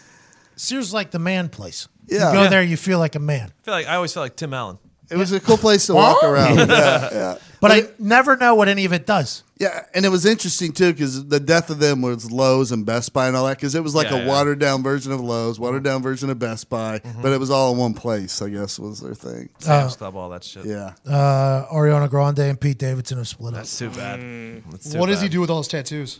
Sears 0.55 0.93
like 0.93 1.11
the 1.11 1.19
man 1.19 1.49
place. 1.49 1.87
Yeah. 2.07 2.27
You 2.29 2.33
go 2.37 2.43
Yeah. 2.43 2.49
there, 2.49 2.63
you 2.63 2.77
feel 2.77 2.99
like 2.99 3.15
a 3.15 3.19
man. 3.19 3.51
I 3.61 3.65
feel 3.65 3.73
like 3.73 3.87
I 3.87 3.95
always 3.95 4.13
feel 4.13 4.23
like 4.23 4.35
Tim 4.35 4.53
Allen. 4.53 4.77
It 5.09 5.17
was 5.17 5.31
a 5.31 5.39
cool 5.39 5.57
place 5.57 5.88
to 5.88 5.93
walk 5.93 6.23
around. 6.23 6.57
Yeah, 6.69 7.09
yeah. 7.11 7.38
But 7.59 7.71
I 7.71 7.84
never 7.97 8.38
know 8.38 8.53
what 8.53 8.67
any 8.67 8.85
of 8.85 8.93
it 8.93 9.07
does. 9.07 9.43
Yeah, 9.57 9.85
and 9.95 10.05
it 10.05 10.09
was 10.09 10.25
interesting 10.27 10.71
too 10.73 10.91
because 10.93 11.27
the 11.27 11.39
death 11.39 11.71
of 11.71 11.79
them 11.79 12.03
was 12.03 12.31
Lowe's 12.31 12.71
and 12.71 12.85
Best 12.85 13.13
Buy 13.13 13.27
and 13.27 13.35
all 13.35 13.45
that 13.47 13.57
because 13.57 13.73
it 13.73 13.81
was 13.81 13.95
like 13.95 14.11
Yeah, 14.11 14.17
a 14.17 14.19
yeah. 14.21 14.27
watered 14.27 14.59
down 14.59 14.84
version 14.84 15.11
of 15.11 15.19
Lowe's, 15.19 15.59
watered 15.59 15.81
mm-hmm. 15.81 15.93
down 15.93 16.03
version 16.03 16.29
of 16.29 16.38
Best 16.38 16.69
Buy, 16.69 16.99
mm-hmm. 16.99 17.21
but 17.23 17.31
it 17.31 17.39
was 17.39 17.49
all 17.49 17.71
in 17.71 17.79
one 17.79 17.95
place. 17.95 18.41
I 18.43 18.49
guess 18.49 18.77
was 18.77 18.99
their 18.99 19.15
thing. 19.15 19.49
Oh. 19.55 19.63
Sam's 19.63 19.95
Club, 19.95 20.15
all 20.15 20.29
that 20.29 20.43
shit. 20.43 20.65
Yeah, 20.65 20.93
Uh, 21.07 21.65
Ariana 21.73 22.09
Grande 22.09 22.39
and 22.39 22.59
Pete 22.61 22.77
Davidson 22.77 23.17
have 23.17 23.27
split 23.27 23.53
up. 23.53 23.61
That's 23.61 23.77
too 23.79 23.89
bad. 23.89 24.19
Mm. 24.19 24.63
That's 24.69 24.91
too 24.91 24.99
What 24.99 25.07
does 25.07 25.21
he 25.21 25.27
bad. 25.27 25.31
do 25.31 25.41
with 25.41 25.49
all 25.49 25.57
his 25.59 25.67
tattoos? 25.67 26.19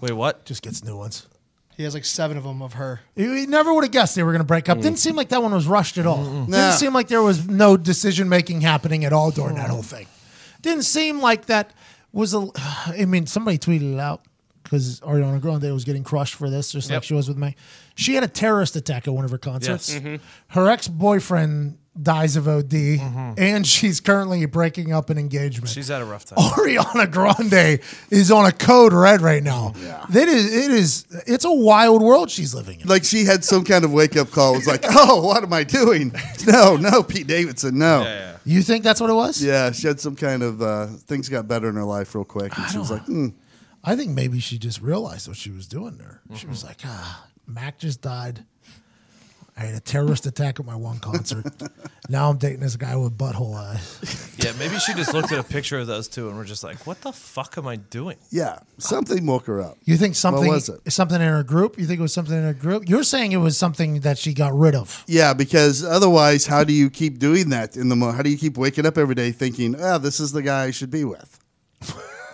Wait, 0.00 0.12
what? 0.12 0.44
Just 0.44 0.62
gets 0.62 0.82
new 0.82 0.96
ones. 0.96 1.28
He 1.82 1.84
has 1.84 1.94
like 1.94 2.04
seven 2.04 2.36
of 2.36 2.44
them 2.44 2.62
of 2.62 2.74
her. 2.74 3.00
You 3.16 3.32
you 3.32 3.48
never 3.48 3.74
would 3.74 3.82
have 3.82 3.90
guessed 3.90 4.14
they 4.14 4.22
were 4.22 4.30
going 4.30 4.38
to 4.38 4.46
break 4.46 4.68
up. 4.68 4.78
Didn't 4.78 4.98
mm. 4.98 5.00
seem 5.00 5.16
like 5.16 5.30
that 5.30 5.42
one 5.42 5.52
was 5.52 5.66
rushed 5.66 5.98
at 5.98 6.06
all. 6.06 6.22
Nah. 6.22 6.46
Didn't 6.46 6.74
seem 6.74 6.94
like 6.94 7.08
there 7.08 7.24
was 7.24 7.48
no 7.48 7.76
decision 7.76 8.28
making 8.28 8.60
happening 8.60 9.04
at 9.04 9.12
all 9.12 9.32
during 9.32 9.56
that 9.56 9.66
mm. 9.66 9.70
whole 9.70 9.82
thing. 9.82 10.06
Didn't 10.60 10.84
seem 10.84 11.20
like 11.20 11.46
that 11.46 11.72
was 12.12 12.34
a. 12.34 12.46
I 12.86 13.04
mean, 13.06 13.26
somebody 13.26 13.58
tweeted 13.58 13.94
it 13.94 13.98
out 13.98 14.22
because 14.62 15.00
Ariana 15.00 15.40
Grande 15.40 15.72
was 15.72 15.82
getting 15.82 16.04
crushed 16.04 16.36
for 16.36 16.48
this, 16.48 16.70
just 16.70 16.88
like 16.88 17.02
she 17.02 17.14
was 17.14 17.26
with 17.26 17.36
me. 17.36 17.56
She 17.96 18.14
had 18.14 18.22
a 18.22 18.28
terrorist 18.28 18.76
attack 18.76 19.08
at 19.08 19.12
one 19.12 19.24
of 19.24 19.32
her 19.32 19.38
concerts. 19.38 19.92
Mm-hmm. 19.92 20.22
Her 20.50 20.68
ex 20.68 20.86
boyfriend 20.86 21.78
dies 22.00 22.36
of 22.36 22.48
OD, 22.48 22.74
and 23.38 23.66
she's 23.66 24.00
currently 24.00 24.44
breaking 24.46 24.92
up 24.92 25.10
an 25.10 25.18
engagement. 25.18 25.68
She's 25.68 25.88
had 25.88 26.00
a 26.00 26.04
rough 26.04 26.24
time. 26.24 26.38
Ariana 26.38 27.10
Grande 27.10 27.80
is 28.10 28.30
on 28.30 28.46
a 28.46 28.52
code 28.52 28.92
red 28.92 29.20
right 29.20 29.42
now. 29.42 29.74
Yeah. 29.78 30.06
It 30.08 30.28
is 30.28 30.54
it 30.54 30.70
is 30.70 31.06
it's 31.26 31.44
a 31.44 31.52
wild 31.52 32.02
world 32.02 32.30
she's 32.30 32.54
living 32.54 32.80
in. 32.80 32.88
like 32.88 33.04
she 33.04 33.24
had 33.24 33.44
some 33.44 33.64
kind 33.64 33.84
of 33.84 33.92
wake 33.92 34.16
up 34.16 34.30
call. 34.30 34.54
It 34.54 34.58
was 34.58 34.66
like, 34.66 34.84
oh, 34.88 35.26
what 35.26 35.42
am 35.42 35.52
I 35.52 35.64
doing? 35.64 36.12
No, 36.44 36.76
no, 36.76 37.02
Pete 37.04 37.26
Davidson, 37.28 37.78
no. 37.78 38.02
Yeah, 38.02 38.14
yeah. 38.14 38.36
You 38.44 38.62
think 38.62 38.82
that's 38.82 39.00
what 39.00 39.10
it 39.10 39.14
was? 39.14 39.42
Yeah, 39.42 39.70
she 39.70 39.86
had 39.86 40.00
some 40.00 40.16
kind 40.16 40.42
of 40.42 40.60
uh, 40.60 40.86
things 40.86 41.28
got 41.28 41.46
better 41.46 41.68
in 41.68 41.76
her 41.76 41.84
life 41.84 42.14
real 42.14 42.24
quick, 42.24 42.56
and 42.58 42.68
she 42.68 42.78
was 42.78 42.90
like, 42.90 43.02
hmm. 43.02 43.28
I 43.84 43.94
think 43.94 44.10
maybe 44.10 44.40
she 44.40 44.58
just 44.58 44.80
realized 44.80 45.28
what 45.28 45.36
she 45.36 45.50
was 45.50 45.68
doing 45.68 45.98
there. 45.98 46.20
She 46.34 46.46
was 46.48 46.64
like, 46.64 46.78
ah, 46.84 47.26
Mac 47.46 47.78
just 47.78 48.00
died. 48.00 48.44
I 49.56 49.60
had 49.66 49.74
a 49.74 49.80
terrorist 49.80 50.26
attack 50.26 50.58
at 50.58 50.66
my 50.66 50.74
one 50.74 50.98
concert. 50.98 51.44
now 52.08 52.30
I'm 52.30 52.38
dating 52.38 52.60
this 52.60 52.76
guy 52.76 52.96
with 52.96 53.16
butthole 53.18 53.54
eyes. 53.54 54.34
Yeah, 54.38 54.52
maybe 54.58 54.76
she 54.78 54.94
just 54.94 55.12
looked 55.12 55.30
at 55.30 55.38
a 55.38 55.42
picture 55.42 55.78
of 55.78 55.86
those 55.86 56.08
two 56.08 56.28
and 56.28 56.36
we're 56.36 56.44
just 56.44 56.64
like, 56.64 56.86
what 56.86 57.00
the 57.02 57.12
fuck 57.12 57.58
am 57.58 57.66
I 57.66 57.76
doing? 57.76 58.16
Yeah, 58.30 58.60
something 58.78 59.24
woke 59.26 59.46
her 59.46 59.60
up. 59.60 59.76
You 59.84 59.96
think 59.96 60.14
something 60.16 60.46
what 60.46 60.54
was 60.54 60.68
it? 60.70 60.90
something 60.90 61.20
in 61.20 61.28
her 61.28 61.42
group? 61.42 61.78
You 61.78 61.86
think 61.86 61.98
it 62.00 62.02
was 62.02 62.14
something 62.14 62.36
in 62.36 62.42
her 62.42 62.54
group? 62.54 62.88
You're 62.88 63.04
saying 63.04 63.32
it 63.32 63.36
was 63.36 63.58
something 63.58 64.00
that 64.00 64.16
she 64.18 64.32
got 64.32 64.54
rid 64.54 64.74
of. 64.74 65.04
Yeah, 65.06 65.34
because 65.34 65.84
otherwise, 65.84 66.46
how 66.46 66.64
do 66.64 66.72
you 66.72 66.88
keep 66.88 67.18
doing 67.18 67.50
that 67.50 67.76
in 67.76 67.88
the 67.88 67.96
mo? 67.96 68.10
How 68.10 68.22
do 68.22 68.30
you 68.30 68.38
keep 68.38 68.56
waking 68.56 68.86
up 68.86 68.96
every 68.96 69.14
day 69.14 69.32
thinking, 69.32 69.76
"Ah, 69.80 69.98
this 69.98 70.18
is 70.18 70.32
the 70.32 70.42
guy 70.42 70.64
I 70.64 70.70
should 70.70 70.90
be 70.90 71.04
with"? 71.04 71.38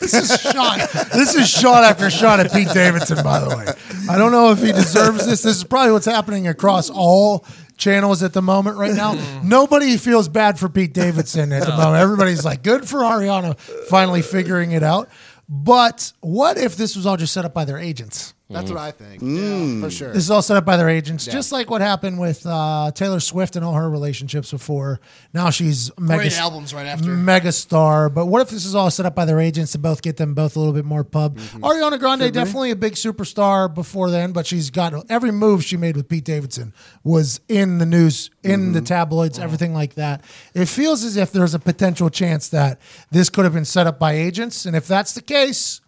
This 0.01 0.15
is 0.15 0.41
shot. 0.41 0.79
this 1.13 1.35
is 1.35 1.49
shot 1.49 1.85
after 1.85 2.11
shot 2.11 2.41
at 2.41 2.53
Pete 2.53 2.69
Davidson. 2.73 3.23
By 3.23 3.41
the 3.41 3.49
way, 3.57 3.67
I 4.09 4.19
don't 4.19 4.33
know 4.33 4.51
if 4.53 4.61
he 4.61 4.73
deserves 4.73 5.27
this. 5.27 5.43
This 5.43 5.57
is 5.57 5.65
probably 5.65 5.93
what's 5.93 6.07
happening 6.07 6.49
across 6.49 6.91
all 6.91 7.45
channels 7.77 8.23
at 8.23 8.33
the 8.33 8.43
moment 8.43 8.77
right 8.77 8.95
now. 8.95 9.15
Nobody 9.43 9.97
feels 9.97 10.29
bad 10.29 10.59
for 10.59 10.69
Pete 10.69 10.93
Davidson 10.93 11.53
at 11.53 11.65
the 11.65 11.77
moment. 11.77 11.97
Everybody's 11.97 12.45
like, 12.45 12.63
good 12.63 12.89
for 12.89 13.01
Ariana 13.01 13.59
finally 13.89 14.23
figuring 14.23 14.73
it 14.73 14.83
out. 14.83 15.09
But 15.49 16.13
what 16.21 16.59
if 16.59 16.77
this 16.77 16.95
was 16.95 17.07
all 17.07 17.17
just 17.17 17.33
set 17.33 17.45
up 17.45 17.55
by 17.55 17.65
their 17.65 17.79
agents? 17.79 18.35
That's 18.51 18.71
what 18.71 18.81
I 18.81 18.93
think. 18.93 19.21
Mm. 19.23 19.75
Yeah, 19.81 19.85
for 19.87 19.91
sure. 19.91 20.09
This 20.15 20.25
is 20.25 20.31
all 20.31 20.41
set 20.41 20.57
up 20.57 20.65
by 20.65 20.79
their 20.79 20.89
agents, 20.89 21.27
just 21.27 21.53
like 21.53 21.69
what 21.69 21.83
happened 21.83 22.19
with 22.19 22.47
uh, 22.47 22.91
Taylor 22.95 23.21
Swift 23.21 23.57
and 23.57 23.65
all 23.65 23.75
her 23.75 23.91
relationships 23.91 24.51
before. 24.51 25.01
Now 25.35 25.51
she's 25.51 25.91
mega 25.99 26.23
Great 26.23 26.39
albums 26.39 26.73
right 26.73 26.87
after. 26.87 27.09
mega 27.11 27.53
star. 27.53 28.09
But 28.09 28.25
what 28.25 28.41
if 28.41 28.49
this 28.49 28.65
is 28.65 28.75
all 28.75 28.91
set 28.91 29.05
up 29.05 29.15
by 29.15 29.27
their 29.27 29.39
agents 29.39 29.73
to 29.73 29.79
both 29.79 30.01
get 30.01 30.17
them 30.17 30.33
both 30.33 30.57
a 30.57 30.59
little 30.61 30.73
bit 30.73 30.87
more 30.87 31.05
pub? 31.05 31.37
Mm-hmm. 31.37 31.63
Ariana 31.63 31.99
Grande 31.99 32.33
definitely 32.33 32.71
a 32.71 32.77
big 32.77 32.95
superstar 32.95 33.73
before 33.73 34.11
then, 34.11 34.33
but 34.33 34.47
she's 34.47 34.71
got 34.71 34.95
every 35.11 35.31
move 35.31 35.63
she 35.63 35.77
made 35.77 35.95
with 35.95 36.09
Pete 36.09 36.25
Davidson 36.25 36.73
was 37.05 37.41
in 37.49 37.77
the 37.77 37.87
news, 37.87 38.31
in 38.43 38.61
Mm-hmm. 38.61 38.73
the 38.73 38.81
tabloids, 38.81 39.39
everything 39.39 39.75
like 39.75 39.95
that. 39.97 40.25
It 40.55 40.67
feels 40.69 41.05
as 41.05 41.19
if 41.19 41.33
there's 41.33 41.53
a 41.53 41.59
potential 41.59 42.09
chance 42.09 42.49
that 42.49 42.81
this 43.11 43.29
could 43.29 43.45
have 43.45 43.53
been 43.53 43.67
set 43.67 43.87
up 43.87 43.99
by 43.99 44.13
agents, 44.15 44.65
and 44.65 44.75
if 44.75 44.89
that's 44.89 45.13
the 45.13 45.21
case. 45.23 45.83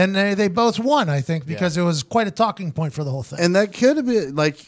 Then 0.00 0.12
they, 0.14 0.32
they 0.32 0.48
both 0.48 0.78
won, 0.78 1.10
I 1.10 1.20
think, 1.20 1.44
because 1.44 1.76
it 1.76 1.82
was 1.82 2.02
quite 2.02 2.26
a 2.26 2.30
talking 2.30 2.72
point 2.72 2.94
for 2.94 3.04
the 3.04 3.10
whole 3.10 3.22
thing. 3.22 3.38
And 3.38 3.54
that 3.54 3.74
could 3.74 3.98
have 3.98 4.06
been 4.06 4.34
like 4.34 4.58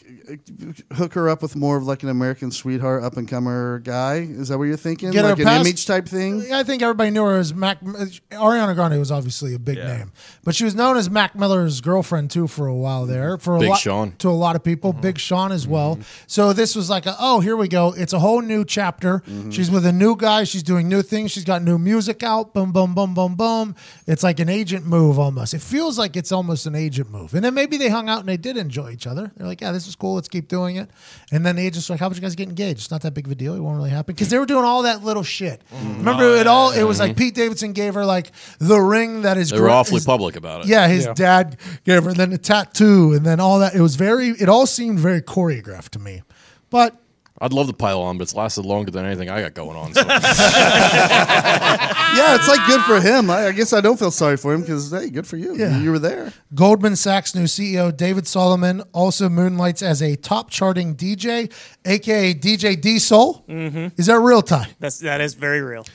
hook 0.93 1.13
her 1.15 1.27
up 1.27 1.41
with 1.41 1.55
more 1.55 1.75
of 1.75 1.85
like 1.85 2.03
an 2.03 2.09
American 2.09 2.51
sweetheart, 2.51 3.03
up 3.03 3.17
and 3.17 3.27
comer 3.27 3.79
guy. 3.79 4.17
Is 4.17 4.49
that 4.49 4.57
what 4.57 4.65
you're 4.65 4.77
thinking? 4.77 5.09
Get 5.11 5.25
her 5.25 5.31
an 5.31 5.37
past- 5.37 5.65
image 5.65 5.85
type 5.87 6.07
thing. 6.07 6.53
I 6.53 6.63
think 6.63 6.81
everybody 6.81 7.09
knew 7.09 7.23
her 7.23 7.37
as 7.37 7.53
Mac. 7.53 7.81
Ariana 7.81 8.75
Grande 8.75 8.99
was 8.99 9.11
obviously 9.11 9.55
a 9.55 9.59
big 9.59 9.77
Yeah. 9.77 9.97
name, 9.97 10.11
but 10.43 10.53
she 10.55 10.65
was 10.65 10.75
known 10.75 10.97
as 10.97 11.09
Mac 11.09 11.35
Miller's 11.35 11.81
girlfriend 11.81 12.29
too 12.29 12.47
for 12.47 12.67
a 12.67 12.75
while 12.75 13.05
there. 13.05 13.35
Mm-hmm. 13.37 13.43
For 13.43 13.55
a 13.55 13.59
Big 13.59 13.69
lot, 13.69 13.79
Sean. 13.79 14.13
to 14.19 14.29
a 14.29 14.31
lot 14.31 14.55
of 14.55 14.63
people, 14.63 14.91
mm-hmm. 14.91 15.01
Big 15.01 15.17
Sean 15.17 15.51
as 15.51 15.67
well. 15.67 15.95
Mm-hmm. 15.95 16.03
So 16.27 16.53
this 16.53 16.75
was 16.75 16.89
like, 16.89 17.05
a, 17.07 17.15
oh, 17.19 17.39
here 17.39 17.57
we 17.57 17.67
go. 17.67 17.93
It's 17.97 18.13
a 18.13 18.19
whole 18.19 18.41
new 18.41 18.63
chapter. 18.63 19.23
She's 19.49 19.71
with 19.71 19.85
a 19.85 19.91
new 19.91 20.15
guy. 20.15 20.43
She's 20.43 20.63
doing 20.63 20.87
new 20.87 21.01
things. 21.01 21.31
She's 21.31 21.43
got 21.45 21.63
new 21.63 21.77
music 21.77 22.21
out. 22.23 22.53
Boom, 22.53 22.71
boom, 22.71 22.93
boom, 22.93 23.13
boom, 23.13 23.35
boom. 23.35 23.75
It's 24.07 24.23
like 24.23 24.39
an 24.39 24.49
agent 24.49 24.85
move 24.85 25.19
almost. 25.23 25.53
It 25.53 25.61
feels 25.61 25.97
like 25.97 26.15
it's 26.15 26.31
almost 26.31 26.67
an 26.67 26.75
agent 26.75 27.09
move. 27.09 27.33
And 27.33 27.43
then 27.43 27.53
maybe 27.53 27.77
they 27.77 27.89
hung 27.89 28.09
out 28.09 28.19
and 28.19 28.29
they 28.29 28.37
did 28.37 28.57
enjoy 28.57 28.91
each 28.91 29.07
other. 29.07 29.31
They're 29.35 29.47
like, 29.47 29.61
yeah, 29.61 29.71
this 29.71 29.87
is 29.87 29.95
cool. 29.95 30.15
Let's 30.15 30.27
keep 30.27 30.47
doing 30.47 30.75
it. 30.75 30.89
And 31.31 31.45
then 31.45 31.55
the 31.55 31.65
agent's 31.65 31.89
like, 31.89 31.99
how 31.99 32.07
about 32.07 32.15
you 32.17 32.21
guys 32.21 32.35
get 32.35 32.49
engaged? 32.49 32.79
It's 32.79 32.91
not 32.91 33.01
that 33.01 33.13
big 33.13 33.25
of 33.25 33.31
a 33.31 33.35
deal. 33.35 33.55
It 33.55 33.59
won't 33.59 33.77
really 33.77 33.89
happen 33.89 34.13
because 34.13 34.29
they 34.29 34.37
were 34.37 34.45
doing 34.45 34.65
all 34.65 34.83
that 34.83 35.03
little 35.03 35.23
shit. 35.23 35.63
Mm-hmm. 35.73 35.97
Remember 35.99 36.35
it 36.35 36.45
all? 36.45 36.71
It 36.71 36.83
was 36.83 36.99
like 36.99 37.11
mm-hmm. 37.11 37.19
Pete 37.19 37.35
Davidson 37.35 37.73
gave 37.73 37.93
her 37.95 38.05
like 38.05 38.31
the 38.59 38.79
ring 38.79 39.23
that 39.23 39.37
is. 39.37 39.49
They 39.49 39.57
were 39.57 39.67
gra- 39.67 39.73
awfully 39.73 39.97
is- 39.97 40.05
public 40.05 40.35
about 40.35 40.61
it. 40.61 40.67
Yeah, 40.67 40.87
his 40.87 41.05
Yeah. 41.05 41.13
dad 41.13 41.57
gave 41.85 42.03
her 42.03 42.13
then 42.13 42.29
the 42.29 42.37
tattoo 42.37 43.13
and 43.13 43.25
then 43.25 43.39
all 43.39 43.59
that. 43.59 43.73
It 43.73 43.81
was 43.81 43.95
very. 43.95 44.29
It 44.29 44.49
all 44.49 44.67
seemed 44.67 44.99
very 44.99 45.21
choreographed 45.21 45.89
to 45.89 45.99
me, 45.99 46.21
but. 46.69 46.99
I'd 47.41 47.51
love 47.53 47.67
to 47.67 47.73
pile 47.73 48.01
on, 48.01 48.17
but 48.17 48.23
it's 48.23 48.35
lasted 48.35 48.65
longer 48.65 48.91
than 48.91 49.05
anything 49.05 49.29
I 49.29 49.41
got 49.41 49.53
going 49.53 49.75
on. 49.75 49.93
So. 49.93 50.03
Yeah, 52.15 52.35
it's 52.35 52.47
like 52.47 52.65
good 52.67 52.81
for 52.81 53.01
him. 53.01 53.29
I, 53.29 53.47
I 53.47 53.51
guess 53.51 53.73
I 53.73 53.81
don't 53.81 53.97
feel 53.97 54.11
sorry 54.11 54.37
for 54.37 54.53
him 54.53 54.61
because 54.61 54.91
hey, 54.91 55.09
good 55.09 55.25
for 55.25 55.37
you. 55.37 55.55
Yeah. 55.55 55.79
You 55.79 55.91
were 55.91 55.99
there. 55.99 56.31
Goldman 56.53 56.95
Sachs 56.95 57.33
new 57.33 57.45
CEO 57.45 57.95
David 57.95 58.27
Solomon 58.27 58.83
also 58.93 59.29
moonlights 59.29 59.81
as 59.81 60.01
a 60.01 60.15
top 60.15 60.51
charting 60.51 60.95
DJ, 60.95 61.51
aka 61.85 62.33
DJ 62.33 62.79
D-Sol. 62.79 63.43
Mm-hmm. 63.49 63.99
Is 63.99 64.05
that 64.05 64.19
real, 64.19 64.41
Ty? 64.41 64.67
That's 64.79 64.99
that 64.99 65.21
is 65.21 65.33
very 65.33 65.61
real. 65.61 65.85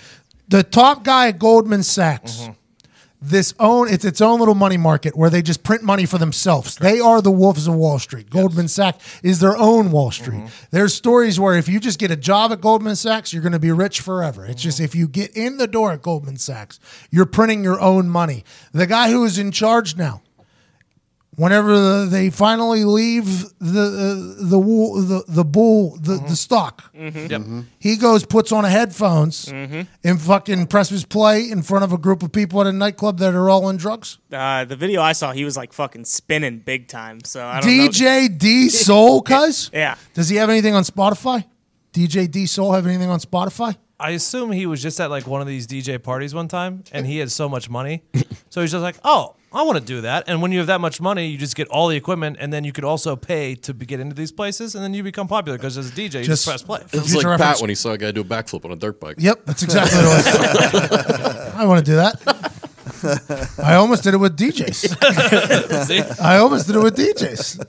The 0.49 0.63
top 0.63 1.05
guy 1.05 1.29
at 1.29 1.39
Goldman 1.39 1.83
Sachs. 1.83 2.49
This 3.21 3.53
own 3.59 3.89
it's 3.89 4.05
its 4.05 4.21
own 4.21 4.39
little 4.39 4.55
money 4.55 4.77
market 4.77 5.17
where 5.17 5.29
they 5.29 5.43
just 5.43 5.65
print 5.65 5.83
money 5.83 6.07
for 6.07 6.19
themselves. 6.19 6.77
They 6.77 7.01
are 7.01 7.21
the 7.21 7.33
wolves 7.33 7.67
of 7.67 7.75
Wall 7.75 7.99
Street. 7.99 8.31
Goldman 8.31 8.69
Sachs 8.69 9.21
is 9.25 9.41
their 9.41 9.57
own 9.57 9.91
Wall 9.91 10.13
Street. 10.13 10.39
Mm-hmm. 10.39 10.67
There's 10.71 10.95
stories 10.95 11.41
where 11.41 11.57
if 11.57 11.69
you 11.69 11.81
just 11.81 11.99
get 11.99 12.13
a 12.13 12.17
job 12.17 12.53
at 12.53 12.61
Goldman 12.61 12.95
Sachs, 12.95 13.33
you're 13.33 13.43
going 13.43 13.53
to 13.53 13.59
be 13.59 13.73
rich 13.73 14.01
forever. 14.01 14.47
It's 14.47 14.63
just 14.63 14.79
mm-hmm. 14.79 14.85
if 14.85 14.95
you 14.95 15.09
get 15.09 15.37
in 15.37 15.57
the 15.57 15.67
door 15.67 15.91
at 15.91 16.03
Goldman 16.03 16.37
Sachs, 16.37 16.79
you're 17.11 17.27
printing 17.27 17.65
your 17.65 17.81
own 17.81 18.09
money. 18.09 18.45
The 18.73 18.87
guy 18.87 19.11
who 19.11 19.25
is 19.25 19.37
in 19.37 19.51
charge 19.51 19.97
now, 19.97 20.23
whenever 21.39 21.73
the, 21.79 22.07
they 22.11 22.29
finally 22.31 22.85
leave 22.85 23.45
the 23.61 23.87
uh, 24.41 24.49
the 24.55 24.59
wool 24.59 25.01
the 25.01 25.25
the 25.29 25.45
bull 25.45 25.97
the, 26.01 26.17
the 26.29 26.37
stock 26.37 26.91
Yep. 26.95 27.43
he 27.79 27.97
goes 27.97 28.27
puts 28.27 28.51
on 28.53 28.65
a 28.65 28.69
headphones 28.69 29.49
and 29.49 30.21
fucking 30.21 30.67
presses 30.67 31.05
play 31.05 31.49
in 31.51 31.63
front 31.63 31.85
of 31.85 31.93
a 31.93 31.99
group 31.99 32.23
of 32.23 32.31
people 32.33 32.61
at 32.61 32.67
a 32.67 32.73
nightclub 32.73 33.19
that 33.19 33.35
are 33.35 33.49
all 33.49 33.65
on 33.67 33.77
drugs 33.77 34.19
Uh, 34.33 34.65
the 34.65 34.77
video 34.77 35.01
I 35.01 35.13
saw, 35.13 35.33
he 35.33 35.45
was 35.45 35.57
like 35.57 35.73
fucking 35.73 36.05
spinning 36.05 36.59
big 36.59 36.89
time. 36.89 37.21
So 37.25 37.45
I 37.47 37.61
don't 37.61 37.77
know. 37.77 37.89
dj 37.89 38.37
d-sol 38.39 39.23
cuz 39.31 39.71
Yeah. 39.73 39.95
does 40.15 40.29
he 40.29 40.37
have 40.37 40.51
anything 40.51 40.75
on 40.75 40.83
spotify 40.85 41.45
dj 41.93 42.31
d-sol 42.31 42.73
have 42.73 42.87
anything 42.87 43.11
on 43.11 43.21
spotify 43.21 43.77
I 44.01 44.11
assume 44.11 44.53
he 44.53 44.67
was 44.67 44.81
just 44.81 45.01
at 45.01 45.11
like 45.11 45.27
one 45.27 45.41
of 45.41 45.49
these 45.49 45.67
DJ 45.67 46.01
parties 46.01 46.33
one 46.33 46.47
time 46.47 46.85
and 46.93 47.05
he 47.05 47.19
had 47.19 47.33
so 47.33 47.49
much 47.49 47.69
money. 47.69 48.03
So 48.51 48.61
he's 48.63 48.71
just 48.73 48.83
like, 48.83 48.97
oh, 49.05 49.35
I 49.53 49.63
want 49.63 49.79
to 49.79 49.85
do 49.85 50.03
that. 50.03 50.25
And 50.29 50.43
when 50.43 50.53
you 50.53 50.59
have 50.59 50.67
that 50.67 50.81
much 50.81 51.01
money, 51.01 51.27
you 51.29 51.39
just 51.39 51.57
get 51.57 51.69
all 51.69 51.89
the 51.89 51.97
equipment 51.97 52.37
and 52.39 52.53
then 52.53 52.65
you 52.65 52.73
could 52.73 52.85
also 52.85 53.17
pay 53.17 53.55
to 53.57 53.73
be, 53.73 53.87
get 53.87 53.99
into 53.99 54.15
these 54.15 54.31
places 54.31 54.75
and 54.75 54.85
then 54.85 54.93
you 54.93 55.03
become 55.03 55.27
popular 55.27 55.57
because 55.57 55.79
as 55.79 55.89
a 55.89 55.93
DJ, 55.93 56.03
you 56.21 56.25
Just- 56.25 56.45
just 56.45 56.47
press 56.47 56.63
play. 56.63 56.81
It's 56.85 56.95
like 56.95 57.05
Future 57.07 57.37
Pat 57.39 57.61
when 57.61 57.71
he 57.71 57.75
saw 57.75 57.93
a 57.93 57.99
guy 57.99 58.11
do 58.11 58.21
a 58.21 58.25
backflip 58.25 58.65
on 58.67 58.73
a 58.73 58.77
dirt 58.77 59.01
bike. 59.01 59.17
yep 59.19 59.41
that's 59.47 59.63
exactly 59.63 59.97
what 59.99 60.05
it 60.05 60.73
was 60.73 61.55
i 61.55 61.65
want 61.65 61.85
to 61.85 61.91
do 61.91 61.97
that 61.97 62.15
i 63.63 63.75
almost 63.75 64.03
did 64.05 64.15
it 64.15 64.19
with 64.19 64.37
djs 64.37 64.75
See? 65.87 66.03
i 66.23 66.37
almost 66.39 66.67
did 66.67 66.77
it 66.77 66.83
with 66.83 66.97
djs 66.97 67.65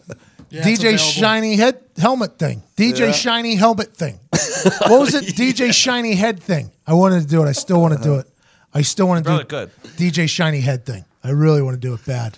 it's 0.51 0.68
DJ 0.81 0.97
shiny 0.97 1.56
head 1.57 1.80
helmet 1.97 2.39
thing. 2.39 2.64
DJ 2.76 3.14
shiny 3.14 3.53
helmet 3.56 3.93
thing. 3.95 4.19
What 4.89 4.99
was 4.99 5.14
it? 5.14 5.35
DJ 5.35 5.72
shiny 5.72 6.15
head 6.15 6.39
thing. 6.41 6.72
I 6.88 6.93
wanted 6.93 7.22
to 7.22 7.27
do 7.27 7.43
it. 7.43 7.47
I 7.47 7.51
still 7.51 7.80
want 7.80 7.95
to 7.95 8.01
do 8.03 8.15
it. 8.15 8.27
I 8.73 8.81
still 8.81 9.07
want 9.07 9.23
to 9.26 9.31
do 9.31 9.38
it. 9.41 9.47
good. 9.47 9.69
DJ 9.95 10.27
shiny 10.27 10.60
head 10.61 10.88
thing. 10.88 11.06
I 11.23 11.31
really 11.31 11.61
want 11.61 11.75
to 11.75 11.79
do 11.79 11.93
it 11.93 12.05
bad. 12.05 12.37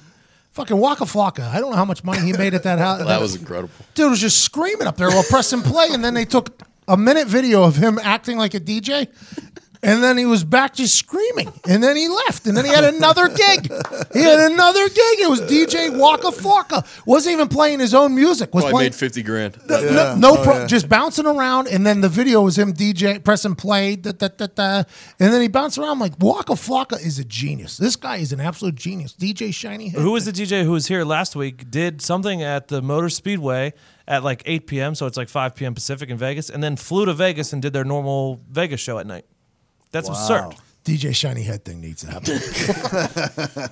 Fucking 0.52 0.78
Waka 0.78 1.06
Flocka. 1.06 1.48
I 1.48 1.60
don't 1.60 1.72
know 1.72 1.78
how 1.78 1.86
much 1.86 2.04
money 2.04 2.20
he 2.22 2.34
made 2.34 2.54
at 2.54 2.64
that 2.64 2.80
house. 2.80 3.02
That 3.06 3.22
was 3.22 3.36
incredible. 3.36 3.74
dude 3.94 4.10
was 4.10 4.20
just 4.20 4.44
screaming 4.44 4.88
up 4.88 4.98
there 4.98 5.10
while 5.10 5.24
pressing 5.24 5.62
play, 5.62 5.88
and 5.92 6.04
then 6.04 6.14
they 6.14 6.26
took 6.26 6.62
a 6.88 6.98
minute 6.98 7.28
video 7.28 7.64
of 7.64 7.78
him 7.78 8.00
acting 8.04 8.38
like 8.38 8.54
a 8.54 8.60
DJ. 8.60 9.08
And 9.84 10.04
then 10.04 10.18
he 10.18 10.26
was 10.26 10.44
back 10.44 10.76
just 10.76 10.96
screaming. 10.96 11.52
And 11.68 11.82
then 11.82 11.96
he 11.96 12.08
left. 12.08 12.46
And 12.46 12.56
then 12.56 12.66
he 12.66 12.72
had 12.72 12.84
another 12.84 13.28
gig. 13.30 13.72
He 14.14 14.22
had 14.22 14.52
another 14.52 14.88
gig. 14.90 15.20
It 15.20 15.30
was 15.30 15.42
DJ 15.42 15.98
Waka 15.98 16.28
Flocka. 16.28 16.86
Wasn't 17.08 17.34
even 17.34 17.48
playing 17.48 17.80
his 17.80 17.94
own 17.94 18.14
music. 18.14 18.54
Was 18.54 18.64
Probably 18.64 18.72
playing 18.72 18.86
made 18.86 18.96
fifty 18.96 19.24
grand. 19.24 19.58
no, 19.68 19.82
no, 19.82 20.16
no 20.16 20.38
oh, 20.38 20.44
pro- 20.44 20.68
just 20.68 20.88
bouncing 20.88 21.26
around, 21.26 21.68
and 21.68 21.86
then 21.86 22.02
the 22.02 22.10
video 22.10 22.42
was 22.42 22.58
him 22.58 22.74
DJ 22.74 23.24
pressing 23.24 23.56
play, 23.56 23.96
da, 23.96 24.12
da, 24.12 24.28
da, 24.28 24.48
da, 24.48 24.84
and 25.20 25.34
then 25.34 25.42
he 25.42 25.48
bounced 25.48 25.78
around 25.78 26.00
like 26.00 26.14
Waka 26.20 26.54
Flocka 26.54 27.04
is 27.04 27.18
a 27.20 27.24
genius. 27.24 27.78
This 27.78 27.96
guy 27.96 28.18
is 28.18 28.32
an 28.32 28.40
absolute 28.40 28.76
genius. 28.76 29.14
DJ 29.14 29.54
Shiny. 29.54 29.90
Head. 29.90 30.02
Who 30.02 30.12
was 30.12 30.26
the 30.26 30.32
DJ 30.32 30.64
who 30.64 30.72
was 30.72 30.88
here 30.88 31.04
last 31.04 31.36
week? 31.36 31.72
Did 31.72 32.02
something 32.02 32.44
at 32.44 32.68
the 32.68 32.82
Motor 32.82 33.10
Speedway 33.10 33.74
at 34.08 34.24
like 34.24 34.44
8 34.46 34.68
p.m., 34.68 34.96
so 34.96 35.06
it's 35.06 35.18
like 35.18 35.30
5 35.30 35.56
p.m. 35.56 35.74
Pacific 35.74 36.10
in 36.10 36.18
Vegas, 36.18 36.50
and 36.50 36.62
then 36.62 36.76
flew 36.76 37.06
to 37.06 37.14
Vegas 37.14 37.54
and 37.54 37.62
did 37.62 37.74
their 37.74 37.86
normal 37.86 38.42
Vegas 38.50 38.80
show 38.80 39.00
at 39.00 39.08
night. 39.08 39.26
That's 39.92 40.10
absurd. 40.10 40.56
DJ 40.84 41.14
Shiny 41.14 41.44
Head 41.44 41.64
thing 41.64 41.80
needs 41.80 42.02
to 42.02 42.08
happen. 42.08 42.34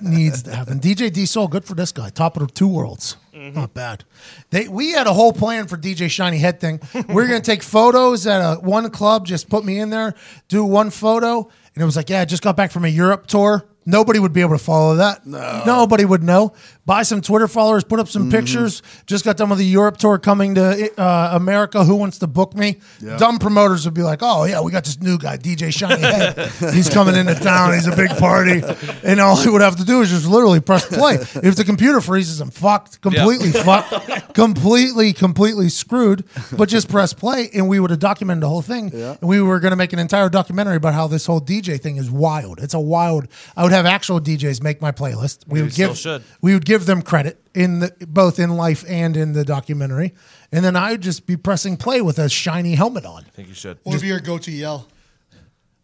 needs 0.00 0.44
to 0.44 0.54
happen. 0.54 0.78
DJ 0.78 1.12
D-Sol, 1.12 1.48
good 1.48 1.64
for 1.64 1.74
this 1.74 1.90
guy. 1.90 2.08
Top 2.08 2.36
of 2.36 2.46
the 2.46 2.52
two 2.52 2.68
worlds. 2.68 3.16
Mm-hmm. 3.34 3.58
Not 3.58 3.74
bad. 3.74 4.04
They 4.50 4.68
we 4.68 4.92
had 4.92 5.08
a 5.08 5.12
whole 5.12 5.32
plan 5.32 5.66
for 5.66 5.76
DJ 5.76 6.08
Shiny 6.08 6.38
Head 6.38 6.60
thing. 6.60 6.80
We 7.08 7.24
are 7.24 7.26
gonna 7.26 7.40
take 7.40 7.62
photos 7.64 8.26
at 8.26 8.38
a 8.40 8.60
one 8.60 8.88
club, 8.90 9.26
just 9.26 9.48
put 9.48 9.64
me 9.64 9.80
in 9.80 9.90
there, 9.90 10.14
do 10.48 10.64
one 10.64 10.90
photo, 10.90 11.50
and 11.74 11.82
it 11.82 11.84
was 11.84 11.96
like, 11.96 12.10
yeah, 12.10 12.20
I 12.20 12.24
just 12.26 12.42
got 12.42 12.56
back 12.56 12.70
from 12.70 12.84
a 12.84 12.88
Europe 12.88 13.26
tour. 13.26 13.66
Nobody 13.86 14.18
would 14.20 14.32
be 14.32 14.42
able 14.42 14.56
to 14.56 14.62
follow 14.62 14.96
that. 14.96 15.26
No. 15.26 15.62
Nobody 15.66 16.04
would 16.04 16.22
know. 16.22 16.52
Buy 16.86 17.02
some 17.02 17.20
Twitter 17.20 17.46
followers, 17.48 17.84
put 17.84 18.00
up 18.00 18.08
some 18.08 18.30
pictures. 18.30 18.82
Just 19.06 19.24
got 19.24 19.36
done 19.36 19.48
with 19.50 19.58
the 19.58 19.64
Europe 19.64 19.96
tour 19.96 20.18
coming 20.18 20.54
to 20.56 21.00
uh, 21.00 21.30
America. 21.34 21.84
Who 21.84 21.96
wants 21.96 22.18
to 22.18 22.26
book 22.26 22.54
me? 22.54 22.80
Dumb 23.18 23.38
promoters 23.38 23.84
would 23.84 23.94
be 23.94 24.02
like, 24.02 24.20
"Oh 24.22 24.44
yeah, 24.44 24.60
we 24.60 24.72
got 24.72 24.84
this 24.84 25.00
new 25.00 25.18
guy, 25.18 25.36
DJ 25.36 25.72
Shiny 25.72 26.00
Head. 26.00 26.50
He's 26.74 26.88
coming 26.88 27.14
into 27.14 27.34
town. 27.34 27.74
He's 27.74 27.86
a 27.86 27.96
big 27.96 28.10
party." 28.18 28.62
And 29.04 29.20
all 29.20 29.36
he 29.36 29.48
would 29.48 29.62
have 29.62 29.76
to 29.76 29.84
do 29.84 30.00
is 30.02 30.10
just 30.10 30.26
literally 30.26 30.60
press 30.60 30.86
play. 30.86 31.14
If 31.14 31.56
the 31.56 31.64
computer 31.64 32.00
freezes, 32.00 32.40
I'm 32.40 32.50
fucked. 32.50 33.00
Completely 33.00 33.52
fucked. 33.52 34.34
Completely, 34.34 35.12
completely 35.12 35.68
screwed. 35.68 36.24
But 36.56 36.68
just 36.68 36.88
press 36.88 37.12
play, 37.12 37.50
and 37.54 37.68
we 37.68 37.78
would 37.80 37.90
have 37.90 37.98
documented 37.98 38.42
the 38.42 38.48
whole 38.48 38.62
thing. 38.62 38.92
And 38.92 39.18
we 39.22 39.40
were 39.42 39.60
going 39.60 39.70
to 39.72 39.76
make 39.76 39.92
an 39.92 39.98
entire 39.98 40.28
documentary 40.28 40.76
about 40.76 40.94
how 40.94 41.06
this 41.08 41.26
whole 41.26 41.40
DJ 41.40 41.80
thing 41.80 41.96
is 41.96 42.10
wild. 42.10 42.60
It's 42.60 42.74
a 42.74 42.80
wild. 42.80 43.28
I 43.56 43.62
would 43.62 43.72
have 43.72 43.86
actual 43.86 44.20
DJs 44.20 44.62
make 44.62 44.80
my 44.80 44.92
playlist. 44.92 45.46
We 45.46 45.62
would 45.62 45.72
still 45.72 45.88
give 45.90 45.98
should. 45.98 46.22
we 46.40 46.54
would 46.54 46.64
give 46.70 46.86
them 46.86 47.02
credit 47.02 47.36
in 47.54 47.80
the 47.80 47.92
both 48.06 48.38
in 48.38 48.50
life 48.56 48.84
and 48.88 49.16
in 49.16 49.32
the 49.32 49.44
documentary, 49.44 50.14
and 50.52 50.64
then 50.64 50.76
I 50.76 50.92
would 50.92 51.00
just 51.00 51.26
be 51.26 51.36
pressing 51.36 51.76
play 51.76 52.00
with 52.00 52.18
a 52.18 52.28
shiny 52.28 52.74
helmet 52.76 53.04
on. 53.04 53.24
I 53.26 53.30
think 53.30 53.48
you 53.48 53.54
should. 53.54 53.78
What 53.82 53.92
would 53.94 54.00
be 54.02 54.06
your 54.08 54.20
go-to 54.20 54.52
yell? 54.52 54.86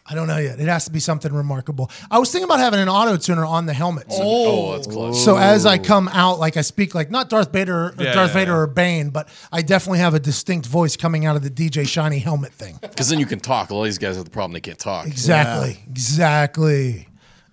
I 0.08 0.14
don't 0.14 0.28
know 0.28 0.38
yet. 0.38 0.60
It 0.60 0.68
has 0.68 0.84
to 0.84 0.92
be 0.92 1.00
something 1.00 1.32
remarkable. 1.32 1.90
I 2.08 2.20
was 2.20 2.30
thinking 2.30 2.44
about 2.44 2.60
having 2.60 2.78
an 2.78 2.88
auto 2.88 3.16
tuner 3.16 3.44
on 3.44 3.66
the 3.66 3.72
helmet. 3.72 4.12
So, 4.12 4.18
Oh, 4.22 4.72
that's 4.76 4.86
close. 4.86 5.24
so 5.24 5.36
as 5.36 5.66
I 5.66 5.78
come 5.78 6.06
out, 6.12 6.38
like 6.38 6.56
I 6.56 6.60
speak 6.60 6.94
like 6.94 7.10
not 7.10 7.28
Darth 7.28 7.52
Vader, 7.52 7.86
or 7.86 7.94
Yeah, 7.98 8.12
Darth 8.14 8.28
yeah, 8.30 8.34
Vader 8.34 8.52
yeah. 8.52 8.58
or 8.58 8.66
Bane, 8.68 9.10
but 9.10 9.28
I 9.50 9.62
definitely 9.62 9.98
have 9.98 10.14
a 10.14 10.20
distinct 10.20 10.66
voice 10.68 10.96
coming 10.96 11.26
out 11.26 11.34
of 11.34 11.42
the 11.42 11.50
DJ 11.50 11.84
shiny 11.88 12.20
helmet 12.20 12.52
thing. 12.52 12.78
Because 12.96 13.08
then 13.08 13.18
you 13.18 13.26
can 13.26 13.40
talk. 13.40 13.70
A 13.70 13.74
lot 13.74 13.80
of 13.80 13.86
these 13.86 13.98
guys 13.98 14.14
have 14.14 14.24
the 14.24 14.30
problem 14.30 14.52
they 14.52 14.60
can't 14.60 14.78
talk. 14.78 15.06
Exactly. 15.08 15.82
Exactly. 15.90 17.08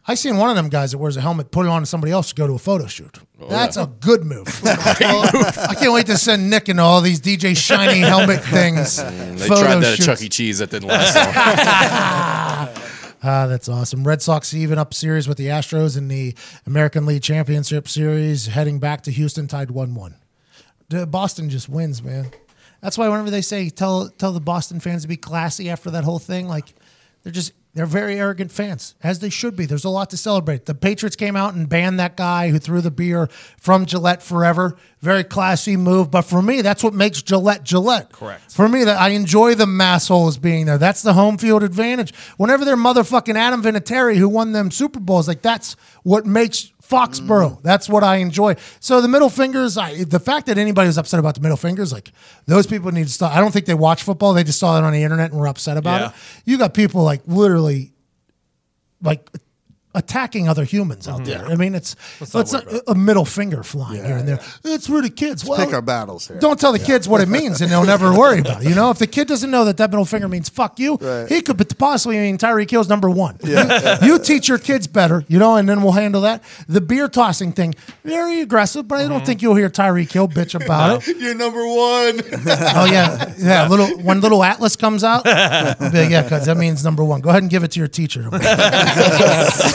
I 0.05 0.15
seen 0.15 0.35
one 0.37 0.49
of 0.49 0.57
them 0.57 0.67
guys 0.67 0.91
that 0.91 0.97
wears 0.97 1.15
a 1.15 1.21
helmet, 1.21 1.49
put 1.51 1.65
it 1.65 1.69
on 1.69 1.81
to 1.81 1.85
somebody 1.85 2.11
else 2.11 2.29
to 2.29 2.35
go 2.35 2.45
to 2.45 2.53
a 2.53 2.59
photo 2.59 2.87
shoot. 2.87 3.19
That's 3.49 3.77
a 3.77 3.85
good 3.85 4.25
move. 4.25 4.47
I 4.65 5.75
can't 5.79 5.93
wait 5.93 6.07
to 6.07 6.17
send 6.17 6.49
Nick 6.49 6.67
into 6.67 6.81
all 6.81 6.99
these 6.99 7.21
DJ 7.21 7.55
shiny 7.55 7.99
helmet 7.99 8.43
things. 8.43 8.97
They 8.97 9.47
tried 9.47 9.75
that 9.81 9.99
at 9.99 10.05
Chuck 10.05 10.21
E. 10.21 10.27
Cheese. 10.27 10.59
That 10.59 10.71
didn't 10.71 10.89
last 10.89 11.15
long. 12.75 12.83
Ah, 13.25 13.47
that's 13.47 13.69
awesome. 13.69 14.03
Red 14.05 14.21
Sox 14.21 14.53
even 14.53 14.77
up 14.77 14.93
series 14.93 15.29
with 15.29 15.37
the 15.37 15.45
Astros 15.47 15.97
in 15.97 16.09
the 16.09 16.35
American 16.67 17.05
League 17.05 17.23
Championship 17.23 17.87
Series, 17.87 18.47
heading 18.47 18.79
back 18.79 19.03
to 19.03 19.11
Houston, 19.11 19.47
tied 19.47 19.71
one-one. 19.71 20.15
Boston 21.07 21.49
just 21.49 21.69
wins, 21.69 22.03
man. 22.03 22.29
That's 22.81 22.97
why 22.97 23.07
whenever 23.07 23.29
they 23.29 23.41
say 23.41 23.69
tell 23.69 24.09
tell 24.09 24.33
the 24.33 24.41
Boston 24.41 24.81
fans 24.81 25.03
to 25.03 25.07
be 25.07 25.15
classy 25.15 25.69
after 25.69 25.89
that 25.91 26.03
whole 26.03 26.19
thing, 26.19 26.49
like 26.49 26.73
they're 27.23 27.31
just 27.31 27.53
they're 27.75 27.87
very 27.87 28.19
arrogant 28.19 28.51
fans, 28.51 28.93
as 29.01 29.17
they 29.17 29.29
should 29.29 29.55
be. 29.55 29.65
There's 29.65 29.83
a 29.83 29.89
lot 29.89 30.11
to 30.11 30.17
celebrate. 30.17 30.67
The 30.67 30.75
Patriots 30.75 31.15
came 31.15 31.35
out 31.35 31.55
and 31.55 31.67
banned 31.67 31.99
that 31.99 32.15
guy 32.15 32.49
who 32.49 32.59
threw 32.59 32.81
the 32.81 32.91
beer 32.91 33.27
from 33.57 33.87
Gillette 33.87 34.21
forever. 34.21 34.77
Very 35.01 35.23
classy 35.23 35.75
move, 35.75 36.11
but 36.11 36.21
for 36.21 36.43
me, 36.43 36.61
that's 36.61 36.83
what 36.83 36.93
makes 36.93 37.23
Gillette 37.23 37.63
Gillette. 37.63 38.11
Correct. 38.11 38.51
For 38.51 38.69
me, 38.69 38.83
that 38.83 39.01
I 39.01 39.09
enjoy 39.09 39.55
the 39.55 39.65
massholes 39.65 40.39
being 40.39 40.67
there. 40.67 40.77
That's 40.77 41.01
the 41.01 41.13
home 41.13 41.39
field 41.39 41.63
advantage. 41.63 42.13
Whenever 42.37 42.63
they're 42.63 42.77
motherfucking 42.77 43.35
Adam 43.35 43.63
Vinatieri 43.63 44.17
who 44.17 44.29
won 44.29 44.51
them 44.51 44.69
Super 44.69 44.99
Bowls, 44.99 45.27
like 45.27 45.41
that's 45.41 45.75
what 46.03 46.27
makes 46.27 46.72
Foxborough. 46.89 47.57
Mm. 47.57 47.61
That's 47.63 47.87
what 47.89 48.03
I 48.03 48.17
enjoy. 48.17 48.55
So 48.79 49.01
the 49.01 49.07
middle 49.07 49.29
fingers, 49.29 49.77
I, 49.77 50.03
the 50.03 50.19
fact 50.19 50.47
that 50.47 50.57
anybody 50.57 50.87
was 50.87 50.97
upset 50.97 51.19
about 51.19 51.35
the 51.35 51.41
middle 51.41 51.57
fingers, 51.57 51.91
like 51.93 52.11
those 52.45 52.67
people 52.67 52.91
need 52.91 53.07
to 53.07 53.13
stop. 53.13 53.33
I 53.35 53.39
don't 53.39 53.51
think 53.51 53.65
they 53.65 53.73
watch 53.73 54.03
football. 54.03 54.33
They 54.33 54.43
just 54.43 54.59
saw 54.59 54.77
it 54.77 54.83
on 54.83 54.93
the 54.93 55.03
internet 55.03 55.31
and 55.31 55.39
were 55.39 55.47
upset 55.47 55.77
about 55.77 56.01
Yeah. 56.01 56.07
it. 56.09 56.13
You 56.45 56.57
got 56.57 56.73
people 56.73 57.03
like 57.03 57.21
literally, 57.25 57.93
like 59.01 59.29
attacking 59.95 60.49
other 60.49 60.63
humans 60.63 61.07
out 61.07 61.21
mm-hmm. 61.21 61.25
there. 61.25 61.45
I 61.45 61.55
mean, 61.55 61.75
it's 61.75 61.95
it's, 62.21 62.53
a, 62.53 62.81
a 62.87 62.95
middle 62.95 63.25
finger 63.25 63.63
flying 63.63 64.03
here 64.03 64.17
and 64.17 64.27
there. 64.27 64.39
It's 64.63 64.87
for 64.87 65.01
the 65.01 65.09
kids. 65.09 65.45
Well, 65.45 65.63
Pick 65.63 65.73
our 65.73 65.81
battles 65.81 66.27
here. 66.27 66.39
don't 66.39 66.59
tell 66.59 66.71
the 66.71 66.79
kids 66.79 67.07
what 67.07 67.21
it 67.21 67.29
means, 67.29 67.61
and 67.61 67.71
they'll 67.71 67.85
never 67.85 68.13
worry 68.13 68.39
about 68.39 68.63
it. 68.63 68.69
You 68.69 68.75
know, 68.75 68.89
if 68.89 68.99
the 68.99 69.07
kid 69.07 69.27
doesn't 69.27 69.51
know 69.51 69.65
that 69.65 69.77
that 69.77 69.89
middle 69.89 70.05
finger 70.05 70.27
means 70.27 70.49
"fuck 70.49 70.79
you," 70.79 70.97
he 71.27 71.41
could 71.41 71.57
pot- 71.57 71.77
possibly 71.77 72.17
mean 72.17 72.37
Tyreek 72.37 72.69
Hill's 72.69 72.89
number 72.89 73.09
one. 73.09 73.37
you 74.01 74.19
teach 74.19 74.47
your 74.47 74.57
kids 74.57 74.87
better, 74.87 75.25
you 75.27 75.39
know, 75.39 75.55
and 75.55 75.67
then 75.67 75.81
we'll 75.81 75.93
handle 75.93 76.21
that. 76.21 76.43
The 76.67 76.81
beer 76.81 77.07
tossing 77.07 77.51
thing, 77.51 77.75
very 78.03 78.41
aggressive, 78.41 78.87
but 78.87 78.99
I 78.99 79.03
don't 79.03 79.17
mm-hmm. 79.17 79.25
think 79.25 79.41
you'll 79.41 79.55
hear 79.55 79.69
Tyreek 79.69 80.11
Hill 80.11 80.27
bitch 80.27 80.55
about 80.55 81.07
it. 81.07 81.17
You're 81.19 81.35
number 81.35 81.65
one. 81.67 82.21
Oh 82.75 82.85
yeah, 82.85 83.33
yeah. 83.37 83.67
Little 83.67 83.87
when 83.99 84.21
little 84.21 84.43
Atlas 84.43 84.75
comes 84.75 85.03
out, 85.03 85.25
I'll 85.27 85.91
be 85.91 86.03
like, 86.03 86.09
yeah, 86.09 86.23
because 86.23 86.45
that 86.45 86.57
means 86.57 86.83
number 86.83 87.03
one. 87.03 87.21
Go 87.21 87.29
ahead 87.29 87.43
and 87.43 87.49
give 87.49 87.63
it 87.63 87.71
to 87.71 87.79
your 87.79 87.87
teacher. 87.87 88.29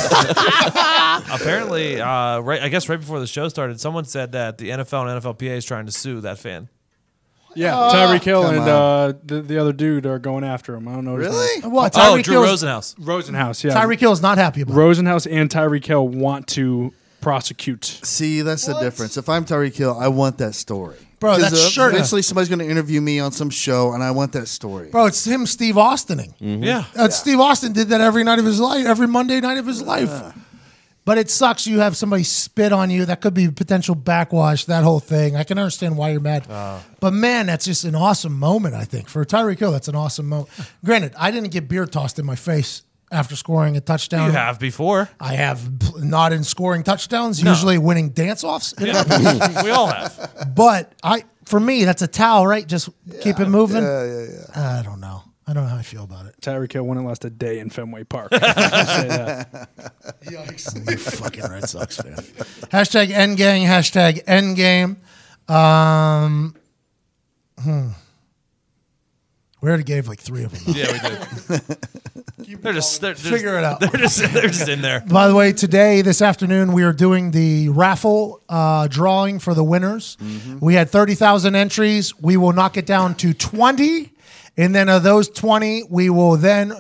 Apparently, 1.33 2.01
uh, 2.01 2.39
right. 2.41 2.63
I 2.63 2.69
guess 2.69 2.89
right 2.89 2.99
before 3.01 3.21
the 3.21 3.27
show 3.27 3.49
started, 3.49 3.81
someone 3.81 4.05
said 4.05 4.33
that 4.33 4.59
the 4.59 4.71
NFL 4.71 5.09
and 5.11 5.23
NFLPA 5.23 5.57
is 5.57 5.65
trying 5.65 5.87
to 5.87 5.93
sue 5.93 6.21
that 6.23 6.39
fan. 6.39 6.69
Yeah, 7.55 7.73
Tyreek 7.73 8.23
Hill 8.23 8.43
come 8.43 8.55
and 8.57 8.69
uh, 8.69 9.13
the, 9.25 9.41
the 9.43 9.59
other 9.59 9.73
dude 9.73 10.07
are 10.07 10.19
going 10.19 10.45
after 10.45 10.75
him. 10.75 10.87
I 10.87 10.95
don't 10.95 11.05
know. 11.05 11.17
his 11.17 11.29
Really? 11.29 11.61
name. 11.61 11.71
What? 11.73 11.97
Oh, 11.97 11.99
Tyreek 12.17 12.23
Drew 12.25 12.43
Hill's- 12.45 12.63
Rosenhaus. 12.63 12.95
Rosenhaus. 12.97 13.65
Yeah, 13.65 13.75
Tyreek 13.75 13.99
Hill 13.99 14.13
is 14.13 14.23
not 14.23 14.39
happy 14.39 14.61
about. 14.61 14.75
it. 14.75 14.77
Rosenhaus 14.77 15.27
and 15.31 15.49
Tyreek 15.51 15.85
Hill 15.85 16.07
want 16.07 16.47
to 16.49 16.93
prosecute. 17.21 17.85
See, 17.85 18.43
that's 18.43 18.67
the 18.67 18.79
difference. 18.79 19.17
If 19.17 19.29
I'm 19.29 19.45
Tyreek 19.45 19.75
Hill, 19.77 19.97
I 19.99 20.09
want 20.09 20.39
that 20.39 20.55
story. 20.55 20.97
Bro, 21.21 21.33
'Cause, 21.35 21.43
that's 21.51 21.55
uh, 21.67 21.69
shirt- 21.71 21.95
Eventually, 21.95 22.23
somebody's 22.23 22.49
going 22.49 22.61
to 22.61 22.69
interview 22.69 23.01
me 23.01 23.19
on 23.21 23.33
some 23.33 23.51
show, 23.51 23.93
and 23.93 24.03
I 24.05 24.11
want 24.13 24.33
that 24.33 24.47
story. 24.49 24.89
Bro, 24.91 25.07
it's 25.07 25.25
him, 25.25 25.47
Steve 25.47 25.77
Austining. 25.77 26.35
Yeah. 26.39 26.85
Uh, 26.97 27.09
Steve 27.09 27.41
Austin 27.41 27.73
did 27.73 27.89
that 27.89 28.01
every 28.01 28.23
night 28.25 28.39
of 28.39 28.45
his 28.45 28.61
life, 28.61 28.87
every 28.87 29.09
Monday 29.09 29.41
night 29.41 29.59
of 29.59 29.67
his 29.67 29.83
life. 29.83 30.11
But 31.05 31.17
it 31.17 31.31
sucks 31.31 31.67
you 31.67 31.81
have 31.81 31.97
somebody 31.97 32.23
spit 32.23 32.71
on 32.71 32.91
you. 32.91 33.07
That 33.07 33.23
could 33.23 33.33
be 33.33 33.49
potential 33.51 33.95
backwash, 33.95 34.67
that 34.67 34.85
whole 34.85 35.01
thing. 35.01 35.37
I 35.37 35.43
can 35.43 35.57
understand 35.59 35.97
why 35.97 36.11
you're 36.11 36.21
mad. 36.21 36.47
but 37.01 37.13
man, 37.15 37.47
that's 37.47 37.65
just 37.65 37.85
an 37.85 37.95
awesome 37.95 38.39
moment, 38.39 38.75
I 38.75 38.85
think. 38.85 39.09
For 39.09 39.25
Tyreek 39.25 39.59
Hill, 39.59 39.73
that's 39.73 39.89
an 39.89 39.95
awesome 39.97 40.29
moment. 40.29 40.51
Granted, 40.85 41.15
I 41.19 41.31
didn't 41.31 41.51
get 41.51 41.67
beer 41.67 41.87
tossed 41.87 42.19
in 42.19 42.27
my 42.27 42.37
face 42.37 42.83
after 43.11 43.37
scoring 43.37 43.77
a 43.77 43.81
touchdown. 43.81 44.27
You 44.27 44.33
have 44.33 44.59
before. 44.59 45.09
I 45.21 45.35
have 45.35 46.03
not 46.03 46.33
in 46.33 46.45
scoring 46.45 46.83
touchdowns, 46.83 47.43
usually 47.43 47.79
winning 47.79 48.11
dance 48.11 48.45
offs. 48.45 48.75
Yeah. 48.79 49.63
we 49.63 49.71
all 49.71 49.87
have. 49.87 50.53
But 50.55 50.93
I, 51.03 51.25
for 51.45 51.61
me, 51.61 51.85
that's 51.85 52.03
a 52.03 52.09
towel, 52.09 52.47
right? 52.47 52.67
Just 52.67 52.91
keep 53.21 53.41
it 53.41 53.49
moving. 53.49 53.83
Yeah, 53.83 54.05
yeah, 54.05 54.27
yeah. 54.31 54.79
I 54.79 54.83
don't 54.83 55.01
know. 55.01 55.23
I 55.47 55.55
don't 55.55 55.63
know 55.65 55.71
how 55.71 55.79
I 55.79 55.83
feel 55.83 56.05
about 56.05 56.27
it. 56.27 56.35
Tyreek 56.43 56.75
Hill 56.75 56.83
wouldn't 56.83 57.07
last 57.07 57.25
a 57.25 57.31
day 57.31 57.59
in 57.59 57.71
Fenway 57.71 58.05
Park. 58.05 58.29
I'll 58.33 58.41
say 58.41 59.09
that. 59.09 59.71
You 60.31 60.97
fucking 60.99 61.45
Red 61.45 61.67
Sox 61.67 61.97
fan. 61.97 62.17
hashtag 62.71 63.09
Endgang. 63.09 63.65
Hashtag 63.67 64.27
Endgame. 64.27 64.99
Um, 65.51 66.55
hmm. 67.63 67.89
We 69.61 69.69
already 69.69 69.85
gave 69.85 70.07
like 70.09 70.21
three 70.21 70.45
of 70.45 70.53
them. 70.53 70.75
Yeah, 70.77 70.93
we 70.93 70.99
did. 72.47 72.63
they're 72.63 72.73
just 72.73 73.01
they're, 73.01 73.15
they're 73.15 73.33
Figure 73.33 73.59
it 73.59 73.65
out. 73.65 73.81
They're 73.81 73.91
just 73.91 74.21
they're 74.33 74.43
just 74.49 74.69
in 74.69 74.81
there. 74.83 75.01
By 75.09 75.27
the 75.29 75.35
way, 75.35 75.53
today, 75.53 76.03
this 76.03 76.23
afternoon, 76.23 76.73
we 76.73 76.85
are 76.85 76.93
doing 76.93 77.33
the 77.33 77.69
raffle 77.71 78.41
uh, 78.49 78.87
drawing 78.89 79.39
for 79.41 79.55
the 79.55 79.65
winners. 79.65 80.17
We 80.61 80.75
had 80.75 80.91
30,000 80.91 81.57
entries. 81.57 82.17
We 82.19 82.37
will 82.37 82.53
knock 82.53 82.77
it 82.77 82.87
down 82.87 83.17
to 83.17 83.35
20. 83.35 84.13
And 84.57 84.75
then 84.75 84.89
of 84.89 85.03
those 85.03 85.29
20, 85.29 85.85
we 85.91 86.11
will 86.11 86.37
then 86.37 86.73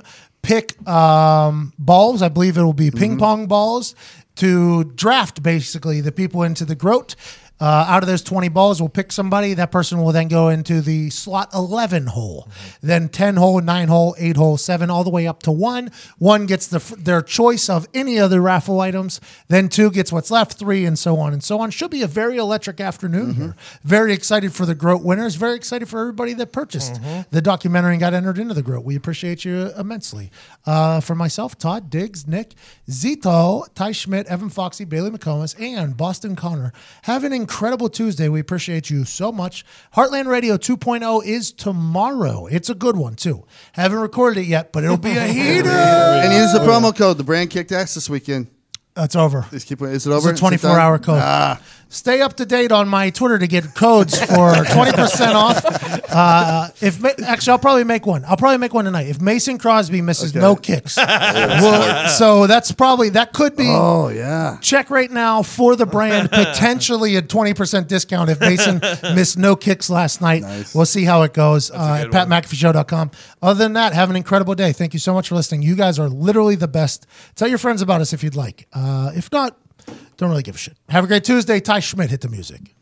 pick 0.42 0.86
um, 0.88 1.72
balls. 1.78 2.22
I 2.22 2.28
believe 2.28 2.56
it 2.56 2.62
will 2.62 2.72
be 2.72 2.90
ping 2.90 3.18
pong 3.18 3.46
balls 3.46 3.94
to 4.36 4.84
draft 4.84 5.42
basically 5.42 6.00
the 6.00 6.12
people 6.12 6.42
into 6.44 6.64
the 6.64 6.74
groat. 6.76 7.16
Uh, 7.60 7.86
out 7.88 8.02
of 8.02 8.08
those 8.08 8.22
20 8.22 8.48
balls, 8.48 8.80
we'll 8.80 8.88
pick 8.88 9.10
somebody. 9.10 9.54
That 9.54 9.72
person 9.72 10.02
will 10.02 10.12
then 10.12 10.28
go 10.28 10.48
into 10.48 10.80
the 10.80 11.10
slot 11.10 11.52
11 11.52 12.06
hole, 12.06 12.48
then 12.82 13.08
10 13.08 13.36
hole, 13.36 13.60
9 13.60 13.88
hole, 13.88 14.14
8 14.18 14.36
hole, 14.36 14.56
7, 14.56 14.90
all 14.90 15.02
the 15.04 15.10
way 15.10 15.26
up 15.26 15.42
to 15.44 15.50
1. 15.50 15.90
1 16.18 16.46
gets 16.46 16.66
the, 16.68 16.78
their 16.96 17.20
choice 17.20 17.68
of 17.68 17.86
any 17.94 18.18
of 18.18 18.30
the 18.30 18.40
raffle 18.40 18.80
items. 18.80 19.20
Then 19.48 19.68
2 19.68 19.90
gets 19.90 20.12
what's 20.12 20.30
left, 20.30 20.58
3, 20.58 20.84
and 20.84 20.98
so 20.98 21.18
on 21.18 21.32
and 21.32 21.42
so 21.42 21.60
on. 21.60 21.70
Should 21.70 21.90
be 21.90 22.02
a 22.02 22.06
very 22.06 22.36
electric 22.36 22.80
afternoon 22.80 23.34
here. 23.34 23.56
Very 23.82 24.12
excited 24.12 24.52
for 24.52 24.64
the 24.64 24.74
Groat 24.74 25.02
winners. 25.02 25.34
Very 25.34 25.56
excited 25.56 25.88
for 25.88 26.00
everybody 26.00 26.34
that 26.34 26.52
purchased 26.52 27.00
the 27.30 27.42
documentary 27.42 27.92
and 27.94 28.00
got 28.00 28.14
entered 28.14 28.38
into 28.38 28.54
the 28.54 28.62
Groat. 28.62 28.84
We 28.84 28.94
appreciate 28.96 29.44
you 29.44 29.70
immensely. 29.76 30.30
Uh, 30.64 31.00
for 31.00 31.14
myself, 31.14 31.58
Todd, 31.58 31.90
Diggs, 31.90 32.26
Nick, 32.26 32.54
Zito, 32.88 33.66
Ty 33.74 33.92
Schmidt, 33.92 34.26
Evan 34.26 34.48
Foxy, 34.50 34.84
Bailey 34.84 35.10
McComas, 35.10 35.58
and 35.60 35.96
Boston 35.96 36.36
Connor. 36.36 36.72
Have 37.02 37.24
an 37.24 37.32
incredible 37.48 37.88
Tuesday. 37.88 38.28
We 38.28 38.40
appreciate 38.40 38.90
you 38.90 39.06
so 39.06 39.32
much. 39.32 39.64
Heartland 39.96 40.26
Radio 40.26 40.58
2.0 40.58 41.24
is 41.24 41.50
tomorrow. 41.50 42.46
It's 42.46 42.68
a 42.68 42.74
good 42.74 42.94
one, 42.96 43.14
too. 43.14 43.46
Haven't 43.72 44.00
recorded 44.00 44.40
it 44.42 44.46
yet, 44.46 44.70
but 44.70 44.84
it'll 44.84 44.98
be 44.98 45.16
a 45.16 45.26
heater. 45.26 45.70
And 45.70 46.30
use 46.34 46.52
the 46.52 46.58
promo 46.58 46.94
code. 46.94 47.16
The 47.16 47.24
brand 47.24 47.48
kicked 47.48 47.72
ass 47.72 47.94
this 47.94 48.10
weekend. 48.10 48.48
That's 48.92 49.16
over. 49.16 49.46
Just 49.50 49.66
keep. 49.66 49.80
Is 49.80 50.06
it 50.06 50.10
over? 50.10 50.30
It's 50.30 50.38
a 50.38 50.42
24 50.42 50.70
done? 50.70 50.78
hour 50.80 50.98
code. 50.98 51.20
Ah, 51.22 51.60
Stay 51.90 52.20
up 52.20 52.34
to 52.34 52.44
date 52.44 52.70
on 52.70 52.86
my 52.86 53.08
Twitter 53.08 53.38
to 53.38 53.46
get 53.46 53.74
codes 53.74 54.18
for 54.20 54.26
20% 54.52 55.34
off. 55.34 55.64
Uh, 56.10 56.68
if 56.82 57.00
Ma- 57.00 57.08
actually, 57.26 57.52
I'll 57.52 57.58
probably 57.58 57.84
make 57.84 58.04
one. 58.06 58.24
I'll 58.26 58.36
probably 58.36 58.58
make 58.58 58.74
one 58.74 58.84
tonight. 58.84 59.06
If 59.06 59.22
Mason 59.22 59.56
Crosby 59.56 60.02
misses 60.02 60.34
no 60.34 60.54
kicks, 60.68 60.98
well, 60.98 62.08
so 62.10 62.46
that's 62.46 62.72
probably 62.72 63.08
that 63.10 63.32
could 63.32 63.56
be. 63.56 63.66
Oh 63.66 64.08
yeah. 64.08 64.58
Check 64.60 64.90
right 64.90 65.10
now 65.10 65.42
for 65.42 65.76
the 65.76 65.86
brand, 65.86 66.30
potentially 66.32 67.16
a 67.16 67.22
20% 67.22 67.88
discount 67.88 68.28
if 68.28 68.38
Mason 68.40 68.80
missed 69.14 69.38
no 69.38 69.56
kicks 69.56 69.88
last 69.88 70.20
night. 70.20 70.44
We'll 70.74 70.84
see 70.86 71.04
how 71.04 71.22
it 71.22 71.32
goes 71.32 71.70
uh, 71.70 72.04
at 72.04 72.10
patmcafeeshow.com. 72.10 73.10
Other 73.40 73.58
than 73.58 73.72
that, 73.74 73.94
have 73.94 74.10
an 74.10 74.16
incredible 74.16 74.54
day. 74.54 74.72
Thank 74.72 74.92
you 74.92 75.00
so 75.00 75.14
much 75.14 75.28
for 75.30 75.36
listening. 75.36 75.62
You 75.62 75.74
guys 75.74 75.98
are 75.98 76.08
literally 76.08 76.54
the 76.56 76.68
best. 76.68 77.06
Tell 77.34 77.48
your 77.48 77.58
friends 77.58 77.80
about 77.80 78.00
us 78.02 78.12
if 78.12 78.22
you'd 78.22 78.36
like. 78.36 78.66
Uh, 78.74 79.12
if 79.14 79.32
not, 79.32 79.56
don't 80.18 80.30
really 80.30 80.42
give 80.42 80.56
a 80.56 80.58
shit. 80.58 80.76
Have 80.88 81.04
a 81.04 81.06
great 81.06 81.24
Tuesday. 81.24 81.60
Ty 81.60 81.80
Schmidt 81.80 82.10
hit 82.10 82.20
the 82.20 82.28
music. 82.28 82.74